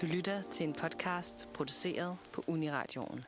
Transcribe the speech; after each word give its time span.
Du 0.00 0.06
lytter 0.06 0.42
til 0.50 0.66
en 0.66 0.72
podcast 0.72 1.48
produceret 1.54 2.16
på 2.32 2.44
Uniradioen. 2.46 3.24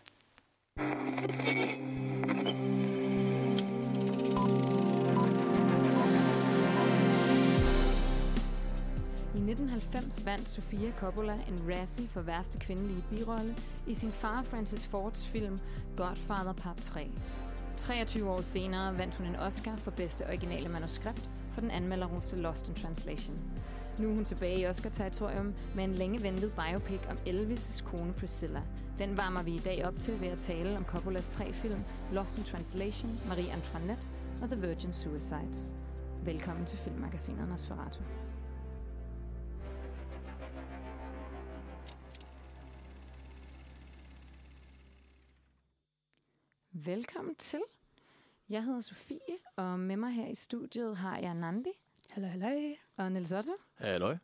I 9.35 9.38
1990 9.38 10.24
vandt 10.24 10.48
Sofia 10.48 10.93
Coppola 10.99 11.33
en 11.33 11.69
Razzie 11.69 12.08
for 12.08 12.21
værste 12.21 12.58
kvindelige 12.58 13.04
birolle 13.11 13.57
i 13.87 13.95
sin 13.95 14.13
far 14.13 14.43
Francis 14.43 14.87
Fords 14.87 15.29
film 15.29 15.59
Godfather 15.97 16.52
Part 16.52 16.77
3. 16.77 17.11
23 17.77 18.30
år 18.30 18.43
senere 18.43 18.98
vandt 18.98 19.15
hun 19.15 19.27
en 19.27 19.37
Oscar 19.37 19.77
for 19.77 19.91
bedste 19.91 20.27
originale 20.27 20.69
manuskript 20.69 21.30
for 21.55 21.61
den 21.61 21.70
anmelderroste 21.70 22.37
Lost 22.37 22.69
in 22.69 22.75
Translation. 22.75 23.39
Nu 23.98 24.11
er 24.11 24.15
hun 24.15 24.24
tilbage 24.24 24.61
i 24.61 24.66
Oscar-territorium 24.66 25.55
med 25.75 25.84
en 25.84 25.95
længe 25.95 26.23
ventet 26.23 26.52
biopic 26.52 27.01
om 27.11 27.16
Elvis' 27.16 27.85
kone 27.85 28.12
Priscilla. 28.12 28.62
Den 28.99 29.16
varmer 29.16 29.43
vi 29.43 29.55
i 29.55 29.59
dag 29.59 29.85
op 29.85 29.99
til 29.99 30.21
ved 30.21 30.29
at 30.29 30.39
tale 30.39 30.77
om 30.77 30.85
Coppolas 30.85 31.30
tre 31.30 31.53
film 31.53 31.80
Lost 32.13 32.39
in 32.39 32.45
Translation, 32.45 33.11
Marie 33.29 33.52
Antoinette 33.52 34.09
og 34.43 34.49
The 34.49 34.61
Virgin 34.61 34.93
Suicides. 34.93 35.75
Velkommen 36.25 36.66
til 36.66 36.79
Filmmagasinet 36.79 37.49
Nosferatu. 37.49 38.02
Velkommen 46.73 47.35
til. 47.35 47.61
Jeg 48.49 48.65
hedder 48.65 48.80
Sofie, 48.80 49.38
og 49.57 49.80
med 49.80 49.97
mig 49.97 50.13
her 50.13 50.27
i 50.27 50.35
studiet 50.35 50.97
har 50.97 51.19
jeg 51.19 51.35
Nandi 51.35 51.82
Hallo, 52.15 52.27
hallo. 52.29 52.75
og 52.97 53.12
Niels 53.12 53.33
Otto. 53.33 53.52
Halløj. 53.75 54.16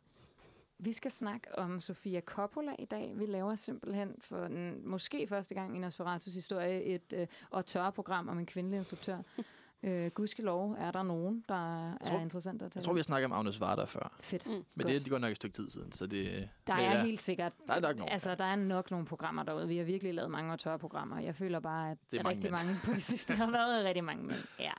Vi 0.79 0.93
skal 0.93 1.11
snakke 1.11 1.59
om 1.59 1.81
Sofia 1.81 2.21
Coppola 2.21 2.71
i 2.79 2.85
dag. 2.85 3.11
Vi 3.15 3.25
laver 3.25 3.55
simpelthen 3.55 4.15
for 4.19 4.47
den, 4.47 4.81
måske 4.89 5.27
første 5.27 5.55
gang 5.55 5.75
i 5.77 5.79
Nosferatus 5.79 6.33
historie 6.33 6.83
et 6.83 7.13
øh, 7.15 7.27
og 7.49 7.65
tørre 7.65 7.91
program 7.91 8.27
om 8.27 8.39
en 8.39 8.45
kvindelig 8.45 8.77
instruktør. 8.77 9.17
øh, 9.83 10.11
gudskelov 10.11 10.75
er 10.79 10.91
der 10.91 11.03
nogen, 11.03 11.43
der 11.49 11.93
tror- 12.05 12.17
er 12.17 12.21
interessant 12.21 12.61
at 12.61 12.71
tale 12.71 12.79
Jeg 12.79 12.85
tror, 12.85 12.93
vi 12.93 12.99
har 12.99 13.03
snakket 13.03 13.25
om 13.25 13.31
Agnes 13.31 13.59
Varda 13.59 13.83
før. 13.83 14.17
Fedt. 14.21 14.47
Mm. 14.47 14.63
Men 14.75 14.87
det, 14.87 15.01
det 15.01 15.09
går 15.09 15.17
nok 15.17 15.31
et 15.31 15.35
stykke 15.35 15.53
tid 15.55 15.69
siden, 15.69 15.91
så 15.91 16.07
det... 16.07 16.49
Der 16.67 16.73
er 16.73 16.81
ja, 16.97 17.03
helt 17.03 17.21
sikkert... 17.21 17.53
Der 17.67 17.73
er 17.73 17.79
nok 17.79 17.97
nogen. 17.97 18.11
Altså, 18.11 18.35
der 18.35 18.43
er 18.45 18.55
nok 18.55 18.91
nogle 18.91 19.05
programmer 19.05 19.43
derude. 19.43 19.67
Vi 19.67 19.77
har 19.77 19.83
virkelig 19.83 20.13
lavet 20.13 20.31
mange 20.31 20.53
og 20.53 20.59
tørre 20.59 20.79
programmer. 20.79 21.19
Jeg 21.19 21.35
føler 21.35 21.59
bare, 21.59 21.91
at 21.91 21.97
Det 22.11 22.19
er 22.19 22.23
det 22.23 22.23
mange 22.23 22.35
rigtig 22.35 22.51
mænd. 22.51 22.65
mange 22.65 22.79
på 22.85 22.91
det 22.93 23.01
sidste 23.01 23.33
har 23.35 23.51
været 23.51 23.85
rigtig 23.85 24.03
mange 24.03 24.23
mænd. 24.23 24.39
Ja. 24.59 24.71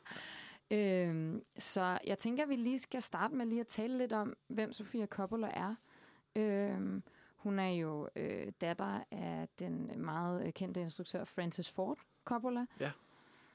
Øhm, 0.70 1.44
så 1.58 1.98
jeg 2.06 2.18
tænker, 2.18 2.42
at 2.42 2.48
vi 2.48 2.56
lige 2.56 2.78
skal 2.78 3.02
starte 3.02 3.34
med 3.34 3.46
lige 3.46 3.60
at 3.60 3.66
tale 3.66 3.98
lidt 3.98 4.12
om, 4.12 4.36
hvem 4.48 4.72
Sofia 4.72 5.06
Coppola 5.06 5.48
er. 5.54 5.74
Øhm, 6.36 7.02
hun 7.36 7.58
er 7.58 7.68
jo 7.70 8.08
øh, 8.16 8.52
datter 8.60 9.00
af 9.10 9.48
den 9.58 9.92
meget 9.96 10.46
øh, 10.46 10.52
kendte 10.52 10.80
instruktør 10.80 11.24
Francis 11.24 11.70
Ford 11.70 11.98
Coppola, 12.24 12.66
Ja. 12.80 12.90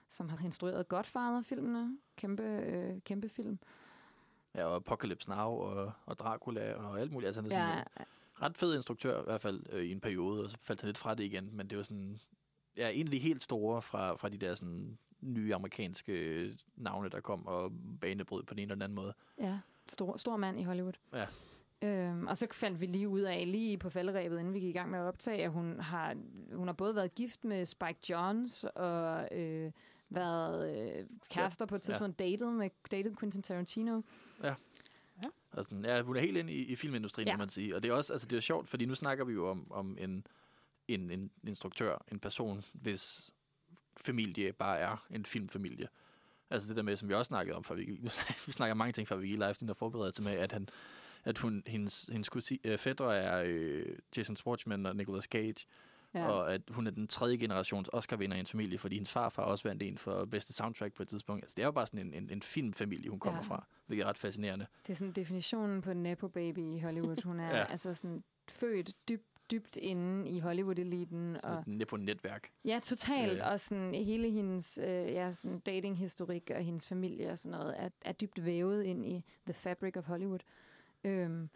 som 0.10 0.30
har 0.30 0.46
instrueret 0.46 0.88
Godfather-filmene. 0.88 1.98
Kæmpe, 2.16 2.44
øh, 2.44 3.02
kæmpe 3.02 3.30
film. 3.30 3.60
Ja, 4.56 4.66
og 4.66 4.76
Apocalypse 4.76 5.30
Now 5.30 5.50
og, 5.52 5.92
og 6.06 6.20
Dracula 6.20 6.74
og 6.74 7.00
alt 7.00 7.12
muligt. 7.12 7.28
Altså, 7.28 7.42
han 7.42 7.52
er 7.52 7.56
sådan 7.56 7.68
Ja, 7.70 7.80
en 8.00 8.06
ret 8.42 8.58
fed 8.58 8.76
instruktør, 8.76 9.22
i 9.22 9.24
hvert 9.24 9.42
fald 9.42 9.64
øh, 9.70 9.84
i 9.84 9.92
en 9.92 10.00
periode, 10.00 10.44
og 10.44 10.50
så 10.52 10.58
faldt 10.62 10.82
han 10.82 10.88
lidt 10.88 10.98
fra 10.98 11.16
det 11.16 11.24
igen. 11.24 11.50
Men 11.54 11.70
det 11.70 11.78
var 11.78 11.84
sådan... 11.84 12.20
Ja, 12.78 12.90
en 12.90 13.08
af 13.08 13.12
de 13.12 13.18
helt 13.18 13.44
store 13.44 13.82
fra, 13.82 14.16
fra 14.16 14.30
de 14.30 14.38
der 14.38 14.56
sådan 14.56 14.98
nye 15.26 15.56
amerikanske 15.56 16.12
øh, 16.14 16.52
navne, 16.76 17.10
der 17.10 17.20
kom 17.20 17.48
og 17.48 17.72
banebrød 18.02 18.44
på 18.44 18.54
den 18.54 18.60
ene 18.60 18.64
eller 18.64 18.76
den 18.76 18.82
anden 18.82 18.96
måde. 18.96 19.14
Ja, 19.40 19.60
stor, 19.90 20.18
stor 20.18 20.38
mand 20.38 20.60
i 20.60 20.64
Hollywood. 20.64 20.94
Ja. 21.14 21.26
Øhm, 21.82 22.28
og 22.28 22.38
så 22.38 22.48
faldt 22.52 22.82
vi 22.82 22.86
lige 22.86 23.08
ud 23.08 23.22
af, 23.22 23.52
lige 23.52 23.78
på 23.78 23.90
falderæbet, 23.90 24.40
inden 24.40 24.54
vi 24.54 24.60
gik 24.60 24.70
i 24.70 24.78
gang 24.78 24.92
med 24.92 25.00
at 25.00 25.04
optage, 25.04 25.44
at 25.44 25.52
hun 25.52 25.80
har, 25.80 26.16
hun 26.54 26.68
har 26.68 26.74
både 26.74 26.96
været 26.96 27.16
gift 27.16 27.44
med 27.44 27.66
Spike 27.66 28.00
Jones 28.10 28.64
og 28.64 29.28
øh, 29.38 29.72
været 30.10 30.78
øh, 31.00 31.06
kærester 31.30 31.66
på 31.66 31.76
et 31.76 31.82
tidspunkt, 31.82 32.22
ja. 32.22 32.26
datet 32.26 32.54
med 32.54 32.70
dated 32.92 33.16
Quentin 33.16 33.42
Tarantino. 33.42 34.02
Og 35.52 35.64
sådan, 35.66 35.86
ja, 35.86 36.02
hun 36.02 36.16
er 36.16 36.22
helt 36.22 36.38
ind 36.38 36.50
i, 36.50 36.54
i 36.66 36.76
filmindustrien, 36.76 37.28
Ja. 37.28 37.32
ja. 37.32 37.38
må 37.38 37.42
man 37.42 37.50
sige. 37.50 37.76
Og 37.76 37.84
det 37.84 37.90
er 37.90 37.94
også 37.94 38.14
altså, 38.14 38.28
det 38.28 38.38
er 38.38 38.42
sjovt, 38.42 38.70
fordi 38.70 38.86
nu 38.86 38.96
snakker 38.96 39.26
vi 39.26 39.34
jo 39.34 39.50
om, 39.50 39.72
om 39.72 39.98
en, 40.00 40.28
en, 40.88 41.12
en 41.12 41.32
instruktør, 41.48 42.06
en 42.12 42.20
person, 42.20 42.64
hvis 42.74 43.34
familie 43.98 44.54
bare 44.54 44.78
er 44.80 45.06
en 45.10 45.26
filmfamilie. 45.26 45.88
Altså 46.50 46.68
det 46.68 46.76
der 46.76 46.82
med, 46.84 46.98
som 46.98 47.10
vi 47.10 47.14
også 47.14 47.28
snakkede 47.28 47.56
om, 47.58 47.64
for 47.64 47.76
vi, 47.76 47.86
vi 48.48 48.52
snakker 48.52 48.74
mange 48.74 48.92
ting, 48.92 49.08
før 49.08 49.16
vi 49.16 49.28
gik 49.28 49.36
live, 49.36 49.54
den 49.54 49.68
der 49.68 49.74
forberedelse 49.74 50.22
med, 50.24 50.32
at, 50.32 50.52
han, 50.52 50.70
at 51.24 51.38
hun, 51.38 51.64
hendes, 51.68 52.10
hendes 52.12 52.30
kusi, 52.30 52.62
øh, 52.64 52.78
fædre 52.78 53.18
er 53.18 53.44
øh, 53.48 53.86
Jason 54.18 54.36
Schwartzman 54.36 54.86
og 54.86 54.96
Nicolas 54.96 55.24
Cage, 55.24 55.66
Ja. 56.14 56.26
og 56.28 56.54
at 56.54 56.62
hun 56.70 56.88
er 56.88 56.92
den 56.92 57.08
tredje 57.08 57.38
generations 57.38 57.90
Oscar-vinder 57.94 58.36
i 58.36 58.40
en 58.40 58.46
familie, 58.46 58.78
fordi 58.78 58.96
hendes 58.96 59.12
farfar 59.12 59.44
også 59.44 59.68
vandt 59.68 59.84
en 59.84 59.98
for 59.98 60.26
bedste 60.26 60.54
soundtrack 60.54 60.94
på 60.94 61.04
et 61.04 61.10
tidspunkt. 61.10 61.44
Altså 61.44 61.54
det 61.56 61.62
er 61.62 61.66
jo 61.68 61.72
bare 61.72 61.88
sådan 61.88 62.00
en, 62.08 62.14
en, 62.14 62.30
en 62.30 62.42
filmfamilie, 62.42 63.10
hun 63.10 63.20
kommer 63.20 63.40
Ja. 63.44 63.48
fra, 63.50 63.66
hvilket 63.86 64.04
er 64.06 64.10
ret 64.10 64.18
fascinerende. 64.18 64.66
Det 64.88 64.94
er 64.94 64.98
sådan 64.98 65.12
definitionen 65.12 65.82
på 65.82 65.92
en 65.92 66.04
nepo 66.04 66.28
baby 66.28 66.60
i 66.60 66.80
Hollywood. 66.80 67.24
Hun 67.24 67.40
er. 67.40 67.50
Ja. 67.58 67.64
altså 67.72 67.94
sådan 67.94 68.24
født 68.50 68.92
dybt 69.10 69.35
dybt 69.52 69.78
inde 69.78 70.30
i 70.30 70.40
Hollywood-eliten. 70.40 71.38
Sådan 71.42 71.58
Og, 71.68 71.82
et 71.82 71.88
på 71.88 71.98
netværk. 71.98 72.50
ja, 72.66 72.80
totalt. 72.84 73.42
Og 73.42 73.60
sådan, 73.60 73.94
hele 73.96 74.30
hendes 74.30 74.78
øh, 74.78 74.88
ja, 74.88 75.34
sådan 75.34 75.60
datinghistorik 75.60 76.52
og 76.56 76.62
hendes 76.62 76.88
familie 76.88 77.30
og 77.32 77.40
sådan 77.40 77.60
noget 77.60 77.76
er, 77.78 77.90
er 78.02 78.12
dybt 78.12 78.46
vævet 78.46 78.84
ind 78.84 79.06
i 79.06 79.24
the 79.46 79.54
fabric 79.54 79.98
of 79.98 80.06
Hollywood. 80.06 80.40
Øhm, 81.04 81.50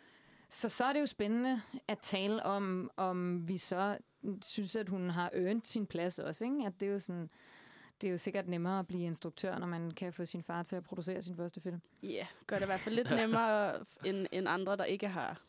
så 0.49 0.69
så 0.69 0.85
er 0.85 0.93
det 0.93 0.99
jo 1.01 1.05
spændende 1.05 1.61
at 1.87 1.99
tale 1.99 2.43
om, 2.43 2.91
om 2.97 3.47
vi 3.47 3.57
så 3.57 3.97
synes, 4.41 4.75
at 4.75 4.89
hun 4.89 5.09
har 5.09 5.29
earned 5.33 5.61
sin 5.63 5.85
plads 5.85 6.19
også. 6.19 6.45
Ikke? 6.45 6.63
At 6.65 6.79
det 6.79 6.87
er 6.87 6.91
jo 6.91 6.99
sådan... 6.99 7.29
Det 8.01 8.07
er 8.07 8.11
jo 8.11 8.17
sikkert 8.17 8.47
nemmere 8.47 8.79
at 8.79 8.87
blive 8.87 9.03
instruktør, 9.03 9.57
når 9.57 9.67
man 9.67 9.91
kan 9.91 10.13
få 10.13 10.25
sin 10.25 10.43
far 10.43 10.63
til 10.63 10.75
at 10.75 10.83
producere 10.83 11.21
sin 11.21 11.35
første 11.35 11.61
film. 11.61 11.81
Ja, 12.03 12.07
yeah, 12.09 12.25
gør 12.47 12.55
det 12.55 12.63
i 12.63 12.65
hvert 12.65 12.79
fald 12.79 12.95
lidt 12.95 13.09
nemmere 13.11 13.79
end, 14.05 14.27
end 14.31 14.47
andre, 14.47 14.77
der 14.77 14.83
ikke 14.83 15.07
har 15.07 15.41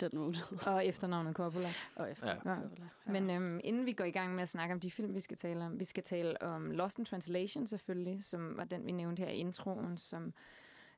den 0.00 0.18
mulighed. 0.18 0.66
Og 0.66 0.86
efternavnet 0.86 1.34
Coppola. 1.34 1.72
Og 1.96 2.10
efter. 2.10 2.34
Ja. 2.44 2.50
Ja. 2.50 3.12
Men 3.12 3.30
øhm, 3.30 3.60
inden 3.64 3.86
vi 3.86 3.92
går 3.92 4.04
i 4.04 4.10
gang 4.10 4.34
med 4.34 4.42
at 4.42 4.48
snakke 4.48 4.74
om 4.74 4.80
de 4.80 4.90
film, 4.90 5.14
vi 5.14 5.20
skal 5.20 5.36
tale 5.36 5.64
om, 5.64 5.78
vi 5.78 5.84
skal 5.84 6.02
tale 6.02 6.42
om 6.42 6.70
Lost 6.70 6.98
in 6.98 7.04
Translation 7.04 7.66
selvfølgelig, 7.66 8.24
som 8.24 8.56
var 8.56 8.64
den, 8.64 8.86
vi 8.86 8.92
nævnte 8.92 9.20
her 9.20 9.28
i 9.30 9.36
introen, 9.36 9.98
som, 9.98 10.32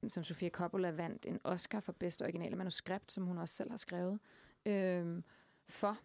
som 0.09 0.25
Sofia 0.25 0.49
Coppola 0.49 0.91
vandt 0.91 1.27
en 1.27 1.41
Oscar 1.45 1.81
for 1.81 1.93
bedste 1.93 2.23
originale 2.23 2.57
manuskript, 2.57 3.13
som 3.13 3.25
hun 3.25 3.39
også 3.39 3.55
selv 3.55 3.71
har 3.71 3.77
skrevet 3.77 4.19
øhm, 4.67 5.25
for. 5.69 5.99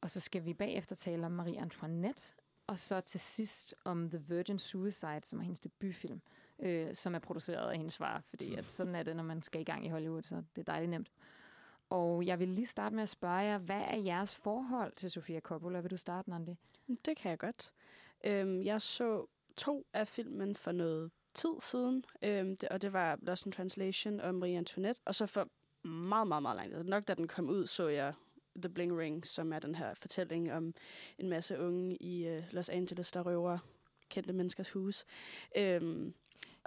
Og 0.00 0.10
så 0.10 0.20
skal 0.20 0.44
vi 0.44 0.54
bagefter 0.54 0.96
tale 0.96 1.26
om 1.26 1.32
Marie 1.32 1.60
Antoinette, 1.60 2.34
og 2.66 2.78
så 2.78 3.00
til 3.00 3.20
sidst 3.20 3.74
om 3.84 4.10
The 4.10 4.18
Virgin 4.28 4.58
Suicide, 4.58 5.20
som 5.22 5.38
er 5.38 5.42
hendes 5.42 5.60
debutfilm, 5.60 6.20
øh, 6.58 6.94
som 6.94 7.14
er 7.14 7.18
produceret 7.18 7.70
af 7.70 7.76
hendes 7.76 7.96
far, 7.96 8.22
fordi 8.30 8.54
at 8.54 8.72
sådan 8.72 8.94
er 8.94 9.02
det, 9.02 9.16
når 9.16 9.22
man 9.22 9.42
skal 9.42 9.60
i 9.60 9.64
gang 9.64 9.86
i 9.86 9.88
Hollywood, 9.88 10.22
så 10.22 10.42
det 10.56 10.68
er 10.68 10.72
dejligt 10.72 10.90
nemt. 10.90 11.10
Og 11.92 12.26
jeg 12.26 12.38
vil 12.38 12.48
lige 12.48 12.66
starte 12.66 12.94
med 12.94 13.02
at 13.02 13.08
spørge 13.08 13.34
jer, 13.34 13.58
hvad 13.58 13.80
er 13.80 13.96
jeres 13.96 14.34
forhold 14.36 14.92
til 14.96 15.10
Sofia 15.10 15.40
Coppola? 15.40 15.80
Vil 15.80 15.90
du 15.90 15.96
starte, 15.96 16.30
Nandi? 16.30 16.54
Det 17.04 17.16
kan 17.16 17.30
jeg 17.30 17.38
godt. 17.38 17.72
Øhm, 18.24 18.62
jeg 18.62 18.82
så 18.82 19.26
to 19.56 19.86
af 19.92 20.08
filmen 20.08 20.56
for 20.56 20.72
noget 20.72 21.10
tid 21.34 21.50
siden, 21.60 22.04
øhm, 22.22 22.56
det, 22.56 22.68
og 22.68 22.82
det 22.82 22.92
var 22.92 23.18
Lost 23.22 23.46
in 23.46 23.52
Translation 23.52 24.20
og 24.20 24.34
Marie 24.34 24.58
Antoinette. 24.58 25.00
Og 25.04 25.14
så 25.14 25.26
for 25.26 25.48
meget, 25.88 26.28
meget, 26.28 26.42
meget 26.42 26.56
lang 26.56 26.72
tid. 26.72 26.82
Nok 26.82 27.08
da 27.08 27.14
den 27.14 27.28
kom 27.28 27.48
ud, 27.48 27.66
så 27.66 27.88
jeg 27.88 28.12
The 28.56 28.68
Bling 28.68 28.98
Ring, 28.98 29.26
som 29.26 29.52
er 29.52 29.58
den 29.58 29.74
her 29.74 29.94
fortælling 29.94 30.52
om 30.52 30.74
en 31.18 31.28
masse 31.28 31.58
unge 31.58 31.96
i 31.96 32.26
øh, 32.26 32.44
Los 32.50 32.68
Angeles, 32.68 33.12
der 33.12 33.22
røver 33.22 33.58
kendte 34.08 34.32
menneskers 34.32 34.70
hus. 34.70 35.04
Øhm, 35.56 36.14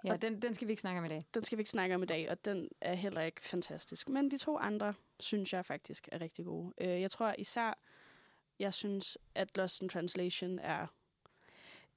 Ja, 0.06 0.14
Og- 0.14 0.22
den, 0.22 0.42
den 0.42 0.54
skal 0.54 0.68
vi 0.68 0.72
ikke 0.72 0.82
snakke 0.82 1.00
om 1.00 1.06
i 1.06 1.08
dag. 1.08 1.26
den 1.34 1.44
skal 1.44 1.58
vi 1.58 1.62
ikke 1.62 1.70
snakke 1.70 1.96
om 1.96 2.04
i 2.04 2.06
dag, 2.06 2.30
og 2.30 2.46
den 2.46 2.70
er 2.82 2.94
heller 2.94 3.22
ikke 3.22 3.42
fantastisk. 3.42 4.10
Men 4.10 4.32
de 4.32 4.38
to 4.38 4.58
andre, 4.58 4.94
synes 5.20 5.54
jeg 5.54 5.66
faktisk 5.66 6.10
er 6.12 6.22
rigtig 6.22 6.46
gode. 6.46 6.74
Øh, 6.78 7.02
Jeg 7.02 7.12
tror 7.12 7.36
især, 7.38 7.78
jeg 8.60 8.74
synes, 8.74 9.18
at 9.36 9.58
Lost 9.58 9.82
in 9.82 9.90
Translation 9.90 10.60
er 10.60 10.88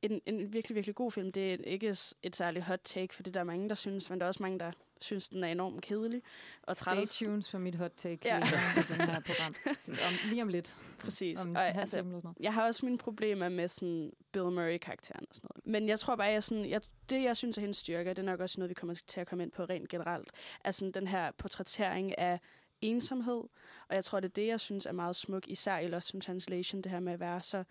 en, 0.02 0.20
en 0.26 0.52
virkelig, 0.52 0.74
virkelig 0.74 0.94
god 0.94 1.12
film. 1.12 1.32
Det 1.32 1.52
er 1.54 1.56
ikke 1.64 1.88
et 2.22 2.36
særligt 2.36 2.64
hot 2.64 2.80
take, 2.84 3.14
for 3.14 3.22
det 3.22 3.34
der 3.34 3.40
er 3.40 3.44
mange, 3.44 3.68
der 3.68 3.74
synes, 3.74 4.10
men 4.10 4.18
der 4.20 4.26
er 4.26 4.28
også 4.28 4.42
mange, 4.42 4.58
der 4.58 4.72
synes, 5.00 5.28
den 5.28 5.44
er 5.44 5.48
enormt 5.48 5.82
kedelig 5.82 6.22
og 6.62 6.76
Stay 6.76 6.90
træls. 6.90 7.18
tuned 7.18 7.42
for 7.42 7.58
mit 7.58 7.74
hot 7.74 7.92
take 7.96 8.18
Ja. 8.24 8.38
i 8.38 8.82
den 8.88 9.00
her 9.00 9.20
program. 9.20 9.54
Om, 10.08 10.30
lige 10.30 10.42
om 10.42 10.48
lidt. 10.48 10.76
Præcis. 10.98 11.44
Om 11.44 11.56
Og, 11.56 11.68
altså. 11.68 12.32
Jeg 12.40 12.54
har 12.54 12.66
også 12.66 12.84
mine 12.86 12.98
problemer 12.98 13.48
med 13.48 13.68
sådan 13.68 14.12
Bill 14.32 14.44
Murray-karakteren 14.44 15.26
og 15.30 15.34
sådan 15.34 15.48
noget. 15.54 15.66
Men 15.66 15.88
jeg 15.88 15.98
tror 15.98 16.16
bare, 16.16 16.26
jeg 16.28 16.42
sådan, 16.42 16.64
jeg, 16.64 16.80
det 17.10 17.22
jeg 17.22 17.36
synes 17.36 17.56
er 17.56 17.60
hendes 17.60 17.76
styrke, 17.76 18.10
det 18.10 18.18
er 18.18 18.22
nok 18.22 18.40
også 18.40 18.60
noget, 18.60 18.68
vi 18.68 18.74
kommer 18.74 18.94
til 19.06 19.20
at 19.20 19.26
komme 19.26 19.44
ind 19.44 19.52
på 19.52 19.64
rent 19.64 19.88
generelt, 19.88 20.30
er 20.64 20.70
sådan 20.70 20.92
den 20.92 21.06
her 21.06 21.30
portrættering 21.30 22.18
af 22.18 22.40
ensomhed. 22.80 23.42
Og 23.88 23.94
jeg 23.94 24.04
tror, 24.04 24.20
det 24.20 24.28
er 24.28 24.32
det, 24.32 24.46
jeg 24.46 24.60
synes 24.60 24.86
er 24.86 24.92
meget 24.92 25.16
smuk, 25.16 25.48
især 25.48 25.78
i 25.78 25.86
Lost 25.88 26.14
in 26.14 26.20
Translation, 26.20 26.82
det 26.82 26.92
her 26.92 27.00
med 27.00 27.12
at 27.12 27.20
være 27.20 27.42
så 27.42 27.64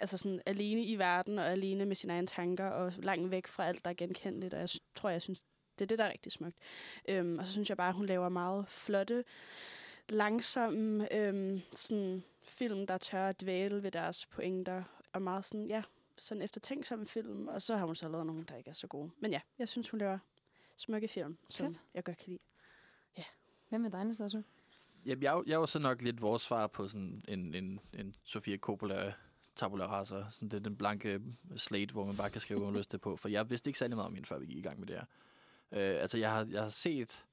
altså 0.00 0.18
sådan 0.18 0.40
alene 0.46 0.84
i 0.84 0.96
verden 0.98 1.38
og 1.38 1.46
alene 1.46 1.86
med 1.86 1.96
sine 1.96 2.12
egne 2.12 2.26
tanker 2.26 2.66
og 2.66 2.92
langt 2.98 3.30
væk 3.30 3.46
fra 3.46 3.66
alt, 3.66 3.84
der 3.84 3.90
er 3.90 3.94
genkendeligt. 3.94 4.54
Og 4.54 4.60
jeg 4.60 4.68
tror, 4.94 5.10
jeg 5.10 5.22
synes, 5.22 5.44
det 5.80 5.84
er 5.84 5.88
det, 5.88 5.98
der 5.98 6.04
er 6.04 6.10
rigtig 6.12 6.32
smukt. 6.32 6.56
Øhm, 7.08 7.38
og 7.38 7.46
så 7.46 7.52
synes 7.52 7.68
jeg 7.68 7.76
bare, 7.76 7.88
at 7.88 7.94
hun 7.94 8.06
laver 8.06 8.28
meget 8.28 8.68
flotte 8.68 9.24
langsomme 10.08 11.14
øhm, 11.14 11.60
sådan, 11.72 12.22
film, 12.42 12.86
der 12.86 12.98
tør 12.98 13.28
at 13.28 13.40
dvæle 13.40 13.82
ved 13.82 13.90
deres 13.90 14.26
pointer, 14.26 14.82
og 15.12 15.22
meget 15.22 15.44
sådan, 15.44 15.66
ja, 15.66 15.82
sådan 16.18 16.42
eftertænksomme 16.42 17.06
film, 17.06 17.48
og 17.48 17.62
så 17.62 17.76
har 17.76 17.86
hun 17.86 17.94
så 17.94 18.08
lavet 18.08 18.26
nogle, 18.26 18.44
der 18.48 18.56
ikke 18.56 18.70
er 18.70 18.74
så 18.74 18.86
gode. 18.86 19.10
Men 19.20 19.30
ja, 19.30 19.40
jeg 19.58 19.68
synes, 19.68 19.88
hun 19.90 19.98
laver 20.00 20.18
smukke 20.76 21.08
film, 21.08 21.36
som 21.48 21.66
Fedt. 21.66 21.84
jeg 21.94 22.04
godt 22.04 22.16
kan 22.16 22.26
lide. 22.28 22.38
Hvad 23.68 23.78
med 23.78 23.90
dig, 23.90 24.04
Natasha? 24.04 24.38
Jamen, 25.06 25.22
jeg, 25.22 25.30
er 25.30 25.36
jo- 25.36 25.44
jeg 25.46 25.60
var 25.60 25.66
så 25.66 25.78
nok 25.78 26.02
lidt 26.02 26.22
vores 26.22 26.42
svar 26.42 26.66
på 26.66 26.88
sådan 26.88 27.24
en, 27.28 27.54
en, 27.54 27.80
en 27.92 28.16
Sofia 28.24 28.56
Coppola 28.56 29.12
tabula 29.56 29.86
rasa. 29.86 30.22
Sådan 30.30 30.48
det, 30.48 30.64
den 30.64 30.76
blanke 30.76 31.20
slate, 31.56 31.92
hvor 31.92 32.04
man 32.04 32.16
bare 32.16 32.30
kan 32.30 32.40
skrive, 32.40 32.60
hvad 32.60 32.70
man 32.70 32.78
lyst 32.78 32.90
til 32.90 32.98
på. 32.98 33.16
For 33.16 33.28
jeg 33.28 33.50
vidste 33.50 33.68
ikke 33.70 33.78
særlig 33.78 33.96
meget 33.96 34.06
om 34.06 34.14
hende, 34.14 34.26
før 34.28 34.38
vi 34.38 34.46
gik 34.46 34.56
i 34.56 34.60
gang 34.60 34.78
med 34.78 34.86
det 34.86 34.96
her. 34.96 35.04
Øh, 35.72 36.00
altså, 36.00 36.18
jeg 36.18 36.30
har, 36.30 36.46
jeg 36.50 36.62
har 36.62 36.68
set 36.68 37.24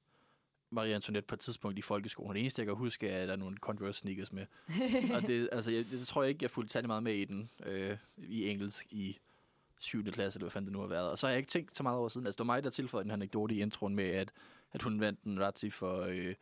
Marie 0.70 0.94
Antoinette 0.94 1.26
på 1.26 1.34
et 1.34 1.40
tidspunkt 1.40 1.78
i 1.78 1.82
folkeskolen. 1.82 2.34
Det 2.34 2.40
eneste, 2.40 2.60
jeg 2.60 2.66
kan 2.66 2.76
huske, 2.76 3.08
er, 3.08 3.22
at 3.22 3.28
der 3.28 3.34
er 3.34 3.38
nogle 3.38 3.56
Converse 3.56 4.00
sneakers 4.00 4.32
med. 4.32 4.46
og 5.14 5.22
det, 5.22 5.48
altså, 5.52 5.72
jeg, 5.72 5.84
det 5.90 6.06
tror 6.06 6.22
jeg 6.22 6.28
ikke, 6.28 6.42
jeg 6.42 6.50
fulgte 6.50 6.72
særlig 6.72 6.88
meget 6.88 7.02
med 7.02 7.14
i 7.14 7.24
den 7.24 7.50
øh, 7.66 7.96
i 8.16 8.50
engelsk 8.50 8.86
i 8.92 9.18
7. 9.78 10.04
klasse, 10.04 10.36
eller 10.36 10.44
hvad 10.44 10.50
fanden 10.50 10.66
det 10.66 10.72
nu 10.72 10.80
har 10.80 10.86
været. 10.86 11.10
Og 11.10 11.18
så 11.18 11.26
har 11.26 11.30
jeg 11.30 11.38
ikke 11.38 11.50
tænkt 11.50 11.76
så 11.76 11.82
meget 11.82 11.98
over 11.98 12.08
siden. 12.08 12.26
Altså, 12.26 12.36
det 12.36 12.48
var 12.48 12.54
mig, 12.54 12.64
der 12.64 12.70
tilføjede 12.70 13.04
den 13.04 13.10
anekdote 13.10 13.54
i 13.54 13.60
introen 13.60 13.94
med, 13.94 14.04
at, 14.04 14.32
at 14.72 14.82
hun 14.82 15.00
vandt 15.00 15.22
en 15.22 15.40
Razzie 15.40 15.70
for 15.70 16.00
øh, 16.02 16.34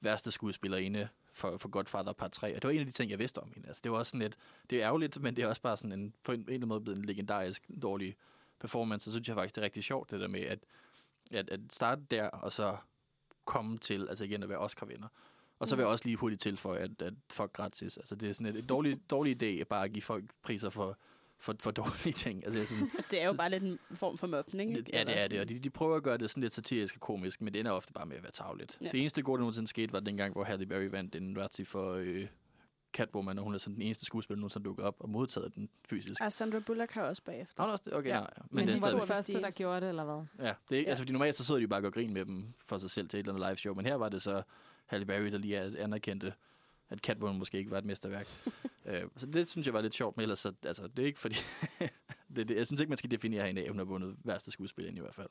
værste 0.00 0.30
skuespillerinde 0.30 1.08
for, 1.32 1.56
for 1.56 1.68
Godfather 1.68 2.12
Part 2.12 2.32
3. 2.32 2.56
Og 2.56 2.62
det 2.62 2.68
var 2.68 2.74
en 2.74 2.80
af 2.80 2.86
de 2.86 2.92
ting, 2.92 3.10
jeg 3.10 3.18
vidste 3.18 3.38
om 3.38 3.52
hende. 3.54 3.68
Altså, 3.68 3.80
det 3.84 3.92
var 3.92 3.98
også 3.98 4.10
sådan 4.10 4.20
lidt, 4.20 4.36
det 4.70 4.82
er 4.82 4.86
ærgerligt, 4.86 5.22
men 5.22 5.36
det 5.36 5.44
er 5.44 5.48
også 5.48 5.62
bare 5.62 5.76
sådan 5.76 5.92
en, 5.92 6.14
på 6.24 6.32
en, 6.32 6.40
en 6.40 6.44
eller 6.44 6.54
anden 6.54 6.68
måde 6.68 6.80
blevet 6.80 6.98
en 6.98 7.04
legendarisk 7.04 7.70
dårlig 7.82 8.16
performance. 8.60 9.04
Så 9.04 9.10
synes 9.10 9.28
jeg 9.28 9.36
faktisk, 9.36 9.54
det 9.54 9.60
er 9.60 9.64
rigtig 9.64 9.84
sjovt, 9.84 10.10
det 10.10 10.20
der 10.20 10.28
med 10.28 10.40
at, 10.40 10.58
at, 11.30 11.50
at 11.50 11.60
starte 11.70 12.02
der, 12.10 12.28
og 12.28 12.52
så 12.52 12.76
komme 13.44 13.78
til, 13.78 14.08
altså 14.08 14.24
igen 14.24 14.42
at 14.42 14.48
være 14.48 14.58
Oscar-vinder. 14.58 15.08
Og 15.58 15.68
så 15.68 15.76
vil 15.76 15.82
jeg 15.82 15.90
også 15.90 16.04
lige 16.04 16.16
hurtigt 16.16 16.42
tilføje, 16.42 16.78
at, 16.78 17.02
at 17.02 17.14
fuck 17.30 17.52
gratis. 17.52 17.96
Altså, 17.96 18.16
det 18.16 18.28
er 18.28 18.32
sådan 18.32 18.46
et, 18.46 18.56
et 18.56 18.68
dårlig, 18.68 19.10
dårlig 19.10 19.42
idé 19.42 19.60
at 19.60 19.68
bare 19.68 19.88
give 19.88 20.02
folk 20.02 20.24
priser 20.42 20.70
for, 20.70 20.98
for, 21.38 21.54
for 21.60 21.70
dårlige 21.70 22.12
ting. 22.12 22.44
Altså, 22.44 22.58
jeg 22.58 22.68
sådan, 22.68 22.90
Det 23.10 23.22
er 23.22 23.26
jo 23.26 23.32
bare 23.32 23.50
lidt 23.50 23.62
en 23.62 23.78
form 23.94 24.18
for 24.18 24.26
mobning. 24.26 24.76
ikke? 24.76 24.90
Ja, 24.92 25.04
det 25.04 25.22
er 25.22 25.28
det, 25.28 25.40
og 25.40 25.48
de, 25.48 25.58
de 25.58 25.70
prøver 25.70 25.96
at 25.96 26.02
gøre 26.02 26.18
det 26.18 26.30
sådan 26.30 26.40
lidt 26.40 26.52
satirisk 26.52 26.94
og 26.94 27.00
komisk, 27.00 27.40
men 27.42 27.54
det 27.54 27.60
ender 27.60 27.72
ofte 27.72 27.92
bare 27.92 28.06
med 28.06 28.16
at 28.16 28.22
være 28.22 28.32
tavligt. 28.32 28.78
Ja. 28.80 28.88
Det 28.88 29.00
eneste 29.00 29.22
gode, 29.22 29.36
der 29.36 29.40
nogensinde 29.40 29.68
skete, 29.68 29.92
var 29.92 30.00
dengang, 30.00 30.32
hvor 30.32 30.44
Halle 30.44 30.66
Berry 30.66 30.84
vandt 30.90 31.14
en 31.14 31.40
Razzie 31.40 31.64
for 31.64 31.92
øh, 31.92 32.26
Catwoman, 32.94 33.38
og 33.38 33.44
hun 33.44 33.54
er 33.54 33.58
sådan 33.58 33.74
den 33.74 33.82
eneste 33.82 34.04
skuespiller, 34.04 34.36
der 34.36 34.40
nogensinde 34.40 34.64
dukket 34.64 34.84
op 34.84 34.96
og 34.98 35.08
modtaget 35.10 35.54
den 35.54 35.68
fysisk. 35.88 36.20
Ah, 36.20 36.32
Sandra 36.32 36.58
Bullock 36.58 36.90
har 36.92 37.02
også 37.02 37.22
bagefter. 37.24 37.66
Nå, 37.66 37.72
også 37.72 37.82
det? 37.86 37.94
Okay, 37.94 38.08
Ja. 38.10 38.14
nej. 38.20 38.30
Men, 38.38 38.46
Men, 38.50 38.66
det 38.66 38.72
er 38.74 38.76
de 38.76 38.80
var 38.82 38.86
stadig, 38.86 39.00
den 39.00 39.08
første, 39.08 39.32
de 39.32 39.42
der 39.42 39.50
gjorde 39.50 39.80
det, 39.80 39.88
eller 39.88 40.04
hvad? 40.04 40.46
ja, 40.46 40.52
det 40.68 40.74
er 40.74 40.78
ikke, 40.78 40.86
Ja. 40.88 40.90
altså, 40.90 41.02
fordi 41.02 41.12
normalt 41.12 41.36
så 41.36 41.44
sidder 41.44 41.60
de 41.60 41.68
bare 41.68 41.78
og 41.78 41.82
gør 41.82 41.90
grin 41.90 42.12
med 42.12 42.24
dem 42.24 42.44
for 42.66 42.78
sig 42.78 42.90
selv 42.90 43.08
til 43.08 43.20
et 43.20 43.24
eller 43.26 43.34
andet 43.34 43.48
live 43.48 43.56
show, 43.56 43.74
men 43.74 43.86
her 43.86 43.94
var 43.94 44.08
det 44.08 44.22
så 44.22 44.42
Halle 44.86 45.06
Berry, 45.06 45.32
der 45.32 45.38
lige 45.38 45.56
er- 45.56 45.84
anerkendte, 45.84 46.34
at 46.90 46.98
Catwoman 46.98 47.38
måske 47.38 47.58
ikke 47.58 47.70
var 47.70 47.78
et 47.78 47.84
mesterværk. 47.84 48.26
øh, 48.86 49.02
så 49.16 49.26
det 49.26 49.48
synes 49.48 49.66
jeg 49.66 49.74
var 49.74 49.80
lidt 49.80 49.94
sjovt, 49.94 50.16
men 50.16 50.22
ellers 50.22 50.38
så, 50.38 50.52
altså, 50.62 50.86
det 50.86 51.02
er 51.02 51.06
ikke 51.06 51.20
fordi... 51.20 51.36
det, 52.36 52.48
det, 52.48 52.56
jeg 52.56 52.66
synes 52.66 52.80
ikke, 52.80 52.88
man 52.90 52.98
skal 52.98 53.10
definere 53.10 53.46
hende 53.46 53.60
af, 53.60 53.64
at 53.64 53.70
hun 53.70 53.78
har 53.78 53.84
vundet 53.84 54.16
værste 54.24 54.50
skuespiller 54.50 54.92
i 54.96 55.00
hvert 55.00 55.14
fald. 55.14 55.28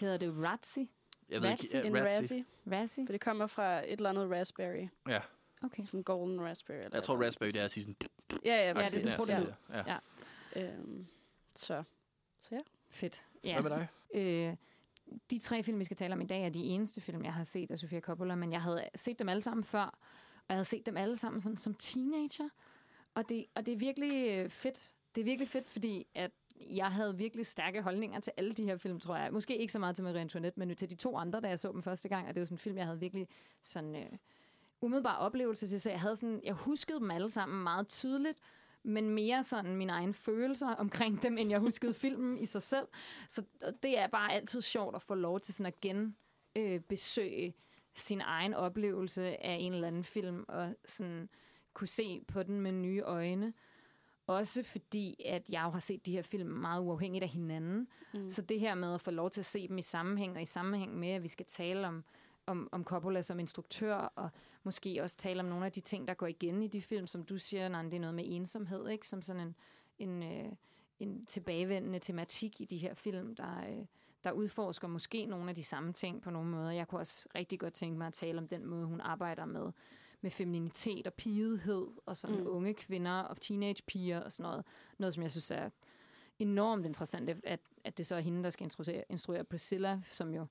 Hedder 0.00 0.16
det 0.16 0.34
Razzie? 0.42 0.88
Jeg 1.28 1.42
ved 1.42 1.48
Razzie? 1.50 1.84
ikke, 1.84 1.98
ja, 1.98 2.04
Razzie. 2.04 2.18
Razzie. 2.18 2.44
Razzie? 2.72 3.06
For 3.06 3.12
det 3.12 3.20
kommer 3.20 3.46
fra 3.46 3.78
et 3.78 3.92
eller 3.92 4.10
andet 4.10 4.30
raspberry. 4.30 4.88
Ja, 5.08 5.20
Okay. 5.62 5.84
Sådan 5.84 6.02
golden 6.02 6.40
raspberry. 6.40 6.76
Eller 6.76 6.90
jeg 6.92 7.02
tror, 7.02 7.14
eller 7.14 7.26
Raspberry, 7.26 7.48
det 7.48 7.60
er 7.60 7.64
at 7.64 7.70
sige 7.70 7.84
sådan... 7.84 7.96
Ja, 8.44 8.54
ja, 8.54 8.66
Ja, 8.66 8.72
det 8.72 9.04
er 9.04 9.08
sådan 9.08 9.42
en 9.42 9.48
ja, 9.70 9.76
ja. 9.76 9.98
Ja. 10.56 10.62
Øhm, 10.62 11.06
så. 11.56 11.82
så 12.40 12.48
ja. 12.54 12.60
Fedt. 12.90 13.28
Hvad 13.42 13.62
med 13.62 13.70
dig? 13.70 13.88
Øh, 14.14 14.56
de 15.30 15.38
tre 15.38 15.62
film, 15.62 15.78
vi 15.78 15.84
skal 15.84 15.96
tale 15.96 16.14
om 16.14 16.20
i 16.20 16.26
dag, 16.26 16.44
er 16.44 16.48
de 16.48 16.64
eneste 16.64 17.00
film, 17.00 17.24
jeg 17.24 17.34
har 17.34 17.44
set 17.44 17.70
af 17.70 17.78
Sofia 17.78 18.00
Coppola, 18.00 18.34
men 18.34 18.52
jeg 18.52 18.62
havde 18.62 18.88
set 18.94 19.18
dem 19.18 19.28
alle 19.28 19.42
sammen 19.42 19.64
før, 19.64 19.84
og 19.84 20.44
jeg 20.48 20.56
havde 20.56 20.64
set 20.64 20.86
dem 20.86 20.96
alle 20.96 21.16
sammen 21.16 21.40
sådan, 21.40 21.56
som 21.56 21.74
teenager. 21.74 22.48
Og 23.14 23.28
det, 23.28 23.46
og 23.54 23.66
det 23.66 23.74
er 23.74 23.78
virkelig 23.78 24.30
øh, 24.30 24.50
fedt. 24.50 24.94
Det 25.14 25.20
er 25.20 25.24
virkelig 25.24 25.48
fedt, 25.48 25.68
fordi 25.68 26.06
at 26.14 26.30
jeg 26.60 26.86
havde 26.86 27.16
virkelig 27.16 27.46
stærke 27.46 27.82
holdninger 27.82 28.20
til 28.20 28.32
alle 28.36 28.52
de 28.52 28.64
her 28.64 28.76
film, 28.76 29.00
tror 29.00 29.16
jeg. 29.16 29.32
Måske 29.32 29.56
ikke 29.56 29.72
så 29.72 29.78
meget 29.78 29.96
til 29.96 30.04
Marie 30.04 30.20
Antoinette, 30.20 30.60
men 30.60 30.76
til 30.76 30.90
de 30.90 30.94
to 30.94 31.16
andre, 31.16 31.40
da 31.40 31.48
jeg 31.48 31.58
så 31.58 31.72
dem 31.72 31.82
første 31.82 32.08
gang. 32.08 32.28
Og 32.28 32.34
det 32.34 32.40
var 32.40 32.44
sådan 32.46 32.54
en 32.54 32.58
film, 32.58 32.76
jeg 32.76 32.86
havde 32.86 33.00
virkelig 33.00 33.28
sådan 33.62 33.96
øh, 33.96 34.12
umiddelbar 34.80 35.16
oplevelse 35.16 35.66
til. 35.66 35.80
Så 35.80 35.90
jeg, 35.90 36.00
havde 36.00 36.16
sådan, 36.16 36.40
jeg 36.44 36.54
huskede 36.54 37.00
dem 37.00 37.10
alle 37.10 37.30
sammen 37.30 37.62
meget 37.62 37.88
tydeligt, 37.88 38.38
men 38.82 39.10
mere 39.10 39.44
sådan 39.44 39.76
mine 39.76 39.92
egne 39.92 40.14
følelser 40.14 40.68
omkring 40.84 41.22
dem, 41.22 41.38
end 41.38 41.50
jeg 41.50 41.58
huskede 41.58 41.94
filmen 41.94 42.38
i 42.38 42.46
sig 42.46 42.62
selv. 42.62 42.86
Så 43.28 43.42
det 43.82 43.98
er 43.98 44.06
bare 44.06 44.32
altid 44.32 44.62
sjovt 44.62 44.96
at 44.96 45.02
få 45.02 45.14
lov 45.14 45.40
til 45.40 45.54
sådan 45.54 45.72
at 45.72 45.80
gen 45.80 46.16
øh, 46.56 46.80
sin 47.94 48.20
egen 48.20 48.54
oplevelse 48.54 49.44
af 49.44 49.56
en 49.60 49.72
eller 49.72 49.88
anden 49.88 50.04
film, 50.04 50.44
og 50.48 50.74
sådan 50.84 51.28
kunne 51.74 51.88
se 51.88 52.20
på 52.28 52.42
den 52.42 52.60
med 52.60 52.72
nye 52.72 53.00
øjne. 53.00 53.52
Også 54.26 54.62
fordi, 54.62 55.14
at 55.24 55.50
jeg 55.50 55.62
jo 55.64 55.70
har 55.70 55.80
set 55.80 56.06
de 56.06 56.12
her 56.12 56.22
film 56.22 56.48
meget 56.48 56.82
uafhængigt 56.82 57.22
af 57.22 57.28
hinanden. 57.28 57.88
Mm. 58.14 58.30
Så 58.30 58.42
det 58.42 58.60
her 58.60 58.74
med 58.74 58.94
at 58.94 59.00
få 59.00 59.10
lov 59.10 59.30
til 59.30 59.40
at 59.40 59.46
se 59.46 59.68
dem 59.68 59.78
i 59.78 59.82
sammenhæng, 59.82 60.36
og 60.36 60.42
i 60.42 60.46
sammenhæng 60.46 60.98
med, 60.98 61.08
at 61.08 61.22
vi 61.22 61.28
skal 61.28 61.46
tale 61.46 61.86
om, 61.86 62.04
om, 62.46 62.68
om 62.72 62.84
Coppola 62.84 63.22
som 63.22 63.38
instruktør, 63.38 63.94
og 63.94 64.30
måske 64.62 65.02
også 65.02 65.16
tale 65.16 65.40
om 65.40 65.46
nogle 65.46 65.66
af 65.66 65.72
de 65.72 65.80
ting, 65.80 66.08
der 66.08 66.14
går 66.14 66.26
igen 66.26 66.62
i 66.62 66.66
de 66.68 66.82
film, 66.82 67.06
som 67.06 67.22
du 67.22 67.38
siger, 67.38 67.68
Nan, 67.68 67.86
det 67.86 67.96
er 67.96 68.00
noget 68.00 68.14
med 68.14 68.24
ensomhed, 68.26 68.88
ikke? 68.88 69.08
Som 69.08 69.22
sådan 69.22 69.42
en, 69.42 69.54
en, 69.98 70.22
øh, 70.22 70.52
en 71.00 71.26
tilbagevendende 71.26 71.98
tematik 71.98 72.60
i 72.60 72.64
de 72.64 72.76
her 72.76 72.94
film, 72.94 73.34
der, 73.34 73.58
øh, 73.68 73.86
der 74.24 74.32
udforsker 74.32 74.88
måske 74.88 75.26
nogle 75.26 75.48
af 75.48 75.54
de 75.54 75.64
samme 75.64 75.92
ting 75.92 76.22
på 76.22 76.30
nogle 76.30 76.50
måder. 76.50 76.70
Jeg 76.70 76.88
kunne 76.88 77.00
også 77.00 77.28
rigtig 77.34 77.60
godt 77.60 77.74
tænke 77.74 77.98
mig 77.98 78.06
at 78.06 78.12
tale 78.12 78.38
om 78.38 78.48
den 78.48 78.66
måde, 78.66 78.86
hun 78.86 79.00
arbejder 79.00 79.44
med, 79.44 79.72
med 80.20 80.30
femininitet 80.30 81.06
og 81.06 81.14
pigehed, 81.14 81.86
og 82.06 82.16
sådan 82.16 82.36
Mm. 82.36 82.42
mm. 82.42 82.48
unge 82.50 82.74
kvinder 82.74 83.20
og 83.20 83.40
teenagepiger 83.40 84.20
og 84.20 84.32
sådan 84.32 84.50
noget. 84.50 84.64
Noget, 84.98 85.14
som 85.14 85.22
jeg 85.22 85.30
synes 85.30 85.50
er 85.50 85.70
enormt 86.38 86.86
interessant, 86.86 87.30
at, 87.44 87.60
at 87.84 87.98
det 87.98 88.06
så 88.06 88.14
er 88.14 88.20
hende, 88.20 88.44
der 88.44 88.50
skal 88.50 88.64
instruere, 88.64 89.04
instruere 89.08 89.44
Priscilla, 89.44 90.00
som 90.10 90.34
jo 90.34 90.46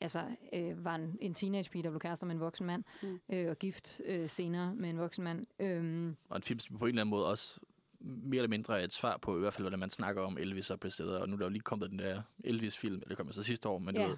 altså, 0.00 0.24
øh, 0.52 0.84
var 0.84 0.94
en, 0.94 1.18
en 1.20 1.34
teenagepige, 1.34 1.82
der 1.82 1.90
blev 1.90 2.00
kærester 2.00 2.26
med 2.26 2.34
en 2.34 2.40
voksen 2.40 2.66
mand, 2.66 2.84
Mm. 3.02 3.08
mm. 3.08 3.20
øh, 3.36 3.50
og 3.50 3.58
gift 3.58 4.00
øh, 4.06 4.28
senere 4.28 4.74
med 4.74 4.90
en 4.90 4.98
voksen 4.98 5.24
mand. 5.24 5.46
Øhm, 5.58 6.16
Og 6.28 6.36
en 6.36 6.42
film, 6.42 6.58
som 6.60 6.78
på 6.78 6.84
en 6.84 6.88
eller 6.88 7.02
anden 7.02 7.10
måde 7.10 7.26
også 7.26 7.60
mere 8.00 8.38
eller 8.38 8.48
mindre 8.48 8.84
et 8.84 8.92
svar 8.92 9.16
på, 9.16 9.36
i 9.36 9.40
hvert 9.40 9.54
fald, 9.54 9.62
hvordan 9.62 9.78
man 9.78 9.90
snakker 9.90 10.22
om 10.22 10.38
Elvis 10.38 10.70
og 10.70 10.80
Priscilla. 10.80 11.12
Og 11.18 11.28
nu 11.28 11.34
er 11.34 11.38
der 11.38 11.44
jo 11.46 11.50
lige 11.50 11.62
kommet 11.62 11.90
den 11.90 11.98
der 11.98 12.22
Elvis-film, 12.44 12.94
eller 12.94 13.08
det 13.08 13.16
kom 13.16 13.26
jo 13.26 13.32
så 13.32 13.42
sidste 13.42 13.68
år, 13.68 13.78
men 13.78 13.96
Ja. 13.96 14.02
du 14.02 14.08
ved, 14.08 14.16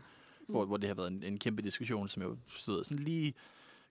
hvor, 0.48 0.64
hvor 0.64 0.76
det 0.76 0.88
har 0.88 0.94
været 0.94 1.08
en, 1.12 1.22
en 1.22 1.38
kæmpe 1.38 1.62
diskussion, 1.62 2.08
som 2.08 2.22
jo 2.22 2.36
stod 2.48 2.84
sådan 2.84 2.98
lige 3.04 3.34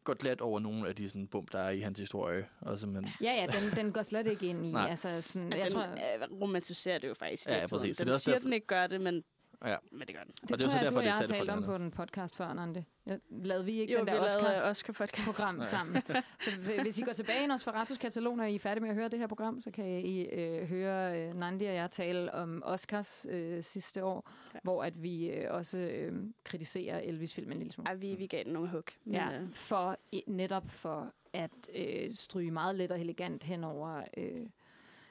godt 0.04 0.18
glat 0.18 0.42
over 0.42 0.60
nogle 0.60 0.88
af 0.88 0.96
de 0.96 1.10
sådan, 1.10 1.28
bump, 1.28 1.52
der 1.52 1.60
er 1.60 1.70
i 1.70 1.80
hans 1.80 2.00
historie. 2.00 2.46
Og 2.62 2.80
simpelthen, 2.80 3.14
ja, 3.22 3.34
ja, 3.34 3.48
den, 3.60 3.72
den 3.86 3.94
går 3.94 4.02
slet 4.04 4.28
ikke 4.28 4.46
ind 4.48 4.66
i. 4.66 4.72
Nej. 4.82 4.90
altså, 4.90 5.22
sådan, 5.22 5.50
Men 5.50 5.58
jeg 5.58 5.66
den 5.66 5.74
tror, 5.74 5.84
øh, 5.84 6.42
romantiserer 6.42 6.98
det 6.98 7.08
jo 7.08 7.14
faktisk. 7.14 7.48
Ja, 7.48 7.58
ja, 7.60 7.68
præcis. 7.68 7.98
Så 7.98 8.04
Den 8.04 8.08
det 8.08 8.12
er 8.12 8.16
også 8.16 8.24
siger, 8.24 8.36
derfor- 8.36 8.46
den 8.46 8.54
ikke 8.54 8.68
gør 8.68 8.88
det, 8.88 9.02
men, 9.02 9.24
ja. 9.66 9.76
men 9.92 10.08
det 10.08 10.16
gør 10.16 10.24
den. 10.24 10.34
det, 10.42 10.52
og 10.52 10.58
det 10.58 10.64
er 10.64 10.68
tror 10.68 10.70
så 10.70 10.78
jeg, 10.78 10.84
derfor, 10.86 10.94
du 10.94 11.00
og 11.00 11.06
jeg 11.06 11.14
har 11.14 11.26
talt 11.26 11.50
om 11.50 11.64
på 11.64 11.76
en 11.76 11.92
podcast 11.92 12.36
før, 12.36 12.54
Nante. 12.54 12.86
Jeg, 13.06 13.20
lavede 13.30 13.66
vi 13.66 13.80
ikke 13.80 13.94
Jo, 13.94 14.00
den 14.00 14.08
der 14.08 14.14
lavede 14.14 14.28
Oscar? 14.28 14.62
Oscar-podcast. 14.70 15.26
program 15.26 15.58
ja. 15.58 15.64
sammen. 15.64 16.02
Så 16.40 16.52
hvis 16.82 17.00
I 17.00 17.02
går 17.02 17.14
tilbage 17.14 17.44
i 17.44 17.48
Nosferatus 17.48 17.98
katalog, 17.98 18.38
når 18.38 18.44
I 18.44 18.56
er 18.56 18.60
færdige 18.60 18.82
med 18.82 18.90
at 18.90 18.96
høre 18.96 19.10
det 19.10 19.20
her 19.20 19.28
program, 19.28 19.60
så 19.60 19.72
kan 19.72 19.86
I 20.06 20.26
øh, 20.26 20.68
høre 20.68 21.22
øh, 21.28 21.36
Nandi 21.36 21.66
og 21.66 21.74
jeg 21.76 21.92
tale 21.92 22.34
om 22.34 22.64
Oscars 22.66 23.26
øh, 23.30 23.64
sidste 23.64 24.04
år, 24.04 24.30
Ja. 24.30 24.50
ja. 24.54 24.60
hvor 24.64 24.84
at 24.84 25.04
vi 25.04 25.30
øh, 25.30 25.46
også 25.54 25.78
øh, 25.78 26.14
kritiserer 26.44 27.00
Elvis-filmen 27.00 27.52
en 27.52 27.58
lille 27.58 27.74
smule. 27.74 27.88
Ej, 27.90 27.96
vi, 27.96 28.16
vi 28.16 28.28
gav 28.28 28.44
den 28.44 28.54
nogle 28.54 28.70
hug. 28.70 28.84
Men, 29.06 29.16
Ja, 29.16 29.40
øh, 29.42 29.54
for 29.54 29.98
netop 30.28 30.72
for 30.72 31.14
at 31.34 31.52
øh, 31.76 32.14
stryge 32.14 32.52
meget 32.52 32.76
let 32.76 32.92
og 32.92 33.00
elegant 33.00 33.44
hen 33.44 33.64
over 33.64 34.04
øh, 34.18 34.46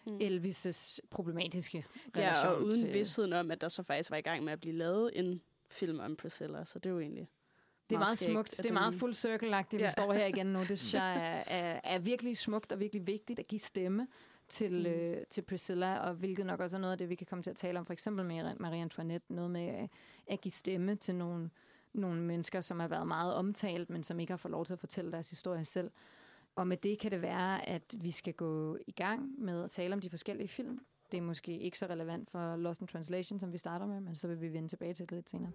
Mm. 0.06 0.16
Elvis' 0.16 0.99
problematiske 1.11 1.84
relation 2.16 2.44
ja, 2.44 2.49
og 2.50 2.62
uden 2.62 2.80
til... 2.80 2.94
vidstheden 2.94 3.32
om, 3.32 3.50
at 3.50 3.61
der 3.61 3.68
så 3.68 3.82
faktisk 3.82 4.11
var 4.11 4.16
i 4.16 4.20
gang 4.20 4.44
med 4.44 4.52
at 4.52 4.61
blive 4.61 4.75
lavet 4.75 5.11
en 5.14 5.40
film 5.70 6.00
om 6.00 6.16
Priscilla, 6.16 6.64
så 6.64 6.78
det 6.78 6.87
er 6.90 6.94
jo 6.94 7.00
egentlig 7.00 7.28
Det 7.90 7.94
er 7.96 7.99
meget 7.99 8.18
skægt, 8.18 8.32
smukt. 8.32 8.52
at 8.52 8.58
Det 8.64 8.66
er 8.70 8.73
meget 8.73 8.94
full 8.94 9.12
circle-agtigt, 9.12 9.76
vi 9.76 9.82
Ja. 9.82 9.90
står 9.90 10.12
her 10.12 10.26
igen 10.26 10.46
nu. 10.46 10.58
Det 10.68 10.78
synes 10.78 10.94
jeg 10.94 11.16
er, 11.16 11.42
er, 11.46 11.80
er 11.84 11.99
virkelig 11.99 12.38
smukt 12.38 12.73
og 12.73 12.80
virkelig 12.80 13.06
vigtigt 13.06 13.38
at 13.38 13.46
give 13.49 13.58
stemme 13.58 14.06
til, 14.49 14.73
Mm. 14.73 14.87
øh, 14.87 15.16
til 15.30 15.42
Priscilla, 15.42 15.99
og 15.99 16.14
hvilket 16.14 16.46
nok 16.46 16.61
også 16.61 16.76
er 16.76 16.80
noget 16.80 16.92
af 16.92 16.99
det, 16.99 17.08
vi 17.08 17.14
kan 17.14 17.26
komme 17.26 17.42
til 17.42 17.50
at 17.50 17.56
tale 17.56 17.78
om, 17.78 17.87
for 17.87 17.92
eksempel 17.92 18.25
med 18.25 18.54
Marie 18.61 18.82
Antoinette, 18.82 19.34
noget 19.34 19.50
med 19.50 19.82
øh, 19.82 19.88
at 20.26 20.40
give 20.40 20.52
stemme 20.52 20.96
til 20.96 21.14
nogle, 21.14 21.50
nogle 21.92 22.20
mennesker, 22.23 22.61
som 22.61 22.80
har 22.80 22.88
været 22.88 23.06
meget 23.06 23.34
omtalt, 23.34 23.90
men 23.90 24.04
som 24.04 24.20
ikke 24.20 24.32
har 24.32 24.37
fået 24.38 24.50
lov 24.52 24.64
til 24.66 24.73
at 24.73 24.78
fortælle 24.78 25.12
deres 25.12 25.30
historie 25.30 25.64
selv. 25.64 25.90
Og 26.56 26.66
med 26.66 26.76
det 26.76 26.99
kan 26.99 27.11
det 27.11 27.23
være, 27.23 27.68
at 27.68 27.94
vi 28.00 28.11
skal 28.11 28.34
gå 28.34 28.78
i 28.87 28.92
gang 28.92 29.40
med 29.40 29.64
at 29.64 29.70
tale 29.70 29.94
om 29.94 30.00
de 30.00 30.11
forskellige 30.11 30.49
film. 30.49 30.87
Det 31.12 31.18
er 31.18 31.23
måske 31.23 31.58
ikke 31.58 31.78
så 31.78 31.87
relevant 31.87 32.30
for 32.30 32.56
Lost 32.56 32.80
in 32.80 32.87
Translation, 32.87 33.40
som 33.40 33.52
vi 33.52 33.58
starter 33.58 33.87
med, 33.87 34.00
men 34.00 34.16
så 34.16 34.28
vil 34.28 34.40
vi 34.40 34.52
vende 34.52 34.68
tilbage 34.68 34.94
til 34.94 35.08
det 35.08 35.12
lidt 35.16 35.30
senere. 35.30 35.52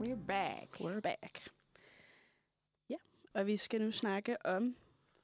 We're 0.00 0.26
back. 0.26 0.80
We're 0.80 1.00
back. 1.00 1.50
Ja, 2.88 2.96
og 3.34 3.46
vi 3.46 3.56
skal 3.56 3.80
nu 3.80 3.90
snakke 3.90 4.46
om 4.46 4.76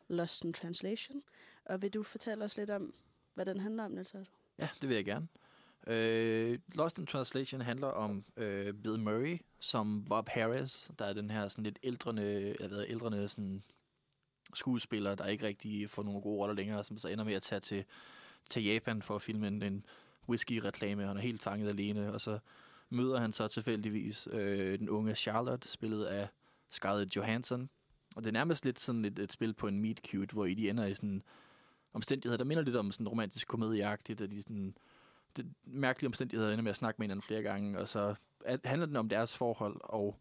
Lost 0.08 0.44
in 0.44 0.52
Translation. 0.52 1.22
Og 1.64 1.82
vil 1.82 1.94
du 1.94 2.02
fortælle 2.02 2.44
os 2.44 2.56
lidt 2.56 2.70
om, 2.70 2.94
hvad 3.34 3.46
den 3.46 3.60
handler 3.60 3.84
om, 3.84 3.90
Niels? 3.90 4.14
Ja, 4.58 4.68
det 4.80 4.88
vil 4.88 4.94
jeg 4.94 5.04
gerne. 5.04 5.28
Øh, 5.86 6.58
Lost 6.74 6.98
in 6.98 7.06
Translation 7.06 7.60
handler 7.60 7.88
om 7.88 8.24
øh, 8.36 8.74
Bill 8.74 8.98
Murray 8.98 9.40
som 9.60 10.04
Bob 10.04 10.28
Harris, 10.28 10.90
der 10.98 11.04
er 11.04 11.12
den 11.12 11.30
her 11.30 11.48
sådan 11.48 11.64
lidt 11.64 11.78
ældrende, 11.82 12.22
eller 12.60 12.68
hvad, 12.68 12.84
ældrende 12.88 13.28
sådan 13.28 13.62
skuespiller, 14.54 15.14
der 15.14 15.26
ikke 15.26 15.46
rigtig 15.46 15.90
får 15.90 16.02
nogle 16.02 16.20
gode 16.20 16.38
roller 16.38 16.54
længere, 16.54 16.84
som 16.84 16.98
så 16.98 17.08
ender 17.08 17.24
med 17.24 17.34
at 17.34 17.42
tage 17.42 17.60
til, 17.60 17.84
til 18.50 18.64
Japan 18.64 19.02
for 19.02 19.14
at 19.14 19.22
filme 19.22 19.48
en, 19.48 19.62
en 19.62 19.84
whisky-reklame. 20.28 21.06
Han 21.06 21.16
er 21.16 21.20
helt 21.20 21.42
fanget 21.42 21.68
alene, 21.68 22.12
og 22.12 22.20
så 22.20 22.38
møder 22.90 23.20
han 23.20 23.32
så 23.32 23.48
tilfældigvis 23.48 24.28
øh, 24.32 24.78
den 24.78 24.88
unge 24.88 25.14
Charlotte, 25.14 25.68
spillet 25.68 26.04
af 26.04 26.28
Scarlett 26.70 27.16
Johansson. 27.16 27.70
Og 28.16 28.22
det 28.22 28.28
er 28.28 28.32
nærmest 28.32 28.64
lidt 28.64 28.78
sådan 28.78 29.04
et, 29.04 29.18
et 29.18 29.32
spil 29.32 29.54
på 29.54 29.66
en 29.66 29.80
meet 29.80 30.00
cute, 30.06 30.32
hvor 30.32 30.46
I 30.46 30.54
de 30.54 30.70
ender 30.70 30.86
i 30.86 30.94
sådan 30.94 31.22
omstændigheder, 31.92 32.36
der 32.36 32.44
minder 32.44 32.62
lidt 32.62 32.76
om 32.76 32.92
sådan 32.92 33.08
romantisk 33.08 33.48
komedieagtigt, 33.48 34.20
at 34.20 34.30
de 34.30 34.42
sådan 34.42 34.74
det 35.36 35.52
mærkelige 35.64 36.08
omstændigheder 36.08 36.52
ender 36.52 36.62
med 36.62 36.70
at 36.70 36.76
snakke 36.76 36.98
med 36.98 37.04
hinanden 37.04 37.22
flere 37.22 37.42
gange, 37.42 37.78
og 37.78 37.88
så 37.88 38.14
at, 38.44 38.60
handler 38.64 38.86
den 38.86 38.96
om 38.96 39.08
deres 39.08 39.36
forhold, 39.36 39.80
og 39.80 40.16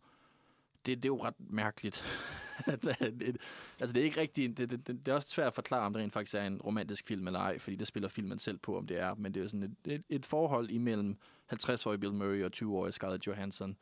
det, 0.85 0.97
det 0.97 1.05
er 1.05 1.13
jo 1.13 1.23
ret 1.23 1.39
mærkeligt. 1.39 2.03
altså, 2.65 2.95
det, 2.99 3.37
altså, 3.79 3.93
det 3.93 4.01
er 4.01 4.05
ikke 4.05 4.21
rigtigt, 4.21 4.57
det, 4.57 4.69
det, 4.69 4.87
det, 4.87 5.07
er 5.07 5.13
også 5.13 5.29
svært 5.29 5.47
at 5.47 5.53
forklare, 5.53 5.85
om 5.85 5.93
det 5.93 6.01
rent 6.01 6.13
faktisk 6.13 6.35
er 6.35 6.43
en 6.43 6.61
romantisk 6.61 7.07
film 7.07 7.27
eller 7.27 7.39
ej, 7.39 7.59
fordi 7.59 7.75
det 7.75 7.87
spiller 7.87 8.09
filmen 8.09 8.39
selv 8.39 8.57
på, 8.57 8.77
om 8.77 8.87
det 8.87 8.99
er, 8.99 9.15
men 9.15 9.33
det 9.33 9.39
er 9.39 9.43
jo 9.43 9.47
sådan 9.47 9.63
et, 9.63 9.93
et, 9.93 10.03
et 10.09 10.25
forhold 10.25 10.69
imellem 10.69 11.17
50-årige 11.53 11.99
Bill 11.99 12.13
Murray 12.13 12.43
og 12.43 12.51
20-årige 12.55 12.91
Scarlett 12.91 13.27
Johansson, 13.27 13.77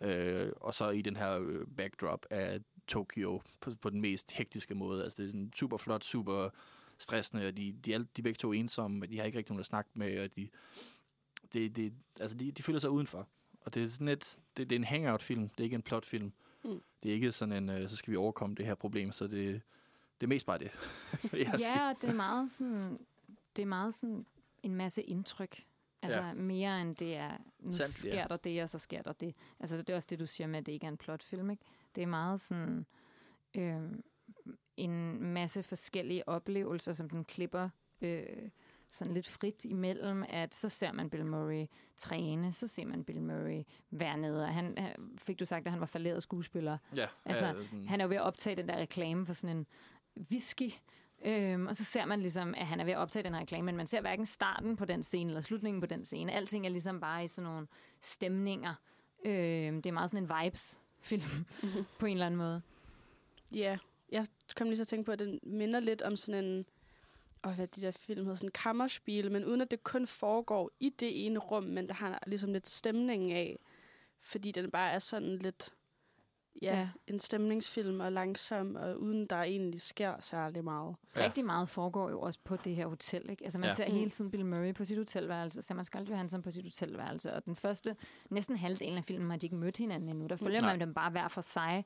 øh, 0.00 0.52
og 0.56 0.74
så 0.74 0.90
i 0.90 1.02
den 1.02 1.16
her 1.16 1.38
øh, 1.38 1.66
backdrop 1.76 2.26
af 2.30 2.60
Tokyo 2.86 3.42
på, 3.60 3.74
på 3.80 3.90
den 3.90 4.00
mest 4.00 4.32
hektiske 4.32 4.74
måde. 4.74 5.04
Altså, 5.04 5.22
det 5.22 5.28
er 5.28 5.30
sådan 5.30 5.52
super 5.56 5.76
flot, 5.76 6.04
super 6.04 6.48
stressende, 7.02 7.48
og 7.48 7.56
de, 7.56 7.72
de, 7.72 7.94
er, 7.94 7.98
de 7.98 8.04
er 8.18 8.22
begge 8.22 8.38
to 8.38 8.52
ensomme, 8.52 9.06
de 9.06 9.18
har 9.18 9.24
ikke 9.24 9.38
rigtig 9.38 9.52
nogen 9.52 9.60
at 9.60 9.66
snakke 9.66 9.90
med, 9.94 10.20
og 10.24 10.36
de, 10.36 10.48
det, 11.52 11.76
det, 11.76 11.92
altså 12.20 12.36
de, 12.36 12.52
de 12.52 12.62
føler 12.62 12.78
sig 12.78 12.90
udenfor. 12.90 13.28
Og 13.60 13.74
det 13.74 13.82
er 13.82 13.86
sådan 13.86 14.08
et, 14.08 14.40
det, 14.56 14.70
det 14.70 14.76
er 14.76 14.80
en 14.80 14.84
hangout-film, 14.84 15.48
det 15.48 15.60
er 15.60 15.64
ikke 15.64 15.76
en 15.76 15.82
plot-film. 15.82 16.32
Mm. 16.64 16.80
Det 17.02 17.10
er 17.10 17.14
ikke 17.14 17.32
sådan 17.32 17.52
en, 17.52 17.68
øh, 17.68 17.88
så 17.88 17.96
skal 17.96 18.10
vi 18.10 18.16
overkomme 18.16 18.56
det 18.56 18.66
her 18.66 18.74
problem, 18.74 19.12
så 19.12 19.26
det, 19.26 19.62
det 20.20 20.26
er 20.26 20.28
mest 20.28 20.46
bare 20.46 20.58
det. 20.58 20.70
ja, 21.70 21.88
og 21.90 21.96
det 22.00 22.10
er 22.10 22.14
meget 22.14 22.50
sådan, 22.50 22.98
det 23.56 23.62
er 23.62 23.66
meget 23.66 23.94
sådan 23.94 24.26
en 24.62 24.74
masse 24.74 25.02
indtryk. 25.02 25.64
Altså 26.02 26.22
ja. 26.22 26.34
mere 26.34 26.80
end 26.80 26.96
det 26.96 27.16
er, 27.16 27.36
nu 27.58 27.72
Sandt, 27.72 27.92
sker 27.92 28.14
ja. 28.14 28.26
der 28.28 28.36
det, 28.36 28.62
og 28.62 28.70
så 28.70 28.78
sker 28.78 29.02
der 29.02 29.12
det. 29.12 29.34
Altså 29.60 29.76
det 29.76 29.90
er 29.90 29.96
også 29.96 30.06
det, 30.10 30.18
du 30.18 30.26
siger 30.26 30.46
med, 30.46 30.58
at 30.58 30.66
det 30.66 30.72
ikke 30.72 30.86
er 30.86 30.90
en 30.90 30.96
plotfilm, 30.96 31.50
ikke? 31.50 31.62
Det 31.94 32.02
er 32.02 32.06
meget 32.06 32.40
sådan 32.40 32.86
øh, 33.54 33.82
en 34.76 35.22
masse 35.22 35.62
forskellige 35.62 36.28
oplevelser, 36.28 36.92
som 36.92 37.10
den 37.10 37.24
klipper 37.24 37.68
øh, 38.00 38.22
sådan 38.88 39.14
lidt 39.14 39.28
frit 39.28 39.64
imellem, 39.64 40.24
at 40.28 40.54
så 40.54 40.68
ser 40.68 40.92
man 40.92 41.10
Bill 41.10 41.26
Murray 41.26 41.66
træne, 41.96 42.52
så 42.52 42.66
ser 42.66 42.86
man 42.86 43.04
Bill 43.04 43.22
Murray 43.22 43.62
være 43.90 44.16
nede. 44.16 44.44
Og 44.44 44.54
han, 44.54 44.78
fik 45.18 45.38
du 45.40 45.44
sagt, 45.46 45.66
at 45.66 45.70
han 45.70 45.80
var 45.80 45.86
falderet 45.86 46.22
skuespiller? 46.22 46.78
Ja. 46.96 47.06
Altså, 47.24 47.46
ja, 47.46 47.64
sådan... 47.64 47.88
han 47.88 48.00
er 48.00 48.04
jo 48.04 48.08
ved 48.08 48.16
at 48.16 48.22
optage 48.22 48.56
den 48.56 48.68
der 48.68 48.76
reklame 48.76 49.26
for 49.26 49.32
sådan 49.32 49.56
en 49.56 49.66
whisky, 50.30 50.72
Øhm, 51.24 51.66
og 51.66 51.76
så 51.76 51.84
ser 51.84 52.04
man 52.04 52.20
ligesom, 52.20 52.54
at 52.56 52.66
han 52.66 52.80
er 52.80 52.84
ved 52.84 52.92
at 52.92 52.98
optage 52.98 53.22
den 53.22 53.34
her 53.34 53.40
reklame, 53.40 53.66
men 53.66 53.76
man 53.76 53.86
ser 53.86 54.00
hverken 54.00 54.26
starten 54.26 54.76
på 54.76 54.84
den 54.84 55.02
scene 55.02 55.30
eller 55.30 55.40
slutningen 55.40 55.80
på 55.80 55.86
den 55.86 56.04
scene. 56.04 56.32
Alting 56.32 56.66
er 56.66 56.70
ligesom 56.70 57.00
bare 57.00 57.24
i 57.24 57.28
sådan 57.28 57.50
nogle 57.50 57.66
stemninger. 58.00 58.74
Øhm, 59.24 59.82
det 59.82 59.86
er 59.86 59.92
meget 59.92 60.10
sådan 60.10 60.24
en 60.24 60.44
vibes-film 60.44 61.46
på 61.98 62.06
en 62.06 62.12
eller 62.12 62.26
anden 62.26 62.38
måde. 62.38 62.62
Ja, 63.52 63.58
yeah. 63.58 63.78
Jeg 64.48 64.56
kom 64.56 64.66
lige 64.66 64.76
så 64.76 64.84
tænke 64.84 65.04
på, 65.04 65.12
at 65.12 65.18
den 65.18 65.38
minder 65.42 65.80
lidt 65.80 66.02
om 66.02 66.16
sådan 66.16 66.44
en 66.44 66.66
og 67.42 67.54
hvad 67.54 67.66
de 67.66 67.80
der 67.80 67.90
film 67.90 68.20
hedder, 68.20 68.34
sådan 68.34 68.50
kammerspil, 68.50 69.32
men 69.32 69.44
uden 69.44 69.60
at 69.60 69.70
det 69.70 69.84
kun 69.84 70.06
foregår 70.06 70.70
i 70.80 70.88
det 70.88 71.26
ene 71.26 71.38
rum, 71.38 71.62
men 71.62 71.88
der 71.88 71.94
har 71.94 72.22
ligesom 72.26 72.52
lidt 72.52 72.68
stemning 72.68 73.32
af, 73.32 73.58
fordi 74.20 74.52
den 74.52 74.70
bare 74.70 74.90
er 74.90 74.98
sådan 74.98 75.38
lidt, 75.38 75.74
ja, 76.62 76.78
ja. 76.78 76.88
en 77.06 77.20
stemningsfilm 77.20 78.00
og 78.00 78.12
langsom, 78.12 78.76
og 78.76 79.00
uden 79.00 79.26
der 79.26 79.36
egentlig 79.36 79.80
sker 79.80 80.14
særlig 80.20 80.64
meget. 80.64 80.96
Ja. 81.16 81.24
Rigtig 81.24 81.44
meget 81.44 81.68
foregår 81.68 82.10
jo 82.10 82.20
også 82.20 82.38
på 82.44 82.56
det 82.56 82.74
her 82.74 82.86
hotel, 82.86 83.30
ikke? 83.30 83.44
Altså 83.44 83.58
man 83.58 83.68
ja. 83.68 83.74
ser 83.74 83.90
hele 83.90 84.10
tiden 84.10 84.30
Bill 84.30 84.46
Murray 84.46 84.74
på 84.74 84.84
sit 84.84 84.98
hotelværelse, 84.98 85.62
ser 85.62 85.74
man 85.74 85.84
Scarlett 85.84 86.10
Johansson 86.10 86.42
på 86.42 86.50
sit 86.50 86.64
hotelværelse, 86.64 87.34
og 87.34 87.44
den 87.44 87.56
første, 87.56 87.96
næsten 88.30 88.56
halvdelen 88.56 88.98
af 88.98 89.04
filmen 89.04 89.30
har 89.30 89.38
de 89.38 89.46
ikke 89.46 89.56
mødt 89.56 89.76
hinanden 89.76 90.08
endnu. 90.08 90.26
Der 90.26 90.36
følger 90.36 90.60
Nej. 90.60 90.70
man 90.70 90.80
dem 90.80 90.94
bare 90.94 91.10
hver 91.10 91.28
for 91.28 91.40
sig, 91.40 91.84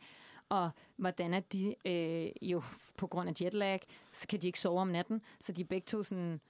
og 0.49 0.71
hvordan 0.97 1.35
er 1.35 1.41
de 1.41 1.75
øh, 1.85 2.51
jo 2.51 2.63
på 2.97 3.07
grund 3.07 3.29
af 3.29 3.35
jetlag, 3.41 3.81
så 4.13 4.27
kan 4.29 4.43
de 4.43 4.47
ikke 4.47 4.61
sove 4.61 4.81
om 4.81 4.89
natten, 4.89 5.23
så 5.41 5.53
de 5.53 5.61
er 5.61 5.65
begge 5.65 5.85
to 5.87 6.03
sådan 6.03 6.41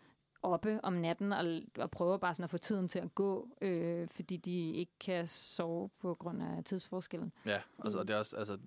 oppe 0.42 0.80
om 0.82 0.92
natten 0.92 1.32
og, 1.32 1.60
og 1.78 1.90
prøver 1.90 2.16
bare 2.16 2.34
sådan 2.34 2.44
at 2.44 2.50
få 2.50 2.58
tiden 2.58 2.88
til 2.88 2.98
at 2.98 3.14
gå, 3.14 3.48
øh, 3.60 4.08
fordi 4.08 4.36
de 4.36 4.70
ikke 4.72 4.92
kan 5.00 5.28
sove 5.28 5.90
på 6.00 6.14
grund 6.14 6.42
af 6.42 6.64
tidsforskellen. 6.64 7.32
Ja, 7.46 7.60
altså 7.84 8.02
det 8.02 8.10
er 8.10 8.18
også, 8.18 8.36
altså, 8.36 8.58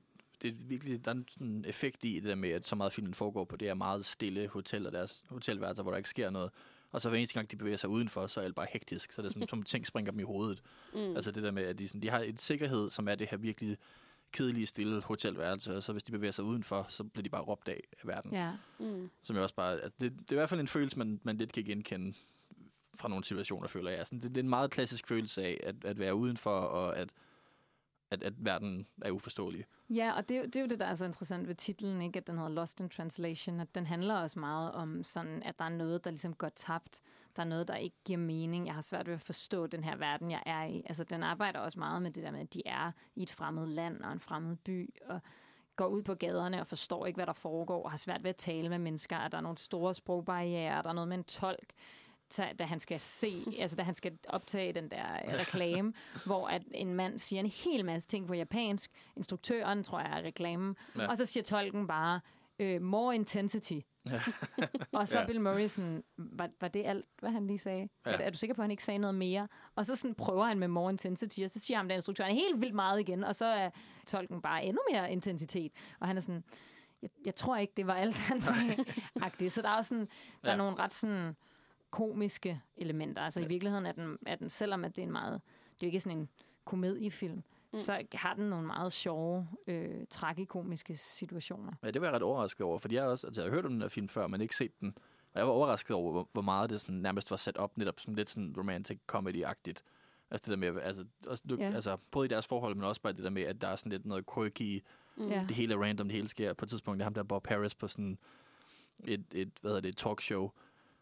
det 0.41 0.49
er 0.49 0.65
virkelig, 0.65 1.05
der 1.05 1.13
er 1.13 1.21
sådan 1.29 1.47
en 1.47 1.65
effekt 1.65 2.03
i 2.03 2.15
det 2.15 2.23
der 2.23 2.35
med, 2.35 2.49
at 2.49 2.67
så 2.67 2.75
meget 2.75 2.93
filmen 2.93 3.13
foregår 3.13 3.43
på 3.45 3.55
det 3.55 3.67
her 3.67 3.75
meget 3.75 4.05
stille 4.05 4.47
hotel 4.47 4.85
og 4.85 4.91
deres 4.91 5.23
hotelværelser, 5.29 5.83
hvor 5.83 5.91
der 5.91 5.97
ikke 5.97 6.09
sker 6.09 6.29
noget. 6.29 6.51
Og 6.91 7.01
så 7.01 7.09
hver 7.09 7.17
eneste 7.17 7.33
gang, 7.33 7.51
de 7.51 7.55
bevæger 7.55 7.77
sig 7.77 7.89
udenfor, 7.89 8.27
så 8.27 8.41
er 8.41 8.45
det 8.45 8.55
bare 8.55 8.67
hektisk. 8.73 9.11
Så 9.11 9.21
det 9.21 9.27
er 9.27 9.33
som, 9.33 9.47
som 9.49 9.63
ting 9.63 9.87
springer 9.87 10.11
dem 10.11 10.19
i 10.19 10.23
hovedet. 10.23 10.61
Mm. 10.93 11.15
Altså 11.15 11.31
det 11.31 11.43
der 11.43 11.51
med, 11.51 11.63
at 11.63 11.79
de, 11.79 11.87
sådan, 11.87 12.01
de 12.01 12.09
har 12.09 12.19
en 12.19 12.37
sikkerhed, 12.37 12.89
som 12.89 13.07
er 13.07 13.15
det 13.15 13.27
her 13.29 13.37
virkelig 13.37 13.77
kedelige, 14.31 14.67
stille 14.67 15.01
hotelværelse, 15.01 15.75
og 15.75 15.83
så 15.83 15.91
hvis 15.91 16.03
de 16.03 16.11
bevæger 16.11 16.31
sig 16.31 16.45
udenfor, 16.45 16.85
så 16.89 17.03
bliver 17.03 17.23
de 17.23 17.29
bare 17.29 17.41
råbt 17.41 17.67
af 17.67 17.81
af 17.91 18.07
verden. 18.07 18.33
Ja. 18.33 18.51
Mm. 18.79 19.09
Som 19.23 19.35
jeg 19.35 19.43
også 19.43 19.55
bare, 19.55 19.73
altså 19.73 19.91
det, 20.01 20.11
det 20.11 20.31
er 20.31 20.31
i 20.31 20.35
hvert 20.35 20.49
fald 20.49 20.59
en 20.59 20.67
følelse, 20.67 20.97
man, 20.97 21.19
man 21.23 21.37
lidt 21.37 21.53
kan 21.53 21.63
genkende 21.63 22.13
fra 22.95 23.09
nogle 23.09 23.23
situationer, 23.23 23.67
føler 23.67 23.89
jeg. 23.89 23.99
Altså, 23.99 24.15
det, 24.15 24.23
det 24.23 24.37
er 24.37 24.43
en 24.43 24.49
meget 24.49 24.71
klassisk 24.71 25.07
følelse 25.07 25.43
af 25.43 25.59
at, 25.63 25.75
at 25.85 25.99
være 25.99 26.15
udenfor, 26.15 26.59
og 26.59 26.97
at, 26.97 27.09
at, 28.11 28.23
at 28.23 28.33
verden 28.37 28.87
er 29.01 29.11
uforståelig. 29.11 29.65
Ja, 29.89 30.11
og 30.17 30.29
det, 30.29 30.45
det 30.45 30.55
er 30.55 30.61
jo 30.61 30.67
det, 30.67 30.79
der 30.79 30.85
er 30.85 30.95
så 30.95 31.05
interessant 31.05 31.47
ved 31.47 31.55
titlen, 31.55 32.01
ikke? 32.01 32.17
at 32.17 32.27
den 32.27 32.37
hedder 32.37 32.49
Lost 32.49 32.79
in 32.79 32.89
Translation, 32.89 33.59
at 33.59 33.75
den 33.75 33.85
handler 33.85 34.15
også 34.15 34.39
meget 34.39 34.71
om, 34.71 35.03
sådan, 35.03 35.43
at 35.43 35.59
der 35.59 35.65
er 35.65 35.69
noget, 35.69 36.03
der 36.03 36.11
ligesom 36.11 36.33
går 36.33 36.49
tabt. 36.49 37.01
Der 37.35 37.41
er 37.41 37.47
noget, 37.47 37.67
der 37.67 37.75
ikke 37.75 37.95
giver 38.05 38.19
mening. 38.19 38.67
Jeg 38.67 38.73
har 38.73 38.81
svært 38.81 39.07
ved 39.07 39.13
at 39.13 39.21
forstå 39.21 39.67
den 39.67 39.83
her 39.83 39.95
verden, 39.95 40.31
jeg 40.31 40.43
er 40.45 40.63
i. 40.63 40.83
Altså, 40.85 41.03
den 41.03 41.23
arbejder 41.23 41.59
også 41.59 41.79
meget 41.79 42.01
med 42.01 42.11
det 42.11 42.23
der 42.23 42.31
med, 42.31 42.39
at 42.39 42.53
de 42.53 42.61
er 42.65 42.91
i 43.15 43.23
et 43.23 43.31
fremmed 43.31 43.67
land 43.67 44.01
og 44.01 44.11
en 44.11 44.19
fremmed 44.19 44.55
by, 44.55 44.89
og 45.05 45.19
går 45.75 45.87
ud 45.87 46.03
på 46.03 46.15
gaderne 46.15 46.61
og 46.61 46.67
forstår 46.67 47.05
ikke, 47.05 47.17
hvad 47.17 47.25
der 47.25 47.33
foregår, 47.33 47.83
og 47.83 47.91
har 47.91 47.97
svært 47.97 48.23
ved 48.23 48.29
at 48.29 48.35
tale 48.35 48.69
med 48.69 48.79
mennesker, 48.79 49.17
at 49.17 49.31
der 49.31 49.37
er 49.37 49.41
nogle 49.41 49.57
store 49.57 49.95
sprogbarriere, 49.95 50.83
der 50.83 50.89
er 50.89 50.93
noget 50.93 51.07
med 51.07 51.17
en 51.17 51.23
tolk 51.23 51.73
da 52.37 52.63
han 52.63 52.79
skal 52.79 52.99
se, 52.99 53.43
altså 53.59 53.77
da 53.77 53.83
han 53.83 53.95
skal 53.95 54.17
optage 54.27 54.73
den 54.73 54.89
der 54.89 55.05
øh, 55.25 55.33
reklame, 55.33 55.93
hvor 56.25 56.47
at 56.47 56.61
en 56.71 56.93
mand 56.93 57.19
siger 57.19 57.39
en 57.39 57.45
hel 57.45 57.85
masse 57.85 58.09
ting 58.09 58.27
på 58.27 58.33
japansk, 58.33 58.91
instruktøren 59.15 59.83
tror 59.83 59.99
jeg 59.99 60.19
er 60.19 60.23
reklamen, 60.23 60.75
ja. 60.97 61.07
og 61.07 61.17
så 61.17 61.25
siger 61.25 61.43
tolken 61.43 61.87
bare, 61.87 62.19
øh, 62.59 62.81
more 62.81 63.15
intensity. 63.15 63.79
Ja. 64.09 64.21
og 64.99 65.07
så 65.07 65.19
ja. 65.19 65.25
Bill 65.25 65.41
Murray 65.41 65.67
sådan, 65.67 66.03
var, 66.17 66.49
var 66.61 66.67
det 66.67 66.83
alt, 66.85 67.05
hvad 67.19 67.29
han 67.29 67.47
lige 67.47 67.57
sagde? 67.57 67.89
Ja. 68.05 68.11
Er, 68.11 68.17
er 68.17 68.29
du 68.29 68.37
sikker 68.37 68.53
på, 68.53 68.61
at 68.61 68.63
han 68.63 68.71
ikke 68.71 68.83
sagde 68.83 68.97
noget 68.97 69.15
mere? 69.15 69.47
Og 69.75 69.85
så 69.85 69.95
sådan 69.95 70.15
prøver 70.15 70.45
han 70.45 70.59
med 70.59 70.67
more 70.67 70.91
intensity, 70.91 71.39
og 71.43 71.49
så 71.49 71.59
siger 71.59 71.77
han, 71.77 71.91
at 71.91 71.95
instruktøren 71.95 72.33
helt 72.33 72.61
vildt 72.61 72.75
meget 72.75 72.99
igen, 72.99 73.23
og 73.23 73.35
så 73.35 73.45
er 73.45 73.69
tolken 74.07 74.41
bare 74.41 74.63
endnu 74.65 74.81
mere 74.91 75.11
intensitet. 75.11 75.71
Og 75.99 76.07
han 76.07 76.17
er 76.17 76.21
sådan, 76.21 76.43
jeg, 77.01 77.09
jeg 77.25 77.35
tror 77.35 77.57
ikke, 77.57 77.73
det 77.77 77.87
var 77.87 77.93
alt, 77.93 78.15
han 78.15 78.41
sagde. 78.41 78.85
Så 79.49 79.61
der 79.61 79.69
er 79.69 79.77
også 79.77 79.89
sådan, 79.89 80.07
der 80.45 80.51
ja. 80.51 80.51
er 80.51 80.57
nogle 80.57 80.77
ret 80.77 80.93
sådan 80.93 81.35
komiske 81.91 82.61
elementer. 82.77 83.21
Altså 83.21 83.39
ja. 83.39 83.45
i 83.45 83.49
virkeligheden 83.49 83.85
er 83.85 83.91
den, 83.91 84.17
er 84.25 84.35
den, 84.35 84.49
selvom 84.49 84.85
at 84.85 84.95
det 84.95 85.01
er 85.01 85.05
en 85.05 85.11
meget, 85.11 85.41
det 85.73 85.83
er 85.83 85.87
ikke 85.87 85.99
sådan 85.99 86.17
en 86.17 86.29
komediefilm, 86.65 87.35
mm. 87.73 87.77
så 87.77 88.03
har 88.13 88.33
den 88.33 88.49
nogle 88.49 88.67
meget 88.67 88.93
sjove, 88.93 89.47
øh, 89.67 90.05
tragikomiske 90.09 90.97
situationer. 90.97 91.73
Ja, 91.83 91.91
det 91.91 92.01
var 92.01 92.07
jeg 92.07 92.15
ret 92.15 92.23
overrasket 92.23 92.65
over, 92.65 92.77
fordi 92.77 92.95
jeg, 92.95 93.03
også, 93.03 93.27
altså, 93.27 93.41
jeg 93.41 93.51
har 93.51 93.55
hørt 93.55 93.65
om 93.65 93.71
den 93.71 93.81
her 93.81 93.89
film 93.89 94.09
før, 94.09 94.27
men 94.27 94.41
ikke 94.41 94.55
set 94.55 94.79
den. 94.79 94.93
Og 95.33 95.39
jeg 95.39 95.47
var 95.47 95.53
overrasket 95.53 95.95
over, 95.95 96.25
hvor, 96.31 96.41
meget 96.41 96.69
det 96.69 96.81
sådan, 96.81 96.95
nærmest 96.95 97.31
var 97.31 97.37
sat 97.37 97.57
op 97.57 97.77
netop 97.77 97.99
som 97.99 98.13
lidt 98.13 98.29
sådan 98.29 98.53
romantic 98.57 98.99
comedy-agtigt. 99.11 99.83
Altså 100.31 100.45
det 100.45 100.47
der 100.47 100.55
med, 100.55 100.81
altså, 100.81 101.05
også, 101.27 101.43
ja. 101.59 101.71
altså 101.71 101.97
både 102.11 102.25
i 102.25 102.29
deres 102.29 102.47
forhold, 102.47 102.75
men 102.75 102.83
også 102.83 103.01
bare 103.01 103.13
det 103.13 103.23
der 103.23 103.29
med, 103.29 103.41
at 103.41 103.61
der 103.61 103.67
er 103.67 103.75
sådan 103.75 103.91
lidt 103.91 104.05
noget 104.05 104.25
quirky, 104.33 104.83
mm. 105.17 105.27
det 105.27 105.51
hele 105.51 105.73
er 105.73 105.77
random, 105.77 106.07
det 106.07 106.15
hele 106.15 106.27
sker. 106.27 106.53
På 106.53 106.65
et 106.65 106.69
tidspunkt, 106.69 106.99
der 106.99 107.03
ham 107.03 107.13
der 107.13 107.23
Bob 107.23 107.47
Harris 107.47 107.75
på 107.75 107.87
sådan 107.87 108.17
et, 109.03 109.25
et 109.33 109.51
hvad 109.61 109.71
hedder 109.71 109.81
det, 109.81 109.97
talkshow, 109.97 110.51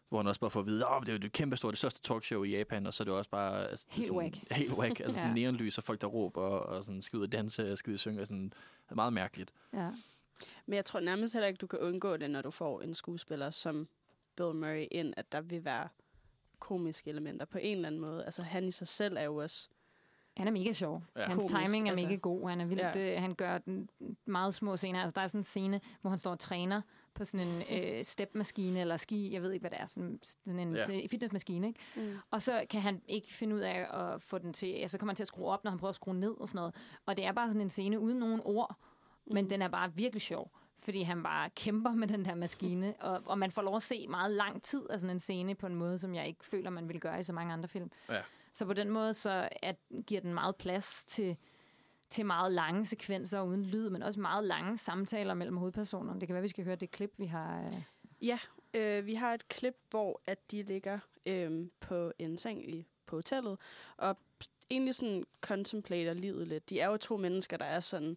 hvor 0.08 0.18
han 0.18 0.26
også 0.26 0.40
bare 0.40 0.50
får 0.50 0.60
at 0.60 0.66
vide, 0.66 0.84
at 0.84 0.96
oh, 0.96 1.00
det 1.00 1.08
er 1.08 1.12
jo 1.12 1.18
det 1.18 1.32
kæmpe 1.32 1.56
store, 1.56 1.70
det 1.70 1.78
største 1.78 2.00
talkshow 2.02 2.42
i 2.42 2.56
Japan, 2.56 2.86
og 2.86 2.94
så 2.94 3.02
er 3.02 3.04
det 3.04 3.14
også 3.14 3.30
bare... 3.30 3.68
Altså, 3.68 3.86
helt 3.90 4.06
sådan, 4.06 4.18
whack. 4.18 4.36
Helt 4.50 4.72
whack. 4.72 5.00
Altså 5.00 5.20
ja. 5.20 5.24
sådan 5.24 5.34
neonlys, 5.34 5.78
og 5.78 5.84
folk 5.84 6.00
der 6.00 6.06
råber, 6.06 6.40
og, 6.42 6.76
og 6.76 6.84
sådan 6.84 7.02
skal 7.02 7.16
ud 7.16 7.22
og 7.22 7.32
danse, 7.32 7.72
og 7.72 7.78
skal 7.78 7.90
ud 7.90 7.94
og 7.94 8.00
synge, 8.00 8.20
og 8.20 8.26
sådan, 8.26 8.44
det 8.44 8.90
er 8.90 8.94
meget 8.94 9.12
mærkeligt. 9.12 9.52
Ja. 9.72 9.90
Men 10.66 10.76
jeg 10.76 10.84
tror 10.84 11.00
nærmest 11.00 11.34
heller 11.34 11.46
ikke, 11.46 11.58
du 11.58 11.66
kan 11.66 11.78
undgå 11.78 12.16
det, 12.16 12.30
når 12.30 12.42
du 12.42 12.50
får 12.50 12.80
en 12.80 12.94
skuespiller 12.94 13.50
som 13.50 13.88
Bill 14.36 14.54
Murray 14.54 14.86
ind, 14.90 15.14
at 15.16 15.32
der 15.32 15.40
vil 15.40 15.64
være 15.64 15.88
komiske 16.58 17.10
elementer 17.10 17.46
på 17.46 17.58
en 17.58 17.76
eller 17.76 17.86
anden 17.86 18.00
måde. 18.00 18.24
Altså 18.24 18.42
han 18.42 18.68
i 18.68 18.70
sig 18.70 18.88
selv 18.88 19.16
er 19.16 19.22
jo 19.22 19.36
også 19.36 19.68
han 20.38 20.46
er 20.46 20.52
mega 20.52 20.72
sjov. 20.72 21.02
Ja. 21.16 21.20
Hans 21.26 21.34
Komisk, 21.34 21.56
timing 21.56 21.88
er 21.88 21.90
altså. 21.90 22.06
mega 22.06 22.16
god. 22.16 22.48
Han 22.48 22.60
er 22.60 22.64
vildt, 22.64 22.96
ja. 22.96 23.14
øh, 23.14 23.20
han 23.20 23.34
gør 23.34 23.58
den 23.58 23.90
meget 24.24 24.54
små 24.54 24.76
scener. 24.76 25.02
Altså, 25.02 25.14
der 25.14 25.20
er 25.20 25.28
sådan 25.28 25.40
en 25.40 25.44
scene, 25.44 25.80
hvor 26.00 26.10
han 26.10 26.18
står 26.18 26.30
og 26.30 26.38
træner 26.38 26.82
på 27.14 27.24
sådan 27.24 27.48
en 27.48 27.62
øh, 27.70 28.04
stepmaskine 28.04 28.80
eller 28.80 28.96
ski, 28.96 29.32
jeg 29.32 29.42
ved 29.42 29.52
ikke, 29.52 29.62
hvad 29.62 29.70
det 29.70 29.80
er, 29.80 29.86
sådan, 29.86 30.20
sådan 30.46 30.60
en 30.60 30.76
ja. 30.76 30.84
fitnessmaskine, 31.10 31.66
ikke? 31.66 31.80
Mm. 31.96 32.16
Og 32.30 32.42
så 32.42 32.66
kan 32.70 32.80
han 32.80 33.02
ikke 33.08 33.34
finde 33.34 33.54
ud 33.54 33.60
af 33.60 33.86
at 33.98 34.22
få 34.22 34.38
den 34.38 34.52
til, 34.52 34.68
ja, 34.68 34.88
så 34.88 34.98
kommer 34.98 35.10
han 35.10 35.16
til 35.16 35.24
at 35.24 35.28
skrue 35.28 35.46
op, 35.46 35.64
når 35.64 35.70
han 35.70 35.78
prøver 35.78 35.90
at 35.90 35.96
skrue 35.96 36.14
ned 36.14 36.40
og 36.40 36.48
sådan 36.48 36.58
noget. 36.58 36.74
Og 37.06 37.16
det 37.16 37.24
er 37.24 37.32
bare 37.32 37.48
sådan 37.48 37.60
en 37.60 37.70
scene 37.70 38.00
uden 38.00 38.18
nogen 38.18 38.40
ord, 38.44 38.76
men 39.26 39.50
den 39.50 39.62
er 39.62 39.68
bare 39.68 39.94
virkelig 39.94 40.22
sjov, 40.22 40.52
fordi 40.78 41.02
han 41.02 41.22
bare 41.22 41.50
kæmper 41.50 41.92
med 41.92 42.08
den 42.08 42.24
der 42.24 42.34
maskine, 42.34 42.94
og, 43.00 43.22
og 43.24 43.38
man 43.38 43.50
får 43.50 43.62
lov 43.62 43.76
at 43.76 43.82
se 43.82 44.06
meget 44.08 44.30
lang 44.30 44.62
tid 44.62 44.90
af 44.90 45.00
sådan 45.00 45.16
en 45.16 45.20
scene 45.20 45.54
på 45.54 45.66
en 45.66 45.74
måde, 45.74 45.98
som 45.98 46.14
jeg 46.14 46.26
ikke 46.26 46.46
føler, 46.46 46.70
man 46.70 46.88
vil 46.88 47.00
gøre 47.00 47.20
i 47.20 47.24
så 47.24 47.32
mange 47.32 47.52
andre 47.52 47.68
film. 47.68 47.90
Ja. 48.08 48.20
Så 48.52 48.66
på 48.66 48.72
den 48.72 48.90
måde, 48.90 49.14
så 49.14 49.48
at, 49.62 49.76
giver 50.06 50.20
den 50.20 50.34
meget 50.34 50.56
plads 50.56 51.04
til, 51.04 51.36
til 52.10 52.26
meget 52.26 52.52
lange 52.52 52.86
sekvenser 52.86 53.42
uden 53.42 53.64
lyd, 53.64 53.90
men 53.90 54.02
også 54.02 54.20
meget 54.20 54.44
lange 54.44 54.78
samtaler 54.78 55.34
mellem 55.34 55.56
hovedpersonerne. 55.56 56.20
Det 56.20 56.28
kan 56.28 56.34
være, 56.34 56.42
vi 56.42 56.48
skal 56.48 56.64
høre 56.64 56.76
det 56.76 56.90
klip, 56.90 57.12
vi 57.16 57.26
har... 57.26 57.66
Øh, 57.66 57.82
Ja, 58.22 58.38
øh, 58.74 59.06
vi 59.06 59.14
har 59.14 59.34
et 59.34 59.48
klip, 59.48 59.76
hvor 59.90 60.20
at 60.26 60.50
de 60.50 60.62
ligger 60.62 60.98
øh, 61.26 61.66
på 61.80 62.12
en 62.18 62.36
seng 62.36 62.70
i, 62.70 62.86
på 63.06 63.16
hotellet, 63.16 63.58
og 63.96 64.16
egentlig 64.70 64.94
sådan 64.94 65.24
contemplater 65.40 66.12
livet 66.12 66.46
lidt. 66.46 66.70
De 66.70 66.80
er 66.80 66.86
jo 66.86 66.96
to 66.96 67.16
mennesker, 67.16 67.56
der 67.56 67.64
er 67.64 67.80
sådan... 67.80 68.16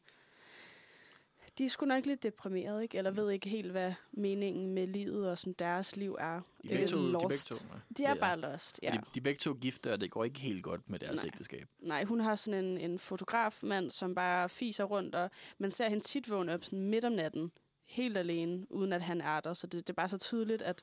De 1.58 1.66
er 1.66 1.70
sgu 1.70 1.86
nok 1.86 2.06
lidt 2.06 2.24
deprimeret, 2.24 2.84
ikke? 2.84 2.98
Eller 2.98 3.12
ved 3.12 3.30
ikke 3.32 3.50
helt, 3.50 3.72
hvad 3.72 3.94
meningen 4.12 4.74
med 4.74 4.88
livet 4.88 5.30
og 5.30 5.38
sådan 5.38 5.54
deres 5.60 5.96
liv 5.96 6.18
er. 6.20 6.42
De 6.70 6.74
Øh, 6.74 6.80
begge 6.80 6.88
to, 6.88 6.98
de 6.98 7.04
begge 7.04 7.24
lost. 7.24 7.48
to, 7.52 7.66
ja. 7.74 7.80
De 7.98 8.04
er 8.04 8.10
Ja. 8.10 8.20
bare 8.20 8.40
lost, 8.40 8.80
ja. 8.84 8.92
De, 8.92 8.98
de 8.98 9.20
er 9.20 9.24
begge 9.24 9.38
to 9.40 9.54
gifte, 9.54 9.94
og 9.94 10.02
det 10.02 10.12
går 10.12 10.24
ikke 10.24 10.40
helt 10.40 10.64
godt 10.64 10.90
med 10.90 11.00
deres 11.00 11.24
Nej. 11.24 11.28
ægteskab. 11.28 11.68
Nej, 11.80 12.04
hun 12.04 12.20
har 12.20 12.36
sådan 12.36 12.66
en, 12.66 12.78
en 12.78 13.00
fotografmand, 13.00 13.90
som 13.90 14.16
bare 14.16 14.50
fiser 14.50 14.84
rundt, 14.84 15.16
og 15.16 15.30
man 15.58 15.72
ser 15.72 15.90
hende 15.90 16.04
tit 16.04 16.30
vågne 16.30 16.54
op 16.54 16.64
sådan 16.64 16.82
midt 16.82 17.06
om 17.06 17.12
natten, 17.12 17.52
helt 17.86 18.18
alene, 18.18 18.72
uden 18.72 18.94
at 18.94 19.02
han 19.02 19.22
er 19.22 19.40
der. 19.40 19.54
Så 19.54 19.68
det, 19.68 19.88
det 19.88 19.94
er 19.94 19.96
bare 19.96 20.10
så 20.10 20.18
tydeligt, 20.18 20.62
at 20.62 20.82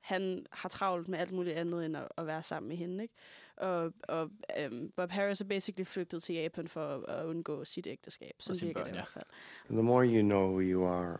han 0.00 0.46
har 0.52 0.68
travlt 0.68 1.08
med 1.08 1.18
alt 1.18 1.32
muligt 1.32 1.56
andet, 1.56 1.84
end 1.86 1.96
at, 1.96 2.08
at 2.16 2.26
være 2.26 2.42
sammen 2.42 2.68
med 2.68 2.76
hende. 2.76 3.02
Ikke? 3.02 3.14
Og, 3.58 3.92
og 4.08 4.30
um, 4.70 4.92
Bob 4.96 5.10
Harris 5.10 5.40
er 5.40 5.44
basically 5.44 5.84
flygtet 5.84 6.22
til 6.22 6.34
Japan 6.34 6.68
for 6.68 6.94
at, 6.94 7.16
at 7.16 7.24
undgå 7.24 7.64
sit 7.64 7.86
ægteskab. 7.86 8.32
Så 8.38 8.54
sine 8.54 8.68
virker 8.68 8.80
børn, 8.80 8.86
det 8.86 8.92
i 8.92 8.96
hvert 8.96 9.08
fald. 9.08 9.24
The 9.70 9.82
more 9.82 10.06
you 10.06 10.22
know 10.22 10.50
who 10.50 10.60
you 10.60 10.84
are 10.84 11.18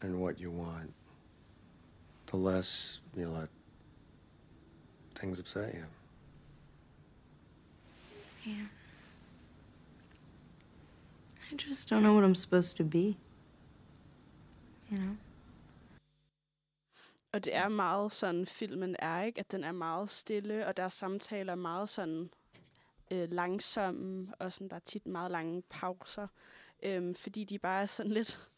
and 0.00 0.14
what 0.14 0.38
you 0.38 0.52
want, 0.52 0.90
the 2.26 2.38
less 2.50 3.02
you 3.16 3.38
let 3.38 3.50
things 5.14 5.40
upset 5.40 5.74
you. 5.74 5.84
Yeah. 8.46 8.66
I 11.52 11.56
just 11.68 11.88
don't 11.88 12.02
know 12.02 12.14
what 12.14 12.24
I'm 12.24 12.34
supposed 12.34 12.76
to 12.76 12.84
be. 12.84 13.16
You 14.90 14.98
know? 14.98 15.16
Og 17.36 17.44
det 17.44 17.54
er 17.54 17.68
meget 17.68 18.12
sådan, 18.12 18.46
filmen 18.46 18.96
er, 18.98 19.22
ikke? 19.22 19.40
At 19.40 19.52
den 19.52 19.64
er 19.64 19.72
meget 19.72 20.10
stille, 20.10 20.66
og 20.66 20.76
deres 20.76 20.92
samtaler 20.92 21.52
er 21.52 21.56
meget 21.56 21.88
sådan 21.88 22.30
øh, 23.10 23.32
langsomme, 23.32 24.34
og 24.38 24.52
sådan, 24.52 24.68
der 24.68 24.76
er 24.76 24.80
tit 24.80 25.06
meget 25.06 25.30
lange 25.30 25.62
pauser, 25.62 26.26
øhm, 26.82 27.14
fordi 27.14 27.44
de 27.44 27.58
bare 27.58 27.82
er 27.82 27.86
sådan 27.86 28.12
lidt, 28.18 28.48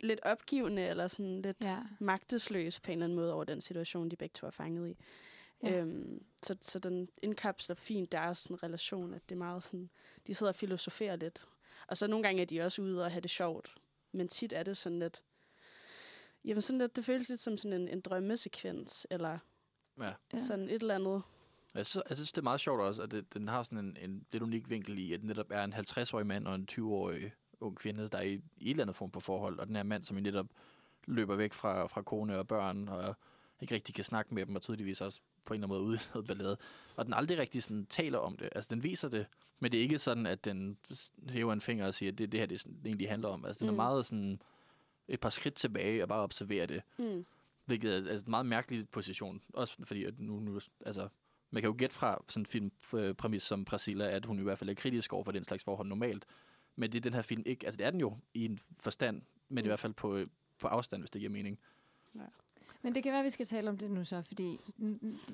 lidt 0.00 0.20
opgivende, 0.22 0.82
eller 0.82 1.08
sådan 1.08 1.42
lidt 1.42 1.64
ja. 1.64 1.78
magtesløse 1.98 2.80
på 2.80 2.90
en 2.90 2.98
eller 2.98 3.04
anden 3.04 3.16
måde 3.16 3.32
over 3.32 3.44
den 3.44 3.60
situation, 3.60 4.08
de 4.08 4.16
begge 4.16 4.32
to 4.34 4.46
er 4.46 4.50
fanget 4.50 4.90
i. 4.90 4.96
Ja. 5.62 5.80
Øhm, 5.80 6.24
så, 6.42 6.56
så 6.60 6.78
den 6.78 7.08
indkapsler 7.22 7.76
fint 7.76 8.12
deres 8.12 8.38
sådan, 8.38 8.62
relation, 8.62 9.14
at 9.14 9.28
det 9.28 9.34
er 9.34 9.38
meget 9.38 9.62
sådan, 9.62 9.90
de 10.26 10.34
sidder 10.34 10.52
og 10.52 10.56
filosoferer 10.56 11.16
lidt. 11.16 11.46
Og 11.86 11.96
så 11.96 12.06
nogle 12.06 12.22
gange 12.22 12.42
er 12.42 12.46
de 12.46 12.60
også 12.60 12.82
ude 12.82 13.04
og 13.04 13.10
have 13.10 13.20
det 13.20 13.30
sjovt, 13.30 13.74
men 14.12 14.28
tit 14.28 14.52
er 14.52 14.62
det 14.62 14.76
sådan 14.76 14.98
lidt, 14.98 15.22
jamen 16.46 16.62
sådan 16.62 16.78
lidt, 16.78 16.96
det 16.96 17.04
føles 17.04 17.28
lidt 17.28 17.40
som 17.40 17.56
sådan 17.56 17.80
en, 17.80 17.88
en 17.88 18.00
drømmesekvens, 18.00 19.06
eller 19.10 19.38
Ja. 20.00 20.38
Sådan 20.38 20.68
et 20.68 20.80
eller 20.80 20.94
andet. 20.94 21.22
Jeg 21.74 21.86
synes, 21.86 22.04
jeg 22.08 22.16
synes, 22.16 22.32
det 22.32 22.38
er 22.38 22.42
meget 22.42 22.60
sjovt 22.60 22.80
også, 22.80 23.02
at 23.02 23.10
det, 23.10 23.34
den 23.34 23.48
har 23.48 23.62
sådan 23.62 23.78
en, 23.78 23.96
en 24.00 24.26
lidt 24.32 24.42
unik 24.42 24.70
vinkel 24.70 24.98
i, 24.98 25.12
at 25.12 25.20
det 25.20 25.26
netop 25.26 25.50
er 25.50 25.64
en 25.64 25.74
50-årig 25.74 26.26
mand 26.26 26.46
og 26.46 26.54
en 26.54 26.68
20-årig 26.72 27.32
ung 27.60 27.76
kvinde, 27.76 28.06
der 28.06 28.18
er 28.18 28.22
i, 28.22 28.32
i 28.32 28.40
et 28.64 28.70
eller 28.70 28.84
andet 28.84 28.96
form 28.96 29.10
på 29.10 29.20
forhold, 29.20 29.58
og 29.58 29.66
den 29.66 29.76
her 29.76 29.82
mand, 29.82 30.04
som 30.04 30.16
jo 30.16 30.22
netop 30.22 30.46
løber 31.06 31.36
væk 31.36 31.54
fra, 31.54 31.86
fra 31.86 32.02
kone 32.02 32.38
og 32.38 32.48
børn, 32.48 32.88
og 32.88 33.14
ikke 33.60 33.74
rigtig 33.74 33.94
kan 33.94 34.04
snakke 34.04 34.34
med 34.34 34.46
dem, 34.46 34.56
og 34.56 34.62
tydeligvis 34.62 35.00
også 35.00 35.20
på 35.44 35.54
en 35.54 35.60
eller 35.60 35.66
anden 35.66 35.78
måde 35.78 35.88
ude 35.88 35.96
i 35.96 36.00
noget 36.14 36.26
ballade. 36.26 36.56
Og 36.96 37.04
den 37.04 37.14
aldrig 37.14 37.38
rigtig 37.38 37.62
sådan 37.62 37.86
taler 37.86 38.18
om 38.18 38.36
det. 38.36 38.48
Altså, 38.54 38.74
den 38.74 38.82
viser 38.82 39.08
det, 39.08 39.26
men 39.58 39.72
det 39.72 39.78
er 39.78 39.82
ikke 39.82 39.98
sådan, 39.98 40.26
at 40.26 40.44
den 40.44 40.78
hæver 41.28 41.52
en 41.52 41.60
finger 41.60 41.86
og 41.86 41.94
siger, 41.94 42.12
at 42.12 42.18
det 42.18 42.32
det 42.32 42.40
her, 42.40 42.46
det, 42.46 42.60
sådan, 42.60 42.76
det 42.78 42.86
egentlig 42.86 43.08
handler 43.08 43.28
om. 43.28 43.44
Altså, 43.44 43.58
den 43.58 43.66
mm. 43.66 43.74
Mm. 43.74 43.80
er 43.80 43.84
meget 43.84 44.06
sådan 44.06 44.42
et 45.08 45.20
par 45.20 45.30
skridt 45.30 45.54
tilbage 45.54 46.02
og 46.02 46.08
bare 46.08 46.20
observerer 46.22 46.66
det. 46.66 46.82
Mm. 46.98 47.26
Hvilket 47.64 47.92
er 47.92 48.10
altså, 48.10 48.24
en 48.26 48.30
meget 48.30 48.46
mærkelig 48.46 48.88
position. 48.88 49.42
Også 49.54 49.76
fordi, 49.84 50.04
at 50.04 50.20
nu, 50.20 50.40
nu 50.40 50.60
altså, 50.86 51.08
man 51.50 51.62
kan 51.62 51.68
jo 51.70 51.74
gætte 51.78 51.94
fra 51.96 52.22
sådan 52.28 52.42
en 52.42 52.46
filmpræmis 52.46 53.42
som 53.42 53.64
Priscilla, 53.64 54.08
at 54.10 54.24
hun 54.26 54.38
i 54.38 54.42
hvert 54.42 54.58
fald 54.58 54.70
er 54.70 54.74
kritisk 54.74 55.12
over 55.12 55.24
for 55.24 55.32
den 55.32 55.44
slags 55.44 55.64
forhold 55.64 55.88
normalt. 55.88 56.24
Men 56.76 56.92
det 56.92 56.98
er 56.98 57.02
den 57.02 57.14
her 57.14 57.22
film 57.22 57.42
ikke. 57.46 57.66
Altså, 57.66 57.78
det 57.78 57.86
er 57.86 57.90
den 57.90 58.00
jo 58.00 58.18
i 58.34 58.44
en 58.44 58.58
forstand, 58.80 59.22
men 59.48 59.58
i 59.58 59.66
Mm. 59.66 59.68
hvert 59.68 59.78
fald 59.80 59.92
på, 59.92 60.24
på 60.58 60.66
afstand, 60.66 61.02
hvis 61.02 61.10
det 61.10 61.20
giver 61.20 61.32
mening. 61.32 61.58
Men 62.82 62.94
det 62.94 63.02
kan 63.02 63.12
være, 63.12 63.20
at 63.20 63.24
vi 63.24 63.30
skal 63.30 63.46
tale 63.46 63.70
om 63.70 63.78
det 63.78 63.90
nu 63.90 64.04
så, 64.04 64.22
fordi 64.22 64.60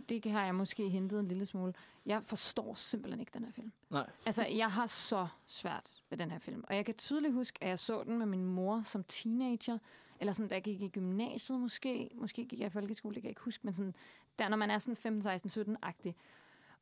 det 0.08 0.32
har 0.32 0.44
jeg 0.44 0.54
måske 0.54 0.88
hentet 0.88 1.20
en 1.20 1.28
lille 1.28 1.46
smule. 1.46 1.74
Jeg 2.06 2.22
forstår 2.24 2.74
simpelthen 2.74 3.20
ikke 3.20 3.30
den 3.34 3.44
her 3.44 3.52
film. 3.52 3.72
Nej. 3.90 4.10
Altså, 4.26 4.46
jeg 4.46 4.72
har 4.72 4.86
så 4.86 5.26
svært 5.46 6.02
ved 6.10 6.18
den 6.18 6.30
her 6.30 6.38
film. 6.38 6.64
Og 6.68 6.76
jeg 6.76 6.84
kan 6.84 6.94
tydeligt 6.94 7.34
huske, 7.34 7.58
at 7.62 7.68
jeg 7.68 7.78
så 7.78 8.04
den 8.04 8.18
med 8.18 8.26
min 8.26 8.44
mor 8.44 8.82
som 8.82 9.04
teenager, 9.04 9.78
eller 10.20 10.32
sådan, 10.32 10.48
da 10.48 10.54
jeg 10.54 10.62
gik 10.62 10.82
i 10.82 10.88
gymnasiet 10.88 11.60
måske. 11.60 12.10
Måske 12.14 12.44
gik 12.44 12.58
jeg 12.60 12.66
i 12.66 12.70
folkeskole, 12.70 13.14
det 13.14 13.22
kan 13.22 13.28
jeg 13.28 13.30
ikke 13.30 13.40
huske, 13.40 13.66
men 13.66 13.74
sådan, 13.74 13.94
der 14.38 14.48
når 14.48 14.56
man 14.56 14.70
er 14.70 14.78
sådan 14.78 14.96
15, 14.96 15.22
16, 15.22 15.76
17-agtig. 15.76 16.14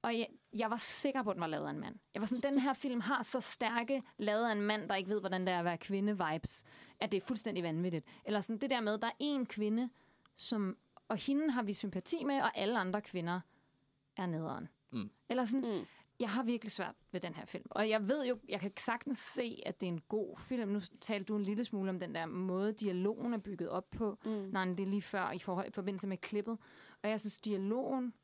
Og 0.02 0.18
jeg, 0.18 0.26
jeg 0.52 0.70
var 0.70 0.76
sikker 0.76 1.22
på, 1.22 1.30
at 1.30 1.34
den 1.34 1.40
var 1.40 1.46
lavet 1.46 1.66
af 1.66 1.70
en 1.70 1.80
mand. 1.80 1.94
Jeg 2.14 2.20
var 2.20 2.26
sådan, 2.26 2.52
den 2.52 2.58
her 2.58 2.74
film 2.74 3.00
har 3.00 3.22
så 3.22 3.40
stærke 3.40 4.02
lavet 4.18 4.48
af 4.48 4.52
en 4.52 4.62
mand, 4.62 4.88
der 4.88 4.94
ikke 4.94 5.10
ved, 5.10 5.20
hvordan 5.20 5.40
det 5.40 5.48
er 5.48 5.58
at 5.58 5.64
være 5.64 5.78
kvinde-vibes, 5.78 6.62
at 7.00 7.12
det 7.12 7.22
er 7.22 7.26
fuldstændig 7.26 7.64
vanvittigt. 7.64 8.06
Eller 8.24 8.40
sådan 8.40 8.58
det 8.58 8.70
der 8.70 8.80
med, 8.80 8.98
der 8.98 9.06
er 9.06 9.16
en 9.18 9.46
kvinde, 9.46 9.90
som, 10.36 10.76
og 11.08 11.16
hende 11.16 11.50
har 11.50 11.62
vi 11.62 11.72
sympati 11.74 12.24
med, 12.24 12.42
og 12.42 12.56
alle 12.58 12.78
andre 12.78 13.00
kvinder 13.00 13.40
er 14.16 14.26
nederen. 14.26 14.68
Mm. 14.90 15.10
Eller 15.28 15.44
sådan, 15.44 15.78
Mm. 15.78 15.86
jeg 16.20 16.30
har 16.30 16.42
virkelig 16.42 16.72
svært 16.72 16.94
ved 17.12 17.20
den 17.20 17.34
her 17.34 17.44
film. 17.46 17.64
Og 17.70 17.88
jeg 17.88 18.08
ved 18.08 18.26
jo, 18.26 18.38
jeg 18.48 18.60
kan 18.60 18.72
sagtens 18.76 19.18
se, 19.18 19.62
at 19.66 19.80
det 19.80 19.86
er 19.86 19.92
en 19.92 20.00
god 20.08 20.38
film. 20.38 20.68
Nu 20.68 20.80
talte 21.00 21.24
du 21.24 21.36
en 21.36 21.42
lille 21.42 21.64
smule 21.64 21.90
om 21.90 22.00
den 22.00 22.14
der 22.14 22.26
måde, 22.26 22.72
dialogen 22.72 23.34
er 23.34 23.38
bygget 23.38 23.68
op 23.68 23.90
på. 23.90 24.18
Mm. 24.24 24.30
Nej, 24.30 24.64
det 24.64 24.80
er 24.80 24.86
lige 24.86 25.02
før 25.02 25.30
i, 25.30 25.38
forhold, 25.38 25.68
i 25.68 25.72
forbindelse 25.72 26.06
med 26.08 26.16
klippet. 26.16 26.58
Og 27.02 27.10
jeg 27.10 27.20
synes, 27.20 27.38
dialogen 27.38 28.14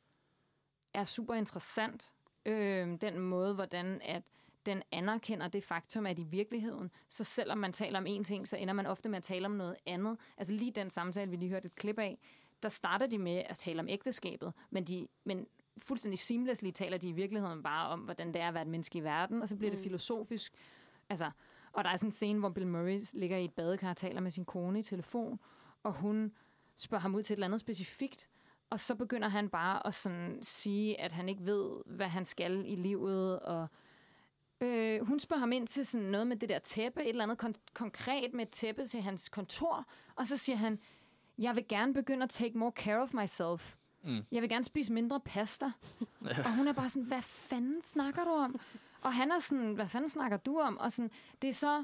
er 0.93 1.03
super 1.03 1.33
interessant. 1.33 2.13
Øh, 2.45 2.97
den 3.01 3.19
måde, 3.19 3.53
hvordan 3.55 4.01
at 4.01 4.23
den 4.67 4.83
anerkender 4.91 5.47
det 5.47 5.63
faktum, 5.63 6.05
at 6.05 6.19
i 6.19 6.23
virkeligheden, 6.23 6.91
så 7.07 7.23
selvom 7.23 7.57
man 7.57 7.73
taler 7.73 7.99
om 7.99 8.05
én 8.05 8.23
ting, 8.23 8.47
så 8.47 8.57
ender 8.57 8.73
man 8.73 8.85
ofte 8.85 9.09
med 9.09 9.17
at 9.17 9.23
tale 9.23 9.45
om 9.45 9.51
noget 9.51 9.75
andet. 9.85 10.17
Altså 10.37 10.53
lige 10.53 10.71
den 10.71 10.89
samtale, 10.89 11.31
vi 11.31 11.37
lige 11.37 11.49
hørte 11.49 11.65
et 11.65 11.75
klip 11.75 11.99
af, 11.99 12.19
der 12.63 12.69
starter 12.69 13.07
de 13.07 13.17
med 13.17 13.43
at 13.45 13.57
tale 13.57 13.79
om 13.79 13.87
ægteskabet, 13.89 14.53
men, 14.69 14.83
de, 14.83 15.07
men 15.23 15.47
fuldstændig 15.77 16.19
seamlessly 16.19 16.71
taler 16.71 16.97
de 16.97 17.09
i 17.09 17.11
virkeligheden 17.11 17.63
bare 17.63 17.89
om, 17.89 17.99
hvordan 17.99 18.27
det 18.33 18.41
er 18.41 18.47
at 18.47 18.53
være 18.53 18.63
et 18.63 18.69
menneske 18.69 18.97
i 18.97 19.03
verden, 19.03 19.41
og 19.41 19.49
så 19.49 19.55
bliver 19.55 19.71
mm. 19.71 19.77
det 19.77 19.83
filosofisk. 19.83 20.53
Altså, 21.09 21.31
og 21.71 21.83
der 21.83 21.89
er 21.89 21.97
sådan 21.97 22.07
en 22.07 22.11
scene, 22.11 22.39
hvor 22.39 22.49
Bill 22.49 22.67
Murray 22.67 23.01
ligger 23.13 23.37
i 23.37 23.45
et 23.45 23.53
badekar 23.53 23.89
og 23.89 23.97
taler 23.97 24.21
med 24.21 24.31
sin 24.31 24.45
kone 24.45 24.79
i 24.79 24.83
telefon, 24.83 25.39
og 25.83 25.93
hun 25.93 26.33
spørger 26.75 27.01
ham 27.01 27.15
ud 27.15 27.23
til 27.23 27.33
et 27.33 27.37
eller 27.37 27.47
andet 27.47 27.59
specifikt, 27.59 28.29
og 28.69 28.79
så 28.79 28.95
begynder 28.95 29.27
han 29.27 29.49
bare 29.49 29.87
at 29.87 29.93
sådan 29.93 30.39
sige, 30.41 31.01
at 31.01 31.11
han 31.11 31.29
ikke 31.29 31.45
ved, 31.45 31.81
hvad 31.85 32.07
han 32.07 32.25
skal 32.25 32.63
i 32.67 32.75
livet, 32.75 33.39
og 33.39 33.67
øh, 34.61 35.07
hun 35.07 35.19
spørger 35.19 35.39
ham 35.39 35.51
ind 35.51 35.67
til 35.67 35.85
sådan 35.85 36.07
noget 36.07 36.27
med 36.27 36.35
det 36.35 36.49
der 36.49 36.59
tæppe, 36.59 37.01
et 37.03 37.09
eller 37.09 37.23
andet 37.23 37.43
kon- 37.43 37.73
konkret 37.73 38.33
med 38.33 38.45
et 38.45 38.49
tæppe 38.49 38.85
til 38.85 39.01
hans 39.01 39.29
kontor, 39.29 39.85
og 40.15 40.27
så 40.27 40.37
siger 40.37 40.55
han, 40.55 40.79
jeg 41.37 41.55
vil 41.55 41.67
gerne 41.67 41.93
begynde 41.93 42.23
at 42.23 42.29
take 42.29 42.57
more 42.57 42.71
care 42.71 43.01
of 43.01 43.13
myself. 43.13 43.75
Mm. 44.03 44.21
Jeg 44.31 44.41
vil 44.41 44.49
gerne 44.49 44.63
spise 44.63 44.93
mindre 44.93 45.19
pasta. 45.19 45.65
og 46.45 46.55
hun 46.55 46.67
er 46.67 46.73
bare 46.73 46.89
sådan, 46.89 47.07
hvad 47.07 47.21
fanden 47.21 47.81
snakker 47.81 48.23
du 48.23 48.29
om? 48.29 48.59
Og 49.01 49.13
han 49.13 49.31
er 49.31 49.39
sådan, 49.39 49.73
hvad 49.73 49.87
fanden 49.87 50.09
snakker 50.09 50.37
du 50.37 50.59
om? 50.59 50.77
Og 50.77 50.91
sådan, 50.91 51.11
det 51.41 51.49
er 51.49 51.53
så 51.53 51.83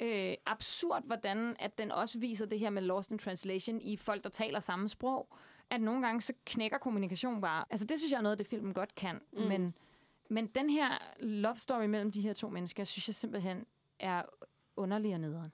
øh, 0.00 0.34
absurd, 0.46 1.02
hvordan 1.06 1.56
at 1.58 1.78
den 1.78 1.92
også 1.92 2.18
viser 2.18 2.46
det 2.46 2.58
her 2.58 2.70
med 2.70 2.82
lost 2.82 3.10
in 3.10 3.18
translation 3.18 3.80
i 3.80 3.96
folk, 3.96 4.24
der 4.24 4.30
taler 4.30 4.60
samme 4.60 4.88
sprog. 4.88 5.28
At 5.70 5.80
nogle 5.80 6.06
gange 6.06 6.22
så 6.22 6.32
knækker 6.46 6.78
kommunikation 6.78 7.40
bare. 7.40 7.64
Altså 7.70 7.86
det 7.86 7.98
synes 7.98 8.12
jeg 8.12 8.18
er 8.18 8.22
noget, 8.22 8.38
det 8.38 8.46
filmen 8.46 8.74
godt 8.74 8.94
kan. 8.94 9.20
Mm. 9.32 9.40
Men, 9.42 9.74
men 10.30 10.46
den 10.46 10.70
her 10.70 10.98
love 11.20 11.56
story 11.56 11.84
mellem 11.84 12.12
de 12.12 12.20
her 12.20 12.32
to 12.32 12.48
mennesker, 12.48 12.84
synes 12.84 13.08
jeg 13.08 13.14
simpelthen 13.14 13.66
er 13.98 14.22
underlig 14.76 15.14
og 15.14 15.20
nederen. 15.20 15.52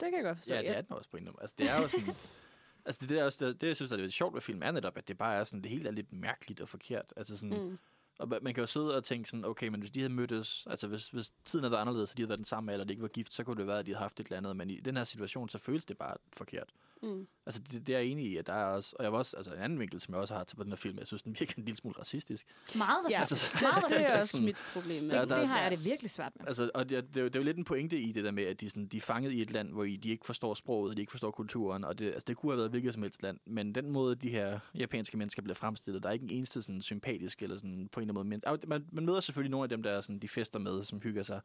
Det 0.00 0.10
kan 0.10 0.14
jeg 0.14 0.22
godt 0.22 0.38
forstå. 0.38 0.54
Ja, 0.54 0.60
det 0.60 0.76
er 0.76 0.80
den 0.80 0.92
også 0.92 1.10
på 1.10 1.16
en 1.16 1.22
eller 1.22 1.30
anden 1.30 1.36
måde. 1.36 1.42
Altså, 1.42 1.56
det 1.58 1.70
er 1.70 1.82
jo 1.82 1.88
sådan... 1.88 2.14
altså, 2.86 3.00
det, 3.00 3.08
der 3.08 3.20
er 3.20 3.24
også, 3.24 3.46
det, 3.46 3.60
det, 3.60 3.66
jeg 3.66 3.76
synes, 3.76 3.92
er 3.92 3.96
lidt 3.96 4.12
sjovt 4.12 4.34
ved 4.34 4.40
film, 4.40 4.62
er 4.62 4.70
netop, 4.70 4.98
at 4.98 5.08
det 5.08 5.18
bare 5.18 5.34
er 5.34 5.44
sådan, 5.44 5.62
det 5.62 5.70
hele 5.70 5.88
er 5.88 5.92
lidt 5.92 6.12
mærkeligt 6.12 6.60
og 6.60 6.68
forkert. 6.68 7.12
Altså 7.16 7.36
sådan, 7.36 7.62
mm. 7.62 7.78
Og 8.18 8.36
ma- 8.36 8.40
man 8.40 8.54
kan 8.54 8.62
jo 8.62 8.66
sidde 8.66 8.96
og 8.96 9.04
tænke 9.04 9.30
sådan, 9.30 9.44
okay, 9.44 9.68
men 9.68 9.80
hvis 9.80 9.90
de 9.90 10.00
havde 10.00 10.12
mødtes, 10.12 10.66
altså 10.70 10.86
hvis, 10.88 11.08
hvis 11.08 11.32
tiden 11.44 11.62
havde 11.62 11.72
været 11.72 11.80
anderledes, 11.80 12.10
og 12.10 12.16
de 12.16 12.22
havde 12.22 12.28
været 12.28 12.38
den 12.38 12.44
samme 12.44 12.72
alder, 12.72 12.84
og 12.84 12.88
de 12.88 12.92
ikke 12.92 13.02
var 13.02 13.08
gift, 13.08 13.34
så 13.34 13.44
kunne 13.44 13.56
det 13.56 13.66
være, 13.66 13.78
at 13.78 13.86
de 13.86 13.90
havde 13.90 14.02
haft 14.02 14.20
et 14.20 14.24
eller 14.24 14.36
andet. 14.36 14.56
Men 14.56 14.70
i 14.70 14.80
den 14.80 14.96
her 14.96 15.04
situation, 15.04 15.48
så 15.48 15.58
føles 15.58 15.84
det 15.84 15.98
bare 15.98 16.16
forkert. 16.32 16.72
Mm. 17.02 17.26
Altså, 17.46 17.62
det, 17.62 17.86
det 17.86 17.94
er 17.94 17.98
jeg 17.98 18.06
enig 18.08 18.26
i, 18.26 18.36
at 18.36 18.46
der 18.46 18.52
er 18.52 18.64
også... 18.64 18.96
Og 18.98 19.04
jeg 19.04 19.12
var 19.12 19.18
også... 19.18 19.36
Altså, 19.36 19.52
en 19.54 19.58
anden 19.60 19.78
vinkel, 19.80 20.00
som 20.00 20.14
jeg 20.14 20.20
også 20.20 20.34
har 20.34 20.44
til 20.44 20.56
på 20.56 20.62
den 20.62 20.72
her 20.72 20.76
film, 20.76 20.98
jeg 20.98 21.06
synes, 21.06 21.22
den 21.22 21.36
virker 21.40 21.54
en 21.58 21.64
lille 21.64 21.76
smule 21.78 21.98
racistisk. 21.98 22.46
Meget 22.76 22.96
Ja, 23.10 23.20
racistisk. 23.20 23.54
altså, 23.54 23.66
meget 23.66 23.84
det, 23.88 23.90
det 23.90 23.96
racistisk. 23.98 24.14
er 24.14 24.18
også 24.18 24.30
sådan- 24.32 24.44
mit 24.44 24.56
problem. 24.72 25.02
med 25.02 25.10
Der- 25.12 25.20
Det, 25.20 25.28
der- 25.30 25.38
det 25.38 25.48
har 25.48 25.60
jeg 25.62 25.70
det 25.70 25.84
virkelig 25.84 26.10
svært 26.10 26.32
med. 26.38 26.46
Altså, 26.46 26.70
og 26.74 26.88
det, 26.90 27.08
det, 27.08 27.16
er 27.16 27.20
jo- 27.20 27.26
det 27.28 27.36
er 27.36 27.40
jo 27.40 27.44
lidt 27.44 27.56
en 27.56 27.64
pointe 27.64 28.00
i 28.00 28.12
det 28.12 28.24
der 28.24 28.30
med, 28.30 28.44
at 28.44 28.60
de, 28.60 28.70
sådan, 28.70 28.86
de 28.86 28.96
er 28.96 29.00
fanget 29.00 29.32
i 29.32 29.42
et 29.42 29.50
land, 29.50 29.72
hvor 29.72 29.84
I- 29.84 29.96
de 29.96 30.08
ikke 30.08 30.26
forstår 30.26 30.54
sproget, 30.54 30.96
de 30.96 31.02
ikke 31.02 31.10
forstår 31.10 31.30
kulturen, 31.30 31.84
og 31.84 31.98
det, 31.98 32.06
altså, 32.06 32.24
det 32.26 32.36
kunne 32.36 32.52
have 32.52 32.58
været 32.58 32.70
hvilket 32.70 32.94
som 32.94 33.02
helst 33.02 33.22
land, 33.22 33.38
men 33.46 33.74
den 33.74 33.90
måde, 33.90 34.14
de 34.14 34.28
her 34.28 34.58
japanske 34.74 35.16
mennesker 35.16 35.42
bliver 35.42 35.54
fremstillet, 35.54 36.02
der 36.02 36.08
er 36.08 36.12
ikke 36.12 36.24
en 36.24 36.30
eneste 36.30 36.62
sådan, 36.62 36.80
sympatisk 36.82 37.42
eller 37.42 37.56
sådan, 37.56 37.88
på 37.92 38.00
en 38.00 38.08
eller 38.10 38.20
anden 38.20 38.40
måde. 38.42 38.58
Men, 38.58 38.68
man, 38.68 38.86
man 38.92 39.04
møder 39.06 39.20
selvfølgelig 39.20 39.50
nogle 39.50 39.62
af 39.64 39.68
dem, 39.68 39.82
der 39.82 39.90
er 39.90 40.00
sådan, 40.00 40.18
de 40.18 40.28
fester 40.28 40.58
med, 40.58 40.84
som 40.84 41.00
hygger 41.00 41.22
sig, 41.22 41.40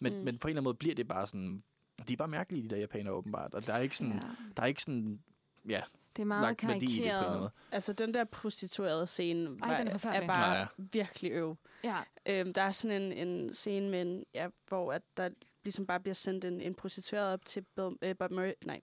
men, 0.00 0.12
mm. 0.18 0.24
men 0.24 0.38
på 0.38 0.48
en 0.48 0.50
eller 0.50 0.60
anden 0.60 0.64
måde 0.64 0.74
bliver 0.76 0.94
det 0.94 1.08
bare 1.08 1.26
sådan, 1.26 1.62
de 2.08 2.12
er 2.12 2.16
bare 2.16 2.28
mærkelige, 2.28 2.62
de 2.62 2.68
der 2.68 2.76
japanere 2.76 3.12
åbenbart, 3.14 3.54
og 3.54 3.66
der 3.66 3.74
er 3.74 3.78
ikke 3.78 3.96
sådan, 3.96 4.12
Ja. 4.12 4.18
ja. 4.18 4.32
der 4.56 4.62
er 4.62 4.66
ikke 4.66 4.82
sådan, 4.82 5.22
ja, 5.68 5.82
Det 6.16 6.22
er 6.22 6.26
meget 6.26 6.42
lagt 6.42 6.66
værdi 6.68 7.00
i 7.00 7.04
det 7.04 7.12
på 7.26 7.32
måde. 7.38 7.50
Altså, 7.72 7.92
den 7.92 8.14
der 8.14 8.24
prostituerede 8.24 9.06
scene 9.06 9.48
Ej, 9.62 9.68
var, 9.68 9.76
den 9.76 9.86
er 9.88 9.92
forfærdelig. 9.92 10.26
bare 10.28 10.54
Nå, 10.54 10.60
ja. 10.60 10.66
virkelig 10.92 11.32
øv. 11.32 11.56
Ja. 11.84 11.96
Øhm, 12.26 12.52
der 12.52 12.62
er 12.62 12.70
sådan 12.72 13.02
en, 13.02 13.28
en 13.28 13.54
scene, 13.54 13.90
med 13.90 14.02
en, 14.02 14.24
ja, 14.34 14.48
hvor 14.68 14.92
at 14.92 15.02
der 15.16 15.28
ligesom 15.64 15.86
bare 15.86 16.00
bliver 16.00 16.14
sendt 16.14 16.44
en, 16.44 16.60
en 16.60 16.74
prostitueret 16.74 17.32
op 17.32 17.44
til 17.44 17.62
Bill, 17.76 17.96
øh, 18.02 18.16
Bob 18.16 18.30
Murray, 18.30 18.52
nej, 18.64 18.80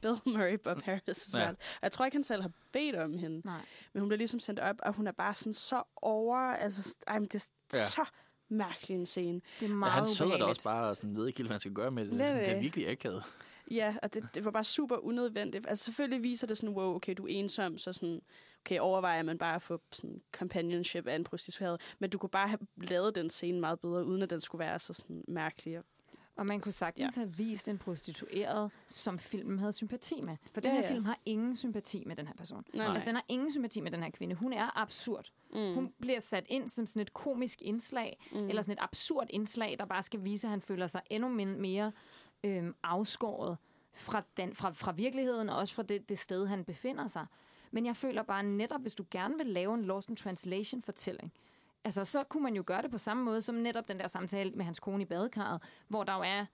Bill 0.00 0.14
Murray, 0.36 0.54
Bob 0.54 0.82
Harris. 0.82 1.30
Ja. 1.34 1.38
Ja. 1.38 1.52
Jeg 1.82 1.92
tror 1.92 2.04
ikke, 2.04 2.14
han 2.14 2.22
selv 2.24 2.42
har 2.42 2.50
bedt 2.72 2.96
om 2.96 3.18
hende. 3.18 3.40
Nej. 3.44 3.60
Men 3.92 4.00
hun 4.00 4.08
bliver 4.08 4.18
ligesom 4.18 4.40
sendt 4.40 4.60
op, 4.60 4.76
og 4.82 4.92
hun 4.92 5.06
er 5.06 5.12
bare 5.12 5.34
sådan 5.34 5.54
så 5.54 5.82
over... 5.96 6.36
Altså, 6.38 6.96
ej, 7.06 7.18
men 7.18 7.28
det 7.28 7.34
er 7.74 7.78
Ja. 7.78 7.86
så 7.88 8.10
mærkelig 8.52 8.94
en 8.94 9.06
scene. 9.06 9.40
Det 9.60 9.64
er 9.66 9.68
Ja, 9.68 9.74
meget 9.74 9.92
han 9.92 10.06
sidder 10.06 10.30
der 10.30 10.36
ubehageligt. 10.36 10.48
også 10.58 10.64
bare 10.64 10.94
sådan, 10.94 11.16
ved 11.16 11.26
ikke 11.26 11.38
helt, 11.38 11.48
hvad 11.48 11.54
han 11.54 11.60
skal 11.60 11.72
gøre 11.72 11.90
med 11.90 12.04
det. 12.04 12.12
Det 12.12 12.20
er, 12.20 12.26
sådan, 12.26 12.40
det 12.40 12.48
er 12.48 12.52
Lidt. 12.52 12.62
virkelig 12.62 12.88
akavet. 12.88 13.22
Ja, 13.70 13.96
og 14.02 14.14
det, 14.14 14.24
det 14.34 14.44
var 14.44 14.50
bare 14.50 14.64
super 14.64 14.96
unødvendigt. 14.96 15.66
Altså 15.68 15.84
selvfølgelig 15.84 16.22
viser 16.22 16.46
det 16.46 16.58
sådan, 16.58 16.74
wow, 16.74 16.94
okay, 16.94 17.14
du 17.18 17.24
er 17.24 17.28
ensom, 17.30 17.78
så 17.78 17.92
sådan, 17.92 18.20
okay, 18.64 18.78
overvejer 18.78 19.22
man 19.22 19.38
bare 19.38 19.54
at 19.54 19.62
få 19.62 19.80
sådan 19.92 20.22
companionship 20.32 21.06
af 21.06 21.14
en 21.16 21.24
prostitueret. 21.24 21.80
Men 21.98 22.10
du 22.10 22.18
kunne 22.18 22.30
bare 22.30 22.48
have 22.48 22.58
lavet 22.76 23.14
den 23.14 23.30
scene 23.30 23.60
meget 23.60 23.80
bedre, 23.80 24.04
uden 24.04 24.22
at 24.22 24.30
den 24.30 24.40
skulle 24.40 24.60
være 24.60 24.78
så 24.78 24.92
sådan 24.92 25.24
mærkelig. 25.28 25.78
Og 25.78 25.84
man 26.46 26.60
kunne 26.60 26.72
sagtens 26.72 27.16
ja. 27.16 27.20
have 27.20 27.36
vist 27.36 27.68
en 27.68 27.78
prostitueret, 27.78 28.70
som 28.88 29.18
filmen 29.18 29.58
havde 29.58 29.72
sympati 29.72 30.20
med. 30.20 30.36
For 30.54 30.60
den 30.60 30.70
Ja, 30.70 30.76
her 30.76 30.82
ja. 30.82 30.90
film 30.90 31.04
har 31.04 31.18
ingen 31.26 31.56
sympati 31.56 32.04
med 32.06 32.16
den 32.16 32.26
her 32.26 32.34
person. 32.34 32.64
Nej, 32.74 32.86
Altså, 32.86 33.06
den 33.06 33.14
har 33.14 33.24
ingen 33.28 33.52
sympati 33.52 33.80
med 33.80 33.90
den 33.90 34.02
her 34.02 34.10
kvinde. 34.10 34.34
Hun 34.34 34.52
er 34.52 34.78
absurd. 34.78 35.30
Mm. 35.54 35.74
Hun 35.74 35.92
bliver 36.00 36.20
sat 36.20 36.46
ind 36.48 36.68
som 36.68 36.86
sådan 36.86 37.02
et 37.02 37.12
komisk 37.12 37.62
indslag, 37.62 38.18
mm. 38.32 38.48
eller 38.48 38.62
sådan 38.62 38.72
et 38.72 38.82
absurd 38.82 39.26
indslag, 39.30 39.76
der 39.78 39.84
bare 39.84 40.02
skal 40.02 40.24
vise, 40.24 40.46
at 40.46 40.50
han 40.50 40.60
føler 40.60 40.86
sig 40.86 41.02
endnu 41.10 41.28
mere 41.28 41.92
øhm, 42.44 42.74
afskåret 42.82 43.56
fra, 43.94 44.22
den, 44.36 44.54
fra, 44.54 44.70
fra 44.70 44.92
virkeligheden, 44.92 45.48
og 45.48 45.56
også 45.56 45.74
fra 45.74 45.82
det, 45.82 46.08
det 46.08 46.18
sted, 46.18 46.46
han 46.46 46.64
befinder 46.64 47.08
sig. 47.08 47.26
Men 47.70 47.86
jeg 47.86 47.96
føler 47.96 48.22
bare 48.22 48.42
netop, 48.42 48.80
hvis 48.80 48.94
du 48.94 49.04
gerne 49.10 49.36
vil 49.36 49.46
lave 49.46 49.74
en 49.74 49.82
Lost 49.82 50.08
in 50.08 50.16
Translation-fortælling, 50.16 51.32
altså 51.84 52.04
så 52.04 52.24
kunne 52.24 52.42
man 52.42 52.54
jo 52.54 52.62
gøre 52.66 52.82
det 52.82 52.90
på 52.90 52.98
samme 52.98 53.24
måde 53.24 53.42
som 53.42 53.54
netop 53.54 53.88
den 53.88 53.98
der 53.98 54.08
samtale 54.08 54.50
med 54.50 54.64
hans 54.64 54.80
kone 54.80 55.02
i 55.02 55.06
badekarret, 55.06 55.62
hvor 55.88 56.04
der 56.04 56.16
jo 56.16 56.22
er 56.22 56.46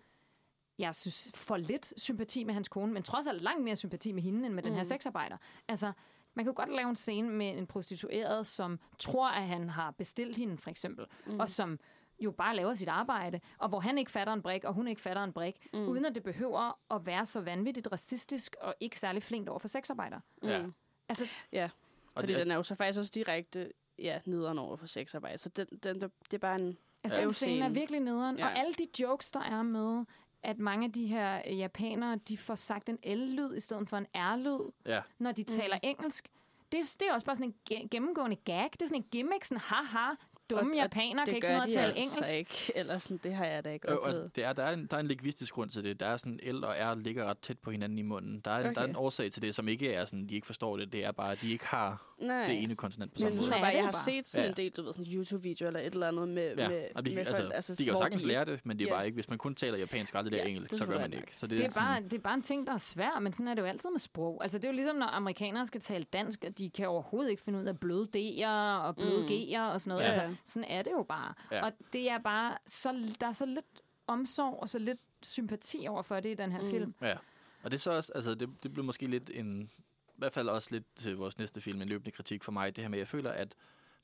jeg 0.78 0.94
synes, 0.94 1.30
for 1.34 1.56
lidt 1.56 1.92
sympati 1.96 2.44
med 2.44 2.54
hans 2.54 2.68
kone, 2.68 2.92
men 2.92 3.02
trods 3.02 3.26
alt 3.26 3.42
langt 3.42 3.64
mere 3.64 3.76
sympati 3.76 4.12
med 4.12 4.22
hende, 4.22 4.46
end 4.46 4.54
med 4.54 4.62
mm. 4.62 4.68
den 4.68 4.76
her 4.76 4.84
sexarbejder. 4.84 5.36
Altså, 5.68 5.92
man 6.34 6.44
kan 6.44 6.52
jo 6.52 6.56
godt 6.56 6.76
lave 6.76 6.88
en 6.88 6.96
scene 6.96 7.30
med 7.30 7.58
en 7.58 7.66
prostitueret, 7.66 8.46
som 8.46 8.80
tror, 8.98 9.28
at 9.28 9.42
han 9.42 9.68
har 9.68 9.90
bestilt 9.90 10.36
hende, 10.36 10.58
for 10.58 10.70
eksempel, 10.70 11.06
mm. 11.26 11.40
og 11.40 11.50
som 11.50 11.78
jo 12.20 12.30
bare 12.30 12.56
laver 12.56 12.74
sit 12.74 12.88
arbejde, 12.88 13.40
og 13.58 13.68
hvor 13.68 13.80
han 13.80 13.98
ikke 13.98 14.10
fatter 14.10 14.32
en 14.32 14.42
brik, 14.42 14.64
og 14.64 14.74
hun 14.74 14.88
ikke 14.88 15.00
fatter 15.00 15.24
en 15.24 15.32
brik, 15.32 15.68
mm. 15.72 15.88
uden 15.88 16.04
at 16.04 16.14
det 16.14 16.22
behøver 16.22 16.78
at 16.94 17.06
være 17.06 17.26
så 17.26 17.40
vanvittigt 17.40 17.88
racistisk, 17.92 18.56
og 18.60 18.74
ikke 18.80 18.98
særlig 18.98 19.22
flinkt 19.22 19.48
over 19.48 19.58
for 19.58 19.68
sexarbejder. 19.68 20.20
Ja. 20.42 20.62
Mm. 20.62 20.74
Altså, 21.08 21.26
Ja, 21.52 21.68
Og 22.14 22.20
fordi 22.20 22.32
det, 22.32 22.40
den 22.40 22.50
er 22.50 22.56
jo 22.56 22.62
så 22.62 22.74
faktisk 22.74 22.98
også 22.98 23.12
direkte 23.14 23.72
ja, 23.98 24.18
nederen 24.24 24.58
over 24.58 24.76
for 24.76 24.87
sexarbejde. 24.87 25.38
Så 25.38 25.48
den, 25.48 25.66
den, 25.82 26.00
det 26.00 26.34
er 26.34 26.38
bare 26.38 26.56
en... 26.56 26.78
Altså, 27.04 27.20
den 27.20 27.32
scene 27.32 27.64
er 27.64 27.68
virkelig 27.68 28.00
nederen. 28.00 28.38
Ja. 28.38 28.44
Og 28.46 28.58
alle 28.58 28.74
de 28.74 28.87
jokes, 29.02 29.30
der 29.32 29.40
er 29.40 29.62
med, 29.62 30.04
at 30.42 30.58
mange 30.58 30.87
af 30.87 30.92
de 30.92 31.06
her 31.06 31.42
øh, 31.48 31.58
japanere, 31.58 32.16
de 32.28 32.37
får 32.38 32.54
sagt 32.54 32.88
en 32.88 32.98
L-lyd 33.18 33.54
i 33.56 33.61
stedet 33.61 33.88
for 33.88 33.96
en 33.96 34.06
R-lyd, 34.14 34.70
ja. 34.87 35.00
når 35.18 35.32
de 35.32 35.42
taler 35.42 35.78
engelsk. 35.82 36.28
Det, 36.72 36.96
det 37.00 37.08
er 37.08 37.14
også 37.14 37.26
bare 37.26 37.37
sådan 37.37 37.54
en 37.68 37.78
ge- 37.78 37.88
gennemgående 37.90 38.37
gag. 38.37 38.68
Det 38.72 38.82
er 38.82 38.87
sådan 38.87 39.02
en 39.02 39.08
gimmick, 39.12 39.44
sådan 39.44 39.61
haha, 39.64 40.14
dumme 40.50 40.72
Og- 40.72 40.76
japanere 40.76 41.24
kan 41.26 41.34
ikke 41.34 41.46
finde 41.46 41.61
at 41.61 41.66
de 41.68 41.72
tale 41.72 41.87
altså 41.94 42.24
engelsk. 42.24 42.32
ikke. 42.34 42.72
Eller 42.78 42.98
sådan, 42.98 43.16
det 43.24 43.34
har 43.34 43.44
jeg 43.44 43.64
da 43.64 43.70
ikke 43.72 43.88
Øh, 43.90 43.96
oplevet. 43.96 44.08
altså, 44.16 44.28
det 44.37 44.44
er, 44.44 44.52
der, 44.52 44.62
er 44.64 44.72
en, 44.72 44.87
der 44.87 44.96
er 44.96 45.00
en 45.00 45.06
lingvistisk 45.08 45.54
grund 45.54 45.70
til 45.70 45.84
det. 45.84 46.00
Der 46.00 46.06
er 46.06 46.16
sådan, 46.16 46.40
L 46.42 46.64
og 46.64 46.74
R 46.78 46.94
ligger 46.94 47.24
ret 47.24 47.38
tæt 47.38 47.58
på 47.58 47.70
hinanden 47.70 47.98
i 47.98 48.02
munden. 48.02 48.40
Der 48.40 48.50
er, 48.50 48.58
okay. 48.61 48.74
der 48.74 48.80
er 48.80 48.84
en 48.87 48.96
årsag 48.96 49.32
til 49.32 49.42
det, 49.42 49.54
som 49.54 49.68
ikke 49.68 49.92
er 49.92 50.04
sådan, 50.04 50.26
de 50.26 50.34
ikke 50.34 50.46
forstår 50.46 50.76
det. 50.76 50.92
Det 50.92 51.04
er 51.04 51.12
bare, 51.12 51.32
at 51.32 51.40
de 51.40 51.52
ikke 51.52 51.66
har 51.66 52.14
Nej. 52.20 52.46
det 52.46 52.62
ene 52.62 52.76
konsonant 52.76 53.12
på 53.14 53.18
Men 53.22 53.33
samme 53.33 53.54
jeg 53.57 53.61
måde. 53.61 53.66
er 53.66 53.70
det 53.70 53.76
jeg 53.76 53.81
jo 53.81 53.85
har 53.87 53.92
set 53.92 54.26
sådan 54.28 54.44
Ja. 54.44 54.50
en 54.50 54.57
del, 54.57 54.70
du 54.70 54.83
ved, 54.83 54.92
sådan 54.92 55.12
YouTube-video 55.14 55.66
eller 55.66 55.81
et 55.81 55.92
eller 55.94 56.09
andet 56.09 56.28
med, 56.28 56.54
Ja, 56.57 56.68
med, 56.68 56.85
og 56.94 57.07
de, 57.07 57.11
med 57.11 57.18
altså, 57.18 57.42
folk. 57.42 57.54
Altså, 57.54 57.74
de 57.74 57.85
kan 57.85 57.92
jo 57.92 57.98
sagtens 57.98 58.24
lære 58.24 58.44
det, 58.44 58.66
men 58.66 58.78
det 58.78 58.85
er 58.85 58.88
Ja. 58.88 58.94
bare 58.94 59.04
ikke, 59.07 59.14
hvis 59.14 59.28
man 59.28 59.38
kun 59.38 59.54
taler 59.54 59.78
japansk 59.78 60.14
og 60.14 60.18
aldrig 60.18 60.33
lærer 60.33 60.42
Ja, 60.44 60.48
engelsk, 60.48 60.70
det 60.70 60.78
så 60.78 60.87
gør 60.87 60.92
jeg 60.92 61.00
man 61.00 61.12
ikke. 61.12 61.37
Så 61.37 61.46
Det 61.46 61.61
er, 61.61 61.68
sådan- 61.70 61.87
bare, 61.87 62.00
det 62.02 62.12
er 62.12 62.18
bare 62.18 62.35
en 62.35 62.42
ting, 62.42 62.66
der 62.66 62.72
er 62.74 62.78
svær, 62.78 63.20
men 63.20 63.33
sådan 63.33 63.48
er 63.48 63.54
det 63.54 63.62
jo 63.62 63.66
altid 63.66 63.90
med 63.90 64.00
sprog. 64.00 64.38
Altså, 64.42 64.59
det 64.59 64.64
er 64.64 64.68
jo 64.68 64.74
ligesom, 64.74 64.96
når 64.96 65.07
amerikanere 65.07 65.66
skal 65.66 65.81
tale 65.81 66.04
dansk, 66.04 66.44
og 66.46 66.59
de 66.59 66.70
kan 66.70 66.88
overhovedet 66.88 67.31
ikke 67.31 67.42
finde 67.42 67.59
ud 67.59 67.64
af 67.64 67.78
bløde 67.81 68.09
D'er 68.16 68.48
og 68.87 68.96
bløde 68.96 69.20
Mm. 69.20 69.26
G'er 69.26 69.61
og 69.61 69.81
sådan 69.81 69.88
noget. 69.98 70.02
Ja. 70.02 70.20
Altså, 70.22 70.37
sådan 70.44 70.70
er 70.70 70.83
det 70.83 70.90
jo 70.90 71.02
bare. 71.09 71.35
Ja. 71.52 71.64
Og 71.64 71.72
det 71.92 72.11
er 72.11 72.18
bare, 72.18 72.57
så, 72.66 72.94
der 73.20 73.26
er 73.26 73.33
så 73.33 73.46
lidt 73.46 73.66
omsorg 74.07 74.59
og 74.62 74.68
så 74.68 74.78
lidt 74.78 74.98
sympati 75.22 75.87
over 75.88 76.02
for 76.02 76.20
det 76.20 76.28
i 76.31 76.35
den 76.35 76.52
her 76.52 76.61
Mm. 76.62 76.70
film. 76.70 76.94
Ja, 77.02 77.14
og 77.62 77.70
det 77.70 77.74
er 77.76 77.81
så 77.81 77.90
også, 77.90 78.12
altså 78.14 78.35
det, 78.35 78.48
det 78.62 78.72
blev 78.72 78.85
måske 78.85 79.07
lidt 79.07 79.31
en, 79.35 79.70
hvert 80.18 80.33
fald 80.33 80.48
også 80.48 80.68
lidt 80.72 80.85
til 80.96 81.16
vores 81.16 81.38
næste 81.38 81.61
film, 81.61 81.83
en 81.83 81.88
løbende 81.88 82.11
kritik 82.11 82.44
for 82.44 82.52
mig, 82.52 82.76
det 82.76 82.85
her 82.85 82.88
med, 82.88 82.98
jeg 82.98 83.09
føler, 83.09 83.31
at 83.31 83.54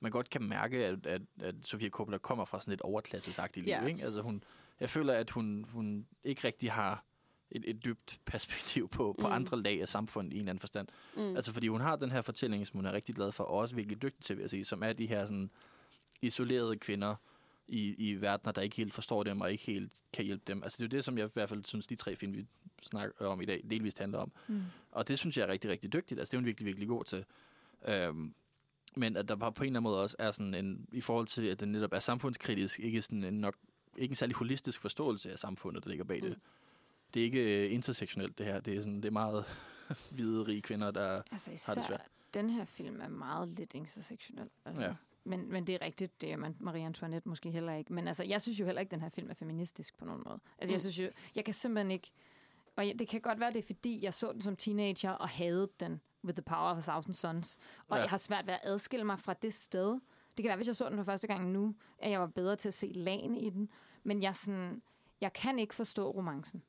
man 0.01 0.11
godt 0.13 0.31
kan 0.31 0.43
mærke, 0.43 0.87
at, 0.87 1.07
at, 1.07 1.23
at 1.41 1.55
Sofia 1.63 1.89
Coppola 1.89 2.19
kommer 2.19 2.45
fra 2.45 2.61
sådan 2.61 2.75
et 2.75 2.81
overklassesagtigt 2.81 3.67
Ja. 3.67 3.81
liv, 3.81 3.89
ikke? 3.89 4.05
Altså 4.05 4.23
hun, 4.23 4.43
jeg 4.81 4.91
føler, 4.91 5.15
at 5.15 5.31
hun, 5.31 5.65
hun 5.69 6.07
ikke 6.25 6.45
rigtig 6.45 6.73
har 6.73 7.05
et, 7.51 7.65
et 7.67 7.85
dybt 7.85 8.21
perspektiv 8.25 8.89
på, 8.89 9.17
på 9.21 9.27
Mm. 9.27 9.33
andre 9.33 9.63
lag 9.63 9.81
af 9.81 9.89
samfundet 9.89 10.33
i 10.33 10.37
en 10.37 10.41
eller 10.41 10.51
anden 10.51 10.61
forstand. 10.61 10.89
Mm. 11.17 11.37
Altså 11.37 11.53
fordi 11.53 11.69
hun 11.69 11.81
har 11.81 11.97
den 11.97 12.11
her 12.11 12.23
fortælling, 12.23 12.67
som 12.67 12.77
hun 12.79 12.87
er 12.87 12.93
rigtig 12.93 13.15
glad 13.15 13.33
for, 13.33 13.45
og 13.45 13.59
også 13.59 13.75
virkelig 13.75 14.03
dygtig 14.03 14.25
til, 14.25 14.37
vil 14.37 14.43
jeg 14.43 14.51
sige, 14.51 14.65
som 14.65 14.83
er 14.83 14.93
de 14.93 15.07
her 15.07 15.27
sådan 15.27 15.51
isolerede 16.23 16.77
kvinder 16.77 17.15
i, 17.69 17.95
i 18.11 18.15
verdener, 18.21 18.53
der 18.53 18.63
ikke 18.63 18.77
helt 18.77 18.95
forstår 18.95 19.23
dem 19.23 19.41
og 19.41 19.53
ikke 19.53 19.65
helt 19.65 19.93
kan 20.13 20.25
hjælpe 20.25 20.45
dem. 20.47 20.63
Altså 20.63 20.77
det 20.77 20.83
er 20.83 20.87
jo 20.87 20.97
det, 20.97 21.05
som 21.05 21.19
jeg 21.19 21.27
i 21.27 21.31
hvert 21.35 21.49
fald 21.49 21.65
synes, 21.65 21.87
de 21.87 21.97
tre 21.97 22.17
film, 22.17 22.33
vi 22.35 22.47
snakker 22.83 23.27
om 23.27 23.41
i 23.41 23.45
dag, 23.45 23.61
delvist 23.71 23.99
handler 23.99 24.19
om. 24.19 24.33
Mm. 24.49 24.63
Og 24.91 25.09
det 25.09 25.19
synes 25.19 25.37
jeg 25.37 25.43
er 25.45 25.49
rigtig, 25.49 25.71
rigtig 25.71 25.93
dygtigt. 25.93 26.21
Altså 26.21 26.31
det 26.31 26.37
er 26.37 26.41
hun 26.41 26.47
virkelig, 26.47 26.67
virkelig 26.67 26.89
god 26.89 27.05
til. 27.05 27.25
Øhm, 27.89 28.35
men 28.97 29.17
at 29.17 29.29
der 29.29 29.37
bare 29.37 29.53
på 29.53 29.63
en 29.63 29.67
eller 29.67 29.81
anden 29.81 29.91
måde 29.91 30.01
også 30.03 30.17
er 30.19 30.31
sådan 30.31 30.55
en, 30.55 30.87
i 30.93 31.01
forhold 31.01 31.27
til, 31.27 31.47
at 31.47 31.61
den 31.61 31.73
netop 31.73 31.93
er 31.93 31.99
samfundskritisk, 31.99 32.81
ikke 32.81 33.03
sådan 33.03 33.25
en 33.25 33.35
nok, 33.35 33.57
ikke 33.97 34.13
en 34.13 34.17
særlig 34.17 34.37
holistisk 34.37 34.81
forståelse 34.81 35.33
af 35.33 35.39
samfundet, 35.39 35.85
der 35.85 35.89
ligger 35.91 36.05
bag 36.05 36.21
mm. 36.23 36.29
det. 36.29 36.39
Det 37.15 37.21
er 37.21 37.25
ikke 37.25 37.65
øh, 37.67 37.73
intersektionelt, 37.73 38.39
det 38.39 38.47
her. 38.47 38.61
Det 38.61 38.77
er, 38.77 38.81
sådan, 38.81 38.97
det 38.97 39.05
er 39.05 39.11
meget 39.13 39.45
hvide, 40.15 40.43
rige 40.43 40.63
kvinder, 40.63 40.91
der... 40.91 41.23
Altså 41.33 41.51
det 41.51 41.57
især, 41.57 41.81
svært. 41.81 42.03
den 42.35 42.51
her 42.51 42.65
film 42.65 43.01
er 43.01 43.09
meget 43.09 43.49
lidt 43.49 43.75
intersektionel. 43.75 44.49
Altså. 44.65 44.83
Ja. 44.85 44.95
Men, 45.25 45.53
men 45.53 45.67
det 45.67 45.75
er 45.75 45.83
rigtigt, 45.83 46.21
det 46.21 46.33
er 46.33 46.37
man, 46.37 46.57
Marie 46.61 46.85
Antoinette 46.87 47.29
måske 47.29 47.51
heller 47.51 47.75
ikke. 47.75 47.93
Men 47.93 48.09
altså, 48.09 48.25
jeg 48.25 48.43
synes 48.43 48.61
jo 48.61 48.65
heller 48.65 48.81
ikke, 48.81 48.89
at 48.89 48.95
den 48.95 49.01
her 49.01 49.09
film 49.09 49.31
er 49.31 49.35
feministisk 49.35 49.99
på 49.99 50.05
nogen 50.05 50.23
måde. 50.27 50.39
Altså, 50.59 50.73
jeg 50.73 50.77
Mm. 50.77 50.81
synes 50.81 50.99
jo, 50.99 51.11
jeg 51.35 51.45
kan 51.45 51.55
simpelthen 51.55 51.91
ikke... 51.91 52.11
Og 52.77 52.85
det 52.99 53.09
kan 53.09 53.21
godt 53.21 53.41
være, 53.41 53.53
det 53.53 53.59
er 53.59 53.67
fordi, 53.67 54.05
jeg 54.05 54.15
så 54.15 54.33
den 54.33 54.43
som 54.43 54.57
teenager 54.57 55.11
og 55.11 55.29
havde 55.29 55.69
den 55.81 56.01
with 56.25 56.35
the 56.37 56.43
power 56.43 56.71
of 56.71 56.79
a 56.79 56.81
thousand 56.81 57.15
suns. 57.15 57.59
Og 57.89 57.97
Ja. 57.97 58.03
jeg 58.03 58.11
har 58.11 58.17
svært 58.19 58.47
ved 58.47 58.55
at 58.55 58.61
adskille 58.63 59.05
mig 59.07 59.21
fra 59.21 59.35
det 59.35 59.55
sted. 59.55 59.93
Det 60.37 60.43
kan 60.43 60.45
være, 60.45 60.57
hvis 60.57 60.67
jeg 60.67 60.77
så 60.77 60.89
den 60.89 60.97
for 60.97 61.05
første 61.05 61.27
gang 61.27 61.51
nu, 61.53 61.75
at 61.99 62.11
jeg 62.11 62.21
var 62.21 62.27
bedre 62.27 62.57
til 62.57 62.69
at 62.69 62.75
se 62.75 62.93
lagen 62.95 63.37
i 63.37 63.51
den. 63.51 63.69
Men 64.03 64.23
jeg, 64.23 64.37
sådan, 64.37 64.83
jeg 65.21 65.33
kan 65.33 65.59
ikke 65.59 65.75
forstå 65.75 66.11
romancen. 66.11 66.63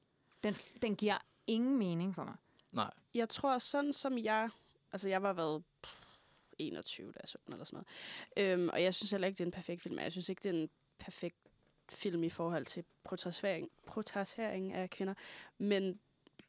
Den, 0.44 0.54
den 0.82 0.96
giver 0.96 1.18
ingen 1.48 1.78
mening 1.78 2.16
for 2.16 2.24
mig. 2.24 2.36
Nej. 2.72 2.92
Jeg 3.14 3.30
tror, 3.30 3.58
sådan 3.58 3.94
som 3.94 4.18
jeg... 4.18 4.50
Altså, 4.92 5.10
jeg 5.10 5.24
var 5.24 5.34
været 5.34 5.64
pff, 5.84 6.06
21, 6.60 7.12
da 7.12 7.20
jeg 7.22 7.30
så 7.30 7.38
den, 7.46 7.54
eller 7.54 7.66
sådan 7.66 7.84
noget. 8.38 8.52
Øhm, 8.52 8.70
og 8.70 8.84
jeg 8.84 8.94
synes 8.94 9.12
heller 9.12 9.28
ikke, 9.28 9.38
det 9.38 9.44
er 9.44 9.48
en 9.48 9.52
perfekt 9.52 9.82
film. 9.82 10.00
Jeg 10.00 10.12
synes 10.12 10.30
ikke, 10.30 10.42
det 10.44 10.50
er 10.56 10.62
en 10.64 10.70
perfekt 11.00 11.38
film 11.90 12.24
i 12.24 12.30
forhold 12.30 12.66
til 12.66 12.84
protestering, 13.04 13.70
protestering 13.86 14.74
af 14.74 14.90
kvinder. 14.90 15.14
Men 15.58 16.00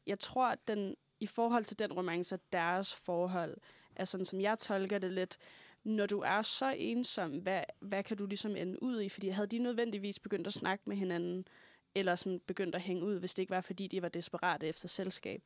jeg 0.07 0.19
tror, 0.19 0.47
at 0.47 0.59
den, 0.67 0.95
i 1.19 1.27
forhold 1.27 1.65
til 1.65 1.79
den 1.79 1.93
romance 1.93 2.35
og 2.35 2.39
deres 2.53 2.95
forhold, 2.95 3.57
er 3.95 4.05
sådan, 4.05 4.25
som 4.25 4.41
jeg 4.41 4.59
tolker 4.59 4.97
det 4.97 5.11
lidt, 5.11 5.37
når 5.83 6.05
du 6.05 6.19
er 6.19 6.41
så 6.41 6.75
ensom, 6.77 7.31
hvad, 7.31 7.63
hvad 7.79 8.03
kan 8.03 8.17
du 8.17 8.25
ligesom 8.25 8.55
ende 8.55 8.83
ud 8.83 9.01
i? 9.01 9.09
Fordi 9.09 9.29
havde 9.29 9.47
de 9.47 9.59
nødvendigvis 9.59 10.19
begyndt 10.19 10.47
at 10.47 10.53
snakke 10.53 10.83
med 10.87 10.97
hinanden, 10.97 11.47
eller 11.95 12.15
sådan 12.15 12.39
begyndt 12.39 12.75
at 12.75 12.81
hænge 12.81 13.03
ud, 13.03 13.19
hvis 13.19 13.33
det 13.33 13.43
ikke 13.43 13.51
var, 13.51 13.61
fordi 13.61 13.87
de 13.87 14.01
var 14.01 14.09
desperate 14.09 14.67
efter 14.67 14.87
selskab. 14.87 15.43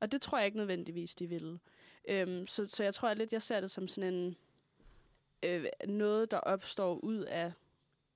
Og 0.00 0.12
det 0.12 0.22
tror 0.22 0.38
jeg 0.38 0.46
ikke 0.46 0.58
nødvendigvis, 0.58 1.14
de 1.14 1.26
ville. 1.26 1.58
Øhm, 2.08 2.46
så, 2.46 2.66
så 2.68 2.84
jeg 2.84 2.94
tror 2.94 3.08
at 3.08 3.18
lidt, 3.18 3.32
jeg 3.32 3.42
ser 3.42 3.60
det 3.60 3.70
som 3.70 3.88
sådan 3.88 4.14
en 4.14 4.36
øh, 5.42 5.64
noget, 5.88 6.30
der 6.30 6.38
opstår 6.38 6.94
ud 6.94 7.18
af 7.18 7.52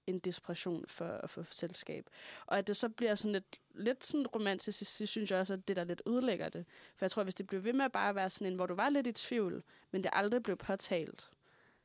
en 0.06 0.18
desperation 0.18 0.84
for 0.86 1.06
at 1.06 1.30
få 1.30 1.44
selskab. 1.50 2.10
Og 2.46 2.58
at 2.58 2.66
det 2.66 2.76
så 2.76 2.88
bliver 2.88 3.14
sådan 3.14 3.32
lidt, 3.32 3.60
lidt 3.74 4.04
sådan 4.04 4.26
romantisk, 4.26 4.78
så 4.78 5.06
synes 5.06 5.30
jeg 5.30 5.38
også, 5.38 5.54
at 5.54 5.68
det 5.68 5.76
der 5.76 5.84
lidt 5.84 6.02
ødelægger 6.06 6.48
det. 6.48 6.64
For 6.96 7.04
jeg 7.04 7.10
tror, 7.10 7.22
hvis 7.22 7.34
det 7.34 7.46
blev 7.46 7.64
ved 7.64 7.72
med 7.72 7.84
at 7.84 7.92
bare 7.92 8.14
være 8.14 8.30
sådan 8.30 8.52
en, 8.52 8.56
hvor 8.56 8.66
du 8.66 8.74
var 8.74 8.88
lidt 8.88 9.06
i 9.06 9.12
tvivl, 9.12 9.62
men 9.90 10.04
det 10.04 10.10
aldrig 10.14 10.42
blev 10.42 10.56
påtalt, 10.56 11.30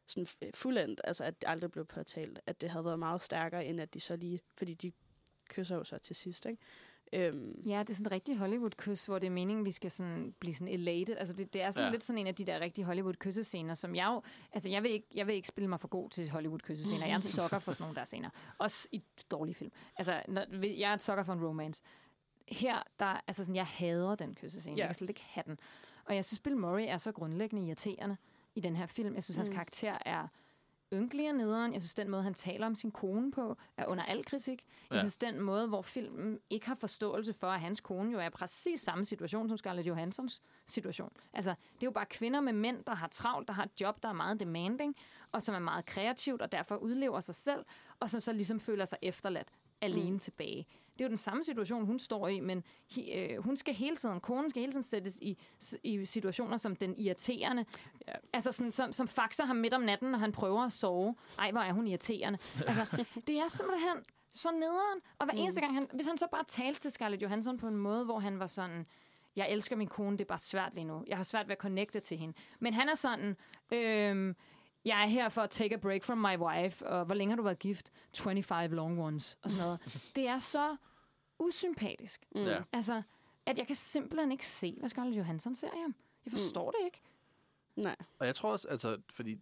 sådan 0.05 0.27
øh, 0.41 0.49
fuldendt, 0.53 1.01
altså 1.03 1.23
at 1.23 1.41
det 1.41 1.49
aldrig 1.49 1.71
blev 1.71 1.86
påtalt, 1.86 2.39
at 2.45 2.62
det 2.62 2.69
havde 2.69 2.86
været 2.86 2.99
meget 2.99 3.21
stærkere, 3.21 3.65
end 3.65 3.82
at 3.82 3.93
de 3.93 3.99
så 3.99 4.15
lige, 4.15 4.41
fordi 4.55 4.73
de 4.73 4.91
kysser 5.49 5.75
jo 5.75 5.84
så 5.84 5.97
til 5.97 6.15
sidst, 6.15 6.45
ikke? 6.45 6.62
Øhm, 7.13 7.62
Ja, 7.65 7.80
det 7.80 7.89
er 7.89 7.93
sådan 7.93 8.08
en 8.08 8.12
rigtig 8.12 8.38
Hollywood-kys, 8.38 9.06
hvor 9.06 9.19
det 9.19 9.28
er 9.28 9.32
meningen, 9.32 9.65
vi 9.65 9.72
skal 9.72 9.91
sådan 9.91 10.34
blive 10.39 10.54
sådan 10.56 10.74
elated. 10.74 11.15
Altså 11.17 11.34
det, 11.36 11.54
det 11.54 11.62
er 11.62 11.72
sådan 11.72 11.88
Ja. 11.88 11.91
lidt 11.91 12.04
sådan 12.04 12.17
en 12.17 12.28
af 12.28 12.36
de 12.36 12.45
der 12.45 12.60
rigtig 12.60 12.86
Hollywood-kyssescener, 12.86 13.74
som 13.74 13.95
jeg 13.95 14.06
jo... 14.06 14.22
Altså 14.52 14.69
jeg 14.69 14.84
vil 14.84 14.91
ikke, 14.91 15.08
jeg 15.15 15.28
vil 15.28 15.36
ikke 15.36 15.48
spille 15.48 15.67
mig 15.67 15.80
for 15.80 15.88
god 15.88 16.10
til 16.10 16.30
Hollywood-kyssescener. 16.30 17.06
Jeg 17.06 17.12
er 17.12 17.15
en 17.15 17.22
sokker 17.22 17.60
for 17.60 17.72
sådan 17.72 17.84
nogle 17.84 17.95
der 17.95 18.06
scener. 18.06 18.30
Også 18.58 18.88
i 18.91 19.04
dårlige 19.32 19.56
film. 19.56 19.72
Altså 19.95 20.24
når, 20.28 20.65
jeg 20.65 20.89
er 20.89 20.93
et 20.93 21.02
sokker 21.02 21.24
for 21.24 21.34
en 21.34 21.45
romance. 21.45 21.84
Her, 22.48 22.84
der, 23.00 23.22
altså 23.28 23.43
sådan, 23.43 23.56
jeg 23.56 23.65
hader 23.67 24.15
den 24.15 24.36
kyssescene. 24.36 24.76
Ja. 24.76 24.82
Jeg 24.82 24.88
kan 24.88 24.95
slet 24.95 25.10
ikke 25.10 25.24
have 25.28 25.43
den. 25.48 25.60
Og 26.06 26.15
jeg 26.15 26.26
synes, 26.26 26.39
Bill 26.39 26.58
Murray 26.58 26.86
er 26.88 26.98
så 26.98 27.12
grundlæggende 27.12 27.65
irriterende 27.65 28.17
i 28.56 28.60
den 28.60 28.76
her 28.76 28.86
film. 28.86 29.15
Jeg 29.15 29.24
synes, 29.24 29.38
hans 29.38 29.50
Mm. 29.50 29.54
karakter 29.56 29.98
er 30.06 30.28
ynkelig 30.93 31.30
og 31.30 31.36
nederen. 31.36 31.73
Jeg 31.73 31.82
synes, 31.82 31.93
den 31.93 32.10
måde, 32.10 32.23
han 32.23 32.34
taler 32.34 32.65
om 32.65 32.75
sin 32.75 32.91
kone 32.91 33.32
på, 33.32 33.58
er 33.78 33.86
under 33.86 34.04
al 34.04 34.25
kritik. 34.25 34.65
Jeg 34.89 34.95
Ja. 34.95 34.99
synes, 34.99 35.17
den 35.17 35.41
måde, 35.41 35.67
hvor 35.67 35.82
filmen 35.82 36.39
ikke 36.49 36.67
har 36.67 36.75
forståelse 36.75 37.34
for, 37.34 37.47
at 37.47 37.60
hans 37.60 37.82
kone 37.82 38.12
jo 38.12 38.19
er 38.19 38.30
præcis 38.30 38.82
samme 38.82 39.06
situation 39.06 39.47
som 39.49 39.58
Scarlett 39.58 39.88
Johanssons 39.88 40.41
situation. 40.65 41.12
Altså, 41.34 41.49
det 41.49 41.84
er 41.84 41.88
jo 41.88 41.91
bare 41.91 42.06
kvinder 42.06 42.41
med 42.41 42.54
mænd, 42.54 42.84
der 42.84 42.95
har 42.95 43.08
travlt, 43.08 43.47
der 43.47 43.54
har 43.54 43.63
et 43.63 43.82
job, 43.82 44.04
der 44.04 44.10
er 44.10 44.13
meget 44.13 44.39
demanding, 44.39 44.95
og 45.32 45.43
som 45.43 45.56
er 45.56 45.60
meget 45.60 45.86
kreativt, 45.86 46.41
og 46.41 46.52
derfor 46.52 46.75
udlever 46.75 47.19
sig 47.19 47.36
selv, 47.36 47.65
og 47.99 48.10
som 48.10 48.21
så 48.21 48.34
ligesom 48.34 48.60
føler 48.60 48.86
sig 48.86 48.97
efterladt 49.02 49.47
alene 49.82 50.12
mm. 50.12 50.19
tilbage. 50.19 50.65
Det 50.99 51.05
er 51.05 51.07
jo 51.07 51.09
den 51.09 51.17
samme 51.17 51.43
situation, 51.43 51.85
hun 51.85 51.99
står 51.99 52.27
i, 52.27 52.39
men 52.39 52.63
hi, 52.91 53.12
øh, 53.13 53.43
hun 53.43 53.57
skal 53.57 53.73
hele 53.73 53.95
tiden, 53.95 54.19
konen 54.19 54.49
skal 54.49 54.59
hele 54.59 54.71
tiden 54.71 54.83
sættes 54.83 55.19
i, 55.21 55.38
i 55.83 56.05
situationer 56.05 56.57
som 56.57 56.75
den 56.75 56.95
irriterende. 56.97 57.65
Ja. 58.07 58.13
Altså 58.33 58.51
sådan, 58.51 58.71
som, 58.71 58.93
som 58.93 59.07
faxer 59.07 59.45
ham 59.45 59.55
midt 59.55 59.73
om 59.73 59.81
natten, 59.81 60.12
når 60.12 60.17
han 60.17 60.31
prøver 60.31 60.62
at 60.62 60.71
sove. 60.71 61.15
Ej, 61.38 61.51
hvor 61.51 61.62
er 61.62 61.73
hun 61.73 61.88
irriterende. 61.88 62.39
Altså, 62.67 63.05
det 63.27 63.39
er 63.39 63.47
simpelthen 63.47 63.97
så 64.31 64.51
nederen. 64.51 64.99
Og 65.19 65.25
hver 65.25 65.33
eneste 65.33 65.62
gang, 65.62 65.73
han, 65.73 65.88
hvis 65.93 66.07
han 66.07 66.17
så 66.17 66.27
bare 66.31 66.43
talte 66.47 66.79
til 66.79 66.91
Scarlett 66.91 67.23
Johansson 67.23 67.57
på 67.57 67.67
en 67.67 67.77
måde, 67.77 68.05
hvor 68.05 68.19
han 68.19 68.39
var 68.39 68.47
sådan, 68.47 68.85
jeg 69.35 69.49
elsker 69.49 69.75
min 69.75 69.88
kone, 69.88 70.17
det 70.17 70.21
er 70.21 70.27
bare 70.27 70.39
svært 70.39 70.73
lige 70.73 70.85
nu. 70.85 71.03
Jeg 71.07 71.17
har 71.17 71.23
svært 71.23 71.47
ved 71.47 71.51
at 71.51 71.62
connecte 71.62 71.99
til 71.99 72.17
hende. 72.17 72.38
Men 72.59 72.73
han 72.73 72.89
er 72.89 72.95
sådan, 72.95 73.38
øhm, 73.71 74.35
jeg 74.85 75.03
er 75.03 75.07
her 75.07 75.29
for 75.29 75.41
at 75.41 75.49
take 75.49 75.75
a 75.75 75.77
break 75.77 76.03
from 76.03 76.17
my 76.17 76.38
wife, 76.38 76.88
og 76.88 77.05
hvor 77.05 77.15
længe 77.15 77.31
har 77.31 77.38
du 77.38 77.43
været 77.43 77.59
gift? 77.59 77.91
25 78.17 78.75
long 78.75 79.01
ones, 79.01 79.38
og 79.41 79.51
sådan 79.51 79.65
noget. 79.65 79.79
Det 80.15 80.27
er 80.27 80.39
så 80.39 80.75
usympatisk. 81.39 82.25
mm. 82.36 82.41
Ja. 82.41 82.62
Altså, 82.73 83.02
at 83.45 83.58
jeg 83.58 83.67
kan 83.67 83.75
simpelthen 83.75 84.32
ikke 84.32 84.47
se, 84.47 84.75
hvad 84.80 84.89
Scarlett 84.89 85.17
Johansson 85.17 85.56
ser 85.56 85.67
i 85.67 85.82
ham. 85.82 85.95
Jeg 86.25 86.32
forstår 86.32 86.71
mm. 86.71 86.75
det 86.80 86.86
ikke. 86.86 87.02
Nej. 87.75 87.95
Og 88.19 88.25
jeg 88.25 88.36
tror 88.36 88.52
også, 88.52 88.67
altså, 88.67 88.97
fordi 89.13 89.39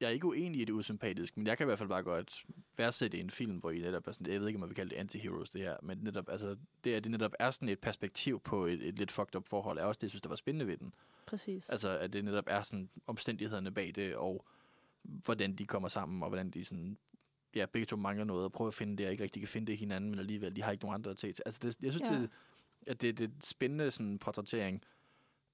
jeg 0.00 0.06
er 0.06 0.10
ikke 0.10 0.26
uenig 0.26 0.60
i 0.60 0.64
det 0.64 0.72
usympatiske, 0.72 1.40
men 1.40 1.46
jeg 1.46 1.58
kan 1.58 1.64
i 1.64 1.66
hvert 1.68 1.78
fald 1.78 1.88
bare 1.88 2.02
godt 2.02 2.44
værdsætte 2.76 3.20
en 3.20 3.30
film, 3.30 3.56
hvor 3.56 3.70
I 3.70 3.78
netop 3.78 4.06
er 4.06 4.12
sådan, 4.12 4.32
jeg 4.32 4.40
ved 4.40 4.46
ikke, 4.46 4.56
om 4.56 4.60
man 4.60 4.68
vil 4.68 4.76
kalde 4.76 4.94
det 4.94 5.00
anti-heroes, 5.00 5.52
det 5.52 5.60
her, 5.60 5.76
men 5.82 5.98
netop, 5.98 6.28
altså, 6.28 6.56
det, 6.84 6.94
at 6.94 7.04
det 7.04 7.10
netop 7.10 7.32
er 7.38 7.50
sådan 7.50 7.68
et 7.68 7.78
perspektiv 7.78 8.40
på 8.40 8.66
et, 8.66 8.82
et 8.82 8.98
lidt 8.98 9.12
fucked 9.12 9.36
up 9.36 9.48
forhold, 9.48 9.78
er 9.78 9.84
også 9.84 9.98
det, 9.98 10.02
jeg 10.02 10.10
synes, 10.10 10.22
der 10.22 10.28
var 10.28 10.36
spændende 10.36 10.66
ved 10.66 10.76
den. 10.76 10.94
Præcis. 11.26 11.68
Altså, 11.68 11.98
at 11.98 12.12
det 12.12 12.24
netop 12.24 12.44
er 12.46 12.62
sådan 12.62 12.88
omstændighederne 13.06 13.70
bag 13.70 13.92
det, 13.94 14.16
og 14.16 14.44
hvordan 15.02 15.54
de 15.54 15.66
kommer 15.66 15.88
sammen, 15.88 16.22
og 16.22 16.28
hvordan 16.28 16.50
de 16.50 16.64
sådan, 16.64 16.98
ja, 17.54 17.66
begge 17.66 17.86
to 17.86 17.96
mangler 17.96 18.24
noget, 18.24 18.44
og 18.44 18.52
prøver 18.52 18.68
at 18.68 18.74
finde 18.74 18.96
det, 18.96 19.06
og 19.06 19.12
ikke 19.12 19.24
rigtig 19.24 19.42
kan 19.42 19.48
finde 19.48 19.66
det 19.66 19.72
i 19.72 19.76
hinanden, 19.76 20.10
men 20.10 20.18
alligevel, 20.18 20.56
de 20.56 20.62
har 20.62 20.72
ikke 20.72 20.84
nogen 20.84 20.94
andre 20.94 21.10
at 21.10 21.20
se 21.20 21.32
til. 21.32 21.42
Altså, 21.46 21.60
det, 21.62 21.76
jeg 21.82 21.92
synes, 21.92 22.10
Ja. 22.10 22.16
det, 22.20 22.30
at 22.86 23.00
det, 23.00 23.18
det 23.18 23.24
er 23.26 23.32
spændende 23.44 23.90
sådan, 23.90 24.18
portrættering 24.18 24.82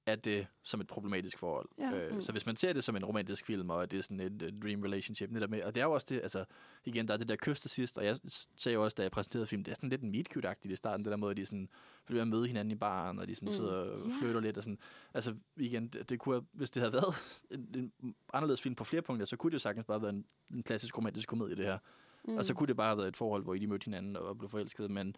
af 0.07 0.19
det 0.21 0.47
som 0.63 0.81
et 0.81 0.87
problematisk 0.87 1.39
forhold. 1.39 1.69
Ja. 1.79 1.93
Øh, 1.99 2.15
Mm. 2.15 2.21
Så 2.21 2.33
hvis 2.33 2.47
man 2.47 2.57
ser 2.57 2.73
det 2.73 2.85
som 2.85 2.97
en 2.97 3.05
romantisk 3.05 3.47
film, 3.47 3.71
og 3.71 3.91
det 3.91 3.99
er 3.99 4.03
sådan 4.03 4.21
et, 4.21 4.55
dream 4.63 4.83
relationship, 4.83 5.31
netop 5.31 5.51
med, 5.51 5.63
og 5.63 5.75
det 5.75 5.81
er 5.81 5.85
jo 5.85 5.93
også 5.93 6.07
det, 6.11 6.21
altså, 6.21 6.45
igen, 6.85 7.09
der 7.09 7.15
er 7.15 7.19
det 7.19 7.29
der 7.29 7.37
kys 7.37 7.61
til 7.61 7.71
sidst, 7.71 7.99
og 7.99 8.05
jeg 8.05 8.17
sagde 8.57 8.75
jo 8.75 8.85
også, 8.85 8.95
da 8.95 9.03
jeg 9.03 9.11
præsenterede 9.11 9.47
filmen, 9.47 9.65
det 9.65 9.71
er 9.71 9.75
sådan 9.75 9.89
lidt 9.91 10.03
en 10.03 10.11
meet 10.11 10.29
cute-agtigt 10.37 10.73
i 10.73 10.77
starten, 10.77 11.05
det 11.05 11.11
der 11.11 11.17
måde, 11.17 11.31
at 11.31 11.37
de 11.37 11.47
sådan, 11.47 11.69
bliver 12.07 12.23
at 12.23 12.29
møde 12.29 12.47
hinanden 12.47 12.73
i 12.73 12.75
baren, 12.75 13.19
og 13.19 13.29
de 13.29 13.35
sådan 13.35 13.47
Mm. 13.47 13.51
mm. 13.51 13.53
sidder 13.53 13.73
og 13.73 13.99
Ja. 14.01 14.13
flytter 14.21 14.41
lidt, 14.41 14.57
og 14.57 14.63
sådan, 14.63 14.79
altså 15.15 15.35
igen, 15.57 15.89
det, 15.89 16.09
det 16.09 16.19
kunne 16.19 16.35
have, 16.35 16.47
hvis 16.53 16.71
det 16.71 16.81
havde 16.83 16.93
været 16.93 17.15
en, 17.77 17.93
en 18.03 18.15
anderledes 18.35 18.63
film 18.63 18.75
på 18.75 18.85
flere 18.85 19.03
punkter, 19.03 19.27
så 19.27 19.37
kunne 19.37 19.51
det 19.51 19.55
jo 19.55 19.59
sagtens 19.59 19.87
bare 19.87 20.03
være 20.03 20.11
en, 20.11 20.25
en 20.55 20.63
klassisk 20.63 20.99
romantisk 20.99 21.29
komedie, 21.29 21.57
det 21.57 21.65
her. 21.65 21.79
Mm. 22.25 22.37
Og 22.37 22.45
så 22.45 22.55
kunne 22.55 22.67
det 22.67 22.77
bare 22.77 22.89
have 22.89 22.99
været 22.99 23.09
et 23.09 23.17
forhold, 23.17 23.43
hvor 23.43 23.55
de 23.55 23.67
mødte 23.67 23.85
hinanden 23.85 24.17
og 24.17 24.39
blev 24.39 24.51
forelskede, 24.51 24.89
men, 24.89 25.17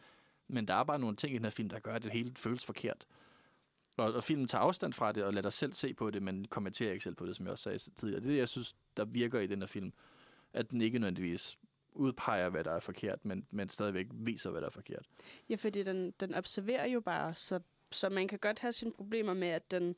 men 0.48 0.68
der 0.68 0.74
er 0.74 0.85
bare 0.85 0.98
nogle 0.98 1.16
ting 1.16 1.35
i 1.35 1.37
den 1.37 1.44
her 1.44 1.51
film, 1.51 1.68
der 1.68 1.79
gør, 1.79 1.94
at 1.94 2.03
det 2.05 2.12
hele 2.12 2.33
føles 2.37 2.64
forkert. 2.66 3.07
Og, 3.98 4.12
og 4.12 4.24
filmen 4.24 4.48
tager 4.48 4.62
afstand 4.62 4.92
fra 4.92 5.12
det 5.12 5.24
og 5.24 5.32
lader 5.32 5.42
dig 5.42 5.52
selv 5.52 5.72
se 5.72 5.94
på 5.94 6.11
det, 6.11 6.22
men 6.22 6.44
kommenterer 6.48 6.92
ikke 6.92 7.04
selv 7.04 7.14
på 7.14 7.26
det, 7.26 7.37
som 7.37 7.46
jeg 7.46 7.52
også 7.52 7.62
sagde 7.62 7.78
tidligere. 7.78 8.20
Det 8.20 8.26
er 8.26 8.30
det, 8.32 8.38
jeg 8.38 8.48
synes, 8.48 8.76
der 8.96 9.04
virker 9.04 9.40
i 9.40 9.46
den 9.46 9.58
her 9.58 9.66
film. 9.66 9.92
At 10.52 10.70
den 10.70 10.80
ikke 10.80 10.98
nødvendigvis 10.98 11.58
udpeger, 11.92 12.48
hvad 12.48 12.64
der 12.64 12.70
er 12.72 12.80
forkert, 12.80 13.24
men, 13.24 13.46
men 13.50 13.68
stadigvæk 13.68 14.06
viser, 14.11 14.50
hvad 14.50 14.61
der 14.61 14.66
er 14.66 14.70
forkert. 14.70 15.06
Ja, 15.48 15.54
fordi 15.54 15.82
den, 15.82 16.11
den 16.11 16.34
observerer 16.34 16.87
jo 16.87 17.00
bare, 17.00 17.34
så, 17.34 17.61
så 17.90 18.08
man 18.08 18.28
kan 18.28 18.38
godt 18.38 18.58
have 18.58 18.72
sine 18.72 18.92
problemer 18.92 19.34
med, 19.34 19.48
at 19.48 19.70
den 19.70 19.96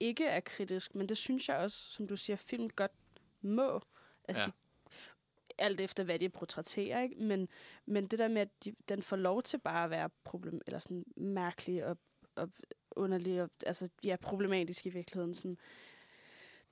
ikke 0.00 0.24
er 0.24 0.40
kritisk, 0.40 0.94
men 0.94 1.08
det 1.08 1.16
synes 1.16 1.48
jeg 1.48 1.56
også, 1.56 1.76
som 1.90 2.06
du 2.06 2.16
siger, 2.16 2.36
film 2.36 2.70
godt 2.70 2.92
må. 3.40 3.80
Altså, 4.28 4.42
Ja. 4.42 4.46
de, 4.46 4.52
alt 5.58 5.80
efter, 5.80 6.04
hvad 6.04 6.18
de 6.18 6.28
portrætterer, 6.28 7.02
ikke? 7.02 7.14
Men, 7.22 7.48
men 7.86 8.06
det 8.06 8.18
der 8.18 8.28
med, 8.28 8.42
at 8.42 8.64
de, 8.64 8.74
den 8.88 9.02
får 9.02 9.16
lov 9.16 9.42
til 9.42 9.58
bare 9.58 9.84
at 9.84 9.90
være 9.90 10.10
problem, 10.24 10.60
eller 10.66 10.78
sådan 10.78 11.04
mærkelig 11.16 11.84
og, 11.86 11.98
og 12.36 12.50
underlig, 12.90 13.42
og, 13.42 13.50
altså, 13.66 13.88
ja, 14.04 14.16
problematisk 14.22 14.86
i 14.86 14.90
virkeligheden. 14.90 15.34
Sådan. 15.34 15.58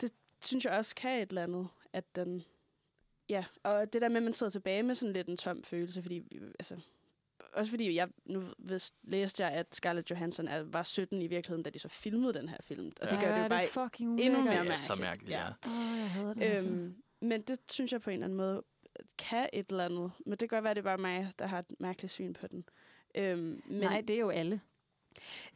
Det 0.01 0.13
synes 0.43 0.65
jeg 0.65 0.73
også 0.73 0.95
kan 0.95 1.23
et 1.23 1.29
eller 1.29 1.43
andet, 1.43 1.69
at 1.93 2.17
den... 2.17 2.43
Ja, 3.29 3.45
og 3.63 3.93
det 3.93 4.03
der 4.03 4.09
med, 4.09 4.17
at 4.17 4.23
man 4.23 4.33
sidder 4.33 4.51
tilbage 4.51 4.83
med 4.83 4.95
sådan 4.95 5.13
lidt 5.13 5.29
en 5.29 5.37
tom 5.37 5.63
følelse, 5.65 6.03
fordi 6.03 6.23
altså, 6.59 6.77
også 7.53 7.71
fordi 7.71 7.95
jeg 7.95 8.09
nu 8.25 8.43
læste 9.03 9.45
jeg, 9.47 9.53
at 9.53 9.75
Scarlett 9.75 10.11
Johansson 10.11 10.49
er, 10.49 10.63
var 10.63 10.83
17 10.83 11.23
i 11.23 11.27
virkeligheden, 11.27 11.63
da 11.63 11.71
de 11.71 11.79
så 11.79 11.89
filmede 11.89 12.35
den 12.35 12.49
her 12.49 12.57
film. 12.61 12.93
Og 13.01 13.11
det 13.11 13.17
Ja. 13.17 13.21
gør 13.25 13.37
det 13.37 13.43
jo 13.43 13.49
bare 13.49 13.67
fucking 13.67 14.21
endnu 14.21 14.41
ulækkert. 14.41 14.55
mere 14.55 14.65
Det 14.65 14.71
er 14.71 14.77
så 14.77 14.95
mærkeligt. 14.95 15.31
mærkeligt, 15.39 15.77
ja. 15.77 15.93
Åh, 15.93 15.99
jeg 15.99 16.11
hader 16.11 16.35
det 16.35 16.63
film. 16.63 16.75
Øhm, 16.79 17.03
men 17.21 17.43
det 17.43 17.59
synes 17.73 17.93
jeg 17.93 18.01
på 18.01 18.11
en 18.11 18.15
eller 18.15 18.25
anden 18.27 18.37
måde 18.37 18.63
kan 19.19 19.49
et 19.53 19.67
eller 19.71 19.85
andet. 19.85 20.13
Men 20.27 20.31
det 20.31 20.39
kan 20.39 20.49
godt 20.49 20.63
være, 20.65 20.71
at 20.71 20.77
det 20.77 20.83
er 20.83 20.85
bare 20.85 20.99
mig, 20.99 21.33
der 21.39 21.47
har 21.47 21.59
et 21.59 21.67
mærkeligt 21.81 22.13
syn 22.13 22.33
på 22.33 22.47
den. 22.47 22.65
Øhm, 23.15 23.39
men 23.39 23.63
Men, 23.67 23.81
Nej, 23.81 24.01
det 24.01 24.17
er 24.17 24.21
jo 24.21 24.31
alle. 24.31 24.61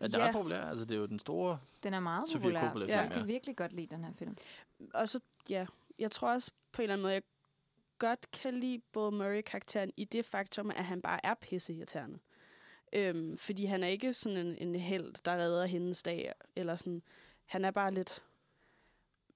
Ja, 0.00 0.06
den 0.06 0.14
er 0.14 0.18
Ja. 0.18 0.26
ret 0.26 0.32
populær. 0.32 0.60
Altså, 0.64 0.84
det 0.84 0.94
er 0.94 0.98
jo 0.98 1.06
den 1.06 1.18
store... 1.18 1.58
Den 1.82 1.94
er 1.94 2.00
meget 2.00 2.28
Sofia 2.28 2.38
populær. 2.40 2.60
Coppola 2.60 2.86
Ja, 2.86 3.00
film, 3.00 3.08
jeg 3.10 3.18
kan 3.18 3.26
virkelig 3.26 3.56
godt 3.56 3.72
lide 3.72 3.94
den 3.94 4.04
her 4.04 4.12
film. 4.12 4.36
og 4.94 5.08
så, 5.08 5.20
ja, 5.50 5.66
jeg 5.98 6.10
tror 6.10 6.32
også 6.32 6.50
på 6.72 6.82
en 6.82 6.84
eller 6.84 6.92
anden 6.92 7.02
måde, 7.02 7.12
jeg 7.14 7.22
godt 7.98 8.30
kan 8.30 8.54
lide 8.54 8.78
Bill 8.92 9.12
Murray-karakteren 9.12 9.92
i 9.96 10.04
det 10.04 10.24
faktum, 10.24 10.70
at 10.70 10.84
han 10.84 11.02
bare 11.02 11.20
er 11.26 11.34
pisseirriterende. 11.34 12.18
Øhm, 12.92 13.36
fordi 13.38 13.64
han 13.64 13.82
er 13.82 13.88
ikke 13.88 14.12
sådan 14.12 14.38
en, 14.38 14.56
en 14.58 14.74
held, 14.74 15.14
der 15.24 15.32
redder 15.36 15.66
hendes 15.66 16.02
dag, 16.02 16.32
eller 16.56 16.76
sådan. 16.76 17.02
Han 17.46 17.64
er 17.64 17.70
bare 17.70 17.94
lidt 17.94 18.22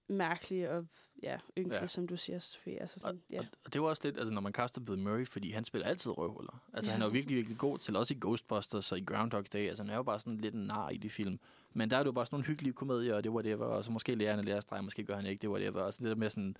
mærkelig 0.09 0.71
og 0.71 0.87
ja, 1.23 1.39
ynkelig, 1.59 1.81
ja. 1.81 1.87
Som 1.87 2.09
du 2.09 2.17
siger, 2.17 2.39
Sofie. 2.39 2.81
Altså 2.81 2.99
sådan, 3.01 3.23
ja. 3.31 3.39
Og, 3.39 3.47
og 3.65 3.73
det 3.73 3.83
var 3.83 3.89
også 3.89 4.03
lidt, 4.05 4.19
altså 4.19 4.35
når 4.35 4.41
man 4.41 4.53
kaster 4.53 4.81
Bill 4.81 4.99
Murray, 4.99 5.27
fordi 5.27 5.51
han 5.51 5.65
spiller 5.65 5.87
altid 5.89 6.19
røvhuller. 6.19 6.63
Altså 6.73 6.91
Ja. 6.91 6.93
han 6.93 7.03
er 7.03 7.07
jo 7.07 7.13
virkelig, 7.13 7.37
virkelig 7.37 7.59
god 7.59 7.79
til, 7.79 7.97
også 7.97 8.15
i 8.15 8.19
Ghostbusters 8.21 8.93
og 8.93 8.99
i 8.99 9.05
Groundhog 9.05 9.53
Day. 9.53 9.69
Altså 9.69 9.83
han 9.83 9.91
er 9.91 9.97
jo 9.97 10.03
bare 10.03 10.21
sådan 10.21 10.39
lidt 10.39 10.55
en 10.55 10.67
nar 10.67 10.91
i 10.91 10.97
de 10.97 11.11
film. 11.11 11.39
Men 11.73 11.91
der 11.91 11.97
er 11.97 12.01
det 12.01 12.07
jo 12.07 12.13
bare 12.13 12.27
sådan 12.27 12.35
nogle 12.35 12.47
hyggelige 12.47 12.73
komedier, 12.73 13.15
og 13.15 13.25
det 13.25 13.33
var 13.35 13.43
det, 13.43 13.55
og 13.55 13.85
så 13.85 13.91
måske 13.91 14.15
lærer 14.15 14.31
han 14.31 14.39
at 14.39 14.45
lære 14.45 14.63
streg, 14.63 14.85
måske 14.85 15.05
gør 15.05 15.17
han 15.17 15.27
ikke, 15.27 15.43
det 15.43 15.51
var 15.51 15.59
det, 15.59 15.77
og 15.77 15.93
sådan 15.95 16.05
det 16.05 16.11
der 16.17 16.21
med 16.21 16.31
sådan, 16.31 16.57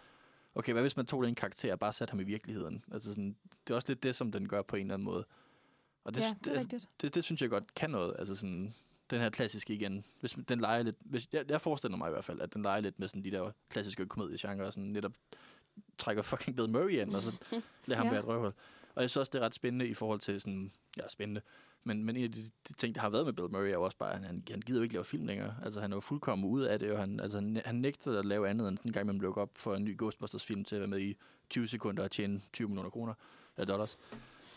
okay, 0.55 0.73
hvad 0.73 0.83
hvis 0.83 0.97
man 0.97 1.07
tog 1.07 1.25
den 1.25 1.35
karakter 1.35 1.73
og 1.73 1.79
bare 1.79 1.93
satte 1.93 2.13
ham 2.13 2.21
i 2.21 2.25
virkeligheden? 2.25 2.85
Altså 2.93 3.09
sådan, 3.11 3.37
det 3.67 3.71
er 3.73 3.75
også 3.75 3.89
lidt 3.89 4.03
det, 4.03 4.17
som 4.17 4.33
den 4.33 4.49
gør 4.49 4.63
på 4.63 4.77
en 4.77 4.83
eller 4.83 4.95
anden 4.95 5.05
måde. 5.05 5.25
Og 6.05 6.15
det, 6.15 6.21
ja, 6.21 6.35
det 6.45 6.53
er 6.53 6.59
altså, 6.59 6.87
det, 7.01 7.15
det 7.15 7.25
synes 7.25 7.43
jeg 7.43 7.51
godt 7.51 7.75
kan 7.75 7.91
noget. 7.91 8.17
Altså 8.19 8.37
sådan, 8.37 8.75
den 9.11 9.21
her 9.21 9.31
klassiske 9.31 9.75
igen. 9.75 10.05
Hvis 10.21 10.37
den 10.49 10.61
leger 10.61 10.83
lidt, 10.83 10.97
hvis, 11.01 11.29
jeg, 11.33 11.45
jeg 11.51 11.61
forestiller 11.61 11.97
mig 11.97 12.09
i 12.09 12.11
hvert 12.13 12.25
fald, 12.25 12.41
at 12.41 12.55
den 12.55 12.63
leger 12.63 12.81
lidt 12.81 12.99
med 12.99 13.09
sådan 13.09 13.25
de 13.25 13.31
der 13.31 13.51
klassiske 13.69 14.07
komediegenre, 14.07 14.67
og 14.67 14.73
sådan 14.73 14.89
netop 14.89 15.13
trækker 15.99 16.23
fucking 16.23 16.57
Bill 16.57 16.71
Murray 16.71 16.91
ind, 16.91 17.15
og 17.17 17.23
så 17.23 17.33
lader 17.87 17.97
ham 17.99 18.07
Ja. 18.07 18.11
være 18.11 18.21
et 18.21 18.27
røvhul. 18.27 18.53
Og 18.95 19.03
jeg 19.03 19.11
synes 19.11 19.17
også, 19.17 19.31
det 19.31 19.41
er 19.41 19.45
ret 19.45 19.55
spændende 19.55 19.89
i 19.89 19.95
forhold 19.95 20.21
til 20.21 20.41
sådan, 20.41 20.73
ja, 20.97 21.09
spændende, 21.09 21.41
men, 21.85 22.05
men 22.05 22.17
en 22.17 22.25
af 22.25 22.33
de, 22.33 22.41
de 22.69 22.73
ting, 22.73 22.95
der 22.95 23.01
har 23.01 23.09
været 23.11 23.25
med 23.25 23.33
Bill 23.33 23.51
Murray, 23.51 23.67
er 23.69 23.73
jo 23.73 23.83
også 23.83 23.97
bare, 23.97 24.13
at 24.13 24.25
han, 24.25 24.43
han 24.51 24.61
gider 24.61 24.79
jo 24.79 24.83
ikke 24.83 24.95
lave 24.95 25.05
film 25.05 25.27
længere. 25.27 25.55
Altså, 25.65 25.81
han 25.81 25.93
er 25.93 25.97
jo 25.97 26.01
fuldkommen 26.01 26.49
ude 26.51 26.71
af 26.71 26.79
det, 26.79 26.93
og 26.93 26.99
han, 26.99 27.21
altså, 27.21 27.39
han, 27.41 27.61
han 27.65 27.75
nægtede 27.75 28.19
at 28.19 28.25
lave 28.25 28.49
andet, 28.49 28.69
end 28.69 28.79
den 28.83 28.93
gang, 28.93 29.07
man 29.07 29.19
blev 29.19 29.39
op 29.39 29.51
for 29.57 29.75
en 29.77 29.85
ny 29.85 29.99
Ghostbusters-film 29.99 30.65
til 30.65 30.77
at 30.77 30.81
være 30.81 30.89
med 30.89 31.01
i 31.01 31.17
20 31.51 31.69
sekunder 31.69 32.03
og 32.03 32.11
tjene 32.11 32.41
20 32.53 32.69
millioner 32.69 32.91
kroner, 32.91 33.15
eller 33.57 33.67
dollars. 33.67 33.99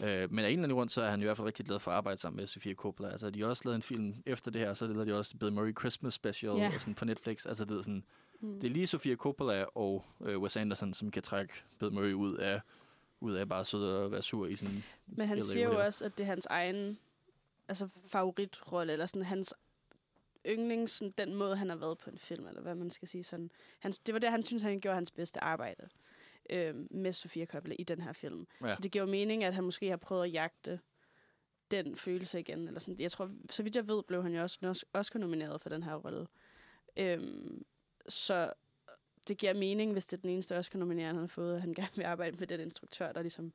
Øh, 0.02 0.32
men 0.34 0.46
af 0.46 0.50
en 0.50 0.54
eller 0.54 0.64
anden 0.64 0.76
grund, 0.76 0.90
så 0.90 1.02
er 1.02 1.10
han 1.10 1.22
i 1.22 1.24
hvert 1.24 1.38
fald 1.38 1.48
rigtig 1.48 1.66
glad 1.66 1.80
for 1.80 1.92
at 1.92 1.98
arbejde 1.98 2.18
sammen 2.20 2.38
med 2.38 2.48
Sofia 2.48 2.74
Coppola. 2.74 3.10
Altså, 3.10 3.30
de 3.30 3.42
har 3.42 3.48
også 3.48 3.62
lavet 3.66 3.76
en 3.76 3.82
film 3.82 4.16
efter 4.26 4.52
det 4.52 4.62
her, 4.62 4.74
så 4.74 4.88
lavede 4.88 5.12
de 5.12 5.18
også 5.18 5.38
Bill 5.38 5.54
Murray 5.54 5.80
Christmas 5.80 6.14
Special 6.14 6.52
og 6.52 6.72
sådan 6.78 6.96
på 6.96 7.06
Netflix. 7.06 7.46
Altså, 7.46 7.66
det 7.66 7.78
er 7.78 7.82
sådan, 7.82 8.04
Mm. 8.44 8.60
det 8.60 8.68
er 8.68 8.72
lige 8.72 8.88
Sofia 8.88 9.16
Coppola 9.16 9.66
og 9.76 10.06
øh, 10.22 10.40
Wes 10.40 10.58
Anderson, 10.58 10.94
som 10.94 11.12
kan 11.12 11.24
trække 11.24 11.54
Bill 11.80 11.92
Murray 11.94 12.14
ud 12.14 12.38
af 12.38 12.62
ud 13.20 13.34
af 13.34 13.50
bare 13.50 13.60
at 13.60 13.68
sidde 13.68 14.00
og 14.04 14.12
være 14.12 14.22
sur 14.22 14.46
i 14.48 14.56
sådan... 14.56 14.84
Men 15.08 15.28
han 15.28 15.42
siger 15.42 15.66
jo 15.66 15.86
også, 15.86 16.06
at 16.06 16.18
det 16.18 16.24
er 16.24 16.28
hans 16.28 16.46
egen 16.46 16.98
altså 17.68 17.88
favoritrolle, 18.08 18.94
eller 18.94 19.06
sådan 19.06 19.26
hans 19.26 19.54
yndlings, 20.48 20.92
sådan 20.92 21.14
den 21.18 21.36
måde, 21.36 21.56
han 21.56 21.70
har 21.70 21.76
været 21.76 21.98
på 21.98 22.10
en 22.10 22.18
film, 22.18 22.48
eller 22.48 22.62
hvad 22.62 22.76
man 22.76 22.92
skal 22.92 23.08
sige 23.08 23.24
sådan. 23.24 23.52
Han, 23.80 23.92
det 24.06 24.14
var 24.14 24.20
det, 24.20 24.32
han 24.32 24.44
synes, 24.44 24.64
han 24.64 24.80
gjorde 24.80 24.96
hans 24.96 25.12
bedste 25.12 25.44
arbejde 25.44 25.90
øh, 26.50 26.76
med 26.92 27.14
Sofia 27.14 27.46
Coppola 27.46 27.76
i 27.80 27.84
den 27.84 28.02
her 28.02 28.14
film. 28.14 28.48
Ja. 28.64 28.74
Så 28.74 28.82
det 28.82 28.92
giver 28.92 29.06
jo 29.06 29.12
mening, 29.12 29.44
at 29.44 29.54
han 29.54 29.64
måske 29.64 29.90
har 29.90 29.98
prøvet 29.98 30.24
at 30.24 30.34
jagte 30.34 30.80
den 31.72 31.96
følelse 31.96 32.40
igen. 32.40 32.68
Eller 32.68 32.80
sådan. 32.80 33.00
Jeg 33.00 33.12
tror, 33.12 33.32
så 33.50 33.64
vidt 33.64 33.76
jeg 33.76 33.88
ved, 33.88 34.04
blev 34.04 34.24
han 34.24 34.34
jo 34.34 34.42
også 34.42 34.86
Oscar-nomineret 34.94 35.62
for 35.62 35.70
den 35.70 35.84
her 35.84 35.96
rolle. 35.96 36.28
Øhm, 36.98 37.66
så 38.10 38.54
det 39.28 39.38
giver 39.38 39.54
mening, 39.54 39.92
hvis 39.92 40.06
det 40.06 40.18
er 40.18 40.22
den 40.22 40.30
eneste 40.30 40.58
Oscar-nominering, 40.58 41.08
han 41.08 41.16
har 41.20 41.28
fået, 41.28 41.56
at 41.56 41.62
han 41.62 41.74
gerne 41.80 41.96
vil 41.96 42.04
arbejde 42.04 42.38
med 42.38 42.48
den 42.48 42.60
instruktør, 42.60 43.12
der 43.12 43.22
ligesom... 43.22 43.54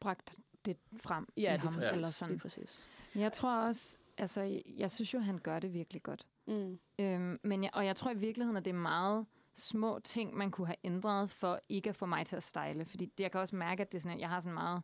Bragt 0.00 0.34
det 0.64 0.76
frem 0.96 1.26
Ja, 1.36 1.50
i 1.50 1.52
det 1.52 1.60
ham, 1.60 1.74
præcis. 1.74 1.90
eller 1.90 2.02
Lige 2.02 2.12
sådan. 2.12 2.38
præcis. 2.38 2.88
Jeg 3.14 3.32
tror 3.32 3.56
også, 3.56 3.98
altså, 4.18 4.40
jeg, 4.40 4.62
jeg 4.66 4.90
synes 4.90 5.14
jo, 5.14 5.18
han 5.18 5.38
gør 5.38 5.58
det 5.58 5.72
virkelig 5.74 6.02
godt. 6.02 6.26
Mm. 6.46 6.78
Øhm, 6.98 7.40
men 7.42 7.62
jeg, 7.62 7.70
og 7.74 7.86
jeg 7.86 7.96
tror 7.96 8.10
i 8.10 8.16
virkeligheden, 8.16 8.56
at 8.56 8.64
det 8.64 8.70
er 8.70 8.74
meget 8.74 9.26
små 9.54 9.98
ting, 10.04 10.36
man 10.36 10.50
kunne 10.50 10.66
have 10.66 10.76
ændret 10.84 11.30
for 11.30 11.60
ikke 11.68 11.90
at 11.90 11.96
få 11.96 12.06
mig 12.06 12.26
til 12.26 12.36
at 12.36 12.42
style. 12.42 12.84
Fordi 12.84 13.04
det, 13.06 13.20
jeg 13.24 13.32
kan 13.32 13.40
også 13.40 13.56
mærke, 13.56 13.80
at 13.80 13.92
det 13.92 13.98
er 13.98 14.02
sådan, 14.02 14.16
at 14.16 14.20
jeg 14.20 14.28
har 14.28 14.40
sådan 14.40 14.50
en 14.50 14.54
meget 14.54 14.82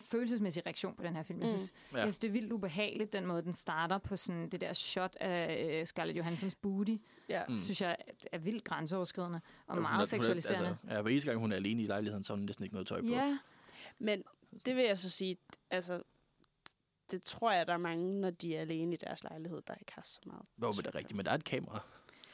følelsesmæssig 0.00 0.66
reaktion 0.66 0.94
på 0.96 1.02
den 1.02 1.16
her 1.16 1.22
film. 1.22 1.38
Jeg 1.40 1.46
Mm. 1.50 1.56
synes, 1.58 1.72
Ja. 1.92 1.96
ja. 1.98 2.04
jeg 2.04 2.06
synes, 2.06 2.18
det 2.18 2.28
er 2.28 2.32
vildt 2.32 2.52
ubehageligt, 2.52 3.12
den 3.12 3.26
måde, 3.26 3.42
den 3.42 3.52
starter 3.52 3.98
på 3.98 4.16
sådan 4.16 4.48
det 4.48 4.60
der 4.60 4.72
shot 4.72 5.16
af 5.20 5.66
øh, 5.80 5.86
Scarlett 5.86 6.18
Johansons 6.18 6.54
booty. 6.54 6.96
Ja. 7.28 7.42
Mm. 7.48 7.58
Synes 7.58 7.80
jeg 7.80 7.96
er- 8.32 8.38
vildt 8.38 8.64
grænseoverskridende 8.64 9.40
og 9.66 9.76
er- 9.76 9.80
meget 9.80 10.00
er- 10.00 10.04
seksualiserende. 10.04 10.68
Altså, 10.68 10.94
ja, 10.94 11.02
hver 11.02 11.10
eneste 11.10 11.30
gang, 11.30 11.40
hun 11.40 11.52
er 11.52 11.56
alene 11.56 11.82
i 11.82 11.86
lejligheden, 11.86 12.24
så 12.24 12.32
har 12.32 12.36
hun 12.36 12.44
næsten 12.46 12.62
ikke 12.64 12.74
noget 12.74 12.88
tøj 12.88 13.00
på. 13.00 13.06
ja, 13.06 13.38
Men 13.98 14.22
det 14.66 14.76
vil 14.76 14.84
jeg 14.84 14.98
så 14.98 15.10
sige, 15.10 15.36
altså, 15.70 16.02
det 17.10 17.22
tror 17.22 17.52
jeg, 17.52 17.66
der 17.66 17.72
er 17.72 17.76
mange, 17.78 18.20
når 18.20 18.30
de 18.30 18.56
er 18.56 18.60
alene 18.60 18.92
i 18.94 18.96
deres 18.96 19.22
lejlighed, 19.22 19.62
der 19.66 19.74
ikke 19.74 19.92
har 19.92 20.02
så 20.02 20.20
meget. 20.26 20.42
Hvor 20.56 20.72
tøj 20.72 20.82
det 20.82 20.86
er 20.86 20.94
rigtigt, 20.94 21.16
men 21.16 21.24
der 21.26 21.30
er 21.32 21.34
et 21.36 21.44
kamera. 21.44 21.80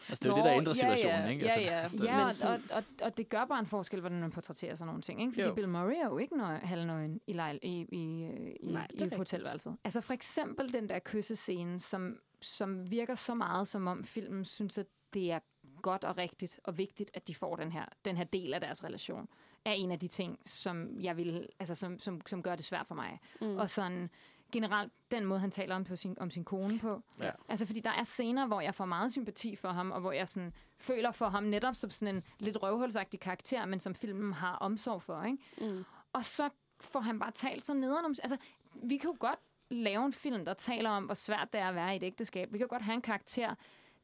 Altså, 0.09 0.23
det 0.25 0.25
er 0.25 0.29
jo 0.29 0.37
Nå, 0.37 0.37
det, 0.37 0.45
der 0.45 0.57
ændrer 0.57 0.73
ja, 0.73 0.75
situationen, 0.97 1.25
ja, 1.25 1.29
ikke? 1.29 1.45
ja, 1.45 1.51
Altså, 1.53 1.61
ja. 1.61 2.05
der- 2.05 2.05
Ja, 2.13 2.17
Men 2.17 2.27
og, 2.27 2.33
sådan- 2.33 2.63
og, 2.71 2.77
og, 2.77 2.85
og 3.03 3.17
det 3.17 3.29
gør 3.29 3.45
bare 3.45 3.59
en 3.61 3.67
forskel, 3.67 4.01
hvordan 4.01 4.21
man 4.21 4.31
portrætterer 4.31 4.75
sådan 4.75 4.87
nogle 4.87 5.03
ting. 5.03 5.21
Ikke? 5.21 5.33
Fordi 5.33 5.43
Jo. 5.43 5.49
jo. 5.49 5.55
Bill 5.55 5.69
Murray 5.69 5.95
er 5.95 6.05
jo 6.09 6.19
ikke 6.19 6.37
nøje, 6.37 6.59
halvnøgen 6.59 7.21
i, 7.27 7.33
lejl, 7.33 7.59
i, 7.63 7.87
i, 7.93 8.27
i, 8.61 8.73
Nej, 8.73 8.87
i 8.95 9.09
hotelværelset. 9.17 9.77
Altså 9.85 10.01
for 10.01 10.13
eksempel 10.13 10.73
den 10.73 10.89
der 10.89 10.99
kyssescene, 11.05 11.81
som, 11.81 12.17
som 12.41 12.91
virker 12.91 13.15
så 13.15 13.35
meget, 13.35 13.69
som 13.69 13.87
om 13.87 14.05
filmen 14.05 14.45
synes, 14.45 14.79
at 14.79 14.87
det 15.15 15.33
er 15.33 15.39
godt 15.83 16.05
og 16.05 16.17
rigtigt 16.19 16.61
og 16.65 16.79
vigtigt, 16.79 17.11
at 17.15 17.29
de 17.29 17.35
får 17.35 17.57
den 17.57 17.73
her, 17.73 17.85
den 18.05 18.17
her 18.17 18.25
del 18.25 18.55
af 18.55 18.61
deres 18.61 18.85
relation, 18.85 19.29
er 19.65 19.73
en 19.73 19.93
af 19.93 19.99
de 19.99 20.09
ting, 20.09 20.39
som 20.47 21.01
jeg 21.01 21.17
vil, 21.17 21.49
altså 21.59 21.75
som, 21.75 21.99
som, 21.99 22.21
som 22.27 22.43
gør 22.43 22.57
det 22.57 22.65
svært 22.65 22.87
for 22.87 22.95
mig. 22.95 23.19
Mm. 23.41 23.57
Og 23.57 23.71
sådan 23.71 24.11
generelt 24.51 24.93
den 25.11 25.25
måde, 25.25 25.41
han 25.41 25.51
taler 25.51 25.77
om, 25.77 25.85
på 25.85 25.97
sin, 25.97 26.17
om 26.21 26.31
sin 26.31 26.45
kone 26.45 26.79
på. 26.79 27.03
Ja. 27.21 27.31
Altså, 27.49 27.67
fordi 27.67 27.81
der 27.81 27.91
er 27.91 28.05
scener, 28.05 28.47
hvor 28.47 28.61
jeg 28.61 28.75
får 28.75 28.85
meget 28.85 29.13
sympati 29.13 29.57
for 29.57 29.69
ham, 29.69 29.91
og 29.91 30.01
hvor 30.01 30.13
jeg 30.13 30.29
sådan 30.29 30.53
føler 30.77 31.13
for 31.13 31.29
ham 31.29 31.43
netop 31.43 31.75
som 31.75 31.91
sådan 31.91 32.15
en 32.15 32.23
lidt 32.39 32.63
røvhulsagtig 32.63 33.21
karakter, 33.21 33.67
men 33.67 33.81
som 33.81 33.95
filmen 33.95 34.33
har 34.33 34.55
omsorg 34.55 35.03
for, 35.03 35.23
ikke? 35.23 35.39
Mm. 35.61 35.85
Og 36.13 36.25
så 36.25 36.49
får 36.81 37.01
han 37.01 37.19
bare 37.19 37.31
talt 37.31 37.67
så 37.67 37.75
nederen 37.75 38.05
om... 38.05 38.15
Altså, 38.23 38.37
vi 38.75 38.97
kan 38.97 39.11
jo 39.11 39.17
godt 39.19 39.39
lave 39.71 40.07
en 40.07 40.13
film, 40.13 40.45
der 40.45 40.55
taler 40.55 40.91
om, 40.91 41.05
hvor 41.05 41.15
svært 41.15 41.53
det 41.53 41.61
er 41.61 41.69
at 41.69 41.75
være 41.75 41.93
i 41.93 41.97
et 41.97 42.03
ægteskab. 42.03 42.53
Vi 42.53 42.59
kan 42.59 42.65
jo 42.65 42.71
godt 42.71 42.83
have 42.83 42.95
en 42.95 43.03
karakter, 43.03 43.55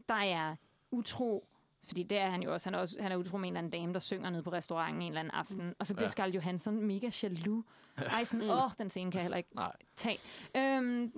der 0.09 0.15
er 0.15 0.57
utro, 0.91 1.49
fordi 1.87 2.03
det 2.03 2.19
er 2.19 2.27
han 2.31 2.43
jo 2.43 2.53
også. 2.53 2.67
Han 2.69 2.75
er, 2.75 2.79
også, 2.79 2.97
han 3.03 3.13
er 3.13 3.17
utro 3.17 3.37
med 3.37 3.49
en 3.49 3.53
eller 3.57 3.59
anden 3.59 3.81
dame, 3.81 3.93
der 3.95 4.01
synger 4.01 4.31
nede 4.31 4.43
på 4.43 4.53
restauranten 4.53 5.03
en 5.03 5.09
eller 5.09 5.21
anden 5.21 5.31
aften. 5.35 5.75
Og 5.79 5.87
så 5.87 5.95
bliver 5.95 6.05
Ja. 6.05 6.11
Scarlett 6.11 6.35
Johansson 6.35 6.83
mega 6.83 7.11
jaloux. 7.23 7.65
Ej, 7.97 8.25
sådan, 8.25 8.51
åh, 8.65 8.71
den 8.79 8.91
scene 8.91 9.11
kan 9.11 9.19
jeg 9.19 9.23
heller 9.25 9.37
ikke 9.37 9.55
Nej. 9.55 9.73
tage. 9.97 10.19
Øhm, 10.57 11.13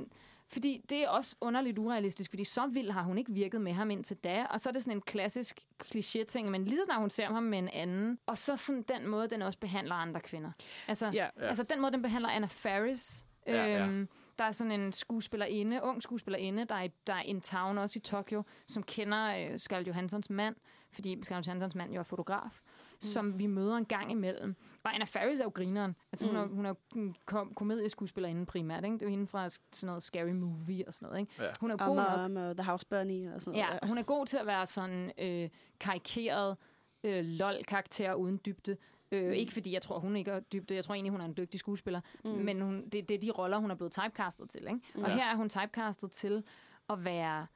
fordi 0.51 0.85
det 0.89 1.05
er 1.05 1.09
også 1.09 1.37
underligt 1.41 1.79
urealistisk, 1.79 2.31
fordi 2.31 2.45
så 2.45 2.67
vild 2.67 2.91
har 2.91 3.03
hun 3.03 3.19
ikke 3.19 3.33
virket 3.33 3.61
med 3.61 3.73
ham 3.73 3.91
indtil 3.91 4.17
da. 4.17 4.45
Og 4.51 4.61
så 4.61 4.69
er 4.69 4.73
det 4.73 4.83
sådan 4.83 4.97
en 4.97 5.01
klassisk 5.03 5.61
kliché-ting, 5.85 6.51
men 6.51 6.65
lige 6.65 6.77
så 6.77 6.83
snart 6.85 7.01
hun 7.01 7.11
ser 7.11 7.27
ham 7.27 7.43
med 7.43 7.59
en 7.59 7.69
anden, 7.69 8.19
og 8.27 8.39
så 8.39 8.57
sådan 8.57 8.83
den 8.83 9.07
måde, 9.09 9.29
den 9.31 9.43
også 9.43 9.59
behandler 9.59 9.95
andre 9.95 10.21
kvinder. 10.21 10.51
Altså, 10.89 11.11
Ja. 11.15 11.29
Ja. 11.37 11.47
altså 11.49 11.63
den 11.63 11.81
måde, 11.81 11.93
den 11.93 12.03
behandler 12.03 12.29
Anna 12.31 12.47
Faris. 12.51 13.25
Ja, 13.47 13.67
ja. 13.67 14.05
Der 14.39 14.45
er 14.45 14.53
sådan 14.53 14.73
en 14.81 14.93
skuespillerinde, 14.93 15.81
ung 15.83 16.03
skuespillerinde, 16.03 16.65
der 16.65 16.75
er, 16.75 16.89
der 17.07 17.15
er 17.15 17.23
in 17.23 17.41
town 17.41 17.79
også 17.79 17.99
i 17.99 18.01
Tokyo, 18.01 18.43
som 18.67 18.83
kender 18.83 19.37
øh, 19.53 19.59
Scarlett 19.59 19.89
Johansons 19.89 20.31
mand, 20.31 20.57
fordi 20.93 21.19
Scarlett 21.23 21.47
Johansons 21.47 21.75
mand 21.75 21.93
jo 21.93 21.99
er 22.01 22.05
fotograf, 22.05 22.61
mm. 22.93 23.01
som 23.01 23.39
vi 23.39 23.47
møder 23.47 23.77
en 23.77 23.85
gang 23.85 24.11
imellem. 24.11 24.57
Og 24.85 24.95
Anna 24.95 25.05
Faris 25.05 25.41
er 25.41 25.45
jo 25.45 25.51
grineren. 25.55 25.97
Altså, 26.13 26.27
hun, 26.27 26.35
Mm. 26.37 26.41
er, 26.43 26.47
hun 26.55 26.67
er 26.67 26.69
jo 26.69 27.01
en 27.01 27.17
kom- 27.25 27.55
komedieskuespillerinde 27.55 28.47
primært. 28.47 28.85
Ikke? 28.85 28.95
Det 28.95 29.03
er 29.03 29.07
jo 29.07 29.11
hende 29.11 29.27
fra 29.27 29.49
sådan 29.49 29.87
noget 29.87 30.03
Scary 30.03 30.31
Movie 30.31 30.85
og 30.89 30.95
sådan 30.95 31.07
noget. 31.07 31.21
Ikke? 31.21 31.33
Ja. 31.43 31.49
Hun 31.61 31.71
er 31.71 31.75
Og 31.81 31.87
god 31.87 31.97
nok 31.97 32.19
Mom 32.19 32.37
og 32.37 32.57
The 32.57 32.65
House 32.65 32.87
Bunny 32.87 33.33
og 33.33 33.41
sådan 33.43 33.59
Ja, 33.59 33.67
noget. 33.67 33.81
hun 33.85 33.99
er 33.99 34.03
god 34.03 34.27
til 34.27 34.37
at 34.37 34.47
være 34.47 34.67
sådan 34.67 35.13
øh, 35.19 35.49
karikeret 35.81 36.57
øh, 37.05 37.25
lol-karakter 37.25 38.15
uden 38.15 38.41
dybde. 38.47 38.77
Øh, 39.13 39.25
Mm. 39.27 39.33
Ikke 39.33 39.53
fordi 39.53 39.73
jeg 39.73 39.83
tror, 39.83 39.99
hun 39.99 40.17
ikke 40.17 40.31
har 40.31 40.41
dybde. 40.41 40.75
Jeg 40.75 40.85
tror 40.85 40.95
egentlig, 40.95 41.11
hun 41.11 41.21
er 41.21 41.25
en 41.25 41.37
dygtig 41.37 41.61
skuespiller. 41.61 42.01
Mm. 42.25 42.31
Men 42.31 42.61
hun, 42.61 42.89
det, 42.89 43.09
det 43.09 43.15
er 43.15 43.19
de 43.19 43.31
roller, 43.31 43.59
hun 43.59 43.71
er 43.71 43.75
blevet 43.75 43.93
typecastet 43.93 44.51
til. 44.51 44.61
Ikke? 44.61 44.81
Og 44.95 45.01
Ja. 45.01 45.15
her 45.15 45.25
er 45.25 45.35
hun 45.35 45.49
typecastet 45.49 46.13
til 46.13 46.43
at 46.91 47.05
være... 47.05 47.47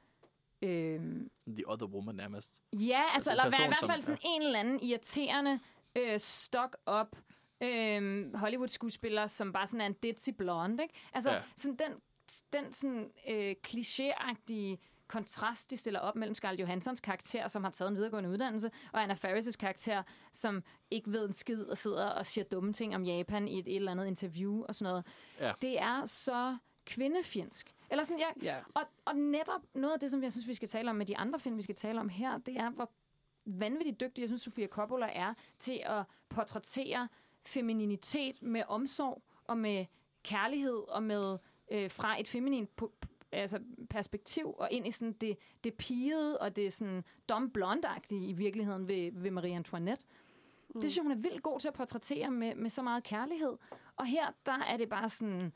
Øh, 0.61 0.99
The 1.47 1.63
other 1.69 1.85
woman 1.87 2.15
nærmest. 2.15 2.61
ja, 2.73 3.01
Altså 3.13 3.15
altså, 3.15 3.31
eller 3.31 3.43
være 3.43 3.65
i 3.65 3.67
hvert 3.67 3.79
som- 3.79 3.89
fald 3.89 4.01
sådan 4.01 4.21
en 4.25 4.41
eller 4.41 4.59
anden 4.59 4.79
irriterende 4.83 5.59
øh, 5.97 6.19
stock-up 6.19 7.15
øh, 7.63 8.33
Hollywood-skuespiller, 8.35 9.27
som 9.27 9.53
bare 9.53 9.67
sådan 9.67 9.81
er 9.81 9.85
en 9.85 9.93
ditzy 9.93 10.29
blonde. 10.29 10.83
Ikke? 10.83 10.95
Altså, 11.13 11.29
Ja. 11.29 11.35
ja. 11.35 11.41
sådan 11.55 11.75
den, 11.77 11.93
den 12.53 12.73
sådan, 12.73 13.11
øh, 13.29 13.55
klichéagtige 13.67 14.77
kontrast, 15.13 15.71
de 15.71 15.77
stiller 15.77 15.99
op 15.99 16.15
mellem 16.15 16.35
Scarlett 16.35 16.61
Johanssons 16.61 16.99
karakter, 16.99 17.47
som 17.47 17.63
har 17.63 17.71
taget 17.71 17.89
en 17.89 17.95
videregående 17.95 18.29
uddannelse, 18.29 18.71
og 18.93 19.03
Anna 19.03 19.13
Faris' 19.13 19.51
karakter, 19.59 20.03
som 20.31 20.63
ikke 20.91 21.11
ved 21.11 21.25
en 21.27 21.33
skid 21.33 21.63
og 21.63 21.77
sidder 21.77 22.09
og 22.09 22.25
siger 22.25 22.45
dumme 22.45 22.73
ting 22.73 22.95
om 22.95 23.03
Japan 23.03 23.47
i 23.47 23.59
et, 23.59 23.67
et 23.67 23.75
eller 23.75 23.91
andet 23.91 24.07
interview 24.07 24.63
og 24.67 24.75
sådan 24.75 24.91
noget. 24.91 25.05
Ja. 25.39 25.51
Det 25.61 25.79
er 25.81 26.05
så 26.05 26.57
kvindefjendsk. 26.85 27.73
Eller 27.91 28.03
sådan, 28.03 28.19
jeg, 28.19 28.33
Ja. 28.41 28.57
og, 28.75 28.81
og 29.05 29.15
netop 29.15 29.61
noget 29.75 29.93
af 29.93 29.99
det, 29.99 30.11
som 30.11 30.23
jeg 30.23 30.31
synes, 30.31 30.47
vi 30.47 30.53
skal 30.53 30.67
tale 30.69 30.89
om 30.89 30.95
med 30.95 31.05
de 31.05 31.17
andre 31.17 31.39
film, 31.39 31.57
vi 31.57 31.61
skal 31.61 31.75
tale 31.75 31.99
om 31.99 32.09
her, 32.09 32.37
det 32.37 32.57
er, 32.57 32.69
hvor 32.69 32.91
vanvittigt 33.45 33.99
dygtig 33.99 34.21
jeg 34.21 34.29
synes, 34.29 34.41
Sofia 34.41 34.67
Coppola 34.67 35.07
er 35.13 35.33
til 35.59 35.81
at 35.85 36.03
portrættere 36.29 37.07
femininitet 37.45 38.41
med 38.41 38.63
omsorg 38.67 39.23
og 39.43 39.57
med 39.57 39.85
kærlighed 40.23 40.83
og 40.89 41.03
med 41.03 41.37
øh, 41.71 41.91
fra 41.91 42.19
et 42.19 42.27
feminint 42.27 42.69
po- 42.81 42.99
altså 43.41 43.59
perspektiv 43.89 44.55
og 44.57 44.67
ind 44.71 44.87
i 44.87 44.91
sådan 44.91 45.13
det, 45.13 45.37
det 45.63 45.73
pigede 45.73 46.37
og 46.37 46.55
det 46.55 46.73
sådan 46.73 47.03
dom 47.29 47.51
blonde 47.51 47.87
i 48.11 48.33
virkeligheden 48.33 48.87
ved, 48.87 49.11
ved 49.13 49.31
Marie 49.31 49.55
Antoinette. 49.55 50.05
Mm. 50.75 50.81
Det 50.81 50.91
synes 50.91 50.97
jeg, 50.97 51.03
hun 51.03 51.11
er 51.11 51.21
vildt 51.21 51.43
god 51.43 51.59
til 51.59 51.67
at 51.67 51.73
portrættere 51.73 52.31
med, 52.31 52.55
med 52.55 52.69
så 52.69 52.81
meget 52.81 53.03
kærlighed. 53.03 53.57
Og 53.95 54.05
her, 54.05 54.25
der 54.45 54.57
er 54.67 54.77
det 54.77 54.89
bare 54.89 55.09
sådan, 55.09 55.53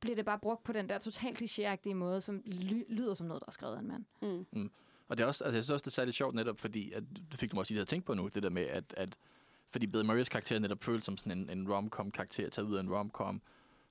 bliver 0.00 0.16
det 0.16 0.24
bare 0.24 0.38
brugt 0.38 0.64
på 0.64 0.72
den 0.72 0.88
der 0.88 0.98
totalt 0.98 1.42
klichéagtige 1.42 1.94
måde, 1.94 2.20
som 2.20 2.42
ly- 2.44 2.84
lyder 2.88 3.14
som 3.14 3.26
noget, 3.26 3.40
der 3.40 3.46
er 3.46 3.52
skrevet 3.52 3.74
af 3.74 3.80
en 3.80 3.88
mand. 3.88 4.04
Mm. 4.52 4.70
Og 5.08 5.18
det 5.18 5.24
er 5.24 5.26
også, 5.26 5.44
altså, 5.44 5.56
jeg 5.56 5.64
synes 5.64 5.74
også, 5.74 5.82
det 5.82 5.90
er 5.90 5.94
særligt 5.94 6.16
sjovt 6.16 6.34
netop, 6.34 6.60
fordi, 6.60 6.92
at, 6.92 7.02
det 7.30 7.40
fik 7.40 7.50
du 7.50 7.56
mig 7.56 7.60
også 7.60 7.72
lige 7.72 7.78
til 7.78 7.84
at 7.84 7.88
tænke 7.88 8.06
på 8.06 8.14
nu, 8.14 8.28
det 8.28 8.42
der 8.42 8.50
med, 8.50 8.62
at, 8.62 8.94
at 8.96 9.18
fordi 9.70 9.86
Bill 9.86 10.04
Murrays 10.04 10.28
karakter 10.28 10.58
netop 10.58 10.84
føles 10.84 11.04
som 11.04 11.16
sådan 11.16 11.38
en, 11.38 11.50
en 11.50 11.72
rom-com-karakter, 11.72 12.48
taget 12.48 12.68
ud 12.68 12.76
af 12.76 12.80
en 12.80 12.94
rom-com, 12.94 13.42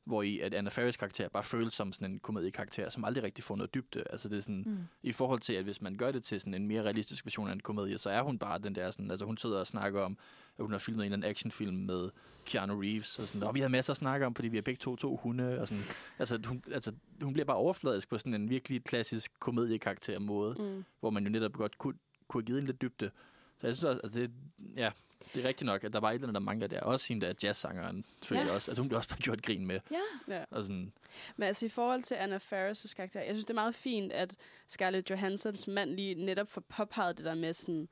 hvor 0.07 0.21
i 0.21 0.39
at 0.39 0.53
Anna 0.53 0.69
Faris 0.69 0.97
karakter 0.97 1.29
bare 1.29 1.43
føles 1.43 1.73
som 1.73 1.93
sådan 1.93 2.11
en 2.11 2.19
komediekarakter, 2.19 2.89
som 2.89 3.05
aldrig 3.05 3.23
rigtig 3.23 3.43
får 3.43 3.55
noget 3.55 3.73
dybde. 3.73 4.03
Altså 4.09 4.29
det 4.29 4.37
er 4.37 4.41
sådan, 4.41 4.63
Mm. 4.67 4.77
i 5.03 5.11
forhold 5.11 5.39
til, 5.39 5.53
at 5.53 5.63
hvis 5.63 5.81
man 5.81 5.95
gør 5.97 6.11
det 6.11 6.23
til 6.23 6.39
sådan 6.39 6.53
en 6.53 6.67
mere 6.67 6.83
realistisk 6.83 7.25
version 7.25 7.47
af 7.49 7.53
en 7.53 7.59
komedie, 7.59 7.97
så 7.97 8.09
er 8.09 8.21
hun 8.21 8.39
bare 8.39 8.59
den 8.59 8.75
der 8.75 8.91
sådan, 8.91 9.11
altså 9.11 9.25
hun 9.25 9.37
sidder 9.37 9.59
og 9.59 9.67
snakker 9.67 10.01
om, 10.01 10.17
at 10.57 10.63
hun 10.63 10.71
har 10.71 10.79
filmet 10.79 11.01
en 11.01 11.05
eller 11.05 11.17
anden 11.17 11.29
actionfilm 11.29 11.75
med 11.75 12.09
Keanu 12.45 12.79
Reeves, 12.81 13.19
og 13.19 13.27
sådan, 13.27 13.43
og 13.47 13.55
vi 13.55 13.59
havde 13.59 13.71
masser 13.71 13.91
at 13.93 13.97
snakke 13.97 14.25
om, 14.25 14.35
fordi 14.35 14.47
vi 14.47 14.57
har 14.57 14.61
begge 14.61 14.79
to 14.79 14.95
to 14.95 15.15
hunde, 15.15 15.59
og 15.59 15.67
sådan, 15.67 15.83
altså 16.19 16.39
hun, 16.45 16.63
altså 16.71 16.91
hun 17.21 17.33
bliver 17.33 17.45
bare 17.45 17.57
overfladisk 17.57 18.09
på 18.09 18.17
sådan 18.17 18.33
en 18.33 18.49
virkelig 18.49 18.83
klassisk 18.83 19.31
komediekarakter 19.39 20.19
måde, 20.19 20.55
Mm. 20.59 20.83
hvor 20.99 21.09
man 21.09 21.23
jo 21.23 21.29
netop 21.29 21.53
godt 21.53 21.77
kunne, 21.77 21.93
kunne 22.27 22.41
have 22.41 22.45
givet 22.45 22.59
en 22.59 22.65
lidt 22.65 22.81
dybde. 22.81 23.11
Så 23.57 23.67
jeg 23.67 23.75
synes 23.75 23.83
også, 23.83 23.99
altså 24.03 24.19
det, 24.19 24.31
ja, 24.75 24.91
det 25.33 25.43
er 25.43 25.47
rigtigt 25.47 25.65
nok, 25.65 25.83
at 25.83 25.93
der 25.93 25.99
var 25.99 26.09
et 26.09 26.13
eller 26.13 26.27
andet, 26.27 26.33
der 26.33 26.39
mangler 26.45 26.67
der. 26.67 26.81
Også 26.81 27.07
hende 27.13 27.25
der 27.25 27.33
jazzsangeren, 27.43 28.05
selvfølgelig 28.21 28.49
Ja. 28.49 28.55
også. 28.55 28.71
Altså 28.71 28.81
hun 28.81 28.89
blev 28.89 28.97
også 28.97 29.09
bare 29.09 29.19
gjort 29.19 29.41
grin 29.43 29.65
med. 29.67 29.79
Ja. 29.91 30.35
Ja. 30.35 30.43
Og 30.51 30.63
sådan, 30.63 30.93
Men 31.37 31.47
altså 31.47 31.65
i 31.65 31.69
forhold 31.69 32.01
til 32.03 32.15
Anna 32.15 32.37
Faris' 32.37 32.95
karakter, 32.95 33.21
jeg 33.21 33.35
synes, 33.35 33.45
det 33.45 33.49
er 33.49 33.53
meget 33.55 33.75
fint, 33.75 34.11
at 34.11 34.35
Scarlett 34.67 35.09
Johanssons 35.09 35.67
mand 35.67 35.89
lige 35.91 36.15
netop 36.25 36.49
får 36.49 36.61
påpeget 36.61 37.17
det 37.17 37.25
der 37.25 37.35
med 37.35 37.53
sådan 37.53 37.87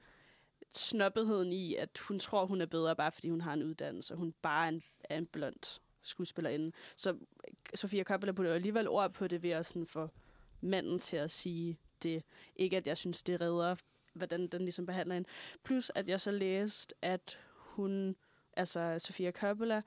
snobbetheden 0.74 1.54
i, 1.54 1.76
at 1.76 1.98
hun 2.08 2.20
tror, 2.20 2.46
hun 2.46 2.62
er 2.62 2.66
bedre, 2.66 2.96
bare 2.96 3.12
fordi 3.12 3.30
hun 3.30 3.42
har 3.42 3.54
en 3.54 3.64
uddannelse, 3.64 4.14
og 4.14 4.18
hun 4.18 4.34
bare 4.42 4.66
er 4.66 4.70
en, 4.70 4.84
er 5.04 5.18
en 5.18 5.26
blond 5.26 5.80
skuespillerinde. 6.02 6.72
Så 6.96 7.18
Sofia 7.76 8.04
Coppola 8.04 8.32
putter 8.32 8.50
jo 8.52 8.56
alligevel 8.56 8.88
ord 8.88 9.14
på 9.14 9.28
det 9.28 9.44
ved 9.44 9.50
at 9.50 9.66
sådan 9.66 9.86
få 9.86 10.10
manden 10.62 11.00
til 11.00 11.18
at 11.18 11.32
sige 11.32 11.78
det. 12.04 12.24
Ikke 12.56 12.78
at 12.78 12.88
jeg 12.88 12.98
synes, 12.98 13.24
det 13.24 13.42
redder, 13.42 13.76
hvordan 14.16 14.48
den 14.48 14.62
ligesom 14.62 14.86
behandler 14.86 15.16
hende. 15.16 15.30
Plus 15.64 15.92
at 15.96 16.10
jeg 16.10 16.22
så 16.22 16.32
læste, 16.32 16.96
at 17.02 17.40
hun, 17.56 18.16
altså 18.58 19.00
Sofia 19.00 19.32
Coppola, 19.32 19.82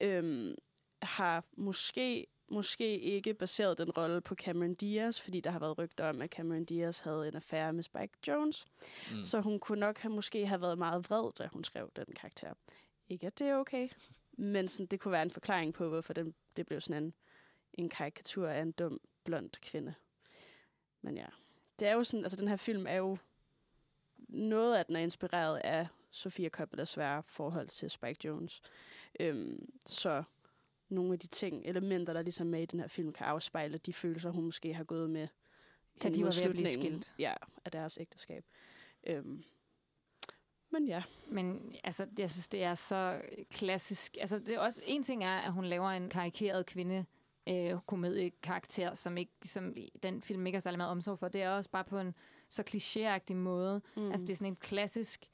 øhm, 0.00 0.54
har 1.02 1.44
måske 1.56 2.26
måske 2.48 2.98
ikke 2.98 3.34
baseret 3.34 3.78
den 3.78 3.90
rolle 3.90 4.20
på 4.20 4.34
Cameron 4.34 4.74
Diaz, 4.74 5.20
fordi 5.20 5.40
der 5.40 5.50
har 5.50 5.58
været 5.58 5.78
rygter 5.78 6.08
om, 6.08 6.22
at 6.22 6.30
Cameron 6.30 6.64
Diaz 6.64 7.00
havde 7.00 7.28
en 7.28 7.34
affære 7.34 7.72
med 7.72 7.82
Spike 7.82 8.18
Jones. 8.28 8.66
Mm. 9.12 9.22
Så 9.22 9.40
hun 9.40 9.60
kunne 9.60 9.80
nok 9.80 9.98
have, 9.98 10.14
måske 10.14 10.46
have 10.46 10.60
været 10.60 10.78
meget 10.78 11.10
vred, 11.10 11.32
da 11.38 11.48
hun 11.52 11.64
skrev 11.64 11.90
den 11.96 12.06
karakter. 12.16 12.54
Ikke 13.08 13.26
at 13.26 13.38
det 13.38 13.48
er 13.48 13.56
okay, 13.56 13.88
men 14.32 14.68
sådan, 14.68 14.86
det 14.86 15.00
kunne 15.00 15.12
være 15.12 15.22
en 15.22 15.30
forklaring 15.30 15.74
på, 15.74 15.88
hvorfor 15.88 16.12
den, 16.12 16.34
det 16.56 16.66
blev 16.66 16.80
sådan 16.80 17.02
en, 17.02 17.14
en 17.72 17.88
karikatur 17.88 18.48
af 18.48 18.62
en 18.62 18.72
dum, 18.72 19.00
blond 19.24 19.50
kvinde. 19.62 19.94
Men 21.02 21.16
ja, 21.16 21.26
det 21.78 21.88
er 21.88 21.92
jo 21.92 22.04
sådan, 22.04 22.24
altså 22.24 22.36
den 22.36 22.48
her 22.48 22.56
film 22.56 22.86
er 22.86 22.94
jo, 22.94 23.18
noget 24.28 24.76
af 24.76 24.86
den 24.86 24.96
er 24.96 25.00
inspireret 25.00 25.56
af 25.64 25.86
Sofia 26.10 26.48
Coppola's 26.56 26.84
svære 26.84 27.22
forhold 27.26 27.68
til 27.68 27.90
Spike 27.90 28.26
Jones. 28.28 28.62
Øhm, 29.20 29.68
så 29.86 30.22
nogle 30.88 31.12
af 31.12 31.18
de 31.18 31.26
ting, 31.26 31.62
elementer, 31.64 32.12
der 32.12 32.22
ligesom 32.22 32.54
er 32.54 32.58
i 32.58 32.66
den 32.66 32.80
her 32.80 32.88
film, 32.88 33.12
kan 33.12 33.26
afspejle 33.26 33.78
de 33.78 33.92
følelser, 33.92 34.30
hun 34.30 34.44
måske 34.44 34.74
har 34.74 34.84
gået 34.84 35.10
med. 35.10 35.28
Da 36.02 36.08
de 36.08 36.24
var 36.24 36.30
ved 36.40 36.42
at 36.42 36.50
blive 36.50 36.68
skilt. 36.68 37.14
Ja, 37.18 37.34
af 37.64 37.70
deres 37.70 37.98
ægteskab. 38.00 38.44
Øhm, 39.06 39.44
men 40.70 40.88
ja. 40.88 41.02
Men 41.26 41.76
altså, 41.84 42.06
jeg 42.18 42.30
synes, 42.30 42.48
det 42.48 42.62
er 42.62 42.74
så 42.74 43.22
klassisk. 43.50 44.16
Altså, 44.20 44.38
det 44.38 44.54
er 44.54 44.58
også, 44.58 44.80
en 44.86 45.02
ting 45.02 45.24
er, 45.24 45.38
at 45.38 45.52
hun 45.52 45.64
laver 45.64 45.88
en 45.88 46.08
karikeret 46.08 46.66
kvinde 46.66 47.04
øh, 47.46 47.78
komediekarakter, 47.86 48.94
som, 48.94 49.16
ikke, 49.16 49.32
som 49.44 49.74
den 50.02 50.22
film 50.22 50.46
ikke 50.46 50.56
har 50.56 50.60
særlig 50.60 50.78
meget 50.78 50.90
omsorg 50.90 51.18
for. 51.18 51.28
Det 51.28 51.42
er 51.42 51.50
også 51.50 51.70
bare 51.70 51.84
på 51.84 51.98
en 51.98 52.14
så 52.48 52.62
klichéagtig 52.70 53.34
måde. 53.34 53.82
Mm. 53.96 54.10
Altså, 54.10 54.26
det 54.26 54.32
er 54.32 54.36
sådan 54.36 54.52
en 54.52 54.56
klassisk 54.56 55.30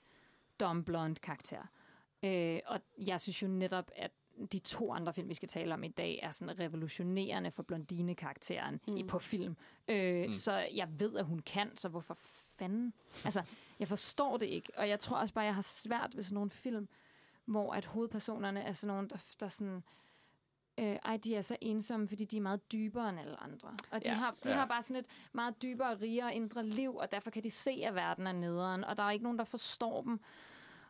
dumb 0.61 0.87
blonde 0.87 1.21
karakter. 1.21 1.63
Øh, 2.23 2.61
og 2.67 2.81
jeg 2.99 3.21
synes 3.21 3.43
jo 3.43 3.49
netop, 3.49 3.91
at 3.97 4.11
de 4.53 4.59
to 4.59 4.93
andre 4.93 5.13
film, 5.13 5.29
vi 5.29 5.35
skal 5.35 5.49
tale 5.49 5.75
om 5.75 5.85
i 5.85 5.89
dag, 5.89 6.21
er 6.23 6.31
sådan 6.31 6.59
revolutionerende 6.59 7.51
for 7.51 7.63
blondine-karakteren 7.63 8.81
mm. 8.89 8.97
i, 8.97 9.03
på 9.03 9.19
film. 9.19 9.57
Øh, 9.89 10.25
mm. 10.25 10.33
Så 10.33 10.53
jeg 10.75 10.89
ved, 10.99 11.17
at 11.17 11.25
hun 11.25 11.39
kan, 11.39 11.77
så 11.77 11.89
hvorfor 11.89 12.15
fanden? 12.59 12.93
Altså, 13.25 13.43
jeg 13.79 13.89
forstår 13.89 14.37
det 14.37 14.47
ikke, 14.47 14.73
og 14.77 14.89
jeg 14.89 15.01
tror 15.01 15.17
også 15.17 15.35
bare, 15.35 15.45
jeg 15.45 15.55
har 15.55 15.63
svært 15.63 16.17
ved 16.17 16.23
sådan 16.23 16.35
nogle 16.35 16.51
film, 16.51 16.89
hvor 17.45 17.73
at 17.73 17.85
hovedpersonerne 17.85 18.61
er 18.61 18.73
sådan 18.73 18.95
nogle, 18.95 19.09
der, 19.09 19.19
der 19.41 19.49
sådan... 19.49 19.75
Øh, 19.75 19.83
ej, 20.81 21.17
de 21.17 21.37
er 21.37 21.43
så 21.43 21.57
ensomme, 21.61 22.09
fordi 22.09 22.25
de 22.25 22.37
er 22.37 22.41
meget 22.41 22.73
dybere 22.73 23.09
end 23.09 23.21
alle 23.21 23.43
andre. 23.43 23.69
Og 23.91 24.05
de, 24.05 24.09
ja, 24.09 24.15
har, 24.15 24.35
de 24.45 24.49
ja. 24.49 24.55
har 24.55 24.67
bare 24.67 24.83
sådan 24.83 24.97
et 24.97 25.07
meget 25.33 25.63
dybere, 25.63 25.95
rigere 25.95 26.35
indre 26.35 26.67
liv, 26.67 26.97
og 26.97 27.13
derfor 27.13 27.31
kan 27.31 27.43
de 27.43 27.51
se, 27.51 27.83
at 27.85 27.95
verden 27.95 28.27
er 28.27 28.33
nederen, 28.33 28.85
og 28.85 28.97
der 28.97 29.03
er 29.03 29.11
ikke 29.11 29.23
nogen, 29.23 29.39
der 29.39 29.45
forstår 29.45 30.03
dem. 30.03 30.21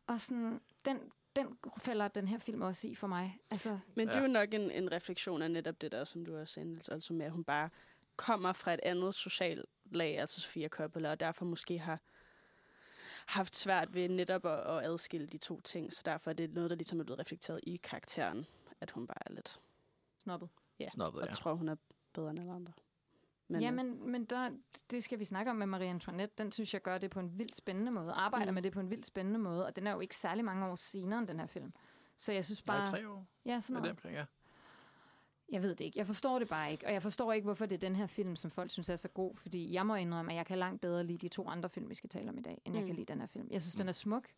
Og 0.06 0.20
sådan, 0.20 0.60
den 0.84 0.98
den 1.36 1.58
falder 1.78 2.08
den 2.08 2.28
her 2.28 2.38
film 2.38 2.62
også 2.62 2.88
i 2.88 2.94
for 2.94 3.06
mig. 3.06 3.38
Altså, 3.50 3.78
Men 3.94 4.08
det 4.08 4.16
er 4.16 4.20
jo 4.20 4.26
nok 4.26 4.54
en, 4.54 4.70
en 4.70 4.92
refleksion 4.92 5.42
af 5.42 5.50
netop 5.50 5.80
det 5.80 5.92
der, 5.92 6.04
som 6.04 6.24
du 6.24 6.36
har 6.36 6.44
sendt, 6.44 6.88
altså 6.92 7.12
med, 7.12 7.26
at 7.26 7.32
hun 7.32 7.44
bare 7.44 7.70
kommer 8.16 8.52
fra 8.52 8.74
et 8.74 8.80
andet 8.82 9.14
socialt 9.14 9.66
lag, 9.90 10.18
altså 10.18 10.40
Sofia 10.40 10.68
Coppola, 10.68 11.10
og 11.10 11.20
derfor 11.20 11.44
måske 11.44 11.78
har 11.78 11.98
haft 13.26 13.56
svært 13.56 13.94
ved 13.94 14.08
netop 14.08 14.46
at, 14.46 14.58
at 14.58 14.84
adskille 14.84 15.26
de 15.26 15.38
to 15.38 15.60
ting. 15.60 15.92
Så 15.92 16.02
derfor 16.04 16.30
er 16.30 16.34
det 16.34 16.54
noget, 16.54 16.70
der 16.70 16.76
ligesom 16.76 17.00
er 17.00 17.04
blevet 17.04 17.20
reflekteret 17.20 17.60
i 17.62 17.76
karakteren, 17.76 18.46
at 18.80 18.90
hun 18.90 19.06
bare 19.06 19.22
er 19.26 19.32
lidt 19.32 19.60
snobbet. 20.22 20.48
Ja, 20.78 20.88
Snobbet, 20.90 21.22
og 21.22 21.28
ja. 21.28 21.34
tror, 21.34 21.54
hun 21.54 21.68
er 21.68 21.76
bedre 22.12 22.30
end 22.30 22.38
alle 22.40 22.52
andre. 22.52 22.72
Men, 23.48 23.60
ja, 23.60 23.70
men, 23.70 24.10
men 24.10 24.24
der, 24.24 24.50
det 24.90 25.04
skal 25.04 25.18
vi 25.18 25.24
snakke 25.24 25.50
om 25.50 25.56
med 25.56 25.66
Marie 25.66 25.88
Antoinette. 25.88 26.34
Den 26.38 26.52
synes 26.52 26.74
jeg 26.74 26.82
gør 26.82 26.98
det 26.98 27.10
på 27.10 27.20
en 27.20 27.38
vildt 27.38 27.56
spændende 27.56 27.92
måde. 27.92 28.12
Arbejder 28.12 28.50
mm. 28.50 28.54
med 28.54 28.62
det 28.62 28.72
på 28.72 28.80
en 28.80 28.90
vildt 28.90 29.06
spændende 29.06 29.38
måde. 29.38 29.66
Og 29.66 29.76
den 29.76 29.86
er 29.86 29.92
jo 29.92 30.00
ikke 30.00 30.16
særlig 30.16 30.44
mange 30.44 30.66
år 30.66 30.76
senere 30.76 31.18
end 31.18 31.28
den 31.28 31.40
her 31.40 31.46
film. 31.46 31.72
Så 32.16 32.32
jeg 32.32 32.44
synes 32.44 32.62
bare... 32.62 32.78
Nej, 32.78 32.90
tre 32.90 33.08
år. 33.08 33.26
Ja, 33.44 33.60
sådan 33.60 33.74
noget. 33.74 33.84
Det 33.84 33.90
omkring, 33.90 34.16
ja. 34.16 34.24
Jeg 35.52 35.62
ved 35.62 35.74
det 35.74 35.84
ikke. 35.84 35.98
Jeg 35.98 36.06
forstår 36.06 36.38
det 36.38 36.48
bare 36.48 36.72
ikke. 36.72 36.86
Og 36.86 36.92
jeg 36.92 37.02
forstår 37.02 37.32
ikke, 37.32 37.44
hvorfor 37.44 37.66
det 37.66 37.74
er 37.74 37.88
den 37.88 37.96
her 37.96 38.06
film, 38.06 38.36
som 38.36 38.50
folk 38.50 38.70
synes 38.70 38.88
er 38.88 38.96
så 38.96 39.08
god. 39.08 39.36
Fordi 39.36 39.72
jeg 39.72 39.86
må 39.86 39.94
indrømme, 39.94 40.32
at 40.32 40.36
jeg 40.36 40.46
kan 40.46 40.58
langt 40.58 40.80
bedre 40.80 41.04
lide 41.04 41.18
de 41.18 41.28
to 41.28 41.48
andre 41.48 41.68
film, 41.68 41.88
vi 41.88 41.94
skal 41.94 42.10
tale 42.10 42.28
om 42.28 42.38
i 42.38 42.42
dag, 42.42 42.62
end 42.64 42.74
mm. 42.74 42.78
jeg 42.78 42.86
kan 42.86 42.96
lide 42.96 43.12
den 43.12 43.20
her 43.20 43.26
film. 43.26 43.48
Jeg 43.50 43.62
synes, 43.62 43.76
mm. 43.76 43.78
den 43.78 43.88
er 43.88 43.92
smuk. 43.92 44.28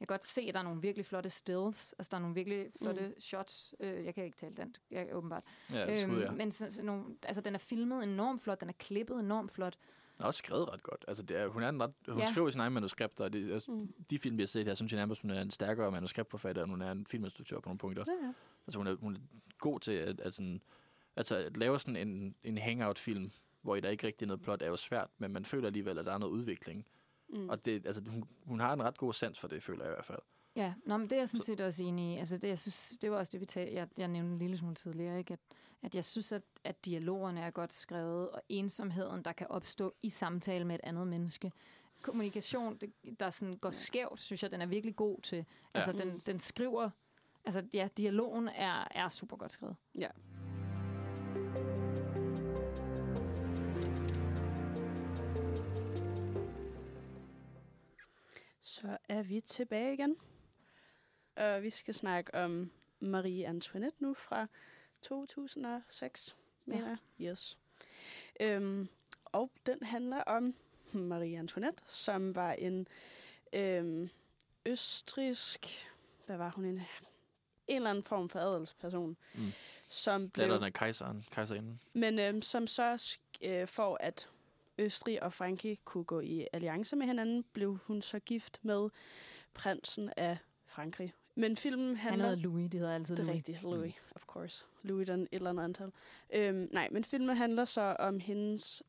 Jeg 0.00 0.08
kan 0.08 0.14
godt 0.14 0.24
se, 0.24 0.40
at 0.40 0.54
der 0.54 0.60
er 0.60 0.64
nogle 0.64 0.80
virkelig 0.82 1.06
flotte 1.06 1.30
stills. 1.30 1.92
Altså, 1.98 2.08
der 2.10 2.16
er 2.16 2.20
nogle 2.20 2.34
virkelig 2.34 2.66
flotte 2.78 3.08
mm. 3.08 3.20
shots. 3.20 3.74
Øh, 3.80 4.04
jeg 4.04 4.14
kan 4.14 4.24
ikke 4.24 4.36
tale 4.36 4.54
dansk, 4.54 4.80
jeg, 4.90 5.08
åbenbart. 5.12 5.42
Ja, 5.72 6.02
skud, 6.02 6.18
ja. 6.18 6.26
Øhm, 6.26 6.36
men 6.36 6.52
så, 6.52 6.70
så 6.70 6.82
nogle, 6.82 7.04
altså, 7.22 7.40
den 7.40 7.54
er 7.54 7.58
filmet 7.58 8.02
enormt 8.04 8.42
flot. 8.42 8.60
Den 8.60 8.68
er 8.68 8.72
klippet 8.72 9.20
enormt 9.20 9.52
flot. 9.52 9.76
Den 10.16 10.22
er 10.22 10.26
også 10.26 10.38
skrevet 10.38 10.68
ret 10.72 10.82
godt. 10.82 11.04
Altså, 11.08 11.22
det 11.22 11.36
er, 11.36 11.46
hun 11.48 11.62
er 11.62 11.68
en 11.68 11.82
ret, 11.82 11.92
hun 12.08 12.18
Ja. 12.18 12.30
skriver 12.30 12.50
sine 12.50 12.62
egne 12.62 12.74
manuskripter, 12.74 13.24
og 13.24 13.32
det, 13.32 13.52
altså, 13.52 13.70
Mm. 13.70 13.92
de 14.10 14.18
film, 14.18 14.36
vi 14.36 14.42
har 14.42 14.46
set 14.46 14.66
her, 14.66 14.74
synes 14.74 14.92
jeg 14.92 14.98
nærmest, 14.98 15.22
hun 15.22 15.30
er 15.30 15.40
en 15.42 15.50
stærkere 15.50 15.90
manuskriptforfatter, 15.92 16.62
end 16.62 16.70
hun 16.70 16.82
er 16.82 16.90
en 16.92 17.06
filminstruktør 17.06 17.60
på 17.60 17.68
nogle 17.68 17.78
punkter. 17.78 18.04
Ja, 18.06 18.26
ja. 18.26 18.32
Altså, 18.66 18.78
hun 18.78 18.86
er, 18.86 18.94
hun 18.96 19.14
er 19.16 19.20
god 19.58 19.80
til 19.80 19.92
at, 19.92 20.20
at, 20.20 20.34
sådan, 20.34 20.62
altså, 21.16 21.36
at 21.36 21.56
lave 21.56 21.78
sådan 21.78 21.96
en, 22.08 22.34
en 22.44 22.58
hangout-film, 22.58 23.30
hvor 23.62 23.76
der 23.76 23.88
ikke 23.90 24.06
rigtig 24.06 24.24
er 24.24 24.28
noget 24.28 24.42
plot, 24.42 24.62
er 24.62 24.66
jo 24.66 24.76
svært, 24.76 25.08
men 25.18 25.32
man 25.32 25.44
føler 25.44 25.66
alligevel, 25.66 25.98
at 25.98 26.06
der 26.06 26.12
er 26.12 26.18
noget 26.18 26.32
udvikling. 26.32 26.86
Mm. 27.28 27.48
Og 27.48 27.64
det, 27.64 27.86
altså, 27.86 28.02
hun, 28.08 28.24
hun 28.46 28.60
har 28.60 28.72
en 28.72 28.82
ret 28.82 28.98
god 28.98 29.12
sans 29.12 29.38
for 29.38 29.48
det, 29.48 29.62
føler 29.62 29.84
jeg 29.84 29.92
i 29.92 29.94
hvert 29.94 30.04
fald. 30.04 30.20
Ja, 30.56 30.74
Nå, 30.86 30.96
men 30.96 31.10
det 31.10 31.16
er 31.16 31.20
jeg 31.20 31.28
sådan 31.28 31.44
set 31.44 31.60
også 31.60 31.82
enig 31.82 32.14
i. 32.14 32.18
Altså, 32.18 32.38
det, 32.38 32.48
jeg 32.48 32.58
synes, 32.58 32.98
det 33.02 33.10
var 33.10 33.16
også 33.16 33.30
det, 33.30 33.40
vi 33.40 33.46
talte, 33.46 33.74
jeg, 33.74 33.88
jeg 33.96 34.08
nævnte 34.08 34.32
en 34.32 34.38
lille 34.38 34.56
smule 34.56 34.74
tidligere, 34.74 35.18
ikke? 35.18 35.32
At, 35.32 35.40
at 35.82 35.94
jeg 35.94 36.04
synes, 36.04 36.32
at, 36.32 36.42
at 36.64 36.84
dialogerne 36.84 37.40
er 37.40 37.50
godt 37.50 37.72
skrevet, 37.72 38.30
og 38.30 38.42
ensomheden, 38.48 39.22
der 39.24 39.32
kan 39.32 39.46
opstå 39.50 39.94
i 40.02 40.10
samtale 40.10 40.64
med 40.64 40.74
et 40.74 40.80
andet 40.84 41.06
menneske. 41.06 41.52
Kommunikation, 42.02 42.76
det, 42.76 43.20
der 43.20 43.30
sådan 43.30 43.56
går 43.56 43.70
skævt, 43.70 44.20
synes 44.20 44.42
jeg, 44.42 44.50
den 44.50 44.62
er 44.62 44.66
virkelig 44.66 44.96
god 44.96 45.20
til. 45.20 45.44
Altså, 45.74 45.92
den, 45.92 46.22
den 46.26 46.40
skriver... 46.40 46.90
Altså, 47.44 47.64
ja, 47.72 47.88
dialogen 47.96 48.48
er, 48.48 48.88
er 48.90 49.08
super 49.08 49.36
godt 49.36 49.52
skrevet. 49.52 49.76
Ja. 49.94 50.08
Så 58.80 58.96
er 59.08 59.22
vi 59.22 59.40
tilbage 59.40 59.92
igen. 59.94 60.16
Og 61.36 61.62
vi 61.62 61.70
skal 61.70 61.94
snakke 61.94 62.34
om 62.34 62.70
Marie 63.00 63.46
Antoinette 63.46 63.96
nu 64.02 64.14
fra 64.14 64.46
2006, 65.02 66.36
mener 66.64 66.88
jeg. 66.88 66.98
Yes. 67.30 67.58
Øhm, 68.40 68.88
og 69.24 69.50
den 69.66 69.82
handler 69.82 70.22
om 70.22 70.54
Marie 70.92 71.38
Antoinette, 71.38 71.82
som 71.86 72.34
var 72.34 72.52
en 72.52 72.88
øhm, 73.52 74.08
østrisk... 74.66 75.88
Hvad 76.26 76.36
var 76.36 76.50
hun? 76.50 76.64
En, 76.64 76.74
en 76.74 77.76
eller 77.76 77.90
anden 77.90 78.04
form 78.04 78.28
for 78.28 78.38
adelsperson, 78.38 79.16
Mm. 79.34 79.52
som 79.88 80.30
blev... 80.30 80.42
Datteren 80.44 80.64
af 80.64 80.72
kejseren, 80.72 81.24
kejserinden. 81.30 81.80
Men 81.92 82.18
øhm, 82.18 82.42
som 82.42 82.66
så 82.66 83.16
øh, 83.42 83.68
for 83.68 83.96
at 84.00 84.30
Østrig 84.78 85.22
og 85.22 85.32
Frankrig 85.32 85.78
kunne 85.84 86.04
gå 86.04 86.20
i 86.20 86.46
alliance 86.52 86.96
med 86.96 87.06
hinanden, 87.06 87.44
blev 87.52 87.78
hun 87.86 88.02
så 88.02 88.18
gift 88.18 88.58
med 88.62 88.90
prinsen 89.54 90.10
af 90.16 90.38
Frankrig. 90.66 91.14
Men 91.34 91.56
filmen 91.56 91.96
Han 91.96 92.10
handler... 92.10 92.28
hedder 92.28 92.42
Louis, 92.42 92.70
det 92.70 92.80
hedder 92.80 92.94
altid 92.94 93.16
det 93.16 93.22
er 93.22 93.26
Louis. 93.26 93.36
rigtigt, 93.36 93.62
Louis, 93.62 93.94
of 94.14 94.22
course. 94.26 94.64
Louis, 94.82 95.06
den 95.06 95.22
et 95.22 95.28
eller 95.32 95.50
andet 95.50 95.64
antal. 95.64 95.92
Øhm, 96.32 96.68
nej, 96.72 96.88
men 96.90 97.04
filmen 97.04 97.36
handler 97.36 97.64
så 97.64 97.96
om 97.98 98.20
hendes 98.20 98.82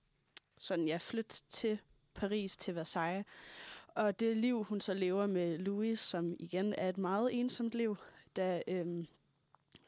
sådan, 0.57 0.87
ja, 0.87 0.97
flyt 0.97 1.41
til 1.49 1.79
Paris, 2.13 2.57
til 2.57 2.75
Versailles. 2.75 3.25
Og 3.87 4.19
det 4.19 4.37
liv, 4.37 4.63
hun 4.63 4.81
så 4.81 4.93
lever 4.93 5.27
med 5.27 5.57
Louis, 5.57 5.99
som 5.99 6.35
igen 6.39 6.73
er 6.77 6.89
et 6.89 6.97
meget 6.97 7.33
ensomt 7.39 7.75
liv, 7.75 7.97
da 8.35 8.61
øhm, 8.67 9.07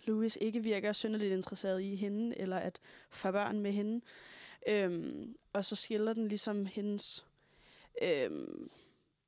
Louis 0.04 0.38
ikke 0.42 0.64
virker 0.64 0.94
synderligt 0.94 1.34
interesseret 1.34 1.82
i 1.82 1.96
hende, 1.96 2.38
eller 2.38 2.58
at 2.58 2.80
få 3.10 3.32
børn 3.32 3.60
med 3.60 3.72
hende. 3.72 4.02
Øhm, 4.68 5.36
og 5.54 5.66
så 5.66 5.76
skildrer 5.76 6.14
den 6.14 6.28
ligesom 6.28 6.66
hendes, 6.66 7.26
øhm, 8.02 8.70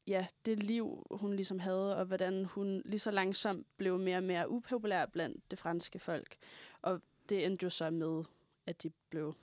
ja, 0.07 0.27
det 0.45 0.63
liv, 0.63 1.07
hun 1.11 1.33
ligesom 1.35 1.59
havde, 1.59 1.97
og 1.97 2.05
hvordan 2.05 2.45
hun 2.45 2.81
lige 2.85 2.99
så 2.99 3.11
langsomt 3.11 3.67
blev 3.77 3.99
mere 3.99 4.17
og 4.17 4.23
mere 4.23 4.49
upopulær 4.49 5.05
blandt 5.05 5.51
det 5.51 5.59
franske 5.59 5.99
folk. 5.99 6.37
Og 6.81 7.01
det 7.29 7.45
endte 7.45 7.63
jo 7.63 7.69
så 7.69 7.89
med, 7.89 8.23
at 8.65 8.83
de 8.83 8.91
blev 9.09 9.33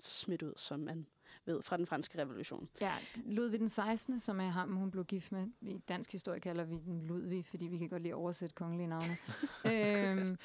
smidt 0.00 0.42
ud, 0.42 0.52
som 0.56 0.80
man 0.80 1.06
ved, 1.44 1.62
fra 1.62 1.76
den 1.76 1.86
franske 1.86 2.18
revolution. 2.18 2.68
Ja, 2.80 2.94
Ludvig 3.16 3.60
den 3.60 3.68
16., 3.68 4.20
som 4.20 4.40
er 4.40 4.48
ham, 4.48 4.76
hun 4.76 4.90
blev 4.90 5.04
gift 5.04 5.32
med. 5.32 5.46
I 5.60 5.78
dansk 5.88 6.12
historie 6.12 6.40
kalder 6.40 6.64
vi 6.64 6.74
den 6.74 7.06
Ludvig, 7.06 7.46
fordi 7.46 7.66
vi 7.66 7.78
kan 7.78 7.88
godt 7.88 8.02
lide 8.02 8.12
at 8.12 8.16
oversætte 8.18 8.54
kongelige 8.54 8.86
navne. 8.86 9.16
øhm, 10.20 10.38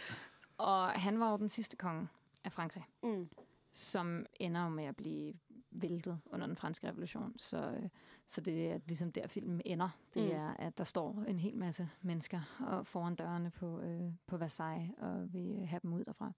og 0.58 0.90
han 0.90 1.20
var 1.20 1.32
jo 1.32 1.38
den 1.38 1.50
sidste 1.50 1.78
konge 1.78 2.08
af 2.44 2.52
Frankrig, 2.54 2.84
Mm. 3.04 3.30
Som 3.78 4.26
ender 4.40 4.70
med 4.70 4.84
at 4.84 4.96
blive 4.96 5.34
væltet 5.72 6.20
under 6.26 6.48
den 6.48 6.56
franske 6.56 6.88
revolution. 6.88 7.40
Så, 7.40 7.58
øh, 7.58 7.90
så 8.28 8.42
det 8.42 8.72
er 8.72 8.80
ligesom 8.88 9.12
der, 9.12 9.28
filmen 9.28 9.62
ender. 9.66 9.90
Det 10.14 10.24
Mm. 10.24 10.30
er, 10.32 10.54
at 10.54 10.78
der 10.78 10.84
står 10.84 11.24
en 11.28 11.40
hel 11.40 11.58
masse 11.58 11.90
mennesker 12.02 12.42
og 12.68 12.88
foran 12.88 13.16
dørene 13.16 13.52
på, 13.52 13.82
øh, 13.82 14.12
på 14.28 14.38
Versailles 14.38 14.92
og 14.98 15.34
vil 15.34 15.66
have 15.66 15.80
dem 15.84 15.94
ud 15.94 16.04
derfra. 16.04 16.32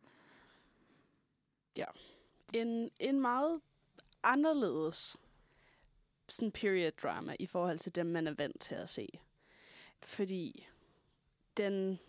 En, 2.54 2.90
en 3.00 3.22
meget 3.22 3.62
anderledes 4.24 5.18
sådan 6.30 6.52
period 6.52 6.92
drama 6.92 7.36
i 7.40 7.46
forhold 7.46 7.80
til 7.80 7.96
dem, 7.96 8.06
man 8.06 8.28
er 8.28 8.34
vant 8.34 8.60
til 8.62 8.76
at 8.76 8.90
se. 8.90 9.08
Fordi 10.02 10.68
den 11.58 12.00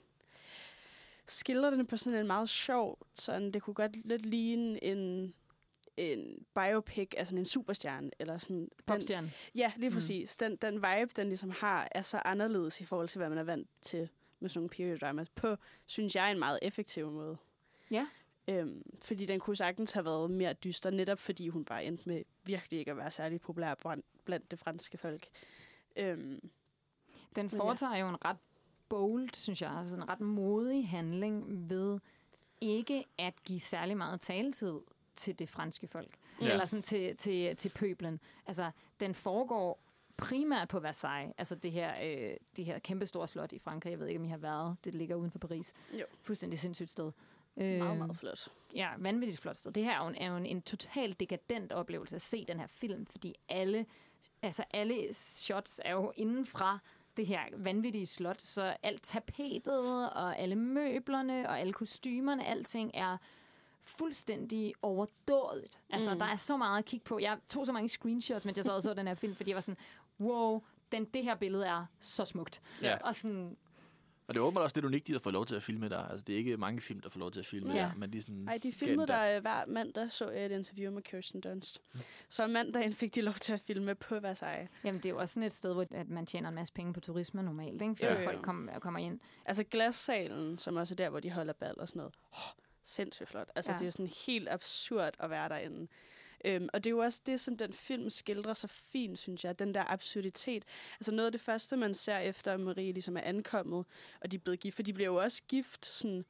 skildrer 1.31 1.71
den 1.71 1.87
på 1.87 1.97
sådan 1.97 2.19
en 2.19 2.27
meget 2.27 2.49
sjov, 2.49 2.99
sådan 3.15 3.51
det 3.53 3.63
kunne 3.63 3.75
godt 3.75 4.07
lidt 4.07 4.27
ligne 4.27 4.85
en 4.85 5.35
en 5.97 6.47
biopic, 6.55 7.11
altså 7.17 7.37
en 7.37 7.45
superstjerne, 7.45 8.11
eller 8.19 8.39
sådan... 8.39 8.57
Den, 8.59 8.69
Popstjerne. 8.87 9.33
ja, 9.55 9.73
lige 9.77 9.89
Mm. 9.89 9.95
præcis. 9.95 10.37
Den, 10.37 10.57
den 10.57 10.75
vibe, 10.75 11.11
den 11.17 11.27
ligesom 11.29 11.51
har, 11.51 11.89
er 11.93 12.03
så 12.03 12.23
anderledes 12.25 12.81
i 12.81 12.85
forhold 12.85 13.09
til, 13.09 13.19
hvad 13.19 13.29
man 13.29 13.39
er 13.39 13.43
vant 13.43 13.69
til 13.83 14.09
med 14.41 14.49
sådan 14.49 14.59
nogle 14.59 14.69
period 14.69 14.99
dramas, 14.99 15.29
på, 15.29 15.57
synes 15.87 16.17
jeg, 16.17 16.31
en 16.33 16.39
meget 16.39 16.59
effektiv 16.63 17.11
måde. 17.11 17.37
Ja. 17.91 18.07
Øhm, 18.49 18.83
fordi 19.03 19.27
den 19.27 19.41
kunne 19.41 19.57
sagtens 19.57 19.93
have 19.93 20.05
været 20.05 20.31
mere 20.31 20.53
dyster, 20.53 20.91
netop 20.91 21.19
fordi 21.19 21.49
hun 21.49 21.65
bare 21.65 21.85
endte 21.85 22.09
med 22.09 22.23
virkelig 22.45 22.79
ikke 22.79 22.91
at 22.91 22.97
være 22.97 23.11
særlig 23.11 23.41
populær 23.41 23.75
blandt- 24.25 24.51
det 24.51 24.59
franske 24.59 24.99
folk. 24.99 25.29
Øhm, 25.97 26.51
Den 27.37 27.47
ja. 27.53 27.59
foretager 27.59 27.97
jo 27.97 28.09
en 28.09 28.25
ret 28.25 28.37
bold, 28.91 29.29
synes 29.35 29.63
jeg, 29.63 29.71
altså 29.71 29.97
en 29.97 30.09
ret 30.09 30.21
modig 30.21 30.89
handling 30.89 31.71
ved 31.71 31.99
ikke 32.61 33.05
at 33.19 33.35
give 33.45 33.61
særlig 33.61 33.97
meget 33.97 34.21
taletid 34.21 34.81
til 35.17 35.39
det 35.39 35.49
franske 35.49 35.87
folk. 35.87 36.15
Ja. 36.41 36.51
Eller 36.53 36.65
sådan 36.65 36.83
til, 36.83 37.17
til, 37.17 37.57
til 37.57 37.69
pøblen. 37.69 38.21
Altså, 38.47 38.71
den 39.01 39.15
foregår 39.15 39.81
primært 40.17 40.69
på 40.69 40.81
Versailles, 40.81 41.35
altså 41.39 41.55
det 41.55 41.73
her, 41.73 41.95
øh, 42.03 42.37
det 42.57 42.65
her 42.65 42.79
kæmpe 42.79 43.07
store 43.07 43.29
slot 43.29 43.53
i 43.53 43.59
Frankrig. 43.59 43.91
Jeg 43.91 44.01
ved 44.01 44.07
ikke, 44.07 44.19
om 44.21 44.25
I 44.25 44.29
har 44.29 44.37
været. 44.37 44.77
Det 44.85 44.95
ligger 44.95 45.17
uden 45.17 45.31
for 45.31 45.39
Paris. 45.39 45.73
Jo. 45.93 46.05
Fuldstændig 46.23 46.59
sindssygt 46.59 46.91
sted. 46.91 47.11
meget, 47.57 47.81
Øh, 47.93 47.99
meget 47.99 48.17
flot. 48.17 48.49
Ja, 48.75 48.89
vanvittigt 48.99 49.41
flot 49.41 49.57
sted. 49.57 49.73
Det 49.73 49.85
her 49.85 50.01
er 50.01 50.03
jo 50.05 50.09
en, 50.09 50.15
er 50.15 50.31
jo 50.31 50.37
en, 50.37 50.47
en 50.47 50.63
totalt 50.63 51.21
dekadent 51.21 51.73
oplevelse 51.73 52.17
at 52.17 52.23
se 52.23 52.45
den 52.45 52.61
her 52.61 52.67
film, 52.67 53.07
fordi 53.07 53.35
alle, 53.49 53.87
altså 54.43 54.65
alle 54.73 55.15
shots 55.15 55.81
er 55.85 55.93
jo 55.93 56.13
inden 56.17 56.47
fra 56.47 56.79
det 57.17 57.27
her 57.27 57.41
vanvittige 57.57 58.07
slot, 58.07 58.43
så 58.43 58.77
alt 58.83 59.03
tapetet 59.03 60.11
og 60.13 60.39
alle 60.39 60.55
møblerne 60.57 61.49
og 61.49 61.61
alle 61.61 61.73
kostymerne, 61.73 62.47
alting 62.47 62.91
er 62.95 63.17
fuldstændig 63.81 64.75
overdådigt. 64.83 65.81
Altså, 65.91 66.13
Mm. 66.13 66.19
der 66.19 66.27
er 66.27 66.37
så 66.37 66.57
meget 66.57 66.79
at 66.79 66.85
kigge 66.85 67.05
på. 67.05 67.19
Jeg 67.19 67.39
tog 67.49 67.67
så 67.67 67.73
mange 67.73 67.89
screenshots, 67.89 68.45
mens 68.45 68.57
jeg 68.57 68.65
sad 68.65 68.73
og 68.73 68.83
så 68.83 68.95
den 68.95 69.07
her 69.07 69.15
film, 69.15 69.35
fordi 69.35 69.51
jeg 69.51 69.55
var 69.55 69.61
sådan, 69.61 69.77
wow, 70.21 70.63
den, 70.93 71.05
det 71.05 71.23
her 71.25 71.35
billede 71.35 71.67
er 71.67 71.85
så 72.01 72.25
smukt. 72.25 72.63
Ja. 72.83 72.97
Og 72.97 73.15
sådan, 73.15 73.57
Og 74.31 74.35
det 74.35 74.41
er 74.41 74.45
åbenbart 74.45 74.65
også 74.65 74.77
lidt 74.77 74.85
unikt, 74.87 75.07
de 75.07 75.13
har 75.13 75.19
fået 75.19 75.33
lov 75.33 75.47
til 75.47 75.55
at 75.57 75.63
filme 75.63 75.89
der. 75.89 75.99
Altså, 75.99 76.25
det 76.25 76.33
er 76.33 76.37
ikke 76.37 76.57
mange 76.57 76.81
film, 76.81 77.01
der 77.01 77.09
får 77.09 77.21
lov 77.21 77.31
til 77.31 77.41
at 77.41 77.47
filme 77.47 77.75
Ja. 77.75 77.79
der, 77.81 77.91
men 77.97 78.13
de 78.13 78.21
sådan... 78.23 78.49
Ej, 78.49 78.59
de 78.59 78.73
filmede 78.73 79.07
der 79.07 79.37
øh, 79.37 79.41
hver 79.41 79.67
mandag, 79.67 80.13
så 80.13 80.31
jeg 80.31 80.47
et 80.47 80.53
interview 80.53 80.93
med 80.93 81.03
Kirsten 81.03 81.41
Dunst. 81.41 81.83
Så 82.29 82.47
mandagen 82.47 82.93
fik 82.95 83.15
de 83.15 83.21
lov 83.21 83.35
til 83.35 83.53
at 83.53 83.61
filme 83.61 83.95
på 83.95 84.21
Versailles. 84.21 84.71
jamen, 84.85 84.99
det 85.01 85.07
er 85.07 85.11
jo 85.11 85.19
også 85.19 85.35
sådan 85.35 85.47
et 85.47 85.53
sted, 85.53 85.73
hvor 85.73 85.87
at 85.95 86.09
man 86.09 86.27
tjener 86.27 86.49
en 86.49 86.55
masse 86.55 86.73
penge 86.73 86.93
på 86.93 87.01
turisme 87.01 87.43
normalt, 87.43 87.83
ikke? 87.83 87.95
fordi 87.97 88.13
ja, 88.13 88.27
folk 88.27 88.43
kom, 88.43 88.71
kommer 88.81 89.01
ind. 89.01 89.21
Altså 89.45 89.65
glassalen, 89.65 90.59
som 90.59 90.77
også 90.77 90.95
er 90.95 90.97
der, 90.97 91.09
hvor 91.11 91.21
de 91.21 91.31
holder 91.31 91.53
bal 91.53 91.75
og 91.79 91.89
sådan 91.89 91.99
noget. 92.01 92.15
Oh, 92.33 92.39
sindssygt 92.85 93.29
flot. 93.29 93.49
Altså. 93.55 93.73
Ja. 93.73 93.77
det 93.79 93.83
er 93.83 93.87
jo 93.87 93.91
sådan 93.93 94.13
helt 94.27 94.49
absurd 94.49 95.15
at 95.19 95.31
være 95.31 95.49
derinde. 95.49 95.89
Øhm, 96.45 96.69
og 96.73 96.85
det 96.85 96.91
er 96.91 96.95
jo 96.95 96.99
også 96.99 97.23
det, 97.27 97.41
som 97.41 97.57
den 97.57 97.73
film 97.73 98.11
skildrer 98.11 98.55
så 98.55 98.67
fint, 98.67 99.19
synes 99.19 99.45
jeg. 99.45 99.59
Den 99.59 99.75
der 99.75 99.85
absurditet. 99.93 100.65
Altså 101.01 101.13
noget 101.13 101.27
af 101.27 101.33
det 101.33 101.41
første, 101.41 101.77
man 101.77 101.95
ser 101.95 102.19
efter 102.19 102.53
at 102.53 102.61
Marie 102.61 102.93
ligesom 102.93 103.17
er 103.17 103.21
ankommet, 103.21 103.85
og 104.21 104.31
de 104.31 104.37
er 104.37 104.41
blevet 104.41 104.61
gift. 104.61 104.77
For 104.77 104.83
de 104.83 104.93
bliver 104.93 105.09
jo 105.09 105.17
også 105.17 105.43
gift 105.49 105.87
sådan 105.87 106.25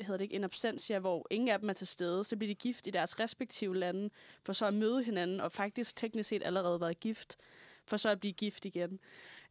hedder 0.00 0.16
det 0.16 0.24
ikke, 0.24 0.34
en 0.34 0.44
absentia, 0.44 0.98
hvor 0.98 1.26
ingen 1.30 1.48
af 1.48 1.60
dem 1.60 1.68
er 1.68 1.72
til 1.72 1.86
stede. 1.86 2.24
Så 2.24 2.36
bliver 2.36 2.50
de 2.50 2.54
gift 2.54 2.86
i 2.86 2.90
deres 2.90 3.20
respektive 3.20 3.76
lande, 3.76 4.10
for 4.42 4.52
så 4.52 4.66
at 4.66 4.74
møde 4.74 5.04
hinanden, 5.04 5.40
og 5.40 5.52
faktisk 5.52 5.96
teknisk 5.96 6.28
set 6.28 6.42
allerede 6.44 6.80
været 6.80 7.00
gift, 7.00 7.36
for 7.84 7.96
så 7.96 8.08
at 8.08 8.20
blive 8.20 8.32
gift 8.32 8.64
igen. 8.64 9.00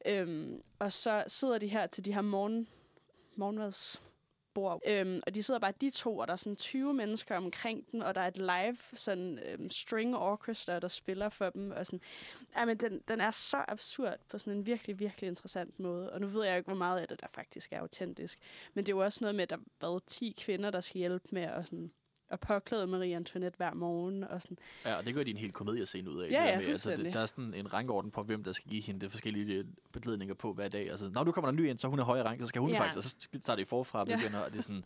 Øhm, 0.05 0.61
og 0.79 0.91
så 0.91 1.23
sidder 1.27 1.57
de 1.57 1.67
her 1.67 1.87
til 1.87 2.05
de 2.05 2.13
her 2.13 2.21
morgen, 2.21 2.67
bord. 4.55 4.81
øhm, 4.87 5.21
og 5.27 5.35
de 5.35 5.43
sidder 5.43 5.59
bare 5.59 5.73
de 5.81 5.89
to, 5.89 6.17
og 6.17 6.27
der 6.27 6.33
er 6.33 6.37
sådan 6.37 6.55
20 6.55 6.93
mennesker 6.93 7.37
omkring 7.37 7.91
den, 7.91 8.01
og 8.01 8.15
der 8.15 8.21
er 8.21 8.27
et 8.27 8.37
live 8.37 8.77
sådan 8.93 9.39
øhm, 9.39 9.69
string 9.69 10.15
orchestra, 10.15 10.79
der 10.79 10.87
spiller 10.87 11.29
for 11.29 11.49
dem, 11.49 11.71
og 11.71 11.85
sådan, 11.85 12.01
ja, 12.57 12.65
men 12.65 12.77
den, 12.77 13.01
den 13.07 13.21
er 13.21 13.31
så 13.31 13.65
absurd 13.67 14.17
på 14.29 14.39
sådan 14.39 14.53
en 14.53 14.65
virkelig, 14.65 14.99
virkelig 14.99 15.27
interessant 15.27 15.79
måde, 15.79 16.11
og 16.11 16.21
nu 16.21 16.27
ved 16.27 16.43
jeg 16.43 16.51
jo 16.51 16.57
ikke, 16.57 16.67
hvor 16.67 16.77
meget 16.77 16.99
af 16.99 17.07
det, 17.07 17.21
der 17.21 17.27
faktisk 17.33 17.73
er 17.73 17.79
autentisk, 17.79 18.39
men 18.73 18.85
det 18.85 18.91
er 18.91 18.95
jo 18.95 19.03
også 19.03 19.19
noget 19.21 19.35
med, 19.35 19.43
at 19.43 19.49
der 19.49 19.57
var 19.81 19.99
10 20.07 20.35
kvinder, 20.39 20.71
der 20.71 20.81
skal 20.81 20.97
hjælpe 20.97 21.27
med 21.31 21.43
at 21.43 21.65
sådan, 21.65 21.91
at 22.29 22.39
påklæde 22.39 22.87
Marie 22.87 23.15
Antoinette 23.15 23.57
hver 23.57 23.73
morgen, 23.73 24.23
og 24.23 24.41
sådan, 24.41 24.57
Ja, 24.85 24.95
og 24.95 25.05
det 25.05 25.13
gør 25.13 25.23
de 25.23 25.31
en 25.31 25.37
hel 25.37 25.51
komediescene 25.51 26.11
ud 26.11 26.21
af. 26.21 26.31
Ja, 26.31 26.37
det 26.39 26.45
der 26.45 26.51
ja, 26.51 26.57
med, 26.57 26.65
altså, 26.67 26.91
det, 26.95 27.13
der 27.13 27.19
er 27.19 27.25
sådan 27.25 27.53
en 27.53 27.73
rangorden 27.73 28.11
på, 28.11 28.23
hvem 28.23 28.43
der 28.43 28.51
skal 28.51 28.69
give 28.69 28.81
hende 28.81 29.05
de 29.05 29.09
forskellige 29.09 29.53
øh, 29.55 29.65
beklædninger 29.91 30.35
på 30.35 30.53
hver 30.53 30.67
dag. 30.67 30.89
Altså, 30.89 31.09
når 31.09 31.23
du 31.23 31.31
kommer 31.31 31.51
der 31.51 31.55
ny 31.55 31.69
ind, 31.69 31.77
så 31.79 31.87
hun 31.87 31.99
er 31.99 32.03
højere 32.03 32.25
rank, 32.25 32.41
så 32.41 32.47
skal 32.47 32.61
hun 32.61 32.69
Ja. 32.69 32.79
faktisk, 32.79 32.97
og 32.97 33.03
så 33.03 33.39
tager 33.43 33.57
det 33.57 33.67
forfra 33.67 33.99
og 34.01 34.07
Ja. 34.07 34.15
begynder, 34.15 34.39
og 34.39 34.51
det 34.51 34.57
er 34.57 34.63
sådan... 34.63 34.83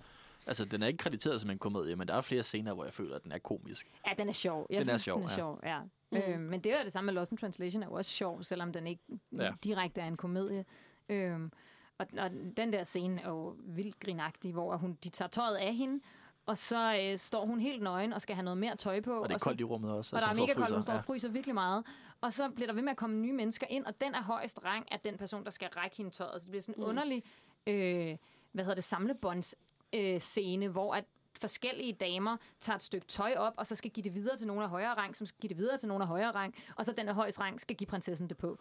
Altså, 0.47 0.65
den 0.65 0.83
er 0.83 0.87
ikke 0.87 0.97
krediteret 0.97 1.41
som 1.41 1.49
en 1.49 1.59
komedie, 1.59 1.95
men 1.95 2.07
der 2.07 2.13
er 2.13 2.21
flere 2.21 2.43
scener, 2.43 2.73
hvor 2.73 2.83
jeg 2.83 2.93
føler, 2.93 3.15
at 3.15 3.23
den 3.23 3.31
er 3.31 3.37
komisk. 3.37 3.91
Ja, 4.07 4.11
den 4.17 4.29
er 4.29 4.33
sjov. 4.33 4.67
Jeg 4.69 4.75
Den 4.79 4.81
er 4.81 4.91
synes, 4.91 5.01
sjov, 5.01 5.17
den 5.17 5.25
er 5.25 5.29
ja. 5.29 5.35
sjov, 5.35 5.59
ja. 5.63 5.79
Mm. 6.11 6.17
Øh, 6.17 6.39
men 6.39 6.59
det 6.61 6.73
er 6.73 6.77
jo 6.79 6.83
det 6.83 6.93
samme 6.93 7.05
med 7.05 7.13
Lost 7.13 7.31
in 7.31 7.37
Translation 7.37 7.83
er 7.83 7.87
jo 7.87 7.93
også 7.93 8.11
sjov, 8.11 8.43
selvom 8.43 8.73
den 8.73 8.87
ikke 8.87 9.03
Ja. 9.31 9.43
ja. 9.43 9.51
direkte 9.63 10.01
er 10.01 10.05
en 10.07 10.17
komedie. 10.17 10.65
Øhm, 11.09 11.51
og, 11.97 12.07
og 12.19 12.29
den 12.57 12.73
der 12.73 12.83
scene 12.83 13.21
er 13.21 13.29
jo 13.29 13.55
vildt 13.65 13.99
grinagtig, 13.99 14.51
hvor 14.53 14.77
hun, 14.77 14.97
de 15.03 15.09
tager 15.09 15.29
tøjet 15.29 15.55
af 15.55 15.75
hende, 15.75 16.03
og 16.49 16.57
så 16.57 16.99
øh, 17.11 17.17
står 17.17 17.45
hun 17.45 17.59
helt 17.59 17.81
nøgen 17.83 18.13
og 18.13 18.21
skal 18.21 18.35
have 18.35 18.43
noget 18.43 18.57
mere 18.57 18.75
tøj 18.75 19.01
på. 19.01 19.21
Og 19.21 19.29
det 19.29 19.35
er 19.35 19.39
så, 19.39 19.43
koldt 19.43 19.61
i 19.61 19.63
rummet 19.63 19.91
også. 19.91 20.15
og 20.15 20.21
der 20.21 20.27
er 20.27 20.33
mega 20.33 20.53
koldt, 20.53 20.73
hun 20.73 20.83
står 20.83 20.93
Ja. 20.93 20.99
og 20.99 21.05
fryser 21.05 21.29
virkelig 21.29 21.53
meget. 21.55 21.83
Og 22.21 22.33
så 22.33 22.49
bliver 22.49 22.67
der 22.67 22.73
ved 22.73 22.81
med 22.81 22.91
at 22.91 22.97
komme 22.97 23.15
nye 23.15 23.33
mennesker 23.33 23.67
ind, 23.69 23.85
og 23.85 24.01
den 24.01 24.15
er 24.15 24.23
højst 24.23 24.59
rang 24.65 24.91
af 24.91 24.99
den 24.99 25.17
person, 25.17 25.43
der 25.45 25.51
skal 25.51 25.67
række 25.69 25.97
hende 25.97 26.11
tøjet. 26.11 26.41
Så 26.41 26.45
det 26.45 26.51
bliver 26.51 26.61
sådan 26.61 26.75
en 26.75 26.83
Mm. 26.83 26.89
underlig, 26.89 27.23
øh, 27.67 28.17
hvad 28.51 28.63
hedder 28.63 28.75
det, 28.75 28.83
samlebånds 28.83 29.55
øh, 29.95 30.19
scene, 30.19 30.67
hvor 30.67 30.93
at 30.93 31.05
forskellige 31.39 31.93
damer 31.93 32.37
tager 32.59 32.75
et 32.75 32.83
stykke 32.83 33.07
tøj 33.07 33.33
op, 33.37 33.53
og 33.57 33.67
så 33.67 33.75
skal 33.75 33.91
give 33.91 34.03
det 34.03 34.15
videre 34.15 34.37
til 34.37 34.47
nogen 34.47 34.63
af 34.63 34.69
højere 34.69 34.93
rang, 34.93 35.15
som 35.15 35.27
skal 35.27 35.39
give 35.41 35.49
det 35.49 35.57
videre 35.57 35.77
til 35.77 35.87
nogen 35.87 36.01
af 36.01 36.07
højere 36.07 36.31
rang, 36.31 36.55
og 36.75 36.85
så 36.85 36.91
den 36.91 37.07
af 37.09 37.15
højst 37.15 37.39
rang 37.39 37.61
skal 37.61 37.75
give 37.75 37.87
prinsessen 37.87 38.29
det 38.29 38.37
på. 38.37 38.57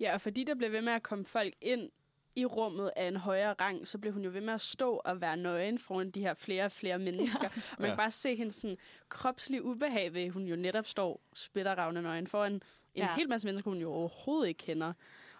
Ja, 0.00 0.14
og 0.14 0.20
fordi 0.20 0.44
der 0.44 0.54
blev 0.54 0.72
ved 0.72 0.82
med 0.82 0.92
at 0.92 1.02
komme 1.02 1.24
folk 1.24 1.54
ind 1.60 1.90
i 2.36 2.44
rummet 2.46 2.90
af 2.96 3.08
en 3.08 3.16
højere 3.16 3.52
rang, 3.60 3.88
så 3.88 3.98
blev 3.98 4.12
hun 4.12 4.24
jo 4.24 4.30
ved 4.30 4.40
med 4.40 4.54
at 4.54 4.60
stå 4.60 5.00
og 5.04 5.20
være 5.20 5.36
nøgen 5.36 5.78
foran 5.78 6.10
de 6.10 6.20
her 6.20 6.34
flere 6.34 6.64
og 6.64 6.72
flere 6.72 6.98
mennesker. 6.98 7.48
Ja. 7.56 7.62
Og 7.72 7.76
man 7.78 7.86
Ja. 7.88 7.92
kan 7.94 7.96
bare 7.96 8.10
se 8.10 8.36
hendes 8.36 8.54
sådan, 8.54 8.76
kropslige 9.08 9.64
ubehag 9.64 10.14
ved, 10.14 10.22
at 10.22 10.30
hun 10.32 10.42
jo 10.46 10.56
netop 10.56 10.86
står 10.86 11.20
splitterravne 11.34 12.02
nøgen 12.02 12.26
foran 12.26 12.52
en 12.52 12.60
ja. 12.96 13.14
Hel 13.16 13.28
masse 13.28 13.46
mennesker, 13.46 13.70
hun 13.70 13.80
jo 13.80 13.92
overhovedet 13.92 14.48
ikke 14.48 14.58
kender. 14.58 14.92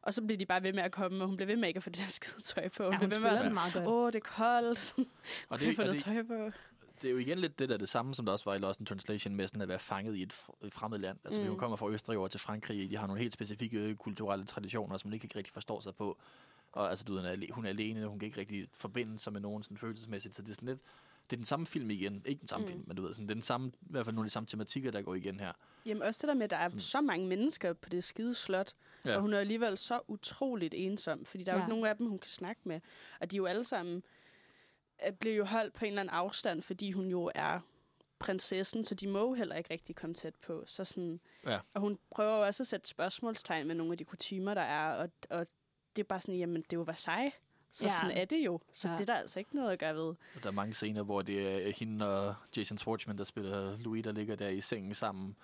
Og 0.02 0.14
så 0.14 0.22
bliver 0.22 0.38
de 0.38 0.46
bare 0.46 0.62
ved 0.62 0.72
med 0.72 0.82
at 0.82 0.92
komme, 0.92 1.22
og 1.24 1.28
hun 1.28 1.36
bliver 1.36 1.46
ved 1.46 1.56
med 1.56 1.68
ikke 1.68 1.78
at 1.78 1.82
få 1.84 1.90
det 1.90 1.98
der 1.98 2.08
skide 2.08 2.42
tøj 2.42 2.68
på. 2.68 2.84
Hun 2.84 2.92
Ja, 2.92 2.98
bliver 2.98 3.08
hun 3.18 3.22
ved 3.24 3.30
med 3.30 3.38
at 3.38 3.44
den 3.44 3.54
meget 3.54 3.72
godt. 3.74 3.86
åh, 3.86 4.06
det 4.06 4.14
er 4.14 4.20
koldt. 4.20 4.94
Og 5.50 5.60
det, 5.60 5.76
få 5.76 5.82
og 5.82 5.86
noget 5.86 6.04
det, 6.06 6.14
tøj 6.14 6.22
på? 6.22 6.50
det 7.02 7.08
er 7.08 7.12
jo 7.12 7.18
igen 7.18 7.38
lidt 7.38 7.58
det 7.58 7.68
der 7.68 7.76
det 7.76 7.88
samme, 7.88 8.14
som 8.14 8.24
der 8.26 8.32
også 8.32 8.44
var 8.44 8.54
i 8.54 8.58
Lost 8.58 8.80
in 8.80 8.86
Translation, 8.86 9.34
med 9.34 9.46
sådan 9.48 9.62
at 9.62 9.68
være 9.68 9.78
fanget 9.78 10.16
i 10.16 10.22
et 10.22 10.32
fr- 10.32 10.66
et 10.66 10.74
fremmed 10.74 10.98
land. 10.98 11.18
Altså, 11.24 11.40
mm. 11.40 11.46
Hun 11.46 11.58
kommer 11.58 11.76
fra 11.76 11.88
Østrig 11.88 12.18
over 12.18 12.28
til 12.28 12.40
Frankrig, 12.40 12.90
de 12.90 12.96
har 12.96 13.06
nogle 13.06 13.22
helt 13.22 13.32
specifikke 13.32 13.94
kulturelle 13.96 14.44
traditioner, 14.44 14.96
som 14.98 15.08
man 15.10 15.14
ikke 15.22 15.38
rigtig 15.38 15.52
forstår 15.54 15.80
sig 15.80 15.94
på. 15.94 16.18
Og 16.72 16.90
altså, 16.90 17.04
du 17.04 17.14
ved, 17.14 17.48
hun 17.52 17.64
er 17.64 17.68
er 17.68 17.72
alene, 17.72 18.06
hun 18.06 18.18
kan 18.18 18.26
ikke 18.26 18.40
rigtig 18.40 18.68
forbinde 18.72 19.18
sig 19.18 19.32
med 19.32 19.40
nogen 19.40 19.62
sådan 19.62 19.76
følelsesmæssigt, 19.76 20.34
så 20.36 20.42
det 20.42 20.50
er 20.50 20.54
sådan 20.54 20.68
lidt, 20.68 20.80
det 21.30 21.36
er 21.36 21.38
den 21.38 21.46
samme 21.46 21.66
film 21.66 21.90
igen. 21.90 22.22
Ikke 22.26 22.40
den 22.40 22.48
samme 22.48 22.66
Mm. 22.66 22.72
mm. 22.72 22.76
film, 22.76 22.84
men 22.88 22.96
du 22.96 23.02
ved, 23.02 23.14
sådan, 23.14 23.26
det 23.28 23.32
er 23.32 23.34
den 23.34 23.42
samme, 23.42 23.68
i 23.80 23.86
hvert 23.90 24.06
fald 24.06 24.14
nogle 24.14 24.26
af 24.26 24.28
de 24.28 24.32
samme 24.32 24.46
tematikker, 24.46 24.90
der 24.90 25.02
går 25.02 25.14
igen 25.14 25.40
her. 25.40 25.52
Jamen 25.86 26.02
også 26.02 26.18
det 26.22 26.28
der 26.28 26.34
med, 26.34 26.44
at 26.44 26.50
der 26.50 26.56
er 26.56 26.70
så 26.78 27.00
mange 27.00 27.26
mennesker 27.26 27.72
på 27.72 27.88
det 27.88 28.04
skide 28.04 28.34
slot, 28.34 28.74
Ja. 29.04 29.14
og 29.16 29.20
hun 29.20 29.32
er 29.34 29.38
alligevel 29.38 29.78
så 29.78 30.00
utroligt 30.08 30.74
ensom, 30.74 31.24
fordi 31.24 31.44
der 31.44 31.52
er 31.52 31.56
jo 31.56 31.58
Ja. 31.58 31.64
ikke 31.64 31.70
nogen 31.70 31.86
af 31.86 31.96
dem, 31.96 32.06
hun 32.06 32.18
kan 32.18 32.28
snakke 32.28 32.60
med. 32.64 32.80
Og 33.20 33.30
de 33.30 33.36
er 33.36 33.38
jo 33.38 33.46
alle 33.46 33.64
sammen, 33.64 34.02
bliver 35.20 35.36
jo 35.36 35.44
holdt 35.44 35.74
på 35.74 35.84
en 35.84 35.88
eller 35.88 36.00
anden 36.00 36.14
afstand, 36.14 36.62
fordi 36.62 36.92
hun 36.92 37.06
jo 37.06 37.30
er 37.34 37.60
prinsessen, 38.18 38.84
så 38.84 38.94
de 38.94 39.08
må 39.08 39.18
jo 39.18 39.32
heller 39.34 39.56
ikke 39.56 39.70
rigtig 39.70 39.96
komme 39.96 40.14
tæt 40.14 40.34
på. 40.34 40.64
Så 40.66 40.84
sådan, 40.84 41.20
Ja. 41.46 41.58
Og 41.74 41.80
hun 41.80 41.98
prøver 42.10 42.36
jo 42.36 42.46
også 42.46 42.62
at 42.62 42.66
sætte 42.66 42.88
spørgsmålstegn 42.88 43.66
med 43.66 43.74
nogle 43.74 43.92
af 43.92 43.98
de 43.98 44.04
kutymer, 44.04 44.54
der 44.54 44.60
er, 44.62 44.92
og, 44.94 45.10
og 45.30 45.46
det 45.96 46.02
er 46.02 46.06
bare 46.06 46.20
sådan, 46.20 46.34
jamen 46.34 46.56
det 46.62 46.72
er 46.72 46.76
jo 46.76 46.82
Versailles. 46.82 47.34
Så 47.72 47.86
Ja. 47.86 47.92
sådan 48.00 48.16
er 48.16 48.24
det 48.24 48.36
jo. 48.46 48.60
Så 48.72 48.88
Ja. 48.88 48.94
det 48.94 49.00
er 49.00 49.04
der 49.06 49.14
altså 49.14 49.38
ikke 49.38 49.56
noget 49.56 49.70
at 49.72 49.78
gøre 49.78 49.94
ved. 49.94 50.02
Og 50.08 50.42
der 50.42 50.46
er 50.48 50.52
mange 50.52 50.74
scener, 50.74 51.02
hvor 51.02 51.22
det 51.22 51.66
er 51.66 51.72
hende 51.78 52.08
og 52.28 52.34
Jason 52.56 52.78
Schwartzman, 52.78 53.18
der 53.18 53.24
spiller 53.24 53.76
Louis, 53.78 54.04
der 54.04 54.12
ligger 54.12 54.36
der 54.36 54.48
i 54.48 54.60
sengen 54.60 54.94
sammen, 54.94 55.36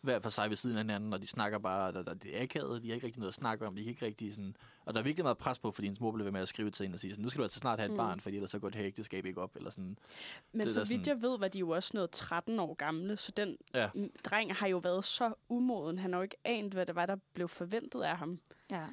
hver 0.00 0.20
for 0.20 0.30
sig 0.30 0.48
ved 0.50 0.56
siden 0.56 0.76
af 0.76 0.82
hinanden, 0.84 1.12
og 1.12 1.22
de 1.22 1.26
snakker 1.26 1.58
bare, 1.58 1.92
der, 1.92 2.02
der, 2.02 2.14
det 2.14 2.38
er 2.38 2.42
akavet, 2.42 2.82
de 2.82 2.88
har 2.88 2.94
ikke 2.94 3.06
rigtig 3.06 3.20
noget 3.20 3.30
at 3.30 3.34
snakke 3.34 3.66
om, 3.66 3.76
de 3.76 3.82
kan 3.84 3.90
ikke 3.90 4.06
rigtig 4.06 4.34
sådan, 4.34 4.56
og 4.84 4.94
der 4.94 5.00
er 5.00 5.04
virkelig 5.04 5.24
meget 5.24 5.38
pres 5.38 5.58
på, 5.58 5.70
fordi 5.70 5.86
hendes 5.86 6.00
mor 6.00 6.12
bliver 6.12 6.24
ved 6.24 6.32
med 6.32 6.40
at 6.40 6.48
skrive 6.48 6.70
til 6.70 6.84
hende 6.84 6.96
og 6.96 7.00
sige 7.00 7.10
sådan, 7.12 7.22
nu 7.22 7.28
skal 7.28 7.38
du 7.38 7.42
altså 7.42 7.58
snart 7.58 7.78
have 7.78 7.86
et 7.86 7.90
mm. 7.90 7.96
Barn, 7.96 8.20
fordi 8.20 8.36
ellers 8.36 8.50
så 8.50 8.58
går 8.58 8.68
det 8.68 8.76
her 8.78 8.86
ægteskab 8.86 9.26
ikke 9.26 9.40
op, 9.40 9.56
eller 9.56 9.70
sådan. 9.70 9.98
Men 10.52 10.60
Det 10.66 10.72
så 10.74 10.84
vidt 10.88 11.06
jeg 11.06 11.22
ved, 11.22 11.38
var 11.38 11.48
de 11.48 11.58
jo 11.58 11.70
også 11.70 11.90
noget 11.94 12.10
13 12.10 12.60
år 12.60 12.74
gamle, 12.74 13.16
så 13.16 13.32
den 13.36 13.56
Ja. 13.74 13.90
dreng 14.24 14.54
har 14.54 14.66
jo 14.66 14.78
været 14.78 15.04
så 15.04 15.32
umoden. 15.48 15.98
Han 15.98 16.12
har 16.12 16.18
jo 16.18 16.22
ikke 16.22 16.36
anet, 16.44 16.72
hvad 16.74 16.86
det 16.86 16.94
var, 16.94 17.06
der 17.06 17.16
blev 17.34 17.48
forventet 17.48 18.02
af 18.02 18.16
ham. 18.16 18.40
Ja. 18.70 18.84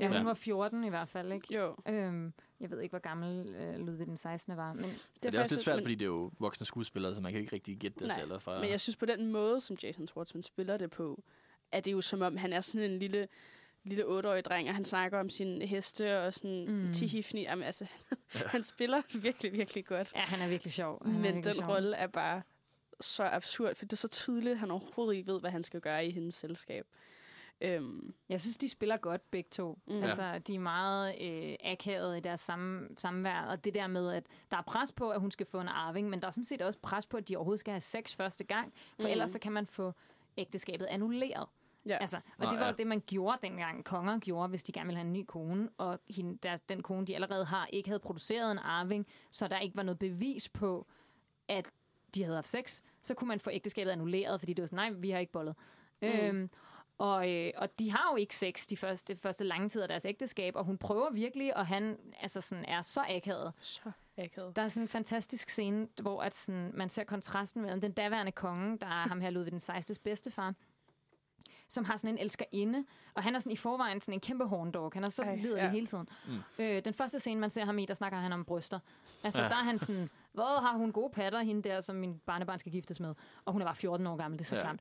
Ja, 0.00 0.06
hun 0.06 0.16
Ja. 0.16 0.22
var 0.22 0.34
14 0.34 0.84
i 0.84 0.88
hvert 0.88 1.08
fald, 1.08 1.32
ikke? 1.32 1.54
Jo. 1.54 1.76
Øhm, 1.88 2.32
jeg 2.60 2.70
ved 2.70 2.80
ikke, 2.80 2.92
hvor 2.92 2.98
gammel 2.98 3.54
øh, 3.54 3.78
Ludvig 3.86 4.06
den 4.06 4.16
16. 4.16 4.56
var, 4.56 4.72
men 4.72 4.84
Det 4.84 4.90
er, 4.90 4.94
det 4.94 5.24
er 5.24 5.28
også 5.28 5.36
faktisk- 5.38 5.50
lidt 5.52 5.62
svært, 5.64 5.76
men, 5.76 5.84
fordi 5.84 5.94
det 5.94 6.02
er 6.02 6.06
jo 6.08 6.30
voksne 6.38 6.66
skuespillere, 6.66 7.14
så 7.14 7.20
man 7.20 7.32
kan 7.32 7.40
ikke 7.40 7.52
rigtig 7.54 7.76
gætte 7.78 8.00
det 8.04 8.12
selv. 8.12 8.40
Fra, 8.40 8.60
Men 8.60 8.70
jeg 8.70 8.80
synes 8.80 8.96
på 8.96 9.06
den 9.06 9.32
måde, 9.32 9.60
som 9.60 9.76
Jason 9.82 10.06
Schwartzman 10.06 10.42
spiller 10.42 10.76
det 10.76 10.90
på, 10.90 11.22
er 11.72 11.80
det 11.80 11.92
jo 11.92 12.00
som 12.00 12.22
om, 12.22 12.36
han 12.36 12.52
er 12.52 12.60
sådan 12.60 12.90
en 12.90 12.98
lille 12.98 13.28
lille 13.84 14.06
otteårig 14.06 14.44
dreng, 14.44 14.68
og 14.68 14.74
han 14.74 14.84
snakker 14.84 15.20
om 15.20 15.30
sine 15.30 15.66
heste 15.66 16.18
og 16.20 16.32
sådan 16.34 16.66
Mm. 16.68 16.92
Tihifni. 16.92 17.42
Jamen, 17.42 17.64
altså, 17.64 17.86
han 18.54 18.62
spiller 18.62 19.02
virkelig, 19.22 19.52
virkelig 19.52 19.86
godt. 19.86 20.12
Ja, 20.14 20.20
han 20.20 20.40
er 20.40 20.48
virkelig 20.48 20.72
sjov. 20.72 21.02
Han 21.04 21.12
Men 21.14 21.22
virkelig 21.22 21.44
den 21.44 21.54
sjov. 21.54 21.66
rolle 21.66 21.96
er 21.96 22.06
bare 22.06 22.42
så 23.00 23.24
absurd, 23.24 23.74
for 23.74 23.84
det 23.84 23.92
er 23.92 23.96
så 23.96 24.08
tydeligt, 24.08 24.52
at 24.52 24.58
han 24.58 24.70
overhovedet 24.70 25.16
ikke 25.16 25.32
ved, 25.32 25.40
hvad 25.40 25.50
han 25.50 25.62
skal 25.62 25.80
gøre 25.80 26.06
i 26.06 26.10
hendes 26.10 26.34
selskab. 26.34 26.86
Øhm, 27.60 28.14
Jeg 28.28 28.40
synes, 28.40 28.56
de 28.58 28.68
spiller 28.68 28.96
godt 28.96 29.30
begge 29.30 29.48
to. 29.50 29.78
Mm. 29.86 30.02
Altså, 30.02 30.38
de 30.38 30.54
er 30.54 30.58
meget 30.58 31.14
øh, 31.20 31.56
akavet 31.64 32.16
i 32.16 32.20
deres 32.20 32.40
samme, 32.40 32.88
samvær, 32.98 33.40
og 33.40 33.64
det 33.64 33.74
der 33.74 33.86
med, 33.86 34.12
at 34.12 34.26
der 34.50 34.56
er 34.56 34.62
pres 34.62 34.92
på, 34.92 35.10
at 35.10 35.20
hun 35.20 35.30
skal 35.30 35.46
få 35.46 35.60
en 35.60 35.68
arving, 35.68 36.10
men 36.10 36.20
der 36.20 36.26
er 36.26 36.30
sådan 36.30 36.44
set 36.44 36.62
også 36.62 36.78
pres 36.82 37.06
på, 37.06 37.16
at 37.16 37.28
de 37.28 37.36
overhovedet 37.36 37.60
skal 37.60 37.72
have 37.72 37.80
sex 37.80 38.14
første 38.14 38.44
gang, 38.44 38.72
for 38.96 39.02
Mm. 39.08 39.10
ellers 39.12 39.30
så 39.30 39.38
kan 39.38 39.52
man 39.52 39.66
få 39.66 39.92
ægteskabet 40.36 40.86
annulleret. 40.86 41.46
ja. 41.86 41.96
Altså, 42.00 42.16
og 42.16 42.44
Nå, 42.44 42.50
det 42.50 42.58
var 42.60 42.66
ja. 42.66 42.72
det, 42.72 42.86
man 42.86 43.00
gjorde 43.06 43.38
dengang. 43.42 43.84
Konger 43.84 44.18
gjorde, 44.18 44.48
hvis 44.48 44.64
de 44.64 44.72
gerne 44.72 44.86
ville 44.86 44.96
have 44.98 45.06
en 45.06 45.12
ny 45.12 45.24
kone, 45.28 45.68
og 45.78 45.98
hende, 46.10 46.38
deres, 46.42 46.60
den 46.60 46.82
kone, 46.82 47.06
de 47.06 47.14
allerede 47.14 47.44
har, 47.44 47.66
ikke 47.66 47.88
havde 47.88 48.00
produceret 48.00 48.52
en 48.52 48.58
arving, 48.58 49.06
så 49.30 49.48
der 49.48 49.58
ikke 49.58 49.76
var 49.76 49.82
noget 49.82 49.98
bevis 49.98 50.48
på, 50.48 50.86
at 51.48 51.66
de 52.14 52.22
havde 52.22 52.34
haft 52.36 52.48
sex, 52.48 52.80
så 53.02 53.14
kunne 53.14 53.28
man 53.28 53.40
få 53.40 53.50
ægteskabet 53.50 53.90
annulleret, 53.90 54.40
fordi 54.40 54.52
det 54.52 54.62
var 54.62 54.66
sådan, 54.66 54.92
nej, 54.92 55.00
vi 55.00 55.10
har 55.10 55.18
ikke 55.18 55.32
bollet. 55.32 55.54
Mm. 56.02 56.08
Øhm, 56.08 56.50
og, 57.00 57.30
øh, 57.30 57.52
og 57.56 57.78
de 57.78 57.90
har 57.90 58.08
jo 58.12 58.16
ikke 58.16 58.36
sex 58.36 58.66
de 58.66 58.76
første, 58.76 59.16
første 59.16 59.44
lange 59.44 59.68
tid 59.68 59.82
af 59.82 59.88
deres 59.88 60.04
ægteskab, 60.04 60.56
og 60.56 60.64
hun 60.64 60.78
prøver 60.78 61.10
virkelig, 61.10 61.56
og 61.56 61.66
han 61.66 61.96
altså 62.20 62.40
sådan, 62.40 62.64
er 62.64 62.82
så 62.82 63.00
akavet. 63.08 63.52
så 63.60 63.90
akavet. 64.18 64.56
Der 64.56 64.62
er 64.62 64.68
sådan 64.68 64.82
en 64.82 64.88
fantastisk 64.88 65.50
scene, 65.50 65.88
hvor 66.02 66.22
at 66.22 66.34
sådan, 66.34 66.70
man 66.74 66.88
ser 66.88 67.04
kontrasten 67.04 67.62
mellem 67.62 67.80
den 67.80 67.92
daværende 67.92 68.32
konge, 68.32 68.78
der 68.78 68.86
er 68.86 69.08
ham 69.08 69.20
her 69.20 69.30
Ludvig 69.30 69.52
den 69.52 69.60
16. 69.60 69.96
bedstefar, 70.04 70.54
som 71.68 71.84
har 71.84 71.96
sådan 71.96 72.14
en 72.14 72.18
elskerinde, 72.18 72.84
og 73.14 73.22
han 73.22 73.34
er 73.34 73.38
sådan 73.38 73.52
i 73.52 73.56
forvejen 73.56 74.00
sådan 74.00 74.14
en 74.14 74.20
kæmpe 74.20 74.44
horndog. 74.44 74.92
Han 74.94 75.04
er 75.04 75.08
så 75.08 75.22
Ej, 75.22 75.36
liderlig 75.36 75.62
ja. 75.62 75.70
hele 75.70 75.86
tiden. 75.86 76.08
Mm. 76.26 76.38
Øh, 76.58 76.84
den 76.84 76.94
første 76.94 77.20
scene, 77.20 77.40
man 77.40 77.50
ser 77.50 77.64
ham 77.64 77.78
i, 77.78 77.86
der 77.86 77.94
snakker 77.94 78.18
han 78.18 78.32
om 78.32 78.44
bryster. 78.44 78.78
Altså, 79.24 79.42
ja. 79.42 79.48
der 79.48 79.54
er 79.54 79.64
han 79.64 79.78
sådan, 79.78 80.10
hvor 80.32 80.60
har 80.60 80.76
hun 80.76 80.92
gode 80.92 81.10
patter, 81.12 81.40
hende 81.42 81.68
der, 81.68 81.80
som 81.80 81.96
min 81.96 82.18
barnebarn 82.26 82.58
skal 82.58 82.72
giftes 82.72 83.00
med. 83.00 83.14
Og 83.44 83.52
hun 83.52 83.62
er 83.62 83.66
bare 83.66 83.76
14 83.76 84.06
år 84.06 84.16
gammel, 84.16 84.38
det 84.38 84.44
er 84.44 84.48
så 84.48 84.56
Ja. 84.56 84.60
ja. 84.60 84.66
klart. 84.66 84.80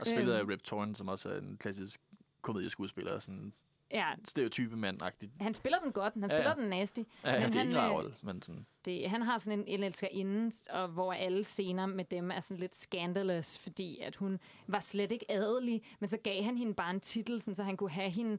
Og 0.00 0.06
spillet 0.06 0.32
af 0.32 0.40
Øhm. 0.40 0.48
Rip 0.48 0.62
Torn, 0.62 0.94
som 0.94 1.08
også 1.08 1.30
er 1.30 1.38
en 1.38 1.56
klassisk 1.60 2.00
komedieskuespiller, 2.42 3.18
sådan 3.18 3.52
Ja, 3.92 4.06
stereotype 4.24 4.76
mand-agtig. 4.76 5.30
han 5.40 5.54
spiller 5.54 5.78
den 5.78 5.92
godt, 5.92 6.14
han 6.14 6.22
Ja, 6.22 6.28
spiller 6.28 6.54
ja. 6.56 6.62
den 6.62 6.68
nasty. 6.70 6.98
Ja, 7.24 7.32
men 7.32 7.40
Men 7.42 7.42
det 7.42 7.54
er 7.54 7.58
han, 7.58 7.68
ikke 7.68 7.80
øh, 7.80 7.90
rolle, 7.90 8.14
men 8.22 8.42
sådan... 8.42 8.66
det, 8.84 9.10
han 9.10 9.22
har 9.22 9.38
sådan 9.38 9.58
en, 9.58 9.64
en 9.68 9.82
elskerinde, 9.82 10.52
og 10.70 10.88
hvor 10.88 11.12
alle 11.12 11.44
scener 11.44 11.86
med 11.86 12.04
dem 12.04 12.30
er 12.30 12.40
sådan 12.40 12.60
lidt 12.60 12.74
scandalous, 12.74 13.58
fordi 13.58 13.98
at 14.00 14.16
hun 14.16 14.40
var 14.66 14.80
slet 14.80 15.12
ikke 15.12 15.30
adelig, 15.32 15.82
men 16.00 16.08
så 16.08 16.18
gav 16.24 16.42
han 16.42 16.56
hende 16.56 16.74
bare 16.74 16.90
en 16.90 17.00
titel, 17.00 17.40
sådan, 17.40 17.54
så 17.54 17.62
han 17.62 17.76
kunne 17.76 17.90
have 17.90 18.10
hende 18.10 18.38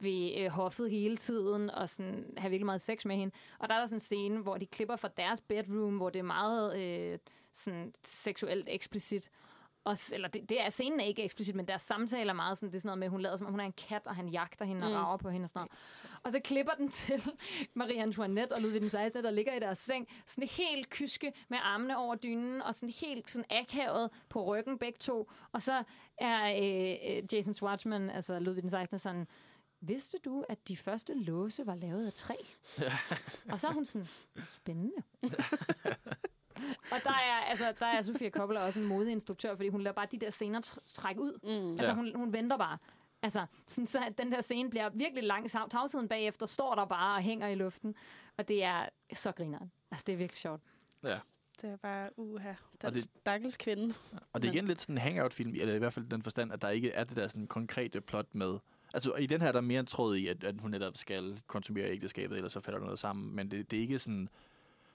ved 0.00 0.32
øh, 0.38 0.50
hoffet 0.50 0.90
hele 0.90 1.16
tiden, 1.16 1.70
og 1.70 1.88
sådan, 1.88 2.24
have 2.36 2.50
virkelig 2.50 2.66
meget 2.66 2.80
sex 2.80 3.04
med 3.04 3.16
hende. 3.16 3.34
Og 3.58 3.68
der 3.68 3.74
er 3.74 3.78
der 3.78 3.86
sådan 3.86 3.96
en 3.96 4.00
scene, 4.00 4.38
hvor 4.40 4.56
de 4.56 4.66
klipper 4.66 4.96
fra 4.96 5.08
deres 5.16 5.40
bedroom, 5.40 5.96
hvor 5.96 6.10
det 6.10 6.18
er 6.18 6.22
meget 6.22 6.82
øh, 6.82 7.18
sådan, 7.52 7.92
seksuelt 8.04 8.68
eksplicit. 8.70 9.30
Og, 9.84 9.96
eller 10.12 10.28
det, 10.28 10.48
det 10.50 10.60
er 10.62 10.70
scenen 10.70 11.00
er 11.00 11.04
ikke 11.04 11.24
eksplicit, 11.24 11.54
men 11.54 11.68
deres 11.68 11.82
samtaler 11.82 12.30
er 12.32 12.36
meget 12.36 12.58
sådan, 12.58 12.68
det 12.68 12.76
er 12.76 12.80
sådan 12.80 12.88
noget 12.88 12.98
med, 12.98 13.06
at 13.06 13.10
hun 13.10 13.20
lader 13.20 13.36
som 13.36 13.46
om 13.46 13.52
hun 13.52 13.60
er 13.60 13.64
en 13.64 13.72
kat, 13.88 14.06
og 14.06 14.16
han 14.16 14.28
jagter 14.28 14.64
hende 14.64 14.86
Mm. 14.86 14.92
og 14.92 14.98
rager 15.00 15.16
på 15.16 15.30
hende 15.30 15.44
og 15.44 15.48
sådan 15.48 15.60
noget. 15.60 15.70
Og 16.24 16.32
så 16.32 16.40
klipper 16.44 16.72
den 16.72 16.88
til 17.00 17.22
Marie 17.74 18.02
Antoinette 18.02 18.52
og 18.52 18.60
Ludvig 18.60 18.80
den 18.80 18.88
16., 18.88 19.24
der 19.24 19.30
ligger 19.30 19.54
i 19.54 19.60
deres 19.60 19.78
seng, 19.78 20.08
sådan 20.26 20.48
helt 20.48 20.90
kyske 20.90 21.32
med 21.48 21.58
armene 21.62 21.96
over 21.98 22.14
dynen, 22.14 22.62
og 22.62 22.74
sådan 22.74 22.92
helt 23.00 23.30
sådan 23.30 23.44
akavet 23.50 24.10
på 24.28 24.44
ryggen 24.44 24.78
begge 24.78 24.98
to. 25.00 25.30
Og 25.52 25.62
så 25.62 25.82
er 26.18 26.42
øh, 26.50 27.16
øh, 27.16 27.22
Jason 27.32 27.54
Schwartzman, 27.54 28.10
altså 28.10 28.38
Ludvig 28.38 28.62
den 28.62 28.70
16., 28.70 28.98
sådan, 28.98 29.26
vidste 29.82 30.18
du, 30.24 30.44
at 30.48 30.68
de 30.68 30.76
første 30.76 31.14
låse 31.14 31.66
var 31.66 31.74
lavet 31.74 32.06
af 32.06 32.12
træ? 32.12 32.34
og 33.52 33.60
så 33.60 33.68
er 33.68 33.72
hun 33.72 33.84
sådan, 33.84 34.08
spændende. 34.54 34.92
og 36.92 36.98
der 37.04 37.10
er, 37.10 37.44
altså, 37.48 37.74
der 37.78 37.86
er 37.86 38.02
Sofia 38.02 38.30
Coppola 38.30 38.66
også 38.66 38.80
en 38.80 38.86
modeinstruktør, 38.86 39.54
fordi 39.56 39.68
hun 39.68 39.80
lader 39.80 39.94
bare 39.94 40.06
de 40.12 40.18
der 40.18 40.30
scener 40.30 40.60
tr- 40.66 40.92
trække 40.94 41.20
ud. 41.22 41.38
Mm. 41.42 41.70
Altså, 41.72 41.86
Ja. 41.90 41.94
hun, 41.94 42.12
hun 42.14 42.32
venter 42.32 42.56
bare. 42.56 42.78
Altså, 43.22 43.46
sådan, 43.66 43.86
så 43.86 43.98
at 44.06 44.18
den 44.18 44.32
der 44.32 44.40
scene 44.40 44.70
bliver 44.70 44.90
virkelig 44.90 45.24
lang. 45.24 45.50
Tav- 45.50 45.68
Tavsheden 45.70 46.08
bagefter 46.08 46.46
står 46.46 46.74
der 46.74 46.84
bare 46.84 47.16
og 47.16 47.22
hænger 47.22 47.48
i 47.48 47.54
luften. 47.54 47.94
Og 48.36 48.48
det 48.48 48.64
er 48.64 48.88
så 49.14 49.32
grineren. 49.32 49.72
Altså, 49.90 50.04
det 50.06 50.12
er 50.12 50.16
virkelig 50.16 50.38
sjovt. 50.38 50.62
Ja. 51.04 51.18
Det 51.62 51.70
er 51.70 51.76
bare, 51.76 52.18
uha, 52.18 52.52
den 52.82 53.00
stakkels 53.00 53.56
kvinde. 53.56 53.94
Og 54.32 54.42
det 54.42 54.48
er 54.48 54.52
igen 54.52 54.64
lidt 54.64 54.80
sådan 54.80 54.94
en 54.94 54.98
hangout-film, 55.02 55.54
eller 55.54 55.74
i 55.74 55.78
hvert 55.78 55.92
fald 55.94 56.06
den 56.08 56.22
forstand, 56.22 56.52
at 56.52 56.62
der 56.62 56.68
ikke 56.68 56.90
er 56.92 57.04
det 57.04 57.16
der 57.16 57.28
sådan 57.28 57.46
konkrete 57.46 58.00
plot 58.00 58.34
med... 58.34 58.58
Altså, 58.94 59.14
i 59.14 59.26
den 59.26 59.40
her 59.40 59.48
er 59.48 59.52
der 59.52 59.60
mere 59.60 59.80
en 59.80 59.86
tråd 59.86 60.16
i, 60.16 60.26
at, 60.26 60.44
at 60.44 60.54
hun 60.60 60.70
netop 60.70 60.96
skal 60.96 61.40
konsumere 61.46 61.90
ægteskabet, 61.90 62.36
ellers 62.36 62.52
så 62.52 62.60
falder 62.60 62.78
der 62.78 62.86
noget 62.86 62.98
sammen. 62.98 63.36
Men 63.36 63.50
det, 63.50 63.70
det 63.70 63.76
er 63.76 63.80
ikke 63.80 63.98
sådan... 63.98 64.28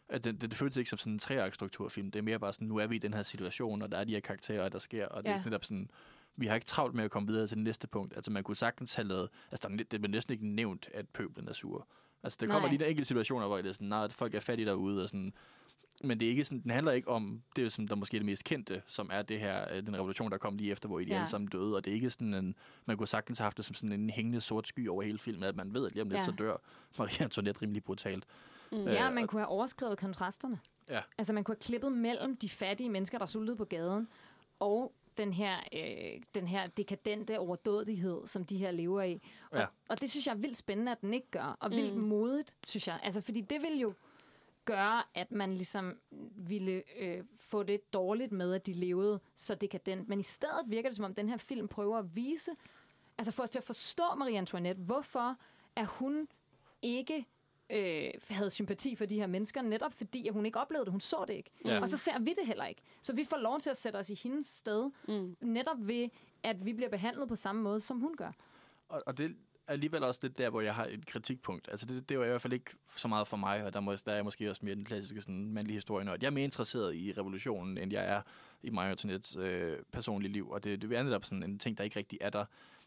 At 0.09 0.23
det, 0.23 0.41
det, 0.41 0.49
det 0.49 0.57
føles 0.57 0.77
ikke 0.77 0.89
som 0.89 0.99
sådan 0.99 1.13
en 1.13 1.19
treaktstrukturfilm. 1.19 2.11
Det 2.11 2.19
er 2.19 2.23
mere 2.23 2.39
bare 2.39 2.53
sådan, 2.53 2.67
nu 2.67 2.77
er 2.77 2.87
vi 2.87 2.95
i 2.95 2.99
den 2.99 3.13
her 3.13 3.23
situation, 3.23 3.81
og 3.81 3.91
der 3.91 3.97
er 3.97 4.03
de 4.03 4.11
her 4.11 4.19
karakterer, 4.19 4.69
der 4.69 4.79
sker, 4.79 5.05
og 5.05 5.23
det 5.23 5.29
ja. 5.29 5.35
er 5.35 5.43
netop 5.43 5.65
sådan... 5.65 5.89
Vi 6.35 6.47
har 6.47 6.55
ikke 6.55 6.67
travlt 6.67 6.95
med 6.95 7.03
at 7.03 7.11
komme 7.11 7.27
videre 7.27 7.47
til 7.47 7.57
det 7.57 7.63
næste 7.63 7.87
punkt. 7.87 8.15
Altså, 8.15 8.31
man 8.31 8.43
kunne 8.43 8.57
sagtens 8.57 8.93
have 8.95 9.07
lavet... 9.07 9.29
Altså, 9.51 9.67
der, 9.67 9.73
er 9.73 9.77
det 9.77 9.89
bliver 9.89 10.07
næsten 10.07 10.33
ikke 10.33 10.47
nævnt, 10.47 10.89
at 10.93 11.09
pøblen 11.09 11.47
er 11.47 11.53
sur. 11.53 11.87
Altså, 12.23 12.37
der 12.41 12.45
kommer 12.47 12.59
Nej. 12.61 12.69
lige 12.69 12.79
der 12.79 12.85
enkelte 12.85 13.07
situationer, 13.07 13.47
hvor 13.47 13.57
det 13.57 13.65
er 13.65 13.73
sådan, 13.73 13.87
nej, 13.87 14.09
folk 14.09 14.33
er 14.33 14.39
fattige 14.39 14.65
derude, 14.65 15.03
og 15.03 15.09
sådan... 15.09 15.33
Men 16.03 16.19
det 16.19 16.25
er 16.25 16.29
ikke 16.29 16.43
sådan, 16.45 16.59
den 16.61 16.71
handler 16.71 16.91
ikke 16.91 17.07
om 17.07 17.41
det, 17.55 17.65
er 17.65 17.69
som 17.69 17.87
der 17.87 17.95
måske 17.95 18.17
er 18.17 18.19
det 18.19 18.25
mest 18.25 18.43
kendte, 18.43 18.81
som 18.87 19.09
er 19.13 19.21
det 19.21 19.39
her, 19.39 19.73
øh, 19.73 19.85
den 19.85 19.95
revolution, 19.95 20.31
der 20.31 20.37
kom 20.37 20.57
lige 20.57 20.71
efter, 20.71 20.87
hvor 20.87 20.99
de 20.99 21.05
ja. 21.05 21.15
Alle 21.15 21.27
sammen 21.27 21.47
døde. 21.49 21.75
Og 21.75 21.85
det 21.85 21.91
er 21.91 21.95
ikke 21.95 22.09
sådan 22.09 22.33
en, 22.33 22.55
man 22.85 22.97
kunne 22.97 23.07
sagtens 23.07 23.37
have 23.39 23.43
haft 23.45 23.57
det 23.57 23.65
som 23.65 23.75
sådan 23.75 23.99
en 23.99 24.09
hængende 24.09 24.41
sort 24.41 24.67
sky 24.67 24.87
over 24.87 25.01
hele 25.01 25.17
filmen, 25.19 25.43
at 25.43 25.55
man 25.55 25.73
ved, 25.73 25.85
at 25.85 25.91
lige 25.91 26.01
om 26.01 26.09
lidt, 26.09 26.19
Ja. 26.19 26.25
så 26.25 26.31
dør 26.31 26.57
Marie 26.97 27.23
Antoinette 27.23 27.61
rimelig 27.61 27.83
brutalt. 27.83 28.25
Mm. 28.71 28.77
Øh, 28.77 28.85
Ja, 28.93 29.09
man 29.09 29.27
kunne 29.27 29.41
have 29.41 29.47
overskrevet 29.49 29.97
kontrasterne. 29.97 30.59
Ja. 30.89 31.01
Altså, 31.17 31.33
man 31.33 31.43
kunne 31.43 31.55
have 31.55 31.63
klippet 31.63 31.91
mellem 31.91 32.37
de 32.37 32.49
fattige 32.49 32.89
mennesker, 32.89 33.17
der 33.17 33.25
sultede 33.25 33.57
på 33.57 33.65
gaden, 33.65 34.07
og 34.59 34.93
den 35.17 35.33
her, 35.33 35.55
øh, 35.73 36.21
den 36.35 36.47
her 36.47 36.67
dekadente 36.67 37.39
overdådighed, 37.39 38.27
som 38.27 38.43
de 38.45 38.57
her 38.57 38.71
lever 38.71 39.01
i. 39.03 39.21
Og, 39.51 39.59
Ja. 39.59 39.65
og 39.89 40.01
det 40.01 40.09
synes 40.11 40.27
jeg 40.27 40.33
er 40.33 40.37
vildt 40.37 40.57
spændende, 40.57 40.91
at 40.91 41.01
den 41.01 41.13
ikke 41.13 41.27
gør. 41.31 41.57
Og 41.59 41.71
vildt 41.71 41.95
Mm. 41.95 42.01
modigt, 42.03 42.55
synes 42.67 42.87
jeg. 42.87 42.99
Altså, 43.03 43.21
fordi 43.21 43.41
det 43.41 43.61
vil 43.61 43.79
jo 43.79 43.93
gøre, 44.65 45.03
at 45.13 45.31
man 45.31 45.53
ligesom 45.53 45.99
ville 46.35 46.83
øh, 46.99 47.23
få 47.35 47.63
det 47.63 47.93
dårligt 47.93 48.31
med, 48.31 48.53
at 48.53 48.65
de 48.67 48.73
levede 48.73 49.19
så 49.35 49.55
dekadent. 49.55 50.09
Men 50.09 50.19
i 50.19 50.23
stedet 50.23 50.63
virker 50.67 50.89
det, 50.89 50.95
som 50.95 51.05
om 51.05 51.13
den 51.15 51.29
her 51.29 51.37
film 51.37 51.67
prøver 51.67 51.97
at 51.97 52.15
vise, 52.15 52.51
altså 53.17 53.31
få 53.31 53.43
os 53.43 53.49
til 53.49 53.59
at 53.59 53.63
forstå 53.63 54.03
Marie 54.17 54.37
Antoinette, 54.37 54.81
hvorfor 54.81 55.35
er 55.75 55.85
hun 55.85 56.27
ikke 56.81 57.25
øh, 57.69 58.09
havde 58.29 58.49
sympati 58.49 58.95
for 58.95 59.05
de 59.05 59.15
her 59.19 59.27
mennesker, 59.27 59.61
netop 59.61 59.93
fordi, 59.93 60.27
at 60.27 60.33
hun 60.33 60.45
ikke 60.45 60.59
oplevede 60.59 60.85
det. 60.85 60.91
Hun 60.91 61.01
så 61.01 61.25
det 61.27 61.33
ikke. 61.33 61.49
Ja. 61.65 61.79
Og 61.81 61.89
så 61.89 61.97
ser 61.97 62.19
vi 62.19 62.33
det 62.39 62.47
heller 62.47 62.65
ikke. 62.65 62.81
Så 63.01 63.13
vi 63.15 63.23
får 63.23 63.37
lov 63.37 63.59
til 63.59 63.69
at 63.69 63.77
sætte 63.77 63.97
os 63.97 64.09
i 64.09 64.19
hendes 64.23 64.45
sted, 64.45 64.91
Mm. 65.07 65.37
netop 65.41 65.77
ved, 65.79 66.09
at 66.43 66.65
vi 66.65 66.73
bliver 66.73 66.89
behandlet 66.89 67.27
på 67.27 67.35
samme 67.35 67.61
måde, 67.61 67.81
som 67.81 67.99
hun 67.99 68.15
gør. 68.17 68.31
Og, 68.89 69.03
og 69.05 69.17
det 69.17 69.25
er 69.25 69.33
alligevel 69.73 70.03
også 70.03 70.19
det 70.23 70.37
der, 70.37 70.49
hvor 70.49 70.61
jeg 70.61 70.75
har 70.75 70.85
et 70.85 71.05
kritikpunkt. 71.05 71.67
Altså 71.71 71.85
det, 71.85 72.09
det 72.09 72.19
var 72.19 72.25
i 72.25 72.27
hvert 72.27 72.41
fald 72.41 72.53
ikke 72.53 72.71
så 72.95 73.07
meget 73.07 73.27
for 73.27 73.37
mig, 73.37 73.63
og 73.63 73.73
der, 73.73 73.79
må, 73.79 73.95
der 73.95 74.11
er 74.11 74.15
jeg 74.15 74.23
måske 74.23 74.49
også 74.49 74.65
mere 74.65 74.75
den 74.75 74.85
klassiske 74.85 75.21
sådan, 75.21 75.51
mandlige 75.53 75.75
historie. 75.75 76.11
Jeg 76.11 76.23
er 76.23 76.29
mere 76.29 76.43
interesseret 76.43 76.95
i 76.95 77.13
revolutionen, 77.17 77.77
end 77.77 77.93
jeg 77.93 78.05
er 78.05 78.21
i 78.63 78.69
Mario 78.69 78.91
Antoinettes 78.91 79.35
øh, 79.35 79.77
personlige 79.91 80.31
liv. 80.31 80.49
Og 80.49 80.63
det, 80.63 80.81
det 80.81 80.91
er 80.91 81.03
netop 81.03 81.25
sådan 81.25 81.43
en 81.43 81.59
ting, 81.59 81.77
der 81.77 81.83
ikke 81.83 81.99
rigtig 81.99 82.17
er 82.21 82.29
der. 82.29 82.45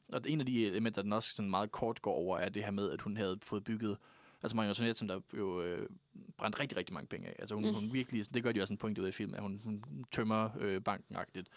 Og 0.08 0.20
en 0.26 0.40
af 0.40 0.46
de 0.46 0.66
elementer, 0.66 1.02
den 1.02 1.12
også 1.12 1.34
sådan 1.34 1.50
meget 1.50 1.72
kort 1.72 2.02
går 2.02 2.14
over, 2.14 2.38
er 2.38 2.48
det 2.48 2.64
her 2.64 2.70
med, 2.70 2.90
at 2.90 3.00
hun 3.00 3.16
havde 3.16 3.38
fået 3.42 3.64
bygget 3.64 3.96
Altså 4.42 4.56
Marie 4.56 4.68
Antoinette, 4.68 4.98
som 4.98 5.08
der 5.08 5.20
jo 5.38 5.62
øh, 5.62 5.88
brændte 6.36 6.60
rigtig, 6.60 6.78
rigtig 6.78 6.94
mange 6.94 7.06
penge 7.06 7.28
af. 7.28 7.36
Altså 7.38 7.54
hun, 7.54 7.64
Mm. 7.64 7.74
hun 7.74 7.92
virkelig, 7.92 8.34
det 8.34 8.42
gør 8.42 8.52
de 8.52 8.62
også 8.62 8.74
en 8.74 8.78
point 8.78 8.98
ud 8.98 9.04
af 9.04 9.08
i 9.08 9.12
filmen, 9.12 9.34
at 9.36 9.42
hun, 9.42 9.60
hun 9.64 9.84
tømmer 10.12 10.50
øh, 10.60 10.80
banken-agtigt. 10.80 11.48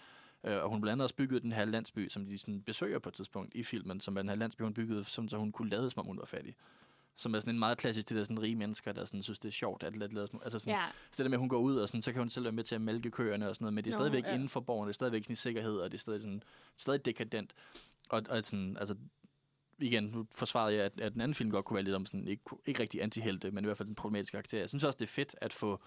Øh, 0.44 0.64
og 0.64 0.70
hun 0.70 0.82
blandt 0.82 0.92
andet 0.92 1.04
også 1.04 1.16
bygget 1.16 1.42
den 1.44 1.52
her 1.52 1.66
landsby, 1.66 2.10
som 2.10 2.26
de 2.26 2.38
sådan 2.38 2.62
besøger 2.62 3.00
på 3.00 3.10
et 3.10 3.16
tidspunkt 3.16 3.56
i 3.56 3.64
filmen, 3.64 4.00
som 4.02 4.18
er 4.18 4.22
den 4.22 4.30
her 4.30 4.36
landsby, 4.36 4.62
hun 4.62 4.74
byggede, 4.74 5.04
som, 5.04 5.30
så 5.30 5.38
hun 5.38 5.52
kunne 5.52 5.70
lade, 5.70 5.90
som 5.90 6.00
om 6.00 6.06
hun 6.06 6.18
var 6.20 6.26
fattig. 6.26 6.56
Som 7.16 7.36
er 7.36 7.40
sådan 7.40 7.56
en 7.56 7.60
meget 7.60 7.78
klassisk, 7.78 8.10
det 8.10 8.18
der 8.18 8.24
sådan 8.24 8.42
rige 8.42 8.56
mennesker, 8.56 8.92
der 8.92 9.06
sådan, 9.06 9.24
synes, 9.24 9.40
det 9.40 9.48
er 9.48 9.52
sjovt 9.54 9.84
at 9.84 9.96
lade, 9.98 10.28
som- 10.28 10.42
altså 10.44 10.60
sådan, 10.60 10.74
Ja, 10.74 10.86
så 11.12 11.18
det 11.18 11.26
der 11.26 11.30
med, 11.30 11.34
at 11.38 11.40
hun 11.40 11.50
går 11.50 11.60
ud, 11.60 11.76
og 11.76 11.88
sådan, 11.88 12.02
så 12.02 12.12
kan 12.12 12.20
hun 12.22 12.30
selv 12.30 12.44
være 12.46 12.52
med 12.52 12.64
til 12.64 12.76
at 12.76 12.82
mælke 12.82 13.12
køerne 13.12 13.50
og 13.50 13.56
sådan 13.56 13.64
noget, 13.64 13.74
men 13.74 13.84
det 13.84 13.90
er 13.94 13.98
Nå, 13.98 14.02
stadigvæk 14.02 14.24
ja. 14.24 14.34
inden 14.34 14.50
for 14.50 14.60
borgerne, 14.60 14.88
det 14.88 14.94
er 14.94 14.94
stadigvæk 14.94 15.24
sådan 15.24 15.34
i 15.34 15.36
sikkerhed, 15.36 15.78
og 15.78 15.92
det 15.92 15.98
er 15.98 16.00
stadig, 16.02 16.22
sådan, 16.22 16.44
stadig 16.78 17.06
dekadent. 17.06 17.54
Og, 18.10 18.24
og 18.30 18.44
sådan, 18.44 18.78
altså, 18.78 18.96
igen, 19.80 20.04
nu 20.04 20.28
forsvarede 20.36 20.76
jeg, 20.76 20.86
at, 20.86 21.02
at 21.02 21.14
den 21.14 21.22
anden 21.22 21.34
film 21.36 21.52
godt 21.52 21.66
kunne 21.66 21.76
være 21.76 21.84
lidt 21.84 21.96
om 21.96 22.06
sådan, 22.06 22.28
ikke, 22.28 22.44
ikke 22.66 22.80
rigtig 22.80 23.02
antihelte, 23.04 23.52
men 23.52 23.64
i 23.64 23.68
hvert 23.68 23.78
fald 23.78 23.88
den 23.88 23.96
problematiske 23.96 24.32
karakter. 24.36 24.60
Jeg 24.60 24.70
synes 24.70 24.84
også, 24.84 24.98
det 24.98 25.06
er 25.06 25.10
fedt 25.12 25.36
at 25.42 25.54
få 25.54 25.82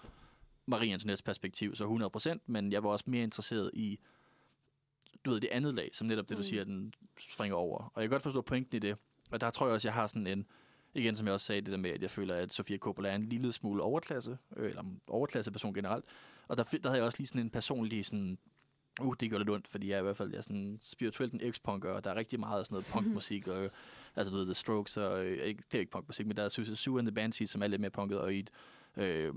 Marie 0.65 0.93
Antoinettes 0.93 1.21
perspektiv, 1.21 1.75
så 1.75 2.09
100%, 2.35 2.39
men 2.45 2.71
jeg 2.71 2.83
var 2.83 2.89
også 2.89 3.05
mere 3.07 3.23
interesseret 3.23 3.71
i, 3.73 3.99
du 5.25 5.31
ved, 5.31 5.39
det 5.41 5.49
andet 5.51 5.73
lag, 5.75 5.89
som 5.93 6.07
netop 6.07 6.29
det, 6.29 6.37
du 6.37 6.39
Mm. 6.39 6.43
siger, 6.43 6.63
den 6.63 6.93
springer 7.19 7.55
over. 7.55 7.77
Og 7.93 8.01
jeg 8.01 8.09
kan 8.09 8.15
godt 8.15 8.23
forstå 8.23 8.41
pointen 8.41 8.75
i 8.75 8.79
det, 8.79 8.97
og 9.31 9.41
der 9.41 9.49
tror 9.49 9.65
jeg 9.65 9.73
også, 9.73 9.87
jeg 9.87 9.93
har 9.93 10.07
sådan 10.07 10.27
en, 10.27 10.45
igen 10.93 11.15
som 11.15 11.25
jeg 11.27 11.33
også 11.33 11.45
sagde, 11.45 11.61
det 11.61 11.71
der 11.71 11.77
med, 11.77 11.89
at 11.89 12.01
jeg 12.01 12.09
føler, 12.11 12.35
at 12.35 12.53
Sofia 12.53 12.77
Coppola 12.77 13.09
er 13.09 13.15
en 13.15 13.25
lille 13.29 13.51
smule 13.51 13.83
overklasse, 13.83 14.37
øh, 14.55 14.69
eller 14.69 14.81
en 14.81 15.01
overklasse 15.07 15.51
person 15.51 15.73
generelt. 15.73 16.05
Og 16.47 16.57
der, 16.57 16.63
der 16.63 16.79
havde 16.89 16.95
jeg 16.97 17.03
også 17.05 17.19
lige 17.19 17.27
sådan 17.27 17.41
en 17.41 17.49
personlig 17.49 18.05
sådan, 18.05 18.37
Uh, 19.01 19.15
det 19.19 19.29
gør 19.29 19.37
lidt 19.37 19.49
ondt, 19.49 19.67
fordi 19.67 19.89
jeg 19.89 19.95
er 19.95 19.99
i 19.99 20.03
hvert 20.03 20.17
fald 20.17 20.29
jeg 20.29 20.37
er 20.37 20.41
sådan 20.41 20.79
spirituelt 20.81 21.33
en 21.33 21.41
ex-punker, 21.41 21.91
og 21.91 22.03
der 22.03 22.11
er 22.11 22.15
rigtig 22.15 22.39
meget 22.39 22.59
af 22.59 22.65
sådan 22.65 22.75
noget 22.75 22.85
punkmusik, 22.85 23.47
og 23.47 23.69
altså 24.15 24.31
du 24.33 24.37
ved, 24.37 24.45
The 24.45 24.53
Strokes, 24.53 24.97
og 24.97 25.25
øh, 25.25 25.47
ikke, 25.47 25.63
det 25.71 25.77
er 25.77 25.79
ikke 25.79 25.91
punkmusik, 25.91 26.27
men 26.27 26.37
der 26.37 26.43
er 26.43 26.49
Susie 26.49 26.75
Sue 26.75 26.99
and 26.99 27.07
the 27.07 27.15
Banshees, 27.15 27.49
som 27.49 27.63
er 27.63 27.67
lidt 27.67 27.81
mere 27.81 27.91
punket, 27.91 28.19
og 28.19 28.33
i 28.33 28.39
et, 28.39 28.51
øh, 28.97 29.33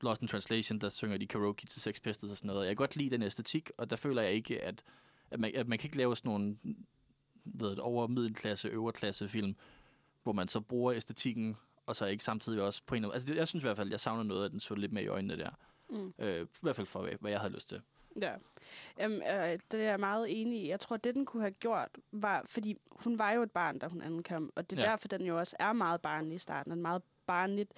Lost 0.00 0.22
in 0.22 0.28
Translation, 0.28 0.78
der 0.78 0.88
synger 0.88 1.16
de 1.16 1.26
karaoke 1.26 1.66
til 1.66 1.82
Sex 1.82 2.00
Pistols 2.02 2.30
og 2.30 2.36
sådan 2.36 2.48
noget. 2.48 2.66
Jeg 2.66 2.70
kan 2.70 2.76
godt 2.76 2.96
lide 2.96 3.10
den 3.10 3.22
æstetik, 3.22 3.70
og 3.78 3.90
der 3.90 3.96
føler 3.96 4.22
jeg 4.22 4.32
ikke, 4.32 4.62
at, 4.62 4.84
at, 5.30 5.40
man, 5.40 5.52
at 5.54 5.68
man 5.68 5.78
kan 5.78 5.86
ikke 5.86 5.96
lave 5.96 6.16
sådan 6.16 6.28
nogle 6.28 6.56
ved, 7.44 7.78
over 7.78 8.06
middelklasse, 8.06 8.68
øverklasse 8.68 9.28
film, 9.28 9.56
hvor 10.22 10.32
man 10.32 10.48
så 10.48 10.60
bruger 10.60 10.94
æstetikken, 10.94 11.56
og 11.86 11.96
så 11.96 12.06
ikke 12.06 12.24
samtidig 12.24 12.62
også 12.62 12.82
på 12.86 12.94
en 12.94 12.96
eller 12.96 13.08
anden... 13.08 13.14
Altså 13.14 13.28
det, 13.28 13.36
jeg 13.38 13.48
synes 13.48 13.62
i 13.62 13.66
hvert 13.66 13.76
fald, 13.76 13.90
jeg 13.90 14.00
savner 14.00 14.22
noget, 14.22 14.44
at 14.44 14.50
den 14.50 14.60
så 14.60 14.74
lidt 14.74 14.92
mere 14.92 15.04
i 15.04 15.08
øjnene 15.08 15.36
der. 15.36 15.50
Mm. 15.90 16.14
Øh, 16.18 16.42
I 16.42 16.46
hvert 16.60 16.76
fald 16.76 16.86
for, 16.86 17.08
hvad 17.20 17.30
jeg 17.30 17.40
havde 17.40 17.52
lyst 17.52 17.68
til. 17.68 17.80
Ja, 18.20 18.32
Jamen, 18.98 19.22
øh, 19.22 19.58
det 19.70 19.80
er 19.80 19.84
jeg 19.90 20.00
meget 20.00 20.40
enig 20.40 20.62
i. 20.62 20.68
Jeg 20.68 20.80
tror, 20.80 20.96
det 20.96 21.14
den 21.14 21.26
kunne 21.26 21.42
have 21.42 21.50
gjort, 21.50 21.88
var, 22.12 22.42
fordi 22.46 22.76
hun 22.90 23.18
var 23.18 23.32
jo 23.32 23.42
et 23.42 23.50
barn, 23.50 23.78
da 23.78 23.86
hun 23.86 24.02
ankom, 24.02 24.52
og 24.54 24.70
det 24.70 24.78
er 24.78 24.82
Ja. 24.82 24.90
derfor, 24.90 25.08
den 25.08 25.22
jo 25.26 25.38
også 25.38 25.56
er 25.58 25.72
meget 25.72 26.00
barnlig 26.00 26.34
i 26.36 26.38
starten, 26.38 26.72
og 26.72 26.76
en 26.76 26.82
meget 26.82 27.02
barnligt 27.26 27.72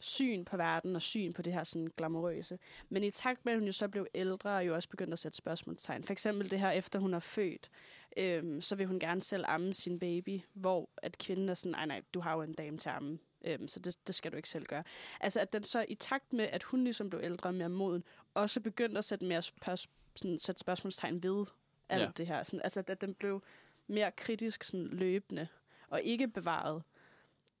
syn 0.00 0.44
på 0.44 0.56
verden 0.56 0.96
og 0.96 1.02
syn 1.02 1.32
på 1.32 1.42
det 1.42 1.52
her 1.52 1.64
sådan 1.64 1.88
glamourøse. 1.96 2.58
Men 2.88 3.04
i 3.04 3.10
takt 3.10 3.44
med, 3.44 3.52
at 3.52 3.58
hun 3.58 3.66
jo 3.66 3.72
så 3.72 3.88
blev 3.88 4.06
ældre, 4.14 4.56
og 4.56 4.66
jo 4.66 4.74
også 4.74 4.88
begyndte 4.88 5.12
at 5.12 5.18
sætte 5.18 5.36
spørgsmålstegn. 5.38 6.04
For 6.04 6.12
eksempel 6.12 6.50
det 6.50 6.60
her, 6.60 6.70
efter 6.70 6.98
hun 6.98 7.14
er 7.14 7.18
født, 7.18 7.70
øhm, 8.16 8.60
så 8.60 8.74
vil 8.76 8.86
hun 8.86 8.98
gerne 9.00 9.22
selv 9.22 9.44
amme 9.48 9.72
sin 9.72 9.98
baby, 9.98 10.40
hvor 10.52 10.88
at 10.96 11.18
kvinden 11.18 11.48
er 11.48 11.54
sådan, 11.54 11.72
nej 11.72 11.86
nej, 11.86 12.02
du 12.14 12.20
har 12.20 12.34
jo 12.34 12.42
en 12.42 12.52
dame 12.54 12.78
til 12.78 12.88
at 12.88 12.94
amme, 12.94 13.18
øhm, 13.44 13.68
så 13.68 13.80
det, 13.80 14.06
det 14.06 14.14
skal 14.14 14.32
du 14.32 14.36
ikke 14.36 14.48
selv 14.48 14.66
gøre. 14.66 14.84
Altså 15.20 15.40
at 15.40 15.52
den 15.52 15.64
så 15.64 15.84
i 15.88 15.94
takt 15.94 16.32
med, 16.32 16.44
at 16.44 16.62
hun 16.62 16.84
ligesom 16.84 17.10
blev 17.10 17.20
ældre 17.24 17.48
og 17.50 17.54
mere 17.54 17.68
moden, 17.68 18.04
også 18.34 18.60
begyndte 18.60 18.98
at 18.98 19.04
sætte 19.04 19.24
mere 19.26 19.42
spørg- 19.42 19.88
sådan, 20.16 20.38
sætte 20.38 20.58
spørgsmålstegn 20.58 21.22
ved 21.22 21.46
alt 21.88 22.02
Ja. 22.02 22.10
det 22.16 22.26
her. 22.26 22.42
Sådan, 22.42 22.60
altså 22.64 22.84
at 22.86 23.00
den 23.00 23.14
blev 23.14 23.42
mere 23.86 24.10
kritisk 24.12 24.64
sådan, 24.64 24.86
løbende, 24.86 25.48
og 25.88 26.02
ikke 26.02 26.28
bevaret 26.28 26.82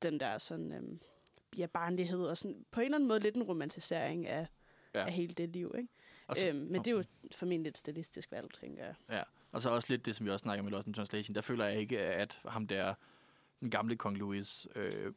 den 0.02 0.20
der 0.20 0.38
sådan, 0.38 0.72
øhm, 0.72 1.00
ja, 1.58 1.66
barnlighed, 1.66 2.22
og 2.26 2.36
sådan, 2.38 2.64
på 2.70 2.80
en 2.80 2.84
eller 2.84 2.96
anden 2.98 3.08
måde 3.08 3.20
lidt 3.20 3.34
en 3.36 3.42
romantisering 3.42 4.26
af, 4.26 4.46
Ja. 4.94 5.06
af 5.06 5.12
hele 5.12 5.34
det 5.34 5.48
liv. 5.48 5.74
Ikke? 5.78 5.88
Og 6.26 6.36
så, 6.36 6.48
Øhm, 6.48 6.58
men 6.58 6.74
det 6.74 6.88
er 6.88 6.92
jo 6.96 7.02
formentlig 7.32 7.70
et 7.70 7.78
stilistisk 7.78 8.32
valg, 8.32 8.52
tænker 8.54 8.84
jeg. 8.84 8.94
Ja, 9.10 9.22
og 9.52 9.62
så 9.62 9.70
også 9.70 9.92
lidt 9.92 10.06
det, 10.06 10.16
som 10.16 10.26
vi 10.26 10.30
også 10.30 10.42
snakker 10.42 10.62
om 10.62 10.68
i 10.68 10.70
Lost 10.70 10.86
in 10.86 10.94
Translation. 10.94 11.34
Der 11.34 11.40
føler 11.40 11.64
jeg 11.64 11.78
ikke, 11.80 11.98
at 12.00 12.40
ham 12.48 12.66
der, 12.66 12.94
den 13.60 13.70
gamle 13.70 13.96
Kong 13.96 14.16
Louis, 14.18 14.66
øh, 14.74 15.12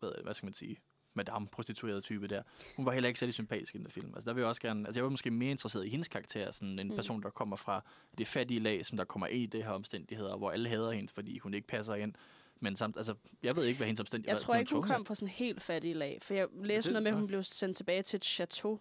hvad, 0.00 0.10
hvad 0.22 0.34
skal 0.34 0.46
man 0.46 0.54
sige, 0.54 0.76
madame 1.14 1.46
prostituerede 1.46 2.00
type 2.00 2.26
der, 2.26 2.42
hun 2.76 2.86
var 2.86 2.92
heller 2.92 3.08
ikke 3.08 3.20
særlig 3.20 3.34
sympatisk 3.34 3.74
i 3.74 3.78
den 3.78 3.84
der 3.84 3.90
film. 3.90 4.12
Altså 4.14 4.30
der 4.30 4.34
vil 4.34 4.40
jeg 4.40 4.48
også 4.48 4.60
gerne, 4.60 4.86
altså 4.88 4.98
jeg 4.98 5.04
var 5.04 5.10
måske 5.10 5.30
mere 5.30 5.50
interesseret 5.50 5.86
i 5.86 5.88
hendes 5.88 6.08
karakter, 6.08 6.50
sådan 6.50 6.78
en 6.78 6.88
Mm. 6.88 6.94
person, 6.94 7.22
der 7.22 7.30
kommer 7.30 7.56
fra 7.56 7.84
det 8.18 8.26
fattige 8.26 8.60
lag, 8.60 8.86
som 8.86 8.96
der 8.96 9.04
kommer 9.04 9.26
ind 9.26 9.42
i 9.42 9.46
det 9.46 9.64
her 9.64 9.70
omstændigheder, 9.70 10.36
hvor 10.36 10.50
alle 10.50 10.68
hader 10.68 10.90
hende, 10.92 11.08
fordi 11.12 11.38
hun 11.38 11.54
ikke 11.54 11.66
passer 11.66 11.94
ind. 11.94 12.14
Men 12.60 12.76
samt, 12.76 12.96
altså, 12.96 13.14
jeg 13.42 13.56
ved 13.56 13.64
ikke, 13.64 13.76
hvad 13.76 13.86
hendes 13.86 14.00
omstændigheder 14.00 14.34
Jeg 14.36 14.42
tror 14.42 14.54
ikke, 14.54 14.72
hun 14.72 14.82
kom 14.82 15.04
fra 15.06 15.14
sådan 15.14 15.28
helt 15.28 15.62
fattig 15.62 15.96
lag, 15.96 16.18
for 16.22 16.34
jeg 16.34 16.48
læste 16.62 16.88
det- 16.88 16.92
noget 16.92 17.02
med, 17.02 17.10
at 17.12 17.16
hun 17.18 17.26
blev 17.26 17.42
sendt 17.42 17.76
tilbage 17.76 18.02
til 18.02 18.16
et 18.16 18.24
chateau. 18.24 18.80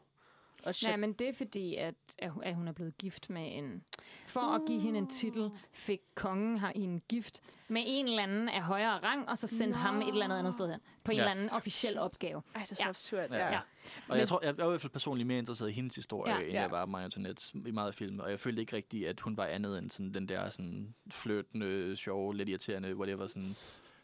Og 0.65 0.73
Nej, 0.83 0.95
men 0.97 1.13
det 1.13 1.29
er 1.29 1.33
fordi, 1.33 1.75
at, 1.75 1.95
at 2.19 2.31
hun- 2.31 2.67
er 2.67 2.71
blevet 2.71 2.97
gift 2.97 3.29
med 3.29 3.57
en... 3.57 3.83
For 4.27 4.39
at 4.41 4.61
give 4.67 4.79
hende 4.79 4.99
en 4.99 5.07
titel, 5.07 5.49
fik 5.71 5.99
kongen 6.15 6.57
har 6.57 6.71
hende 6.75 6.99
gift 6.99 7.41
med 7.67 7.83
en 7.85 8.05
eller 8.07 8.23
anden 8.23 8.49
af 8.49 8.61
højere 8.63 8.97
rang, 9.03 9.29
og 9.29 9.37
så 9.37 9.47
sendte 9.47 9.79
ham 9.79 10.01
et 10.01 10.07
eller 10.07 10.25
andet 10.25 10.37
andet 10.39 10.53
sted 10.53 10.69
hen. 10.71 10.79
På 11.03 11.11
en 11.11 11.17
Ja. 11.17 11.21
eller 11.23 11.31
anden 11.31 11.49
officiel 11.49 11.97
opgave. 11.97 12.41
Ej, 12.55 12.61
det 12.61 12.71
er 12.71 12.75
så 12.75 12.83
Ja. 12.83 12.89
absurd. 12.89 13.31
Ja. 13.31 13.37
Ja. 13.47 13.57
Og 13.57 13.63
Men- 14.09 14.17
jeg 14.17 14.27
tror, 14.27 14.39
jeg, 14.43 14.49
er 14.59 14.65
i 14.65 14.69
hvert 14.69 14.81
fald 14.81 14.91
personligt 14.91 15.27
mere 15.27 15.37
interesseret 15.39 15.69
i 15.69 15.73
hendes 15.73 15.95
historie, 15.95 16.33
Ja. 16.33 16.39
end 16.41 16.51
Ja. 16.51 16.61
jeg 16.61 16.71
var 16.71 16.85
Maja 16.85 17.03
Antoinette 17.05 17.51
i 17.67 17.71
meget 17.71 17.87
af 17.87 17.93
filmen. 17.93 18.21
Og 18.21 18.31
jeg 18.31 18.39
følte 18.39 18.61
ikke 18.61 18.75
rigtigt, 18.75 19.07
at 19.07 19.19
hun 19.19 19.37
var 19.37 19.45
andet 19.45 19.77
end 19.77 19.89
sådan, 19.89 20.13
den 20.13 20.29
der 20.29 20.49
sådan, 20.49 20.95
flirtende, 21.11 21.95
sjove, 21.95 22.35
lidt 22.35 22.49
irriterende, 22.49 22.95
whatever, 22.95 23.27
sådan, 23.27 23.55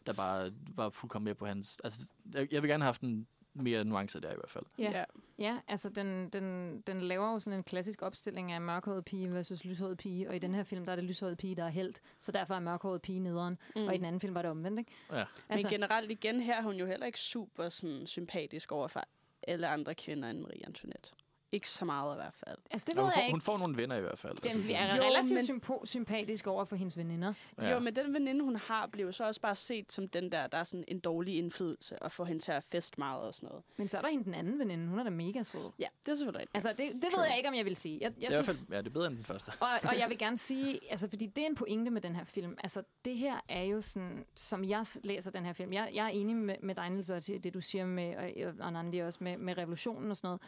der 0.06 0.14
bare 0.14 0.52
var 0.76 0.90
fuldkommen 0.90 1.26
med 1.26 1.36
på 1.36 1.46
hans... 1.46 1.80
Altså, 1.84 2.06
jeg, 2.34 2.54
jeg 2.54 2.62
vil 2.62 2.70
gerne 2.70 2.84
have 2.84 2.88
haft 2.88 3.02
en 3.02 3.28
mere 3.54 3.84
nuance 3.84 4.22
der 4.22 4.32
i 4.32 4.36
hvert 4.36 4.50
fald. 4.50 4.66
Ja. 4.78 4.92
ja. 4.92 5.04
Ja, 5.40 5.60
altså 5.68 5.90
den, 5.90 6.30
den, 6.30 6.80
den 6.88 7.02
laver 7.02 7.32
jo 7.32 7.40
sådan 7.40 7.60
en 7.60 7.64
klassisk 7.64 8.02
opstilling 8.02 8.52
af 8.52 8.62
mørkhåret 8.62 9.06
pige 9.06 9.32
versus 9.32 9.66
lyshåret 9.66 9.98
pige, 9.98 10.30
og 10.30 10.36
i 10.36 10.40
den 10.40 10.56
her 10.56 10.64
film, 10.64 10.86
der 10.86 10.92
er 10.92 10.96
det 10.96 11.06
lyshåret 11.06 11.38
pige, 11.38 11.56
der 11.56 11.64
er 11.64 11.70
helt, 11.70 12.02
så 12.20 12.32
derfor 12.32 12.54
er 12.54 12.60
mørkhåret 12.60 13.02
pige 13.02 13.20
nederen, 13.20 13.58
mm. 13.76 13.88
og 13.88 13.96
i 13.96 13.98
den 13.98 14.06
anden 14.06 14.22
film 14.22 14.36
var 14.36 14.42
det 14.42 14.52
omvendt, 14.52 14.80
ikke? 14.80 14.92
Ja. 15.12 15.26
Men 15.50 15.60
generelt 15.60 16.12
igen 16.12 16.40
her 16.40 16.58
er 16.58 16.62
hun 16.62 16.76
jo 16.76 16.86
heller 16.86 17.06
ikke 17.06 17.20
super 17.20 17.70
sådan, 17.70 18.08
sympatisk 18.08 18.72
over 18.72 18.88
for 18.88 19.04
alle 19.48 19.68
andre 19.68 19.96
kvinder 19.96 20.30
end 20.30 20.40
Marie 20.40 20.66
Antoinette. 20.66 21.12
Ikke 21.54 21.70
så 21.70 21.86
meget 21.86 22.16
i 22.16 22.18
hvert 22.18 22.34
fald. 22.46 22.58
altså 22.72 22.86
det 22.88 22.96
ved 22.96 23.04
hun, 23.04 23.08
jeg 23.10 23.14
får, 23.16 23.22
ikke. 23.22 23.34
hun 23.34 23.42
får 23.42 23.58
nogle 23.58 23.78
venner 23.78 23.96
i 23.96 24.02
hvert 24.02 24.20
fald. 24.20 24.36
Den 24.38 24.64
det- 24.64 24.76
er 24.82 24.96
Jo, 24.96 25.04
relativt 25.04 25.50
men- 25.50 25.62
sympo- 25.62 25.86
sympatisk 25.86 26.48
over 26.48 26.66
for 26.66 26.76
hendes 26.76 26.98
veninder. 26.98 27.34
Ja. 27.62 27.70
Jo, 27.70 27.80
men 27.80 27.96
den 27.96 28.14
veninde, 28.14 28.44
hun 28.44 28.56
har, 28.56 28.88
bliver 28.88 29.06
jo 29.06 29.12
så 29.12 29.24
også 29.28 29.42
bare 29.42 29.56
set 29.56 29.92
som 29.92 30.08
den 30.10 30.32
der, 30.32 30.48
der 30.48 30.58
er 30.58 30.64
sådan 30.64 30.84
en 30.88 31.00
dårlig 31.00 31.38
indflydelse, 31.38 32.00
og 32.04 32.12
får 32.12 32.26
hende 32.26 32.42
til 32.42 32.52
at 32.52 32.64
feste 32.64 32.96
meget 33.00 33.22
og 33.22 33.34
sådan 33.34 33.48
noget. 33.50 33.64
Men 33.78 33.88
så 33.88 33.98
er 33.98 34.02
der 34.02 34.10
hende 34.10 34.24
den 34.26 34.34
anden 34.34 34.60
veninde, 34.60 34.88
hun 34.88 35.00
er 35.00 35.04
da 35.04 35.10
mega 35.10 35.44
sød. 35.44 35.72
Ja, 35.80 35.88
det 36.06 36.12
er 36.12 36.16
selvfølgelig 36.16 36.40
rigtigt. 36.42 36.56
Altså, 36.56 36.70
det, 36.70 36.92
det 37.02 37.10
ved 37.18 37.26
jeg 37.28 37.38
ikke, 37.38 37.50
om 37.50 37.56
jeg 37.56 37.66
vil 37.66 37.76
sige. 37.76 37.98
Jeg, 38.02 38.02
jeg 38.02 38.16
det 38.16 38.24
er 38.24 38.30
i 38.30 38.34
hvert 38.34 38.46
synes, 38.46 38.60
fald, 38.70 38.74
ja, 38.74 38.78
det 38.82 38.88
er 38.88 38.92
bedre 38.94 39.08
end 39.08 39.16
den 39.16 39.26
første. 39.26 39.50
og, 39.60 39.68
og 39.84 40.00
jeg 40.00 40.10
vil 40.10 40.18
gerne 40.26 40.38
sige, 40.38 40.80
altså, 40.92 41.10
fordi 41.10 41.26
det 41.28 41.42
er 41.44 41.48
en 41.48 41.56
pointe 41.56 41.92
med 41.92 42.02
den 42.02 42.16
her 42.16 42.24
film. 42.24 42.58
Altså, 42.64 42.84
det 43.06 43.16
her 43.18 43.36
er 43.50 43.64
jo 43.64 43.82
sådan, 43.82 44.26
som 44.36 44.64
jeg 44.64 44.86
læser 45.04 45.32
den 45.32 45.46
her 45.46 45.54
film. 45.54 45.74
Jeg, 45.74 45.90
jeg 45.94 46.06
er 46.06 46.10
enig 46.10 46.36
med, 46.36 46.56
med 46.64 46.76
dig, 46.76 46.90
Niels, 46.90 47.10
og 47.10 47.24
til 47.24 47.44
det, 47.44 47.54
du 47.54 47.62
siger 47.62 47.86
med, 47.86 48.16
og, 48.16 48.54
og 48.66 48.74
Nandi 48.74 49.00
også, 49.00 49.20
med, 49.22 49.38
med 49.38 49.58
revolutionen 49.58 50.12
og 50.12 50.18
sådan 50.18 50.28
noget. 50.28 50.42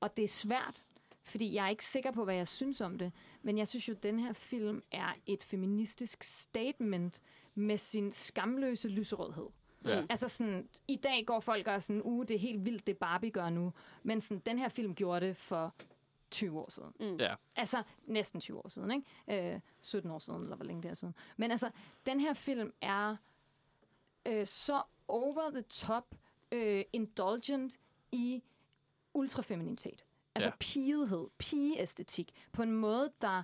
Og 0.00 0.16
det 0.16 0.24
er 0.24 0.28
svært, 0.28 0.86
fordi 1.22 1.54
jeg 1.54 1.64
er 1.64 1.68
ikke 1.68 1.86
sikker 1.86 2.10
på, 2.10 2.24
hvad 2.24 2.34
jeg 2.34 2.48
synes 2.48 2.80
om 2.80 2.98
det. 2.98 3.12
Men 3.42 3.58
jeg 3.58 3.68
synes 3.68 3.88
jo, 3.88 3.94
at 3.94 4.02
den 4.02 4.18
her 4.18 4.32
film 4.32 4.82
er 4.90 5.14
et 5.26 5.44
feministisk 5.44 6.22
statement 6.22 7.22
med 7.54 7.78
sin 7.78 8.12
skamløse 8.12 8.88
lyserødhed. 8.88 9.46
Ja. 9.84 10.06
Altså 10.10 10.28
sådan, 10.28 10.68
i 10.88 10.96
dag 10.96 11.26
går 11.26 11.40
folk 11.40 11.66
og 11.66 11.74
er 11.74 11.78
sådan, 11.78 12.02
uge, 12.04 12.26
det 12.26 12.34
er 12.34 12.38
helt 12.38 12.64
vildt, 12.64 12.86
det 12.86 12.98
Barbie 12.98 13.30
gør 13.30 13.50
nu. 13.50 13.72
Men 14.02 14.20
sådan, 14.20 14.42
den 14.46 14.58
her 14.58 14.68
film 14.68 14.94
gjorde 14.94 15.26
det 15.26 15.36
for 15.36 15.74
20 16.30 16.60
år 16.60 16.70
siden. 16.70 16.92
Mm. 17.00 17.16
Ja. 17.16 17.34
Altså 17.56 17.82
næsten 18.06 18.40
20 18.40 18.58
år 18.58 18.68
siden, 18.68 18.90
ikke? 18.90 19.54
Øh, 19.54 19.60
17 19.80 20.10
år 20.10 20.18
siden, 20.18 20.42
eller 20.42 20.56
hvor 20.56 20.64
længe 20.64 20.82
det 20.82 20.90
er 20.90 20.94
siden. 20.94 21.14
Men 21.36 21.50
altså, 21.50 21.70
den 22.06 22.20
her 22.20 22.34
film 22.34 22.72
er 22.80 23.16
øh, 24.26 24.46
så 24.46 24.82
over 25.08 25.50
the 25.50 25.62
top 25.62 26.14
øh, 26.52 26.84
indulgent 26.92 27.78
i 28.12 28.42
ultrafeminitet. 29.16 30.04
Altså 30.34 30.48
Ja. 30.48 30.54
pigehed, 30.60 31.26
pigeæstetik, 31.38 32.32
på 32.52 32.62
en 32.62 32.72
måde, 32.72 33.12
der 33.22 33.42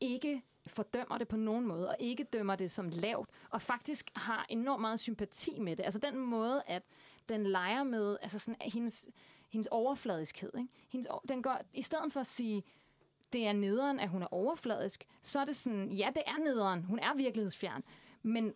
ikke 0.00 0.42
fordømmer 0.66 1.18
det 1.18 1.28
på 1.28 1.36
nogen 1.36 1.66
måde, 1.66 1.88
og 1.88 1.96
ikke 1.98 2.24
dømmer 2.24 2.56
det 2.56 2.70
som 2.70 2.88
lavt, 2.88 3.28
og 3.50 3.62
faktisk 3.62 4.10
har 4.16 4.46
enormt 4.48 4.80
meget 4.80 5.00
sympati 5.00 5.58
med 5.58 5.76
det. 5.76 5.84
Altså 5.84 5.98
den 6.00 6.18
måde, 6.18 6.62
at 6.66 6.82
den 7.28 7.46
leger 7.46 7.82
med 7.84 8.16
altså 8.22 8.38
sådan, 8.38 8.56
hendes, 8.60 9.08
hendes 9.50 9.68
overfladiskhed. 9.70 10.50
Ikke? 10.58 10.68
Hendes, 10.88 11.08
den 11.28 11.42
går, 11.42 11.60
I 11.74 11.82
stedet 11.82 12.12
for 12.12 12.20
at 12.20 12.26
sige, 12.26 12.62
det 13.32 13.46
er 13.46 13.52
nederen, 13.52 14.00
at 14.00 14.08
hun 14.08 14.22
er 14.22 14.26
overfladisk, 14.34 15.04
så 15.22 15.40
er 15.40 15.44
det 15.44 15.56
sådan, 15.56 15.92
ja, 15.92 16.10
det 16.14 16.22
er 16.26 16.38
nederen, 16.44 16.82
hun 16.84 16.98
er 16.98 17.14
virkelighedsfjern, 17.14 17.84
men 18.22 18.54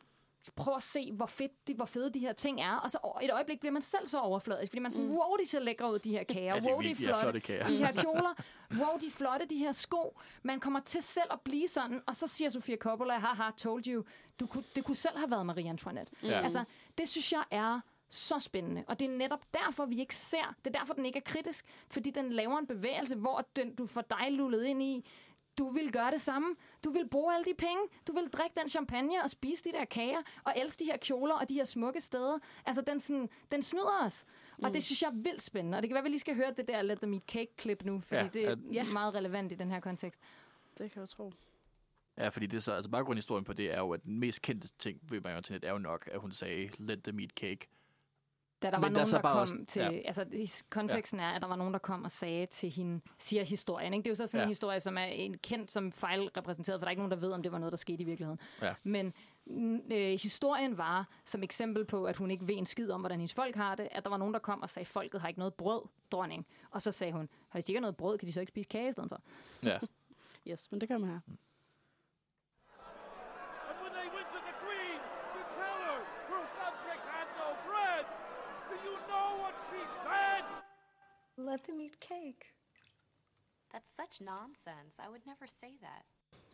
prøv 0.52 0.74
at 0.76 0.82
se, 0.82 1.12
hvor, 1.12 1.26
fedt 1.26 1.68
de, 1.68 1.74
hvor 1.74 1.84
fede 1.84 2.10
de 2.10 2.18
her 2.18 2.32
ting 2.32 2.60
er, 2.60 2.76
og 2.76 2.90
så 2.90 2.98
et 3.22 3.30
øjeblik 3.32 3.60
bliver 3.60 3.72
man 3.72 3.82
selv 3.82 4.06
så 4.06 4.18
overfladisk, 4.18 4.70
fordi 4.72 4.80
man 4.80 4.86
er 4.90 4.94
sådan, 4.94 5.08
mm. 5.08 5.14
wow, 5.16 5.36
de 5.42 5.48
ser 5.48 5.60
lækre 5.60 5.92
ud, 5.92 5.98
de 5.98 6.10
her 6.10 6.24
kager, 6.24 6.54
Ja, 6.54 6.60
er 6.60 6.70
wow, 6.70 6.80
de 6.80 6.84
er 6.84 6.88
virkelig- 6.88 7.06
ja, 7.06 7.12
flotte, 7.12 7.20
flotte 7.22 7.40
kager. 7.40 7.66
de 7.66 7.76
her 7.76 7.92
kjoler, 7.92 8.34
wow, 8.72 8.98
de 9.00 9.06
er 9.06 9.10
flotte, 9.10 9.46
de 9.46 9.56
her 9.56 9.72
sko. 9.72 10.18
Man 10.42 10.60
kommer 10.60 10.80
til 10.80 11.02
selv 11.02 11.28
at 11.30 11.40
blive 11.40 11.68
sådan, 11.68 12.02
og 12.06 12.16
så 12.16 12.26
siger 12.26 12.50
Sofia 12.50 12.76
Coppola, 12.76 13.14
haha, 13.14 13.50
told 13.56 13.86
you, 13.86 14.04
du 14.40 14.46
kunne, 14.46 14.64
det 14.76 14.84
kunne 14.84 14.96
selv 14.96 15.18
have 15.18 15.30
været 15.30 15.46
Marie 15.46 15.68
Antoinette. 15.70 16.12
Ja. 16.22 16.40
Altså, 16.42 16.64
det 16.98 17.08
synes 17.08 17.32
jeg 17.32 17.44
er 17.50 17.80
så 18.08 18.38
spændende, 18.38 18.84
og 18.88 19.00
det 19.00 19.10
er 19.12 19.16
netop 19.16 19.40
derfor, 19.54 19.86
vi 19.86 20.00
ikke 20.00 20.16
ser, 20.16 20.54
det 20.64 20.74
er 20.74 20.78
derfor, 20.78 20.94
den 20.94 21.06
ikke 21.06 21.16
er 21.16 21.20
kritisk, 21.22 21.64
fordi 21.90 22.10
den 22.10 22.32
laver 22.32 22.58
en 22.58 22.66
bevægelse, 22.66 23.16
hvor 23.16 23.46
den, 23.56 23.74
du 23.74 23.86
får 23.86 24.00
dig 24.00 24.32
lullet 24.32 24.64
ind 24.64 24.82
i, 24.82 25.06
du 25.58 25.68
vil 25.70 25.92
gøre 25.92 26.10
det 26.10 26.22
samme. 26.22 26.56
Du 26.84 26.90
vil 26.90 27.08
bruge 27.08 27.34
alle 27.34 27.44
de 27.44 27.54
penge. 27.58 27.78
Du 28.08 28.12
vil 28.12 28.28
drikke 28.32 28.60
den 28.60 28.68
champagne 28.68 29.22
og 29.24 29.30
spise 29.30 29.64
de 29.64 29.72
der 29.72 29.84
kager 29.84 30.18
og 30.44 30.52
elske 30.56 30.80
de 30.80 30.84
her 30.84 30.96
kjoler 30.96 31.34
og 31.34 31.48
de 31.48 31.54
her 31.54 31.64
smukke 31.64 32.00
steder. 32.00 32.38
Altså, 32.66 32.82
den, 32.82 33.00
sådan, 33.00 33.28
den 33.50 33.62
snyder 33.62 34.04
os. 34.06 34.24
Og 34.62 34.74
det 34.74 34.84
synes 34.84 35.02
jeg 35.02 35.08
er 35.08 35.14
vildt 35.14 35.42
spændende. 35.42 35.78
Og 35.78 35.82
det 35.82 35.88
kan 35.88 35.94
være, 35.94 36.00
at 36.00 36.04
vi 36.04 36.08
lige 36.08 36.18
skal 36.20 36.34
høre 36.36 36.52
det 36.56 36.68
der 36.68 36.82
Let 36.82 36.98
Them 36.98 37.12
Eat 37.14 37.22
Cake-klip 37.22 37.84
nu, 37.84 38.00
fordi 38.00 38.22
Ja, 38.22 38.28
det 38.32 38.44
er 38.46 38.52
at- 38.52 38.58
ja. 38.72 38.84
meget 38.84 39.14
relevant 39.14 39.52
i 39.52 39.54
den 39.54 39.70
her 39.70 39.80
kontekst. 39.80 40.20
Det 40.78 40.90
kan 40.92 41.00
jeg 41.00 41.08
tro. 41.08 41.32
Ja, 42.18 42.28
fordi 42.28 42.46
det 42.46 42.56
er 42.56 42.60
så, 42.60 42.72
altså 42.72 42.90
baggrundhistorien 42.90 43.44
på 43.44 43.52
det 43.52 43.72
er 43.72 43.78
jo, 43.78 43.90
at 43.92 44.04
den 44.04 44.18
mest 44.18 44.42
kendte 44.42 44.68
ting 44.78 45.00
ved 45.02 45.20
Maja 45.20 45.36
Antoinette 45.36 45.66
er 45.68 45.72
jo 45.72 45.78
nok, 45.78 46.08
at 46.12 46.20
hun 46.20 46.32
sagde, 46.32 46.68
let 46.78 47.02
them 47.02 47.18
eat 47.20 47.30
cake. 47.30 47.66
Da 48.64 48.70
der 48.70 48.76
Men 48.78 48.82
var 48.82 48.88
der 48.88 48.92
nogen, 48.94 49.06
så 49.06 49.16
der, 49.16 49.22
bare 49.22 49.32
kom 49.32 49.40
også- 49.40 49.64
til... 49.68 49.82
ja. 49.82 49.90
Altså, 50.04 50.26
konteksten 50.70 51.20
er, 51.20 51.28
at 51.30 51.42
der 51.42 51.48
var 51.48 51.56
nogen, 51.56 51.72
der 51.72 51.78
kom 51.78 52.04
og 52.04 52.10
sagde 52.10 52.46
til 52.46 52.70
hende, 52.70 53.00
siger 53.18 53.42
historien. 53.44 53.94
Ikke? 53.94 54.02
Det 54.04 54.08
er 54.08 54.10
jo 54.10 54.16
så 54.16 54.26
sådan 54.26 54.40
Ja. 54.40 54.44
en 54.44 54.48
historie, 54.48 54.80
som 54.80 54.96
er 54.98 55.04
en 55.04 55.38
kendt 55.38 55.70
som 55.72 55.92
fejlrepræsenteret, 55.92 56.80
for 56.80 56.84
der 56.84 56.86
er 56.88 56.90
ikke 56.90 57.00
nogen, 57.00 57.10
der 57.10 57.16
ved, 57.16 57.32
om 57.32 57.42
det 57.42 57.52
var 57.52 57.58
noget, 57.58 57.72
der 57.72 57.76
skete 57.76 58.02
i 58.02 58.04
virkeligheden. 58.04 58.40
Ja. 58.62 58.74
Men 58.82 59.12
mm, 59.46 59.76
øh, 59.92 59.98
historien 60.22 60.78
var, 60.78 61.08
som 61.24 61.42
eksempel 61.42 61.84
på, 61.84 62.04
at 62.04 62.16
hun 62.16 62.30
ikke 62.30 62.46
ved 62.48 62.54
en 62.56 62.66
skid 62.66 62.90
om, 62.90 63.00
hvordan 63.00 63.18
hendes 63.18 63.34
folk 63.34 63.56
har 63.56 63.74
det, 63.74 63.88
at 63.90 64.04
der 64.04 64.10
var 64.10 64.16
nogen, 64.16 64.34
der 64.34 64.40
kom 64.40 64.62
og 64.62 64.70
sagde, 64.70 64.86
folket 64.86 65.20
har 65.20 65.28
ikke 65.28 65.38
noget 65.40 65.54
brød, 65.54 65.82
dronning. 66.12 66.46
Og 66.70 66.82
så 66.82 66.92
sagde 66.92 67.12
hun, 67.12 67.28
hvis 67.52 67.64
de 67.64 67.72
ikke 67.72 67.78
har 67.78 67.82
noget 67.82 67.96
brød, 67.96 68.18
kan 68.18 68.28
de 68.28 68.32
så 68.32 68.40
ikke 68.40 68.50
spise 68.50 68.68
kage 68.68 68.88
i 68.88 68.92
stedet 68.92 69.08
for? 69.08 69.20
Ja. 69.62 69.78
Yes, 70.48 70.70
men 70.72 70.80
det 70.80 70.88
kommer 70.88 71.08
her. 71.08 71.20
And 73.68 73.76
when 73.82 73.92
they 73.98 74.08
went 74.16 74.28
to 74.34 74.40
the 74.48 74.54
queen 74.64 74.98
to 75.34 75.40
tell 75.58 75.78
her 75.86 75.98
her 76.30 76.44
subject 76.60 77.02
had 77.14 77.28
no 77.42 77.48
bread, 77.68 78.04
do 78.70 78.74
you 78.88 78.94
know 79.10 79.28
what 79.44 79.54
she 79.68 79.80
said? 80.06 80.44
Let 81.50 81.60
them 81.66 81.80
eat 81.80 81.96
cake. 82.00 82.44
That's 83.72 83.90
such 84.00 84.14
nonsense. 84.20 84.92
I 85.04 85.08
would 85.08 85.24
never 85.26 85.46
say 85.46 85.72
that. 85.86 86.04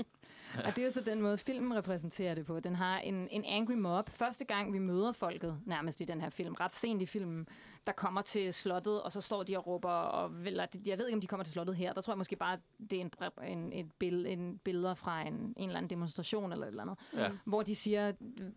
Og 0.67 0.77
det 0.77 0.83
er 0.83 0.85
jo 0.85 0.91
så 0.91 1.01
den 1.01 1.23
måde, 1.23 1.39
filmen 1.39 1.77
repræsenterer 1.77 2.35
det 2.35 2.47
på. 2.47 2.61
Den 2.61 2.75
har 2.75 2.99
en, 2.99 3.29
en 3.31 3.45
angry 3.45 3.75
mob. 3.75 4.11
Første 4.11 4.45
gang, 4.45 4.73
vi 4.73 4.79
møder 4.79 5.13
folket, 5.13 5.61
nærmest 5.67 6.01
i 6.01 6.05
den 6.05 6.21
her 6.21 6.31
film, 6.31 6.55
ret 6.55 6.73
sent 6.73 7.03
i 7.03 7.07
filmen, 7.07 7.49
der 7.87 7.93
kommer 7.93 8.23
til 8.23 8.55
slottet, 8.55 9.03
og 9.03 9.13
så 9.13 9.21
står 9.21 9.43
de 9.43 9.57
og 9.57 9.67
råber, 9.67 9.91
og 9.91 10.31
eller, 10.47 10.67
jeg 10.87 10.99
ved 10.99 11.07
ikke, 11.07 11.17
om 11.17 11.21
de 11.21 11.27
kommer 11.27 11.45
til 11.45 11.53
slottet 11.53 11.77
her. 11.77 11.93
Der 11.93 12.01
tror 12.01 12.13
jeg 12.13 12.19
måske 12.19 12.37
bare, 12.37 12.59
det 12.91 13.01
er 13.01 13.01
en, 13.45 13.59
en, 13.59 13.73
et 13.73 13.93
bill, 13.99 14.27
en 14.27 14.59
billeder 14.59 14.95
fra 14.95 15.21
en, 15.23 15.35
en 15.35 15.55
eller 15.57 15.77
anden 15.77 15.91
demonstration 15.91 16.53
eller 16.53 16.67
et 16.67 16.71
eller 16.71 16.83
andet, 16.83 16.99
Ja. 17.17 17.29
hvor 17.45 17.63
de 17.63 17.75
siger, 17.75 18.13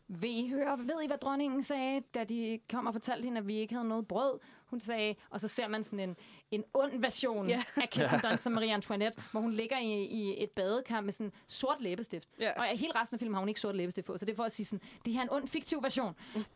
ved 0.08 0.30
I 0.30 0.50
høre, 0.50 0.78
ved 0.80 1.02
I, 1.04 1.08
hvad 1.08 1.18
dronningen 1.18 1.64
sagde, 1.64 2.02
da 2.14 2.24
de 2.24 2.60
kom 2.72 2.88
og 2.88 2.94
fortalte 2.94 3.26
hende, 3.26 3.38
at 3.38 3.48
vi 3.48 3.56
ikke 3.56 3.74
havde 3.74 3.88
noget 3.88 4.08
brød? 4.08 4.40
Hun 4.66 4.80
sagde, 4.80 5.16
og 5.30 5.40
så 5.42 5.48
ser 5.48 5.68
man 5.68 5.84
sådan 5.84 6.10
en, 6.10 6.16
en 6.52 6.64
ond 6.74 7.02
version 7.02 7.50
Ja. 7.50 7.64
af 7.76 7.90
Kirsten 7.90 8.20
Dunst 8.20 8.44
som 8.44 8.54
Marie 8.54 8.74
Antoinette, 8.74 9.22
hvor 9.32 9.42
hun 9.42 9.52
ligger 9.52 9.78
i, 9.80 10.04
i 10.04 10.44
et 10.44 10.50
badekar 10.56 11.02
med 11.02 11.14
sådan 11.14 11.32
sort 11.48 11.82
læbestift. 11.82 12.28
Ja. 12.40 12.52
Og 12.58 12.64
hele 12.66 12.96
resten 12.96 13.16
af 13.16 13.20
filmen 13.20 13.34
har 13.34 13.40
hun 13.40 13.50
ikke 13.50 13.62
sort 13.62 13.76
læbestift 13.76 14.08
på, 14.08 14.18
så 14.18 14.26
det 14.26 14.32
er 14.32 14.36
for 14.36 14.44
at 14.44 14.52
sige 14.52 14.66
sådan, 14.66 14.82
det 15.06 15.14
her 15.14 15.20
er 15.20 15.24
en 15.24 15.32
ond 15.32 15.48
fiktiv 15.48 15.84
version. 15.84 16.16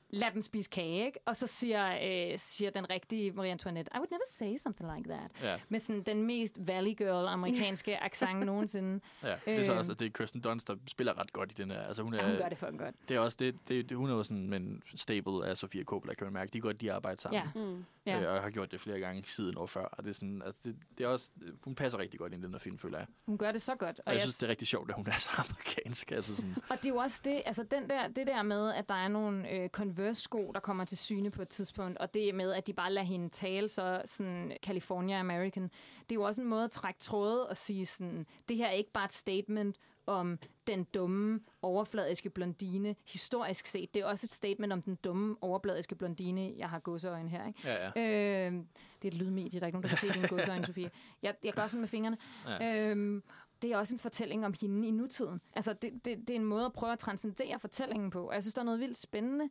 Lad 0.10 0.32
dem 0.34 0.42
spise 0.42 0.70
kage, 0.70 1.06
ikke? 1.06 1.20
Og 1.26 1.36
så 1.36 1.48
siger, 1.48 1.88
øh, 2.32 2.38
siger 2.38 2.72
den 2.72 2.90
rigtige 2.90 3.32
Marie 3.32 3.52
Antoinette, 3.52 3.92
I 3.96 3.98
would 3.98 4.10
never 4.12 4.22
say 4.30 4.58
something 4.64 4.92
like 4.98 5.10
that. 5.10 5.32
Ja. 5.42 5.58
Med 5.70 5.80
sådan 5.80 6.04
den 6.04 6.24
mest 6.24 6.68
Valley 6.68 6.98
Girl 6.98 7.28
amerikanske 7.28 8.04
accent 8.04 8.46
nogensinde. 8.46 9.02
Ja, 9.24 9.36
det 9.46 9.60
er 9.60 9.64
så 9.64 9.74
også, 9.74 9.92
at 9.92 10.00
det 10.00 10.06
er 10.06 10.10
Kirsten 10.10 10.42
Dunst, 10.42 10.68
der 10.68 10.76
spiller 10.88 11.20
ret 11.20 11.34
godt 11.34 11.52
i 11.52 11.54
den 11.62 11.72
her. 11.72 11.82
Altså, 11.82 12.04
hun, 12.04 12.14
er, 12.14 12.18
Ja, 12.24 12.30
hun 12.30 12.38
gør 12.38 12.50
det 12.50 12.58
for 12.58 12.78
godt. 12.78 12.96
Det 13.10 13.16
er 13.16 13.20
også 13.20 13.38
det, 13.40 13.56
det, 13.68 13.90
det, 13.90 13.98
hun 13.98 14.10
er 14.10 14.14
jo 14.14 14.24
sådan 14.24 14.54
en 14.54 14.84
stable 14.96 15.48
af 15.48 15.58
Sofia 15.58 15.84
Coppola, 15.84 16.14
kan 16.14 16.26
man 16.26 16.34
mærke. 16.34 16.50
De 16.54 16.58
er 16.58 16.62
godt, 16.62 16.82
de 16.82 16.92
arbejder 16.94 17.22
sammen. 17.22 17.42
Ja. 17.56 17.62
Mm. 17.62 17.86
Ja. 18.06 18.22
Øh, 18.22 18.34
og 18.34 18.42
har 18.42 18.50
gjort 18.50 18.72
det 18.72 18.80
flere 18.80 19.00
gange 19.00 19.24
siden 19.26 19.58
år 19.58 19.66
før. 19.66 19.84
Og 19.86 20.04
det 20.04 20.10
er 20.10 20.14
sådan, 20.14 20.42
altså 20.46 20.62
det, 20.64 20.76
det 20.98 21.04
er 21.04 21.08
også, 21.08 21.32
hun 21.64 21.76
passer 21.76 22.00
rigtig 22.00 22.20
godt 22.20 22.34
ind 22.34 22.44
i 22.44 22.46
den 22.46 22.54
her 22.54 22.60
film, 22.60 22.78
føler 22.78 22.98
jeg. 22.98 23.08
Hun 23.26 23.38
gør 23.38 23.52
det 23.52 23.62
så 23.62 23.76
godt. 23.76 24.00
Og, 24.00 24.04
og 24.06 24.14
jeg, 24.14 24.22
synes, 24.22 24.38
det 24.38 24.46
er 24.46 24.50
rigtig 24.50 24.68
sjovt, 24.68 24.90
at 24.90 24.96
hun 24.96 25.08
er 25.08 25.18
så 25.18 25.30
amerikansk. 25.50 26.12
Altså 26.12 26.36
sådan, 26.36 26.56
Og 26.70 26.78
det 26.78 26.86
er 26.86 26.90
jo 26.90 26.96
også 26.98 27.22
det, 27.26 27.42
altså 27.46 27.64
den 27.64 27.90
der, 27.90 28.08
det 28.08 28.28
der 28.28 28.44
med, 28.44 28.74
at 28.74 28.90
der 28.90 28.96
er 28.96 29.08
nogle 29.08 29.52
øh, 29.52 29.70
Converse-sko, 29.98 30.52
der 30.54 30.60
kommer 30.60 30.86
til 30.86 30.98
syne 30.98 31.32
på 31.32 31.42
et 31.42 31.50
tidspunkt, 31.50 31.98
og 31.98 32.14
det 32.14 32.36
med, 32.36 32.54
at 32.54 32.68
de 32.68 32.74
bare 32.74 32.94
lader 32.94 33.08
hende 33.08 33.30
tale 33.30 33.70
så 33.70 34.02
sådan 34.06 34.54
California 34.64 35.20
American, 35.20 35.64
det 35.64 36.12
er 36.12 36.16
jo 36.16 36.24
også 36.24 36.42
en 36.42 36.48
måde 36.48 36.64
at 36.64 36.72
trække 36.72 37.00
tråde 37.00 37.48
og 37.50 37.58
sige 37.58 37.86
sådan, 37.86 38.26
det 38.50 38.58
her 38.58 38.68
er 38.68 38.72
ikke 38.72 38.92
bare 38.92 39.06
et 39.06 39.14
statement 39.14 39.78
om 40.06 40.40
den 40.68 40.84
dumme, 40.84 41.40
overfladiske 41.62 42.30
blondine, 42.30 42.96
historisk 43.08 43.68
set. 43.68 43.94
Det 43.94 44.02
er 44.02 44.06
også 44.06 44.26
et 44.26 44.32
statement 44.32 44.74
om 44.74 44.82
den 44.82 44.96
dumme, 44.96 45.36
overfladiske 45.42 45.96
blondine, 45.96 46.54
jeg 46.58 46.70
har 46.70 46.80
gåseøjne 46.80 47.30
her, 47.30 47.48
ikke? 47.48 47.60
ja, 47.64 47.92
ja. 47.96 48.48
Øh, 48.48 48.54
det 49.02 49.04
er 49.04 49.08
et 49.08 49.14
lydmedie, 49.14 49.60
der 49.60 49.66
er 49.66 49.68
ikke 49.68 49.76
nogen, 49.76 49.84
der 49.84 49.90
kan 49.90 49.98
se 49.98 50.14
dine 50.14 50.28
gåseøjne, 50.38 50.66
Sofie. 50.66 50.92
Jeg, 51.22 51.36
jeg 51.44 51.54
gør 51.54 51.68
sådan 51.68 51.82
med 51.82 51.88
fingrene. 51.88 52.18
Ja. 52.48 52.90
Øhm, 52.90 53.24
det 53.62 53.72
er 53.72 53.78
også 53.78 53.96
en 53.96 54.00
fortælling 54.00 54.46
om 54.46 54.54
hende 54.62 54.88
i 54.88 54.92
nutiden. 54.92 55.42
Altså, 55.54 55.74
det, 55.74 56.06
det, 56.06 56.18
det 56.20 56.30
er 56.30 56.36
en 56.36 56.46
måde 56.46 56.66
at 56.66 56.74
prøve 56.74 56.92
at 56.92 57.00
transcendere 57.00 57.60
fortællingen 57.60 58.10
på. 58.10 58.28
Og 58.28 58.34
jeg 58.34 58.44
synes, 58.44 58.54
der 58.54 58.62
er 58.62 58.66
noget 58.66 58.80
vildt 58.80 58.98
spændende 58.98 59.50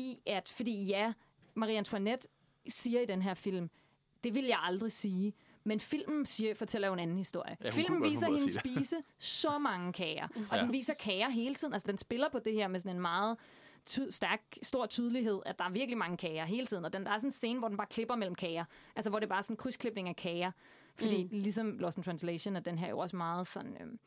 i, 0.00 0.22
at, 0.26 0.48
fordi 0.48 0.84
ja, 0.86 1.12
Marie 1.54 1.78
Antoinette 1.78 2.28
siger 2.68 3.00
i 3.00 3.06
den 3.06 3.22
her 3.22 3.34
film, 3.34 3.70
det 4.24 4.34
vil 4.34 4.44
jeg 4.44 4.58
aldrig 4.62 4.92
sige, 4.92 5.32
men 5.64 5.80
filmen 5.80 6.26
siger, 6.26 6.54
fortæller 6.54 6.88
jo 6.88 6.94
en 6.94 7.00
anden 7.00 7.18
historie. 7.18 7.56
Ja, 7.64 7.70
filmen 7.70 7.98
kunne 8.00 8.10
viser 8.10 8.26
hende 8.26 8.52
spise 8.60 8.96
så 9.18 9.58
mange 9.58 9.92
kager, 9.92 10.28
og 10.50 10.56
Ja. 10.56 10.62
den 10.62 10.72
viser 10.72 10.94
kager 10.94 11.28
hele 11.28 11.54
tiden. 11.54 11.72
Altså, 11.72 11.86
den 11.88 11.98
spiller 11.98 12.28
på 12.28 12.38
det 12.38 12.52
her 12.52 12.68
med 12.68 12.80
sådan 12.80 12.96
en 12.96 13.02
meget 13.02 13.36
ty- 13.86 14.10
stærk, 14.10 14.42
stor 14.62 14.86
tydelighed, 14.86 15.40
at 15.46 15.58
der 15.58 15.64
er 15.64 15.70
virkelig 15.70 15.98
mange 15.98 16.16
kager 16.16 16.44
hele 16.44 16.66
tiden. 16.66 16.84
Og 16.84 16.92
den, 16.92 17.04
der 17.04 17.10
er 17.10 17.18
sådan 17.18 17.28
en 17.28 17.32
scene, 17.32 17.58
hvor 17.58 17.68
den 17.68 17.76
bare 17.76 17.86
klipper 17.86 18.16
mellem 18.16 18.34
kager. 18.34 18.64
Altså, 18.96 19.10
hvor 19.10 19.18
det 19.18 19.26
er 19.26 19.28
bare 19.28 19.42
sådan 19.42 19.52
en 19.54 19.58
krydsklipning 19.58 20.08
af 20.08 20.16
kager. 20.16 20.50
Fordi 20.96 21.24
mm. 21.24 21.28
ligesom 21.32 21.78
Lost 21.78 21.96
in 21.96 22.02
Translation, 22.04 22.56
er 22.56 22.60
den 22.60 22.78
her 22.78 22.88
jo 22.88 22.98
også 22.98 23.16
meget 23.16 23.46
sådan... 23.46 23.76
Øhm, 23.80 23.98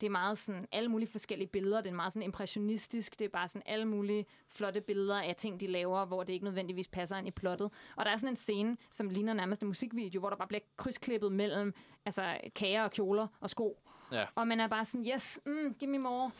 det 0.00 0.06
er 0.06 0.10
meget 0.10 0.38
sådan 0.38 0.66
alle 0.72 0.88
mulige 0.88 1.10
forskellige 1.10 1.48
billeder. 1.48 1.80
Det 1.80 1.90
er 1.90 1.94
meget 1.94 2.12
sådan 2.12 2.22
impressionistisk. 2.22 3.18
Det 3.18 3.24
er 3.24 3.28
bare 3.28 3.48
sådan 3.48 3.62
alle 3.66 3.84
mulige 3.84 4.26
flotte 4.48 4.80
billeder 4.80 5.22
af 5.22 5.36
ting, 5.36 5.60
de 5.60 5.66
laver, 5.66 6.04
hvor 6.04 6.22
det 6.22 6.32
ikke 6.32 6.44
nødvendigvis 6.44 6.88
passer 6.88 7.16
ind 7.16 7.28
i 7.28 7.30
plottet. 7.30 7.70
Og 7.96 8.04
der 8.04 8.10
er 8.10 8.16
sådan 8.16 8.32
en 8.32 8.36
scene, 8.36 8.76
som 8.90 9.08
ligner 9.08 9.32
nærmest 9.32 9.62
en 9.62 9.68
musikvideo, 9.68 10.20
hvor 10.20 10.30
der 10.30 10.36
bare 10.36 10.48
bliver 10.48 10.60
krydsklippet 10.76 11.32
mellem 11.32 11.74
altså, 12.04 12.38
kager 12.54 12.84
og 12.84 12.90
kjoler 12.90 13.26
og 13.40 13.50
sko. 13.50 13.82
Ja. 14.12 14.26
Og 14.34 14.48
man 14.48 14.60
er 14.60 14.66
bare 14.66 14.84
sådan, 14.84 15.06
yes, 15.14 15.40
mm, 15.46 15.74
give 15.74 15.90
me 15.90 15.98
more. 15.98 16.30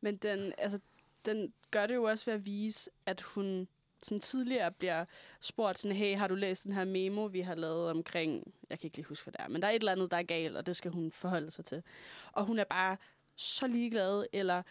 Men 0.00 0.16
den, 0.16 0.52
altså, 0.58 0.80
den 1.24 1.52
gør 1.70 1.86
det 1.86 1.94
jo 1.94 2.04
også 2.04 2.24
ved 2.24 2.34
at 2.34 2.46
vise, 2.46 2.90
at 3.06 3.20
hun 3.20 3.68
sådan 4.02 4.20
tidligere 4.20 4.70
bliver 4.72 5.04
spurgt 5.40 5.78
sådan, 5.78 5.96
hey, 5.96 6.16
har 6.16 6.28
du 6.28 6.34
læst 6.34 6.64
den 6.64 6.72
her 6.72 6.84
memo, 6.84 7.24
vi 7.24 7.40
har 7.40 7.54
lavet 7.54 7.90
omkring, 7.90 8.54
jeg 8.70 8.78
kan 8.78 8.86
ikke 8.86 8.96
lige 8.96 9.06
huske, 9.06 9.24
hvad 9.24 9.32
det 9.32 9.40
er, 9.40 9.48
men 9.48 9.62
der 9.62 9.68
er 9.68 9.72
et 9.72 9.78
eller 9.80 9.92
andet, 9.92 10.10
der 10.10 10.16
er 10.16 10.22
galt, 10.22 10.56
og 10.56 10.66
det 10.66 10.76
skal 10.76 10.90
hun 10.90 11.12
forholde 11.12 11.50
sig 11.50 11.64
til. 11.64 11.82
Og 12.32 12.44
hun 12.44 12.58
er 12.58 12.64
bare 12.64 12.96
så 13.36 13.66
ligeglad, 13.66 14.26
eller 14.32 14.62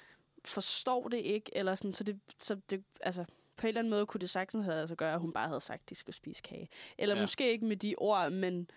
forstår 0.46 1.08
det 1.08 1.18
ikke, 1.18 1.52
eller 1.58 1.76
sådan, 1.76 1.94
så 1.94 2.04
det, 2.04 2.20
så 2.38 2.56
det 2.70 2.84
altså, 3.02 3.26
på 3.58 3.62
en 3.62 3.68
eller 3.68 3.80
anden 3.80 3.90
måde 3.90 4.06
kunne 4.06 4.22
det 4.22 4.30
sagtens 4.30 4.66
have 4.66 4.82
altså 4.82 4.96
gøre, 4.96 5.14
at 5.14 5.20
hun 5.20 5.34
bare 5.34 5.48
havde 5.48 5.62
sagt, 5.62 5.82
at 5.84 5.90
de 5.90 5.96
skulle 5.96 6.16
spise 6.16 6.42
kage. 6.44 6.70
Eller 6.98 7.16
Ja. 7.16 7.22
måske 7.22 7.52
ikke 7.52 7.66
med 7.66 7.76
de 7.78 7.96
ord, 7.98 8.32
men, 8.32 8.70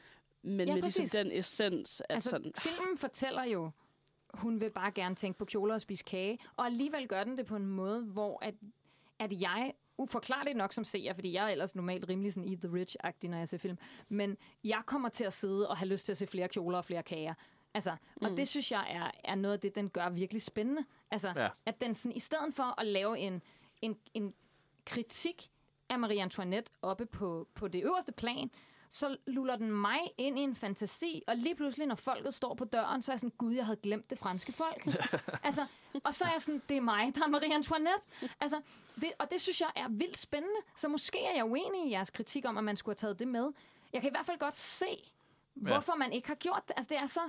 men 0.43 0.69
Ja, 0.69 0.75
med 0.75 0.83
ligesom 0.83 1.07
den 1.07 1.33
essens, 1.33 2.01
at 2.01 2.15
Altså, 2.15 2.31
sådan, 2.31 2.53
filmen 2.59 2.99
fortæller 2.99 3.45
jo, 3.45 3.71
hun 4.35 4.61
vil 4.61 4.71
bare 4.71 4.91
gerne 4.93 5.15
tænke 5.15 5.39
på 5.39 5.45
kjoler 5.45 5.75
og 5.75 5.81
spise 5.81 6.05
kage, 6.05 6.39
og 6.57 6.67
alligevel 6.67 7.09
gør 7.09 7.25
den 7.25 7.39
det 7.39 7.47
på 7.47 7.57
en 7.57 7.67
måde, 7.67 8.03
hvor 8.03 8.39
at, 8.45 8.55
at 9.19 9.41
jeg 9.41 9.73
uforklarligt 9.99 10.57
nok 10.57 10.73
som 10.73 10.85
seer, 10.85 11.15
fordi 11.15 11.33
jeg 11.33 11.45
er 11.45 11.49
ellers 11.49 11.75
normalt 11.75 12.09
rimelig 12.09 12.33
sådan 12.33 12.49
eat 12.49 12.59
the 12.61 12.69
rich-agtig, 12.83 13.29
når 13.29 13.39
jeg 13.39 13.49
ser 13.49 13.59
film, 13.59 13.79
men 14.09 14.37
jeg 14.65 14.83
kommer 14.87 15.09
til 15.09 15.25
at 15.25 15.33
sidde 15.33 15.69
og 15.69 15.77
have 15.77 15.89
lyst 15.89 16.05
til 16.05 16.13
at 16.13 16.19
se 16.19 16.27
flere 16.27 16.49
kjoler 16.49 16.79
og 16.79 16.85
flere 16.85 17.03
kager. 17.03 17.35
Altså, 17.75 17.91
og 18.23 18.31
Mm. 18.31 18.37
det 18.37 18.49
synes 18.49 18.73
jeg 18.73 18.87
er, 18.91 19.11
er 19.25 19.35
noget 19.35 19.55
af 19.55 19.61
det, 19.61 19.75
den 19.75 19.91
gør 19.91 20.09
virkelig 20.11 20.43
spændende. 20.43 20.85
Altså, 21.11 21.33
Ja. 21.37 21.49
at 21.67 21.81
den 21.81 21.95
sådan, 21.95 22.17
i 22.17 22.21
stedet 22.21 22.55
for 22.55 22.81
at 22.81 22.87
lave 22.87 23.19
en, 23.19 23.43
en, 23.83 23.97
en 24.15 24.35
kritik 24.85 25.51
af 25.89 25.99
Marie 25.99 26.23
Antoinette 26.23 26.73
oppe 26.83 27.07
på, 27.07 27.49
på 27.55 27.69
det 27.69 27.85
øverste 27.85 28.13
plan, 28.13 28.51
så 28.95 29.17
luller 29.27 29.57
den 29.57 29.73
mig 29.73 29.99
ind 30.19 30.39
i 30.39 30.43
en 30.43 30.57
fantasi, 30.57 31.23
og 31.29 31.37
lige 31.37 31.55
pludselig, 31.55 31.87
når 31.87 31.95
folket 31.95 32.35
står 32.35 32.55
på 32.55 32.65
døren, 32.65 33.03
så 33.03 33.13
er 33.13 33.15
jeg 33.15 33.21
sådan, 33.21 33.33
gud, 33.39 33.55
jeg 33.55 33.65
havde 33.67 33.81
glemt 33.83 34.11
det 34.11 34.19
franske 34.19 34.53
folk. 34.53 34.87
altså, 35.45 35.67
og 36.05 36.15
så 36.15 36.25
er 36.25 36.29
jeg 36.33 36.43
sådan, 36.43 36.63
det 36.69 36.77
er 36.77 36.81
mig, 36.81 37.13
der 37.15 37.25
er 37.25 37.29
Marie 37.29 37.55
Antoinette. 37.55 38.07
Altså, 38.41 38.61
det, 39.01 39.13
og 39.19 39.31
det 39.31 39.41
synes 39.41 39.61
jeg 39.61 39.71
er 39.77 39.89
vildt 39.89 40.19
spændende. 40.19 40.57
Så 40.77 40.89
måske 40.89 41.19
er 41.25 41.35
jeg 41.35 41.45
uenig 41.45 41.87
i 41.87 41.91
jeres 41.91 42.11
kritik 42.11 42.45
om, 42.47 42.59
at 42.59 42.65
man 42.65 42.77
skulle 42.77 42.93
have 42.93 43.09
taget 43.09 43.19
det 43.19 43.29
med. 43.29 43.53
Jeg 43.93 44.01
kan 44.01 44.11
i 44.11 44.15
hvert 44.15 44.27
fald 44.27 44.39
godt 44.39 44.55
se, 44.57 45.13
hvorfor 45.55 45.95
man 45.95 46.13
ikke 46.13 46.29
har 46.29 46.35
gjort 46.35 46.63
det. 46.69 46.75
Altså, 46.77 46.89
det 46.95 46.99
er 47.03 47.07
så... 47.07 47.21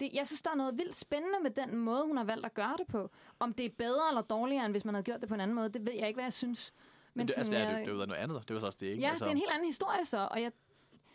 Det, 0.00 0.10
jeg 0.14 0.26
synes, 0.26 0.42
der 0.42 0.50
er 0.50 0.54
noget 0.54 0.78
vildt 0.78 0.96
spændende 0.96 1.38
med 1.42 1.50
den 1.50 1.76
måde, 1.76 2.06
hun 2.06 2.16
har 2.16 2.24
valgt 2.24 2.46
at 2.46 2.54
gøre 2.54 2.74
det 2.78 2.86
på. 2.86 3.10
Om 3.38 3.52
det 3.52 3.66
er 3.66 3.70
bedre 3.78 4.08
eller 4.08 4.22
dårligere, 4.22 4.64
end 4.64 4.72
hvis 4.72 4.84
man 4.84 4.94
havde 4.94 5.04
gjort 5.04 5.20
det 5.20 5.28
på 5.28 5.34
en 5.34 5.40
anden 5.40 5.54
måde, 5.54 5.68
det 5.68 5.86
ved 5.86 5.92
jeg 5.92 6.06
ikke, 6.08 6.16
hvad 6.16 6.24
jeg 6.24 6.32
synes. 6.32 6.72
Men 7.14 7.28
det, 7.28 7.34
altså, 7.38 7.50
sådan, 7.50 7.60
det, 7.60 7.66
er, 7.66 7.70
jeg- 7.70 7.78
det, 7.78 7.86
det 7.86 7.94
er 7.94 8.00
jo 8.00 8.06
noget 8.06 8.20
andet. 8.20 8.42
Det 8.42 8.50
er 8.50 8.54
jo 8.54 8.60
så 8.60 8.66
også 8.66 8.78
det, 8.80 8.86
ikke? 8.86 9.00
Ja, 9.02 9.08
altså, 9.10 9.24
det 9.24 9.28
er 9.28 9.32
en 9.32 9.38
helt 9.38 9.50
anden 9.50 9.66
historie 9.66 10.04
så, 10.04 10.28
og 10.30 10.42
jeg, 10.42 10.52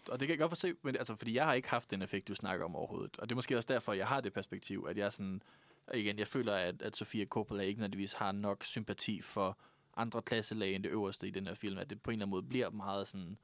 og 0.10 0.20
det 0.20 0.28
kan 0.28 0.30
jeg 0.34 0.40
godt 0.40 0.52
forse, 0.52 0.74
men 0.82 0.96
altså, 0.96 1.16
fordi 1.16 1.34
jeg 1.36 1.46
har 1.46 1.54
ikke 1.54 1.70
haft 1.70 1.92
den 1.92 2.02
effekt, 2.02 2.28
du 2.28 2.36
snakker 2.36 2.66
om 2.66 2.76
overhovedet. 2.76 3.18
Og 3.18 3.30
det 3.30 3.34
er 3.34 3.36
måske 3.36 3.58
også 3.58 3.68
derfor, 3.74 3.94
jeg 3.94 4.08
har 4.08 4.22
det 4.22 4.34
perspektiv, 4.34 4.86
at 4.90 4.98
jeg 4.98 5.14
sådan, 5.14 5.42
og 5.88 5.98
igen, 6.00 6.20
jeg 6.20 6.28
føler, 6.28 6.54
at, 6.56 6.82
at 6.82 6.96
Sofia 6.98 7.26
Coppola 7.26 7.64
ikke 7.64 7.80
nødvendigvis 7.80 8.14
har 8.14 8.32
nok 8.32 8.64
sympati 8.64 9.22
for 9.22 9.58
andre 9.98 10.22
klasselag 10.22 10.76
end 10.76 10.84
det 10.84 10.90
øverste 10.90 11.28
i 11.28 11.32
den 11.32 11.48
her 11.48 11.54
film, 11.54 11.78
at 11.78 11.90
det 11.90 12.02
på 12.02 12.12
en 12.12 12.14
eller 12.14 12.26
anden 12.26 12.32
måde 12.32 12.44
bliver 12.44 12.70
meget 12.70 13.08
sådan, 13.08 13.38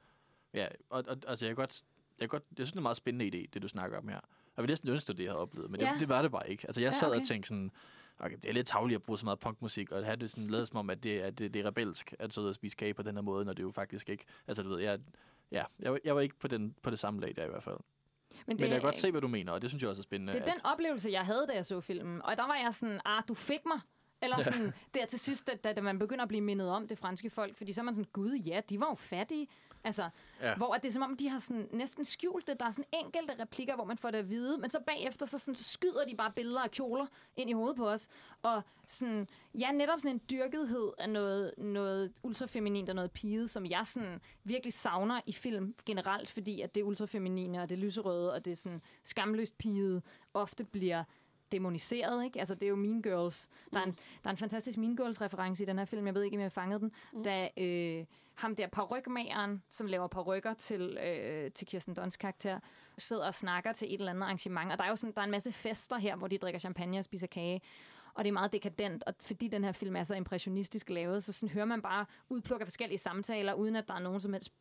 ja, 0.54 0.66
og, 0.90 1.04
og 1.08 1.16
altså, 1.26 1.46
jeg 1.46 1.50
kan 1.50 1.56
godt, 1.62 1.82
jeg, 2.20 2.28
godt, 2.28 2.42
jeg 2.50 2.56
synes, 2.66 2.70
det 2.70 2.76
er 2.76 2.80
en 2.80 2.82
meget 2.82 2.96
spændende 2.96 3.38
idé, 3.38 3.46
det 3.52 3.62
du 3.62 3.68
snakker 3.68 3.98
om 3.98 4.08
her. 4.08 4.20
Jeg 4.56 4.62
vil 4.62 4.68
næsten 4.68 4.88
ønske, 4.88 5.10
at 5.10 5.16
det 5.16 5.24
jeg 5.24 5.32
havde 5.32 5.40
oplevet, 5.40 5.70
men 5.70 5.80
Ja. 5.80 5.90
det, 5.92 6.00
det, 6.00 6.08
var 6.08 6.22
det 6.22 6.30
bare 6.30 6.50
ikke. 6.50 6.64
Altså, 6.66 6.80
jeg 6.80 6.88
Ja, 6.88 6.92
sad 6.98 7.08
okay. 7.08 7.20
og 7.20 7.26
tænkte 7.26 7.48
sådan, 7.48 7.72
okay, 8.18 8.36
det 8.36 8.44
er 8.48 8.52
lidt 8.52 8.66
tavligt 8.66 8.96
at 8.96 9.02
bruge 9.02 9.18
så 9.18 9.24
meget 9.26 9.38
punkmusik, 9.40 9.92
og 9.92 10.04
have 10.04 10.16
det 10.16 10.30
sådan 10.30 10.46
lavet 10.50 10.68
som 10.68 10.76
om, 10.76 10.90
at 10.90 11.02
det, 11.02 11.20
at 11.20 11.38
det, 11.38 11.54
det 11.54 11.60
er 11.60 11.66
rebelsk 11.66 12.14
at 12.18 12.32
sidde 12.32 12.48
og 12.48 12.54
spise 12.54 12.76
kage 12.76 12.94
på 12.94 13.02
den 13.02 13.14
her 13.14 13.22
måde, 13.22 13.44
når 13.44 13.52
det 13.52 13.62
jo 13.62 13.70
faktisk 13.70 14.08
ikke, 14.08 14.24
altså 14.46 14.62
du 14.62 14.68
ved, 14.68 14.78
jeg, 14.80 14.98
ja, 15.52 15.64
jeg, 15.78 15.92
var- 15.92 16.00
jeg 16.04 16.14
var 16.14 16.20
ikke 16.20 16.36
på, 16.38 16.48
den, 16.48 16.74
på 16.82 16.90
det 16.90 16.98
samme 16.98 17.20
lag 17.20 17.36
der 17.36 17.44
i 17.44 17.48
hvert 17.48 17.62
fald. 17.62 17.76
men 17.76 18.40
Men 18.46 18.60
jeg 18.60 18.68
kan 18.70 18.80
godt 18.80 18.98
se, 18.98 19.10
hvad 19.10 19.20
du 19.20 19.28
mener, 19.28 19.52
og 19.52 19.62
det 19.62 19.70
synes 19.70 19.82
jeg 19.82 19.88
også 19.90 20.00
er 20.00 20.02
spændende. 20.02 20.32
Det 20.32 20.40
er 20.42 20.44
at, 20.46 20.52
den 20.52 20.66
oplevelse, 20.66 21.10
jeg 21.10 21.26
havde, 21.26 21.46
da 21.48 21.52
jeg 21.54 21.66
så 21.66 21.80
filmen. 21.80 22.22
Og 22.22 22.36
der 22.36 22.46
var 22.46 22.54
jeg 22.54 22.74
sådan, 22.74 23.00
ah, 23.04 23.22
du 23.28 23.34
fik 23.34 23.60
mig. 23.66 23.80
Eller 24.22 24.40
sådan, 24.42 24.72
der 24.94 25.06
til 25.06 25.18
sidst, 25.18 25.46
da, 25.46 25.52
da, 25.64 25.72
da 25.72 25.80
man 25.80 25.98
begynder 25.98 26.22
at 26.22 26.28
blive 26.28 26.40
mindet 26.40 26.68
om 26.70 26.88
det 26.88 26.98
franske 26.98 27.30
folk, 27.30 27.56
fordi 27.56 27.72
så 27.72 27.80
er 27.80 27.84
man 27.84 27.94
sådan, 27.94 28.10
gud 28.12 28.32
ja, 28.34 28.60
de 28.68 28.80
var 28.80 28.86
jo 28.90 28.94
fattige. 28.94 29.48
Altså, 29.86 30.10
Ja. 30.40 30.54
hvor 30.56 30.74
det 30.74 30.84
er 30.88 30.92
som 30.92 31.02
om, 31.02 31.16
de 31.16 31.28
har 31.28 31.38
sådan 31.38 31.68
næsten 31.72 32.04
skjult 32.04 32.46
det. 32.46 32.60
Der 32.60 32.66
er 32.66 32.70
sådan 32.70 32.84
enkelte 33.04 33.42
replikker, 33.42 33.74
hvor 33.74 33.84
man 33.84 33.98
får 33.98 34.10
det 34.10 34.18
at 34.18 34.28
vide, 34.30 34.58
men 34.58 34.70
så 34.70 34.80
bagefter, 34.86 35.26
så, 35.26 35.38
sådan, 35.38 35.54
så 35.54 35.64
skyder 35.64 36.04
de 36.08 36.16
bare 36.16 36.32
billeder 36.36 36.60
af 36.60 36.70
kjoler 36.70 37.06
ind 37.36 37.50
i 37.50 37.52
hovedet 37.52 37.76
på 37.76 37.88
os. 37.88 38.08
Og 38.42 38.62
sådan, 38.86 39.28
ja, 39.54 39.72
netop 39.72 40.00
sådan 40.00 40.16
en 40.16 40.20
dyrkethed 40.30 40.92
af 40.98 41.10
noget, 41.10 41.54
noget 41.58 42.12
ultrafeminint 42.22 42.88
og 42.88 42.94
noget 42.94 43.10
piget, 43.10 43.50
som 43.50 43.66
jeg 43.66 43.86
sådan 43.86 44.20
virkelig 44.44 44.72
savner 44.72 45.20
i 45.26 45.32
film 45.32 45.74
generelt, 45.86 46.30
fordi 46.30 46.60
at 46.60 46.74
det 46.74 46.82
ultrafeminine 46.82 47.62
og 47.62 47.68
det 47.68 47.78
lyserøde 47.78 48.32
og 48.32 48.44
det 48.44 48.58
sådan 48.58 48.82
skamløst 49.04 49.58
piget 49.58 50.02
ofte 50.34 50.64
bliver 50.64 51.04
demoniseret, 51.52 52.24
ikke? 52.24 52.38
Altså, 52.38 52.54
det 52.54 52.62
er 52.62 52.68
jo 52.68 52.76
Mean 52.76 53.02
Girls. 53.02 53.48
Der 53.72 53.80
er 53.80 53.84
en, 53.84 53.92
der 54.22 54.28
er 54.28 54.30
en 54.30 54.36
fantastisk 54.36 54.78
Mean 54.78 54.96
Girls-reference 54.96 55.62
i 55.62 55.66
den 55.66 55.78
her 55.78 55.84
film. 55.84 56.06
Jeg 56.06 56.14
ved 56.14 56.22
ikke, 56.22 56.36
om 56.36 56.40
jeg 56.40 56.44
har 56.44 56.50
fanget 56.50 56.80
den. 56.80 56.92
Mm. 57.12 57.24
Da 57.24 57.48
øh, 57.56 58.04
ham 58.34 58.56
der 58.56 58.66
parrykmageren, 58.66 59.62
som 59.70 59.86
laver 59.86 60.06
parrykker 60.06 60.54
til, 60.54 60.98
øh, 61.06 61.50
til 61.50 61.66
Kirsten 61.66 61.94
Dunst 61.94 62.18
karakter, 62.18 62.60
sidder 62.98 63.26
og 63.26 63.34
snakker 63.34 63.72
til 63.72 63.94
et 63.94 63.98
eller 63.98 64.10
andet 64.10 64.22
arrangement. 64.22 64.72
Og 64.72 64.78
der 64.78 64.84
er 64.84 64.88
jo 64.88 64.96
sådan, 64.96 65.14
der 65.14 65.20
er 65.20 65.24
en 65.24 65.30
masse 65.30 65.52
fester 65.52 65.98
her, 65.98 66.16
hvor 66.16 66.28
de 66.28 66.38
drikker 66.38 66.58
champagne 66.58 66.98
og 66.98 67.04
spiser 67.04 67.26
kage. 67.26 67.60
Og 68.14 68.24
det 68.24 68.28
er 68.28 68.32
meget 68.32 68.52
dekadent, 68.52 69.04
og 69.04 69.14
fordi 69.20 69.48
den 69.48 69.64
her 69.64 69.72
film 69.72 69.96
er 69.96 70.04
så 70.04 70.14
impressionistisk 70.14 70.90
lavet, 70.90 71.24
så 71.24 71.32
sådan 71.32 71.52
hører 71.52 71.64
man 71.64 71.82
bare 71.82 72.06
udpluk 72.28 72.60
af 72.60 72.66
forskellige 72.66 72.98
samtaler, 72.98 73.54
uden 73.54 73.76
at 73.76 73.88
der 73.88 73.94
er 73.94 73.98
nogen 73.98 74.20
som 74.20 74.32
helst 74.32 74.52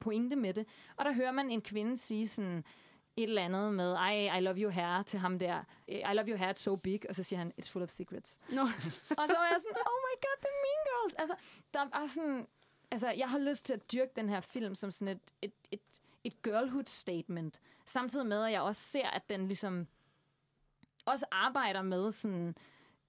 pointe 0.00 0.36
med 0.36 0.54
det. 0.54 0.66
Og 0.96 1.04
der 1.04 1.12
hører 1.12 1.32
man 1.32 1.50
en 1.50 1.62
kvinde 1.62 1.96
sige 1.96 2.28
sådan, 2.28 2.64
et 3.16 3.22
eller 3.22 3.42
andet 3.42 3.74
med, 3.74 3.96
I, 4.12 4.38
I 4.38 4.40
love 4.40 4.56
you 4.58 4.70
hair 4.70 5.02
til 5.02 5.18
ham 5.18 5.38
der. 5.38 5.64
I 5.88 6.14
love 6.14 6.28
you 6.28 6.36
hair, 6.36 6.52
it's 6.52 6.56
so 6.56 6.76
big. 6.76 7.00
Og 7.08 7.14
så 7.14 7.22
siger 7.22 7.38
han, 7.38 7.52
it's 7.62 7.70
full 7.70 7.82
of 7.82 7.88
secrets. 7.88 8.38
Nå. 8.48 8.62
og 9.20 9.24
så 9.28 9.34
var 9.38 9.48
jeg 9.52 9.58
sådan, 9.60 9.76
oh 9.86 9.98
my 10.08 10.14
god, 10.24 10.36
the 10.40 10.52
mean 10.64 10.80
girls. 10.90 11.14
Altså, 11.14 11.34
der 11.74 12.00
er 12.02 12.06
sådan, 12.06 12.46
altså, 12.90 13.10
jeg 13.10 13.30
har 13.30 13.38
lyst 13.38 13.66
til 13.66 13.72
at 13.72 13.92
dyrke 13.92 14.12
den 14.16 14.28
her 14.28 14.40
film 14.40 14.74
som 14.74 14.90
sådan 14.90 15.16
et, 15.16 15.20
et, 15.42 15.52
et, 15.70 15.80
et 16.24 16.42
girlhood 16.42 16.86
statement. 16.86 17.60
Samtidig 17.86 18.26
med, 18.26 18.44
at 18.44 18.52
jeg 18.52 18.60
også 18.62 18.82
ser, 18.82 19.08
at 19.08 19.30
den 19.30 19.46
ligesom 19.46 19.86
også 21.04 21.26
arbejder 21.32 21.82
med 21.82 22.12
sådan, 22.12 22.54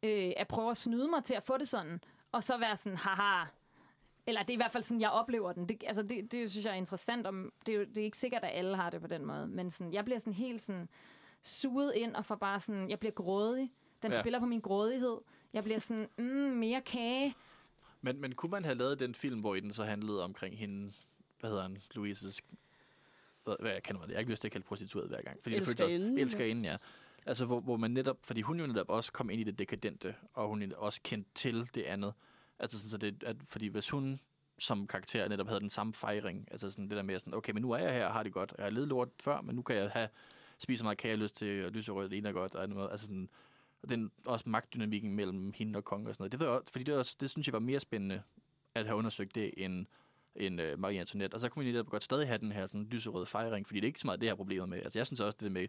øh, 0.03 0.31
at 0.37 0.47
prøve 0.47 0.71
at 0.71 0.77
snyde 0.77 1.07
mig 1.07 1.23
til 1.23 1.33
at 1.33 1.43
få 1.43 1.57
det 1.57 1.67
sådan. 1.67 2.03
Og 2.31 2.43
så 2.43 2.57
være 2.57 2.77
sådan, 2.77 2.97
haha, 2.97 3.45
eller 4.27 4.41
det 4.41 4.49
er 4.49 4.53
i 4.53 4.57
hvert 4.57 4.71
fald 4.71 4.83
sådan, 4.83 5.01
jeg 5.01 5.09
oplever 5.09 5.53
den. 5.53 5.69
Det, 5.69 5.83
altså 5.87 6.03
det, 6.03 6.31
det 6.31 6.51
synes 6.51 6.65
jeg 6.65 6.71
er 6.71 6.75
interessant. 6.77 7.27
Om, 7.27 7.53
det, 7.65 7.73
er 7.75 7.79
jo, 7.79 7.83
det 7.85 7.97
er 7.97 8.03
ikke 8.03 8.17
sikkert, 8.17 8.43
at 8.43 8.49
alle 8.53 8.75
har 8.75 8.89
det 8.89 9.01
på 9.01 9.07
den 9.07 9.25
måde. 9.25 9.47
Men 9.47 9.71
sådan, 9.71 9.93
jeg 9.93 10.05
bliver 10.05 10.19
sådan 10.19 10.33
helt 10.33 10.61
sådan 10.61 10.89
suget 11.43 11.93
ind 11.95 12.15
og 12.15 12.25
får 12.25 12.35
bare 12.35 12.59
sådan, 12.59 12.89
jeg 12.89 12.99
bliver 12.99 13.13
grådig. 13.13 13.71
Den 14.01 14.11
Ja. 14.11 14.19
spiller 14.19 14.39
på 14.39 14.45
min 14.45 14.59
grådighed. 14.59 15.17
Jeg 15.53 15.63
bliver 15.63 15.79
sådan, 15.79 16.09
mm, 16.17 16.25
mere 16.57 16.81
kage. 16.81 17.35
Men, 18.01 18.21
men 18.21 18.35
kunne 18.35 18.49
man 18.49 18.65
have 18.65 18.77
lavet 18.77 18.99
den 18.99 19.15
film, 19.15 19.39
hvor 19.39 19.55
i 19.55 19.59
den 19.59 19.73
så 19.73 19.83
handlede 19.83 20.23
omkring 20.23 20.57
hende, 20.57 20.91
hvad 21.39 21.49
hedder 21.49 21.63
han, 21.63 21.77
Louises, 21.95 22.41
hvad, 23.43 23.55
hvad 23.59 23.71
jeg 23.71 23.83
kender 23.83 24.01
det, 24.01 24.09
jeg 24.09 24.15
har 24.15 24.19
ikke 24.19 24.31
lyst 24.31 24.41
til 24.41 24.47
at 24.47 24.51
kalde 24.51 24.65
prostitueret 24.65 25.09
hver 25.09 25.21
gang. 25.21 25.39
Fordi 25.43 25.55
det 25.55 25.61
føles 25.63 25.81
også, 25.81 25.83
Elskerinden, 25.95 26.17
elsker 26.17 26.45
inden, 26.45 26.65
ja. 26.65 26.77
Altså, 27.25 27.45
hvor, 27.45 27.59
hvor 27.59 27.77
man 27.77 27.91
netop, 27.91 28.17
fordi 28.21 28.41
hun 28.41 28.59
jo 28.59 28.67
netop 28.67 28.89
også 28.89 29.11
kom 29.11 29.29
ind 29.29 29.41
i 29.41 29.43
det 29.43 29.59
dekadente, 29.59 30.15
og 30.33 30.47
hun 30.47 30.73
også 30.77 30.99
kendte 31.03 31.29
til 31.35 31.69
det 31.75 31.83
andet. 31.83 32.13
Altså, 32.61 32.79
sådan, 32.79 32.89
så 32.89 32.97
det, 32.97 33.23
at, 33.23 33.35
fordi 33.49 33.67
hvis 33.67 33.89
hun 33.89 34.19
som 34.59 34.87
karakter 34.87 35.27
netop 35.27 35.47
havde 35.47 35.59
den 35.59 35.69
samme 35.69 35.93
fejring, 35.93 36.47
altså 36.51 36.69
sådan 36.69 36.89
det 36.89 36.97
der 36.97 37.03
med 37.03 37.19
sådan, 37.19 37.33
okay, 37.33 37.53
men 37.53 37.61
nu 37.61 37.71
er 37.71 37.77
jeg 37.77 37.93
her 37.93 38.05
og 38.05 38.13
har 38.13 38.23
det 38.23 38.33
godt, 38.33 38.53
jeg 38.57 38.65
har 38.65 38.69
ledet 38.71 38.87
lort 38.87 39.09
før, 39.19 39.41
men 39.41 39.55
nu 39.55 39.61
kan 39.61 39.75
jeg 39.75 39.89
have, 39.89 40.07
spise 40.59 40.77
så 40.77 40.83
meget 40.83 40.97
kage, 40.97 41.09
jeg 41.11 41.17
har 41.17 41.23
lyst 41.23 41.35
til, 41.35 41.65
og 41.65 41.71
lyserød, 41.71 42.09
det 42.09 42.25
er 42.25 42.31
godt, 42.31 42.55
og 42.55 42.63
andet 42.63 42.77
måde. 42.77 42.91
Altså 42.91 43.05
sådan, 43.05 43.29
og 43.83 43.89
den 43.89 44.11
også 44.25 44.49
magtdynamikken 44.49 45.13
mellem 45.15 45.53
hende 45.55 45.77
og 45.77 45.83
kongen 45.83 46.07
og 46.07 46.15
sådan 46.15 46.23
noget. 46.23 46.31
Det, 46.31 46.39
var, 46.47 46.61
fordi 46.71 46.83
det, 46.83 46.93
var, 46.93 46.99
også- 46.99 47.17
det 47.19 47.29
synes 47.29 47.47
jeg 47.47 47.53
var 47.53 47.59
mere 47.59 47.79
spændende, 47.79 48.21
at 48.75 48.85
have 48.85 48.97
undersøgt 48.97 49.35
det, 49.35 49.51
end, 49.57 49.85
end 50.35 50.61
uh, 50.61 50.79
Marie 50.79 50.99
Antoinette. 50.99 51.35
Og 51.35 51.39
så 51.39 51.49
kunne 51.49 51.65
man 51.65 51.73
netop 51.73 51.89
godt 51.89 52.03
stadig 52.03 52.27
have 52.27 52.37
den 52.37 52.51
her 52.51 52.65
sådan, 52.65 52.83
lyserøde 52.91 53.25
fejring, 53.25 53.67
fordi 53.67 53.79
det 53.79 53.85
er 53.85 53.89
ikke 53.89 53.99
så 53.99 54.07
meget 54.07 54.21
det 54.21 54.29
her 54.29 54.35
problemet 54.35 54.69
med. 54.69 54.77
Altså 54.83 54.99
jeg 54.99 55.05
synes 55.07 55.19
også, 55.19 55.37
det 55.41 55.51
med, 55.51 55.67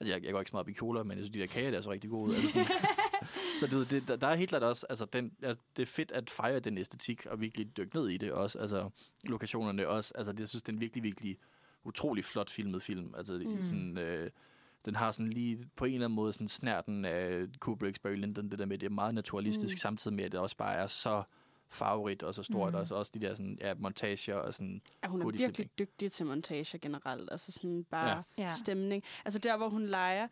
altså 0.00 0.14
jeg, 0.14 0.24
jeg 0.24 0.32
går 0.32 0.40
ikke 0.40 0.50
så 0.50 0.54
meget 0.56 0.64
op 0.64 0.68
i 0.68 0.72
kjoler, 0.72 1.02
men 1.02 1.10
jeg 1.10 1.24
synes, 1.24 1.30
de 1.32 1.38
der 1.38 1.46
kager, 1.46 1.70
der 1.70 1.78
er 1.78 1.82
så 1.82 1.90
rigtig 1.90 2.10
gode. 2.10 2.30
ud. 2.30 2.34
Altså 2.34 2.48
sådan, 2.52 2.66
så 3.56 3.66
du 3.66 3.84
det, 3.84 4.08
der, 4.08 4.16
der 4.16 4.26
er 4.26 4.34
helt 4.34 4.48
klart 4.48 4.62
også, 4.62 4.86
altså 4.88 5.04
den, 5.04 5.32
ja, 5.42 5.54
det 5.76 5.82
er 5.82 5.86
fedt 5.86 6.12
at 6.12 6.30
fejre 6.30 6.60
den 6.60 6.78
æstetik, 6.78 7.26
og 7.26 7.40
virkelig 7.40 7.76
dykke 7.76 7.96
ned 7.96 8.08
i 8.08 8.16
det 8.16 8.32
også, 8.32 8.58
altså 8.58 8.90
lokationerne 9.24 9.88
også, 9.88 10.12
altså 10.14 10.32
det, 10.32 10.40
jeg 10.40 10.48
synes, 10.48 10.62
det 10.62 10.68
er 10.68 10.76
en 10.76 10.80
virkelig, 10.80 11.02
virkelig 11.02 11.38
utrolig 11.84 12.24
flot 12.24 12.50
filmet 12.50 12.82
film, 12.82 13.14
altså 13.16 13.32
mm. 13.32 13.62
sådan, 13.62 13.98
øh, 13.98 14.30
den 14.84 14.96
har 14.96 15.10
sådan 15.10 15.30
lige 15.30 15.68
på 15.76 15.84
en 15.84 15.94
eller 15.94 16.06
anden 16.06 16.16
måde 16.16 16.32
sådan 16.32 16.48
snærten 16.48 17.04
af 17.04 17.46
Kubricks 17.60 17.98
Barry 17.98 18.16
Lyndon, 18.16 18.50
det 18.50 18.58
der 18.58 18.66
med, 18.66 18.78
det 18.78 18.86
er 18.86 18.90
meget 18.90 19.14
naturalistisk, 19.14 19.74
mm. 19.74 19.78
samtidig 19.78 20.16
med, 20.16 20.24
at 20.24 20.32
det 20.32 20.40
også 20.40 20.56
bare 20.56 20.74
er 20.74 20.86
så 20.86 21.22
farverigt 21.68 22.22
og 22.22 22.34
så 22.34 22.42
stort, 22.42 22.72
mm. 22.72 22.78
og 22.78 22.88
så 22.88 22.94
også 22.94 23.12
de 23.14 23.20
der 23.20 23.34
sådan, 23.34 23.58
ja, 23.60 23.74
montager 23.74 24.34
og 24.34 24.54
sådan, 24.54 24.82
Ja, 25.02 25.08
hun 25.08 25.22
er 25.22 25.30
virkelig 25.30 25.70
dygtig 25.78 26.12
til 26.12 26.26
montage 26.26 26.78
generelt. 26.78 27.28
Altså 27.32 27.52
sådan 27.52 27.86
bare. 27.90 28.22
Ja. 28.38 28.50
stemning. 28.50 29.02
Altså 29.24 29.38
der, 29.38 29.56
hvor 29.56 29.68
hun 29.68 29.86
leger 29.86 30.28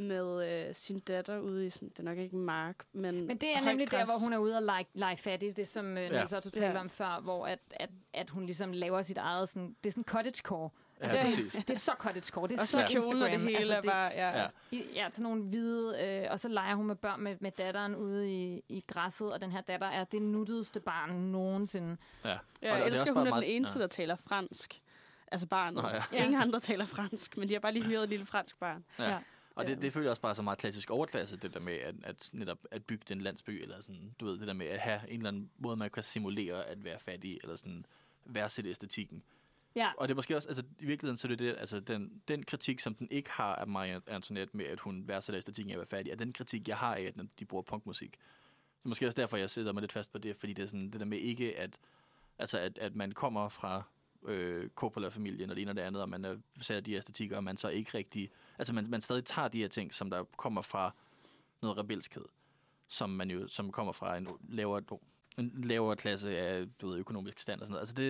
med 0.00 0.48
øh, 0.68 0.74
sin 0.74 0.98
datter 1.00 1.38
ude 1.38 1.66
i 1.66 1.70
sådan, 1.70 1.88
det 1.88 1.98
er 1.98 2.02
nok 2.02 2.18
ikke 2.18 2.34
en 2.36 2.42
mark, 2.44 2.76
men 2.92 3.26
Men 3.26 3.36
det 3.36 3.56
er 3.56 3.60
nemlig 3.60 3.92
der, 3.92 4.04
hvor 4.04 4.24
hun 4.24 4.32
er 4.32 4.38
ude 4.38 4.56
og 4.56 4.62
lege, 4.62 4.86
lege 4.94 5.16
fattig. 5.16 5.56
Det 5.56 5.68
som 5.68 5.86
uh, 5.86 5.92
Niels 5.94 6.32
Otto 6.32 6.50
talte 6.50 6.66
Ja. 6.68 6.80
om 6.80 6.90
før, 6.90 7.20
hvor 7.22 7.46
at, 7.46 7.58
at, 7.70 7.90
at 8.14 8.30
hun 8.30 8.44
ligesom 8.46 8.72
laver 8.72 9.02
sit 9.02 9.18
eget, 9.18 9.48
sådan, 9.48 9.76
det 9.84 9.90
er 9.90 9.92
sådan 9.92 10.04
cottagecore. 10.04 10.70
ja, 11.00 11.04
Altså, 11.04 11.18
præcis. 11.20 11.52
Det 11.52 11.70
er 11.70 11.78
så 11.78 11.92
cottagecore. 11.98 12.48
Det 12.48 12.56
er 12.56 12.60
Og 12.60 12.66
så 12.66 12.78
så 12.80 12.86
kjolen 12.90 13.22
og 13.22 13.28
det 13.30 13.34
Instagram. 13.34 13.46
hele 13.46 13.58
Altså, 13.58 13.74
er 13.74 13.82
bare... 13.82 14.10
Ja. 14.12 14.30
Ja. 14.38 14.48
ja. 14.72 14.78
Ja, 14.94 15.08
sådan 15.10 15.22
nogle 15.22 15.42
hvide, 15.42 15.96
øh, 16.24 16.26
og 16.32 16.40
så 16.40 16.48
leger 16.48 16.74
hun 16.74 16.86
med 16.86 16.96
børn 16.96 17.20
med, 17.20 17.36
med 17.40 17.50
datteren 17.50 17.96
ude 17.96 18.30
i, 18.32 18.62
i 18.68 18.84
græsset, 18.86 19.32
og 19.32 19.40
den 19.40 19.52
her 19.52 19.60
datter 19.60 19.86
er 19.86 20.04
det 20.04 20.22
nuttedste 20.22 20.80
barn 20.80 21.10
nogensinde. 21.10 21.96
Ja. 22.24 22.28
Ja, 22.28 22.34
Og- 22.34 22.38
og 22.62 22.66
jeg 22.66 22.76
det 22.78 22.82
er 22.82 22.86
elsker, 22.86 23.12
hun 23.12 23.26
er 23.26 23.30
meget- 23.30 23.42
den 23.44 23.50
eneste, 23.52 23.78
ja. 23.78 23.82
der 23.82 23.88
taler 23.88 24.16
fransk. 24.16 24.80
Altså 25.32 25.46
barnet. 25.46 25.82
Nå, 25.82 25.88
ja. 25.88 26.02
Ja. 26.12 26.24
Ingen 26.24 26.42
andre 26.42 26.60
taler 26.60 26.84
fransk, 26.84 27.36
men 27.36 27.48
de 27.48 27.54
har 27.54 27.60
bare 27.60 27.72
lige 27.72 27.84
hyret 27.90 28.02
et 28.02 28.08
lille 28.08 28.26
fransk 28.26 28.58
barn. 28.60 28.84
Ja. 28.98 29.18
Og 29.60 29.66
det, 29.66 29.82
det 29.82 29.92
føler 29.92 30.10
også 30.10 30.22
bare 30.22 30.34
så 30.34 30.42
meget 30.42 30.58
klassisk 30.58 30.90
overklasse, 30.90 31.36
det 31.36 31.54
der 31.54 31.60
med 31.60 31.74
at, 31.74 31.94
at 32.02 32.30
netop 32.32 32.58
at 32.70 32.84
bygge 32.84 33.04
den 33.08 33.20
landsby, 33.20 33.62
eller 33.62 33.80
sådan, 33.80 34.14
du 34.20 34.24
ved, 34.24 34.38
det 34.38 34.46
der 34.46 34.52
med 34.52 34.66
at 34.66 34.80
have 34.80 35.00
en 35.08 35.16
eller 35.16 35.28
anden 35.28 35.50
måde, 35.58 35.76
man 35.76 35.90
kan 35.90 36.02
simulere 36.02 36.64
at 36.64 36.84
være 36.84 36.98
fattig, 36.98 37.38
eller 37.42 37.56
sådan 37.56 37.86
værdsætte 38.24 38.70
æstetikken. 38.70 39.22
Ja, 39.76 39.90
Og 39.96 40.08
det 40.08 40.14
er 40.14 40.16
måske 40.16 40.36
også, 40.36 40.48
altså 40.48 40.62
i 40.78 40.86
virkeligheden, 40.86 41.16
så 41.16 41.26
er 41.26 41.28
det 41.28 41.38
det, 41.38 41.56
altså 41.58 41.80
den, 41.80 42.22
den 42.28 42.42
kritik, 42.42 42.80
som 42.80 42.94
den 42.94 43.08
ikke 43.10 43.30
har 43.30 43.54
af 43.54 43.66
Marie 43.66 44.00
Antoinette 44.06 44.56
med, 44.56 44.64
at 44.64 44.80
hun 44.80 45.08
værdsætter 45.08 45.38
æstetikken 45.38 45.70
af 45.70 45.74
at 45.74 45.78
være 45.78 45.86
fattig, 45.86 46.10
er 46.10 46.16
den 46.16 46.32
kritik, 46.32 46.68
jeg 46.68 46.76
har 46.76 46.94
af, 46.94 47.02
at 47.02 47.14
de 47.38 47.44
bruger 47.44 47.62
punkmusik. 47.62 48.18
Så 48.82 48.88
måske 48.88 49.06
også 49.06 49.20
derfor, 49.20 49.36
jeg 49.36 49.50
sætter 49.50 49.72
mig 49.72 49.80
lidt 49.80 49.92
fast 49.92 50.12
på 50.12 50.18
det, 50.18 50.36
fordi 50.36 50.52
det 50.52 50.62
er 50.62 50.66
sådan 50.66 50.90
det 50.90 51.00
der 51.00 51.06
med 51.06 51.18
ikke, 51.18 51.58
at, 51.58 51.78
altså 52.38 52.58
at, 52.58 52.78
at 52.78 52.94
man 52.94 53.12
kommer 53.12 53.48
fra 53.48 53.82
øh, 54.26 54.68
Coppola-familien 54.68 55.50
og 55.50 55.56
det 55.56 55.62
ene 55.62 55.70
og 55.70 55.76
det 55.76 55.82
andet, 55.82 56.02
og 56.02 56.08
man 56.08 56.24
er 56.24 56.36
sat 56.60 56.86
de 56.86 56.94
æstetikker, 56.94 57.36
og 57.36 57.44
man 57.44 57.56
så 57.56 57.68
ikke 57.68 57.90
rigtig, 57.94 58.30
altså 58.60 58.74
man, 58.74 58.90
man 58.90 59.00
stadig 59.00 59.24
tager 59.24 59.48
de 59.48 59.58
her 59.60 59.68
ting, 59.68 59.94
som 59.94 60.10
der 60.10 60.24
kommer 60.36 60.62
fra 60.62 60.94
noget 61.62 61.78
rebelskhed, 61.78 62.24
som 62.88 63.10
man 63.10 63.30
jo, 63.30 63.48
som 63.48 63.72
kommer 63.72 63.92
fra 63.92 64.16
en 64.16 64.28
lavere, 64.48 64.82
en 65.38 65.52
lavere 65.64 65.96
klasse 65.96 66.38
af 66.38 66.66
du 66.80 66.88
ved, 66.88 66.98
økonomisk 66.98 67.38
stand 67.38 67.60
og 67.60 67.66
sådan 67.66 67.72
noget. 67.72 67.80
Altså 67.80 67.94
det, 67.94 68.06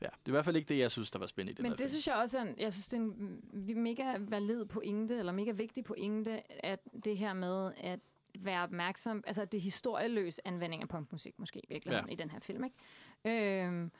ja, 0.00 0.06
det 0.06 0.12
er 0.26 0.28
i 0.28 0.30
hvert 0.30 0.44
fald 0.44 0.56
ikke 0.56 0.68
det, 0.68 0.78
jeg 0.78 0.90
synes, 0.90 1.10
der 1.10 1.18
var 1.18 1.26
spændende 1.26 1.52
i 1.52 1.54
den 1.54 1.62
men 1.62 1.72
det 1.72 1.78
film. 1.78 1.88
synes 1.88 2.06
jeg 2.06 2.14
også 2.16 2.38
er 2.38 2.42
en, 2.42 2.54
jeg 2.58 2.72
synes, 2.72 2.88
det 2.88 2.96
er 2.96 3.02
en 3.02 3.82
mega 3.82 4.16
valid 4.20 4.64
pointe, 4.64 5.18
eller 5.18 5.32
mega 5.32 5.50
vigtig 5.50 5.84
pointe, 5.84 6.64
at 6.66 6.80
det 7.04 7.18
her 7.18 7.32
med 7.34 7.72
at 7.76 8.00
være 8.38 8.62
opmærksom, 8.62 9.24
altså 9.26 9.44
det 9.44 9.58
er 9.58 9.62
historieløs 9.62 10.40
anvending 10.44 10.82
af 10.82 10.88
punkmusik 10.88 11.38
måske 11.38 11.58
i 11.58 11.66
virkeligheden 11.68 12.06
Ja. 12.08 12.12
i 12.12 12.16
den 12.16 12.30
her 12.30 12.40
film, 12.40 12.64
ikke? 12.64 13.64
Øhm, 13.64 13.90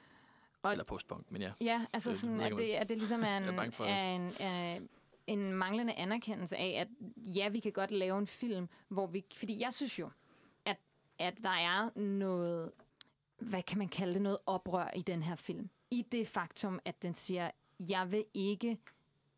og- 0.62 0.72
Eller 0.72 0.84
postpunk, 0.84 1.32
men 1.32 1.43
ja. 1.43 1.53
Ja, 1.61 1.87
altså 1.93 2.11
Det- 2.11 2.18
sådan, 2.18 2.41
at 2.41 2.53
det, 2.59 2.70
at 2.72 2.89
det 2.89 2.99
ligesom 2.99 3.22
er 3.22 3.26
er 3.37 3.39
en, 3.39 3.72
er 3.80 4.14
en, 4.16 4.32
er 4.41 4.80
en 5.27 5.53
manglende 5.53 5.95
anerkendelse 5.95 6.57
af, 6.57 6.77
at 6.81 6.89
ja, 7.16 7.49
vi 7.49 7.61
kan 7.61 7.72
godt 7.72 7.91
lave 7.91 8.18
en 8.18 8.27
film, 8.27 8.68
hvor 8.89 9.07
vi... 9.07 9.24
Fordi 9.35 9.61
jeg 9.61 9.74
synes 9.74 9.99
jo, 9.99 10.11
at, 10.64 10.77
at 11.18 11.35
der 11.43 11.51
er 11.51 11.99
noget... 11.99 12.70
Hvad 13.39 13.62
kan 13.62 13.79
man 13.79 13.89
kalde 13.89 14.14
det? 14.14 14.22
Noget 14.22 14.39
oprør 14.47 14.91
i 14.97 15.03
den 15.03 15.22
her 15.22 15.37
film. 15.37 15.70
I 15.91 16.03
det 16.12 16.29
faktum, 16.29 16.81
at 16.85 17.03
den 17.03 17.14
siger, 17.14 17.51
jeg 17.81 18.11
vil 18.11 18.24
ikke... 18.35 18.79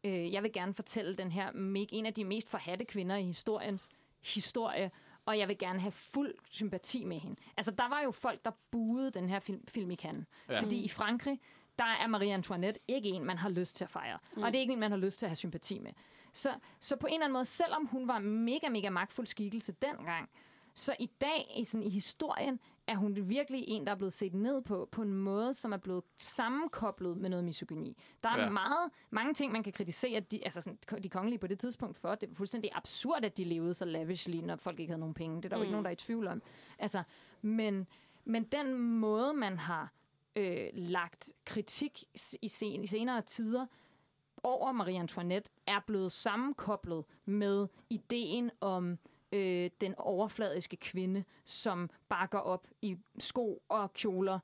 Øh, 0.05 0.33
jeg 0.33 0.43
vil 0.43 0.53
gerne 0.53 0.75
fortælle 0.75 1.17
den 1.17 1.33
her, 1.33 1.51
en 1.93 2.07
af 2.07 2.15
de 2.15 2.25
mest 2.25 2.49
forhatte 2.49 2.85
kvinder 2.85 3.17
i 3.17 3.23
historiens 3.23 3.89
historie, 4.35 4.91
og 5.27 5.39
jeg 5.39 5.49
vil 5.49 5.59
gerne 5.59 5.81
have 5.81 5.93
fuld 5.93 6.35
sympati 6.51 7.05
med 7.05 7.19
hende. 7.19 7.37
Altså, 7.57 7.71
der 7.71 7.89
var 7.89 8.03
jo 8.03 8.11
folk, 8.11 8.45
der 8.45 8.51
buede 8.71 9.11
den 9.11 9.29
her 9.29 9.41
film, 9.41 9.67
film 9.69 9.91
i 9.91 9.97
Cannes. 9.97 10.27
Ja. 10.49 10.61
Fordi 10.61 10.85
i 10.85 10.89
Frankrig, 10.89 11.41
der 11.79 11.85
er 11.85 12.07
Marie 12.07 12.35
Antoinette 12.35 12.81
ikke 12.89 13.09
en, 13.09 13.25
man 13.25 13.39
har 13.39 13.49
lyst 13.49 13.77
til 13.77 13.85
at 13.85 13.91
fejre. 13.91 14.19
Mm. 14.37 14.43
Og 14.43 14.49
det 14.53 14.57
er 14.57 14.61
ikke 14.61 14.73
en, 14.73 14.81
man 14.81 14.91
har 14.91 14.99
lyst 14.99 15.19
til 15.19 15.27
at 15.27 15.31
have 15.31 15.37
sympati 15.37 15.79
med. 15.79 15.91
Så, 16.33 16.51
så 16.81 16.97
på 16.97 17.07
en 17.07 17.13
eller 17.13 17.25
anden 17.25 17.33
måde, 17.33 17.45
selvom 17.45 17.87
hun 17.87 18.09
var 18.09 18.19
mega, 18.19 18.69
mega 18.69 18.91
magtfuld 18.91 19.27
skikkelse 19.27 19.73
dengang, 19.83 20.29
så 20.75 20.97
i 21.01 21.11
dag 21.21 21.55
i, 21.57 21.65
sådan, 21.65 21.85
i 21.87 21.91
historien 21.91 22.61
er 22.87 22.97
hun 22.97 23.29
virkelig 23.29 23.65
en, 23.69 23.87
der 23.87 23.93
er 23.93 23.97
blevet 23.97 24.13
set 24.13 24.35
ned 24.35 24.63
på, 24.63 24.89
på 24.93 25.03
en 25.03 25.13
måde, 25.13 25.55
som 25.55 25.73
er 25.73 25.77
blevet 25.77 26.05
sammenkoblet 26.19 27.17
med 27.17 27.31
noget 27.31 27.45
misogyni. 27.45 27.97
Der 28.23 28.29
er 28.29 28.43
Ja. 28.43 28.51
meget, 28.51 28.91
mange 29.11 29.35
ting, 29.35 29.53
man 29.53 29.63
kan 29.63 29.73
kritisere 29.73 30.21
de, 30.21 30.45
altså 30.45 30.61
sådan, 30.61 30.79
de 31.03 31.09
kongelige 31.09 31.39
på 31.39 31.47
det 31.47 31.59
tidspunkt 31.59 31.97
for. 31.97 32.15
Det 32.15 32.31
er 32.31 32.35
fuldstændig 32.35 32.71
absurd, 32.75 33.25
at 33.25 33.37
de 33.39 33.45
levede 33.45 33.75
så 33.75 33.85
lavishly, 33.85 34.37
når 34.37 34.57
folk 34.57 34.81
ikke 34.81 34.91
havde 34.91 35.01
nogen 35.01 35.15
penge. 35.15 35.37
Det 35.37 35.45
er 35.45 35.49
der 35.49 35.57
jo 35.57 35.63
ikke 35.63 35.71
Mm. 35.71 35.73
nogen, 35.73 35.85
der 35.85 35.89
er 35.91 35.93
i 35.93 35.97
tvivl 35.97 36.27
om. 36.27 36.43
Altså, 36.79 37.03
men, 37.43 37.87
men 38.25 38.45
den 38.45 38.79
måde, 38.79 39.35
man 39.35 39.59
har 39.59 39.93
øh, 40.37 40.69
lagt 40.73 41.33
kritik 41.45 42.05
i, 42.43 42.49
sen, 42.49 42.85
i 42.85 42.87
senere 42.87 43.23
tider 43.23 43.67
over 44.43 44.73
Marie 44.73 44.99
Antoinette, 44.99 45.51
er 45.67 45.81
blevet 45.87 46.13
sammenkoblet 46.13 47.05
med 47.25 47.67
ideen 47.91 48.51
om 48.61 48.99
øh, 49.33 49.71
den 49.81 49.95
overfladiske 49.99 50.77
kvinde, 50.77 51.25
som 51.45 51.91
bakker 52.09 52.39
op 52.39 52.69
i 52.83 52.97
sko 53.19 53.63
og 53.69 53.93
kjoler 53.93 54.39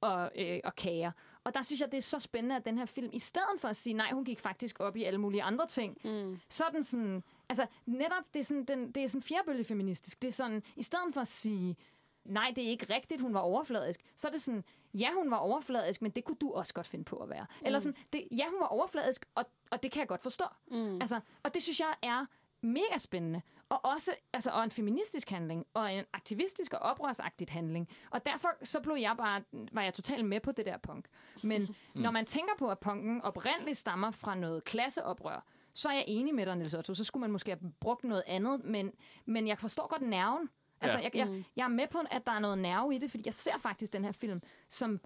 og, 0.00 0.30
øh, 0.38 0.60
og 0.64 0.76
kager. 0.76 1.10
Og 1.44 1.54
der 1.54 1.62
synes 1.62 1.80
jeg, 1.80 1.92
det 1.92 1.98
er 1.98 2.02
så 2.02 2.18
spændende, 2.20 2.56
at 2.56 2.66
den 2.66 2.78
her 2.78 2.84
film, 2.86 3.10
i 3.12 3.18
stedet 3.18 3.60
for 3.60 3.68
at 3.68 3.76
sige, 3.76 3.94
nej, 3.94 4.10
hun 4.12 4.24
gik 4.24 4.38
faktisk 4.40 4.80
op 4.80 4.96
i 4.96 5.04
alle 5.04 5.18
mulige 5.20 5.42
andre 5.42 5.66
ting, 5.66 5.98
Mm. 6.04 6.38
så 6.48 6.64
er 6.64 6.70
den 6.70 6.82
sådan, 6.82 7.22
altså 7.48 7.66
netop, 7.86 8.24
det 8.34 8.40
er 8.40 8.44
sådan, 8.44 8.64
den, 8.64 8.90
det 8.92 9.04
er 9.04 9.08
sådan 9.08 9.22
fjerbølge 9.22 9.64
feministisk. 9.64 10.22
Det 10.22 10.28
er 10.28 10.32
sådan, 10.32 10.62
i 10.76 10.82
stedet 10.82 11.14
for 11.14 11.20
at 11.20 11.28
sige, 11.28 11.76
nej, 12.24 12.52
det 12.56 12.64
er 12.64 12.68
ikke 12.68 12.94
rigtigt, 12.94 13.20
hun 13.20 13.34
var 13.34 13.40
overfladisk, 13.40 14.00
så 14.16 14.28
er 14.28 14.32
det 14.32 14.42
sådan, 14.42 14.64
ja, 14.94 15.08
hun 15.14 15.30
var 15.30 15.36
overfladisk, 15.36 16.02
men 16.02 16.10
det 16.10 16.24
kunne 16.24 16.36
du 16.40 16.52
også 16.52 16.74
godt 16.74 16.86
finde 16.86 17.04
på 17.04 17.16
at 17.16 17.30
være. 17.30 17.46
Mm. 17.60 17.66
Eller 17.66 17.78
sådan, 17.78 17.96
det, 18.12 18.28
ja, 18.32 18.44
hun 18.50 18.60
var 18.60 18.66
overfladisk, 18.66 19.26
og, 19.34 19.44
og 19.70 19.82
det 19.82 19.92
kan 19.92 20.00
jeg 20.00 20.08
godt 20.08 20.20
forstå. 20.20 20.44
Mm. 20.70 20.98
Altså, 21.00 21.20
og 21.42 21.54
det 21.54 21.62
synes 21.62 21.80
jeg 21.80 21.94
er 22.02 22.26
mega 22.60 22.98
spændende. 22.98 23.42
Og 23.68 23.84
også 23.84 24.10
altså, 24.32 24.50
og 24.50 24.64
en 24.64 24.70
feministisk 24.70 25.30
handling, 25.30 25.66
og 25.74 25.92
en 25.92 26.04
aktivistisk 26.12 26.72
og 26.72 26.78
oprørsagtigt 26.78 27.50
handling. 27.50 27.88
Og 28.10 28.26
derfor 28.26 28.48
så 28.62 28.80
blev 28.80 28.96
jeg 28.96 29.14
bare, 29.18 29.42
var 29.72 29.82
jeg 29.82 29.94
totalt 29.94 30.24
med 30.24 30.40
på 30.40 30.52
det 30.52 30.66
der 30.66 30.76
punk. 30.76 31.06
Men 31.42 31.62
mm. 31.94 32.00
når 32.00 32.10
man 32.10 32.26
tænker 32.26 32.52
på, 32.58 32.70
at 32.70 32.78
punken 32.78 33.22
oprindeligt 33.22 33.78
stammer 33.78 34.10
fra 34.10 34.34
noget 34.34 34.64
klasseoprør, 34.64 35.44
så 35.74 35.88
er 35.88 35.92
jeg 35.92 36.04
enig 36.06 36.34
med 36.34 36.46
dig, 36.46 36.56
Niels 36.56 36.74
Otto. 36.74 36.94
Så 36.94 37.04
skulle 37.04 37.20
man 37.20 37.30
måske 37.30 37.50
have 37.50 37.72
brugt 37.80 38.04
noget 38.04 38.22
andet, 38.26 38.64
men, 38.64 38.92
men 39.26 39.48
jeg 39.48 39.58
forstår 39.58 39.88
godt 39.88 40.02
nerven. 40.02 40.48
Altså, 40.84 40.98
Ja. 40.98 41.04
jeg, 41.04 41.14
jeg, 41.14 41.44
jeg 41.56 41.64
er 41.64 41.68
med 41.68 41.86
på, 41.90 41.98
at 42.10 42.26
der 42.26 42.32
er 42.32 42.38
noget 42.38 42.58
nerve 42.58 42.94
i 42.94 42.98
det, 42.98 43.10
fordi 43.10 43.22
jeg 43.26 43.34
ser 43.34 43.58
faktisk 43.58 43.92
den 43.92 44.04
her 44.04 44.12
film 44.12 44.42
som 44.68 45.00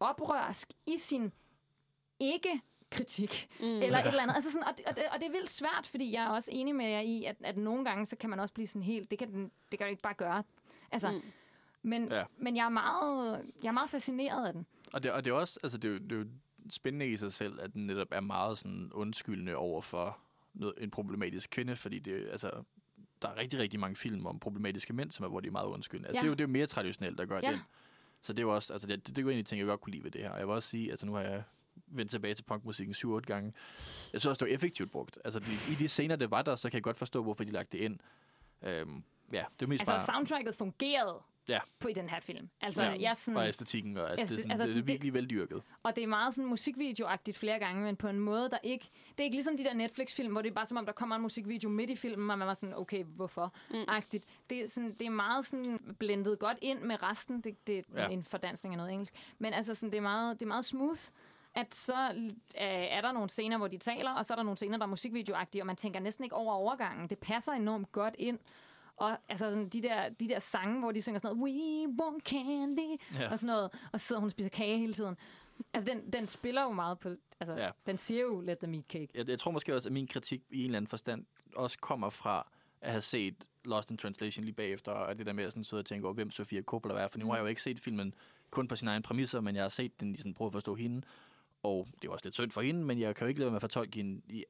oprørsk 0.00 0.72
i 0.86 0.98
sin 0.98 1.32
ikke 2.20 2.60
kritik, 2.90 3.48
mm. 3.60 3.66
eller 3.66 3.98
et 3.98 4.06
eller 4.06 4.22
andet. 4.22 4.34
Altså 4.34 4.52
sådan, 4.52 4.68
og, 4.68 4.74
det, 4.78 4.86
og, 4.86 4.96
det, 4.96 5.02
og 5.12 5.20
det 5.20 5.26
er 5.26 5.30
vildt 5.32 5.50
svært, 5.50 5.86
fordi 5.86 6.12
jeg 6.12 6.24
er 6.24 6.28
også 6.28 6.50
enig 6.52 6.74
med 6.74 6.86
jer 6.86 7.00
i, 7.00 7.24
at, 7.24 7.36
at 7.40 7.58
nogle 7.58 7.84
gange, 7.84 8.06
så 8.06 8.16
kan 8.16 8.30
man 8.30 8.40
også 8.40 8.54
blive 8.54 8.66
sådan 8.66 8.82
helt, 8.82 9.10
det 9.10 9.18
kan, 9.18 9.32
den, 9.32 9.50
det 9.70 9.78
kan 9.78 9.86
du 9.86 9.90
ikke 9.90 10.02
bare 10.02 10.14
gøre. 10.14 10.42
Altså, 10.92 11.10
mm. 11.10 11.20
men, 11.82 12.08
Ja. 12.08 12.16
ja. 12.18 12.24
men 12.38 12.56
jeg 12.56 12.64
er, 12.64 12.68
meget, 12.68 13.46
jeg 13.62 13.68
er 13.68 13.72
meget 13.72 13.90
fascineret 13.90 14.46
af 14.46 14.52
den. 14.52 14.66
Og 14.92 15.02
det, 15.02 15.12
og 15.12 15.24
det 15.24 15.30
er 15.30 15.34
også, 15.34 15.60
altså 15.62 15.78
det 15.78 15.88
er, 15.88 15.92
jo, 15.92 15.98
det 15.98 16.12
er 16.12 16.16
jo 16.16 16.26
spændende 16.70 17.06
i 17.06 17.16
sig 17.16 17.32
selv, 17.32 17.60
at 17.62 17.72
den 17.72 17.86
netop 17.86 18.08
er 18.10 18.20
meget 18.20 18.58
sådan 18.58 18.90
undskyldende 18.94 19.56
over 19.56 19.80
for 19.82 20.18
noget, 20.54 20.74
en 20.78 20.90
problematisk 20.90 21.50
kvinde, 21.50 21.76
fordi 21.76 21.98
det, 21.98 22.28
altså, 22.30 22.50
der 23.22 23.28
er 23.28 23.36
rigtig, 23.36 23.58
rigtig 23.58 23.80
mange 23.80 23.96
film 23.96 24.26
om 24.26 24.38
problematiske 24.38 24.92
mænd, 24.92 25.10
som 25.10 25.24
er, 25.24 25.28
hvor 25.28 25.40
de 25.40 25.46
er 25.48 25.52
meget 25.52 25.66
undskyldende. 25.66 26.08
Altså, 26.08 26.18
Ja. 26.18 26.22
det, 26.22 26.26
er 26.26 26.30
jo, 26.30 26.34
det 26.34 26.40
er 26.40 26.48
jo 26.48 26.52
mere 26.52 26.66
traditionelt 26.66 27.20
at 27.20 27.28
gøre 27.28 27.40
Ja. 27.44 27.50
det. 27.52 27.60
Så 28.22 28.32
det 28.32 28.38
er 28.38 28.42
jo 28.42 28.54
også, 28.54 28.72
altså 28.72 28.86
det, 28.88 29.06
det, 29.06 29.16
det 29.16 29.28
af 29.28 29.34
de 29.34 29.42
ting, 29.42 29.58
jeg 29.58 29.66
godt 29.66 29.80
kunne 29.80 29.92
lide 29.92 30.04
ved 30.04 30.10
det 30.10 30.20
her. 30.20 30.30
Og 30.30 30.38
jeg 30.38 30.46
vil 30.46 30.54
også 30.54 30.68
sige, 30.68 30.90
altså 30.90 31.06
nu 31.06 31.12
har 31.14 31.20
jeg 31.20 31.42
vendt 31.86 32.10
tilbage 32.10 32.34
til 32.34 32.42
punkmusikken 32.42 32.94
7-8 32.94 33.20
gange. 33.20 33.52
Jeg 34.12 34.20
synes 34.20 34.26
også, 34.26 34.44
det 34.44 34.50
var 34.50 34.54
effektivt 34.54 34.90
brugt. 34.90 35.18
Altså 35.24 35.40
de, 35.40 35.52
i 35.72 35.74
de 35.74 35.88
scener, 35.88 36.16
det 36.16 36.30
var 36.30 36.42
der, 36.42 36.54
så 36.54 36.70
kan 36.70 36.74
jeg 36.74 36.82
godt 36.82 36.96
forstå, 36.96 37.22
hvorfor 37.22 37.44
de 37.44 37.50
lagde 37.50 37.68
det 37.72 37.78
ind. 37.78 37.98
Øhm, 38.62 39.02
ja, 39.32 39.44
det 39.60 39.66
er 39.66 39.68
mest 39.68 39.80
Altså, 39.88 39.92
bare... 39.92 40.04
soundtracket 40.16 40.54
fungerede 40.54 41.22
Ja. 41.48 41.58
på 41.78 41.88
i 41.88 41.92
den 41.92 42.08
her 42.08 42.20
film. 42.20 42.48
Altså, 42.60 42.82
Ja, 42.82 42.96
jeg 43.00 43.16
sådan, 43.16 43.38
Og 43.40 43.48
æstetikken, 43.48 43.96
og 43.96 44.10
altså, 44.10 44.26
det, 44.26 44.32
er 44.32 44.36
sådan, 44.36 44.50
altså, 44.50 44.64
det 44.66 44.70
er 44.72 44.74
det- 44.74 44.88
virkelig 44.88 45.14
veldyrket. 45.14 45.62
Og 45.82 45.96
det 45.96 46.02
er 46.04 46.06
meget 46.08 46.34
sådan 46.34 46.48
musikvideoagtigt 46.48 47.36
flere 47.36 47.58
gange, 47.58 47.84
men 47.84 47.96
på 47.96 48.08
en 48.08 48.18
måde, 48.20 48.50
der 48.50 48.58
ikke... 48.62 48.88
Det 49.10 49.20
er 49.20 49.22
ikke 49.24 49.36
ligesom 49.36 49.56
de 49.56 49.64
der 49.64 49.74
Netflix-film, 49.74 50.32
hvor 50.32 50.42
det 50.42 50.50
er 50.50 50.54
bare 50.54 50.66
som 50.66 50.76
om, 50.76 50.86
der 50.86 50.92
kommer 50.92 51.16
en 51.16 51.22
musikvideo 51.22 51.68
midt 51.70 51.90
i 51.90 51.96
filmen, 51.96 52.30
og 52.30 52.38
man 52.38 52.48
var 52.48 52.54
sådan, 52.54 52.74
okay, 52.78 53.04
hvorfor? 53.04 53.54
Mm. 53.70 53.76
Agtigt. 53.88 54.24
Det, 54.50 54.62
er 54.62 54.68
sådan, 54.68 54.92
det 54.94 55.06
er 55.06 55.10
meget 55.10 55.46
sådan 55.46 55.96
blendet 55.98 56.38
godt 56.38 56.58
ind 56.62 56.80
med 56.82 57.02
resten. 57.02 57.40
Det, 57.40 57.66
det 57.66 57.78
er 57.78 58.02
ja. 58.02 58.08
en 58.08 58.24
fordansning 58.24 58.74
af 58.74 58.76
noget 58.78 58.92
engelsk. 58.92 59.14
Men 59.38 59.52
altså, 59.52 59.74
sådan, 59.74 59.90
det, 59.90 59.98
er 59.98 60.02
meget, 60.02 60.40
det 60.40 60.46
er 60.46 60.48
meget 60.48 60.64
smooth 60.64 61.00
at 61.54 61.74
så 61.74 61.94
øh, 62.16 62.32
er 62.70 63.00
der 63.00 63.12
nogle 63.12 63.28
scener, 63.28 63.58
hvor 63.58 63.68
de 63.68 63.78
taler, 63.78 64.10
og 64.10 64.26
så 64.26 64.34
er 64.34 64.36
der 64.36 64.42
nogle 64.42 64.56
scener, 64.56 64.76
der 64.78 64.84
er 64.84 64.88
musikvideoagtige, 64.88 65.62
og 65.62 65.66
man 65.66 65.76
tænker 65.76 66.00
næsten 66.00 66.24
ikke 66.24 66.36
over 66.36 66.54
overgangen. 66.54 67.08
Det 67.08 67.18
passer 67.18 67.52
enormt 67.52 67.92
godt 67.92 68.14
ind. 68.18 68.38
Og 68.96 69.10
altså 69.28 69.50
sådan 69.50 69.68
de 69.68 69.82
der, 69.82 70.08
de 70.08 70.28
der 70.28 70.38
sange, 70.38 70.80
hvor 70.80 70.92
de 70.92 71.02
synger 71.02 71.18
sådan 71.18 71.36
noget, 71.36 71.52
We 71.54 71.88
want 72.02 72.22
candy, 72.28 73.00
Ja. 73.14 73.30
og 73.30 73.38
sådan 73.38 73.46
noget, 73.54 73.70
og 73.92 74.00
så 74.00 74.06
sidder 74.06 74.20
hun 74.20 74.26
og 74.26 74.30
spiser 74.30 74.48
kage 74.50 74.78
hele 74.78 74.92
tiden. 74.92 75.16
Altså, 75.74 75.92
den, 75.92 76.12
den 76.12 76.28
spiller 76.28 76.62
jo 76.62 76.72
meget 76.72 76.98
på... 76.98 77.08
Altså, 77.40 77.56
Ja. 77.56 77.70
den 77.86 77.98
siger 77.98 78.22
jo, 78.22 78.40
let 78.40 78.58
the 78.58 78.70
meat 78.70 78.84
cake. 78.88 79.08
jeg, 79.14 79.28
jeg 79.28 79.38
tror 79.38 79.50
måske 79.50 79.74
også, 79.74 79.88
at 79.88 79.92
min 79.92 80.06
kritik 80.06 80.42
i 80.50 80.58
en 80.58 80.64
eller 80.64 80.76
anden 80.76 80.88
forstand 80.88 81.24
også 81.56 81.78
kommer 81.78 82.10
fra 82.10 82.46
at 82.80 82.90
have 82.90 83.02
set 83.02 83.34
Lost 83.64 83.90
in 83.90 83.96
Translation 83.96 84.44
lige 84.44 84.54
bagefter, 84.54 84.92
og 84.92 85.18
det 85.18 85.26
der 85.26 85.32
med 85.32 85.44
at 85.44 85.52
sådan 85.52 85.64
sidde 85.64 85.80
og 85.80 85.86
tænke 85.86 86.06
over, 86.06 86.14
hvem 86.14 86.30
Sofia 86.30 86.62
Coppola 86.62 86.94
er. 86.94 87.08
For 87.08 87.18
nu 87.18 87.26
har 87.26 87.34
jeg 87.34 87.42
jo 87.42 87.46
ikke 87.46 87.62
set 87.62 87.80
filmen 87.80 88.14
kun 88.50 88.68
på 88.68 88.76
sine 88.76 88.90
egne 88.90 89.02
præmisser, 89.02 89.40
men 89.40 89.54
jeg 89.56 89.64
har 89.64 89.68
set 89.68 90.00
den 90.00 90.14
i 90.14 90.18
sådan 90.18 90.34
prøve 90.34 90.46
at 90.46 90.52
forstå 90.52 90.74
hende. 90.74 91.02
Og 91.62 91.88
det 92.02 92.08
er 92.08 92.12
også 92.12 92.26
lidt 92.26 92.34
synd 92.34 92.50
for 92.50 92.60
hende, 92.60 92.84
men 92.84 93.00
jeg 93.00 93.16
kan 93.16 93.24
jo 93.24 93.28
ikke 93.28 93.40
lade 93.40 93.46
være 93.46 93.50
med 93.52 93.56
at 93.56 93.60
fortolke 93.62 93.96
hende 93.96 94.22
i, 94.28 94.44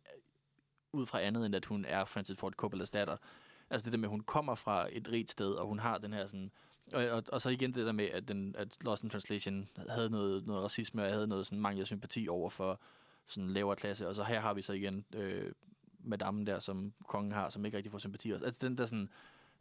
ud 0.93 1.07
fra 1.07 1.21
andet, 1.21 1.47
end 1.47 1.55
at 1.55 1.65
hun 1.67 1.85
er 1.85 2.05
Francis 2.05 2.39
Ford 2.39 2.53
Coppolas 2.53 2.91
datter. 2.91 3.17
Altså 3.71 3.85
det 3.85 3.93
der 3.93 3.99
med, 3.99 4.09
at 4.09 4.11
hun 4.11 4.21
kommer 4.21 4.55
fra 4.55 4.89
et 4.93 5.09
rigt 5.13 5.31
sted, 5.31 5.51
og 5.51 5.67
hun 5.67 5.79
har 5.79 5.99
den 5.99 6.13
her 6.13 6.27
sådan... 6.27 6.51
Og, 6.93 7.05
og, 7.05 7.23
og 7.33 7.41
så 7.41 7.49
igen 7.49 7.75
det 7.75 7.87
der 7.87 7.93
med, 7.93 8.05
at, 8.05 8.29
den, 8.29 8.55
at 8.59 8.85
Lost 8.85 9.05
in 9.05 9.11
Translation 9.11 9.69
havde 9.89 10.11
noget, 10.11 10.47
noget 10.47 10.65
racisme, 10.65 11.05
og 11.05 11.11
havde 11.11 11.27
noget 11.27 11.47
sådan 11.47 11.61
mangel 11.61 11.81
af 11.81 11.87
sympati 11.87 12.29
over 12.29 12.51
for 12.51 12.81
sådan 13.27 13.51
lavere 13.51 13.77
klasse. 13.77 14.09
Og 14.09 14.15
så 14.15 14.25
her 14.25 14.41
har 14.41 14.55
vi 14.55 14.63
så 14.63 14.73
igen 14.73 15.05
øh, 15.15 15.53
madammen 15.99 16.47
der, 16.47 16.59
som 16.59 16.93
kongen 17.07 17.33
har, 17.33 17.51
som 17.51 17.65
ikke 17.65 17.77
rigtig 17.77 17.93
får 17.93 17.99
sympati. 17.99 18.33
Altså 18.33 18.69
den 18.69 18.79
der 18.79 18.87
sådan... 18.87 19.11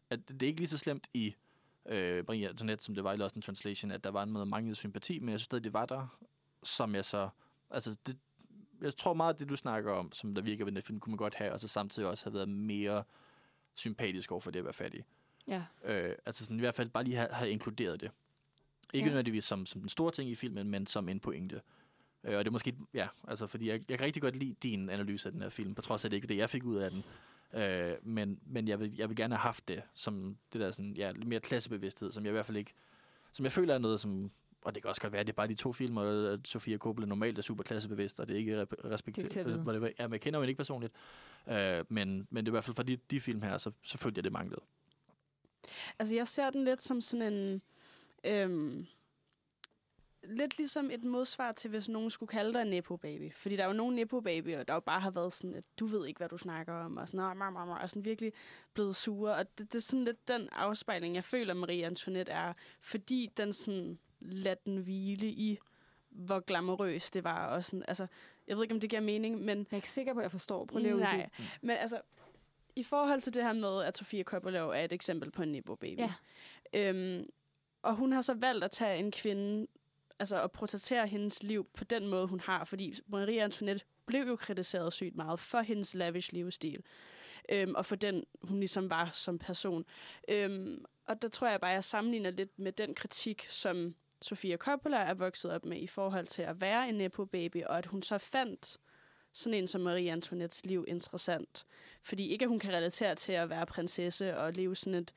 At 0.10 0.30
det 0.30 0.44
er 0.44 0.48
ikke 0.48 0.60
lige 0.60 0.70
så 0.70 0.78
slemt 0.78 1.08
i 1.14 1.36
øh, 1.86 2.24
Marie 2.28 2.50
Antoinette, 2.50 2.84
som 2.84 2.96
det 2.96 3.04
var 3.04 3.14
i 3.14 3.18
Lost 3.18 3.36
in 3.36 3.42
Translation, 3.42 3.92
at 3.92 4.04
der 4.04 4.10
var 4.10 4.26
noget 4.26 4.48
manglende 4.48 4.76
sympati, 4.76 5.20
men 5.20 5.30
jeg 5.30 5.40
synes 5.40 5.46
stadig, 5.46 5.64
det 5.64 5.74
var 5.74 5.86
der, 5.86 6.18
som 6.64 6.96
jeg 6.96 7.06
så... 7.06 7.30
Altså, 7.70 7.98
det, 8.06 8.18
jeg 8.82 8.96
tror 8.96 9.14
meget, 9.14 9.34
at 9.34 9.40
det, 9.40 9.50
du 9.50 9.56
snakker 9.56 9.92
om, 9.92 10.12
som 10.12 10.36
der 10.36 10.42
virker 10.42 10.66
ved 10.66 10.72
den 10.72 10.82
film, 10.82 11.00
kunne 11.00 11.12
man 11.12 11.18
godt 11.18 11.36
have, 11.36 11.52
og 11.52 11.60
så 11.60 11.68
samtidig 11.68 12.10
også 12.10 12.26
have 12.26 12.34
været 12.34 12.50
mere 12.50 13.04
sympatisk 13.76 14.32
over 14.32 14.42
for 14.42 14.52
det 14.52 14.60
at 14.60 14.66
være 14.66 14.74
fattig. 14.74 15.06
Ja. 15.48 15.64
Øh, 15.84 16.16
altså 16.26 16.44
sådan, 16.46 16.58
i 16.58 16.60
hvert 16.60 16.76
fald 16.76 16.90
bare 16.90 17.04
lige 17.04 17.16
have, 17.18 17.30
have 17.32 17.50
inkluderet 17.50 18.02
det. 18.02 18.12
Ikke 18.94 19.06
Ja. 19.06 19.10
nødvendigvis 19.10 19.44
som, 19.46 19.66
som 19.66 19.82
den 19.82 19.90
store 19.90 20.12
ting 20.12 20.30
i 20.30 20.36
filmen, 20.36 20.70
men 20.70 20.88
som 20.88 21.10
en 21.10 21.20
pointe. 21.20 21.62
Øh, 22.24 22.38
og 22.38 22.46
det 22.46 22.48
er 22.48 22.52
måske, 22.52 22.76
ja, 22.94 23.08
altså 23.28 23.48
fordi 23.48 23.70
jeg, 23.70 23.82
jeg 23.90 23.98
kan 23.98 24.06
rigtig 24.06 24.22
godt 24.22 24.36
lide 24.36 24.56
din 24.64 24.90
analyse 24.90 25.30
af 25.30 25.34
den 25.34 25.42
her 25.42 25.50
film, 25.50 25.76
på 25.76 25.82
trods 25.82 26.06
af, 26.06 26.10
det 26.10 26.18
ikke 26.18 26.28
det, 26.28 26.38
jeg 26.38 26.50
fik 26.50 26.64
ud 26.64 26.76
af 26.76 26.92
den. 26.92 27.04
Øh, 27.54 27.94
men 28.04 28.40
men 28.46 28.68
jeg, 28.68 28.80
vil, 28.80 28.96
jeg 28.96 29.10
vil 29.10 29.18
gerne 29.18 29.36
have 29.36 29.42
haft 29.42 29.68
det, 29.68 29.82
som 29.94 30.38
det 30.54 30.62
der 30.62 30.72
sådan, 30.72 30.94
ja, 30.94 31.12
mere 31.26 31.40
klassebevidsthed, 31.40 32.12
som 32.12 32.24
jeg 32.24 32.30
i 32.30 32.32
hvert 32.32 32.46
fald 32.46 32.58
ikke, 32.58 32.74
som 33.32 33.44
jeg 33.46 33.52
føler 33.52 33.74
er 33.74 33.78
noget, 33.78 34.00
som, 34.00 34.32
og 34.66 34.76
det 34.76 34.84
kan 34.84 34.90
også 34.90 35.02
godt 35.02 35.14
være, 35.14 35.20
at 35.20 35.28
det 35.28 35.34
er 35.34 35.36
bare 35.36 35.48
de 35.48 35.56
to 35.56 35.74
film, 35.74 35.98
og 35.98 36.40
Sofia 36.46 36.78
Coppola 36.78 37.06
normalt 37.08 37.38
er 37.38 37.42
super 37.42 37.64
klassebevidst, 37.64 38.20
og 38.20 38.28
det 38.28 38.34
er 38.34 38.38
ikke 38.38 38.54
er 38.54 38.66
respekteret. 38.92 39.32
det- 39.58 39.94
Ja, 40.00 40.08
jeg 40.12 40.22
kender 40.22 40.40
hende 40.40 40.50
ikke 40.50 40.58
personligt. 40.58 40.94
Øh, 41.48 41.86
men, 41.90 42.28
men 42.30 42.46
det 42.46 42.48
er 42.48 42.52
i 42.52 42.56
hvert 42.56 42.64
fald 42.64 42.76
for 42.76 42.84
de, 42.84 42.98
de 43.12 43.20
film 43.20 43.42
her, 43.42 43.58
så, 43.58 43.72
så 43.84 43.98
følte 43.98 44.20
jeg, 44.20 44.24
det 44.24 44.32
manglede. 44.32 44.62
Altså, 46.00 46.16
jeg 46.16 46.28
ser 46.28 46.50
den 46.50 46.64
lidt 46.66 46.82
som 46.84 47.02
sådan 47.02 47.34
en... 47.34 47.62
Øhm, 48.24 48.86
lidt 50.24 50.58
ligesom 50.58 50.90
et 50.92 51.04
modsvar 51.04 51.52
til, 51.52 51.70
hvis 51.70 51.90
nogen 51.90 52.10
skulle 52.10 52.28
kalde 52.30 52.54
dig 52.54 52.62
en 52.62 52.68
nepo 52.68 52.98
baby. 52.98 53.34
Fordi 53.36 53.56
der 53.56 53.64
er 53.64 53.68
jo 53.68 53.74
nogle 53.74 53.96
nepo 53.96 54.20
babyer, 54.22 54.64
der 54.64 54.74
jo 54.74 54.80
bare 54.80 55.00
har 55.00 55.12
været 55.12 55.34
sådan, 55.34 55.56
at 55.56 55.64
du 55.80 55.86
ved 55.86 56.08
ikke, 56.08 56.18
hvad 56.18 56.30
du 56.30 56.38
snakker 56.38 56.74
om, 56.74 56.98
og 56.98 57.08
sådan, 57.08 57.18
"Nå, 57.18 57.34
mam, 57.34 57.54
mam", 57.54 57.70
og 57.70 57.90
sådan 57.90 58.06
virkelig 58.06 58.34
blevet 58.74 58.96
sure. 58.96 59.36
Og 59.36 59.58
det, 59.60 59.74
det 59.74 59.76
er 59.76 59.82
sådan 59.82 60.04
lidt 60.06 60.28
den 60.28 60.50
afspejling, 60.52 61.16
jeg 61.16 61.24
føler, 61.24 61.54
Marie 61.54 61.86
Antoinette 61.86 62.32
er, 62.32 62.54
fordi 62.80 63.32
den 63.38 63.54
sådan 63.54 64.00
lader 64.26 64.56
den 64.66 64.78
hvile 64.78 65.28
i, 65.28 65.60
hvor 66.10 66.40
glamourøs 66.40 67.12
det 67.12 67.24
var. 67.24 67.48
Og 67.48 67.64
sådan, 67.64 67.84
altså, 67.88 68.08
jeg 68.48 68.56
ved 68.56 68.64
ikke, 68.64 68.74
om 68.74 68.80
det 68.80 68.90
giver 68.90 69.02
mening, 69.02 69.42
men 69.42 69.58
Jeg 69.58 69.66
er 69.72 69.76
ikke 69.76 69.90
sikker 69.90 70.14
på, 70.14 70.20
at 70.20 70.24
jeg 70.24 70.32
forstår. 70.32 70.66
Prøv 70.66 70.80
lige 70.82 70.92
at 70.92 70.98
Nej, 71.00 71.16
uddybe. 71.18 71.50
men 71.62 71.78
altså, 71.78 72.02
i 72.76 72.84
forhold 72.84 73.22
til 73.22 73.34
det 73.34 73.44
her 73.44 73.54
med, 73.54 73.84
at 73.84 73.98
Sofia 73.98 74.24
Coppola 74.24 74.60
er 74.60 74.84
et 74.86 74.94
eksempel 74.94 75.32
på 75.32 75.44
en 75.44 75.52
Nebo 75.52 75.76
baby. 75.76 76.00
Ja. 76.00 76.14
Øhm, 76.74 77.26
og 77.82 77.96
hun 77.96 78.12
har 78.12 78.22
så 78.22 78.34
valgt 78.34 78.64
at 78.64 78.72
tage 78.72 79.00
en 79.00 79.12
kvinde, 79.12 79.68
altså 80.20 80.42
at 80.42 80.52
portrættere 80.52 81.08
hendes 81.08 81.44
liv 81.44 81.68
på 81.74 81.84
den 81.84 82.08
måde, 82.08 82.28
hun 82.28 82.40
har, 82.40 82.64
fordi 82.66 82.94
Marie 83.08 83.44
Antoinette 83.44 83.86
blev 84.06 84.28
jo 84.28 84.36
kritiseret 84.36 84.94
sygt 84.94 85.16
meget 85.16 85.40
for 85.40 85.62
hendes 85.62 85.94
lavish 85.94 86.34
livsstil, 86.34 86.84
øhm, 87.52 87.76
og 87.76 87.86
for 87.86 87.96
den, 87.96 88.24
hun 88.42 88.60
ligesom 88.60 88.90
var 88.90 89.10
som 89.14 89.40
person. 89.40 89.86
Øhm, 90.28 90.86
og 91.06 91.22
der 91.22 91.28
tror 91.28 91.48
jeg 91.48 91.62
bare, 91.62 91.72
jeg 91.72 91.84
sammenligner 91.84 92.30
lidt 92.30 92.60
med 92.60 92.72
den 92.72 92.96
kritik, 92.96 93.46
som 93.50 93.96
Sofia 94.26 94.58
Coppola 94.58 94.98
er 94.98 95.14
vokset 95.14 95.52
op 95.52 95.66
med 95.66 95.82
i 95.82 95.88
forhold 95.88 96.28
til 96.28 96.42
at 96.42 96.62
være 96.62 96.90
en 96.90 96.96
Nepo 96.96 97.26
baby, 97.26 97.64
og 97.64 97.78
at 97.78 97.86
hun 97.86 98.04
så 98.04 98.18
fandt 98.18 98.78
sådan 99.34 99.58
en 99.58 99.68
som 99.68 99.82
Marie 99.82 100.12
Antoinettes 100.12 100.66
liv 100.66 100.86
interessant. 100.88 101.66
Fordi 102.02 102.28
ikke, 102.28 102.44
at 102.44 102.50
hun 102.50 102.60
kan 102.60 102.74
relatere 102.74 103.16
til 103.16 103.32
at 103.32 103.50
være 103.50 103.66
prinsesse 103.66 104.38
og 104.38 104.54
leve 104.54 104.76
sådan 104.76 105.00
et, 105.00 105.14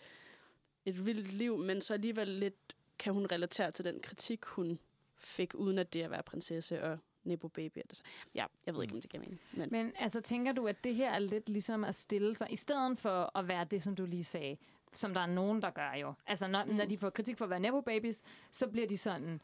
et 0.84 1.06
vildt 1.06 1.32
liv, 1.32 1.58
men 1.58 1.80
så 1.80 1.94
alligevel 1.94 2.28
lidt 2.28 2.76
kan 2.98 3.12
hun 3.12 3.26
relatere 3.32 3.70
til 3.70 3.84
den 3.84 4.00
kritik, 4.00 4.44
hun 4.44 4.78
fik, 5.16 5.54
uden 5.54 5.78
at 5.78 5.92
det 5.92 6.02
at 6.02 6.10
være 6.10 6.22
prinsesse 6.22 6.82
og 6.82 6.98
Nebo 7.24 7.48
Baby. 7.48 7.78
Altså, 7.78 8.02
ja, 8.34 8.46
jeg 8.66 8.74
ved 8.74 8.82
ikke, 8.82 8.94
om 8.94 9.00
det 9.00 9.10
giver 9.10 9.20
mening. 9.20 9.40
Men, 9.52 9.68
Men 9.70 9.92
altså, 9.98 10.20
tænker 10.20 10.52
du, 10.52 10.66
at 10.66 10.84
det 10.84 10.94
her 10.94 11.10
er 11.10 11.18
lidt 11.18 11.48
ligesom 11.48 11.84
at 11.84 11.94
stille 11.94 12.34
sig, 12.34 12.46
i 12.50 12.56
stedet 12.56 12.98
for 12.98 13.38
at 13.38 13.48
være 13.48 13.64
det, 13.64 13.82
som 13.82 13.96
du 13.96 14.06
lige 14.06 14.24
sagde, 14.24 14.56
som 14.92 15.14
der 15.14 15.20
er 15.20 15.26
nogen, 15.26 15.62
der 15.62 15.70
gør 15.70 15.92
jo. 16.00 16.12
Altså, 16.26 16.46
når, 16.46 16.64
mm. 16.64 16.74
når 16.74 16.84
de 16.84 16.98
får 16.98 17.10
kritik 17.10 17.38
for 17.38 17.44
at 17.44 17.50
være 17.50 17.60
Nebo 17.60 17.80
Babies, 17.80 18.22
så 18.52 18.68
bliver 18.68 18.86
de 18.86 18.98
sådan, 18.98 19.40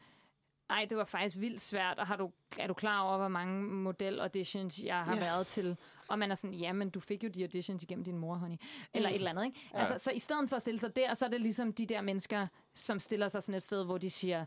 ej, 0.69 0.85
det 0.89 0.97
var 0.97 1.03
faktisk 1.03 1.39
vildt 1.39 1.61
svært, 1.61 1.99
og 1.99 2.07
har 2.07 2.15
du, 2.15 2.31
er 2.59 2.67
du 2.67 2.73
klar 2.73 3.01
over, 3.01 3.17
hvor 3.17 3.27
mange 3.27 3.63
model-auditions 3.63 4.83
jeg 4.83 4.99
har 5.01 5.13
Ja. 5.15 5.19
været 5.19 5.47
til? 5.47 5.77
Og 6.07 6.19
man 6.19 6.31
er 6.31 6.35
sådan, 6.35 6.53
ja, 6.53 6.73
men 6.73 6.89
du 6.89 6.99
fik 6.99 7.23
jo 7.23 7.29
de 7.29 7.41
auditions 7.43 7.83
igennem 7.83 8.03
din 8.05 8.17
mor, 8.17 8.35
honey. 8.35 8.57
Eller 8.93 9.09
et 9.09 9.15
eller 9.15 9.29
andet, 9.29 9.45
ikke? 9.45 9.59
Ja. 9.73 9.79
Altså, 9.79 9.97
så 9.97 10.11
i 10.11 10.19
stedet 10.19 10.49
for 10.49 10.55
at 10.55 10.61
stille 10.61 10.79
sig 10.79 10.95
der, 10.95 11.13
så 11.13 11.25
er 11.25 11.29
det 11.29 11.41
ligesom 11.41 11.73
de 11.73 11.85
der 11.85 12.01
mennesker, 12.01 12.47
som 12.73 12.99
stiller 12.99 13.27
sig 13.27 13.43
sådan 13.43 13.55
et 13.55 13.63
sted, 13.63 13.85
hvor 13.85 13.97
de 13.97 14.09
siger, 14.09 14.45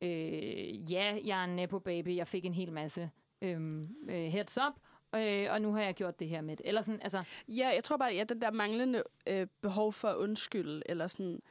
øh, 0.00 0.92
ja, 0.92 1.18
jeg 1.24 1.40
er 1.40 1.44
en 1.44 1.56
nepo 1.56 1.78
baby, 1.78 2.16
jeg 2.16 2.28
fik 2.28 2.44
en 2.44 2.54
hel 2.54 2.72
masse 2.72 3.10
øhm, 3.42 3.88
øh, 4.08 4.14
heads 4.24 4.58
up, 4.68 4.74
øh, 5.20 5.52
og 5.52 5.62
nu 5.62 5.72
har 5.72 5.82
jeg 5.82 5.94
gjort 5.94 6.20
det 6.20 6.28
her 6.28 6.40
med 6.40 6.56
det. 6.56 6.68
Eller 6.68 6.82
sådan, 6.82 7.00
altså, 7.02 7.24
ja, 7.48 7.68
jeg 7.74 7.84
tror 7.84 7.96
bare, 7.96 8.10
at 8.10 8.16
ja, 8.16 8.24
den 8.24 8.40
der 8.42 8.50
manglende 8.50 9.02
øh, 9.26 9.46
behov 9.60 9.92
for 9.92 10.08
at 10.08 10.16
undskylde, 10.16 10.82
eller 10.86 11.06
sådan, 11.06 11.42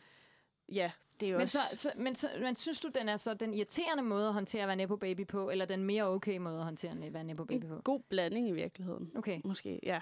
ja, 0.71 0.91
det 1.19 1.27
er 1.27 1.31
jo 1.31 1.37
men, 1.37 1.43
også... 1.43 1.59
så, 1.73 1.77
så, 1.77 1.91
men, 1.97 2.15
så, 2.15 2.27
men 2.41 2.55
synes 2.55 2.81
du, 2.81 2.89
den 2.95 3.09
er 3.09 3.17
så 3.17 3.33
den 3.33 3.53
irriterende 3.53 4.03
måde 4.03 4.27
at 4.27 4.33
håndtere 4.33 4.61
at 4.61 4.67
være 4.67 4.75
nepo 4.75 4.95
baby 4.95 5.27
på, 5.27 5.49
eller 5.49 5.65
den 5.65 5.83
mere 5.83 6.07
okay 6.07 6.37
måde 6.37 6.57
at 6.57 6.63
håndtere 6.63 6.91
at 6.91 7.13
være 7.13 7.23
nepo 7.23 7.43
baby 7.43 7.65
på? 7.65 7.75
en 7.75 7.81
god 7.81 7.99
blanding 8.09 8.49
i 8.49 8.51
virkeligheden. 8.51 9.11
Okay. 9.15 9.41
Måske, 9.43 9.79
ja. 9.83 9.99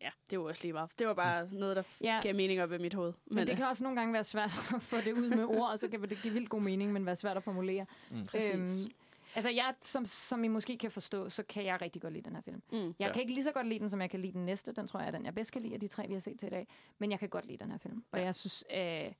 Ja, 0.00 0.10
det 0.30 0.38
var 0.38 0.44
også 0.44 0.62
lige 0.62 0.72
meget. 0.72 0.90
Det 0.98 1.06
var 1.06 1.14
bare 1.14 1.48
noget, 1.52 1.76
der 1.76 1.82
Ja. 2.00 2.20
gav 2.22 2.34
mening 2.34 2.62
op 2.62 2.72
i 2.72 2.78
mit 2.78 2.94
hoved. 2.94 3.12
Men, 3.26 3.34
men 3.34 3.46
det 3.46 3.52
øh, 3.52 3.58
kan 3.58 3.66
også 3.66 3.84
nogle 3.84 4.00
gange 4.00 4.12
være 4.14 4.24
svært 4.24 4.50
at 4.76 4.82
få 4.82 4.96
det 4.96 5.12
ud 5.12 5.28
med 5.28 5.44
ord, 5.44 5.70
og 5.70 5.78
så 5.78 5.88
kan 5.88 6.02
det 6.02 6.18
give 6.22 6.34
vildt 6.34 6.48
god 6.48 6.60
mening, 6.60 6.92
men 6.92 7.06
være 7.06 7.16
svært 7.16 7.36
at 7.36 7.42
formulere. 7.42 7.86
Mm. 8.10 8.26
Præcis. 8.26 8.88
Altså, 9.34 9.50
jeg, 9.50 9.74
som, 9.80 10.06
som 10.06 10.44
I 10.44 10.48
måske 10.48 10.78
kan 10.78 10.90
forstå, 10.90 11.28
så 11.28 11.42
kan 11.42 11.64
jeg 11.64 11.82
rigtig 11.82 12.02
godt 12.02 12.12
lide 12.12 12.24
den 12.24 12.34
her 12.34 12.42
film. 12.42 12.62
Mm. 12.72 12.78
Jeg 12.78 12.94
Ja. 13.00 13.12
kan 13.12 13.20
ikke 13.20 13.32
lige 13.34 13.44
så 13.44 13.52
godt 13.52 13.66
lide 13.66 13.80
den, 13.80 13.90
som 13.90 14.00
jeg 14.00 14.10
kan 14.10 14.20
lide 14.20 14.32
den 14.32 14.44
næste. 14.44 14.72
Den 14.72 14.86
tror 14.86 15.00
jeg 15.00 15.06
er 15.06 15.10
den, 15.10 15.24
jeg 15.24 15.34
bedst 15.34 15.52
kan 15.52 15.62
lide 15.62 15.74
af 15.74 15.80
de 15.80 15.88
tre, 15.88 16.06
vi 16.08 16.12
har 16.12 16.20
set 16.20 16.38
til 16.40 16.46
i 16.46 16.50
dag. 16.50 16.68
Men 16.98 17.10
jeg 17.10 17.18
kan 17.18 17.28
godt 17.28 17.44
lide 17.46 17.58
den 17.58 17.70
her 17.70 17.78
film. 17.78 18.04
Og 18.12 18.18
Ja. 18.18 18.24
jeg 18.24 18.34
synes, 18.34 18.64
øh, 18.74 19.12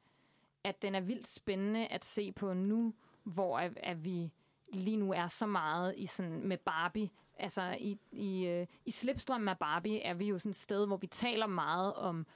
at 0.65 0.83
den 0.83 0.95
er 0.95 1.01
vildt 1.01 1.29
spændende 1.29 1.87
at 1.87 2.05
se 2.05 2.33
på 2.33 2.53
nu, 2.53 2.95
hvor 3.25 3.59
at, 3.59 3.73
at 3.83 4.05
vi 4.05 4.33
lige 4.73 4.97
nu 4.97 5.13
er 5.13 5.29
så 5.29 5.47
meget 5.47 5.95
i 5.97 6.07
sådan 6.07 6.47
med 6.49 6.59
Barbie. 6.59 7.11
Altså 7.39 7.77
i, 7.81 7.99
i, 8.13 8.47
øh, 8.47 8.67
i 8.87 8.91
slipstrømmen 8.91 9.49
af 9.49 9.59
Barbie 9.59 10.01
er 10.01 10.15
vi 10.15 10.27
jo 10.27 10.39
sådan 10.39 10.51
et 10.51 10.57
sted, 10.57 10.87
hvor 10.87 10.97
vi 10.97 11.07
taler 11.07 11.47
meget 11.47 11.95
om 11.95 12.27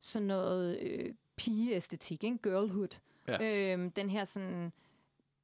sådan 0.00 0.26
noget 0.28 0.78
øh, 0.80 1.14
pigeæstetik, 1.36 2.24
ikke? 2.24 2.38
girlhood. 2.42 3.00
Ja. 3.28 3.72
Øhm, 3.72 3.90
den 3.90 4.10
her 4.10 4.24
sådan 4.24 4.72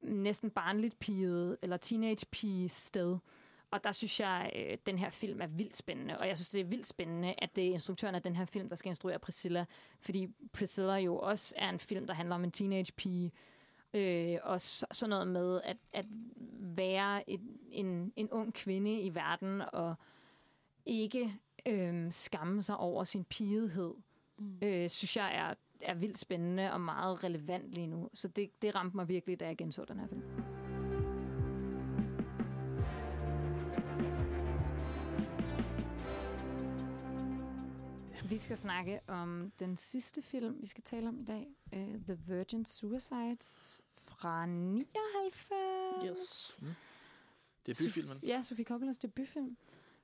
næsten 0.01 0.49
barnligt 0.49 0.99
pigede, 0.99 1.57
eller 1.61 1.77
teenage 1.77 2.25
pige 2.31 2.69
sted. 2.69 3.17
Og 3.71 3.83
der 3.83 3.91
synes 3.91 4.19
jeg, 4.19 4.51
øh, 4.55 4.77
den 4.85 4.99
her 4.99 5.09
film 5.09 5.41
er 5.41 5.47
vildt 5.47 5.75
spændende. 5.75 6.19
Og 6.19 6.27
jeg 6.27 6.37
synes, 6.37 6.49
det 6.49 6.61
er 6.61 6.65
vildt 6.65 6.87
spændende, 6.87 7.35
at 7.37 7.55
det 7.55 7.67
er 7.67 7.73
instruktøren 7.73 8.15
af 8.15 8.21
den 8.21 8.35
her 8.35 8.45
film, 8.45 8.69
der 8.69 8.75
skal 8.75 8.89
instruere 8.89 9.19
Priscilla. 9.19 9.65
Fordi 9.99 10.27
Priscilla 10.53 10.95
jo 10.95 11.17
også 11.17 11.53
er 11.57 11.69
en 11.69 11.79
film, 11.79 12.07
der 12.07 12.13
handler 12.13 12.35
om 12.35 12.43
en 12.43 12.51
teenage 12.51 12.91
pige. 12.91 13.31
Øh, 13.93 14.37
og 14.43 14.61
så, 14.61 14.85
sådan 14.91 15.09
noget 15.09 15.27
med 15.27 15.61
at, 15.63 15.77
at 15.93 16.05
være 16.59 17.29
et, 17.29 17.41
en, 17.71 18.13
en 18.15 18.29
ung 18.31 18.53
kvinde 18.53 19.01
i 19.01 19.15
verden, 19.15 19.61
og 19.73 19.95
ikke 20.85 21.33
øh, 21.67 22.11
skamme 22.11 22.63
sig 22.63 22.77
over 22.77 23.03
sin 23.03 23.23
pigehed, 23.23 23.93
Mm. 24.37 24.57
øh, 24.61 24.89
synes 24.89 25.17
jeg 25.17 25.35
er, 25.35 25.53
er 25.83 25.93
vildt 25.93 26.17
spændende 26.17 26.73
og 26.73 26.81
meget 26.81 27.23
relevant 27.23 27.71
lige 27.73 27.87
nu. 27.87 28.09
Så 28.13 28.27
det, 28.27 28.61
det 28.61 28.75
ramte 28.75 28.95
mig 28.97 29.07
virkelig, 29.07 29.39
da 29.39 29.45
jeg 29.45 29.57
genså 29.57 29.85
den 29.85 29.99
her 29.99 30.07
film. 30.07 30.23
Vi 38.29 38.37
skal 38.37 38.57
snakke 38.57 38.99
om 39.07 39.51
den 39.59 39.77
sidste 39.77 40.21
film, 40.21 40.61
vi 40.61 40.67
skal 40.67 40.83
tale 40.83 41.07
om 41.07 41.19
i 41.19 41.23
dag. 41.23 41.47
Uh, 41.75 41.95
The 42.03 42.19
Virgin 42.27 42.65
Suicides 42.65 43.81
fra 44.07 44.45
99. 44.45 46.05
Yes. 46.05 46.59
Debutfilmen. 47.65 48.17
Sof- 48.17 48.27
ja, 48.27 48.41
Sofie 48.41 48.65
Coppolas 48.65 48.97
debutfilm. 48.97 49.57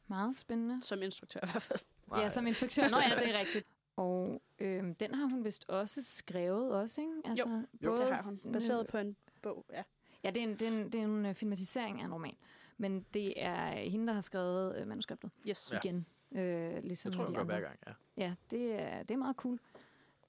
Meget 0.08 0.38
spændende. 0.38 0.84
Som 0.84 1.02
instruktør 1.04 1.40
i 1.44 1.49
hvert 1.52 1.64
fald. 1.64 1.80
Ja, 2.16 2.30
som 2.30 2.48
instruktør. 2.48 2.90
Nå 2.90 2.98
ja, 2.98 3.16
det 3.16 3.36
er 3.36 3.40
rigtigt. 3.40 3.68
Og 3.98 4.41
øhm, 4.60 4.95
den 4.95 5.14
har 5.15 5.26
hun 5.26 5.44
vist 5.44 5.69
også 5.69 6.03
skrevet 6.03 6.72
også, 6.72 7.02
ikke? 7.02 7.14
Altså, 7.26 7.64
Jo, 7.84 7.91
det 7.98 8.14
har 8.15 8.22
hun. 8.24 8.40
Baseret 8.53 8.88
på 8.88 8.98
en 8.98 9.15
bog, 9.41 9.65
ja. 9.74 9.84
Ja, 10.24 10.30
det 10.32 10.44
er 10.44 10.48
en, 10.48 10.56
det 10.56 10.61
er 10.61 10.72
en, 10.72 10.91
det 10.91 10.99
er 10.99 11.03
en 11.06 11.26
øh, 11.26 11.34
filmatisering 11.36 12.02
af 12.02 12.06
en 12.06 12.14
roman. 12.14 12.36
Men 12.78 13.06
det 13.14 13.34
er 13.44 13.72
hende, 13.90 14.07
der 14.07 14.14
har 14.14 14.22
skrevet 14.22 14.76
øh, 14.82 14.88
manuskriptet 14.88 15.32
Yes. 15.49 15.69
Ja. 15.72 15.78
igen. 15.84 16.06
Øh, 16.32 16.84
ligesom 16.84 17.10
Jeg 17.10 17.15
tror, 17.18 17.26
hun 17.26 17.34
de 17.34 17.38
gør 17.38 17.44
hver 17.44 17.60
gang, 17.61 17.80
ja. 17.88 17.94
Ja, 18.18 18.36
det 18.52 18.74
er, 18.82 19.03
det 19.03 19.11
er 19.14 19.18
meget 19.18 19.36
cool. 19.36 19.60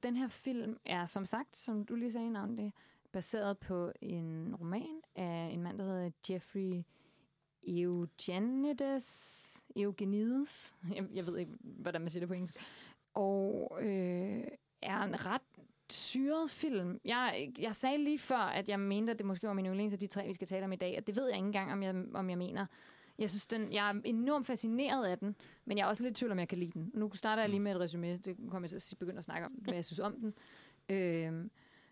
Den 0.03 0.17
her 0.17 0.29
film 0.29 0.77
er, 0.85 1.07
som 1.07 1.27
sagt, 1.27 1.57
som 1.57 1.85
du 1.85 1.95
lige 1.95 2.13
sagde 2.13 2.27
i 2.27 2.31
navnet, 2.31 2.59
det, 2.59 2.73
baseret 3.13 3.59
på 3.59 3.93
en 4.01 4.57
roman 4.61 5.01
af 5.17 5.51
en 5.53 5.63
mand, 5.63 5.79
der 5.79 5.85
hedder 5.85 6.11
Jeffrey 6.31 6.83
Eugenides. 7.67 9.65
Eugenides. 9.77 10.77
Jeg, 10.95 11.07
jeg 11.15 11.27
ved 11.27 11.37
ikke, 11.39 11.53
hvordan 11.61 12.01
man 12.01 12.11
siger 12.11 12.21
det 12.21 12.29
på 12.29 12.35
engelsk. 12.35 12.57
Og 13.15 13.79
øh, 13.83 14.45
er 14.83 15.03
en 15.03 15.27
ret 15.27 15.43
syret 15.93 16.51
film. 16.51 17.01
Jeg, 17.05 17.53
jeg 17.59 17.77
sagde 17.77 17.99
lige 17.99 18.19
før, 18.19 18.37
at 18.37 18.69
jeg 18.69 18.81
mente, 18.81 19.13
at 19.13 19.19
det 19.19 19.27
måske 19.27 19.47
var 19.47 19.53
min 19.53 19.67
yndlings 19.67 19.93
af 19.93 19.99
de 19.99 20.07
tre, 20.07 20.27
vi 20.27 20.33
skal 20.33 20.47
tale 20.47 20.65
om 20.65 20.73
i 20.73 20.77
dag, 20.77 20.95
og 20.99 21.07
det 21.07 21.17
ved 21.17 21.27
jeg 21.27 21.37
ikke 21.37 21.47
engang, 21.47 21.73
om 21.73 21.83
jeg, 21.83 21.95
om 22.15 22.31
jeg 22.31 22.39
mener. 22.39 22.67
Jeg 23.19 23.31
synes, 23.31 23.47
den, 23.47 23.73
jeg 23.73 23.89
er 23.89 24.01
enormt 24.05 24.47
fascineret 24.47 25.07
af 25.07 25.19
den, 25.19 25.37
men 25.65 25.79
jeg 25.79 25.85
er 25.85 25.89
også 25.89 26.03
lidt 26.03 26.17
i 26.17 26.21
tvivl, 26.21 26.33
om 26.33 26.39
jeg 26.39 26.49
kan 26.49 26.59
lide 26.59 26.71
den. 26.71 26.91
Nu 26.95 27.15
starter 27.15 27.43
jeg 27.43 27.51
lige 27.51 27.61
med 27.61 27.73
et 27.73 27.81
resume. 27.81 28.17
Det 28.17 28.37
kommer 28.51 28.69
jeg 28.73 28.83
til 28.83 28.95
at 28.95 28.99
begynde 28.99 29.19
at 29.19 29.25
snakke 29.25 29.47
om, 29.47 29.53
hvad 29.53 29.75
jeg 29.75 29.85
synes 29.85 30.01
om 30.01 30.17
den. 30.21 30.35
Øhm, 30.89 31.51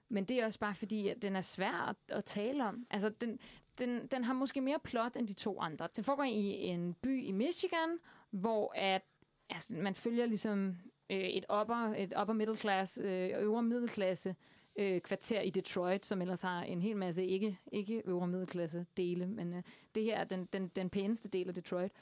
men 0.09 0.25
det 0.25 0.41
er 0.41 0.47
også 0.47 0.59
bare 0.59 0.75
fordi, 0.75 1.09
at 1.09 1.23
den 1.23 1.37
er 1.37 1.41
svær 1.41 1.89
at, 1.89 1.97
at 2.09 2.25
tale 2.25 2.65
om. 2.65 2.87
Altså, 2.91 3.09
den, 3.09 3.39
den, 3.79 4.07
den 4.07 4.25
har 4.25 4.33
måske 4.33 4.61
mere 4.61 4.79
plot 4.85 5.17
end 5.17 5.29
de 5.29 5.33
to 5.33 5.61
andre. 5.61 5.89
Den 5.97 6.05
foregår 6.05 6.25
i 6.25 6.67
en 6.67 6.95
by 6.95 7.25
i 7.25 7.33
Michigan, 7.33 7.99
hvor 8.31 8.73
at, 8.77 9.03
altså, 9.51 9.75
man 9.75 9.95
følger 9.95 10.27
ligesom 10.27 10.77
øh, 11.11 11.19
et 11.19 11.45
upper, 11.61 11.95
et 11.97 12.15
upper 12.21 12.35
middle 12.35 12.57
class, 12.57 12.99
øh, 13.03 13.31
øvre 13.39 13.63
middelklasse 13.63 14.37
øh, 14.77 15.01
kvarter 15.01 15.41
i 15.41 15.51
Detroit, 15.51 16.07
som 16.07 16.23
ellers 16.23 16.43
har 16.43 16.63
en 16.63 16.83
hel 16.83 16.97
masse 16.97 17.27
ikke, 17.27 17.59
ikke 17.73 18.03
øvre 18.05 18.29
middelklasse 18.29 18.87
dele, 18.97 19.27
men 19.27 19.55
øh, 19.55 19.63
det 19.95 20.05
her 20.05 20.17
er 20.17 20.25
den, 20.25 20.49
den, 20.53 20.69
den 20.69 20.91
pæneste 20.91 21.29
del 21.29 21.49
af 21.49 21.55
Detroit, 21.55 21.93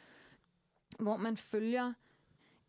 hvor 0.98 1.16
man 1.16 1.36
følger 1.36 1.93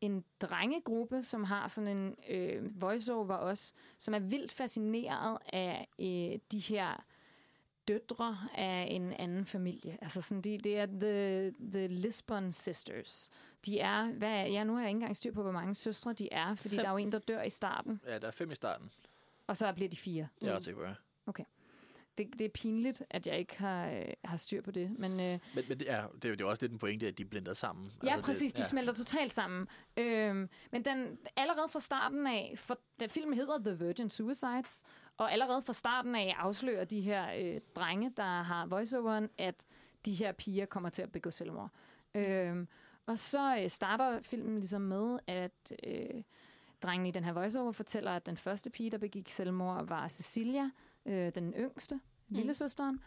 en 0.01 0.23
drengegruppe, 0.41 1.23
som 1.23 1.43
har 1.43 1.67
sådan 1.67 1.97
en 1.97 2.15
øh, 2.29 2.81
voiceover 2.81 3.35
også, 3.35 3.73
som 3.99 4.13
er 4.13 4.19
vildt 4.19 4.51
fascineret 4.51 5.37
af 5.53 5.87
øh, 5.99 6.39
de 6.51 6.59
her 6.59 7.05
døtre 7.87 8.37
af 8.55 8.87
en 8.91 9.13
anden 9.13 9.45
familie. 9.45 9.97
Altså 10.01 10.21
sådan, 10.21 10.41
de, 10.41 10.57
det 10.57 10.77
er 10.79 10.85
the, 10.85 11.53
the 11.71 11.87
Lisbon 11.87 12.51
Sisters. 12.51 13.29
De 13.65 13.79
er, 13.79 14.05
hvad 14.11 14.29
er, 14.31 14.45
ja, 14.45 14.63
nu 14.63 14.73
har 14.73 14.79
jeg 14.81 14.89
ikke 14.89 14.97
engang 14.97 15.17
styr 15.17 15.31
på, 15.33 15.41
hvor 15.41 15.51
mange 15.51 15.75
søstre 15.75 16.13
de 16.13 16.33
er, 16.33 16.55
fordi 16.55 16.75
Fem. 16.75 16.83
der 16.83 16.87
er 16.89 16.91
jo 16.91 16.97
en, 16.97 17.11
der 17.11 17.19
dør 17.19 17.41
i 17.41 17.49
starten, 17.49 18.01
Ja, 18.05 18.19
der 18.19 18.27
er 18.27 18.31
fem 18.31 18.51
i 18.51 18.55
starten. 18.55 18.91
og 19.47 19.57
så 19.57 19.73
bliver 19.73 19.89
de 19.89 19.97
fire. 19.97 20.27
Det 20.35 20.43
er 20.43 20.47
jeg 20.47 20.55
også 20.55 20.65
sikker 20.65 20.81
på, 20.81 20.87
ja. 20.87 21.43
Det, 22.17 22.27
det 22.39 22.45
er 22.45 22.49
pinligt, 22.49 23.03
at 23.09 23.27
jeg 23.27 23.39
ikke 23.39 23.57
har, 23.57 23.89
øh, 23.89 24.05
har 24.23 24.37
styr 24.37 24.61
på 24.61 24.71
det, 24.71 24.91
men... 24.99 25.11
Øh, 25.11 25.39
Men, 25.55 25.63
men 25.69 25.79
det, 25.79 25.91
er, 25.91 26.07
det 26.07 26.25
er 26.25 26.29
jo 26.29 26.35
det 26.35 26.41
er 26.41 26.45
også 26.45 26.63
lidt 26.63 26.71
en 26.71 26.77
pointe, 26.79 27.07
at 27.07 27.17
de 27.17 27.25
blinder 27.25 27.53
sammen. 27.53 27.91
Ja, 28.03 28.09
Altså, 28.13 28.25
præcis. 28.25 28.53
Det, 28.53 28.63
De 28.63 28.69
smelter 28.69 28.93
totalt 28.93 29.33
sammen. 29.33 29.67
Øhm, 29.97 30.49
men 30.71 30.85
den, 30.85 31.17
allerede 31.35 31.67
fra 31.69 31.79
starten 31.79 32.27
af, 32.27 32.53
for 32.57 32.79
den 32.99 33.09
film 33.09 33.33
hedder 33.33 33.57
The 33.57 33.85
Virgin 33.85 34.09
Suicides, 34.09 34.83
og 35.17 35.31
allerede 35.31 35.61
fra 35.61 35.73
starten 35.73 36.15
af 36.15 36.35
afslører 36.37 36.85
de 36.85 37.01
her 37.01 37.27
øh, 37.39 37.61
drenge, 37.75 38.13
der 38.17 38.41
har 38.41 38.65
voiceoveren, 38.65 39.29
at 39.37 39.65
de 40.05 40.13
her 40.13 40.31
piger 40.31 40.65
kommer 40.65 40.89
til 40.89 41.01
at 41.01 41.11
begå 41.11 41.31
selvmord. 41.31 41.69
Øhm, 42.15 42.67
og 43.05 43.19
så 43.19 43.57
øh, 43.63 43.69
starter 43.69 44.21
filmen 44.21 44.55
ligesom 44.55 44.81
med, 44.81 45.19
at 45.27 45.73
øh, 45.87 46.23
drengen 46.81 47.05
i 47.05 47.11
den 47.11 47.23
her 47.23 47.33
voiceover 47.33 47.71
fortæller, 47.71 48.11
at 48.11 48.25
den 48.25 48.37
første 48.37 48.69
pige, 48.69 48.91
der 48.91 48.97
begik 48.97 49.29
selvmord, 49.31 49.87
var 49.87 50.07
Cecilia, 50.07 50.69
øh, 51.05 51.35
den 51.35 51.53
yngste, 51.53 51.99
lillesøsteren, 52.29 52.99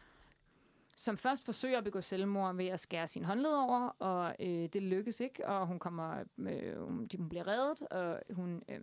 som 0.96 1.16
først 1.16 1.44
forsøger 1.44 1.78
at 1.78 1.84
begå 1.84 2.00
selvmord 2.00 2.56
ved 2.56 2.66
at 2.66 2.80
skære 2.80 3.08
sin 3.08 3.24
håndled 3.24 3.50
over, 3.50 3.88
og 3.98 4.36
øh, 4.40 4.68
det 4.72 4.82
lykkes 4.82 5.20
ikke, 5.20 5.46
og 5.46 5.66
hun 5.66 5.78
kommer, 5.78 6.24
øh, 6.38 6.80
hun, 6.80 7.08
hun 7.16 7.28
bliver 7.28 7.46
reddet, 7.46 7.82
og 7.82 8.20
hun... 8.30 8.62
Øh, 8.68 8.80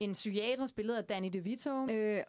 en 0.00 0.12
psykiater 0.12 0.66
spillet 0.66 0.94
af 0.94 1.04
Danny 1.04 1.28
DeVito, 1.32 1.86
øh, 1.90 2.22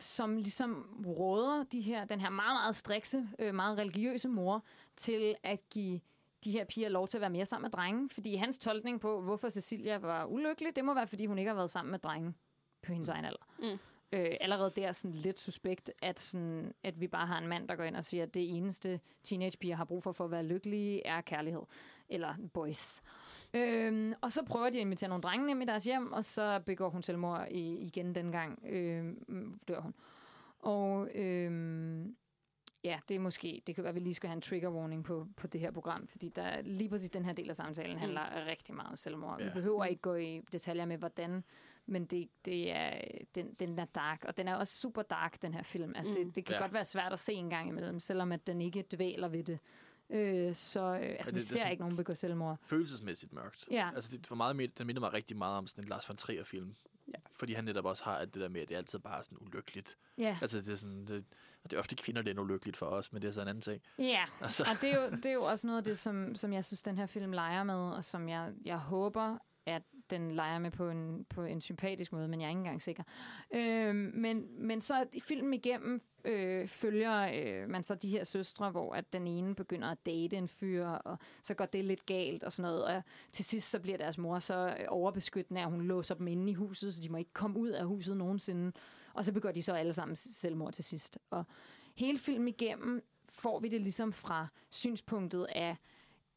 som 0.00 0.36
ligesom 0.36 1.02
råder 1.06 1.64
de 1.64 1.80
her, 1.80 2.04
den 2.04 2.20
her 2.20 2.30
meget, 2.30 2.54
meget 2.54 2.76
strikse, 2.76 3.28
øh, 3.38 3.54
meget 3.54 3.78
religiøse 3.78 4.28
mor 4.28 4.64
til 4.96 5.34
at 5.42 5.68
give 5.70 6.00
de 6.44 6.50
her 6.50 6.64
piger 6.64 6.88
lov 6.88 7.08
til 7.08 7.16
at 7.16 7.20
være 7.20 7.30
mere 7.30 7.46
sammen 7.46 7.62
med 7.62 7.70
drengen. 7.70 8.10
Fordi 8.10 8.34
hans 8.34 8.58
tolkning 8.58 9.00
på, 9.00 9.20
hvorfor 9.20 9.48
Cecilia 9.48 9.96
var 9.98 10.24
ulykkelig, 10.24 10.76
det 10.76 10.84
må 10.84 10.94
være, 10.94 11.06
fordi 11.06 11.26
hun 11.26 11.38
ikke 11.38 11.48
har 11.48 11.56
været 11.56 11.70
sammen 11.70 11.90
med 11.90 11.98
drengen 11.98 12.34
på 12.82 12.92
hendes 12.92 13.08
egen 13.08 13.24
alder. 13.24 13.46
Mm. 13.58 13.78
øh, 14.12 14.36
allerede 14.40 14.72
der 14.76 14.92
sådan 14.92 15.14
lidt 15.14 15.40
suspekt, 15.40 15.90
at, 16.02 16.20
sådan, 16.20 16.74
at 16.82 17.00
vi 17.00 17.08
bare 17.08 17.26
har 17.26 17.38
en 17.38 17.48
mand, 17.48 17.68
der 17.68 17.76
går 17.76 17.84
ind 17.84 17.96
og 17.96 18.04
siger, 18.04 18.22
at 18.22 18.34
det 18.34 18.56
eneste 18.56 19.00
teenagepiger 19.22 19.76
har 19.76 19.84
brug 19.84 20.02
for 20.02 20.12
for 20.12 20.24
at 20.24 20.30
være 20.30 20.42
lykkelige, 20.42 21.06
er 21.06 21.20
kærlighed. 21.20 21.62
Eller 22.08 22.34
boys. 22.54 23.02
Øhm, 23.54 24.12
og 24.20 24.32
så 24.32 24.42
prøver 24.44 24.70
de 24.70 24.78
at 24.78 24.80
invitere 24.82 25.08
nogle 25.08 25.22
drenge 25.22 25.46
hjem 25.46 25.62
i 25.62 25.64
deres 25.64 25.84
hjem, 25.84 26.12
og 26.12 26.24
så 26.24 26.60
begår 26.66 26.88
hun 26.90 27.02
selvmord 27.02 27.46
i, 27.50 27.78
igen 27.78 28.14
dengang, 28.14 28.58
øhm, 28.66 29.60
dør 29.68 29.80
hun. 29.80 29.94
Og 30.58 31.08
øhm, 31.14 32.16
ja, 32.84 32.98
det 33.08 33.14
er 33.14 33.18
måske, 33.20 33.62
det 33.66 33.74
kan 33.74 33.84
være, 33.84 33.88
at 33.88 33.94
vi 33.94 34.00
lige 34.00 34.14
skal 34.14 34.28
have 34.28 34.36
en 34.36 34.40
trigger 34.42 34.70
warning 34.70 35.04
på, 35.04 35.26
på 35.36 35.46
det 35.46 35.60
her 35.60 35.70
program, 35.70 36.06
fordi 36.08 36.28
der, 36.28 36.62
lige 36.62 36.88
præcis 36.90 37.10
den 37.10 37.24
her 37.24 37.32
del 37.32 37.50
af 37.50 37.56
samtalen 37.56 37.98
handler 37.98 38.46
rigtig 38.46 38.74
meget 38.74 38.90
om 38.90 38.96
selvmord. 38.96 39.40
Ja. 39.40 39.44
Vi 39.44 39.50
behøver 39.54 39.84
ikke 39.84 40.02
gå 40.02 40.14
i 40.14 40.40
detaljer 40.52 40.84
med, 40.84 40.96
hvordan, 40.98 41.44
men 41.86 42.04
det, 42.04 42.28
det 42.44 42.72
er, 42.76 43.00
den, 43.34 43.54
den 43.54 43.78
er 43.78 43.84
dark, 43.84 44.24
og 44.28 44.36
den 44.36 44.48
er 44.48 44.54
også 44.54 44.78
super 44.80 45.02
dark, 45.02 45.42
den 45.42 45.54
her 45.54 45.62
film. 45.62 45.92
Altså, 45.96 46.12
Mm. 46.18 46.24
det, 46.24 46.36
det 46.36 46.44
kan 46.44 46.54
Ja. 46.54 46.60
godt 46.60 46.72
være 46.72 46.84
svært 46.84 47.12
at 47.12 47.18
se 47.18 47.32
en 47.32 47.50
gang 47.50 47.68
imellem, 47.68 48.00
selvom 48.00 48.32
at 48.32 48.46
den 48.46 48.60
ikke 48.60 48.84
dvæler 48.94 49.28
ved 49.28 49.44
det. 49.44 49.58
Øh, 50.12 50.54
så 50.54 50.80
øh, 50.84 51.00
altså, 51.00 51.16
det- 51.26 51.34
vi 51.34 51.40
det 51.40 51.44
er 51.44 51.48
ser 51.48 51.56
sådan- 51.56 51.70
ikke 51.70 51.80
nogen 51.82 51.96
begå 51.96 52.14
selvmord. 52.14 52.58
Følelsesmæssigt 52.66 53.32
mørkt. 53.32 53.64
Ja. 53.70 53.90
Altså, 53.94 54.10
det, 54.16 54.26
for 54.26 54.34
meget, 54.34 54.56
med- 54.56 54.68
den 54.68 54.86
minder 54.86 55.00
mig 55.00 55.12
rigtig 55.12 55.36
meget 55.36 55.56
om 55.58 55.66
sådan 55.66 55.84
en 55.84 55.88
Lars 55.88 56.08
von 56.08 56.16
Trier-film. 56.16 56.74
Ja. 57.08 57.12
Fordi 57.36 57.52
han 57.52 57.64
netop 57.64 57.84
også 57.84 58.04
har 58.04 58.14
at 58.16 58.34
det 58.34 58.42
der 58.42 58.48
med, 58.48 58.60
at 58.60 58.68
det 58.68 58.74
er 58.74 58.78
altid 58.78 58.98
bare 58.98 59.18
er 59.18 59.22
sådan 59.22 59.38
ulykkeligt. 59.40 59.96
Ja, 60.18 60.38
Altså, 60.42 60.58
det 60.58 60.68
er 60.68 60.74
sådan... 60.76 61.04
Det, 61.06 61.24
og 61.64 61.70
det 61.70 61.76
er 61.76 61.80
ofte 61.80 61.96
kvinder, 61.96 62.22
det 62.22 62.36
er 62.38 62.40
ulykkeligt 62.42 62.76
for 62.76 62.86
os, 62.86 63.12
men 63.12 63.22
det 63.22 63.28
er 63.28 63.32
så 63.32 63.42
en 63.42 63.48
anden 63.48 63.62
ting. 63.62 63.82
ja. 63.98 64.24
Altså, 64.40 64.62
og 64.62 64.80
det 64.80 64.90
er, 64.94 65.04
jo, 65.04 65.10
det 65.10 65.26
er 65.26 65.32
jo 65.32 65.42
også 65.52 65.66
noget 65.66 65.78
af 65.78 65.84
det, 65.84 65.98
som, 65.98 66.34
som 66.36 66.52
jeg 66.52 66.64
synes, 66.64 66.82
den 66.82 66.98
her 66.98 67.06
film 67.06 67.32
leger 67.32 67.64
med, 67.64 67.74
og 67.74 68.04
som 68.04 68.28
jeg, 68.28 68.52
jeg 68.64 68.78
håber, 68.78 69.38
at 69.66 69.82
den 70.12 70.30
leger 70.30 70.58
med 70.58 70.70
på 70.70 70.90
en, 70.90 71.26
på 71.28 71.42
en 71.42 71.60
sympatisk 71.60 72.12
måde, 72.12 72.28
men 72.28 72.40
jeg 72.40 72.46
er 72.46 72.50
ikke 72.50 72.58
engang 72.58 72.82
sikker. 72.82 73.02
Øh, 73.54 73.94
men, 73.94 74.46
men 74.66 74.80
så 74.80 75.06
i 75.12 75.20
filmen 75.20 75.54
igennem 75.54 76.00
øh, 76.24 76.68
følger 76.68 77.30
øh, 77.34 77.68
man 77.68 77.82
så 77.82 77.94
de 77.94 78.08
her 78.08 78.24
søstre, 78.24 78.70
hvor 78.70 78.94
at 78.94 79.12
den 79.12 79.26
ene 79.26 79.54
begynder 79.54 79.88
at 79.88 80.06
date 80.06 80.36
en 80.36 80.48
fyr, 80.48 80.86
og 80.86 81.18
så 81.42 81.54
går 81.54 81.64
det 81.64 81.84
lidt 81.84 82.06
galt 82.06 82.42
og 82.42 82.52
sådan 82.52 82.70
noget. 82.70 82.84
Og 82.84 83.02
til 83.32 83.44
sidst 83.44 83.70
så 83.70 83.80
bliver 83.80 83.98
deres 83.98 84.18
mor 84.18 84.38
så 84.38 84.76
øh, 84.80 84.84
overbeskyttende, 84.88 85.60
at 85.60 85.70
hun 85.70 85.82
låser 85.82 86.14
dem 86.14 86.26
inde 86.26 86.50
i 86.50 86.54
huset, 86.54 86.94
så 86.94 87.02
de 87.02 87.08
må 87.08 87.16
ikke 87.16 87.32
komme 87.32 87.58
ud 87.58 87.68
af 87.68 87.86
huset 87.86 88.16
nogensinde. 88.16 88.72
Og 89.14 89.24
så 89.24 89.32
begår 89.32 89.50
de 89.52 89.62
så 89.62 89.72
alle 89.72 89.94
sammen 89.94 90.16
selvmord 90.16 90.72
til 90.72 90.84
sidst. 90.84 91.18
Og 91.30 91.44
hele 91.96 92.18
filmen 92.18 92.48
igennem 92.48 93.02
får 93.28 93.60
vi 93.60 93.68
det 93.68 93.80
ligesom 93.80 94.12
fra 94.12 94.46
synspunktet 94.70 95.46
af 95.54 95.76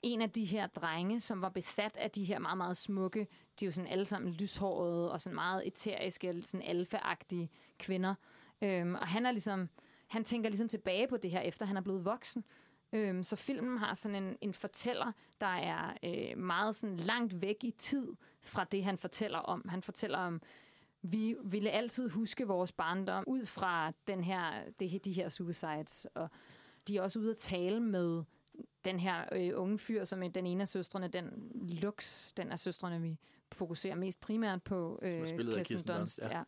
en 0.05 0.21
af 0.21 0.29
de 0.29 0.45
her 0.45 0.67
drenge, 0.67 1.19
som 1.19 1.41
var 1.41 1.49
besat 1.49 1.97
af 1.97 2.11
de 2.11 2.23
her 2.23 2.39
meget, 2.39 2.57
meget 2.57 2.77
smukke, 2.77 3.27
de 3.59 3.65
er 3.65 3.67
jo 3.67 3.71
sådan 3.71 3.91
alle 3.91 4.05
sammen 4.05 4.31
lyshårede 4.31 5.11
og 5.11 5.21
sådan 5.21 5.35
meget 5.35 5.67
eteriske, 5.67 6.41
sådan 6.45 6.67
alfa-agtige 6.67 7.49
kvinder. 7.79 8.15
Øhm, 8.61 8.95
og 8.95 9.07
han 9.07 9.25
er 9.25 9.31
ligesom, 9.31 9.69
han 10.07 10.23
tænker 10.23 10.49
ligesom 10.49 10.69
tilbage 10.69 11.07
på 11.07 11.17
det 11.17 11.31
her, 11.31 11.41
efter 11.41 11.65
han 11.65 11.77
er 11.77 11.81
blevet 11.81 12.05
voksen. 12.05 12.43
Øhm, 12.93 13.23
så 13.23 13.35
filmen 13.35 13.77
har 13.77 13.93
sådan 13.93 14.23
en, 14.23 14.37
en 14.41 14.53
fortæller, 14.53 15.11
der 15.41 15.47
er 15.47 15.93
øh, 16.03 16.37
meget 16.37 16.75
sådan 16.75 16.97
langt 16.97 17.41
væk 17.41 17.63
i 17.63 17.71
tid 17.71 18.07
fra 18.41 18.63
det, 18.63 18.83
han 18.83 18.97
fortæller 18.97 19.39
om. 19.39 19.67
Han 19.67 19.81
fortæller 19.81 20.17
om, 20.17 20.41
vi 21.01 21.35
ville 21.43 21.69
altid 21.69 22.09
huske 22.09 22.47
vores 22.47 22.71
barndom 22.71 23.23
ud 23.27 23.45
fra 23.45 23.91
den 24.07 24.23
her, 24.23 24.63
det, 24.79 25.05
de 25.05 25.13
her 25.13 25.29
suicides. 25.29 26.07
Og 26.13 26.29
de 26.87 26.97
er 26.97 27.01
også 27.01 27.19
ude 27.19 27.31
at 27.31 27.37
tale 27.37 27.79
med 27.79 28.23
den 28.85 28.99
her 28.99 29.25
øh, 29.31 29.51
unge 29.55 29.79
fyr, 29.79 30.03
som 30.03 30.23
er 30.23 30.27
den 30.27 30.45
ene 30.45 30.61
af 30.61 30.67
søstrene, 30.67 31.07
den 31.07 31.51
Lux, 31.55 32.31
den 32.33 32.51
af 32.51 32.59
søstrene, 32.59 33.01
vi 33.01 33.17
fokuserer 33.51 33.95
mest 33.95 34.21
primært 34.21 34.63
på. 34.63 34.99
Øh, 35.01 35.21
af 35.21 35.65
Kirsten 35.65 35.95
Dunst, 35.95 36.19
ja. 36.23 36.37
ja. 36.37 36.43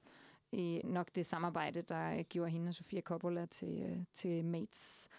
I 0.52 0.82
nok 0.84 1.08
det 1.16 1.26
samarbejde, 1.26 1.82
der 1.82 2.12
øh, 2.12 2.20
gjorde 2.20 2.52
hende 2.52 2.70
og 2.70 2.76
Sofia 2.76 3.02
Coppola 3.02 3.46
til, 3.46 3.82
øh, 3.92 3.98
til 4.14 4.46
Mates. 4.46 5.10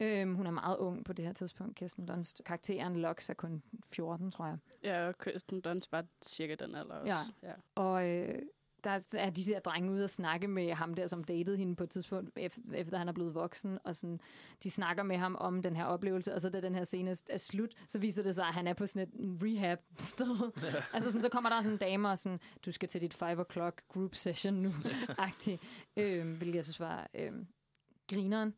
Øhm, 0.00 0.34
hun 0.34 0.46
er 0.46 0.50
meget 0.50 0.76
ung 0.76 1.04
på 1.04 1.12
det 1.12 1.24
her 1.24 1.32
tidspunkt, 1.32 1.76
Kirsten 1.76 2.06
Dunst. 2.06 2.42
Karakteren 2.44 2.96
Lux 2.96 3.30
er 3.30 3.34
kun 3.34 3.62
14, 3.84 4.30
tror 4.30 4.46
jeg. 4.46 4.58
Ja, 4.82 5.08
og 5.08 5.18
Kirsten 5.18 5.60
Dunst 5.60 5.92
var 5.92 6.04
cirka 6.22 6.54
den 6.54 6.74
alder 6.74 6.94
også. 6.94 7.14
Ja. 7.42 7.48
ja. 7.48 7.54
Og 7.74 8.08
øh, 8.08 8.42
der 8.84 9.08
er 9.18 9.30
de 9.30 9.44
der 9.44 9.60
drenge 9.60 9.90
ude 9.92 10.04
og 10.04 10.10
snakke 10.10 10.48
med 10.48 10.72
ham 10.74 10.94
der, 10.94 11.06
som 11.06 11.24
datede 11.24 11.56
hende 11.56 11.76
på 11.76 11.84
et 11.84 11.90
tidspunkt, 11.90 12.38
ef- 12.38 12.74
efter 12.74 12.98
han 12.98 13.08
er 13.08 13.12
blevet 13.12 13.34
voksen, 13.34 13.78
og 13.84 13.96
sådan, 13.96 14.20
de 14.62 14.70
snakker 14.70 15.02
med 15.02 15.16
ham 15.16 15.36
om 15.40 15.62
den 15.62 15.76
her 15.76 15.84
oplevelse, 15.84 16.34
og 16.34 16.40
så 16.40 16.50
da 16.50 16.60
den 16.60 16.74
her 16.74 16.84
scene 16.84 17.16
er 17.30 17.36
slut, 17.36 17.70
så 17.88 17.98
viser 17.98 18.22
det 18.22 18.34
sig, 18.34 18.46
at 18.46 18.54
han 18.54 18.66
er 18.66 18.72
på 18.74 18.86
sådan 18.86 19.08
et 19.08 19.42
rehab-sted. 19.42 20.50
altså 20.94 21.08
sådan, 21.10 21.22
så 21.22 21.28
kommer 21.28 21.50
der 21.50 21.56
sådan 21.56 21.72
en 21.72 21.78
dame 21.78 22.08
og 22.10 22.18
sådan, 22.18 22.40
du 22.66 22.72
skal 22.72 22.88
til 22.88 23.00
dit 23.00 23.14
5 23.14 23.38
o'clock 23.40 23.86
group 23.88 24.14
session 24.14 24.54
nu, 24.54 24.72
agtig, 25.18 25.60
øhm, 25.96 26.34
hvilket 26.36 26.54
jeg 26.56 26.64
synes 26.64 26.80
var 26.80 27.10
øhm, 27.14 27.46
grineren. 28.10 28.54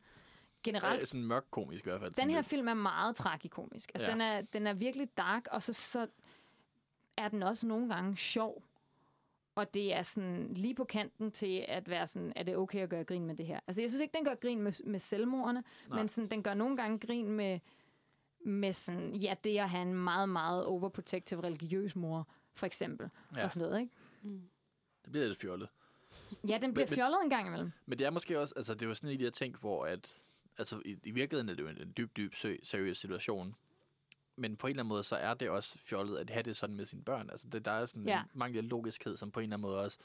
Generelt, 0.63 0.99
Ja, 0.99 1.05
sådan 1.05 1.25
mørk 1.25 1.43
komisk 1.51 1.85
i 1.85 1.89
hvert 1.89 2.01
fald. 2.01 2.13
den 2.13 2.29
her 2.29 2.37
lidt. 2.37 2.47
film 2.47 2.67
er 2.67 2.73
meget 2.73 3.15
tragikomisk. 3.15 3.91
Altså, 3.95 4.07
ja. 4.07 4.11
den, 4.13 4.21
er, 4.21 4.41
den 4.41 4.67
er 4.67 4.73
virkelig 4.73 5.17
dark, 5.17 5.47
og 5.51 5.63
så, 5.63 5.73
så 5.73 6.07
er 7.17 7.27
den 7.27 7.43
også 7.43 7.67
nogle 7.67 7.93
gange 7.93 8.17
sjov. 8.17 8.63
Og 9.55 9.73
det 9.73 9.93
er 9.93 10.03
sådan 10.03 10.53
lige 10.53 10.75
på 10.75 10.83
kanten 10.83 11.31
til 11.31 11.65
at 11.67 11.89
være 11.89 12.07
sådan, 12.07 12.33
er 12.35 12.43
det 12.43 12.57
okay 12.57 12.79
at 12.79 12.89
gøre 12.89 13.03
grin 13.03 13.25
med 13.25 13.35
det 13.35 13.45
her? 13.45 13.59
Altså, 13.67 13.81
jeg 13.81 13.89
synes 13.89 14.01
ikke, 14.01 14.17
den 14.17 14.25
gør 14.25 14.35
grin 14.35 14.61
med, 14.61 14.83
med 14.85 14.99
selvmordene, 14.99 15.63
Nej. 15.89 15.99
men 15.99 16.07
sådan, 16.07 16.29
den 16.29 16.43
gør 16.43 16.53
nogle 16.53 16.77
gange 16.77 16.99
grin 16.99 17.29
med, 17.31 17.59
med 18.45 18.73
sådan, 18.73 19.15
ja, 19.15 19.35
det 19.43 19.57
at 19.57 19.69
have 19.69 19.81
en 19.81 19.93
meget, 19.95 20.29
meget 20.29 20.65
overprotective 20.65 21.43
religiøs 21.43 21.95
mor, 21.95 22.27
for 22.53 22.65
eksempel. 22.65 23.09
Ja. 23.35 23.43
Og 23.43 23.51
sådan 23.51 23.67
noget, 23.69 23.81
ikke? 23.81 23.93
Mm. 24.21 24.41
Det 25.03 25.11
bliver 25.11 25.27
lidt 25.27 25.39
fjollet. 25.39 25.69
Ja, 26.47 26.57
den 26.61 26.73
bliver 26.73 26.87
Men- 26.87 26.95
fjollet 26.95 27.17
en 27.23 27.29
gang 27.29 27.47
imellem. 27.47 27.71
Men 27.85 27.99
det 27.99 28.05
er 28.07 28.11
måske 28.11 28.39
også, 28.39 28.53
altså 28.57 28.73
det 28.73 28.81
er 28.81 28.87
jo 28.87 28.95
sådan 28.95 29.09
en 29.09 29.13
af 29.13 29.19
de 29.19 29.25
her 29.25 29.31
ting, 29.31 29.57
hvor 29.57 29.85
at, 29.85 30.23
altså 30.57 30.81
i, 30.85 30.97
i 31.03 31.11
virkeligheden 31.11 31.49
er 31.49 31.53
det 31.53 31.63
jo 31.63 31.67
en, 31.67 31.81
en 31.81 31.93
dyb, 31.97 32.17
dyb 32.17 32.33
sø, 32.35 32.55
seriøs 32.63 32.97
situation. 32.97 33.55
Men 34.35 34.55
på 34.57 34.67
en 34.67 34.71
eller 34.71 34.83
anden 34.83 34.89
måde, 34.89 35.03
så 35.03 35.15
er 35.15 35.33
det 35.33 35.49
også 35.49 35.77
fjollet 35.77 36.17
at 36.17 36.29
have 36.29 36.43
det 36.43 36.55
sådan 36.55 36.75
med 36.75 36.85
sine 36.85 37.03
børn. 37.03 37.29
Altså 37.29 37.47
det, 37.49 37.65
der 37.65 37.71
er 37.71 37.85
sådan 37.85 38.07
Ja. 38.07 38.19
en 38.21 38.25
mangel 38.33 38.63
logiskhed, 38.63 39.17
som 39.17 39.31
på 39.31 39.39
en 39.39 39.43
eller 39.43 39.55
anden 39.55 39.61
måde 39.61 39.79
også, 39.79 39.97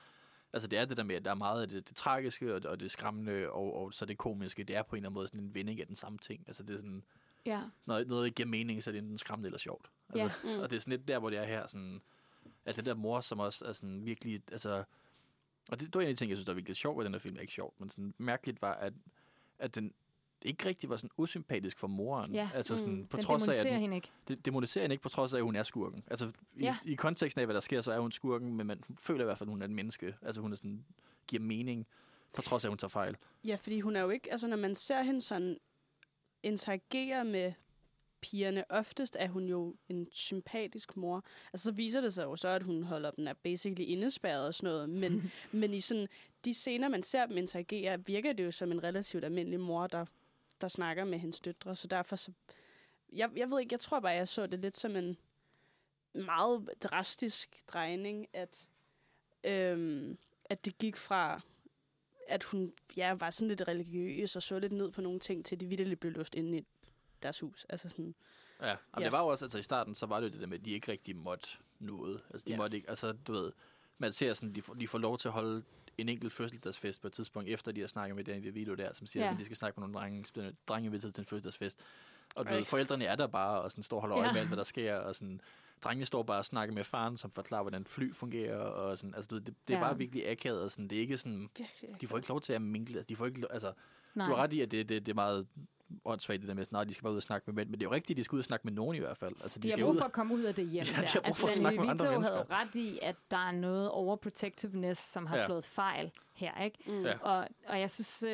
altså 0.53 0.69
det 0.69 0.79
er 0.79 0.85
det 0.85 0.97
der 0.97 1.03
med, 1.03 1.15
at 1.17 1.25
der 1.25 1.31
er 1.31 1.35
meget 1.35 1.63
af 1.63 1.69
det, 1.69 1.89
det 1.89 1.97
tragiske 1.97 2.55
og 2.55 2.63
det, 2.63 2.71
og 2.71 2.81
det 2.81 2.91
skræmmende, 2.91 3.51
og, 3.51 3.77
og 3.83 3.93
så 3.93 4.07
det 4.07 4.19
komiske, 4.19 4.65
det 4.65 4.77
er 4.77 4.83
på 4.83 4.97
en 4.97 4.99
eller 4.99 5.09
anden 5.09 5.15
måde 5.15 5.29
sådan 5.29 5.41
en 5.41 5.55
vending 5.55 5.81
af 5.81 5.87
den 5.87 5.97
samme 5.97 6.19
ting. 6.19 6.45
Altså 6.47 6.63
det 6.63 6.75
er 6.75 6.79
sådan, 6.79 7.05
Ja. 7.47 7.63
når 7.87 8.05
noget 8.05 8.27
ikke 8.27 8.35
giver 8.37 8.47
mening, 8.49 8.83
så 8.83 8.91
er 8.91 8.93
det 8.93 8.99
enten 8.99 9.19
skræmmende 9.19 9.47
eller 9.49 9.59
sjovt. 9.59 9.91
Altså, 10.09 10.49
Ja. 10.49 10.55
Mm. 10.57 10.61
Og 10.63 10.71
det 10.71 10.77
er 10.77 10.81
sådan 10.81 10.91
lidt 10.91 11.09
der, 11.09 11.19
hvor 11.19 11.31
det 11.31 11.39
er 11.39 11.45
her, 11.45 11.67
sådan, 11.67 12.01
at 12.65 12.77
det 12.77 12.87
der 12.87 12.95
mor, 12.95 13.21
som 13.21 13.41
også 13.41 13.65
er 13.65 13.73
sådan 13.73 14.05
virkelig, 14.07 14.43
altså, 14.53 14.85
og 15.71 15.81
det, 15.81 15.87
det 15.87 15.95
var 15.95 16.01
en 16.01 16.09
af 16.09 16.15
de 16.15 16.19
ting, 16.19 16.29
jeg 16.29 16.37
synes, 16.37 16.45
der 16.47 16.53
var 16.53 16.55
virkelig 16.57 16.77
sjovt 16.77 16.99
ved 16.99 17.05
den 17.05 17.15
her 17.15 17.19
film, 17.19 17.39
ikke 17.39 17.53
sjovt, 17.53 17.81
men 17.81 17.91
sådan 17.91 18.15
mærkeligt 18.19 18.63
var, 18.63 18.75
at, 18.75 18.93
at 19.59 19.75
den 19.75 19.93
ikke 20.45 20.67
rigtig 20.69 20.91
var 20.91 20.97
sådan 20.97 21.11
usympatisk 21.17 21.79
for 21.79 21.87
moren. 21.87 22.35
Ja. 22.35 22.51
Altså 22.55 22.79
sådan, 22.79 22.95
Mm. 22.95 23.07
på 23.07 23.17
Den 23.17 23.25
trods 23.25 23.43
af, 23.43 23.47
at 23.49 23.55
demoniserer 23.55 23.73
den, 23.73 23.81
hende 23.81 23.97
ikke. 23.97 24.11
det 24.29 24.45
demoniserer 24.45 24.85
hende 24.85 24.95
ikke, 24.95 25.03
på 25.03 25.09
trods 25.09 25.35
af, 25.35 25.39
at 25.39 25.45
hun 25.45 25.57
er 25.57 25.63
skurken. 25.63 26.05
Altså, 26.07 26.27
i, 26.27 26.63
Ja. 26.63 26.77
i 26.85 26.95
konteksten 26.95 27.41
af, 27.41 27.47
hvad 27.47 27.55
der 27.55 27.61
sker, 27.61 27.81
så 27.81 27.93
er 27.93 27.99
hun 27.99 28.13
skurken, 28.13 28.55
men 28.57 28.67
man 28.67 28.83
føler 29.01 29.21
i 29.21 29.25
hvert 29.25 29.39
fald, 29.39 29.49
at 29.49 29.53
hun 29.53 29.63
er 29.63 29.67
et 29.67 29.71
menneske. 29.73 30.15
Altså, 30.23 30.41
hun 30.41 30.53
er 30.53 30.57
sådan, 30.57 30.85
giver 31.27 31.43
mening, 31.43 31.87
på 32.35 32.43
trods 32.43 32.65
af, 32.65 32.69
at 32.69 32.71
hun 32.71 32.79
tager 32.79 32.89
fejl. 32.89 33.17
Ja, 33.45 33.55
fordi 33.55 33.81
hun 33.81 33.97
er 33.97 34.01
jo 34.01 34.11
ikke, 34.11 34.31
altså 34.31 34.47
når 34.49 34.57
man 34.57 34.75
ser 34.75 35.03
hende 35.03 35.21
sådan 35.21 35.59
interagere 36.43 37.25
med 37.25 37.53
pigerne, 38.21 38.65
oftest 38.71 39.17
er 39.21 39.29
hun 39.29 39.49
jo 39.49 39.77
en 39.89 40.09
sympatisk 40.13 40.97
mor. 40.97 41.25
Altså 41.53 41.65
så 41.65 41.73
viser 41.73 42.01
det 42.01 42.13
sig 42.13 42.25
jo 42.25 42.37
så, 42.37 42.49
at 42.49 42.63
hun 42.63 42.83
holder 42.83 43.11
dem 43.11 43.27
er 43.27 43.33
basically 43.33 43.85
indespærret 43.85 44.47
og 44.47 44.55
sådan 44.55 44.67
noget, 44.75 44.91
men, 44.91 45.33
men 45.61 45.75
i 45.75 45.81
sådan 45.81 46.09
de 46.45 46.55
scener, 46.55 46.89
man 46.89 47.03
ser 47.03 47.27
dem 47.27 47.37
interagere, 47.37 48.07
virker 48.07 48.33
det 48.33 48.45
jo 48.45 48.51
som 48.51 48.73
en 48.73 48.83
relativt 48.85 49.25
almindelig 49.25 49.61
mor, 49.61 49.87
der, 49.87 50.05
der 50.61 50.69
snakker 50.69 51.05
med 51.05 51.19
hendes 51.19 51.41
døtre, 51.41 51.77
så 51.77 51.87
derfor 51.89 52.17
så, 52.17 52.33
jeg, 53.13 53.31
jeg 53.37 53.51
ved 53.51 53.61
ikke, 53.61 53.73
jeg 53.73 53.81
tror 53.81 54.01
bare, 54.01 54.13
jeg 54.13 54.29
så 54.29 54.47
det 54.47 54.59
lidt 54.59 54.77
som 54.77 54.97
en 54.97 55.17
meget 56.15 56.71
drastisk 56.83 57.63
drejning, 57.69 58.27
at, 58.33 58.69
øhm, 59.45 60.19
at 60.45 60.65
det 60.65 60.79
gik 60.79 60.97
fra 60.97 61.41
at 62.29 62.45
hun 62.45 62.73
ja, 62.97 63.13
var 63.15 63.31
sådan 63.31 63.49
lidt 63.49 63.63
religiøs 63.69 64.37
og 64.37 64.43
så 64.43 64.59
lidt 64.59 64.73
ned 64.73 64.91
på 64.91 65.01
nogle 65.01 65.21
ting, 65.21 65.45
til 65.45 65.61
de 65.61 65.67
vidderligt 65.67 66.01
blev 66.01 66.13
låst 66.13 66.35
inde 66.35 66.59
i 66.59 66.67
deres 67.23 67.41
hus. 67.41 67.67
Altså 67.69 67.89
sådan, 67.89 68.15
Ja, 68.61 68.67
Jamen, 68.67 68.79
Ja. 68.99 69.05
det 69.05 69.13
var 69.13 69.21
jo 69.21 69.27
også, 69.27 69.45
altså 69.45 69.59
i 69.59 69.63
starten, 69.63 69.95
så 69.95 70.07
var 70.07 70.21
det 70.21 70.27
jo 70.27 70.33
det 70.33 70.41
der 70.41 70.47
med, 70.47 70.59
at 70.59 70.65
de 70.65 70.71
ikke 70.71 70.93
rigtig 70.93 71.17
måtte 71.17 71.49
noget. 71.79 72.21
Altså 72.31 72.45
de 72.45 72.53
Ja. 72.53 72.57
måtte 72.57 72.77
ikke, 72.77 72.89
altså 72.89 73.13
du 73.13 73.33
ved, 73.33 73.53
man 73.99 74.13
ser 74.13 74.33
sådan, 74.35 74.55
de 74.55 74.63
får, 74.63 74.75
de 74.75 74.89
får 74.89 74.99
lov 74.99 75.19
til 75.19 75.29
at 75.29 75.33
holde 75.33 75.63
en 75.99 76.09
enkelt 76.09 76.33
fødselsdagsfest 76.33 77.01
på 77.01 77.07
et 77.07 77.13
tidspunkt, 77.13 77.49
efter 77.49 77.73
de 77.73 77.81
har 77.81 77.89
snakket 77.89 78.17
med 78.17 78.25
den 78.25 78.55
video 78.55 78.75
der, 78.75 78.93
som 78.93 79.07
siger, 79.07 79.25
Ja. 79.25 79.33
at 79.33 79.39
de 79.39 79.45
skal 79.45 79.57
snakke 79.57 79.81
med 79.81 79.89
nogle 79.89 79.99
drenge, 80.01 80.53
drenge 80.69 80.87
inviteret 80.87 81.15
til 81.15 81.23
en 81.23 81.27
fødselsdagsfest. 81.27 81.79
Og 82.37 82.45
du 82.45 82.51
Ej. 82.51 82.57
ved, 82.57 82.65
forældrene 82.65 83.05
er 83.05 83.17
der 83.17 83.27
bare, 83.27 83.61
og 83.61 83.71
sådan 83.71 83.83
står 83.83 83.97
og 83.97 84.01
holder 84.01 84.17
øje 84.19 84.27
Ja. 84.27 84.33
med 84.33 84.41
alt, 84.41 84.49
hvad 84.49 84.57
der 84.57 84.63
sker, 84.63 84.95
og 84.97 85.15
sådan, 85.15 85.41
drengene 85.85 86.07
står 86.07 86.23
bare 86.23 86.39
og 86.39 86.45
snakker 86.45 86.75
med 86.75 86.85
faren, 86.85 87.17
som 87.17 87.31
forklarer, 87.31 87.63
hvordan 87.63 87.85
fly 87.85 88.13
fungerer, 88.15 88.57
og 88.59 88.99
sådan, 88.99 89.15
altså 89.15 89.29
du 89.29 89.35
ved, 89.35 89.43
det, 89.43 89.55
det 89.69 89.75
er 89.75 89.79
Ja. 89.79 89.85
bare 89.85 89.99
virkelig 89.99 90.29
akavet, 90.31 90.63
og 90.63 90.71
sådan, 90.71 90.89
det 90.89 90.97
er 90.97 91.01
ikke 91.03 91.19
sådan, 91.19 91.51
virkelig. 91.57 92.01
de 92.01 92.07
får 92.07 92.17
ikke 92.17 92.29
lov 92.29 92.41
til 92.41 92.53
at 92.53 92.63
mingle, 92.63 92.95
altså 92.97 93.07
de 93.09 93.17
får 93.17 93.27
ikke, 93.27 93.47
altså, 93.51 93.73
Nej. 94.15 94.27
du 94.27 94.35
har 94.35 94.43
ret 94.43 94.53
i, 94.53 94.61
at 94.61 94.71
det, 94.71 94.89
det, 94.89 95.07
det 95.07 95.13
er 95.13 95.15
meget 95.15 95.47
åndssvagt, 96.05 96.41
det 96.41 96.49
der 96.49 96.55
med, 96.55 96.67
at 96.81 96.89
de 96.89 96.95
skal 96.95 97.03
bare 97.03 97.13
ud 97.13 97.17
og 97.17 97.23
snakke 97.23 97.45
med 97.47 97.55
mænd. 97.55 97.69
Men 97.69 97.81
det 97.81 97.87
er 97.87 97.91
jo 97.91 97.95
rigtigt, 97.95 98.17
de 98.17 98.25
skal 98.25 98.37
ud 98.37 98.41
og 98.41 98.45
snakke 98.45 98.65
med 98.67 98.73
nogen 98.73 98.97
i 98.97 98.99
hvert 98.99 99.17
fald. 99.19 99.33
Altså, 99.43 99.59
de, 99.59 99.63
De 99.63 99.69
har 99.69 99.77
skal 99.77 99.85
brug 99.85 99.93
ud 99.95 99.99
for 99.99 100.05
at 100.05 100.13
komme 100.13 100.35
ud 100.35 100.43
af 100.43 100.55
det 100.55 100.69
hjem 100.69 100.85
Ja, 100.87 100.91
der. 100.91 101.01
de 101.21 101.27
altså, 101.27 101.41
for 101.41 101.49
at 101.49 101.57
snakke 101.57 101.81
med 101.81 101.89
Danny 101.89 102.01
andre 102.01 102.19
Vito 102.19 102.33
havde 102.33 102.47
ret 102.51 102.75
i, 102.75 102.99
at 103.03 103.17
der 103.31 103.37
er 103.37 103.53
noget 103.53 103.91
overprotectiveness, 103.91 105.01
som 105.13 105.27
har 105.27 105.37
Ja. 105.37 105.45
slået 105.47 105.65
fejl 105.65 106.11
her, 106.35 106.63
ikke? 106.65 106.79
Mm. 106.87 107.03
Ja. 107.05 107.19
Og, 107.19 107.49
og 107.69 107.81
jeg 107.81 107.91
synes, 107.91 108.23
øh, 108.23 108.33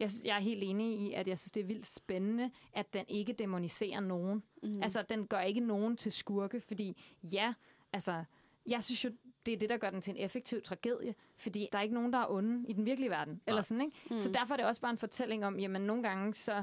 jeg, 0.00 0.10
synes, 0.10 0.24
jeg 0.24 0.36
er 0.36 0.40
helt 0.40 0.62
enig 0.62 0.98
i, 1.00 1.12
at 1.12 1.28
jeg 1.28 1.38
synes, 1.38 1.50
det 1.52 1.60
er 1.60 1.64
vildt 1.64 1.86
spændende, 1.86 2.50
at 2.72 2.94
den 2.94 3.04
ikke 3.08 3.32
demoniserer 3.32 4.00
nogen. 4.00 4.42
Mm. 4.62 4.82
Altså, 4.82 5.04
den 5.08 5.26
gør 5.26 5.40
ikke 5.40 5.60
nogen 5.60 5.96
til 5.96 6.12
skurke, 6.12 6.60
fordi 6.60 7.02
ja, 7.32 7.54
altså, 7.92 8.24
jeg 8.66 8.84
synes 8.84 9.04
jo, 9.04 9.10
det 9.46 9.54
er 9.54 9.58
det, 9.58 9.70
der 9.70 9.76
gør 9.76 9.90
den 9.90 10.00
til 10.00 10.10
en 10.10 10.24
effektiv 10.24 10.62
tragedie, 10.62 11.14
fordi 11.36 11.68
der 11.72 11.78
er 11.78 11.82
ikke 11.82 11.94
nogen, 11.94 12.12
der 12.12 12.18
er 12.18 12.30
onde 12.30 12.68
i 12.68 12.72
den 12.72 12.84
virkelige 12.86 13.10
verden. 13.10 13.40
Eller 13.46 13.62
sådan, 13.62 13.80
ikke? 13.80 13.96
Mm. 14.10 14.18
Så 14.18 14.30
derfor 14.32 14.54
er 14.54 14.56
det 14.56 14.66
også 14.66 14.80
bare 14.80 14.90
en 14.90 14.98
fortælling 14.98 15.46
om, 15.46 15.58
jamen 15.58 15.82
nogle 15.82 16.02
gange 16.02 16.34
så 16.34 16.62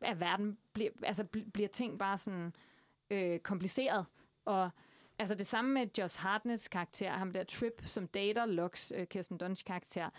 er 0.00 0.14
verden, 0.14 0.58
bliver, 0.72 0.90
altså, 1.02 1.26
bl- 1.36 1.50
bliver 1.50 1.68
ting 1.68 1.98
bare 1.98 2.18
sådan 2.18 2.52
øh, 3.10 3.38
kompliceret. 3.38 4.06
Og 4.44 4.70
altså 5.18 5.34
det 5.34 5.46
samme 5.46 5.70
med 5.74 5.86
Josh 5.98 6.20
Hartnets 6.20 6.68
karakter, 6.68 7.10
ham 7.10 7.30
der 7.32 7.44
Trip, 7.44 7.82
som 7.86 8.06
dater 8.06 8.46
Lux, 8.46 8.92
øh, 8.94 9.06
Kirsten 9.06 9.38
Dunst 9.38 9.64
karakter, 9.64 10.10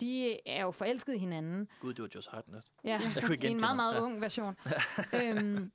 de 0.00 0.48
er 0.48 0.62
jo 0.62 0.70
forelskede 0.70 1.16
i 1.16 1.18
hinanden. 1.20 1.68
Gud, 1.80 1.94
det 1.94 2.02
var 2.02 2.08
Josh 2.14 2.30
Hartnett. 2.30 2.64
Ja, 2.84 3.00
Jeg 3.14 3.22
kunne 3.22 3.34
ikke 3.34 3.48
i 3.48 3.50
en 3.50 3.60
meget, 3.60 3.76
meget 3.76 3.94
Ja. 3.94 4.00
ung 4.00 4.20
version. 4.20 4.56
øhm, 5.22 5.72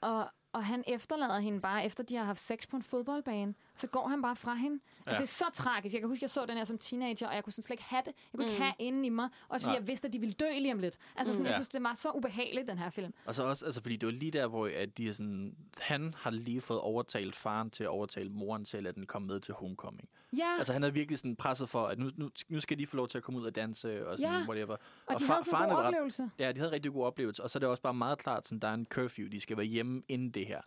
og, 0.00 0.30
og 0.52 0.64
han 0.64 0.84
efterlader 0.86 1.38
hende 1.38 1.60
bare, 1.60 1.84
efter 1.84 2.04
de 2.04 2.16
har 2.16 2.24
haft 2.24 2.40
sex 2.40 2.68
på 2.68 2.76
en 2.76 2.82
fodboldbane. 2.82 3.54
Så 3.78 3.86
går 3.86 4.08
han 4.08 4.22
bare 4.22 4.36
fra 4.36 4.54
hende. 4.54 4.80
Altså, 5.06 5.10
Ja. 5.10 5.12
det 5.12 5.22
er 5.22 5.26
så 5.26 5.62
tragisk. 5.62 5.92
Jeg 5.92 6.00
kan 6.00 6.08
huske, 6.08 6.22
jeg 6.24 6.30
så 6.30 6.46
den 6.46 6.56
her 6.56 6.64
som 6.64 6.78
teenager, 6.78 7.28
og 7.28 7.34
jeg 7.34 7.44
kunne 7.44 7.52
sådan 7.52 7.62
slet 7.62 7.74
ikke 7.74 7.82
have 7.84 8.02
det. 8.06 8.12
Jeg 8.32 8.38
kunne 8.38 8.46
mm. 8.46 8.50
ikke 8.52 8.62
have 8.62 8.74
inde 8.78 9.06
i 9.06 9.08
mig. 9.08 9.28
Også 9.48 9.64
fordi 9.66 9.74
Nej. 9.74 9.80
jeg 9.80 9.86
vidste, 9.88 10.06
at 10.08 10.12
de 10.12 10.18
ville 10.18 10.32
dø 10.32 10.46
lige 10.60 10.72
om 10.72 10.78
lidt. 10.78 10.98
Altså, 11.16 11.32
sådan, 11.32 11.42
Mm. 11.42 11.46
jeg 11.46 11.54
synes, 11.54 11.68
det 11.68 11.82
var 11.82 11.94
så 11.94 12.10
ubehageligt, 12.10 12.68
den 12.68 12.78
her 12.78 12.90
film. 12.90 13.12
Og 13.26 13.34
så 13.34 13.42
også, 13.44 13.64
altså, 13.66 13.82
fordi 13.82 13.96
det 13.96 14.06
var 14.06 14.12
lige 14.12 14.30
der, 14.30 14.46
hvor 14.46 14.70
at 14.76 14.98
de 14.98 15.08
er 15.08 15.12
sådan, 15.12 15.56
han 15.80 16.14
har 16.16 16.30
lige 16.30 16.60
fået 16.60 16.80
overtalt 16.80 17.36
faren 17.36 17.70
til 17.70 17.84
at 17.84 17.88
overtale 17.90 18.30
moren 18.30 18.64
til, 18.64 18.86
at 18.86 18.94
den 18.94 19.06
kom 19.06 19.22
med 19.22 19.40
til 19.40 19.54
homecoming. 19.54 20.08
Ja, 20.38 20.54
Altså 20.58 20.72
han 20.72 20.84
er 20.84 20.90
virkelig 20.90 21.18
sådan 21.18 21.36
presset 21.36 21.68
for, 21.68 21.86
at 21.86 21.98
nu, 21.98 22.10
nu, 22.16 22.30
nu 22.48 22.60
skal 22.60 22.78
de 22.78 22.86
få 22.86 22.96
lov 22.96 23.08
til 23.08 23.18
at 23.18 23.24
komme 23.24 23.40
ud 23.40 23.46
og 23.46 23.54
danse 23.54 24.06
og 24.08 24.18
sådan 24.18 24.34
Ja. 24.34 24.46
whatever. 24.48 24.76
og 25.06 25.18
de 25.20 25.24
far- 25.24 25.32
havde 25.34 25.44
sådan 25.44 25.54
en 25.54 25.58
faren 25.58 25.70
god 25.70 25.78
ret- 25.78 25.86
oplevelse. 25.86 26.30
Ja, 26.38 26.52
de 26.52 26.58
havde 26.58 26.72
rigtig 26.72 26.92
god 26.92 27.04
oplevelse. 27.04 27.42
Og 27.42 27.50
så 27.50 27.58
er 27.58 27.60
det 27.60 27.68
også 27.68 27.82
bare 27.82 27.94
meget 27.94 28.18
klart, 28.18 28.46
sådan, 28.46 28.58
der 28.60 28.68
er 28.68 28.74
en 28.74 28.86
curfew. 28.90 29.28
De 29.28 29.40
skal 29.40 29.56
være 29.56 29.66
hjemme 29.66 30.02
inden 30.08 30.30
det 30.30 30.46
her. 30.46 30.60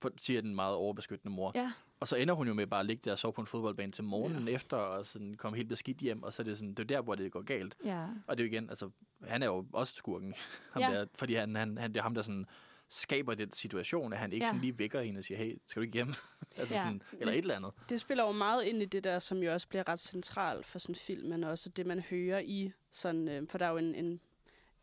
På, 0.00 0.10
siger 0.18 0.40
den 0.40 0.54
meget 0.54 0.74
overbeskyttende 0.74 1.34
mor. 1.36 1.52
Ja. 1.54 1.72
Og 2.00 2.08
så 2.08 2.16
ender 2.16 2.34
hun 2.34 2.48
jo 2.48 2.54
med 2.54 2.66
bare 2.66 2.80
at 2.80 2.86
ligge 2.86 3.02
der 3.04 3.12
og 3.12 3.18
sove 3.18 3.32
på 3.32 3.40
en 3.40 3.46
fodboldbane 3.46 3.92
til 3.92 4.04
morgenen 4.04 4.48
ja. 4.48 4.54
efter, 4.54 4.76
og 4.76 5.06
sådan 5.06 5.34
komme 5.34 5.56
helt 5.56 5.68
beskidt 5.68 5.98
hjem, 5.98 6.22
og 6.22 6.32
så 6.32 6.42
er 6.42 6.44
det 6.44 6.58
sådan, 6.58 6.70
det 6.74 6.78
er 6.78 6.84
der, 6.84 7.00
hvor 7.00 7.14
det 7.14 7.32
går 7.32 7.42
galt. 7.42 7.76
Ja. 7.84 8.06
Og 8.26 8.38
det 8.38 8.44
er 8.44 8.48
jo 8.48 8.52
igen, 8.52 8.68
altså, 8.70 8.90
han 9.24 9.42
er 9.42 9.46
jo 9.46 9.66
også 9.72 9.94
skurken, 9.94 10.34
ham 10.72 10.82
Ja. 10.82 10.98
der, 11.00 11.06
fordi 11.14 11.34
han, 11.34 11.56
han, 11.56 11.78
han, 11.78 11.90
det 11.92 11.98
er 11.98 12.02
ham, 12.02 12.14
der 12.14 12.22
sådan 12.22 12.46
skaber 12.88 13.34
den 13.34 13.52
situation, 13.52 14.12
at 14.12 14.18
han 14.18 14.32
ikke 14.32 14.44
Ja. 14.44 14.46
ja. 14.46 14.50
sådan 14.50 14.60
lige 14.60 14.78
vækker 14.78 15.00
hende 15.00 15.18
og 15.18 15.24
siger, 15.24 15.38
hey, 15.38 15.58
skal 15.66 15.80
du 15.80 15.84
ikke 15.84 15.92
hjem? 15.94 16.08
altså 16.56 16.74
Ja. 16.74 16.78
sådan, 16.80 17.02
eller 17.12 17.32
et 17.32 17.38
eller 17.38 17.56
andet. 17.56 17.72
Det 17.90 18.00
spiller 18.00 18.24
jo 18.24 18.32
meget 18.32 18.64
ind 18.64 18.82
i 18.82 18.84
det 18.84 19.04
der, 19.04 19.18
som 19.18 19.38
jo 19.38 19.52
også 19.52 19.68
bliver 19.68 19.88
ret 19.88 20.00
centralt 20.00 20.66
for 20.66 20.78
sådan 20.78 20.92
en 20.92 20.96
film, 20.98 21.28
men 21.28 21.44
også 21.44 21.68
det, 21.68 21.86
man 21.86 22.00
hører 22.00 22.38
i 22.38 22.72
sådan, 22.90 23.28
øh, 23.28 23.48
for 23.48 23.58
der 23.58 23.66
er 23.66 23.70
jo 23.70 23.76
en, 23.76 23.94
en 23.94 24.20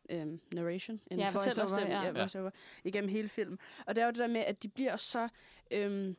øh, 0.09 0.39
narration, 0.53 1.01
en 1.11 1.19
Ja, 1.19 1.29
fortællerstemme, 1.29 1.93
ja. 1.93 2.01
ja, 2.03 2.11
voice-over, 2.11 2.49
igennem 2.83 3.09
hele 3.09 3.29
filmen. 3.29 3.59
Og 3.85 3.95
det 3.95 4.01
er 4.01 4.05
jo 4.05 4.11
det 4.11 4.19
der 4.19 4.27
med, 4.27 4.41
at 4.41 4.63
de 4.63 4.67
bliver 4.69 4.95
så 4.95 5.27
øh, 5.71 6.13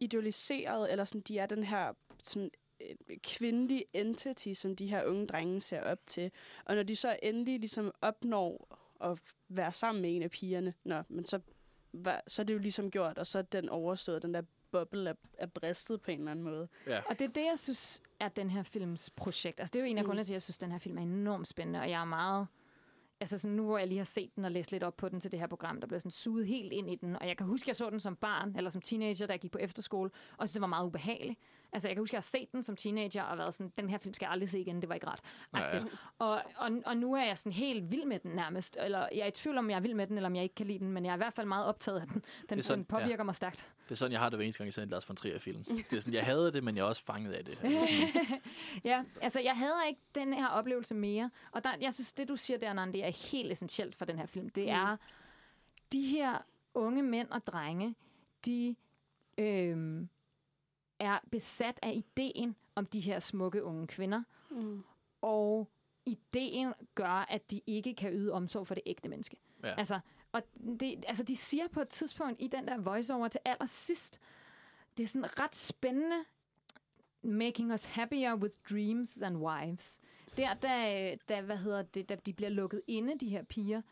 idealiseret, 0.00 0.90
eller 0.92 1.04
sådan, 1.04 1.20
de 1.20 1.38
er 1.38 1.46
den 1.46 1.64
her 1.64 1.92
sådan, 2.22 2.50
øh, 2.80 3.16
kvindelige 3.22 3.84
entity, 3.92 4.52
som 4.52 4.76
de 4.76 4.86
her 4.86 5.04
unge 5.04 5.26
drenge 5.26 5.60
ser 5.60 5.82
op 5.82 5.98
til. 6.06 6.30
Og 6.64 6.74
når 6.74 6.82
de 6.82 6.96
så 6.96 7.16
endelig 7.22 7.58
ligesom 7.60 7.92
opnår 8.00 8.78
at 9.00 9.18
være 9.48 9.72
sammen 9.72 10.02
med 10.02 10.16
en 10.16 10.22
af 10.22 10.30
pigerne, 10.30 10.74
nå, 10.84 11.02
men 11.08 11.24
så, 11.26 11.40
hva- 11.96 12.20
så 12.28 12.42
er 12.42 12.46
det 12.46 12.54
jo 12.54 12.58
ligesom 12.58 12.90
gjort, 12.90 13.18
og 13.18 13.26
så 13.26 13.38
er 13.38 13.42
den 13.42 13.68
overstået, 13.68 14.22
den 14.22 14.34
der 14.34 14.42
boble 14.70 15.10
er, 15.10 15.14
er 15.38 15.46
bristet 15.46 16.00
på 16.02 16.10
en 16.10 16.18
eller 16.18 16.30
anden 16.30 16.44
måde. 16.44 16.68
Ja. 16.86 17.00
Og 17.06 17.18
det 17.18 17.24
er 17.24 17.32
det, 17.32 17.44
jeg 17.44 17.58
synes 17.58 18.02
er 18.20 18.28
den 18.28 18.50
her 18.50 18.62
films 18.62 19.10
projekt. 19.10 19.60
Altså, 19.60 19.72
det 19.72 19.78
er 19.78 19.84
jo 19.84 19.90
en 19.90 19.98
af 19.98 20.04
Mm. 20.04 20.06
grundene 20.06 20.24
til, 20.24 20.32
at 20.32 20.34
jeg 20.34 20.42
synes, 20.42 20.56
at 20.56 20.60
den 20.60 20.72
her 20.72 20.78
film 20.78 20.98
er 20.98 21.02
enormt 21.02 21.48
spændende, 21.48 21.80
og 21.80 21.90
jeg 21.90 22.00
er 22.00 22.04
meget... 22.04 22.46
Altså 23.20 23.38
sådan, 23.38 23.56
nu 23.56 23.64
hvor 23.64 23.78
jeg 23.78 23.88
lige 23.88 23.98
har 23.98 24.04
set 24.04 24.36
den 24.36 24.44
og 24.44 24.50
læst 24.50 24.72
lidt 24.72 24.82
op 24.82 24.96
på 24.96 25.08
den 25.08 25.20
til 25.20 25.32
det 25.32 25.40
her 25.40 25.46
program, 25.46 25.80
der 25.80 25.86
blev 25.86 26.00
sådan 26.00 26.10
suget 26.10 26.46
helt 26.46 26.72
ind 26.72 26.90
i 26.90 26.94
den. 26.94 27.16
Og 27.16 27.26
jeg 27.26 27.36
kan 27.36 27.46
huske, 27.46 27.64
at 27.64 27.68
jeg 27.68 27.76
så 27.76 27.90
den 27.90 28.00
som 28.00 28.16
barn, 28.16 28.54
eller 28.56 28.70
som 28.70 28.82
teenager, 28.82 29.26
da 29.26 29.32
jeg 29.32 29.40
gik 29.40 29.50
på 29.50 29.58
efterskole, 29.58 30.10
og 30.36 30.48
så 30.48 30.54
det 30.54 30.60
var 30.60 30.66
meget 30.66 30.86
ubehageligt. 30.86 31.38
Altså, 31.74 31.88
jeg 31.88 31.96
kan 31.96 32.02
huske, 32.02 32.10
at 32.10 32.12
jeg 32.12 32.18
har 32.18 32.22
set 32.44 32.52
den 32.52 32.62
som 32.62 32.76
teenager, 32.76 33.22
og 33.22 33.38
været 33.38 33.54
sådan, 33.54 33.72
den 33.78 33.90
her 33.90 33.98
film 33.98 34.14
skal 34.14 34.26
jeg 34.26 34.32
aldrig 34.32 34.50
se 34.50 34.60
igen, 34.60 34.80
det 34.80 34.88
var 34.88 34.94
ikke 34.94 35.06
ret. 35.06 35.20
Ja, 35.56 35.76
ja. 35.76 35.82
Og, 36.18 36.42
og, 36.56 36.70
og 36.86 36.96
nu 36.96 37.14
er 37.14 37.24
jeg 37.24 37.38
sådan 37.38 37.52
helt 37.52 37.90
vild 37.90 38.04
med 38.04 38.18
den 38.18 38.30
nærmest. 38.30 38.76
Eller 38.80 38.98
jeg 39.12 39.20
er 39.20 39.26
i 39.26 39.30
tvivl 39.30 39.58
om, 39.58 39.70
jeg 39.70 39.76
er 39.76 39.80
vild 39.80 39.94
med 39.94 40.06
den, 40.06 40.16
eller 40.16 40.28
om 40.28 40.34
jeg 40.36 40.42
ikke 40.42 40.54
kan 40.54 40.66
lide 40.66 40.78
den, 40.78 40.92
men 40.92 41.04
jeg 41.04 41.10
er 41.10 41.14
i 41.14 41.16
hvert 41.16 41.34
fald 41.34 41.46
meget 41.46 41.66
optaget 41.66 42.00
af 42.00 42.06
den. 42.06 42.24
Den, 42.50 42.62
sådan- 42.62 42.78
den 42.78 42.84
påvirker 42.84 43.24
mig 43.24 43.34
stærkt. 43.34 43.72
Det 43.84 43.90
er 43.90 43.94
sådan, 43.96 44.12
jeg 44.12 44.20
har 44.20 44.28
det 44.30 44.36
hver 44.38 44.44
eneste 44.44 44.58
gang, 44.58 44.66
jeg 44.66 44.74
ser 44.74 44.82
en 44.82 44.88
Lars 44.88 45.08
von 45.08 45.16
Trier-film. 45.16 45.64
Det 45.64 45.92
er 45.92 46.00
sådan, 46.00 46.14
jeg 46.14 46.24
havde 46.24 46.52
det, 46.52 46.64
men 46.64 46.76
jeg 46.76 46.82
er 46.82 46.86
også 46.86 47.04
fanget 47.04 47.32
af 47.32 47.44
det. 47.44 47.58
Ja, 48.84 49.04
altså 49.20 49.40
jeg 49.40 49.56
hader 49.56 49.84
ikke 49.88 50.00
den 50.14 50.34
her 50.34 50.48
oplevelse 50.48 50.94
mere. 50.94 51.30
Og 51.52 51.64
der, 51.64 51.70
jeg 51.80 51.94
synes, 51.94 52.12
det 52.12 52.28
du 52.28 52.36
siger 52.36 52.58
der, 52.58 52.72
Nan, 52.72 52.92
det 52.92 53.04
er 53.04 53.30
helt 53.32 53.52
essentielt 53.52 53.94
for 53.96 54.04
den 54.04 54.18
her 54.18 54.26
film. 54.26 54.48
Det 54.48 54.64
Mm. 54.64 54.70
er, 54.70 54.96
de 55.92 56.02
her 56.02 56.38
unge 56.74 57.02
mænd 57.02 57.28
og 57.30 57.46
drenge, 57.46 57.94
de 58.46 58.76
øhm, 59.38 60.08
er 61.04 61.18
besat 61.30 61.78
af 61.82 61.92
ideen 61.94 62.56
om 62.74 62.86
de 62.86 63.00
her 63.00 63.20
smukke 63.20 63.64
unge 63.64 63.86
kvinder. 63.86 64.22
Mm. 64.50 64.84
Og 65.22 65.70
ideen 66.06 66.72
gør, 66.94 67.26
at 67.28 67.50
de 67.50 67.60
ikke 67.66 67.94
kan 67.94 68.12
yde 68.12 68.32
omsorg 68.32 68.66
for 68.66 68.74
det 68.74 68.82
ægte 68.86 69.08
menneske. 69.08 69.36
Ja. 69.62 69.74
Altså, 69.74 70.00
og 70.32 70.42
det, 70.80 71.04
altså, 71.08 71.22
de 71.22 71.36
siger 71.36 71.68
på 71.68 71.80
et 71.80 71.88
tidspunkt 71.88 72.42
i 72.42 72.46
den 72.46 72.68
der 72.68 72.78
voiceover 72.78 73.28
til 73.28 73.40
allersidst, 73.44 74.20
det 74.96 75.02
er 75.02 75.06
sådan 75.06 75.40
ret 75.40 75.56
spændende, 75.56 76.24
making 77.22 77.72
us 77.72 77.84
happier 77.84 78.34
with 78.36 78.54
dreams 78.70 79.22
and 79.22 79.36
wives. 79.36 80.00
Der, 80.36 80.54
da, 80.54 81.16
da, 81.28 81.40
hvad 81.40 81.56
hedder 81.56 81.82
det, 81.82 82.08
da 82.08 82.14
de 82.14 82.32
bliver 82.32 82.50
lukket 82.50 82.82
inde, 82.86 83.18
de 83.18 83.28
her 83.28 83.42
piger, 83.42 83.82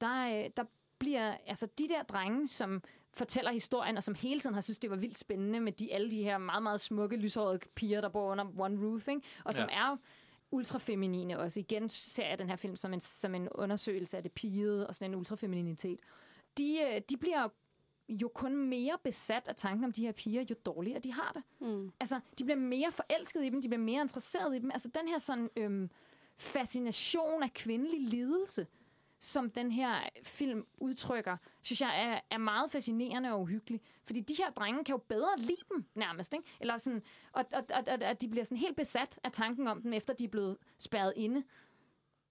der, 0.00 0.44
øh, 0.44 0.50
der 0.56 0.64
bliver, 0.98 1.36
altså 1.46 1.68
de 1.78 1.88
der 1.88 2.02
drenge, 2.02 2.48
som 2.48 2.82
fortæller 3.18 3.50
historien, 3.52 3.96
og 3.96 4.04
som 4.04 4.14
hele 4.14 4.40
tiden 4.40 4.54
har 4.54 4.60
synes, 4.62 4.78
det 4.78 4.90
var 4.90 4.96
vildt 4.96 5.18
spændende 5.18 5.60
med 5.60 5.72
de, 5.72 5.92
alle 5.94 6.10
de 6.10 6.22
her 6.22 6.38
meget, 6.38 6.62
meget 6.62 6.80
smukke, 6.80 7.16
lyshårede 7.16 7.58
piger, 7.74 8.00
der 8.00 8.08
bor 8.08 8.30
under 8.30 8.44
one 8.58 8.86
roof, 8.86 9.08
ikke? 9.08 9.22
og 9.44 9.54
som 9.54 9.68
Ja. 9.70 9.76
er 9.76 9.96
ultrafeminine 10.50 11.38
også. 11.38 11.60
Igen 11.60 11.88
ser 11.88 12.26
jeg 12.28 12.38
den 12.38 12.48
her 12.48 12.56
film 12.56 12.76
som 12.76 12.92
en, 12.94 13.00
som 13.00 13.34
en 13.34 13.48
undersøgelse 13.48 14.16
af 14.16 14.22
det 14.22 14.32
pigede 14.32 14.86
og 14.86 14.94
sådan 14.94 15.10
en 15.10 15.14
ultrafemininitet. 15.18 16.00
De, 16.58 16.78
øh, 16.80 17.00
de 17.10 17.16
bliver 17.16 17.48
jo 18.08 18.28
kun 18.34 18.56
mere 18.56 18.98
besat 19.04 19.48
af 19.48 19.56
tanken 19.56 19.84
om 19.84 19.92
de 19.92 20.02
her 20.02 20.12
piger, 20.12 20.44
jo 20.50 20.54
dårligere 20.66 20.98
de 21.00 21.12
har 21.12 21.32
det. 21.34 21.42
Mm. 21.68 21.92
Altså, 22.00 22.20
de 22.38 22.44
bliver 22.44 22.56
mere 22.58 22.92
forelskede 22.92 23.46
i 23.46 23.50
dem, 23.50 23.62
de 23.62 23.68
bliver 23.68 23.82
mere 23.82 24.02
interesseret 24.02 24.56
i 24.56 24.58
dem. 24.58 24.70
Altså, 24.70 24.88
den 24.88 25.08
her 25.08 25.18
sådan 25.18 25.50
øhm, 25.56 25.90
fascination 26.36 27.42
af 27.42 27.52
kvindelig 27.54 28.00
lidelse, 28.00 28.66
som 29.20 29.50
den 29.50 29.72
her 29.72 29.94
film 30.22 30.66
udtrykker, 30.78 31.36
synes 31.62 31.80
jeg 31.80 32.02
er, 32.12 32.20
er 32.30 32.38
meget 32.38 32.70
fascinerende 32.70 33.32
og 33.32 33.40
uhyggelig. 33.40 33.80
Fordi 34.04 34.20
de 34.20 34.34
her 34.34 34.50
drenge 34.50 34.84
kan 34.84 34.92
jo 34.92 34.98
bedre 35.08 35.28
lide 35.38 35.62
dem, 35.74 35.84
nærmest. 35.94 36.32
Ikke? 36.34 36.44
Eller 36.60 36.78
sådan, 36.78 37.02
og, 37.32 37.44
og, 37.52 37.64
og, 37.74 37.84
og, 37.88 38.08
og 38.10 38.20
de 38.20 38.28
bliver 38.28 38.44
sådan 38.44 38.58
helt 38.58 38.76
besat 38.76 39.18
af 39.24 39.32
tanken 39.32 39.68
om 39.68 39.82
dem, 39.82 39.92
efter 39.92 40.14
de 40.14 40.24
er 40.24 40.28
blevet 40.28 40.56
spærret 40.78 41.12
inde. 41.16 41.42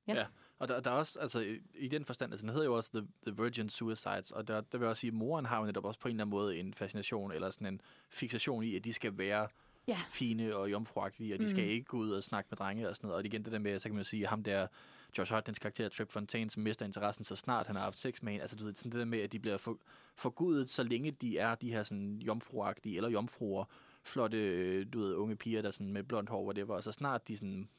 Ja. 0.07 0.13
Ja. 0.15 0.25
Og 0.59 0.67
der, 0.67 0.79
der 0.79 0.91
er 0.91 0.95
også, 0.95 1.19
altså 1.19 1.39
i- 1.39 1.61
i 1.75 1.87
den 1.87 2.05
forstand, 2.05 2.33
altså 2.33 2.41
den 2.45 2.49
hedder 2.53 2.65
jo 2.65 2.75
også 2.75 2.91
The, 2.91 3.07
The 3.27 3.43
Virgin 3.43 3.69
Suicides, 3.69 4.31
og 4.31 4.47
der, 4.47 4.61
der 4.61 4.77
vil 4.77 4.85
jeg 4.85 4.89
også 4.89 4.99
sige, 4.99 5.09
at 5.11 5.13
moren 5.13 5.45
har 5.45 5.59
jo 5.59 5.65
netop 5.65 5.85
også 5.85 5.99
på 5.99 6.07
en 6.07 6.15
eller 6.15 6.23
anden 6.23 6.31
måde 6.31 6.57
en 6.57 6.73
fascination, 6.73 7.31
eller 7.31 7.49
sådan 7.49 7.67
en 7.73 7.81
fixation 8.09 8.63
i, 8.63 8.75
at 8.75 8.83
de 8.85 8.93
skal 8.93 9.17
være 9.17 9.47
Ja. 9.87 9.97
fine 10.09 10.55
og 10.55 10.71
jomfruagtige, 10.71 11.33
og 11.33 11.39
de 11.39 11.43
Mm. 11.43 11.49
skal 11.49 11.63
ikke 11.63 11.85
gå 11.85 11.97
ud 11.97 12.11
og 12.11 12.23
snakke 12.23 12.47
med 12.51 12.57
drenge 12.57 12.89
og 12.89 12.95
sådan 12.95 13.07
noget. 13.07 13.17
Og 13.19 13.25
igen 13.25 13.43
det 13.45 13.51
der 13.51 13.59
med, 13.59 13.79
så 13.79 13.89
kan 13.89 13.95
man 13.95 14.03
sige, 14.05 14.27
ham 14.27 14.43
der, 14.43 14.67
Josh 15.17 15.31
Hartnets 15.31 15.59
karakter, 15.59 15.89
Trip 15.89 16.11
Fontaine, 16.11 16.49
som 16.49 16.63
mister 16.63 16.85
interessen 16.85 17.23
så 17.25 17.35
snart 17.35 17.67
han 17.67 17.75
har 17.75 17.83
haft 17.83 17.97
sex 17.97 18.21
med 18.21 18.31
hende. 18.31 18.41
Altså 18.41 18.55
du 18.55 18.65
ved, 18.65 18.75
sådan 18.75 18.91
det 18.91 18.99
der 18.99 19.05
med, 19.05 19.19
at 19.19 19.31
de 19.31 19.39
bliver 19.39 19.57
for, 19.57 19.77
forgudet, 20.15 20.69
så 20.69 20.83
længe 20.83 21.11
de 21.11 21.37
er 21.37 21.55
de 21.55 21.71
her 21.71 21.83
sådan 21.83 22.15
jomfruagtige, 22.17 22.95
eller 22.95 23.09
jomfruer, 23.09 23.65
flotte, 24.03 24.37
øh, 24.37 24.85
du 24.93 24.99
ved, 24.99 25.13
unge 25.13 25.35
piger, 25.35 25.61
der 25.61 25.71
sådan 25.71 25.93
med 25.93 26.03
blondt 26.03 26.29
hår, 26.29 26.43
whatever, 26.43 26.75
og 26.75 26.83
så 26.83 26.91
snart 26.91 27.27
de 27.27 27.37
sådan 27.37 27.69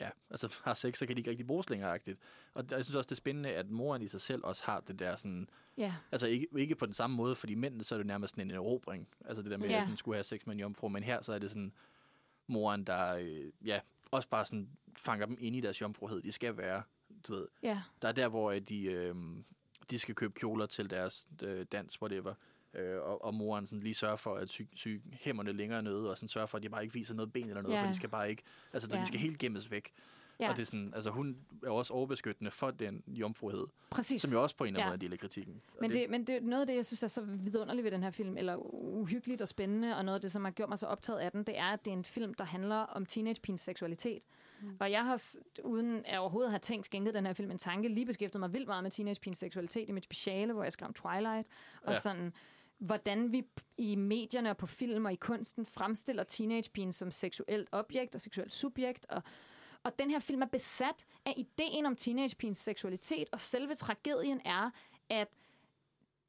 ja, 0.00 0.10
altså 0.30 0.56
har 0.64 0.74
sex, 0.74 0.98
så 0.98 1.06
kan 1.06 1.16
de 1.16 1.20
ikke 1.20 1.30
rigtig 1.30 1.46
bruges 1.46 1.70
længere 1.70 1.96
-agtigt. 1.96 2.16
Og 2.54 2.64
jeg 2.70 2.84
synes 2.84 2.94
også, 2.94 3.08
det 3.08 3.12
er 3.12 3.16
spændende, 3.16 3.50
at 3.50 3.70
moren 3.70 4.02
i 4.02 4.08
sig 4.08 4.20
selv 4.20 4.44
også 4.44 4.64
har 4.64 4.80
det 4.80 4.98
der 4.98 5.16
sådan, 5.16 5.48
Ja. 5.76 5.94
altså 6.12 6.26
ikke, 6.26 6.46
ikke 6.58 6.74
på 6.74 6.86
den 6.86 6.94
samme 6.94 7.16
måde, 7.16 7.34
fordi 7.34 7.54
mændene, 7.54 7.84
så 7.84 7.94
er 7.94 7.96
det 7.98 8.06
nærmest 8.06 8.34
sådan 8.34 8.50
en 8.50 8.56
erobring. 8.56 9.08
Altså 9.24 9.42
det 9.42 9.50
der 9.50 9.56
med, 9.56 9.68
Ja. 9.68 9.76
at 9.76 9.82
sådan, 9.82 9.96
skulle 9.96 10.16
have 10.16 10.24
sex 10.24 10.40
med 10.46 10.54
en 10.54 10.60
jomfru, 10.60 10.88
men 10.88 11.02
her 11.02 11.22
så 11.22 11.32
er 11.32 11.38
det 11.38 11.50
sådan, 11.50 11.72
moren, 12.46 12.84
der, 12.84 13.14
øh, 13.16 13.52
ja, 13.64 13.80
også 14.12 14.28
bare 14.28 14.44
sådan 14.44 14.68
fanger 14.96 15.26
dem 15.26 15.36
ind 15.40 15.56
i 15.56 15.60
deres 15.60 15.80
jomfruhed. 15.80 16.22
De 16.22 16.32
skal 16.32 16.56
være, 16.56 16.82
du 17.28 17.34
ved, 17.34 17.48
Ja. 17.62 17.82
der 18.02 18.08
er 18.08 18.12
der, 18.12 18.28
hvor 18.28 18.50
øh, 18.50 18.60
de, 18.60 18.82
øh, 18.84 19.14
de 19.90 19.98
skal 19.98 20.14
købe 20.14 20.32
kjoler 20.34 20.66
til 20.66 20.90
deres 20.90 21.26
øh, 21.42 21.66
dans, 21.72 22.02
whatever. 22.02 22.34
Øh, 22.74 23.00
og, 23.00 23.24
og 23.24 23.34
moren 23.34 23.66
sådan 23.66 23.82
lige 23.82 23.94
sørger 23.94 24.16
for 24.16 24.34
at 24.36 24.48
sy, 24.48 24.62
sy 24.74 24.88
hæmmerne 25.12 25.52
længere 25.52 25.82
nede, 25.82 26.10
og 26.10 26.16
sådan 26.18 26.28
sørger 26.28 26.46
for, 26.46 26.56
at 26.58 26.62
de 26.62 26.68
bare 26.68 26.82
ikke 26.82 26.94
viser 26.94 27.14
noget 27.14 27.32
ben 27.32 27.48
eller 27.48 27.62
noget, 27.62 27.76
Ja. 27.76 27.82
for 27.82 27.88
de 27.88 27.94
skal 27.96 28.08
bare 28.08 28.30
ikke, 28.30 28.42
altså 28.72 28.88
Ja. 28.92 29.00
de 29.00 29.06
skal 29.06 29.20
helt 29.20 29.38
gemmes 29.38 29.70
væk. 29.70 29.90
Ja. 30.42 30.50
Og 30.50 30.56
det 30.56 30.62
er 30.62 30.66
sådan, 30.66 30.92
altså 30.94 31.10
hun 31.10 31.36
er 31.66 31.70
også 31.70 31.92
overbeskyttende 31.94 32.50
for 32.50 32.70
den 32.70 33.02
jomfruhed, 33.06 33.66
Præcis. 33.90 34.22
som 34.22 34.32
jo 34.32 34.42
også 34.42 34.56
på 34.56 34.64
en 34.64 34.68
eller 34.68 34.80
anden 34.80 34.86
Ja. 34.86 34.90
måde 34.90 34.94
er 34.96 35.08
del 35.08 35.12
af 35.12 35.18
kritikken. 35.18 35.60
Og 35.72 35.78
Men 35.80 35.90
det, 35.90 36.10
men 36.10 36.26
det 36.26 36.36
er 36.36 36.40
noget 36.40 36.60
af 36.60 36.66
det, 36.66 36.74
jeg 36.74 36.86
synes 36.86 37.02
er 37.02 37.08
så 37.08 37.22
vidunderligt 37.22 37.84
ved 37.84 37.90
den 37.90 38.02
her 38.02 38.10
film, 38.10 38.36
eller 38.36 38.56
uhyggeligt 38.74 39.42
og 39.42 39.48
spændende, 39.48 39.96
og 39.96 40.04
noget 40.04 40.14
af 40.14 40.20
det, 40.20 40.32
som 40.32 40.44
har 40.44 40.52
gjort 40.52 40.68
mig 40.68 40.78
så 40.78 40.86
optaget 40.86 41.18
af 41.18 41.32
den, 41.32 41.44
det 41.44 41.58
er, 41.58 41.64
at 41.72 41.84
det 41.84 41.90
er 41.90 41.94
en 41.96 42.04
film, 42.04 42.34
der 42.34 42.44
handler 42.44 42.76
om 42.76 43.06
teenagepigens 43.06 43.60
seksualitet. 43.60 44.22
Mm. 44.62 44.76
Og 44.80 44.90
jeg 44.90 45.04
har, 45.04 45.22
uden 45.64 46.02
at 46.06 46.18
overhovedet 46.18 46.50
have 46.52 46.58
tænkt 46.60 46.86
skænket 46.86 47.14
den 47.14 47.26
her 47.26 47.32
film 47.32 47.50
en 47.50 47.58
tanke, 47.58 47.88
lige 47.88 48.06
beskæftiget 48.06 48.40
mig 48.40 48.52
vildt 48.52 48.66
meget 48.66 48.82
med 48.82 48.90
teenagepigens 48.90 49.38
seksualitet 49.38 49.88
i 49.88 49.92
mit 49.92 50.04
speciale, 50.04 50.52
hvor 50.52 50.62
jeg 50.62 50.72
skrev 50.72 50.86
om 50.86 50.94
Twilight, 50.94 51.48
og 51.82 51.92
Ja. 51.92 51.98
sådan 51.98 52.32
hvordan 52.78 53.32
vi 53.32 53.44
i 53.76 53.96
medierne 53.96 54.50
og 54.50 54.56
på 54.56 54.66
film 54.66 55.04
og 55.04 55.12
i 55.12 55.16
kunsten 55.16 55.66
fremstiller 55.66 56.22
teenagepigen 56.24 56.92
som 56.92 57.10
seksuelt 57.10 57.68
objekt 57.72 58.14
og 58.14 58.20
seksuelt 58.20 58.52
subjekt, 58.52 59.06
og 59.08 59.22
og 59.84 59.98
den 59.98 60.10
her 60.10 60.18
film 60.18 60.42
er 60.42 60.46
besat 60.46 61.06
af 61.24 61.34
ideen 61.36 61.86
om 61.86 61.96
teenagepigens 61.96 62.58
seksualitet, 62.58 63.28
og 63.32 63.40
selve 63.40 63.74
tragedien 63.74 64.40
er, 64.44 64.70
at 65.08 65.28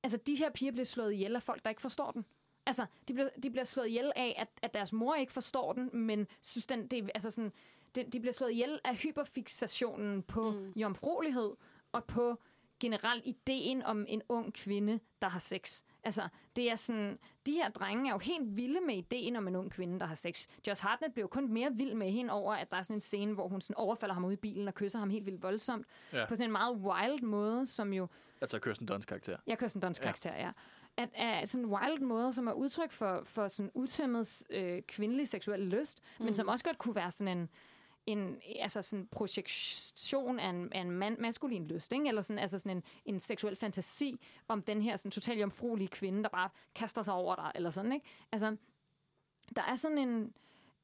altså, 0.04 0.18
de 0.18 0.36
her 0.36 0.50
piger 0.50 0.72
bliver 0.72 0.86
slået 0.86 1.14
ihjel 1.14 1.36
af 1.36 1.44
folk, 1.44 1.64
der 1.64 1.70
ikke 1.70 1.82
forstår 1.82 2.12
den. 2.12 2.26
Altså, 2.66 2.86
de 3.08 3.14
bliver, 3.14 3.30
de 3.44 3.50
bliver 3.50 3.64
slået 3.66 3.88
ihjel 3.88 4.12
af, 4.16 4.36
at, 4.38 4.48
at 4.62 4.74
deres 4.74 4.94
mor 4.94 5.16
ikke 5.16 5.34
forstår 5.34 5.74
den, 5.74 5.90
men 5.94 6.28
synes, 6.42 6.66
den, 6.68 6.88
det, 6.88 7.00
er- 7.04 7.08
altså 7.16 7.32
sådan, 7.32 7.52
de, 7.96 8.04
de 8.04 8.20
bliver 8.20 8.34
slået 8.34 8.52
ihjel 8.52 8.80
af 8.84 8.96
hyperfixationen 8.96 10.24
på 10.24 10.52
mm. 10.52 10.74
jomfruelighed 10.76 11.52
og 11.92 12.04
på 12.06 12.38
generelt 12.80 13.28
ideen 13.28 13.84
om 13.84 14.06
en 14.10 14.22
ung 14.30 14.54
kvinde, 14.54 15.00
der 15.22 15.28
har 15.28 15.40
sex. 15.40 15.84
Altså, 16.06 16.28
det 16.56 16.72
er 16.72 16.76
sådan, 16.76 17.20
de 17.46 17.52
her 17.52 17.70
drenge 17.70 18.10
er 18.10 18.14
jo 18.14 18.20
helt 18.20 18.56
vilde 18.58 18.80
med 18.88 18.96
ideen 18.96 19.36
om 19.36 19.48
en 19.48 19.56
ung 19.56 19.72
kvinde, 19.72 20.00
der 20.00 20.06
har 20.06 20.16
sex. 20.16 20.48
Josh 20.68 20.84
Hartnett 20.84 21.14
bliver 21.14 21.24
jo 21.24 21.28
kun 21.28 21.54
mere 21.54 21.70
vild 21.74 21.94
med 21.94 22.12
hende 22.12 22.34
over, 22.34 22.54
at 22.54 22.72
der 22.72 22.78
er 22.78 22.84
sådan 22.84 22.98
en 22.98 23.02
scene, 23.02 23.34
hvor 23.34 23.48
hun 23.48 23.62
sådan 23.62 23.76
overfalder 23.78 24.14
ham 24.14 24.26
ud 24.26 24.34
i 24.34 24.36
bilen 24.36 24.68
og 24.68 24.74
kysser 24.74 25.00
ham 25.00 25.10
helt 25.10 25.26
vildt 25.26 25.44
voldsomt. 25.44 25.88
Ja. 26.14 26.26
På 26.26 26.36
sådan 26.36 26.46
en 26.46 26.52
meget 26.52 26.76
wild 26.76 27.22
måde, 27.22 27.66
som 27.68 27.94
jo 27.94 28.08
Altså 28.42 28.60
Kirsten 28.60 28.88
Dunst 28.88 29.08
karakter. 29.08 29.38
jeg 29.48 29.58
kører 29.58 29.68
sådan 29.68 29.80
en 29.80 29.82
dansk 29.82 30.02
Ja. 30.02 30.06
karakter, 30.06 30.36
ja. 30.36 30.52
At, 30.98 31.10
at 31.14 31.50
sådan 31.50 31.66
en 31.66 31.72
wild 31.72 32.00
måde, 32.00 32.34
som 32.34 32.48
er 32.48 32.52
udtryk 32.54 32.92
for, 32.92 33.22
for 33.26 33.48
sådan 33.48 33.72
utæmmet 33.74 34.44
øh, 34.50 34.82
kvindelig 34.82 35.28
seksuel 35.28 35.60
lyst, 35.60 36.00
mm. 36.20 36.26
men 36.26 36.34
som 36.34 36.48
også 36.48 36.66
godt 36.66 36.78
kunne 36.78 36.96
være 36.96 37.12
sådan 37.12 37.38
en, 37.38 37.50
en 38.06 38.42
altså 38.60 38.82
sådan 38.82 39.08
projektion 39.08 40.40
af 40.40 40.50
en, 40.50 40.74
af 40.74 40.82
en 40.82 40.92
man, 40.92 41.16
maskulin 41.20 41.68
lyst, 41.68 41.94
ikke? 41.94 42.08
eller 42.08 42.22
sådan, 42.22 42.40
altså 42.40 42.60
sådan 42.60 42.78
en, 42.78 42.84
en 43.06 43.20
seksuel 43.20 43.56
fantasi 43.56 44.20
om 44.48 44.62
den 44.62 44.82
her 44.82 44.98
sådan 44.98 45.12
totalt 45.12 45.40
jomfruelige 45.40 45.88
kvinde, 45.88 46.24
der 46.24 46.30
bare 46.30 46.50
kaster 46.76 47.04
sig 47.04 47.14
over 47.14 47.36
dig, 47.36 47.52
eller 47.56 47.72
sådan, 47.72 47.92
ikke? 47.92 48.06
Altså, 48.32 48.58
der 49.56 49.62
er 49.62 49.76
sådan 49.76 49.98
en, 49.98 50.34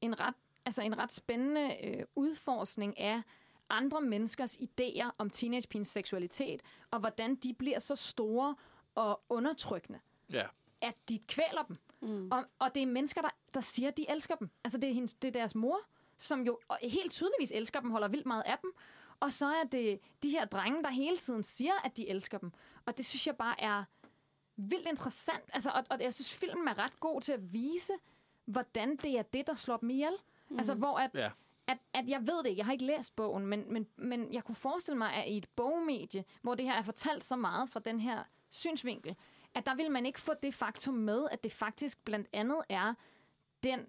en 0.02 0.20
ret, 0.20 0.36
altså 0.66 0.82
en 0.82 0.98
ret 0.98 1.12
spændende 1.12 1.86
øh, 1.88 2.06
udforskning 2.16 3.00
af 3.00 3.22
andre 3.70 4.02
menneskers 4.02 4.56
idéer 4.56 5.10
om 5.18 5.30
teenagepigens 5.30 5.88
seksualitet, 5.88 6.62
og 6.92 7.00
hvordan 7.00 7.36
de 7.36 7.54
bliver 7.54 7.80
så 7.80 7.96
store 7.96 8.56
og 8.96 9.22
undertrykkende, 9.30 10.00
Ja. 10.30 10.46
at 10.82 10.96
de 11.10 11.20
kvæler 11.28 11.64
dem. 11.68 11.78
Mm. 12.02 12.32
Og, 12.32 12.44
og 12.60 12.76
det 12.76 12.84
er 12.84 12.88
mennesker, 12.88 13.22
der, 13.22 13.30
der 13.54 13.62
siger, 13.62 13.88
at 13.90 13.98
de 13.98 14.06
elsker 14.12 14.36
dem. 14.36 14.50
Altså, 14.64 14.78
det 14.78 14.90
er, 14.90 14.94
hendes, 14.94 15.14
det 15.14 15.28
er 15.28 15.32
deres 15.32 15.56
mor, 15.56 15.80
som 16.20 16.42
jo 16.46 16.60
helt 16.82 17.12
tydeligvis 17.12 17.52
elsker 17.52 17.80
dem, 17.80 17.92
holder 17.92 18.08
vildt 18.08 18.26
meget 18.26 18.44
af 18.46 18.58
dem. 18.62 18.74
Og 19.20 19.34
så 19.34 19.46
er 19.46 19.64
det 19.64 20.00
de 20.24 20.30
her 20.30 20.46
drenge, 20.46 20.84
der 20.84 20.90
hele 20.90 21.18
tiden 21.18 21.44
siger, 21.44 21.74
at 21.84 21.98
de 21.98 22.10
elsker 22.10 22.38
dem. 22.38 22.52
Og 22.86 22.98
det 22.98 23.06
synes 23.06 23.28
jeg 23.28 23.38
bare 23.38 23.62
er 23.62 23.84
vildt 24.56 24.88
interessant. 24.88 25.44
Altså, 25.54 25.70
og, 25.70 25.84
og 25.90 26.02
jeg 26.02 26.14
synes, 26.14 26.34
filmen 26.34 26.68
er 26.68 26.80
ret 26.80 27.00
god 27.00 27.22
til 27.22 27.32
at 27.32 27.54
vise, 27.54 27.94
hvordan 28.46 28.96
det 28.96 29.18
er 29.18 29.22
det, 29.22 29.48
der 29.48 29.56
slår 29.56 29.78
dem 29.78 29.90
ihjel. 29.90 30.14
Mm. 30.50 30.58
Altså, 30.58 30.74
hvor 30.74 30.98
at, 30.98 31.12
Ja. 31.14 31.30
at, 31.68 31.78
at 31.94 32.10
jeg 32.10 32.28
ved 32.28 32.38
det 32.38 32.46
ikke, 32.48 32.58
jeg 32.60 32.66
har 32.66 32.74
ikke 32.74 32.86
læst 32.86 33.16
bogen, 33.16 33.46
men, 33.48 33.74
men, 33.74 33.88
men 33.98 34.34
jeg 34.34 34.44
kunne 34.44 34.56
forestille 34.56 34.98
mig, 34.98 35.14
at 35.14 35.28
i 35.28 35.38
et 35.38 35.48
bogmedie, 35.56 36.24
hvor 36.42 36.56
det 36.56 36.66
her 36.66 36.74
er 36.74 36.84
fortalt 36.84 37.24
så 37.24 37.36
meget 37.36 37.70
fra 37.70 37.80
den 37.80 38.00
her 38.00 38.24
synsvinkel, 38.50 39.16
at 39.54 39.66
der 39.66 39.76
vil 39.76 39.92
man 39.92 40.06
ikke 40.06 40.20
få 40.20 40.34
det 40.44 40.54
faktum 40.54 40.94
med, 40.94 41.28
at 41.32 41.44
det 41.44 41.52
faktisk 41.52 42.06
blandt 42.06 42.28
andet 42.34 42.62
er 42.70 42.94
den 43.64 43.88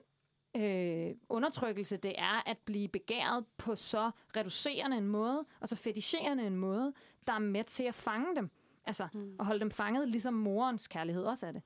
øh, 0.56 1.14
undertrykkelse, 1.28 1.96
det 1.96 2.14
er 2.18 2.48
at 2.48 2.58
blive 2.58 2.88
begæret 2.88 3.44
på 3.58 3.76
så 3.76 4.10
reducerende 4.36 4.96
en 4.96 5.06
måde, 5.06 5.44
og 5.60 5.68
så 5.68 5.76
fetischerende 5.76 6.46
en 6.46 6.56
måde, 6.56 6.92
der 7.26 7.32
er 7.32 7.38
med 7.38 7.64
til 7.64 7.82
at 7.82 7.94
fange 7.94 8.36
dem. 8.36 8.50
Altså, 8.84 9.08
mm. 9.12 9.36
at 9.40 9.46
holde 9.46 9.60
dem 9.60 9.70
fanget, 9.70 10.08
ligesom 10.08 10.34
morens 10.34 10.88
kærlighed 10.88 11.24
også 11.24 11.46
er 11.46 11.52
det. 11.52 11.62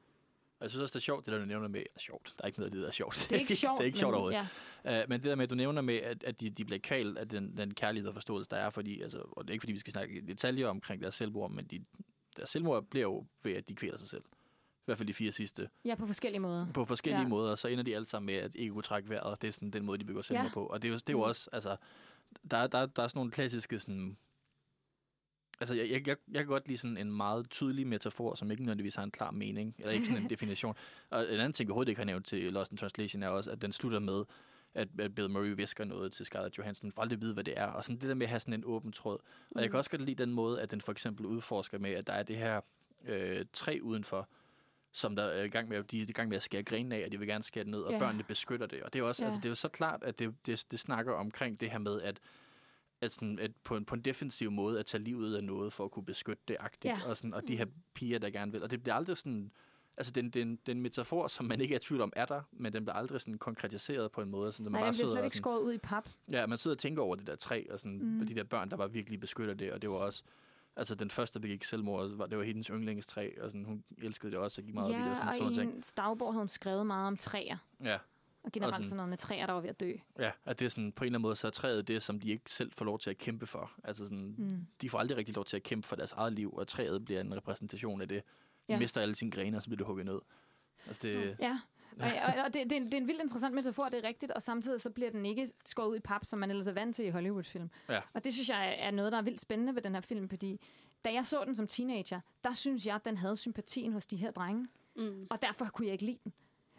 Jeg 0.61 0.71
synes 0.71 0.83
også, 0.83 0.93
det 0.93 1.01
er 1.01 1.05
sjovt, 1.05 1.27
det 1.27 1.33
der, 1.33 1.39
du 1.39 1.45
nævner 1.45 1.69
med... 1.69 1.83
Sjovt. 1.97 2.35
Der 2.39 2.45
er 2.45 2.47
ikke 2.47 2.59
noget 2.59 2.69
af 2.69 2.73
det, 2.73 2.81
der 2.81 2.87
er 2.87 2.93
sjovt. 2.93 3.27
Det 3.31 3.37
er 3.37 3.41
ikke 3.41 3.57
sjovt. 3.67 3.79
det 3.79 3.85
er 3.85 3.87
ikke 3.87 3.99
sjovt 3.99 4.11
men, 4.11 4.15
overhovedet. 4.15 4.49
Ja. 4.85 5.03
Uh, 5.03 5.09
men 5.09 5.21
det 5.21 5.29
der 5.29 5.35
med, 5.35 5.45
at 5.45 5.51
du 5.51 5.55
nævner 5.55 5.83
med, 5.83 5.97
at, 5.97 6.25
at 6.25 6.41
de, 6.41 6.51
de 6.51 6.65
bliver 6.65 6.79
kvalt 6.79 7.19
af 7.19 7.29
den, 7.29 7.57
den 7.57 7.75
kærlighed 7.75 8.09
og 8.09 8.15
forståelse, 8.15 8.51
der 8.51 8.57
er, 8.57 8.71
fordi, 8.71 9.01
altså, 9.01 9.19
og 9.19 9.45
det 9.45 9.51
er 9.51 9.53
ikke, 9.53 9.63
fordi 9.63 9.73
vi 9.73 9.79
skal 9.79 9.93
snakke 9.93 10.15
i 10.15 10.21
detaljer 10.21 10.69
omkring 10.69 11.03
deres 11.03 11.15
selvmord, 11.15 11.51
men 11.51 11.65
de, 11.65 11.85
deres 12.37 12.51
selvmord 12.51 12.85
bliver 12.85 13.03
jo 13.03 13.27
ved, 13.43 13.53
at 13.53 13.69
de 13.69 13.75
kvæler 13.75 13.97
sig 13.97 14.09
selv. 14.09 14.23
I 14.85 14.87
hvert 14.87 14.99
fald 14.99 15.09
de 15.09 15.15
fire 15.15 15.33
sidste. 15.33 15.69
ja, 15.85 15.95
på 15.95 16.07
forskellige 16.07 16.41
måder. 16.41 16.67
På 16.75 16.85
forskellige 16.85 17.23
ja. 17.23 17.29
Måder, 17.29 17.55
så 17.55 17.69
ender 17.69 17.85
de 17.85 17.95
alle 17.95 18.07
sammen 18.07 18.27
med 18.27 18.35
at 18.35 18.55
ikke 18.55 18.73
kunne 18.73 18.83
trække 18.83 19.09
vejret. 19.09 19.43
Det 19.43 19.49
er 19.49 19.53
sådan 19.53 19.71
den 19.71 19.85
måde, 19.85 19.99
de 19.99 20.05
begår 20.05 20.23
selvmord 20.23 20.47
Ja. 20.47 20.53
på. 20.53 20.67
Og 20.67 20.83
det 20.83 20.89
er 20.89 20.93
jo, 20.93 20.99
det 20.99 21.09
er 21.09 21.13
jo 21.13 21.19
Mm. 21.19 21.23
også, 21.23 21.51
altså, 21.53 21.77
der, 22.51 22.67
der, 22.67 22.87
der 22.87 23.03
er 23.03 23.09
sådan 23.09 23.19
nogle 23.19 23.31
klassiske 23.31 23.79
sådan, 23.79 24.17
Altså, 25.61 25.75
jeg, 25.75 25.91
jeg, 25.91 26.07
jeg, 26.09 26.17
jeg 26.33 26.39
kan 26.41 26.47
godt 26.47 26.69
lide 26.69 26.79
sådan 26.79 26.97
en 26.97 27.13
meget 27.13 27.51
tydelig 27.51 27.87
metafor, 27.87 28.35
som 28.35 28.51
ikke 28.51 28.63
nødvendigvis 28.63 28.95
har 28.95 29.03
en 29.03 29.11
klar 29.11 29.31
mening, 29.31 29.75
eller 29.79 29.93
ikke 29.93 30.07
sådan 30.07 30.23
en 30.23 30.31
definition. 30.35 30.77
Og 31.11 31.23
en 31.23 31.41
anden 31.41 31.53
ting, 31.53 31.67
vi 31.67 31.71
overhovedet 31.71 31.89
ikke 31.91 31.99
har 32.01 32.05
nævnt 32.07 32.27
til 32.27 32.53
Lost 32.53 32.71
in 32.73 32.79
Translation, 32.79 33.23
er 33.23 33.29
også, 33.29 33.51
at 33.51 33.63
den 33.63 33.73
slutter 33.73 33.99
med, 33.99 34.25
at, 34.75 34.89
at 34.99 35.15
Bill 35.15 35.31
Murray 35.31 35.55
visker 35.57 35.85
noget 35.85 36.13
til 36.13 36.27
Scarlett 36.27 36.59
Johansson, 36.59 36.93
for 36.93 37.03
aldrig 37.03 37.21
vide, 37.21 37.35
hvad 37.35 37.45
det 37.45 37.55
er. 37.59 37.67
Og 37.67 37.85
sådan 37.85 38.01
det 38.01 38.09
der 38.09 38.15
med 38.15 38.27
at 38.27 38.31
have 38.31 38.41
sådan 38.41 38.55
en 38.55 38.63
åben 38.65 38.93
tråd. 38.93 39.19
Og 39.51 39.63
jeg 39.63 39.71
kan 39.71 39.79
også 39.79 39.91
godt 39.91 40.03
lide 40.03 40.23
den 40.25 40.33
måde, 40.33 40.61
at 40.61 40.71
den 40.71 40.81
for 40.81 40.93
eksempel 40.93 41.27
udforsker 41.27 41.79
med, 41.79 41.91
at 41.91 42.07
der 42.07 42.13
er 42.13 42.23
det 42.23 42.37
her 42.37 42.61
øh, 43.05 43.45
træ 43.53 43.79
udenfor, 43.83 44.29
som 44.97 45.17
der 45.17 45.23
er 45.23 45.43
i 45.43 45.49
gang 45.49 45.69
med, 45.69 45.83
de 45.83 46.01
er 46.01 46.05
i 46.09 46.13
gang 46.13 46.29
med 46.29 46.37
at 46.37 46.43
skære 46.43 46.63
grenen 46.63 46.93
af, 46.93 47.05
og 47.07 47.13
de 47.13 47.19
vil 47.19 47.29
gerne 47.29 47.45
skære 47.45 47.65
det 47.65 47.71
ned, 47.71 47.81
og 47.81 47.93
Ja. 47.93 47.99
børnene 47.99 48.25
beskytter 48.25 48.67
det. 48.67 48.83
Og 48.83 48.93
det 48.93 48.99
er, 48.99 49.03
også, 49.03 49.23
Ja. 49.23 49.27
altså, 49.27 49.39
det 49.41 49.45
er 49.45 49.49
jo 49.51 49.55
så 49.55 49.69
klart, 49.69 50.03
at 50.05 50.19
det, 50.19 50.35
det, 50.47 50.65
det 50.71 50.81
snakker 50.81 51.13
omkring 51.13 51.61
det 51.61 51.71
her 51.71 51.79
med, 51.79 52.03
at 52.03 52.21
at, 53.01 53.13
sådan, 53.13 53.39
at 53.39 53.51
på, 53.65 53.77
en, 53.77 53.85
på 53.85 53.95
en 53.95 54.01
defensiv 54.01 54.51
måde 54.51 54.79
at 54.81 54.87
tage 54.87 55.03
livet 55.05 55.19
ud 55.27 55.33
af 55.33 55.45
noget 55.45 55.73
for 55.73 55.85
at 55.85 55.91
kunne 55.91 56.05
beskytte 56.05 56.43
det 56.49 56.57
agtigt, 56.61 56.85
Ja. 56.85 57.09
og, 57.09 57.17
sådan, 57.17 57.35
og 57.35 57.49
de 57.49 57.57
her 57.57 57.67
piger, 57.95 58.19
der 58.19 58.31
gerne 58.31 58.53
vil. 58.53 58.63
Og 58.63 58.71
det 58.71 58.83
bliver 58.83 58.95
aldrig 58.95 59.17
sådan... 59.17 59.51
Altså, 59.97 60.13
den, 60.13 60.31
den, 60.31 60.59
den 60.67 60.83
metafor, 60.83 61.27
som 61.27 61.47
man 61.47 61.61
ikke 61.61 61.75
er 61.75 61.79
i 61.79 61.81
tvivl 61.81 62.01
om, 62.01 62.13
er 62.17 62.25
der, 62.27 62.43
men 62.53 62.73
den 62.73 62.85
bliver 62.85 62.95
aldrig 62.97 63.21
sådan 63.21 63.39
konkretiseret 63.39 64.13
på 64.13 64.21
en 64.23 64.31
måde, 64.31 64.53
sådan, 64.53 64.65
så 64.65 64.71
man 64.71 64.73
Nej, 64.73 64.81
bare 64.81 64.93
den 64.93 64.99
bliver 64.99 65.09
slet 65.15 65.25
ikke 65.25 65.37
skåret 65.37 65.61
ud 65.61 65.73
i 65.73 65.79
pap. 65.79 66.09
Ja, 66.31 66.47
man 66.47 66.59
sidder 66.59 66.75
og 66.75 66.79
tænker 66.79 67.03
over 67.03 67.17
det 67.17 67.27
der 67.27 67.37
træ, 67.37 67.65
og 67.71 67.79
sådan, 67.81 67.99
Mm. 67.99 68.05
mm. 68.05 68.27
de 68.27 68.35
der 68.35 68.45
børn, 68.45 68.71
der 68.71 68.77
var 68.77 68.87
virkelig 68.87 69.21
beskytter 69.21 69.55
det, 69.55 69.73
og 69.73 69.83
det 69.83 69.91
var 69.91 69.97
også... 69.97 70.23
Altså, 70.77 70.95
den 70.95 71.11
første, 71.11 71.35
der 71.39 71.41
begik 71.41 71.65
selvmord, 71.65 72.09
var, 72.17 72.27
det 72.27 72.39
var 72.39 72.45
hendes 72.45 72.67
yndlingstræ, 72.67 73.31
og 73.41 73.51
sådan, 73.51 73.65
hun 73.65 73.85
elskede 73.99 74.33
det 74.33 74.39
også, 74.41 74.61
og 74.61 74.65
gik 74.65 74.75
meget 74.75 74.89
op 74.95 75.01
i 75.01 75.03
det, 75.03 75.11
og 75.11 75.17
sådan, 75.17 75.29
Ja, 75.29 75.35
sådan 75.35 75.47
og 75.47 75.53
i 75.53 75.55
ting. 75.57 75.71
en 75.75 75.83
dagbog 75.97 76.33
havde 76.33 76.41
hun 76.41 76.49
skrevet 76.49 76.87
meget 76.87 77.07
om 77.07 77.17
træer. 77.17 77.57
Ja, 77.85 77.99
Og 78.45 78.53
generelt 78.53 78.75
sådan- 78.75 78.85
sådan 78.85 78.97
noget 78.97 79.09
med 79.09 79.19
træer, 79.19 79.47
der 79.47 79.53
var 79.53 79.61
ved 79.61 79.69
at 79.71 79.81
dø. 79.81 79.93
ja, 80.19 80.31
at 80.45 80.59
det 80.59 80.65
er 80.65 80.69
sådan, 80.69 80.93
på 80.93 81.05
en 81.05 81.07
eller 81.07 81.19
anden 81.19 81.23
måde, 81.23 81.37
så 81.37 81.47
er 81.47 81.51
træet 81.51 81.89
det, 81.89 82.03
som 82.03 82.21
de 82.21 82.31
ikke 82.31 82.51
selv 82.51 82.73
får 82.73 82.85
lov 82.85 82.99
til 82.99 83.11
at 83.11 83.19
kæmpe 83.19 83.47
for. 83.47 83.73
Altså 83.85 84.05
sådan, 84.05 84.35
Mm. 84.39 84.67
de 84.81 84.91
får 84.91 84.99
aldrig 84.99 85.19
rigtig 85.19 85.35
lov 85.35 85.45
til 85.45 85.57
at 85.57 85.63
kæmpe 85.63 85.89
for 85.89 85.97
deres 85.97 86.13
eget 86.13 86.33
liv, 86.33 86.55
og 86.55 86.69
træet 86.69 87.05
bliver 87.05 87.21
en 87.21 87.37
repræsentation 87.37 88.01
af 88.01 88.09
det. 88.09 88.23
De 88.69 88.73
Ja. 88.73 88.79
mister 88.79 89.01
alle 89.01 89.15
sine 89.15 89.31
grene, 89.31 89.57
og 89.57 89.63
så 89.63 89.69
bliver 89.69 89.77
det 89.77 89.87
hugget 89.87 90.07
ned. 90.07 90.19
Altså 90.87 91.01
det, 91.03 91.37
Ja, 91.41 91.61
og, 92.01 92.07
og, 92.27 92.45
og 92.45 92.55
det, 92.55 92.71
det, 92.71 92.73
er 92.73 92.77
en, 92.77 92.85
det 92.87 92.95
er 92.95 92.99
en 92.99 93.07
vildt 93.09 93.23
interessant 93.23 93.55
metafor, 93.55 93.89
det 93.89 94.05
er 94.05 94.09
rigtigt, 94.09 94.33
og 94.33 94.43
samtidig 94.43 94.81
så 94.81 94.91
bliver 94.91 95.11
den 95.11 95.27
ikke 95.27 95.51
skåret 95.65 95.89
ud 95.89 95.97
i 95.97 96.01
pap, 96.01 96.25
som 96.25 96.39
man 96.39 96.51
ellers 96.51 96.67
er 96.67 96.73
vant 96.73 96.97
til 96.97 97.05
i 97.05 97.09
Hollywood-film. 97.09 97.71
Ja. 97.89 98.01
Og 98.15 98.25
det 98.25 98.33
synes 98.35 98.49
jeg 98.49 98.69
er- 98.69 98.87
er 98.87 98.91
noget, 98.91 99.13
der 99.13 99.19
er 99.19 99.23
vildt 99.23 99.41
spændende 99.41 99.75
ved 99.75 99.83
den 99.83 99.95
her 99.95 100.01
film, 100.01 100.29
fordi 100.29 100.61
da 101.05 101.13
jeg 101.13 101.27
så 101.27 101.45
den 101.45 101.55
som 101.55 101.67
teenager, 101.67 102.21
der 102.45 102.55
synes 102.55 102.87
jeg, 102.87 102.95
at 102.95 103.05
den 103.05 103.17
havde 103.17 103.37
sympatien 103.37 103.93
hos 103.93 104.07
de 104.07 104.17
her 104.17 104.31
drenge, 104.31 104.69
Mm. 104.97 105.27
og 105.31 105.43
derfor 105.43 105.65
kunne 105.65 105.87
jeg 105.87 105.93
ikke 105.93 106.05
lide 106.05 106.19
den. 106.25 106.33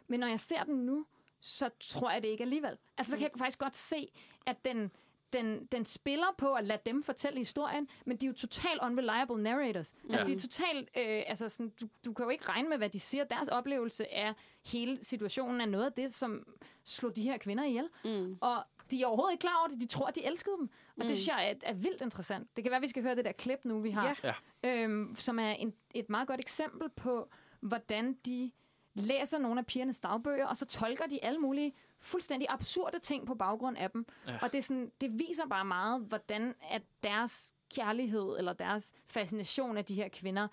Men 0.08 0.20
når 0.20 0.28
jeg 0.28 0.40
ser 0.40 0.64
den 0.64 0.76
nu, 0.86 1.06
så 1.42 1.70
tror 1.80 2.12
jeg 2.12 2.22
det 2.22 2.28
ikke 2.28 2.44
alligevel. 2.44 2.78
Altså, 2.98 3.12
så 3.12 3.18
kan 3.18 3.24
jeg 3.24 3.40
faktisk 3.40 3.60
godt 3.60 3.76
se, 3.76 4.08
at 4.46 4.66
den, 4.66 4.92
den, 5.38 5.66
den 5.72 5.86
spiller 5.86 6.28
på 6.38 6.54
at 6.54 6.68
lade 6.68 6.80
dem 6.86 7.04
fortælle 7.04 7.40
historien, 7.40 7.88
men 8.06 8.18
de 8.18 8.26
er 8.26 8.30
jo 8.30 8.34
totalt 8.34 8.82
unreliable 8.84 9.44
narrators. 9.44 9.94
Ja. 10.10 10.12
Altså, 10.14 10.26
de 10.28 10.34
er 10.34 10.40
totalt... 10.40 10.90
Øh, 10.98 11.24
altså, 11.28 11.50
sådan, 11.50 11.70
du, 11.82 11.88
du 12.06 12.14
kan 12.14 12.24
jo 12.24 12.30
ikke 12.30 12.50
regne 12.50 12.70
med, 12.70 12.78
hvad 12.78 12.90
de 12.90 13.00
siger. 13.00 13.24
Deres 13.24 13.48
oplevelse 13.48 14.14
af 14.16 14.34
hele 14.66 15.04
situationen 15.04 15.62
er 15.62 15.66
noget 15.66 15.86
af 15.86 15.94
det, 15.94 16.14
som 16.14 16.48
slog 16.84 17.16
de 17.16 17.22
her 17.24 17.38
kvinder 17.38 17.64
ihjel. 17.64 17.90
Mm. 18.06 18.38
Og 18.42 18.56
de 18.92 19.02
er 19.02 19.06
overhovedet 19.08 19.34
ikke 19.34 19.42
klar 19.42 19.58
over 19.60 19.68
det. 19.68 19.82
De 19.82 19.86
tror, 19.86 20.06
at 20.08 20.16
de 20.16 20.26
elskede 20.26 20.56
dem. 20.60 20.70
Og 20.88 20.94
Mm. 20.96 21.08
det 21.08 21.18
synes 21.18 21.28
jeg 21.28 21.50
er, 21.50 21.70
er 21.70 21.74
vildt 21.74 22.02
interessant. 22.02 22.56
Det 22.56 22.64
kan 22.64 22.72
være, 22.72 22.78
at 22.78 22.84
vi 22.84 22.88
skal 22.88 23.04
høre 23.04 23.16
det 23.16 23.26
der 23.26 23.32
klip 23.32 23.60
nu, 23.66 23.80
vi 23.80 23.90
har. 23.90 24.20
Ja. 24.24 24.84
Øhm, 24.84 25.16
som 25.18 25.40
er 25.40 25.50
en, 25.52 25.74
et 25.94 26.10
meget 26.10 26.28
godt 26.28 26.40
eksempel 26.40 26.90
på, 26.90 27.30
hvordan 27.60 28.14
de 28.26 28.52
læser 28.94 29.38
nogle 29.38 29.60
af 29.60 29.66
pigernes 29.66 30.00
dagbøger, 30.00 30.46
og 30.48 30.58
så 30.58 30.66
tolker 30.66 31.06
de 31.06 31.24
alle 31.24 31.40
mulige 31.40 31.74
fuldstændig 32.00 32.48
absurde 32.50 33.00
ting 33.00 33.28
på 33.28 33.36
baggrund 33.36 33.78
af 33.78 33.92
dem. 33.92 34.06
Ja. 34.28 34.38
Og 34.42 34.52
det, 34.52 34.58
er 34.58 34.62
sådan, 34.62 34.92
det 35.02 35.20
viser 35.20 35.48
bare 35.50 35.66
meget, 35.66 36.02
hvordan 36.02 36.56
at 36.70 36.82
deres 37.04 37.54
kærlighed 37.76 38.38
eller 38.38 38.54
deres 38.54 38.94
fascination 39.08 39.78
af 39.78 39.86
de 39.86 39.96
her 39.96 40.10
kvinder, 40.10 40.48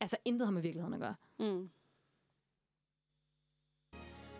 altså 0.00 0.16
intet 0.24 0.46
har 0.46 0.52
med 0.52 0.62
virkeligheden 0.62 0.94
at 0.94 1.00
gøre. 1.00 1.14
Mm. 1.38 1.70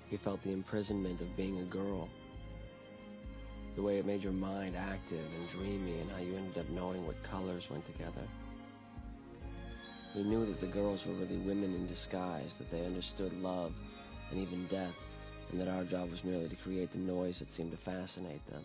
He 0.06 0.18
felt 0.18 0.42
the 0.42 0.52
imprisonment 0.52 1.20
of 1.22 1.28
being 1.36 1.58
a 1.58 1.68
girl. 1.70 2.08
The 3.74 3.82
way 3.82 3.98
it 3.98 4.04
made 4.04 4.22
your 4.22 4.32
mind 4.32 4.76
active 4.76 5.26
and 5.36 5.48
dreamy, 5.54 6.00
and 6.00 6.10
how 6.10 6.20
you 6.20 6.36
ended 6.36 6.58
up 6.58 6.66
knowing 6.66 7.02
what 7.06 7.16
colors 7.24 7.70
went 7.70 7.86
together. 7.86 8.28
We 10.14 10.22
knew 10.22 10.44
that 10.44 10.60
the 10.60 10.72
girls 10.78 11.06
were 11.06 11.14
really 11.14 11.38
women 11.38 11.74
in 11.74 11.86
disguise, 11.86 12.54
that 12.58 12.70
they 12.70 12.84
understood 12.84 13.32
love 13.42 13.72
and 14.30 14.40
even 14.40 14.66
death, 14.66 14.98
and 15.52 15.60
that 15.60 15.68
our 15.68 15.84
job 15.92 16.10
was 16.10 16.24
merely 16.24 16.48
to 16.48 16.56
create 16.56 16.90
the 16.92 16.98
noise 16.98 17.38
that 17.38 17.52
seemed 17.52 17.70
to 17.70 17.78
fascinate 17.90 18.44
them. 18.50 18.62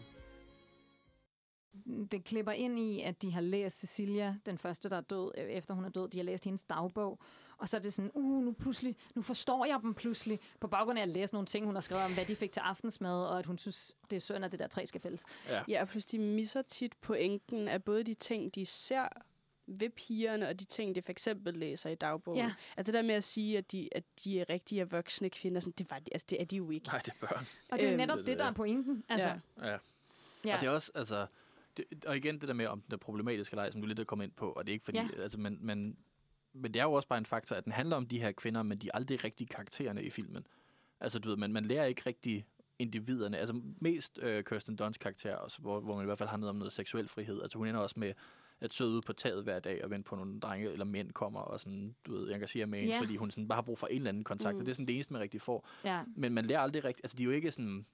det 2.12 2.24
klipper 2.24 2.52
ind 2.52 2.80
i, 2.80 3.02
at 3.02 3.22
de 3.22 3.32
har 3.32 3.42
læst 3.42 3.80
Cecilia, 3.80 4.36
den 4.46 4.58
første, 4.58 4.90
der 4.90 4.98
er 4.98 5.02
død, 5.02 5.32
øh, 5.38 5.44
efter 5.44 5.74
hun 5.74 5.86
er 5.86 5.90
død. 5.90 6.10
De 6.10 6.18
har 6.18 6.24
læst 6.24 6.46
hendes 6.46 6.64
dagbog. 6.64 7.20
Og 7.58 7.70
så 7.70 7.78
er 7.78 7.82
det 7.82 7.94
sådan, 7.94 8.12
uh, 8.14 8.44
nu, 8.44 8.52
pludselig, 8.52 8.96
nu 9.16 9.22
forstår 9.22 9.66
jeg 9.66 9.80
dem 9.82 9.94
pludselig, 9.94 10.40
på 10.60 10.68
baggrund 10.68 11.00
af 11.00 11.04
at 11.04 11.10
læse 11.10 11.34
nogle 11.34 11.46
ting, 11.46 11.66
hun 11.66 11.76
har 11.76 11.82
skrevet 11.82 12.06
om, 12.06 12.14
hvad 12.14 12.26
de 12.26 12.36
fik 12.36 12.52
til 12.52 12.60
aftensmad, 12.60 13.26
og 13.26 13.40
at 13.40 13.46
hun 13.46 13.58
synes, 13.58 13.96
det 14.10 14.16
er 14.16 14.20
synd, 14.20 14.46
at 14.46 14.52
det 14.52 14.60
der 14.60 14.68
træ 14.68 14.86
skal 14.86 15.02
fældes. 15.02 15.24
Ja. 15.50 15.62
Ja, 15.68 15.82
og 15.82 15.88
plus 15.88 16.06
de 16.06 16.20
misser 16.20 16.62
tit 16.62 16.94
pointen 17.02 17.68
af 17.68 17.84
både 17.84 18.04
de 18.04 18.14
ting, 18.14 18.56
de 18.56 18.66
ser 18.66 19.08
ved 19.68 19.90
pigerne, 19.90 20.48
og 20.48 20.60
de 20.60 20.66
ting, 20.66 20.96
de 20.96 21.02
for 21.02 21.12
eksempel 21.12 21.58
læser 21.58 21.90
i 21.90 21.96
dagbogen. 21.96 22.40
Ja. 22.40 22.54
Altså 22.78 22.92
det 22.92 22.98
der 22.98 23.08
med 23.08 23.16
at 23.16 23.24
sige, 23.24 23.58
at 23.58 23.72
de, 23.72 23.90
at 23.92 24.04
de 24.24 24.40
er 24.40 24.50
rigtige 24.50 24.90
voksne 24.90 25.30
kvinder, 25.30 25.60
sådan, 25.62 25.74
det, 25.78 25.92
var 25.92 26.00
de, 26.00 26.14
altså, 26.14 26.28
det 26.30 26.42
er 26.42 26.46
de 26.46 26.56
jo 26.58 26.70
ikke. 26.72 26.88
Nej, 26.88 27.00
det 27.00 27.14
er 27.22 27.28
børn. 27.28 27.46
Og 27.72 27.78
det 27.80 27.82
er 27.84 27.88
jo 27.88 27.92
Øhm, 27.92 27.98
netop 27.98 28.18
det- 28.18 28.28
det, 28.28 28.40
der 28.40 28.46
er 28.46 28.52
pointen. 28.54 29.04
Altså, 29.10 29.28
Ja. 29.28 29.68
Ja. 29.68 29.78
ja. 30.46 30.56
Og 30.56 30.62
det 30.62 30.68
er 30.68 30.72
også, 30.72 30.92
altså... 30.96 31.26
Det, 31.78 31.86
og 32.08 32.18
igen 32.18 32.40
det 32.42 32.48
der 32.48 32.54
med, 32.54 32.66
om 32.68 32.82
den 32.82 32.94
er 32.94 32.98
problematiske 32.98 33.56
leg, 33.56 33.72
som 33.72 33.82
du 33.82 33.88
lidt 33.88 34.00
er 34.00 34.04
kommet 34.04 34.26
ind 34.26 34.32
på, 34.34 34.52
og 34.52 34.68
det 34.68 34.72
er 34.72 34.74
ikke 34.74 34.86
fordi... 34.86 34.98
Ja. 35.00 35.22
Altså, 35.22 35.40
men, 35.40 35.58
men, 35.62 35.98
men 36.54 36.74
det 36.74 36.80
er 36.80 36.84
jo 36.84 36.94
også 36.94 37.08
bare 37.08 37.18
en 37.20 37.26
faktor, 37.26 37.56
at 37.56 37.64
den 37.66 37.72
handler 37.74 37.96
om 37.96 38.08
de 38.08 38.20
her 38.20 38.32
kvinder, 38.32 38.64
men 38.64 38.78
de 38.78 38.88
er 38.88 38.92
aldrig 38.94 39.24
rigtig 39.24 39.50
karaktererne 39.50 40.04
i 40.04 40.10
filmen. 40.10 40.48
Altså, 41.00 41.20
du 41.20 41.30
ved, 41.30 41.38
man, 41.38 41.54
man 41.54 41.66
lærer 41.66 41.86
ikke 41.86 42.02
rigtig 42.06 42.46
individerne. 42.80 43.38
Altså, 43.38 43.62
mest 43.82 44.20
øh, 44.22 44.44
Kirsten 44.44 44.76
Dunst 44.76 45.00
karakter, 45.00 45.36
også, 45.36 45.60
hvor, 45.60 45.80
hvor 45.80 45.96
man 45.96 46.04
i 46.04 46.06
hvert 46.06 46.18
fald 46.18 46.30
har 46.30 46.38
noget 46.38 46.50
om 46.50 46.56
noget 46.56 46.74
seksuel 46.74 47.08
frihed. 47.08 47.42
Altså, 47.42 47.58
hun 47.58 47.68
ender 47.68 47.80
også 47.82 48.00
med 48.00 48.14
at 48.62 48.74
sidde 48.74 48.92
ude 48.92 49.02
på 49.02 49.14
taget 49.14 49.44
hver 49.44 49.60
dag 49.60 49.84
og 49.84 49.90
vente 49.90 50.08
på 50.08 50.16
nogle 50.16 50.40
drenge 50.40 50.72
eller 50.72 50.86
mænd 50.86 51.12
kommer 51.12 51.40
og 51.40 51.60
sådan, 51.60 51.96
du 52.06 52.12
ved, 52.14 52.32
engagere 52.32 52.66
med 52.66 52.80
hende, 52.80 52.94
Ja. 52.94 53.00
fordi 53.02 53.16
hun 53.16 53.32
sådan 53.32 53.48
bare 53.48 53.58
har 53.58 53.62
brug 53.62 53.78
for 53.80 53.88
en 53.88 53.96
eller 53.96 54.10
anden 54.10 54.24
kontakt. 54.24 54.56
Mm. 54.56 54.60
Og 54.60 54.66
det 54.66 54.72
er 54.72 54.76
sådan 54.76 54.88
det 54.88 54.96
eneste, 54.96 55.14
man 55.14 55.22
rigtig 55.22 55.42
får. 55.42 55.68
ja. 55.84 56.04
Men 56.16 56.34
man 56.34 56.46
lærer 56.46 56.60
aldrig 56.60 56.84
rigtigt, 56.86 57.04
altså 57.06 57.18
de 57.18 57.24
er 57.24 57.26
jo 57.26 57.32
ikke 57.32 57.52
sådan, 57.52 57.86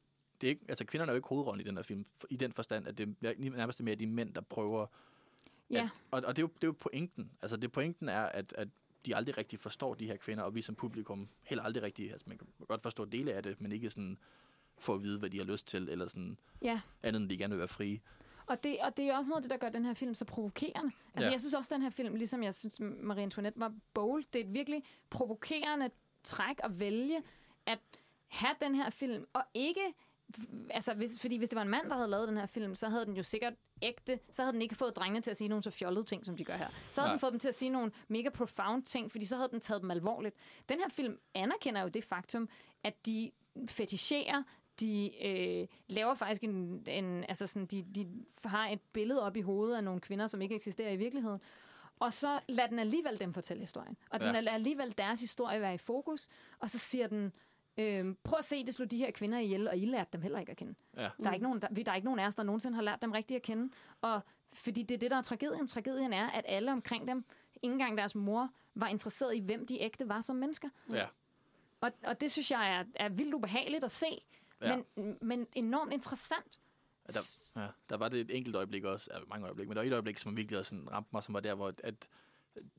det 0.41 0.47
er 0.47 0.51
ikke, 0.51 0.65
altså 0.69 0.85
kvinderne 0.85 1.09
er 1.09 1.13
jo 1.13 1.17
ikke 1.17 1.27
hovedrollen 1.27 1.61
i 1.65 1.69
den 1.69 1.75
her 1.75 1.83
film, 1.83 2.05
i 2.29 2.35
den 2.35 2.53
forstand, 2.53 2.87
at 2.87 2.97
det 2.97 3.15
er 3.21 3.33
nærmest 3.51 3.83
mere 3.83 3.95
de 3.95 4.07
mænd, 4.07 4.33
der 4.33 4.41
prøver. 4.41 4.85
Ja. 5.71 5.81
At, 5.83 5.89
og, 6.11 6.21
og 6.27 6.35
det, 6.35 6.41
er 6.41 6.43
jo, 6.43 6.49
det 6.55 6.63
er 6.63 6.67
jo 6.67 6.75
pointen. 6.79 7.31
Altså 7.41 7.57
det 7.57 7.71
pointen 7.71 8.09
er, 8.09 8.21
at, 8.21 8.53
at 8.57 8.67
de 9.05 9.15
aldrig 9.15 9.37
rigtig 9.37 9.59
forstår 9.59 9.93
de 9.93 10.05
her 10.07 10.17
kvinder, 10.17 10.43
og 10.43 10.55
vi 10.55 10.61
som 10.61 10.75
publikum 10.75 11.29
heller 11.43 11.63
aldrig 11.63 11.83
rigtig, 11.83 12.11
altså 12.11 12.25
man 12.29 12.37
kan 12.37 12.47
godt 12.67 12.81
forstå 12.81 13.05
dele 13.05 13.33
af 13.33 13.43
det, 13.43 13.61
men 13.61 13.71
ikke 13.71 13.89
sådan 13.89 14.17
for 14.79 14.95
at 14.95 15.03
vide, 15.03 15.19
hvad 15.19 15.29
de 15.29 15.37
har 15.37 15.45
lyst 15.45 15.67
til, 15.67 15.89
eller 15.89 16.07
sådan 16.07 16.37
ja. 16.61 16.81
andet, 17.03 17.21
end 17.21 17.29
de 17.29 17.37
gerne 17.37 17.51
vil 17.51 17.59
være 17.59 17.67
frie. 17.67 17.99
Og 18.45 18.63
det, 18.63 18.77
og 18.81 18.97
det 18.97 19.05
er 19.09 19.17
også 19.17 19.29
noget 19.29 19.37
af 19.37 19.41
det, 19.41 19.51
der 19.51 19.57
gør 19.57 19.69
den 19.69 19.85
her 19.85 19.93
film 19.93 20.13
så 20.15 20.25
provokerende. 20.25 20.91
Altså, 21.13 21.25
Ja. 21.27 21.31
jeg 21.31 21.41
synes 21.41 21.53
også, 21.53 21.73
at 21.73 21.75
den 21.75 21.81
her 21.83 21.89
film, 21.89 22.15
ligesom 22.15 22.43
jeg 22.43 22.53
synes, 22.53 22.79
Marie 22.79 23.23
Antoinette 23.23 23.59
var 23.59 23.73
bold, 23.93 24.23
det 24.33 24.41
er 24.41 24.45
et 24.45 24.53
virkelig 24.53 24.83
provokerende 25.09 25.89
træk 26.23 26.59
at 26.63 26.79
vælge 26.79 27.23
at 27.65 27.79
have 28.27 28.55
den 28.61 28.75
her 28.75 28.89
film, 28.89 29.25
og 29.33 29.43
ikke... 29.53 29.93
Altså, 30.69 30.93
hvis, 30.93 31.21
fordi 31.21 31.37
hvis 31.37 31.49
det 31.49 31.55
var 31.55 31.61
en 31.61 31.69
mand, 31.69 31.89
der 31.89 31.95
havde 31.95 32.07
lavet 32.07 32.27
den 32.27 32.37
her 32.37 32.45
film, 32.45 32.75
så 32.75 32.89
havde 32.89 33.05
den 33.05 33.17
jo 33.17 33.23
sikkert 33.23 33.53
ægte, 33.81 34.19
så 34.31 34.41
havde 34.41 34.53
den 34.53 34.61
ikke 34.61 34.75
fået 34.75 34.95
drengene 34.95 35.21
til 35.21 35.31
at 35.31 35.37
sige 35.37 35.47
nogle 35.47 35.63
så 35.63 35.71
fjollede 35.71 36.03
ting, 36.05 36.25
som 36.25 36.37
de 36.37 36.43
gør 36.45 36.57
her. 36.57 36.67
Så 36.89 37.01
havde 37.01 37.07
Nej. 37.09 37.13
den 37.13 37.19
fået 37.19 37.31
dem 37.31 37.39
til 37.39 37.47
at 37.47 37.55
sige 37.55 37.69
nogle 37.69 37.91
mega 38.07 38.29
profound 38.29 38.83
ting, 38.83 39.11
fordi 39.11 39.25
så 39.25 39.35
havde 39.35 39.49
den 39.49 39.59
taget 39.59 39.81
dem 39.81 39.91
alvorligt. 39.91 40.35
Den 40.69 40.79
her 40.79 40.89
film 40.89 41.19
anerkender 41.33 41.81
jo 41.81 41.87
det 41.87 42.03
faktum, 42.03 42.49
at 42.83 43.05
de 43.05 43.31
fetisherer, 43.67 44.43
de 44.79 45.11
øh, 45.25 45.67
laver 45.87 46.15
faktisk 46.15 46.43
en, 46.43 46.83
en 46.87 47.25
altså 47.29 47.47
sådan, 47.47 47.65
de, 47.65 47.83
de 47.95 48.07
har 48.45 48.67
et 48.69 48.81
billede 48.93 49.21
op 49.21 49.37
i 49.37 49.41
hovedet 49.41 49.75
af 49.77 49.83
nogle 49.83 50.01
kvinder, 50.01 50.27
som 50.27 50.41
ikke 50.41 50.55
eksisterer 50.55 50.91
i 50.91 50.95
virkeligheden. 50.95 51.41
Og 51.99 52.13
så 52.13 52.39
lader 52.49 52.69
den 52.69 52.79
alligevel 52.79 53.19
dem 53.19 53.33
fortælle 53.33 53.61
historien. 53.61 53.97
Og 54.09 54.19
den 54.19 54.27
Ja. 54.35 54.39
lader 54.39 54.55
alligevel 54.55 54.97
deres 54.97 55.19
historie 55.21 55.61
være 55.61 55.73
i 55.73 55.77
fokus. 55.77 56.27
Og 56.59 56.69
så 56.69 56.79
siger 56.79 57.07
den, 57.07 57.33
øh, 57.77 58.15
prøv 58.23 58.39
at 58.39 58.45
se, 58.45 58.65
det 58.65 58.73
slog 58.73 58.91
de 58.91 58.97
her 58.97 59.11
kvinder 59.11 59.39
ihjel, 59.39 59.67
og 59.67 59.77
I 59.77 59.85
lærte 59.85 60.09
dem 60.13 60.21
heller 60.21 60.39
ikke 60.39 60.51
at 60.51 60.57
kende. 60.57 60.75
Ja. 60.97 61.09
Der 61.23 61.29
er, 61.29 61.33
ikke 61.33 61.43
nogen, 61.43 61.61
der, 61.61 61.67
der 61.67 61.91
er 61.91 61.95
ikke 61.95 62.05
nogen 62.05 62.19
af 62.19 62.27
os, 62.27 62.35
der 62.35 62.43
nogensinde 62.43 62.75
har 62.75 62.83
lært 62.83 63.01
dem 63.01 63.11
rigtigt 63.11 63.35
at 63.35 63.41
kende. 63.41 63.73
Og 64.01 64.21
fordi 64.53 64.83
det 64.83 64.95
er 64.95 64.99
det, 64.99 65.11
der 65.11 65.17
er 65.17 65.21
tragedien. 65.21 65.67
Tragedien 65.67 66.13
er, 66.13 66.29
at 66.29 66.45
alle 66.47 66.71
omkring 66.71 67.07
dem, 67.07 67.25
ikke 67.61 67.73
engang 67.73 67.97
deres 67.97 68.15
mor, 68.15 68.49
var 68.75 68.87
interesseret 68.87 69.35
i, 69.35 69.39
hvem 69.39 69.65
de 69.65 69.81
ægte 69.81 70.09
var 70.09 70.21
som 70.21 70.35
mennesker. 70.35 70.69
Ja. 70.91 71.05
Og, 71.81 71.91
og 72.07 72.21
det 72.21 72.31
synes 72.31 72.51
jeg 72.51 72.75
er, 72.79 72.83
er 72.95 73.09
vildt 73.09 73.33
ubehageligt 73.33 73.83
at 73.83 73.91
se, 73.91 74.21
Ja. 74.61 74.81
men, 74.95 75.17
men 75.21 75.47
enormt 75.53 75.93
interessant. 75.93 76.59
Ja, 77.07 77.11
der, 77.11 77.61
ja, 77.61 77.67
der 77.89 77.97
var 77.97 78.09
det 78.09 78.19
et 78.19 78.37
enkelt 78.37 78.55
øjeblik 78.55 78.83
også, 78.83 79.09
ja, 79.13 79.19
mange 79.27 79.45
øjeblikke, 79.45 79.69
men 79.69 79.75
der 79.75 79.81
var 79.81 79.87
et 79.87 79.93
øjeblik, 79.93 80.17
som 80.17 80.37
virkelig 80.37 80.59
også 80.59 80.69
sådan 80.69 80.91
ramte 80.91 81.09
mig, 81.13 81.23
som 81.23 81.33
var 81.33 81.39
der, 81.39 81.55
hvor 81.55 81.73
at 81.83 82.07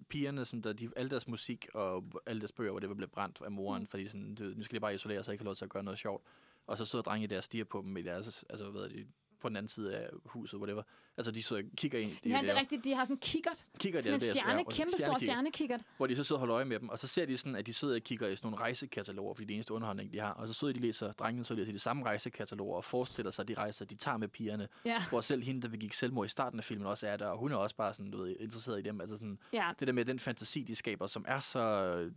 pigerne, 0.08 0.44
som 0.44 0.62
der, 0.62 0.72
de, 0.72 0.90
alle 0.96 1.10
deres 1.10 1.28
musik 1.28 1.68
og 1.74 2.04
alle 2.26 2.40
deres 2.40 2.52
bøger, 2.52 2.70
hvor 2.70 2.80
det 2.80 2.96
blev 2.96 3.08
brændt 3.08 3.40
af 3.44 3.50
moren, 3.50 3.82
mm. 3.82 3.86
fordi 3.86 4.08
sådan, 4.08 4.34
du, 4.34 4.44
nu 4.44 4.62
skal 4.62 4.74
de 4.74 4.80
bare 4.80 4.94
isolere 4.94 5.22
sig 5.22 5.32
ikke 5.32 5.42
have 5.42 5.46
lov 5.46 5.54
til 5.54 5.64
at 5.64 5.70
gøre 5.70 5.82
noget 5.82 5.98
sjovt. 5.98 6.26
Og 6.66 6.78
så 6.78 6.84
sidder 6.84 7.02
drenge 7.02 7.26
der 7.26 7.36
og 7.36 7.44
stiger 7.44 7.64
på 7.64 7.82
dem 7.82 7.96
i 7.96 8.02
deres, 8.02 8.44
altså 8.50 8.70
hvad 8.70 8.88
det, 8.88 9.06
på 9.44 9.48
den 9.48 9.56
anden 9.56 9.68
side 9.68 9.96
af 9.96 10.08
huset, 10.24 10.58
whatever. 10.60 10.82
Altså 11.16 11.30
de 11.32 11.42
sidder 11.42 11.62
og 11.62 11.68
kigger 11.76 11.98
ind. 11.98 12.12
Ja, 12.26 12.40
det 12.42 12.50
er 12.50 12.60
rigtigt. 12.60 12.84
De 12.84 12.94
har 12.94 13.04
sådan 13.04 13.16
en 13.16 13.20
kikkert. 13.20 13.66
Kigger 13.78 14.02
Sådan 14.02 14.14
en 14.14 14.20
der, 14.20 14.32
stjerne, 14.32 14.58
ja, 14.58 14.70
kæmpe 14.70 14.92
stor 14.92 15.18
stjernekikkert 15.18 15.80
hvor 15.96 16.06
de 16.06 16.16
så 16.16 16.24
sidder 16.24 16.36
og 16.36 16.40
holder 16.40 16.54
øje 16.54 16.64
med 16.64 16.80
dem, 16.80 16.88
og 16.88 16.98
så 16.98 17.06
ser 17.06 17.26
de 17.26 17.36
sådan, 17.36 17.56
at 17.56 17.66
de 17.66 17.72
sidder 17.72 17.94
og 17.94 18.00
kigger 18.00 18.28
i 18.28 18.36
sådan 18.36 18.46
nogle 18.46 18.62
rejsekataloger, 18.62 19.34
fordi 19.34 19.46
det 19.46 19.52
er 19.52 19.54
eneste 19.54 19.74
underholdning, 19.74 20.12
de 20.12 20.18
har. 20.18 20.30
Og 20.30 20.48
så 20.48 20.54
sidder 20.54 20.72
de 20.72 20.78
og 20.78 20.82
læser, 20.82 21.12
drengene 21.12 21.44
så 21.44 21.54
læser 21.54 21.72
de 21.72 21.78
samme 21.78 22.04
rejsekataloger 22.04 22.76
og 22.76 22.84
forestiller 22.84 23.30
sig 23.30 23.48
de 23.48 23.54
rejser, 23.54 23.84
de 23.84 23.94
tager 23.94 24.16
med 24.16 24.28
pigerne. 24.28 24.68
Ja. 24.84 25.02
Hvor 25.08 25.20
selv 25.20 25.42
hende, 25.42 25.62
der 25.62 25.68
begik 25.68 25.92
selvmord 25.92 26.26
i 26.26 26.28
starten 26.28 26.58
af 26.58 26.64
filmen, 26.64 26.86
også 26.86 27.06
er 27.08 27.16
der, 27.16 27.26
og 27.26 27.38
hun 27.38 27.52
er 27.52 27.56
også 27.56 27.76
bare 27.76 27.94
sådan, 27.94 28.10
du 28.10 28.22
ved, 28.22 28.36
interesseret 28.40 28.78
i 28.78 28.82
dem. 28.82 29.00
Altså 29.00 29.16
sådan, 29.16 29.38
Ja, 29.52 29.72
det 29.80 29.86
der 29.86 29.92
med 29.92 30.04
den 30.04 30.18
fantasi, 30.18 30.62
de 30.62 30.76
skaber, 30.76 31.06
som 31.06 31.24
er 31.28 31.40
så 31.40 32.10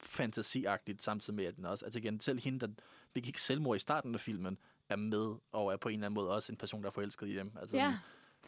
fantasiagtigt, 0.00 1.02
samtidig 1.02 1.36
med, 1.36 1.44
at 1.44 1.56
den 1.56 1.64
også, 1.64 1.84
altså 1.84 1.98
igen, 1.98 2.20
selv 2.20 2.40
hende, 2.40 2.60
der 2.60 2.68
begik 3.12 3.38
selvmord 3.38 3.76
i 3.76 3.78
starten 3.78 4.14
af 4.14 4.20
filmen, 4.20 4.58
er 4.88 4.96
med, 4.96 5.34
og 5.52 5.72
er 5.72 5.76
på 5.76 5.88
en 5.88 5.94
eller 5.94 6.06
anden 6.06 6.14
måde 6.14 6.30
også 6.30 6.52
en 6.52 6.56
person, 6.56 6.82
der 6.82 6.86
er 6.86 6.92
forelsket 6.92 7.28
i 7.28 7.36
dem. 7.36 7.52
Altså, 7.60 7.76
ja. 7.76 7.98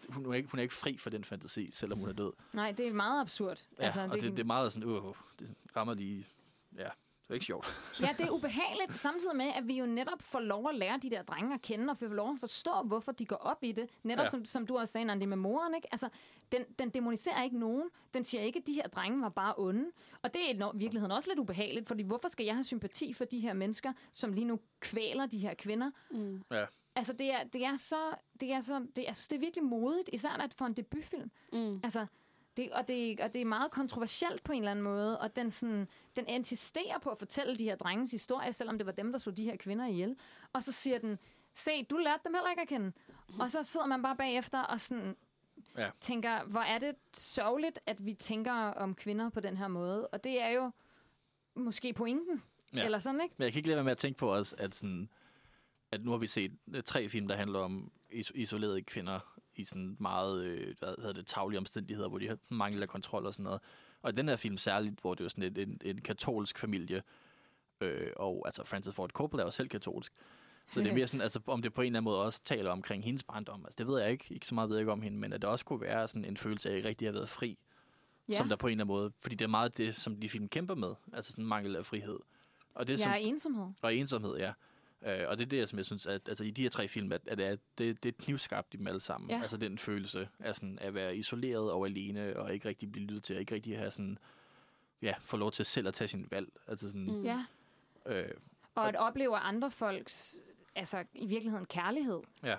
sådan, 0.00 0.14
hun, 0.14 0.32
er 0.32 0.36
ikke, 0.36 0.48
hun 0.50 0.58
er 0.58 0.62
ikke 0.62 0.74
fri 0.74 0.96
for 0.96 1.10
den 1.10 1.24
fantasi, 1.24 1.70
selvom 1.70 1.98
hun 1.98 2.08
er 2.08 2.12
død. 2.12 2.32
Nej, 2.52 2.72
det 2.72 2.86
er 2.86 2.92
meget 2.92 3.20
absurd. 3.20 3.66
Ja, 3.78 3.84
altså, 3.84 4.08
og 4.10 4.14
det, 4.14 4.22
det 4.22 4.38
er 4.38 4.44
meget 4.44 4.72
sådan, 4.72 4.88
uh, 4.88 5.14
det 5.38 5.54
rammer 5.76 5.94
lige, 5.94 6.26
ja, 6.76 6.88
det 7.28 7.32
er 7.32 7.34
ikke 7.34 7.46
sjovt. 7.46 7.66
Ja, 8.00 8.08
det 8.18 8.26
er 8.26 8.30
ubehageligt, 8.30 8.98
samtidig 8.98 9.36
med, 9.36 9.46
at 9.56 9.68
vi 9.68 9.78
jo 9.78 9.86
netop 9.86 10.22
får 10.22 10.40
lov 10.40 10.68
at 10.68 10.74
lære 10.74 10.98
de 11.02 11.10
der 11.10 11.22
drenge 11.22 11.54
at 11.54 11.62
kende, 11.62 11.90
og 11.90 11.96
får 11.98 12.06
lov 12.06 12.32
at 12.32 12.38
forstå, 12.40 12.70
hvorfor 12.84 13.12
de 13.12 13.24
går 13.26 13.36
op 13.36 13.64
i 13.64 13.72
det. 13.72 13.90
Netop 14.02 14.24
Ja. 14.24 14.28
som, 14.30 14.44
som 14.44 14.66
du 14.66 14.78
også 14.78 14.92
sagde, 14.92 15.04
Nandi, 15.04 15.26
med 15.26 15.36
moren, 15.36 15.74
ikke? 15.74 15.88
Altså, 15.92 16.08
den, 16.52 16.64
den 16.78 16.90
demoniserer 16.90 17.42
ikke 17.42 17.58
nogen. 17.58 17.90
Den 18.14 18.24
siger 18.24 18.42
ikke, 18.42 18.58
at 18.58 18.66
de 18.66 18.72
her 18.74 18.88
drenge 18.88 19.22
var 19.22 19.28
bare 19.28 19.54
onde. 19.56 19.90
Og 20.22 20.34
det 20.34 20.50
er 20.50 20.54
i 20.74 20.78
virkeligheden 20.78 21.12
også 21.12 21.28
lidt 21.28 21.38
ubehageligt, 21.38 21.88
fordi 21.88 22.02
hvorfor 22.02 22.28
skal 22.28 22.46
jeg 22.46 22.54
have 22.54 22.64
sympati 22.64 23.12
for 23.12 23.24
de 23.24 23.40
her 23.40 23.52
mennesker, 23.52 23.92
som 24.12 24.32
lige 24.32 24.44
nu 24.44 24.60
kvæler 24.80 25.26
de 25.26 25.38
her 25.38 25.54
kvinder? 25.54 25.90
Mm. 26.10 26.42
Ja. 26.50 26.64
Altså, 26.96 27.12
det 27.12 27.32
er, 27.32 27.44
det 27.52 27.64
er 27.64 27.76
så... 27.76 27.96
Det 28.40 28.52
er 28.52 28.60
så 28.60 28.86
det, 28.96 29.04
jeg 29.06 29.16
synes, 29.16 29.28
det 29.28 29.36
er 29.36 29.40
virkelig 29.40 29.64
modigt, 29.64 30.10
især 30.12 30.28
at 30.30 30.54
for 30.54 30.64
en 30.64 30.72
debutfilm. 30.72 31.30
Mm. 31.52 31.80
Altså, 31.84 32.06
det, 32.58 32.70
og, 32.70 32.88
det, 32.88 33.20
og 33.20 33.32
det 33.32 33.40
er 33.40 33.44
meget 33.44 33.70
kontroversielt 33.70 34.44
på 34.44 34.52
en 34.52 34.58
eller 34.58 34.70
anden 34.70 34.84
måde, 34.84 35.20
og 35.20 35.36
den, 35.36 35.50
sådan, 35.50 35.88
den 36.16 36.26
insisterer 36.28 36.98
på 36.98 37.10
at 37.10 37.18
fortælle 37.18 37.56
de 37.56 37.64
her 37.64 37.76
drenges 37.76 38.10
historie, 38.10 38.52
selvom 38.52 38.78
det 38.78 38.86
var 38.86 38.92
dem, 38.92 39.12
der 39.12 39.18
slog 39.18 39.36
de 39.36 39.44
her 39.44 39.56
kvinder 39.56 39.86
ihjel. 39.86 40.16
Og 40.52 40.62
så 40.62 40.72
siger 40.72 40.98
den, 40.98 41.18
se, 41.54 41.82
du 41.84 41.96
lærte 41.96 42.20
dem 42.24 42.34
heller 42.34 42.50
ikke 42.50 42.62
at 42.62 42.68
kende. 42.68 42.92
Og 43.40 43.50
så 43.50 43.62
sidder 43.62 43.86
man 43.86 44.02
bare 44.02 44.16
bagefter 44.16 44.62
og 44.62 44.80
sådan 44.80 45.16
Ja. 45.78 45.90
tænker, 46.00 46.44
hvor 46.44 46.60
er 46.60 46.78
det 46.78 46.94
sørgeligt, 47.14 47.78
at 47.86 48.06
vi 48.06 48.14
tænker 48.14 48.52
om 48.52 48.94
kvinder 48.94 49.28
på 49.28 49.40
den 49.40 49.56
her 49.56 49.68
måde. 49.68 50.06
Og 50.08 50.24
det 50.24 50.40
er 50.40 50.48
jo 50.48 50.70
måske 51.54 51.92
pointen, 51.92 52.42
Ja. 52.74 52.84
eller 52.84 52.98
sådan, 52.98 53.20
ikke? 53.20 53.34
Men 53.38 53.44
jeg 53.44 53.52
kan 53.52 53.58
ikke 53.58 53.68
lade 53.68 53.76
være 53.76 53.84
med 53.84 53.92
at 53.92 53.98
tænke 53.98 54.18
på 54.18 54.34
også, 54.34 54.54
at, 54.58 54.74
sådan, 54.74 55.08
at 55.92 56.04
nu 56.04 56.10
har 56.10 56.18
vi 56.18 56.26
set 56.26 56.52
tre 56.84 57.08
film, 57.08 57.28
der 57.28 57.36
handler 57.36 57.58
om 57.58 57.92
is- 58.10 58.32
isolerede 58.34 58.82
kvinder 58.82 59.37
i 59.58 59.64
sådan 59.64 59.96
meget, 60.00 60.44
øh, 60.44 60.74
hvad 60.78 60.94
hedder 60.98 61.12
det, 61.12 61.26
taglige 61.26 61.58
omstændigheder, 61.58 62.08
hvor 62.08 62.18
de 62.18 62.28
har 62.28 62.38
mangel 62.48 62.82
af 62.82 62.88
kontrol 62.88 63.26
og 63.26 63.34
sådan 63.34 63.44
noget. 63.44 63.60
Og 64.02 64.10
i 64.10 64.12
den 64.12 64.28
her 64.28 64.36
film 64.36 64.58
særligt, 64.58 65.00
hvor 65.00 65.14
det 65.14 65.24
er 65.24 65.28
sådan 65.28 65.44
et, 65.44 65.58
en, 65.58 65.80
en 65.84 66.00
katolsk 66.00 66.58
familie, 66.58 67.02
øh, 67.80 68.10
og 68.16 68.42
altså 68.46 68.64
Francis 68.64 68.94
Ford 68.94 69.10
Coppola 69.10 69.42
er 69.42 69.46
jo 69.46 69.50
selv 69.50 69.68
katolsk. 69.68 70.12
Så 70.70 70.80
det 70.80 70.90
er 70.90 70.94
mere 70.98 71.06
sådan, 71.06 71.20
altså, 71.20 71.40
om 71.46 71.62
det 71.62 71.74
på 71.74 71.80
en 71.80 71.86
eller 71.86 71.98
anden 71.98 72.04
måde 72.04 72.22
også 72.22 72.40
taler 72.44 72.70
omkring 72.70 73.04
hendes 73.04 73.24
barndom. 73.24 73.64
Altså, 73.64 73.76
det 73.78 73.86
ved 73.86 74.00
jeg 74.00 74.10
ikke. 74.10 74.34
Ikke 74.34 74.46
så 74.46 74.54
meget 74.54 74.70
ved 74.70 74.76
jeg 74.76 74.82
ikke 74.82 74.92
om 74.92 75.02
hende, 75.02 75.18
men 75.18 75.32
at 75.32 75.42
det 75.42 75.50
også 75.50 75.64
kunne 75.64 75.80
være 75.80 76.08
sådan 76.08 76.24
en 76.24 76.36
følelse 76.36 76.68
af, 76.68 76.72
at 76.72 76.78
jeg 76.78 76.84
rigtig 76.88 77.08
har 77.08 77.12
været 77.12 77.28
fri. 77.28 77.58
Ja. 78.28 78.34
Som 78.34 78.48
der 78.48 78.56
på 78.56 78.66
en 78.66 78.70
eller 78.70 78.84
anden 78.84 78.94
måde, 78.94 79.12
fordi 79.20 79.34
det 79.36 79.44
er 79.44 79.48
meget 79.48 79.76
det, 79.76 79.96
som 79.96 80.16
de 80.20 80.28
film 80.28 80.48
kæmper 80.48 80.74
med. 80.74 80.94
Altså 81.12 81.30
sådan 81.30 81.44
mangel 81.44 81.76
af 81.76 81.86
frihed. 81.86 82.18
Og 82.74 82.86
det 82.86 82.92
er 82.92 82.98
som, 82.98 83.12
Ja, 83.12 83.18
ensomhed. 83.18 83.66
og 83.82 83.94
ensomhed, 83.94 84.36
ja. 84.36 84.52
Øh, 85.06 85.24
og 85.28 85.38
det 85.38 85.44
er 85.44 85.48
det, 85.48 85.68
som 85.68 85.76
jeg 85.78 85.86
synes, 85.86 86.06
at 86.06 86.28
altså, 86.28 86.44
i 86.44 86.50
de 86.50 86.62
her 86.62 86.70
tre 86.70 86.88
film, 86.88 87.12
at, 87.12 87.20
at 87.28 87.38
det, 87.38 87.46
er, 87.46 87.56
det, 87.78 88.02
det 88.02 88.08
er 88.08 88.22
knivskarpt 88.22 88.74
i 88.74 88.76
dem 88.76 88.86
alle 88.86 89.00
sammen. 89.00 89.30
Ja. 89.30 89.40
Altså 89.42 89.56
den 89.56 89.78
følelse 89.78 90.28
af 90.38 90.54
sådan, 90.54 90.78
at 90.80 90.94
være 90.94 91.16
isoleret 91.16 91.70
og 91.72 91.86
alene, 91.86 92.36
og 92.36 92.54
ikke 92.54 92.68
rigtig 92.68 92.92
blive 92.92 93.06
lyttet 93.06 93.24
til, 93.24 93.34
og 93.36 93.40
ikke 93.40 93.54
rigtig 93.54 93.78
have 93.78 93.90
sådan, 93.90 94.18
ja, 95.02 95.14
få 95.20 95.36
lov 95.36 95.52
til 95.52 95.64
selv 95.64 95.88
at 95.88 95.94
tage 95.94 96.08
sin 96.08 96.26
valg. 96.30 96.48
Altså 96.68 96.88
sådan, 96.88 97.04
Mm. 97.12 97.22
Ja. 97.24 97.44
øh, 98.06 98.30
Og 98.74 98.88
at 98.88 98.96
opleve 98.96 99.36
andre 99.36 99.70
folks, 99.70 100.36
altså 100.74 101.04
i 101.14 101.26
virkeligheden 101.26 101.66
kærlighed. 101.66 102.20
Ja. 102.42 102.56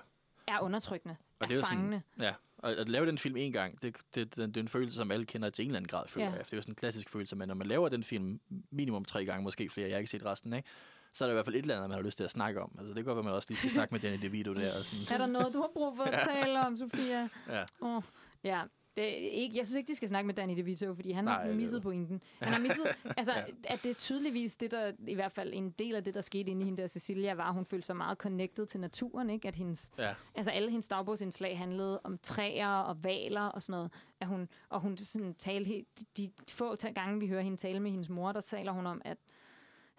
er 0.47 0.59
undertrykkende, 0.59 1.15
Og 1.39 1.43
er 1.43 1.47
det 1.47 1.53
er 1.53 1.57
jo 1.57 1.63
sådan- 1.63 1.77
fangende. 1.77 2.01
Ja, 2.19 2.33
og 2.57 2.71
at 2.71 2.89
lave 2.89 3.05
den 3.05 3.17
film 3.17 3.37
en 3.37 3.51
gang, 3.51 3.81
det, 3.81 3.97
det, 4.15 4.35
det, 4.35 4.47
det 4.47 4.57
er 4.57 4.61
en 4.61 4.67
følelse, 4.67 4.95
som 4.97 5.11
alle 5.11 5.25
kender 5.25 5.49
til 5.49 5.63
en 5.63 5.69
eller 5.69 5.77
anden 5.77 5.87
grad, 5.87 6.07
føler 6.07 6.25
Ja. 6.25 6.31
jeg. 6.31 6.45
Det 6.45 6.53
er 6.53 6.57
jo 6.57 6.61
sådan 6.61 6.71
en 6.71 6.75
klassisk 6.75 7.09
følelse, 7.09 7.35
men 7.35 7.47
når 7.47 7.55
man 7.55 7.67
laver 7.67 7.89
den 7.89 8.03
film 8.03 8.39
minimum 8.71 9.05
tre 9.05 9.25
gange, 9.25 9.43
måske 9.43 9.69
flere, 9.69 9.87
jeg 9.87 9.95
har 9.95 9.99
ikke 9.99 10.11
set 10.11 10.25
resten, 10.25 10.53
ikke? 10.53 10.69
Så 11.13 11.23
er 11.23 11.27
der 11.27 11.33
i 11.33 11.35
hvert 11.35 11.45
fald 11.45 11.55
et 11.55 11.61
eller 11.61 11.75
andet, 11.75 11.89
man 11.89 11.97
har 11.97 12.03
lyst 12.03 12.17
til 12.17 12.23
at 12.23 12.31
snakke 12.31 12.61
om. 12.61 12.75
Altså 12.79 12.93
det 12.93 13.05
godt 13.05 13.15
være, 13.15 13.23
man 13.23 13.33
også 13.33 13.47
lige 13.49 13.57
skal 13.57 13.69
snakke 13.71 13.93
med 13.93 13.99
Danny 14.01 14.21
DeVito 14.21 14.53
der. 14.53 14.77
Og 14.79 14.85
sådan. 14.85 15.05
Er 15.11 15.17
der 15.17 15.25
noget, 15.25 15.53
du 15.53 15.59
har 15.61 15.69
brug 15.73 15.95
for 15.97 16.03
at 16.03 16.27
tale 16.33 16.59
om, 16.67 16.77
Sofia? 16.77 17.29
Ja. 17.49 17.63
Oh, 17.81 18.03
ja. 18.43 18.61
Det 18.97 19.05
ikke, 19.17 19.57
jeg 19.57 19.65
synes 19.67 19.77
ikke, 19.77 19.87
de 19.87 19.95
skal 19.95 20.09
snakke 20.09 20.27
med 20.27 20.35
Danny 20.35 20.57
DeVito, 20.57 20.95
fordi 20.95 21.11
han 21.11 21.23
Nej, 21.23 21.45
har 21.47 21.53
misset 21.53 21.81
pointen. 21.81 22.21
Han 22.41 22.53
har 22.53 22.59
misset, 22.59 22.85
altså, 23.17 23.33
at 23.63 23.83
det 23.83 23.89
er 23.89 23.93
tydeligvis 23.93 24.57
det, 24.57 24.71
der, 24.71 24.91
i 25.07 25.13
hvert 25.15 25.31
fald 25.31 25.53
en 25.53 25.69
del 25.71 25.95
af 25.95 26.03
det, 26.03 26.13
der 26.13 26.21
skete 26.21 26.51
inde 26.51 26.61
i 26.61 26.65
hende 26.65 26.81
der 26.81 26.87
Cecilia, 26.87 27.33
var, 27.33 27.43
at 27.43 27.53
hun 27.53 27.65
følte 27.65 27.85
sig 27.85 27.95
meget 27.95 28.17
connected 28.17 28.65
til 28.65 28.79
naturen, 28.79 29.29
ikke? 29.29 29.47
At 29.47 29.55
hendes, 29.55 29.91
Ja. 29.97 30.13
altså 30.35 30.51
alle 30.51 30.69
hendes 30.71 30.87
dagbogsindslag 30.87 31.57
handlede 31.57 31.99
om 32.03 32.17
træer 32.23 32.67
og 32.67 33.03
valer 33.03 33.41
og 33.41 33.61
sådan 33.61 33.77
noget. 33.77 33.91
At 34.21 34.27
hun, 34.27 34.49
og 34.69 34.79
hun 34.79 34.97
sådan 34.97 35.33
talte 35.33 35.71
de, 35.99 36.05
de 36.17 36.29
få 36.51 36.75
gange, 36.75 37.19
vi 37.19 37.27
hører 37.27 37.41
hende 37.41 37.57
tale 37.57 37.79
med 37.79 37.91
hendes 37.91 38.09
mor, 38.09 38.31
der 38.31 38.41
taler 38.41 38.71
hun 38.71 38.85
om, 38.87 39.01
at 39.05 39.17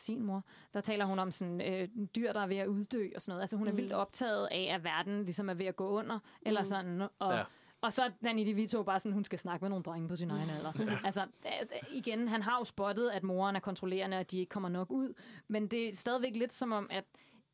sin 0.02 0.22
mor, 0.22 0.44
der 0.74 0.80
taler 0.80 1.04
hun 1.04 1.18
om 1.18 1.30
sådan 1.30 1.60
øh, 1.60 1.88
dyr, 2.16 2.32
der 2.32 2.40
er 2.40 2.46
ved 2.46 2.56
at 2.56 2.66
uddø 2.66 3.08
og 3.14 3.22
sådan 3.22 3.30
noget. 3.32 3.40
Altså 3.42 3.56
hun 3.56 3.66
er 3.68 3.72
Mm. 3.72 3.76
vildt 3.76 3.92
optaget 3.92 4.48
af, 4.50 4.70
at 4.74 4.84
verden 4.84 5.24
ligesom 5.24 5.48
er 5.48 5.54
ved 5.54 5.66
at 5.66 5.76
gå 5.76 5.88
under, 5.88 6.18
eller 6.42 6.60
Mm. 6.60 6.66
sådan. 6.66 7.02
Og, 7.18 7.34
Ja. 7.34 7.42
og 7.80 7.92
så 7.92 8.02
er 8.02 8.08
Danny 8.24 8.46
DeVito 8.46 8.82
bare 8.82 9.00
sådan, 9.00 9.12
hun 9.12 9.24
skal 9.24 9.38
snakke 9.38 9.64
med 9.64 9.70
nogle 9.70 9.82
drenge 9.82 10.08
på 10.08 10.16
sin 10.16 10.30
egen 10.30 10.50
alder. 10.50 10.72
altså, 11.04 11.22
øh, 11.46 11.78
igen, 11.92 12.28
han 12.28 12.42
har 12.42 12.58
jo 12.58 12.64
spottet, 12.64 13.08
at 13.10 13.22
moren 13.22 13.56
er 13.56 13.60
kontrollerende, 13.60 14.16
og 14.16 14.20
at 14.20 14.30
de 14.30 14.38
ikke 14.38 14.50
kommer 14.50 14.68
nok 14.68 14.90
ud. 14.90 15.14
Men 15.48 15.66
det 15.66 15.88
er 15.88 15.96
stadigvæk 15.96 16.36
lidt 16.36 16.52
som 16.52 16.72
om, 16.72 16.86
at 16.90 17.04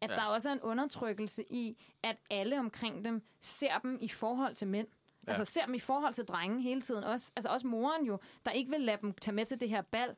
at 0.01 0.11
Ja. 0.11 0.17
der 0.17 0.23
også 0.25 0.49
er 0.49 0.53
en 0.53 0.61
undertrykkelse 0.61 1.45
i, 1.51 1.77
at 2.03 2.17
alle 2.31 2.59
omkring 2.59 3.05
dem 3.05 3.23
ser 3.41 3.79
dem 3.79 3.99
i 4.01 4.09
forhold 4.09 4.55
til 4.55 4.67
mænd. 4.69 4.87
Ja. 5.27 5.31
Altså 5.33 5.45
ser 5.53 5.65
dem 5.67 5.75
i 5.75 5.79
forhold 5.79 6.15
til 6.15 6.25
drenge 6.25 6.63
hele 6.63 6.81
tiden. 6.81 7.05
Også, 7.05 7.33
altså 7.37 7.49
også 7.51 7.67
moren 7.67 8.05
jo, 8.07 8.19
der 8.45 8.51
ikke 8.51 8.71
vil 8.71 8.81
lade 8.81 8.99
dem 9.03 9.13
tage 9.13 9.35
med 9.35 9.45
til 9.45 9.61
det 9.61 9.69
her 9.69 9.83
bal, 9.83 10.15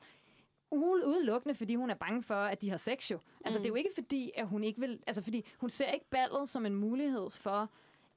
udelukkende, 0.71 1.55
fordi 1.55 1.75
hun 1.75 1.91
er 1.91 1.95
bange 1.95 2.23
for, 2.23 2.35
at 2.35 2.63
de 2.63 2.71
har 2.71 2.77
sex 2.77 3.11
jo. 3.11 3.19
Altså, 3.45 3.59
Mm. 3.59 3.63
det 3.63 3.69
er 3.69 3.73
jo 3.73 3.75
ikke 3.75 3.91
fordi, 3.95 4.31
at 4.37 4.47
hun 4.49 4.65
ikke 4.65 4.81
vil... 4.81 5.03
Altså, 5.07 5.23
fordi 5.23 5.45
hun 5.59 5.71
ser 5.71 5.91
ikke 5.91 6.07
ballet 6.11 6.49
som 6.49 6.67
en 6.67 6.75
mulighed 6.75 7.31
for, 7.31 7.71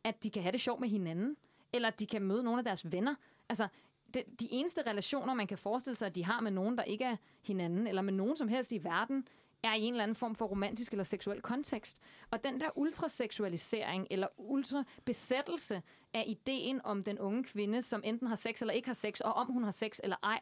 at 0.03 0.23
de 0.23 0.29
kan 0.29 0.41
have 0.41 0.51
det 0.51 0.61
sjovt 0.61 0.79
med 0.79 0.89
hinanden, 0.89 1.37
eller 1.73 1.87
at 1.87 1.99
de 1.99 2.05
kan 2.07 2.21
møde 2.21 2.43
nogle 2.43 2.59
af 2.59 2.63
deres 2.65 2.91
venner. 2.91 3.15
Altså, 3.49 3.67
det, 4.13 4.23
de 4.39 4.47
eneste 4.51 4.81
relationer, 4.87 5.33
man 5.33 5.47
kan 5.47 5.57
forestille 5.57 5.95
sig, 5.95 6.05
at 6.05 6.15
de 6.15 6.25
har 6.25 6.41
med 6.41 6.51
nogen, 6.51 6.77
der 6.77 6.83
ikke 6.83 7.03
er 7.03 7.15
hinanden, 7.43 7.87
eller 7.87 8.01
med 8.01 8.13
nogen 8.13 8.35
som 8.35 8.47
helst 8.47 8.71
i 8.71 8.83
verden, 8.83 9.27
er 9.63 9.73
i 9.75 9.81
en 9.81 9.93
eller 9.93 10.03
anden 10.03 10.15
form 10.15 10.35
for 10.35 10.45
romantisk 10.45 10.91
eller 10.91 11.03
seksuel 11.03 11.41
kontekst. 11.41 12.01
Og 12.31 12.43
den 12.43 12.59
der 12.59 12.69
ultraseksualisering 12.77 14.07
eller 14.11 14.27
ultrabesættelse 14.37 15.81
af 16.13 16.23
ideen 16.27 16.81
om 16.83 17.03
den 17.03 17.19
unge 17.19 17.43
kvinde, 17.43 17.81
som 17.81 18.01
enten 18.05 18.27
har 18.27 18.35
sex 18.35 18.61
eller 18.61 18.73
ikke 18.73 18.87
har 18.87 18.93
sex, 18.93 19.19
og 19.19 19.33
om 19.33 19.47
hun 19.51 19.63
har 19.63 19.71
sex 19.71 19.99
eller 20.03 20.15
ej, 20.23 20.39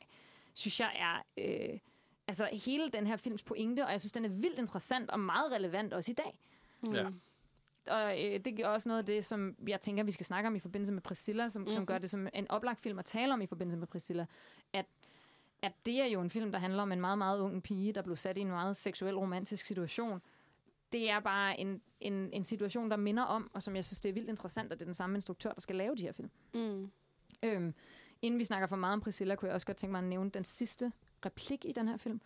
synes 0.54 0.80
jeg 0.80 0.92
er 0.96 1.44
øh, 1.74 1.80
altså 2.30 2.50
hele 2.66 2.90
den 2.90 3.08
her 3.08 3.18
films 3.18 3.44
pointe, 3.44 3.86
og 3.86 3.92
jeg 3.92 4.00
synes, 4.02 4.12
den 4.12 4.26
er 4.26 4.30
vildt 4.30 4.60
interessant 4.60 5.10
og 5.12 5.20
meget 5.20 5.52
relevant 5.52 5.94
også 5.94 6.12
i 6.12 6.14
dag. 6.14 6.40
Mm. 6.82 6.94
Ja. 6.94 7.06
Og 7.88 8.26
øh, 8.26 8.40
det 8.46 8.60
er 8.60 8.68
også 8.68 8.90
noget 8.90 9.00
af 9.00 9.06
det, 9.06 9.26
som 9.26 9.56
jeg 9.68 9.82
tænker, 9.82 10.04
vi 10.04 10.12
skal 10.12 10.26
snakke 10.26 10.48
om 10.48 10.56
i 10.56 10.60
forbindelse 10.60 10.94
med 10.94 11.02
Priscilla, 11.02 11.50
som, 11.50 11.62
mm-hmm. 11.62 11.74
som 11.74 11.82
Mhm. 11.82 11.86
gør 11.88 11.98
det 11.98 12.10
som 12.10 12.28
en 12.34 12.52
oplagt 12.52 12.80
film 12.80 13.00
at 13.00 13.06
tale 13.06 13.34
om 13.34 13.42
i 13.42 13.46
forbindelse 13.48 13.78
med 13.78 13.88
Priscilla. 13.88 14.26
At, 14.74 14.86
at 15.62 15.72
det 15.86 16.02
er 16.02 16.06
jo 16.06 16.22
en 16.22 16.30
film, 16.30 16.52
der 16.52 16.60
handler 16.60 16.84
om 16.84 16.92
en 16.92 17.02
meget, 17.02 17.18
meget 17.18 17.40
ung 17.40 17.64
pige, 17.64 17.94
der 17.94 18.02
blev 18.02 18.18
sat 18.18 18.38
i 18.38 18.42
en 18.42 18.48
meget 18.50 18.78
seksuel, 18.78 19.18
romantisk 19.18 19.66
situation. 19.66 20.22
Det 20.92 21.10
er 21.10 21.20
bare 21.20 21.60
en, 21.60 21.82
en, 22.00 22.30
en 22.34 22.46
situation, 22.46 22.92
der 22.92 22.98
minder 22.98 23.24
om, 23.24 23.52
og 23.54 23.64
som 23.64 23.76
jeg 23.76 23.86
synes, 23.86 24.02
det 24.02 24.10
er 24.10 24.14
vildt 24.14 24.30
interessant, 24.30 24.72
at 24.72 24.80
det 24.80 24.86
er 24.86 24.88
den 24.88 24.94
samme 24.94 25.16
instruktør, 25.18 25.52
der 25.52 25.62
skal 25.62 25.76
lave 25.76 25.96
de 25.96 26.02
her 26.02 26.12
film. 26.12 26.30
Mm. 26.54 26.92
Øhm, 27.44 27.74
inden 28.22 28.40
vi 28.40 28.44
snakker 28.46 28.68
for 28.68 28.76
meget 28.76 28.94
om 28.94 29.02
Priscilla, 29.02 29.36
kunne 29.36 29.48
jeg 29.48 29.56
også 29.56 29.68
godt 29.68 29.78
tænke 29.78 29.92
mig 29.92 30.00
at 30.00 30.04
nævne 30.06 30.30
den 30.30 30.44
sidste 30.44 30.92
replik 31.26 31.66
i 31.66 31.72
den 31.72 31.88
her 31.88 31.98
film, 31.98 32.22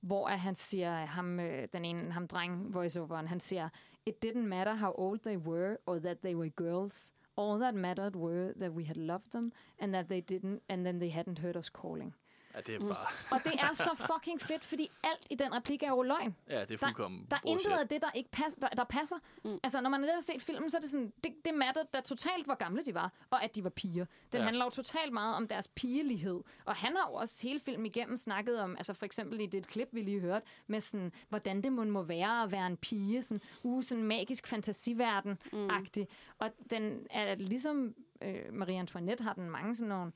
hvor 0.00 0.26
han 0.26 0.54
siger, 0.54 0.94
ham, 0.94 1.40
øh, 1.40 1.68
den 1.72 1.84
ene, 1.84 2.12
ham 2.12 2.28
dreng 2.28 2.74
voiceoveren, 2.74 3.28
han 3.28 3.40
siger, 3.40 3.68
It 4.06 4.24
didn't 4.24 4.46
matter 4.46 4.74
how 4.74 4.92
old 4.94 5.20
they 5.20 5.36
were 5.36 5.76
or 5.86 5.98
that 5.98 6.18
they 6.18 6.34
were 6.34 6.48
girls. 6.48 7.12
All 7.36 7.60
that 7.60 7.74
mattered 7.74 8.16
were 8.16 8.52
that 8.52 8.72
we 8.72 8.84
had 8.84 8.96
loved 8.96 9.30
them 9.32 9.52
and 9.78 9.94
that 9.94 10.08
they 10.08 10.20
didn't, 10.20 10.60
and 10.68 10.84
then 10.84 11.00
they 11.00 11.10
hadn't 11.10 11.38
heard 11.38 11.56
us 11.56 11.68
calling. 11.68 12.14
Ja, 12.54 12.60
det 12.60 12.74
er 12.74 12.78
Mm. 12.78 12.88
bare... 12.88 13.06
Og 13.30 13.40
det 13.44 13.52
er 13.60 13.72
så 13.74 14.08
fucking 14.14 14.40
fedt, 14.40 14.64
fordi 14.64 14.90
alt 15.04 15.26
i 15.30 15.34
den 15.34 15.54
replik 15.54 15.82
er 15.82 15.88
jo 15.88 16.02
løgn. 16.02 16.36
Ja, 16.48 16.60
det 16.64 16.70
er 16.74 16.78
fuldkommen 16.78 17.26
Der 17.30 17.36
er 17.36 17.40
bullshit. 17.46 17.66
intet 17.66 17.78
af 17.80 17.88
det, 17.88 18.02
der 18.02 18.10
ikke 18.14 18.30
pas, 18.30 18.52
der, 18.62 18.68
der 18.68 18.84
passer. 18.84 19.16
Mm. 19.44 19.50
Mm. 19.50 19.58
Altså, 19.62 19.80
når 19.80 19.90
man 19.90 20.02
har 20.04 20.20
set 20.20 20.42
filmen, 20.42 20.70
så 20.70 20.76
er 20.76 20.80
det 20.80 20.90
sådan, 20.90 21.12
det, 21.24 21.32
det 21.44 21.54
matter 21.54 21.82
da 21.94 22.00
totalt, 22.00 22.44
hvor 22.44 22.54
gamle 22.54 22.84
de 22.84 22.94
var, 22.94 23.12
og 23.30 23.44
at 23.44 23.56
de 23.56 23.64
var 23.64 23.70
piger. 23.70 24.06
Den 24.32 24.40
Ja. 24.40 24.44
handler 24.44 24.64
jo 24.64 24.70
totalt 24.70 25.12
meget 25.12 25.36
om 25.36 25.48
deres 25.48 25.68
pigelighed. 25.68 26.40
Og 26.64 26.74
han 26.76 26.96
har 26.96 27.08
jo 27.10 27.14
også 27.14 27.42
hele 27.42 27.60
filmen 27.60 27.86
igennem 27.86 28.16
snakket 28.16 28.60
om, 28.60 28.76
altså 28.76 28.94
for 28.94 29.04
eksempel 29.06 29.40
i 29.40 29.46
det 29.46 29.66
klip, 29.66 29.88
vi 29.92 30.02
lige 30.02 30.20
hørte, 30.20 30.46
med 30.66 30.80
sådan, 30.80 31.12
hvordan 31.28 31.62
det 31.62 31.72
må, 31.72 31.84
må 31.84 32.02
være 32.02 32.42
at 32.42 32.50
være 32.52 32.66
en 32.66 32.76
pige, 32.76 33.22
sådan, 33.22 33.40
uh, 33.62 33.82
sådan 33.82 34.04
magisk 34.04 34.46
fantasiverden-agtig. 34.46 36.00
Mm. 36.02 36.06
Og 36.38 36.50
den 36.70 37.06
er 37.10 37.34
ligesom 37.34 37.94
øh, 38.22 38.52
Marie 38.52 38.78
Antoinette 38.78 39.24
har 39.24 39.32
den 39.32 39.50
mange 39.50 39.76
sådan 39.76 39.88
nogle, 39.88 40.12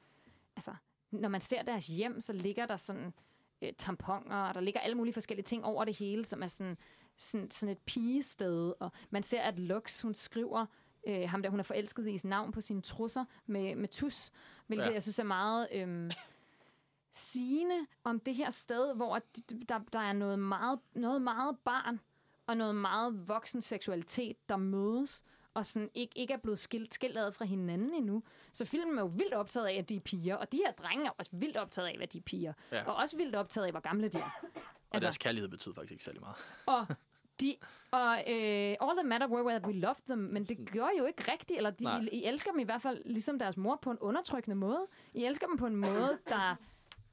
altså, 0.57 0.75
når 1.11 1.28
man 1.28 1.41
ser 1.41 1.62
deres 1.62 1.87
hjem, 1.87 2.20
så 2.20 2.33
ligger 2.33 2.66
der 2.66 2.77
sådan 2.77 3.15
øh, 3.62 3.73
tamponer, 3.78 4.37
og 4.37 4.55
der 4.55 4.61
ligger 4.61 4.81
alle 4.81 4.97
mulige 4.97 5.15
forskellige 5.15 5.45
ting 5.45 5.65
over 5.65 5.85
det 5.85 5.99
hele, 5.99 6.24
som 6.24 6.43
er 6.43 6.49
sådan, 6.49 6.77
sådan, 7.16 7.51
sådan 7.51 7.73
et 7.73 7.78
pigested. 7.78 8.73
Og 8.81 8.93
man 9.11 9.23
ser, 9.23 9.41
at 9.43 9.59
Lux, 9.59 10.01
hun 10.01 10.15
skriver, 10.15 10.66
øh, 11.07 11.28
ham 11.28 11.43
der 11.43 11.51
hun 11.51 11.59
er 11.59 11.65
forelsket 11.65 12.09
i, 12.09 12.19
sit 12.19 12.24
navn 12.24 12.53
på 12.53 12.61
sine 12.61 12.83
trusser 12.83 13.24
med, 13.47 13.77
med 13.77 13.89
tus, 13.89 14.31
hvilket 14.66 14.87
Ja. 14.87 14.93
jeg 14.93 15.03
synes 15.03 15.19
er 15.19 15.24
meget 15.24 15.69
øh, 15.74 16.11
sigende 17.12 17.87
om 18.05 18.20
det 18.20 18.35
her 18.35 18.51
sted, 18.51 18.95
hvor 18.95 19.20
der, 19.69 19.81
der 19.93 19.99
er 19.99 20.12
noget 20.12 20.39
meget, 20.39 20.81
noget 20.95 21.23
meget 21.23 21.59
barn 21.65 22.01
og 22.47 22.57
noget 22.57 22.74
meget 22.74 23.28
voksen 23.28 23.62
seksualitet, 23.62 24.49
der 24.49 24.57
mødes, 24.57 25.24
og 25.57 25.66
sådan 25.66 25.91
ikke, 25.95 26.19
ikke 26.19 26.33
er 26.33 26.39
blevet 26.39 26.59
skilt, 26.59 26.95
skilt 26.95 27.19
ad 27.19 27.33
fra 27.33 27.45
hinanden 27.45 27.95
endnu. 27.95 28.23
Så 28.53 28.65
filmen 28.65 28.99
er 28.99 29.03
jo 29.03 29.07
vildt 29.07 29.35
optaget 29.35 29.66
af, 29.66 29.74
at 29.74 29.89
de 29.89 29.97
er 29.97 30.01
piger, 30.01 30.37
og 30.37 30.53
de 30.53 30.57
her 30.57 30.73
drenge 30.73 31.07
er 31.07 31.11
også 31.19 31.31
vildt 31.35 31.57
optaget 31.57 31.89
af, 31.89 31.99
at 32.03 32.12
de 32.12 32.19
er 32.19 32.23
piger. 32.23 32.53
Ja. 32.73 32.85
Og 32.85 32.95
også 32.97 33.16
vildt 33.16 33.37
optaget 33.37 33.66
af, 33.66 33.73
hvor 33.73 33.81
gamle 33.81 34.09
de 34.09 34.19
er. 34.19 34.45
Og 34.91 35.01
deres 35.01 35.19
kærlighed 35.19 35.49
betyder 35.49 35.74
faktisk 35.74 35.93
ikke 35.93 36.05
særlig 36.05 36.20
meget. 36.20 36.37
Og 36.66 36.87
de, 37.41 37.57
og 37.91 38.19
øh, 38.19 38.77
All 38.81 38.97
That 38.97 39.07
Matter 39.07 39.28
Were 39.28 39.51
That 39.51 39.66
We 39.66 39.73
Loved 39.73 40.03
Them, 40.07 40.19
men 40.19 40.45
det 40.45 40.70
gør 40.73 40.89
jo 40.99 41.07
ikke 41.07 41.33
rigtigt, 41.33 41.57
eller 41.57 41.70
de, 41.70 41.85
Nej. 41.85 42.01
I, 42.01 42.09
I 42.09 42.24
elsker 42.24 42.51
dem 42.51 42.61
i 42.61 42.65
hvert 42.65 42.83
fald 42.83 43.03
ligesom 43.05 43.39
deres 43.39 43.57
mor 43.57 43.78
på 43.83 43.91
en 43.91 43.99
undertrykkende 43.99 44.57
måde. 44.57 44.87
I 45.15 45.24
elsker 45.24 45.47
dem 45.47 45.57
på 45.57 45.66
en 45.66 45.77
måde, 45.77 46.19
der 46.28 46.57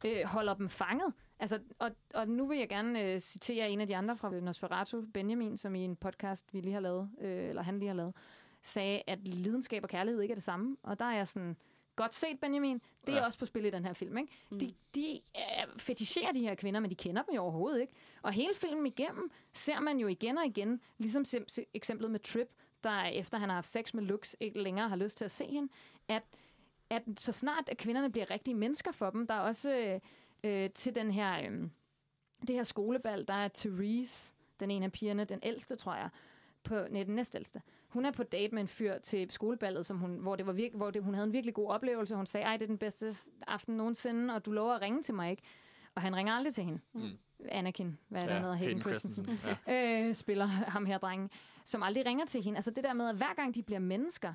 øh, 0.05 0.25
holder 0.25 0.53
dem 0.53 0.69
fanget. 0.69 1.13
Altså, 1.43 1.59
og, 1.79 1.91
og 2.13 2.27
nu 2.27 2.47
vil 2.47 2.57
jeg 2.57 2.69
gerne 2.69 3.13
øh, 3.13 3.19
citere 3.19 3.69
en 3.69 3.81
af 3.81 3.87
de 3.87 3.95
andre 3.95 4.17
fra 4.17 4.29
Nosferatu, 4.39 5.01
Benjamin, 5.13 5.57
som 5.57 5.75
i 5.75 5.81
en 5.85 5.95
podcast, 5.95 6.53
vi 6.53 6.59
lige 6.61 6.73
har 6.73 6.79
lavet, 6.79 7.09
øh, 7.21 7.49
eller 7.49 7.61
han 7.61 7.79
lige 7.79 7.87
har 7.87 7.95
lavet, 7.95 8.13
sagde, 8.61 9.01
at 9.07 9.27
lidenskab 9.27 9.83
og 9.83 9.89
kærlighed 9.89 10.21
ikke 10.21 10.31
er 10.31 10.35
det 10.35 10.43
samme. 10.43 10.77
Og 10.83 10.99
der 10.99 11.05
er 11.05 11.15
jeg 11.15 11.27
sådan, 11.27 11.57
godt 11.95 12.15
set, 12.15 12.39
Benjamin. 12.39 12.81
Det 13.07 13.13
er 13.13 13.17
Ja. 13.19 13.25
også 13.25 13.39
på 13.39 13.45
spil 13.45 13.65
i 13.65 13.69
den 13.69 13.85
her 13.85 13.93
film, 13.93 14.17
ikke? 14.17 14.31
De, 14.59 14.73
de 14.95 15.19
øh, 15.37 15.79
fetisherer 15.79 16.31
de 16.31 16.39
her 16.41 16.55
kvinder, 16.55 16.79
men 16.79 16.89
de 16.89 16.95
kender 16.95 17.21
dem 17.21 17.35
jo 17.35 17.41
overhovedet 17.41 17.81
ikke. 17.81 17.93
Og 18.21 18.31
hele 18.31 18.53
filmen 18.55 18.85
igennem 18.85 19.31
ser 19.53 19.79
man 19.79 19.97
jo 19.97 20.07
igen 20.07 20.37
og 20.37 20.45
igen, 20.45 20.81
ligesom 20.97 21.23
sim- 21.27 21.63
eksemplet 21.73 22.11
med 22.11 22.19
Trip, 22.19 22.49
der 22.83 23.03
efter 23.03 23.37
han 23.37 23.49
har 23.49 23.55
haft 23.55 23.67
sex 23.67 23.93
med 23.93 24.03
Lux, 24.03 24.35
ikke 24.39 24.61
længere 24.61 24.89
har 24.89 24.95
lyst 24.95 25.17
til 25.17 25.25
at 25.25 25.31
se 25.31 25.45
hende, 25.45 25.73
at, 26.07 26.23
at 26.89 27.03
så 27.17 27.31
snart 27.31 27.69
at 27.69 27.77
kvinderne 27.77 28.11
bliver 28.11 28.29
rigtige 28.31 28.55
mennesker 28.55 28.91
for 28.91 29.09
dem, 29.09 29.27
der 29.27 29.33
er 29.33 29.39
også 29.39 29.75
øh, 29.77 29.99
øh, 30.43 30.69
til 30.69 30.95
den 30.95 31.11
her, 31.11 31.51
øh, 31.51 31.69
det 32.47 32.55
her 32.55 32.63
skolebal, 32.63 33.27
der 33.27 33.33
er 33.33 33.47
Therese, 33.47 34.33
den 34.59 34.71
ene 34.71 34.85
af 34.85 34.91
pigerne, 34.91 35.25
den 35.25 35.39
ældste, 35.43 35.75
tror 35.75 35.95
jeg, 35.95 36.09
på, 36.63 36.75
nej, 36.89 37.03
den 37.03 37.15
næstældste. 37.15 37.61
Hun 37.87 38.05
er 38.05 38.11
på 38.11 38.23
date 38.23 38.55
med 38.55 38.61
en 38.61 38.67
fyr 38.67 38.97
til 38.97 39.31
skoleballet, 39.31 39.85
som 39.85 39.97
hun, 39.97 40.17
hvor, 40.17 40.35
det 40.35 40.45
var 40.45 40.53
virke, 40.53 40.77
hvor 40.77 40.91
det, 40.91 41.03
hun 41.03 41.13
havde 41.13 41.27
en 41.27 41.33
virkelig 41.33 41.53
god 41.53 41.69
oplevelse. 41.69 42.15
Hun 42.15 42.25
sagde, 42.25 42.45
ej, 42.45 42.57
det 42.57 42.61
er 42.63 42.67
den 42.67 42.77
bedste 42.77 43.15
aften 43.47 43.77
nogensinde, 43.77 44.35
og 44.35 44.45
du 44.45 44.51
lover 44.51 44.73
at 44.73 44.81
ringe 44.81 45.03
til 45.03 45.13
mig, 45.13 45.31
ikke? 45.31 45.43
Og 45.95 46.01
han 46.01 46.15
ringer 46.15 46.33
aldrig 46.33 46.53
til 46.53 46.63
hende. 46.63 46.79
Mm. 46.93 47.09
Anakin, 47.49 47.97
hvad 48.07 48.21
er 48.21 48.25
det, 48.25 48.29
Ja, 48.31 48.33
han 48.35 48.43
hedder? 48.43 48.55
Hayden 48.55 48.81
Christensen. 48.81 49.25
Christensen, 49.25 49.57
ja. 49.67 50.07
Øh, 50.07 50.15
spiller 50.15 50.45
ham 50.45 50.85
her, 50.85 50.97
drengen, 50.97 51.29
som 51.65 51.83
aldrig 51.83 52.05
ringer 52.05 52.25
til 52.25 52.43
hende. 52.43 52.57
Altså 52.57 52.71
det 52.71 52.83
der 52.83 52.93
med, 52.93 53.09
at 53.09 53.15
hver 53.15 53.33
gang 53.35 53.55
de 53.55 53.63
bliver 53.63 53.79
mennesker, 53.79 54.33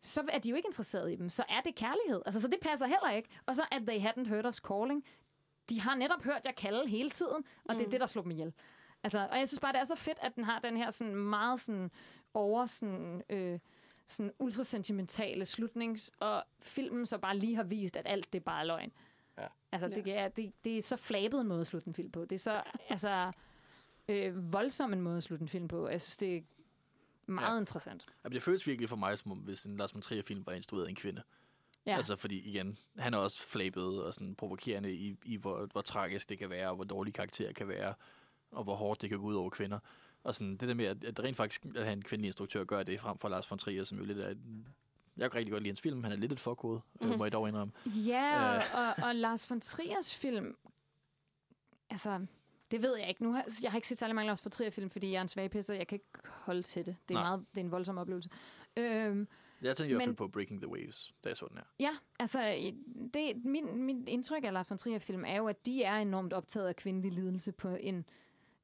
så 0.00 0.22
er 0.32 0.38
de 0.38 0.50
jo 0.50 0.56
ikke 0.56 0.66
interesseret 0.68 1.12
i 1.12 1.16
dem. 1.16 1.28
Så 1.28 1.44
er 1.48 1.60
det 1.60 1.74
kærlighed. 1.74 2.22
Altså, 2.26 2.40
så 2.40 2.48
det 2.48 2.58
passer 2.62 2.86
heller 2.86 3.10
ikke. 3.10 3.28
Og 3.46 3.56
så 3.56 3.62
at 3.70 3.82
they 3.86 3.98
hadn't 3.98 4.28
heard 4.28 4.46
us 4.46 4.56
calling. 4.56 5.04
De 5.70 5.80
har 5.80 5.94
netop 5.94 6.22
hørt 6.24 6.40
jer 6.44 6.52
kalde 6.52 6.88
hele 6.88 7.10
tiden, 7.10 7.44
og 7.64 7.74
mm. 7.74 7.78
det 7.78 7.86
er 7.86 7.90
det, 7.90 8.00
der 8.00 8.06
slår 8.06 8.22
dem 8.22 8.30
ihjel. 8.30 8.52
Altså, 9.02 9.28
og 9.30 9.38
jeg 9.38 9.48
synes 9.48 9.60
bare, 9.60 9.72
det 9.72 9.80
er 9.80 9.84
så 9.84 9.94
fedt, 9.96 10.18
at 10.22 10.36
den 10.36 10.44
har 10.44 10.58
den 10.58 10.76
her 10.76 10.90
sådan 10.90 11.14
meget 11.16 11.60
sådan 11.60 11.90
over 12.34 12.66
sådan, 12.66 13.22
øh, 13.30 13.58
sådan 14.06 14.32
ultrasentimentale 14.38 15.46
slutnings, 15.46 16.12
og 16.20 16.44
filmen 16.60 17.06
så 17.06 17.18
bare 17.18 17.36
lige 17.36 17.56
har 17.56 17.64
vist, 17.64 17.96
at 17.96 18.06
alt 18.08 18.32
det 18.32 18.44
bare 18.44 18.60
er 18.60 18.64
løgn. 18.64 18.92
Ja. 19.38 19.46
Altså, 19.72 19.88
det, 19.88 20.18
er, 20.18 20.28
det, 20.28 20.52
det 20.64 20.78
er 20.78 20.82
så 20.82 20.96
flabet 20.96 21.40
en 21.40 21.46
måde 21.46 21.60
at 21.60 21.66
slutte 21.66 21.88
en 21.88 21.94
film 21.94 22.10
på. 22.10 22.24
Det 22.24 22.32
er 22.32 22.38
så 22.38 22.62
altså, 22.88 23.32
øh, 24.08 24.52
voldsom 24.52 24.92
en 24.92 25.00
måde 25.00 25.16
at 25.16 25.22
slutte 25.22 25.42
en 25.42 25.48
film 25.48 25.68
på. 25.68 25.88
Jeg 25.88 26.02
synes, 26.02 26.16
det 26.16 26.36
er 26.36 26.40
Meget 27.26 27.46
Ja. 27.48 27.52
ja. 27.52 27.60
interessant. 27.60 28.06
Jamen, 28.24 28.34
det 28.34 28.42
føles 28.42 28.66
virkelig 28.66 28.88
for 28.88 28.96
mig, 28.96 29.18
som 29.18 29.32
om 29.32 29.38
hvis 29.38 29.64
en 29.64 29.76
Lars 29.76 29.94
von 29.94 30.02
Trier-film 30.02 30.46
var 30.46 30.52
instrueret 30.52 30.84
af 30.84 30.90
en 30.90 30.96
kvinde. 30.96 31.22
Ja. 31.86 31.96
Altså, 31.96 32.16
fordi 32.16 32.48
igen, 32.48 32.78
han 32.98 33.14
er 33.14 33.18
også 33.18 33.42
flabet 33.46 34.02
og 34.04 34.14
sådan 34.14 34.34
provokerende 34.34 34.92
i, 34.92 35.16
i 35.24 35.36
hvor, 35.36 35.66
hvor 35.72 35.80
tragisk 35.80 36.28
det 36.28 36.38
kan 36.38 36.50
være, 36.50 36.68
og 36.68 36.74
hvor 36.74 36.84
dårlig 36.84 37.14
karakter 37.14 37.52
kan 37.52 37.68
være, 37.68 37.94
og 38.50 38.64
hvor 38.64 38.74
hårdt 38.74 39.02
det 39.02 39.08
kan 39.10 39.18
gå 39.18 39.24
ud 39.24 39.34
over 39.34 39.50
kvinder. 39.50 39.78
Og 40.24 40.34
sådan, 40.34 40.56
det 40.56 40.68
der 40.68 40.74
med, 40.74 40.84
at, 40.84 41.04
at 41.04 41.20
rent 41.20 41.36
faktisk 41.36 41.64
at 41.76 41.82
have 41.84 41.92
en 41.92 42.02
kvindelig 42.02 42.26
instruktør 42.28 42.64
gør 42.64 42.82
det 42.82 43.00
frem 43.00 43.18
for 43.18 43.28
Lars 43.28 43.50
von 43.50 43.58
Trier, 43.58 43.84
som 43.84 43.98
jo 43.98 44.04
lidt 44.04 44.18
er... 44.18 44.34
Jeg 45.16 45.30
kan 45.30 45.38
rigtig 45.38 45.52
godt 45.52 45.62
lide 45.62 45.70
hans 45.70 45.80
film. 45.80 46.02
Han 46.04 46.12
er 46.12 46.16
lidt 46.16 46.32
et 46.32 46.40
forkode, 46.40 46.80
mm. 47.00 47.06
Mhm. 47.06 47.18
må 47.18 47.24
jeg 47.24 47.32
dog 47.32 47.48
indrømme. 47.48 47.72
Ja, 47.86 48.48
og, 48.50 48.56
Øh. 48.56 48.62
og, 48.74 49.08
og 49.08 49.14
Lars 49.14 49.50
von 49.50 49.60
Triers 49.60 50.14
film, 50.14 50.56
altså, 51.90 52.26
det 52.70 52.82
ved 52.82 52.96
jeg 52.96 53.08
ikke. 53.08 53.22
Nu 53.22 53.32
har, 53.32 53.44
jeg 53.62 53.70
har 53.70 53.78
ikke 53.78 53.88
set 53.88 53.98
særlig 53.98 54.14
mange 54.14 54.26
Lars 54.26 54.44
von 54.44 54.50
Trier-film, 54.50 54.90
fordi 54.90 55.10
jeg 55.10 55.18
er 55.18 55.22
en 55.22 55.28
svag 55.28 55.50
pisser, 55.50 55.74
jeg 55.74 55.86
kan 55.86 55.96
ikke 55.96 56.28
holde 56.28 56.62
til 56.62 56.86
det. 56.86 56.96
Det 57.08 57.14
er, 57.14 57.18
Nej. 57.18 57.28
meget, 57.28 57.46
det 57.54 57.60
er 57.60 57.64
en 57.64 57.70
voldsom 57.70 57.98
oplevelse. 57.98 58.28
Øhm, 58.76 59.28
Jeg 59.62 59.76
tænkte 59.76 59.90
i 59.90 59.94
hvert 59.94 60.04
fald 60.04 60.16
på 60.16 60.28
Breaking 60.28 60.60
the 60.60 60.68
Waves, 60.70 61.14
da 61.24 61.28
jeg 61.28 61.36
så 61.36 61.46
den 61.48 61.56
her. 61.56 61.64
ja, 61.80 61.90
altså, 62.18 62.54
det, 63.14 63.44
min, 63.44 63.82
min 63.82 64.08
indtryk 64.08 64.44
af 64.44 64.52
Lars 64.52 64.70
von 64.70 64.78
Trier-film 64.78 65.24
er 65.24 65.36
jo, 65.36 65.46
at 65.46 65.66
de 65.66 65.82
er 65.82 65.96
enormt 65.96 66.32
optaget 66.32 66.68
af 66.68 66.76
kvindelig 66.76 67.12
lidelse 67.12 67.52
på 67.52 67.68
en 67.80 68.04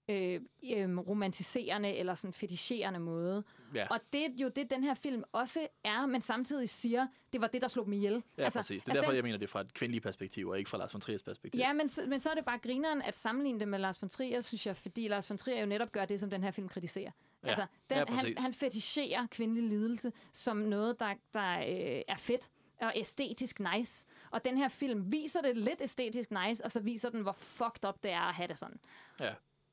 øh, 0.08 0.40
øh, 0.76 0.98
romantiserende 0.98 1.94
eller 1.94 2.14
sådan 2.14 2.32
fetischerende 2.32 3.00
måde. 3.00 3.44
Ja, 3.74 3.86
Og 3.90 4.00
det 4.12 4.24
er 4.24 4.28
jo 4.42 4.48
det, 4.48 4.70
den 4.70 4.84
her 4.84 4.94
film 4.94 5.22
også 5.32 5.66
er, 5.84 6.06
men 6.06 6.20
samtidig 6.20 6.68
siger, 6.70 7.06
det 7.32 7.40
var 7.40 7.46
det, 7.46 7.60
der 7.62 7.68
slog 7.68 7.84
dem 7.84 7.92
ihjel. 7.92 8.22
ja 8.38 8.44
altså, 8.44 8.58
præcis. 8.58 8.82
Det 8.82 8.88
er 8.88 8.92
altså 8.92 9.00
derfor, 9.00 9.10
den- 9.12 9.16
jeg 9.16 9.24
mener 9.24 9.38
det 9.38 9.50
fra 9.50 9.60
et 9.60 9.74
kvindeligt 9.74 10.02
perspektiv, 10.02 10.48
og 10.48 10.58
ikke 10.58 10.70
fra 10.70 10.78
Lars 10.78 10.94
von 10.94 11.00
Triers 11.00 11.22
perspektiv. 11.22 11.58
Ja, 11.58 11.72
men, 11.72 11.88
men 12.08 12.20
så 12.20 12.30
er 12.30 12.34
det 12.34 12.44
bare 12.44 12.58
grineren 12.58 13.02
at 13.02 13.14
sammenligne 13.14 13.60
det 13.60 13.68
med 13.68 13.78
Lars 13.78 14.02
von 14.02 14.08
Trier, 14.08 14.40
synes 14.40 14.66
jeg, 14.66 14.76
fordi 14.76 15.08
Lars 15.08 15.30
von 15.30 15.38
Trier 15.38 15.60
jo 15.60 15.66
netop 15.66 15.92
gør 15.92 16.04
det, 16.04 16.20
som 16.20 16.30
den 16.30 16.42
her 16.42 16.50
film 16.50 16.68
kritiserer. 16.68 17.10
Ja, 17.42 17.48
Altså, 17.48 17.66
den, 17.90 17.98
ja, 17.98 18.04
han, 18.08 18.16
præcis. 18.16 18.40
han 18.40 18.54
fetischerer 18.54 19.26
kvindelig 19.30 19.62
lidelse 19.68 20.12
som 20.32 20.56
noget, 20.56 21.00
der, 21.00 21.14
der 21.34 21.58
øh, 21.58 22.02
er 22.08 22.16
fedt 22.16 22.50
og 22.80 22.92
æstetisk 22.96 23.60
nice. 23.74 24.06
Og 24.30 24.44
den 24.44 24.58
her 24.58 24.68
film 24.68 25.12
viser 25.12 25.40
det 25.40 25.56
lidt 25.56 25.80
æstetisk 25.80 26.30
nice, 26.30 26.64
og 26.64 26.72
så 26.72 26.80
viser 26.80 27.10
den, 27.10 27.22
hvor 27.22 27.32
fucked 27.32 27.88
up 27.88 28.02
det 28.02 28.10
er 28.10 28.20
at 28.20 28.34
have 28.34 28.48
det 28.48 28.58
sådan. 28.58 28.80
Ja. 29.20 29.32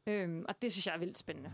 Øhm, 0.10 0.46
og 0.50 0.62
det 0.62 0.72
synes 0.72 0.88
jeg 0.88 0.96
er 0.96 1.00
vildt 1.00 1.18
spændende. 1.18 1.52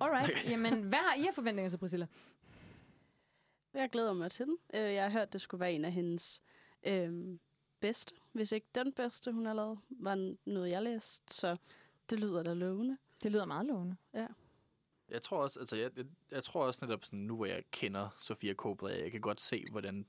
Alright, 0.00 0.44
jamen 0.50 0.82
hvad 0.82 0.98
har 0.98 1.14
I 1.14 1.26
af 1.26 1.34
forventninger 1.34 1.70
til 1.70 1.78
Priscilla? 1.78 2.06
Jeg 3.74 3.90
glæder 3.90 4.12
mig 4.12 4.30
til 4.30 4.46
den. 4.46 4.58
Øh, 4.74 4.94
Jeg 4.94 5.02
har 5.02 5.10
hørt, 5.10 5.32
det 5.32 5.40
skulle 5.40 5.60
være 5.60 5.72
en 5.72 5.84
af 5.84 5.92
hendes 5.92 6.42
øh, 6.86 7.38
bedste. 7.80 8.14
Hvis 8.32 8.52
ikke 8.52 8.66
den 8.74 8.92
bedste, 8.92 9.32
hun 9.32 9.46
har 9.46 9.54
lavet, 9.54 9.78
var 9.90 10.34
noget, 10.46 10.70
jeg 10.70 10.82
læste. 10.82 11.34
Så 11.34 11.56
det 12.10 12.20
lyder 12.20 12.42
da 12.42 12.52
lovende. 12.52 12.96
Det 13.22 13.32
lyder 13.32 13.44
meget 13.44 13.66
lovende. 13.66 13.96
Jeg 15.08 15.22
tror 15.22 15.42
også, 15.42 15.60
altså 15.60 15.76
jeg, 15.76 15.90
jeg, 15.96 16.04
jeg 16.30 16.42
tror 16.44 16.66
også 16.66 16.86
netop 16.86 17.04
sådan, 17.04 17.18
nu 17.18 17.36
hvor 17.36 17.46
jeg 17.46 17.62
kender 17.70 18.08
Sofia 18.20 18.54
Coppola, 18.54 19.02
jeg 19.02 19.10
kan 19.10 19.20
godt 19.20 19.40
se, 19.40 19.64
hvordan... 19.70 20.06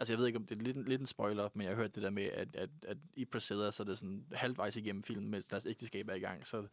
Altså 0.00 0.12
jeg 0.12 0.18
ved 0.18 0.26
ikke, 0.26 0.36
om 0.38 0.46
det 0.46 0.58
er 0.58 0.62
lidt, 0.62 0.88
lidt 0.88 1.00
en 1.00 1.06
spoiler, 1.06 1.48
men 1.54 1.62
jeg 1.66 1.70
har 1.70 1.76
hørt 1.76 1.94
det 1.94 2.02
der 2.02 2.10
med, 2.10 2.22
at, 2.24 2.48
at, 2.56 2.70
at 2.86 2.96
i 3.16 3.24
Priscilla, 3.24 3.70
så 3.70 3.82
er 3.82 3.84
det 3.84 3.98
sådan 3.98 4.24
halvvejs 4.32 4.76
igennem 4.76 5.02
filmen, 5.02 5.30
mens 5.30 5.46
deres 5.46 5.66
ægteskab 5.66 6.08
er 6.08 6.14
i 6.14 6.18
gang, 6.20 6.46
så 6.46 6.66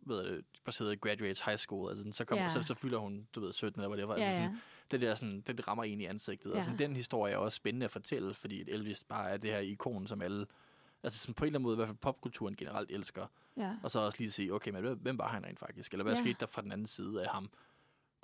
ved 0.00 0.28
jeg, 0.30 0.40
Priscilla 0.64 0.94
graduates 0.94 1.40
high 1.40 1.58
school, 1.58 1.88
altså 1.90 2.02
sådan, 2.02 2.12
så, 2.12 2.24
kommer, 2.24 2.44
Ja. 2.44 2.50
så, 2.50 2.62
så 2.62 2.74
fylder 2.74 2.98
hun, 2.98 3.26
du 3.34 3.40
ved, 3.40 3.52
17 3.52 3.80
eller 3.80 3.88
hvad 3.88 3.98
det 3.98 4.08
var. 4.08 4.14
Altså 4.14 4.32
sådan, 4.32 4.50
ja. 4.50 4.56
det 4.90 5.00
der 5.00 5.14
sådan, 5.14 5.40
det 5.40 5.68
rammer 5.68 5.84
ind 5.84 6.02
i 6.02 6.04
ansigtet. 6.04 6.50
Ja. 6.50 6.56
Og 6.58 6.64
sådan, 6.64 6.78
den 6.78 6.96
historie 6.96 7.32
er 7.32 7.36
også 7.36 7.56
spændende 7.56 7.84
at 7.84 7.90
fortælle, 7.90 8.34
fordi 8.34 8.60
at 8.60 8.68
Elvis 8.68 9.04
bare 9.04 9.30
er 9.30 9.36
det 9.36 9.50
her 9.50 9.58
ikon, 9.58 10.06
som 10.06 10.22
alle, 10.22 10.46
altså 11.02 11.18
sådan 11.18 11.34
på 11.34 11.44
en 11.44 11.46
eller 11.46 11.58
anden 11.58 11.62
måde, 11.62 11.74
i 11.74 11.76
hvert 11.76 11.88
fald 11.88 11.98
popkulturen 11.98 12.56
generelt 12.56 12.90
elsker. 12.90 13.26
Ja. 13.56 13.76
Og 13.82 13.90
så 13.90 14.00
også 14.00 14.20
lige 14.20 14.30
sige, 14.30 14.54
okay, 14.54 14.70
men 14.70 14.96
hvem- 14.96 15.18
var 15.18 15.28
han 15.28 15.44
rent 15.44 15.58
faktisk? 15.58 15.92
Eller 15.92 16.04
hvad 16.04 16.14
ja. 16.14 16.20
skete 16.20 16.36
der 16.40 16.46
fra 16.46 16.62
den 16.62 16.72
anden 16.72 16.86
side 16.86 17.22
af 17.22 17.28
ham? 17.30 17.50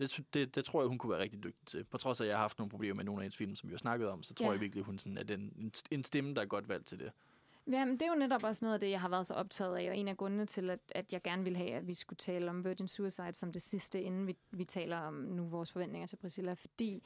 Det, 0.01 0.21
det, 0.35 0.55
det 0.55 0.65
tror 0.65 0.83
jeg, 0.83 0.89
hun 0.89 0.99
kunne 0.99 1.11
være 1.11 1.21
rigtig 1.21 1.43
dygtig 1.45 1.67
til. 1.67 1.85
På 1.85 1.99
trods 1.99 2.21
af, 2.21 2.25
at 2.25 2.29
jeg 2.29 2.37
har 2.37 2.43
haft 2.43 2.59
nogle 2.59 2.71
problemer 2.71 2.95
med 2.95 3.05
nogle 3.05 3.21
af 3.21 3.25
hendes 3.25 3.37
film, 3.37 3.57
som 3.57 3.69
vi 3.69 3.73
har 3.73 3.79
snakket 3.79 4.09
om, 4.09 4.23
så 4.23 4.35
tror 4.35 4.47
Ja. 4.47 4.53
jeg 4.53 4.61
virkelig, 4.61 4.85
hun 4.85 4.99
sådan 4.99 5.19
er 5.19 5.23
den, 5.23 5.73
en, 5.91 6.03
stemme, 6.03 6.35
der 6.35 6.41
er 6.41 6.47
godt 6.47 6.69
valgt 6.69 6.87
til 6.87 6.99
det. 6.99 7.13
Jamen, 7.71 7.95
det 7.95 8.03
er 8.03 8.09
jo 8.09 8.15
netop 8.19 8.45
også 8.45 8.65
noget 8.65 8.75
af 8.75 8.81
det, 8.81 8.91
jeg 8.91 9.01
har 9.01 9.09
været 9.09 9.27
så 9.27 9.35
optaget 9.35 9.77
af, 9.77 9.91
og 9.91 9.97
en 9.97 10.09
af 10.09 10.17
grundene 10.17 10.47
til, 10.47 10.71
at, 10.71 10.81
at 10.89 11.13
jeg 11.13 11.23
gerne 11.23 11.45
vil 11.45 11.57
have, 11.57 11.71
at 11.71 11.87
vi 11.87 11.95
skulle 11.95 12.17
tale 12.17 12.51
om 12.51 12.65
Virgin 12.65 12.89
Suicide 12.89 13.35
som 13.35 13.53
det 13.53 13.63
sidste, 13.63 14.03
inden 14.03 14.27
vi, 14.27 14.37
vi 14.51 14.65
taler 14.65 14.97
om 14.99 15.15
nu 15.15 15.45
vores 15.49 15.73
forventninger 15.73 16.07
til 16.07 16.17
Priscilla, 16.17 16.53
fordi 16.53 17.03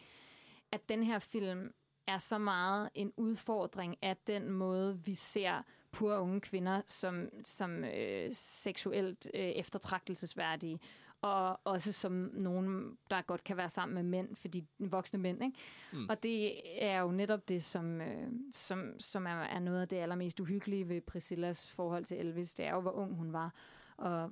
at 0.72 0.88
den 0.88 1.02
her 1.04 1.18
film 1.18 1.72
er 2.06 2.18
så 2.18 2.38
meget 2.38 2.88
en 2.94 3.12
udfordring 3.16 3.96
af 4.02 4.16
den 4.26 4.50
måde, 4.50 5.00
vi 5.04 5.14
ser 5.14 5.62
pure 5.92 6.20
unge 6.20 6.40
kvinder 6.40 6.82
som, 6.86 7.28
som 7.44 7.84
øh, 7.84 8.28
seksuelt 8.32 9.30
øh, 9.34 9.40
eftertragtelsesværdige, 9.40 10.80
og 11.24 11.60
også 11.64 11.92
som 11.92 12.12
nogen, 12.32 12.98
der 13.10 13.22
godt 13.22 13.44
kan 13.44 13.56
være 13.56 13.70
sammen 13.70 13.94
med 13.94 14.02
mænd, 14.02 14.36
fordi 14.36 14.64
voksne 14.78 15.18
mænd, 15.18 15.44
ikke? 15.44 15.58
Mm. 15.92 16.06
Og 16.08 16.22
det 16.22 16.52
er 16.84 17.00
jo 17.00 17.10
netop 17.10 17.48
det, 17.48 17.64
som, 17.64 18.00
øh, 18.00 18.32
som, 18.52 19.00
som 19.00 19.26
er, 19.26 19.30
er 19.30 19.58
noget 19.58 19.80
af 19.80 19.88
det 19.88 19.96
allermest 19.96 20.40
uhyggelige 20.40 20.88
ved 20.88 21.00
Priscillas 21.00 21.70
forhold 21.70 22.04
til 22.04 22.16
Elvis. 22.16 22.54
Det 22.54 22.66
er 22.66 22.74
jo, 22.74 22.80
hvor 22.80 22.90
ung 22.90 23.14
hun 23.14 23.32
var. 23.32 23.54
Og 23.96 24.30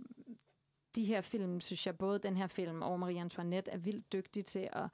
de 0.96 1.04
her 1.04 1.20
film, 1.20 1.60
synes 1.60 1.86
jeg, 1.86 1.98
både 1.98 2.18
den 2.18 2.36
her 2.36 2.46
film 2.46 2.82
og 2.82 3.00
Marie 3.00 3.20
Antoinette 3.20 3.70
er 3.70 3.78
vildt 3.78 4.12
dygtige 4.12 4.42
til 4.42 4.68
at, 4.72 4.84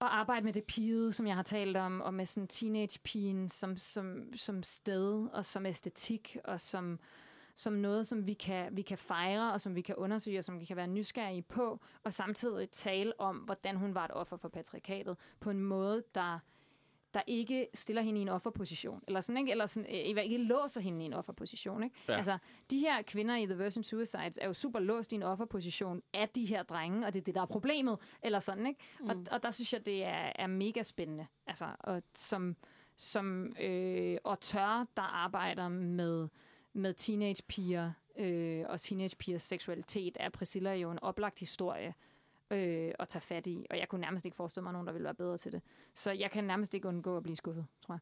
at 0.00 0.08
arbejde 0.10 0.44
med 0.44 0.52
det 0.52 0.64
pige, 0.64 1.12
som 1.12 1.26
jeg 1.26 1.34
har 1.34 1.42
talt 1.42 1.76
om, 1.76 2.00
og 2.00 2.14
med 2.14 2.26
sådan 2.26 2.48
teenage-pigen 2.48 3.48
som, 3.48 3.76
som, 3.76 4.36
som 4.36 4.62
sted 4.62 5.28
og 5.32 5.44
som 5.44 5.66
æstetik 5.66 6.36
og 6.44 6.60
som, 6.60 6.98
som 7.54 7.72
noget, 7.72 8.06
som 8.06 8.26
vi 8.26 8.32
kan, 8.32 8.76
vi 8.76 8.82
kan 8.82 8.98
fejre, 8.98 9.52
og 9.52 9.60
som 9.60 9.74
vi 9.74 9.80
kan 9.80 9.94
undersøge, 9.94 10.38
og 10.38 10.44
som 10.44 10.60
vi 10.60 10.64
kan 10.64 10.76
være 10.76 10.86
nysgerrige 10.86 11.42
på, 11.42 11.80
og 12.04 12.12
samtidig 12.12 12.70
tale 12.70 13.20
om, 13.20 13.36
hvordan 13.36 13.76
hun 13.76 13.94
var 13.94 14.04
et 14.04 14.10
offer 14.10 14.36
for 14.36 14.48
patriarkatet, 14.48 15.16
på 15.40 15.50
en 15.50 15.60
måde, 15.60 16.02
der, 16.14 16.38
der 17.14 17.22
ikke 17.26 17.66
stiller 17.74 18.02
hende 18.02 18.18
i 18.18 18.22
en 18.22 18.28
offerposition, 18.28 19.02
eller 19.06 19.20
sådan, 19.20 19.36
ikke? 19.38 19.50
Eller 19.50 19.66
sådan, 19.66 19.90
øh, 19.90 20.24
ikke 20.24 20.38
låser 20.38 20.80
hende 20.80 21.02
i 21.02 21.06
en 21.06 21.12
offerposition. 21.12 21.82
Ikke? 21.82 21.96
Ja. 22.08 22.16
Altså, 22.16 22.38
de 22.70 22.78
her 22.78 23.02
kvinder 23.02 23.36
i 23.36 23.46
The 23.46 23.56
Virgin 23.56 23.82
Suicides 23.82 24.38
er 24.42 24.46
jo 24.46 24.52
super 24.52 24.78
låst 24.78 25.12
i 25.12 25.14
en 25.14 25.22
offerposition 25.22 26.02
af 26.14 26.28
de 26.28 26.44
her 26.44 26.62
drenge, 26.62 27.06
og 27.06 27.12
det 27.12 27.20
er 27.20 27.24
det, 27.24 27.34
der 27.34 27.42
er 27.42 27.46
problemet, 27.46 27.98
eller 28.22 28.40
sådan, 28.40 28.66
ikke? 28.66 28.80
Mm. 29.00 29.08
Og, 29.08 29.16
og 29.30 29.42
der 29.42 29.50
synes 29.50 29.72
jeg, 29.72 29.86
det 29.86 30.04
er, 30.04 30.32
er 30.34 30.46
mega 30.46 30.82
spændende. 30.82 31.26
Altså, 31.46 31.66
og 31.80 32.02
som, 32.14 32.56
som 32.96 33.56
øh, 33.60 34.18
auteur, 34.24 34.86
der 34.96 35.02
arbejder 35.02 35.68
med 35.68 36.28
med 36.74 36.94
teenagepiger 36.94 37.92
øh, 38.18 38.64
og 38.68 38.80
teenagepigers 38.80 39.42
seksualitet, 39.42 40.16
er 40.20 40.28
Priscilla 40.28 40.74
jo 40.74 40.90
en 40.90 40.98
oplagt 41.02 41.38
historie 41.38 41.94
øh, 42.50 42.92
at 42.98 43.08
tage 43.08 43.22
fat 43.22 43.46
i. 43.46 43.66
Og 43.70 43.78
jeg 43.78 43.88
kunne 43.88 44.00
nærmest 44.00 44.24
ikke 44.24 44.36
forestille 44.36 44.62
mig 44.62 44.72
nogen, 44.72 44.86
der 44.86 44.92
ville 44.92 45.04
være 45.04 45.14
bedre 45.14 45.38
til 45.38 45.52
det. 45.52 45.62
Så 45.94 46.12
jeg 46.12 46.30
kan 46.30 46.44
nærmest 46.44 46.74
ikke 46.74 46.88
undgå 46.88 47.16
at 47.16 47.22
blive 47.22 47.36
skuffet, 47.36 47.66
tror 47.86 47.94
jeg. 47.94 48.00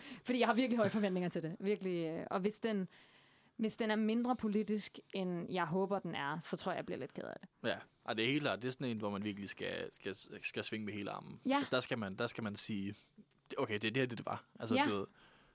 Fordi 0.26 0.38
jeg 0.40 0.48
har 0.48 0.54
virkelig 0.54 0.76
høje 0.76 0.90
forventninger 0.90 1.28
til 1.28 1.42
det. 1.42 1.56
Virkelig. 1.60 2.06
øh, 2.06 2.26
Og 2.30 2.40
hvis 2.40 2.60
den, 2.60 2.88
hvis 3.56 3.76
den 3.76 3.90
er 3.90 3.96
mindre 3.96 4.36
politisk, 4.36 4.98
end 5.14 5.52
jeg 5.52 5.64
håber, 5.66 5.98
den 5.98 6.14
er, 6.14 6.38
så 6.38 6.56
tror 6.56 6.72
jeg, 6.72 6.76
jeg 6.76 6.86
bliver 6.86 6.98
lidt 6.98 7.14
ked 7.14 7.24
af 7.24 7.36
det. 7.40 7.68
Ja, 7.68 7.76
og 8.04 8.16
det 8.16 8.24
er 8.24 8.28
helt 8.28 8.42
klart, 8.42 8.62
det 8.62 8.68
er 8.68 8.72
sådan 8.72 8.86
en, 8.86 8.98
hvor 8.98 9.10
man 9.10 9.24
virkelig 9.24 9.48
skal, 9.48 9.88
skal, 9.94 10.14
skal 10.42 10.64
svinge 10.64 10.84
med 10.86 10.94
hele 10.94 11.10
armen. 11.10 11.40
Ja. 11.46 11.56
Altså, 11.58 11.76
der, 11.76 11.80
skal 11.80 11.98
man, 11.98 12.14
der 12.16 12.26
skal 12.26 12.44
man 12.44 12.56
sige, 12.56 12.94
okay, 13.58 13.74
det 13.74 13.84
er 13.84 13.90
det 13.90 13.96
her, 13.96 14.06
det, 14.06 14.18
det 14.18 14.26
var. 14.26 14.44
Altså, 14.60 14.74
Ja. 14.74 14.84
du 14.88 14.96
ved, 14.96 15.06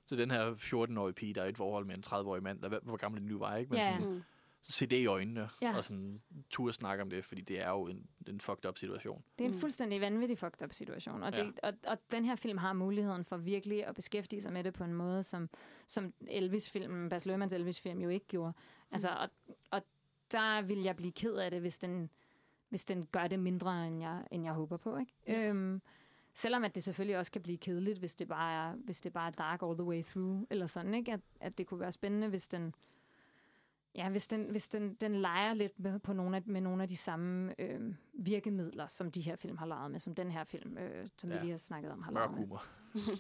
så 0.05 0.15
den 0.15 0.31
her 0.31 0.53
14-årige 0.55 1.13
pige, 1.13 1.33
der 1.33 1.41
er 1.41 1.45
i 1.45 1.49
et 1.49 1.57
forhold 1.57 1.85
med 1.85 1.95
en 1.95 2.03
30-årig 2.07 2.43
mand, 2.43 2.61
der, 2.61 2.79
hvor 2.83 2.97
gammel 2.97 3.21
den 3.21 3.27
nu 3.29 3.39
var, 3.39 3.55
ikke? 3.55 3.69
Men 3.69 3.79
Ja. 3.79 3.93
sådan, 3.97 4.13
Mm. 4.13 4.21
se 4.63 4.85
det 4.85 4.97
i 4.97 5.05
øjnene, 5.05 5.49
Ja. 5.61 5.77
og 5.77 5.83
sådan 5.83 6.21
turde 6.49 6.73
snakke 6.73 7.01
om 7.03 7.09
det, 7.09 7.25
fordi 7.25 7.41
det 7.41 7.59
er 7.61 7.69
jo 7.69 7.87
en, 7.87 8.07
en 8.27 8.39
fucked 8.39 8.65
up 8.69 8.77
situation. 8.77 9.23
Det 9.37 9.43
er 9.43 9.49
en 9.49 9.53
Mm. 9.55 9.59
fuldstændig 9.59 10.01
vanvittig 10.01 10.37
fucked 10.37 10.63
up 10.63 10.73
situation. 10.73 11.23
Og, 11.23 11.33
Ja. 11.37 11.43
det, 11.43 11.59
og, 11.63 11.73
og 11.87 11.97
den 12.11 12.25
her 12.25 12.35
film 12.35 12.57
har 12.57 12.73
muligheden 12.73 13.25
for 13.25 13.37
virkelig 13.37 13.85
at 13.85 13.95
beskæftige 13.95 14.41
sig 14.41 14.53
med 14.53 14.63
det 14.63 14.73
på 14.73 14.83
en 14.83 14.93
måde, 14.93 15.23
som, 15.23 15.49
som 15.87 16.13
Elvis-filmen, 16.27 17.09
Bas 17.09 17.25
Luhrmanns 17.25 17.53
Elvis-film 17.53 17.99
jo 18.01 18.09
ikke 18.09 18.25
gjorde. 18.27 18.53
Altså, 18.91 19.09
og, 19.09 19.29
og 19.71 19.81
der 20.31 20.61
vil 20.61 20.77
jeg 20.83 20.95
blive 20.95 21.11
ked 21.11 21.35
af 21.35 21.51
det, 21.51 21.61
hvis 21.61 21.79
den, 21.79 22.09
hvis 22.69 22.85
den 22.85 23.05
gør 23.11 23.27
det 23.27 23.39
mindre, 23.39 23.87
end 23.87 24.01
jeg, 24.01 24.23
end 24.31 24.43
jeg 24.43 24.53
håber 24.53 24.77
på. 24.77 24.97
Ikke? 24.97 25.13
Ja. 25.27 25.47
Øhm, 25.49 25.81
selvom 26.35 26.63
at 26.63 26.75
det 26.75 26.83
selvfølgelig 26.83 27.17
også 27.17 27.31
kan 27.31 27.41
blive 27.41 27.57
kedeligt, 27.57 27.99
hvis 27.99 28.15
det 28.15 28.27
bare 28.27 28.53
er, 28.69 28.75
hvis 28.75 29.01
det 29.01 29.13
bare 29.13 29.27
er 29.27 29.31
dark 29.31 29.61
all 29.63 29.73
the 29.77 29.83
way 29.83 30.03
through, 30.03 30.41
eller 30.49 30.67
sådan, 30.67 30.93
ikke? 30.93 31.13
At, 31.13 31.19
at 31.39 31.57
det 31.57 31.67
kunne 31.67 31.79
være 31.79 31.91
spændende, 31.91 32.27
hvis 32.27 32.47
den, 32.47 32.75
Ja, 33.97 34.09
hvis 34.09 34.27
den, 34.27 34.49
hvis 34.49 34.69
den, 34.69 34.93
den 34.93 35.15
leger 35.15 35.53
lidt 35.53 35.79
med, 35.79 35.99
på 35.99 36.13
nogle 36.13 36.37
af, 36.37 36.43
med 36.45 36.61
nogle 36.61 36.83
af 36.83 36.89
de 36.89 36.97
samme 36.97 37.61
øh, 37.61 37.95
virkemidler, 38.13 38.87
som 38.87 39.11
de 39.11 39.21
her 39.21 39.35
film 39.35 39.57
har 39.57 39.65
leget 39.65 39.91
med, 39.91 39.99
som 39.99 40.15
den 40.15 40.31
her 40.31 40.43
film, 40.43 40.77
øh, 40.77 41.07
som 41.17 41.29
ja. 41.29 41.35
Vi 41.35 41.41
lige 41.41 41.51
har 41.51 41.57
snakket 41.57 41.91
om, 41.91 42.01
har 42.01 42.11
Mørk 42.11 42.21
leget 42.29 42.31
med. 42.39 42.47
humor. 42.47 42.65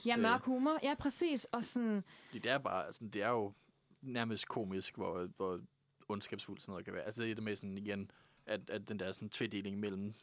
Ja, 0.05 0.17
mørk 0.17 0.43
humor. 0.45 0.79
Ja, 0.83 0.95
præcis. 0.99 1.45
Og 1.45 1.63
sådan, 1.63 2.03
Fordi 2.25 2.39
det 2.39 2.51
er 2.51 2.57
bare, 2.57 2.85
altså, 2.85 3.05
det 3.05 3.23
er 3.23 3.29
jo 3.29 3.53
nærmest 4.01 4.47
komisk, 4.47 4.95
hvor, 4.95 5.27
hvor 5.37 5.61
ondskabsfuldt 6.09 6.61
sådan 6.61 6.71
noget 6.71 6.85
kan 6.85 6.93
være. 6.93 7.03
Altså 7.03 7.21
det 7.21 7.31
er 7.31 7.35
det 7.35 7.43
med 7.43 7.55
sådan 7.55 7.77
igen, 7.77 8.11
at, 8.45 8.69
at 8.69 8.87
den 8.87 8.99
der 8.99 9.11
sådan 9.11 9.29
tvedeling 9.29 9.79
mellem, 9.79 10.13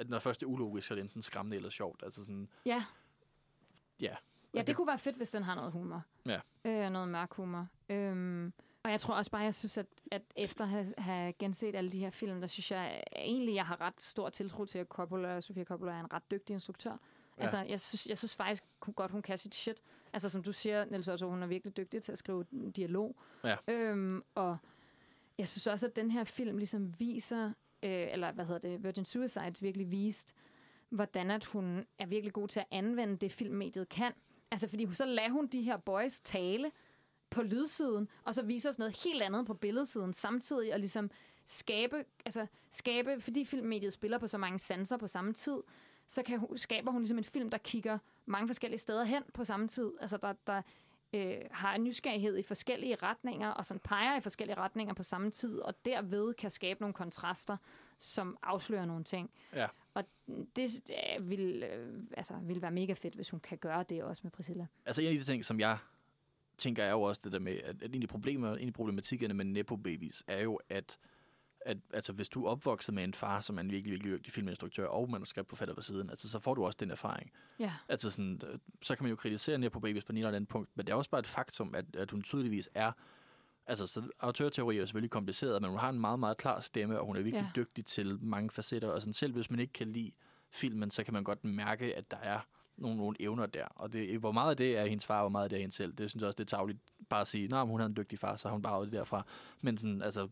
at 0.00 0.08
når 0.08 0.18
først 0.18 0.40
det 0.40 0.46
er 0.46 0.50
ulogisk, 0.50 0.86
så 0.88 0.94
er 0.94 0.96
det 0.96 1.02
enten 1.02 1.22
skræmmende 1.22 1.56
eller 1.56 1.70
sjovt. 1.70 2.02
Altså 2.02 2.24
sådan, 2.24 2.48
ja, 2.66 2.84
ja, 4.00 4.14
Ja, 4.54 4.62
det 4.62 4.76
kunne 4.76 4.86
være 4.86 4.98
fedt, 4.98 5.16
hvis 5.16 5.30
den 5.30 5.42
har 5.42 5.54
noget 5.54 5.72
humor. 5.72 6.02
Ja. 6.26 6.40
Øh, 6.64 6.90
noget 6.90 7.08
mørk 7.08 7.32
humor. 7.32 7.68
Øhm, 7.88 8.52
og 8.82 8.90
jeg 8.90 9.00
tror 9.00 9.14
også 9.14 9.30
bare, 9.30 9.42
jeg 9.42 9.54
synes, 9.54 9.78
at, 9.78 9.86
at 10.12 10.22
efter 10.36 10.64
at 10.64 10.70
have, 10.70 10.94
have 10.98 11.32
genset 11.32 11.74
alle 11.76 11.92
de 11.92 11.98
her 11.98 12.10
film, 12.10 12.40
der 12.40 12.46
synes 12.46 12.70
jeg 12.70 13.02
at 13.06 13.22
egentlig, 13.22 13.54
jeg 13.54 13.66
har 13.66 13.80
ret 13.80 14.02
stor 14.02 14.28
tiltro 14.28 14.64
til, 14.64 14.78
at 14.78 14.86
Coppola, 14.86 15.40
Sofia 15.40 15.64
Coppola 15.64 15.92
er 15.92 16.00
en 16.00 16.12
ret 16.12 16.30
dygtig 16.30 16.54
instruktør. 16.54 16.90
Ja. 16.90 17.42
Altså, 17.42 17.58
jeg 17.68 17.80
synes, 17.80 18.06
jeg 18.06 18.18
synes 18.18 18.36
faktisk 18.36 18.64
hun 18.82 18.94
godt, 18.94 19.10
hun 19.10 19.22
kan 19.22 19.38
sit 19.38 19.54
shit. 19.54 19.82
Altså, 20.12 20.28
som 20.28 20.42
du 20.42 20.52
siger, 20.52 20.84
Niels 20.84 21.08
Otto, 21.08 21.30
hun 21.30 21.42
er 21.42 21.46
virkelig 21.46 21.76
dygtig 21.76 22.02
til 22.02 22.12
at 22.12 22.18
skrive 22.18 22.44
dialog. 22.76 23.16
Ja. 23.44 23.56
Øhm, 23.68 24.22
og 24.34 24.56
jeg 25.38 25.48
synes 25.48 25.66
også, 25.66 25.86
at 25.86 25.96
den 25.96 26.10
her 26.10 26.24
film 26.24 26.58
ligesom 26.58 27.00
viser, 27.00 27.52
øh, 27.82 28.08
eller 28.12 28.32
hvad 28.32 28.44
hedder 28.44 28.68
det, 28.70 28.84
Virgin 28.84 29.04
Suicides 29.04 29.62
virkelig 29.62 29.90
vist, 29.90 30.34
hvordan 30.88 31.30
at 31.30 31.44
hun 31.44 31.84
er 31.98 32.06
virkelig 32.06 32.32
god 32.32 32.48
til 32.48 32.60
at 32.60 32.66
anvende 32.70 33.16
det, 33.16 33.32
filmmediet 33.32 33.88
kan. 33.88 34.12
Altså, 34.50 34.68
fordi 34.68 34.84
hun- 34.84 34.94
så 34.94 35.04
lader 35.04 35.30
hun 35.30 35.46
de 35.46 35.62
her 35.62 35.76
boys 35.76 36.20
tale 36.20 36.70
på 37.30 37.42
lydsiden, 37.42 38.08
og 38.24 38.34
så 38.34 38.42
viser 38.42 38.70
os 38.70 38.78
noget 38.78 38.96
helt 39.04 39.22
andet 39.22 39.46
på 39.46 39.54
billedsiden 39.54 40.12
samtidig, 40.14 40.72
og 40.72 40.78
ligesom 40.80 41.10
skabe, 41.46 42.04
altså 42.24 42.46
skabe, 42.70 43.20
fordi 43.20 43.44
filmmediet 43.44 43.92
spiller 43.92 44.18
på 44.18 44.26
så 44.28 44.38
mange 44.38 44.58
sanser 44.58 44.96
på 44.96 45.06
samme 45.06 45.32
tid, 45.32 45.56
så 46.08 46.22
kan 46.22 46.38
hun, 46.38 46.58
skaber 46.58 46.90
hun 46.90 47.00
ligesom 47.00 47.18
en 47.18 47.24
film, 47.24 47.50
der 47.50 47.58
kigger 47.58 47.98
mange 48.26 48.48
forskellige 48.48 48.78
steder 48.78 49.04
hen 49.04 49.22
på 49.34 49.44
samme 49.44 49.68
tid. 49.68 49.90
Altså, 50.00 50.16
der, 50.16 50.32
der 50.46 50.62
øh, 51.12 51.36
har 51.50 51.74
en 51.74 51.84
nysgerrighed 51.84 52.38
i 52.38 52.42
forskellige 52.42 52.96
retninger, 52.96 53.48
og 53.48 53.66
sådan 53.66 53.80
peger 53.84 54.16
i 54.16 54.20
forskellige 54.20 54.56
retninger 54.56 54.94
på 54.94 55.02
samme 55.02 55.30
tid, 55.30 55.58
og 55.58 55.74
derved 55.84 56.34
kan 56.34 56.50
skabe 56.50 56.80
nogle 56.80 56.94
kontraster, 56.94 57.56
som 57.98 58.38
afslører 58.42 58.84
nogle 58.84 59.04
ting. 59.04 59.30
Ja. 59.54 59.66
Og 59.94 60.04
det 60.56 60.90
øh, 60.90 61.30
vil, 61.30 61.62
øh, 61.62 62.02
altså, 62.16 62.34
vil 62.42 62.62
være 62.62 62.70
mega 62.70 62.92
fedt, 62.92 63.14
hvis 63.14 63.30
hun 63.30 63.40
kan 63.40 63.58
gøre 63.58 63.84
det 63.88 64.02
også 64.02 64.20
med 64.24 64.30
Priscilla. 64.30 64.66
Altså 64.86 65.02
en 65.02 65.08
af 65.08 65.14
de 65.14 65.24
ting, 65.24 65.44
som 65.44 65.60
jeg 65.60 65.78
tænker, 66.58 66.84
er 66.84 66.90
jo 66.90 67.02
også 67.02 67.20
det 67.24 67.32
der 67.32 67.38
med, 67.38 67.56
at, 67.64 67.82
at 67.82 67.94
en 67.94 68.02
af, 68.02 68.08
problemer, 68.08 68.56
en 68.56 68.68
af 68.68 68.74
problematikkerne 68.74 69.34
med 69.34 69.44
Nepo 69.44 69.76
Babies 69.76 70.24
er 70.26 70.42
jo, 70.42 70.60
at, 70.68 70.98
at 71.66 71.76
altså, 71.92 72.12
hvis 72.12 72.28
du 72.28 72.44
er 72.44 72.50
opvokset 72.50 72.94
med 72.94 73.04
en 73.04 73.14
far, 73.14 73.40
som 73.40 73.56
er 73.56 73.60
en 73.60 73.70
virkelig, 73.70 73.92
virkelig 73.92 74.12
dygtig 74.12 74.32
filminstruktør 74.32 74.86
og 74.86 75.10
manuskriptforfatter 75.10 75.74
ved 75.74 75.82
siden, 75.82 76.10
altså, 76.10 76.28
så 76.30 76.38
får 76.38 76.54
du 76.54 76.64
også 76.64 76.76
den 76.80 76.90
erfaring. 76.90 77.32
Ja. 77.58 77.72
Altså 77.88 78.10
sådan, 78.10 78.40
øh, 78.48 78.58
så 78.82 78.96
kan 78.96 79.04
man 79.04 79.10
jo 79.10 79.16
kritisere 79.16 79.58
Nepo 79.58 79.80
Babies 79.80 80.04
på 80.04 80.12
en 80.12 80.16
eller 80.18 80.28
anden 80.28 80.46
punkt, 80.46 80.70
men 80.74 80.86
det 80.86 80.92
er 80.92 80.96
også 80.96 81.10
bare 81.10 81.18
et 81.18 81.26
faktum, 81.26 81.74
at, 81.74 81.96
at 81.96 82.10
hun 82.10 82.22
tydeligvis 82.22 82.68
er 82.74 82.92
Altså, 83.66 83.86
så 83.86 84.02
autørteori 84.20 84.76
er 84.76 84.80
jo 84.80 84.86
selvfølgelig 84.86 85.10
kompliceret, 85.10 85.62
men 85.62 85.70
hun 85.70 85.78
har 85.78 85.88
en 85.88 86.00
meget, 86.00 86.18
meget 86.18 86.36
klar 86.36 86.60
stemme, 86.60 87.00
og 87.00 87.06
hun 87.06 87.16
er 87.16 87.22
virkelig 87.22 87.50
Ja. 87.56 87.60
dygtig 87.62 87.86
til 87.86 88.18
mange 88.20 88.50
facetter. 88.50 88.88
Og 88.88 89.02
sådan, 89.02 89.12
selv 89.12 89.32
hvis 89.32 89.50
man 89.50 89.60
ikke 89.60 89.72
kan 89.72 89.86
lide 89.86 90.12
filmen, 90.50 90.90
så 90.90 91.04
kan 91.04 91.14
man 91.14 91.24
godt 91.24 91.44
mærke, 91.44 91.96
at 91.96 92.10
der 92.10 92.16
er 92.16 92.40
nogle, 92.76 92.96
nogle 92.96 93.16
evner 93.20 93.46
der. 93.46 93.64
Og 93.64 93.92
det, 93.92 94.18
hvor 94.18 94.32
meget 94.32 94.50
af 94.50 94.56
det 94.56 94.78
er 94.78 94.86
hendes 94.86 95.06
far, 95.06 95.20
hvor 95.20 95.28
meget 95.28 95.44
af 95.44 95.50
det 95.50 95.56
er 95.56 95.60
hende 95.60 95.74
selv, 95.74 95.92
det 95.92 96.10
synes 96.10 96.20
jeg 96.20 96.26
også, 96.26 96.36
det 96.36 96.52
er 96.52 96.56
tageligt 96.56 96.78
bare 97.08 97.20
at 97.20 97.26
sige, 97.26 97.48
nej, 97.48 97.64
hun 97.64 97.80
har 97.80 97.86
en 97.86 97.96
dygtig 97.96 98.18
far, 98.18 98.36
så 98.36 98.48
har 98.48 98.52
hun 98.52 98.62
bare 98.62 98.84
det 98.84 98.92
derfra. 98.92 99.26
Men 99.60 99.76
sådan, 99.76 100.02
altså, 100.02 100.28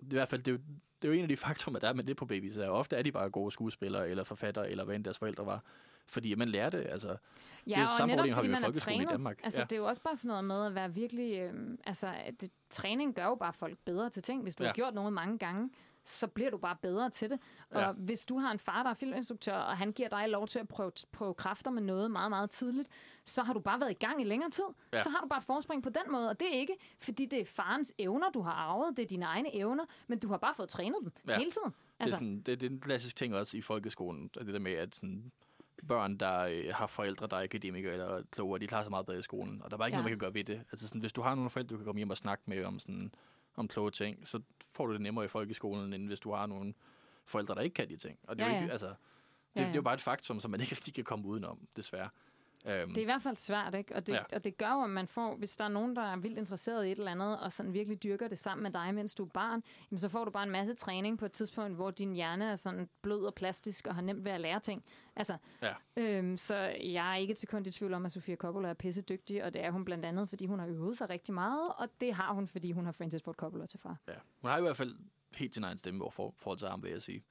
i 0.00 0.06
hvert 0.10 0.28
fald, 0.28 0.42
det 0.42 0.48
er 0.48 0.52
jo, 0.52 0.58
det 1.02 1.08
er 1.08 1.12
jo 1.12 1.18
en 1.18 1.22
af 1.22 1.28
de 1.28 1.36
faktorer, 1.46 1.78
der 1.78 1.88
er 1.88 1.92
med 1.92 2.04
det 2.04 2.16
på 2.16 2.26
babies. 2.26 2.56
Er, 2.58 2.68
ofte 2.68 2.96
er 2.96 3.02
de 3.02 3.12
bare 3.12 3.30
gode 3.30 3.50
skuespillere, 3.50 4.08
eller 4.08 4.24
forfattere, 4.24 4.70
eller 4.70 4.84
hvad 4.84 4.96
end 4.96 5.04
deres 5.04 5.18
forældre 5.18 5.46
var. 5.46 5.62
Fordi 6.08 6.34
man 6.34 6.48
lærer 6.48 6.70
det, 6.70 6.86
altså. 6.90 7.08
Ja, 7.08 7.74
det 7.74 7.76
er 7.82 7.86
og 7.88 7.96
samme 7.96 8.16
netop 8.16 8.34
fordi 8.34 8.48
man 8.48 8.64
er 8.64 8.68
i 8.68 8.72
trænet. 8.72 9.08
Danmark. 9.08 9.40
Altså, 9.44 9.60
Ja. 9.60 9.64
det 9.64 9.72
er 9.72 9.76
jo 9.76 9.86
også 9.86 10.02
bare 10.02 10.16
sådan 10.16 10.28
noget 10.28 10.44
med 10.44 10.66
at 10.66 10.74
være 10.74 10.94
virkelig... 10.94 11.38
Øh, 11.38 11.54
altså, 11.86 12.12
det, 12.40 12.50
træning 12.70 13.14
gør 13.14 13.24
jo 13.24 13.34
bare 13.34 13.52
folk 13.52 13.78
bedre 13.84 14.10
til 14.10 14.22
ting. 14.22 14.42
Hvis 14.42 14.56
du. 14.56 14.62
Ja. 14.62 14.68
har 14.68 14.74
gjort 14.74 14.94
noget 14.94 15.12
mange 15.12 15.38
gange, 15.38 15.70
så 16.08 16.26
bliver 16.26 16.50
du 16.50 16.56
bare 16.58 16.76
bedre 16.82 17.10
til 17.10 17.30
det. 17.30 17.38
Og 17.70 17.80
Ja. 17.80 17.92
hvis 17.92 18.24
du 18.26 18.38
har 18.38 18.52
en 18.52 18.58
far, 18.58 18.82
der 18.82 18.90
er 18.90 18.94
filminstruktør, 18.94 19.56
og 19.56 19.76
han 19.76 19.92
giver 19.92 20.08
dig 20.08 20.28
lov 20.28 20.46
til 20.46 20.58
at 20.58 20.68
prøve, 20.68 20.92
prøve 21.12 21.34
kræfter 21.34 21.70
med 21.70 21.82
noget 21.82 22.10
meget, 22.10 22.30
meget 22.30 22.50
tidligt, 22.50 22.88
så 23.24 23.42
har 23.42 23.52
du 23.52 23.60
bare 23.60 23.80
været 23.80 23.90
i 23.90 23.94
gang 23.94 24.20
i 24.20 24.24
længere 24.24 24.50
tid. 24.50 24.64
Ja. 24.92 24.98
Så 24.98 25.08
har 25.10 25.20
du 25.20 25.28
bare 25.28 25.38
et 25.38 25.44
forspring 25.44 25.82
på 25.82 25.88
den 25.90 26.12
måde. 26.12 26.28
Og 26.28 26.40
det 26.40 26.48
er 26.48 26.58
ikke, 26.58 26.76
fordi 26.98 27.26
det 27.26 27.40
er 27.40 27.44
farens 27.44 27.92
evner, 27.98 28.30
du 28.30 28.40
har 28.40 28.52
arvet. 28.52 28.96
Det 28.96 29.02
er 29.02 29.06
dine 29.06 29.24
egne 29.24 29.54
evner, 29.56 29.84
men 30.06 30.18
du 30.18 30.28
har 30.28 30.36
bare 30.36 30.54
fået 30.54 30.68
trænet 30.68 30.96
dem 31.02 31.12
Ja. 31.28 31.38
hele 31.38 31.50
tiden. 31.50 31.70
Det 31.70 31.74
er, 32.00 32.04
Altså, 32.04 32.14
sådan, 32.14 32.36
det, 32.40 32.60
det 32.60 32.66
er 32.66 32.70
en 32.70 32.80
klassisk 32.80 33.16
ting 33.16 33.34
også 33.34 33.56
i 33.56 33.60
folkeskolen, 33.60 34.30
det 34.34 34.46
der 34.46 34.58
med, 34.58 34.72
at 34.72 34.94
sådan, 34.94 35.32
børn, 35.88 36.16
der 36.16 36.38
øh, 36.40 36.64
har 36.74 36.86
forældre, 36.86 37.26
der 37.26 37.36
er 37.36 37.42
akademikere 37.42 37.92
eller 37.92 38.22
klogere, 38.30 38.58
de 38.60 38.66
klarer 38.66 38.82
sig 38.82 38.90
meget 38.90 39.06
bedre 39.06 39.18
i 39.18 39.22
skolen, 39.22 39.62
og 39.62 39.70
der 39.70 39.76
er 39.76 39.78
bare 39.78 39.88
ikke 39.88 39.96
ja. 39.96 40.02
noget, 40.02 40.04
man 40.04 40.18
kan 40.18 40.18
gøre 40.18 40.34
ved 40.34 40.44
det. 40.44 40.62
Altså 40.72 40.88
sådan, 40.88 41.00
hvis 41.00 41.12
du 41.12 41.20
har 41.22 41.34
nogle 41.34 41.50
forældre, 41.50 41.72
du 41.72 41.76
kan 41.76 41.84
komme 41.84 41.98
hjem 41.98 42.10
og 42.10 42.16
snakke 42.16 42.42
med 42.46 42.64
om, 42.64 42.78
sådan, 42.78 43.12
om 43.56 43.68
kloge 43.68 43.90
ting, 43.90 44.26
så 44.26 44.40
får 44.72 44.86
du 44.86 44.92
det 44.92 45.00
nemmere 45.00 45.24
i 45.24 45.28
folkeskolen, 45.28 45.92
end 45.92 46.06
hvis 46.06 46.20
du 46.20 46.32
har 46.32 46.46
nogle 46.46 46.74
forældre, 47.24 47.54
der 47.54 47.60
ikke 47.60 47.74
kan 47.74 47.88
de 47.88 47.96
ting. 47.96 48.18
Og 48.28 48.36
det 48.38 48.42
er, 48.44 48.46
Ja, 48.48 48.52
jo 48.52 48.56
ikke, 48.58 48.66
ja. 48.66 48.72
altså, 48.72 48.86
det, 48.88 48.96
Ja, 49.56 49.60
det 49.60 49.66
er 49.66 49.70
ja. 49.70 49.76
jo 49.76 49.82
bare 49.82 49.94
et 49.94 50.00
faktum, 50.00 50.40
som 50.40 50.50
man 50.50 50.60
ikke 50.60 50.74
rigtig 50.74 50.94
kan 50.94 51.04
komme 51.04 51.26
udenom, 51.26 51.68
desværre. 51.76 52.08
Um, 52.66 52.88
Det 52.88 52.98
er 52.98 53.02
i 53.02 53.04
hvert 53.04 53.22
fald 53.22 53.36
svært, 53.36 53.74
ikke? 53.74 53.94
Og 53.96 54.06
det, 54.06 54.12
ja. 54.12 54.18
Ja. 54.30 54.36
og 54.36 54.44
det 54.44 54.56
gør 54.58 54.72
jo, 54.72 54.82
at 54.82 54.90
man 54.90 55.08
får, 55.08 55.36
hvis 55.36 55.56
der 55.56 55.64
er 55.64 55.68
nogen, 55.68 55.96
der 55.96 56.02
er 56.02 56.16
vildt 56.16 56.38
interesseret 56.38 56.86
i 56.86 56.92
et 56.92 56.98
eller 56.98 57.10
andet, 57.10 57.40
og 57.40 57.52
sådan 57.52 57.72
virkelig 57.72 58.02
dyrker 58.02 58.28
det 58.28 58.38
sammen 58.38 58.62
med 58.62 58.70
dig, 58.70 58.94
mens 58.94 59.14
du 59.14 59.24
er 59.24 59.28
barn, 59.28 59.62
jamen 59.90 59.98
så 59.98 60.08
får 60.08 60.24
du 60.24 60.30
bare 60.30 60.42
en 60.42 60.50
masse 60.50 60.74
træning 60.74 61.18
på 61.18 61.24
et 61.24 61.32
tidspunkt, 61.32 61.74
hvor 61.76 61.90
din 61.90 62.14
hjerne 62.14 62.44
er 62.44 62.56
sådan 62.56 62.88
blød 63.02 63.24
og 63.24 63.34
plastisk, 63.34 63.86
og 63.86 63.94
har 63.94 64.02
nemt 64.02 64.24
ved 64.24 64.32
at 64.32 64.40
lære 64.40 64.60
ting. 64.60 64.84
Altså, 65.16 65.36
Ja. 65.62 65.72
øhm, 65.96 66.36
så 66.36 66.54
jeg 66.84 67.10
er 67.12 67.16
ikke 67.16 67.34
til 67.34 67.48
kun 67.48 67.66
i 67.66 67.70
tvivl 67.70 67.94
om, 67.94 68.06
at 68.06 68.12
Sofia 68.12 68.36
Coppola 68.36 68.68
er 68.68 68.74
pisse 68.74 69.02
dygtig, 69.02 69.44
og 69.44 69.54
det 69.54 69.64
er 69.64 69.70
hun 69.70 69.84
blandt 69.84 70.04
andet, 70.04 70.28
fordi 70.28 70.46
hun 70.46 70.58
har 70.58 70.66
øvet 70.66 70.96
sig 70.98 71.10
rigtig 71.10 71.34
meget, 71.34 71.72
og 71.78 71.88
det 72.00 72.14
har 72.14 72.32
hun, 72.32 72.48
fordi 72.48 72.72
hun 72.72 72.84
har 72.84 72.92
Francis 72.92 73.22
Ford 73.22 73.34
Coppola 73.34 73.66
til 73.66 73.80
far. 73.80 73.96
Ja. 74.08 74.12
Hun 74.40 74.50
har 74.50 74.58
i 74.58 74.62
hvert 74.62 74.76
fald 74.76 74.96
helt 75.34 75.54
sin 75.54 75.64
egen 75.64 75.78
stemme 75.78 76.02
over 76.04 76.10
for, 76.10 76.34
forhold 76.36 76.58
til 76.58 76.68
ham, 76.68 76.82
vil 76.82 76.90
jeg 76.90 77.02
sige. 77.02 77.24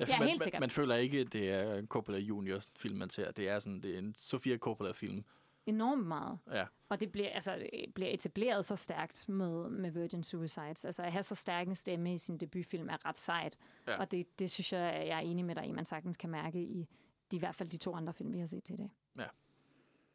Ja, 0.00 0.18
man, 0.18 0.28
helt 0.28 0.42
sikkert. 0.42 0.60
Man, 0.60 0.62
man 0.62 0.70
føler 0.70 0.94
ikke, 0.94 1.18
at 1.18 1.32
det 1.32 1.50
er 1.50 1.74
en 1.74 1.86
Coppola 1.86 2.18
Junior 2.18 2.60
film, 2.76 2.98
man 2.98 3.10
ser. 3.10 3.30
Det 3.30 3.48
er, 3.48 3.58
sådan, 3.58 3.80
det 3.80 3.94
er 3.94 3.98
en 3.98 4.14
Sofia 4.18 4.56
Coppola-film. 4.56 5.24
Enormt 5.66 6.06
meget. 6.06 6.38
Ja. 6.52 6.66
Og 6.88 7.00
det 7.00 7.12
bliver, 7.12 7.28
altså, 7.28 7.56
øh, 7.56 7.92
bliver 7.94 8.10
etableret 8.10 8.64
så 8.64 8.76
stærkt 8.76 9.28
med, 9.28 9.70
med 9.70 9.90
Virgin 9.90 10.24
Suicides. 10.24 10.84
Altså 10.84 11.02
at 11.02 11.12
have 11.12 11.22
så 11.22 11.34
stærk 11.34 11.68
en 11.68 11.74
stemme 11.74 12.14
i 12.14 12.18
sin 12.18 12.38
debutfilm 12.38 12.88
er 12.88 13.06
ret 13.06 13.18
sejt. 13.18 13.58
Ja. 13.86 13.96
Og 13.96 14.10
det, 14.10 14.38
det 14.38 14.50
synes 14.50 14.72
jeg, 14.72 15.06
jeg 15.06 15.16
er 15.16 15.20
enig 15.20 15.44
med 15.44 15.54
dig 15.54 15.66
i, 15.66 15.72
man 15.72 15.86
sagtens 15.86 16.16
kan 16.16 16.30
mærke 16.30 16.60
i 16.60 16.88
de, 17.30 17.36
i 17.36 17.38
hvert 17.38 17.54
fald 17.54 17.68
de 17.68 17.76
to 17.76 17.94
andre 17.94 18.12
film, 18.12 18.32
vi 18.32 18.38
har 18.38 18.46
set 18.46 18.64
til 18.64 18.74
i 18.74 18.76
dag. 18.76 18.90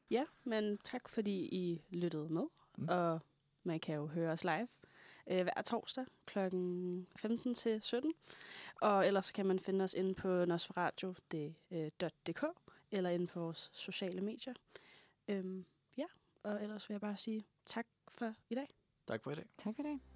Ja, 0.10 0.24
men 0.44 0.78
tak 0.84 1.10
fordi 1.10 1.32
I 1.32 1.82
lyttede 1.90 2.30
med. 2.30 2.44
Mm. 2.78 2.88
Og 2.90 3.20
man 3.64 3.80
kan 3.80 3.96
jo 3.96 4.08
høre 4.08 4.32
os 4.32 4.44
live 4.44 4.68
øh, 5.28 5.44
hver 5.44 5.62
torsdag 5.66 6.06
kl. 6.26 6.40
15 7.16 7.54
til 7.54 7.82
17. 7.82 8.14
Og 8.82 9.08
ellers 9.08 9.26
så 9.26 9.34
kan 9.34 9.46
man 9.46 9.60
finde 9.60 9.84
os 9.84 9.94
inde 9.94 10.16
på 10.16 10.46
nosferadio.dk 10.46 12.46
eller 12.92 13.10
inde 13.10 13.28
på 13.28 13.40
vores 13.40 13.70
sociale 13.74 14.22
medier. 14.22 14.54
Øhm, 15.28 15.66
ja, 15.98 16.06
og 16.44 16.64
ellers 16.64 16.90
vil 16.90 16.94
jeg 16.94 17.02
bare 17.02 17.18
sige 17.18 17.46
tak 17.66 17.86
for 18.08 18.34
i 18.50 18.56
dag. 18.56 18.68
Tak 19.08 19.24
for 19.24 19.32
i 19.32 19.36
dag. 19.36 19.46
Tak 19.58 19.76
for 19.76 19.84
i 19.84 19.86
dag. 19.86 20.15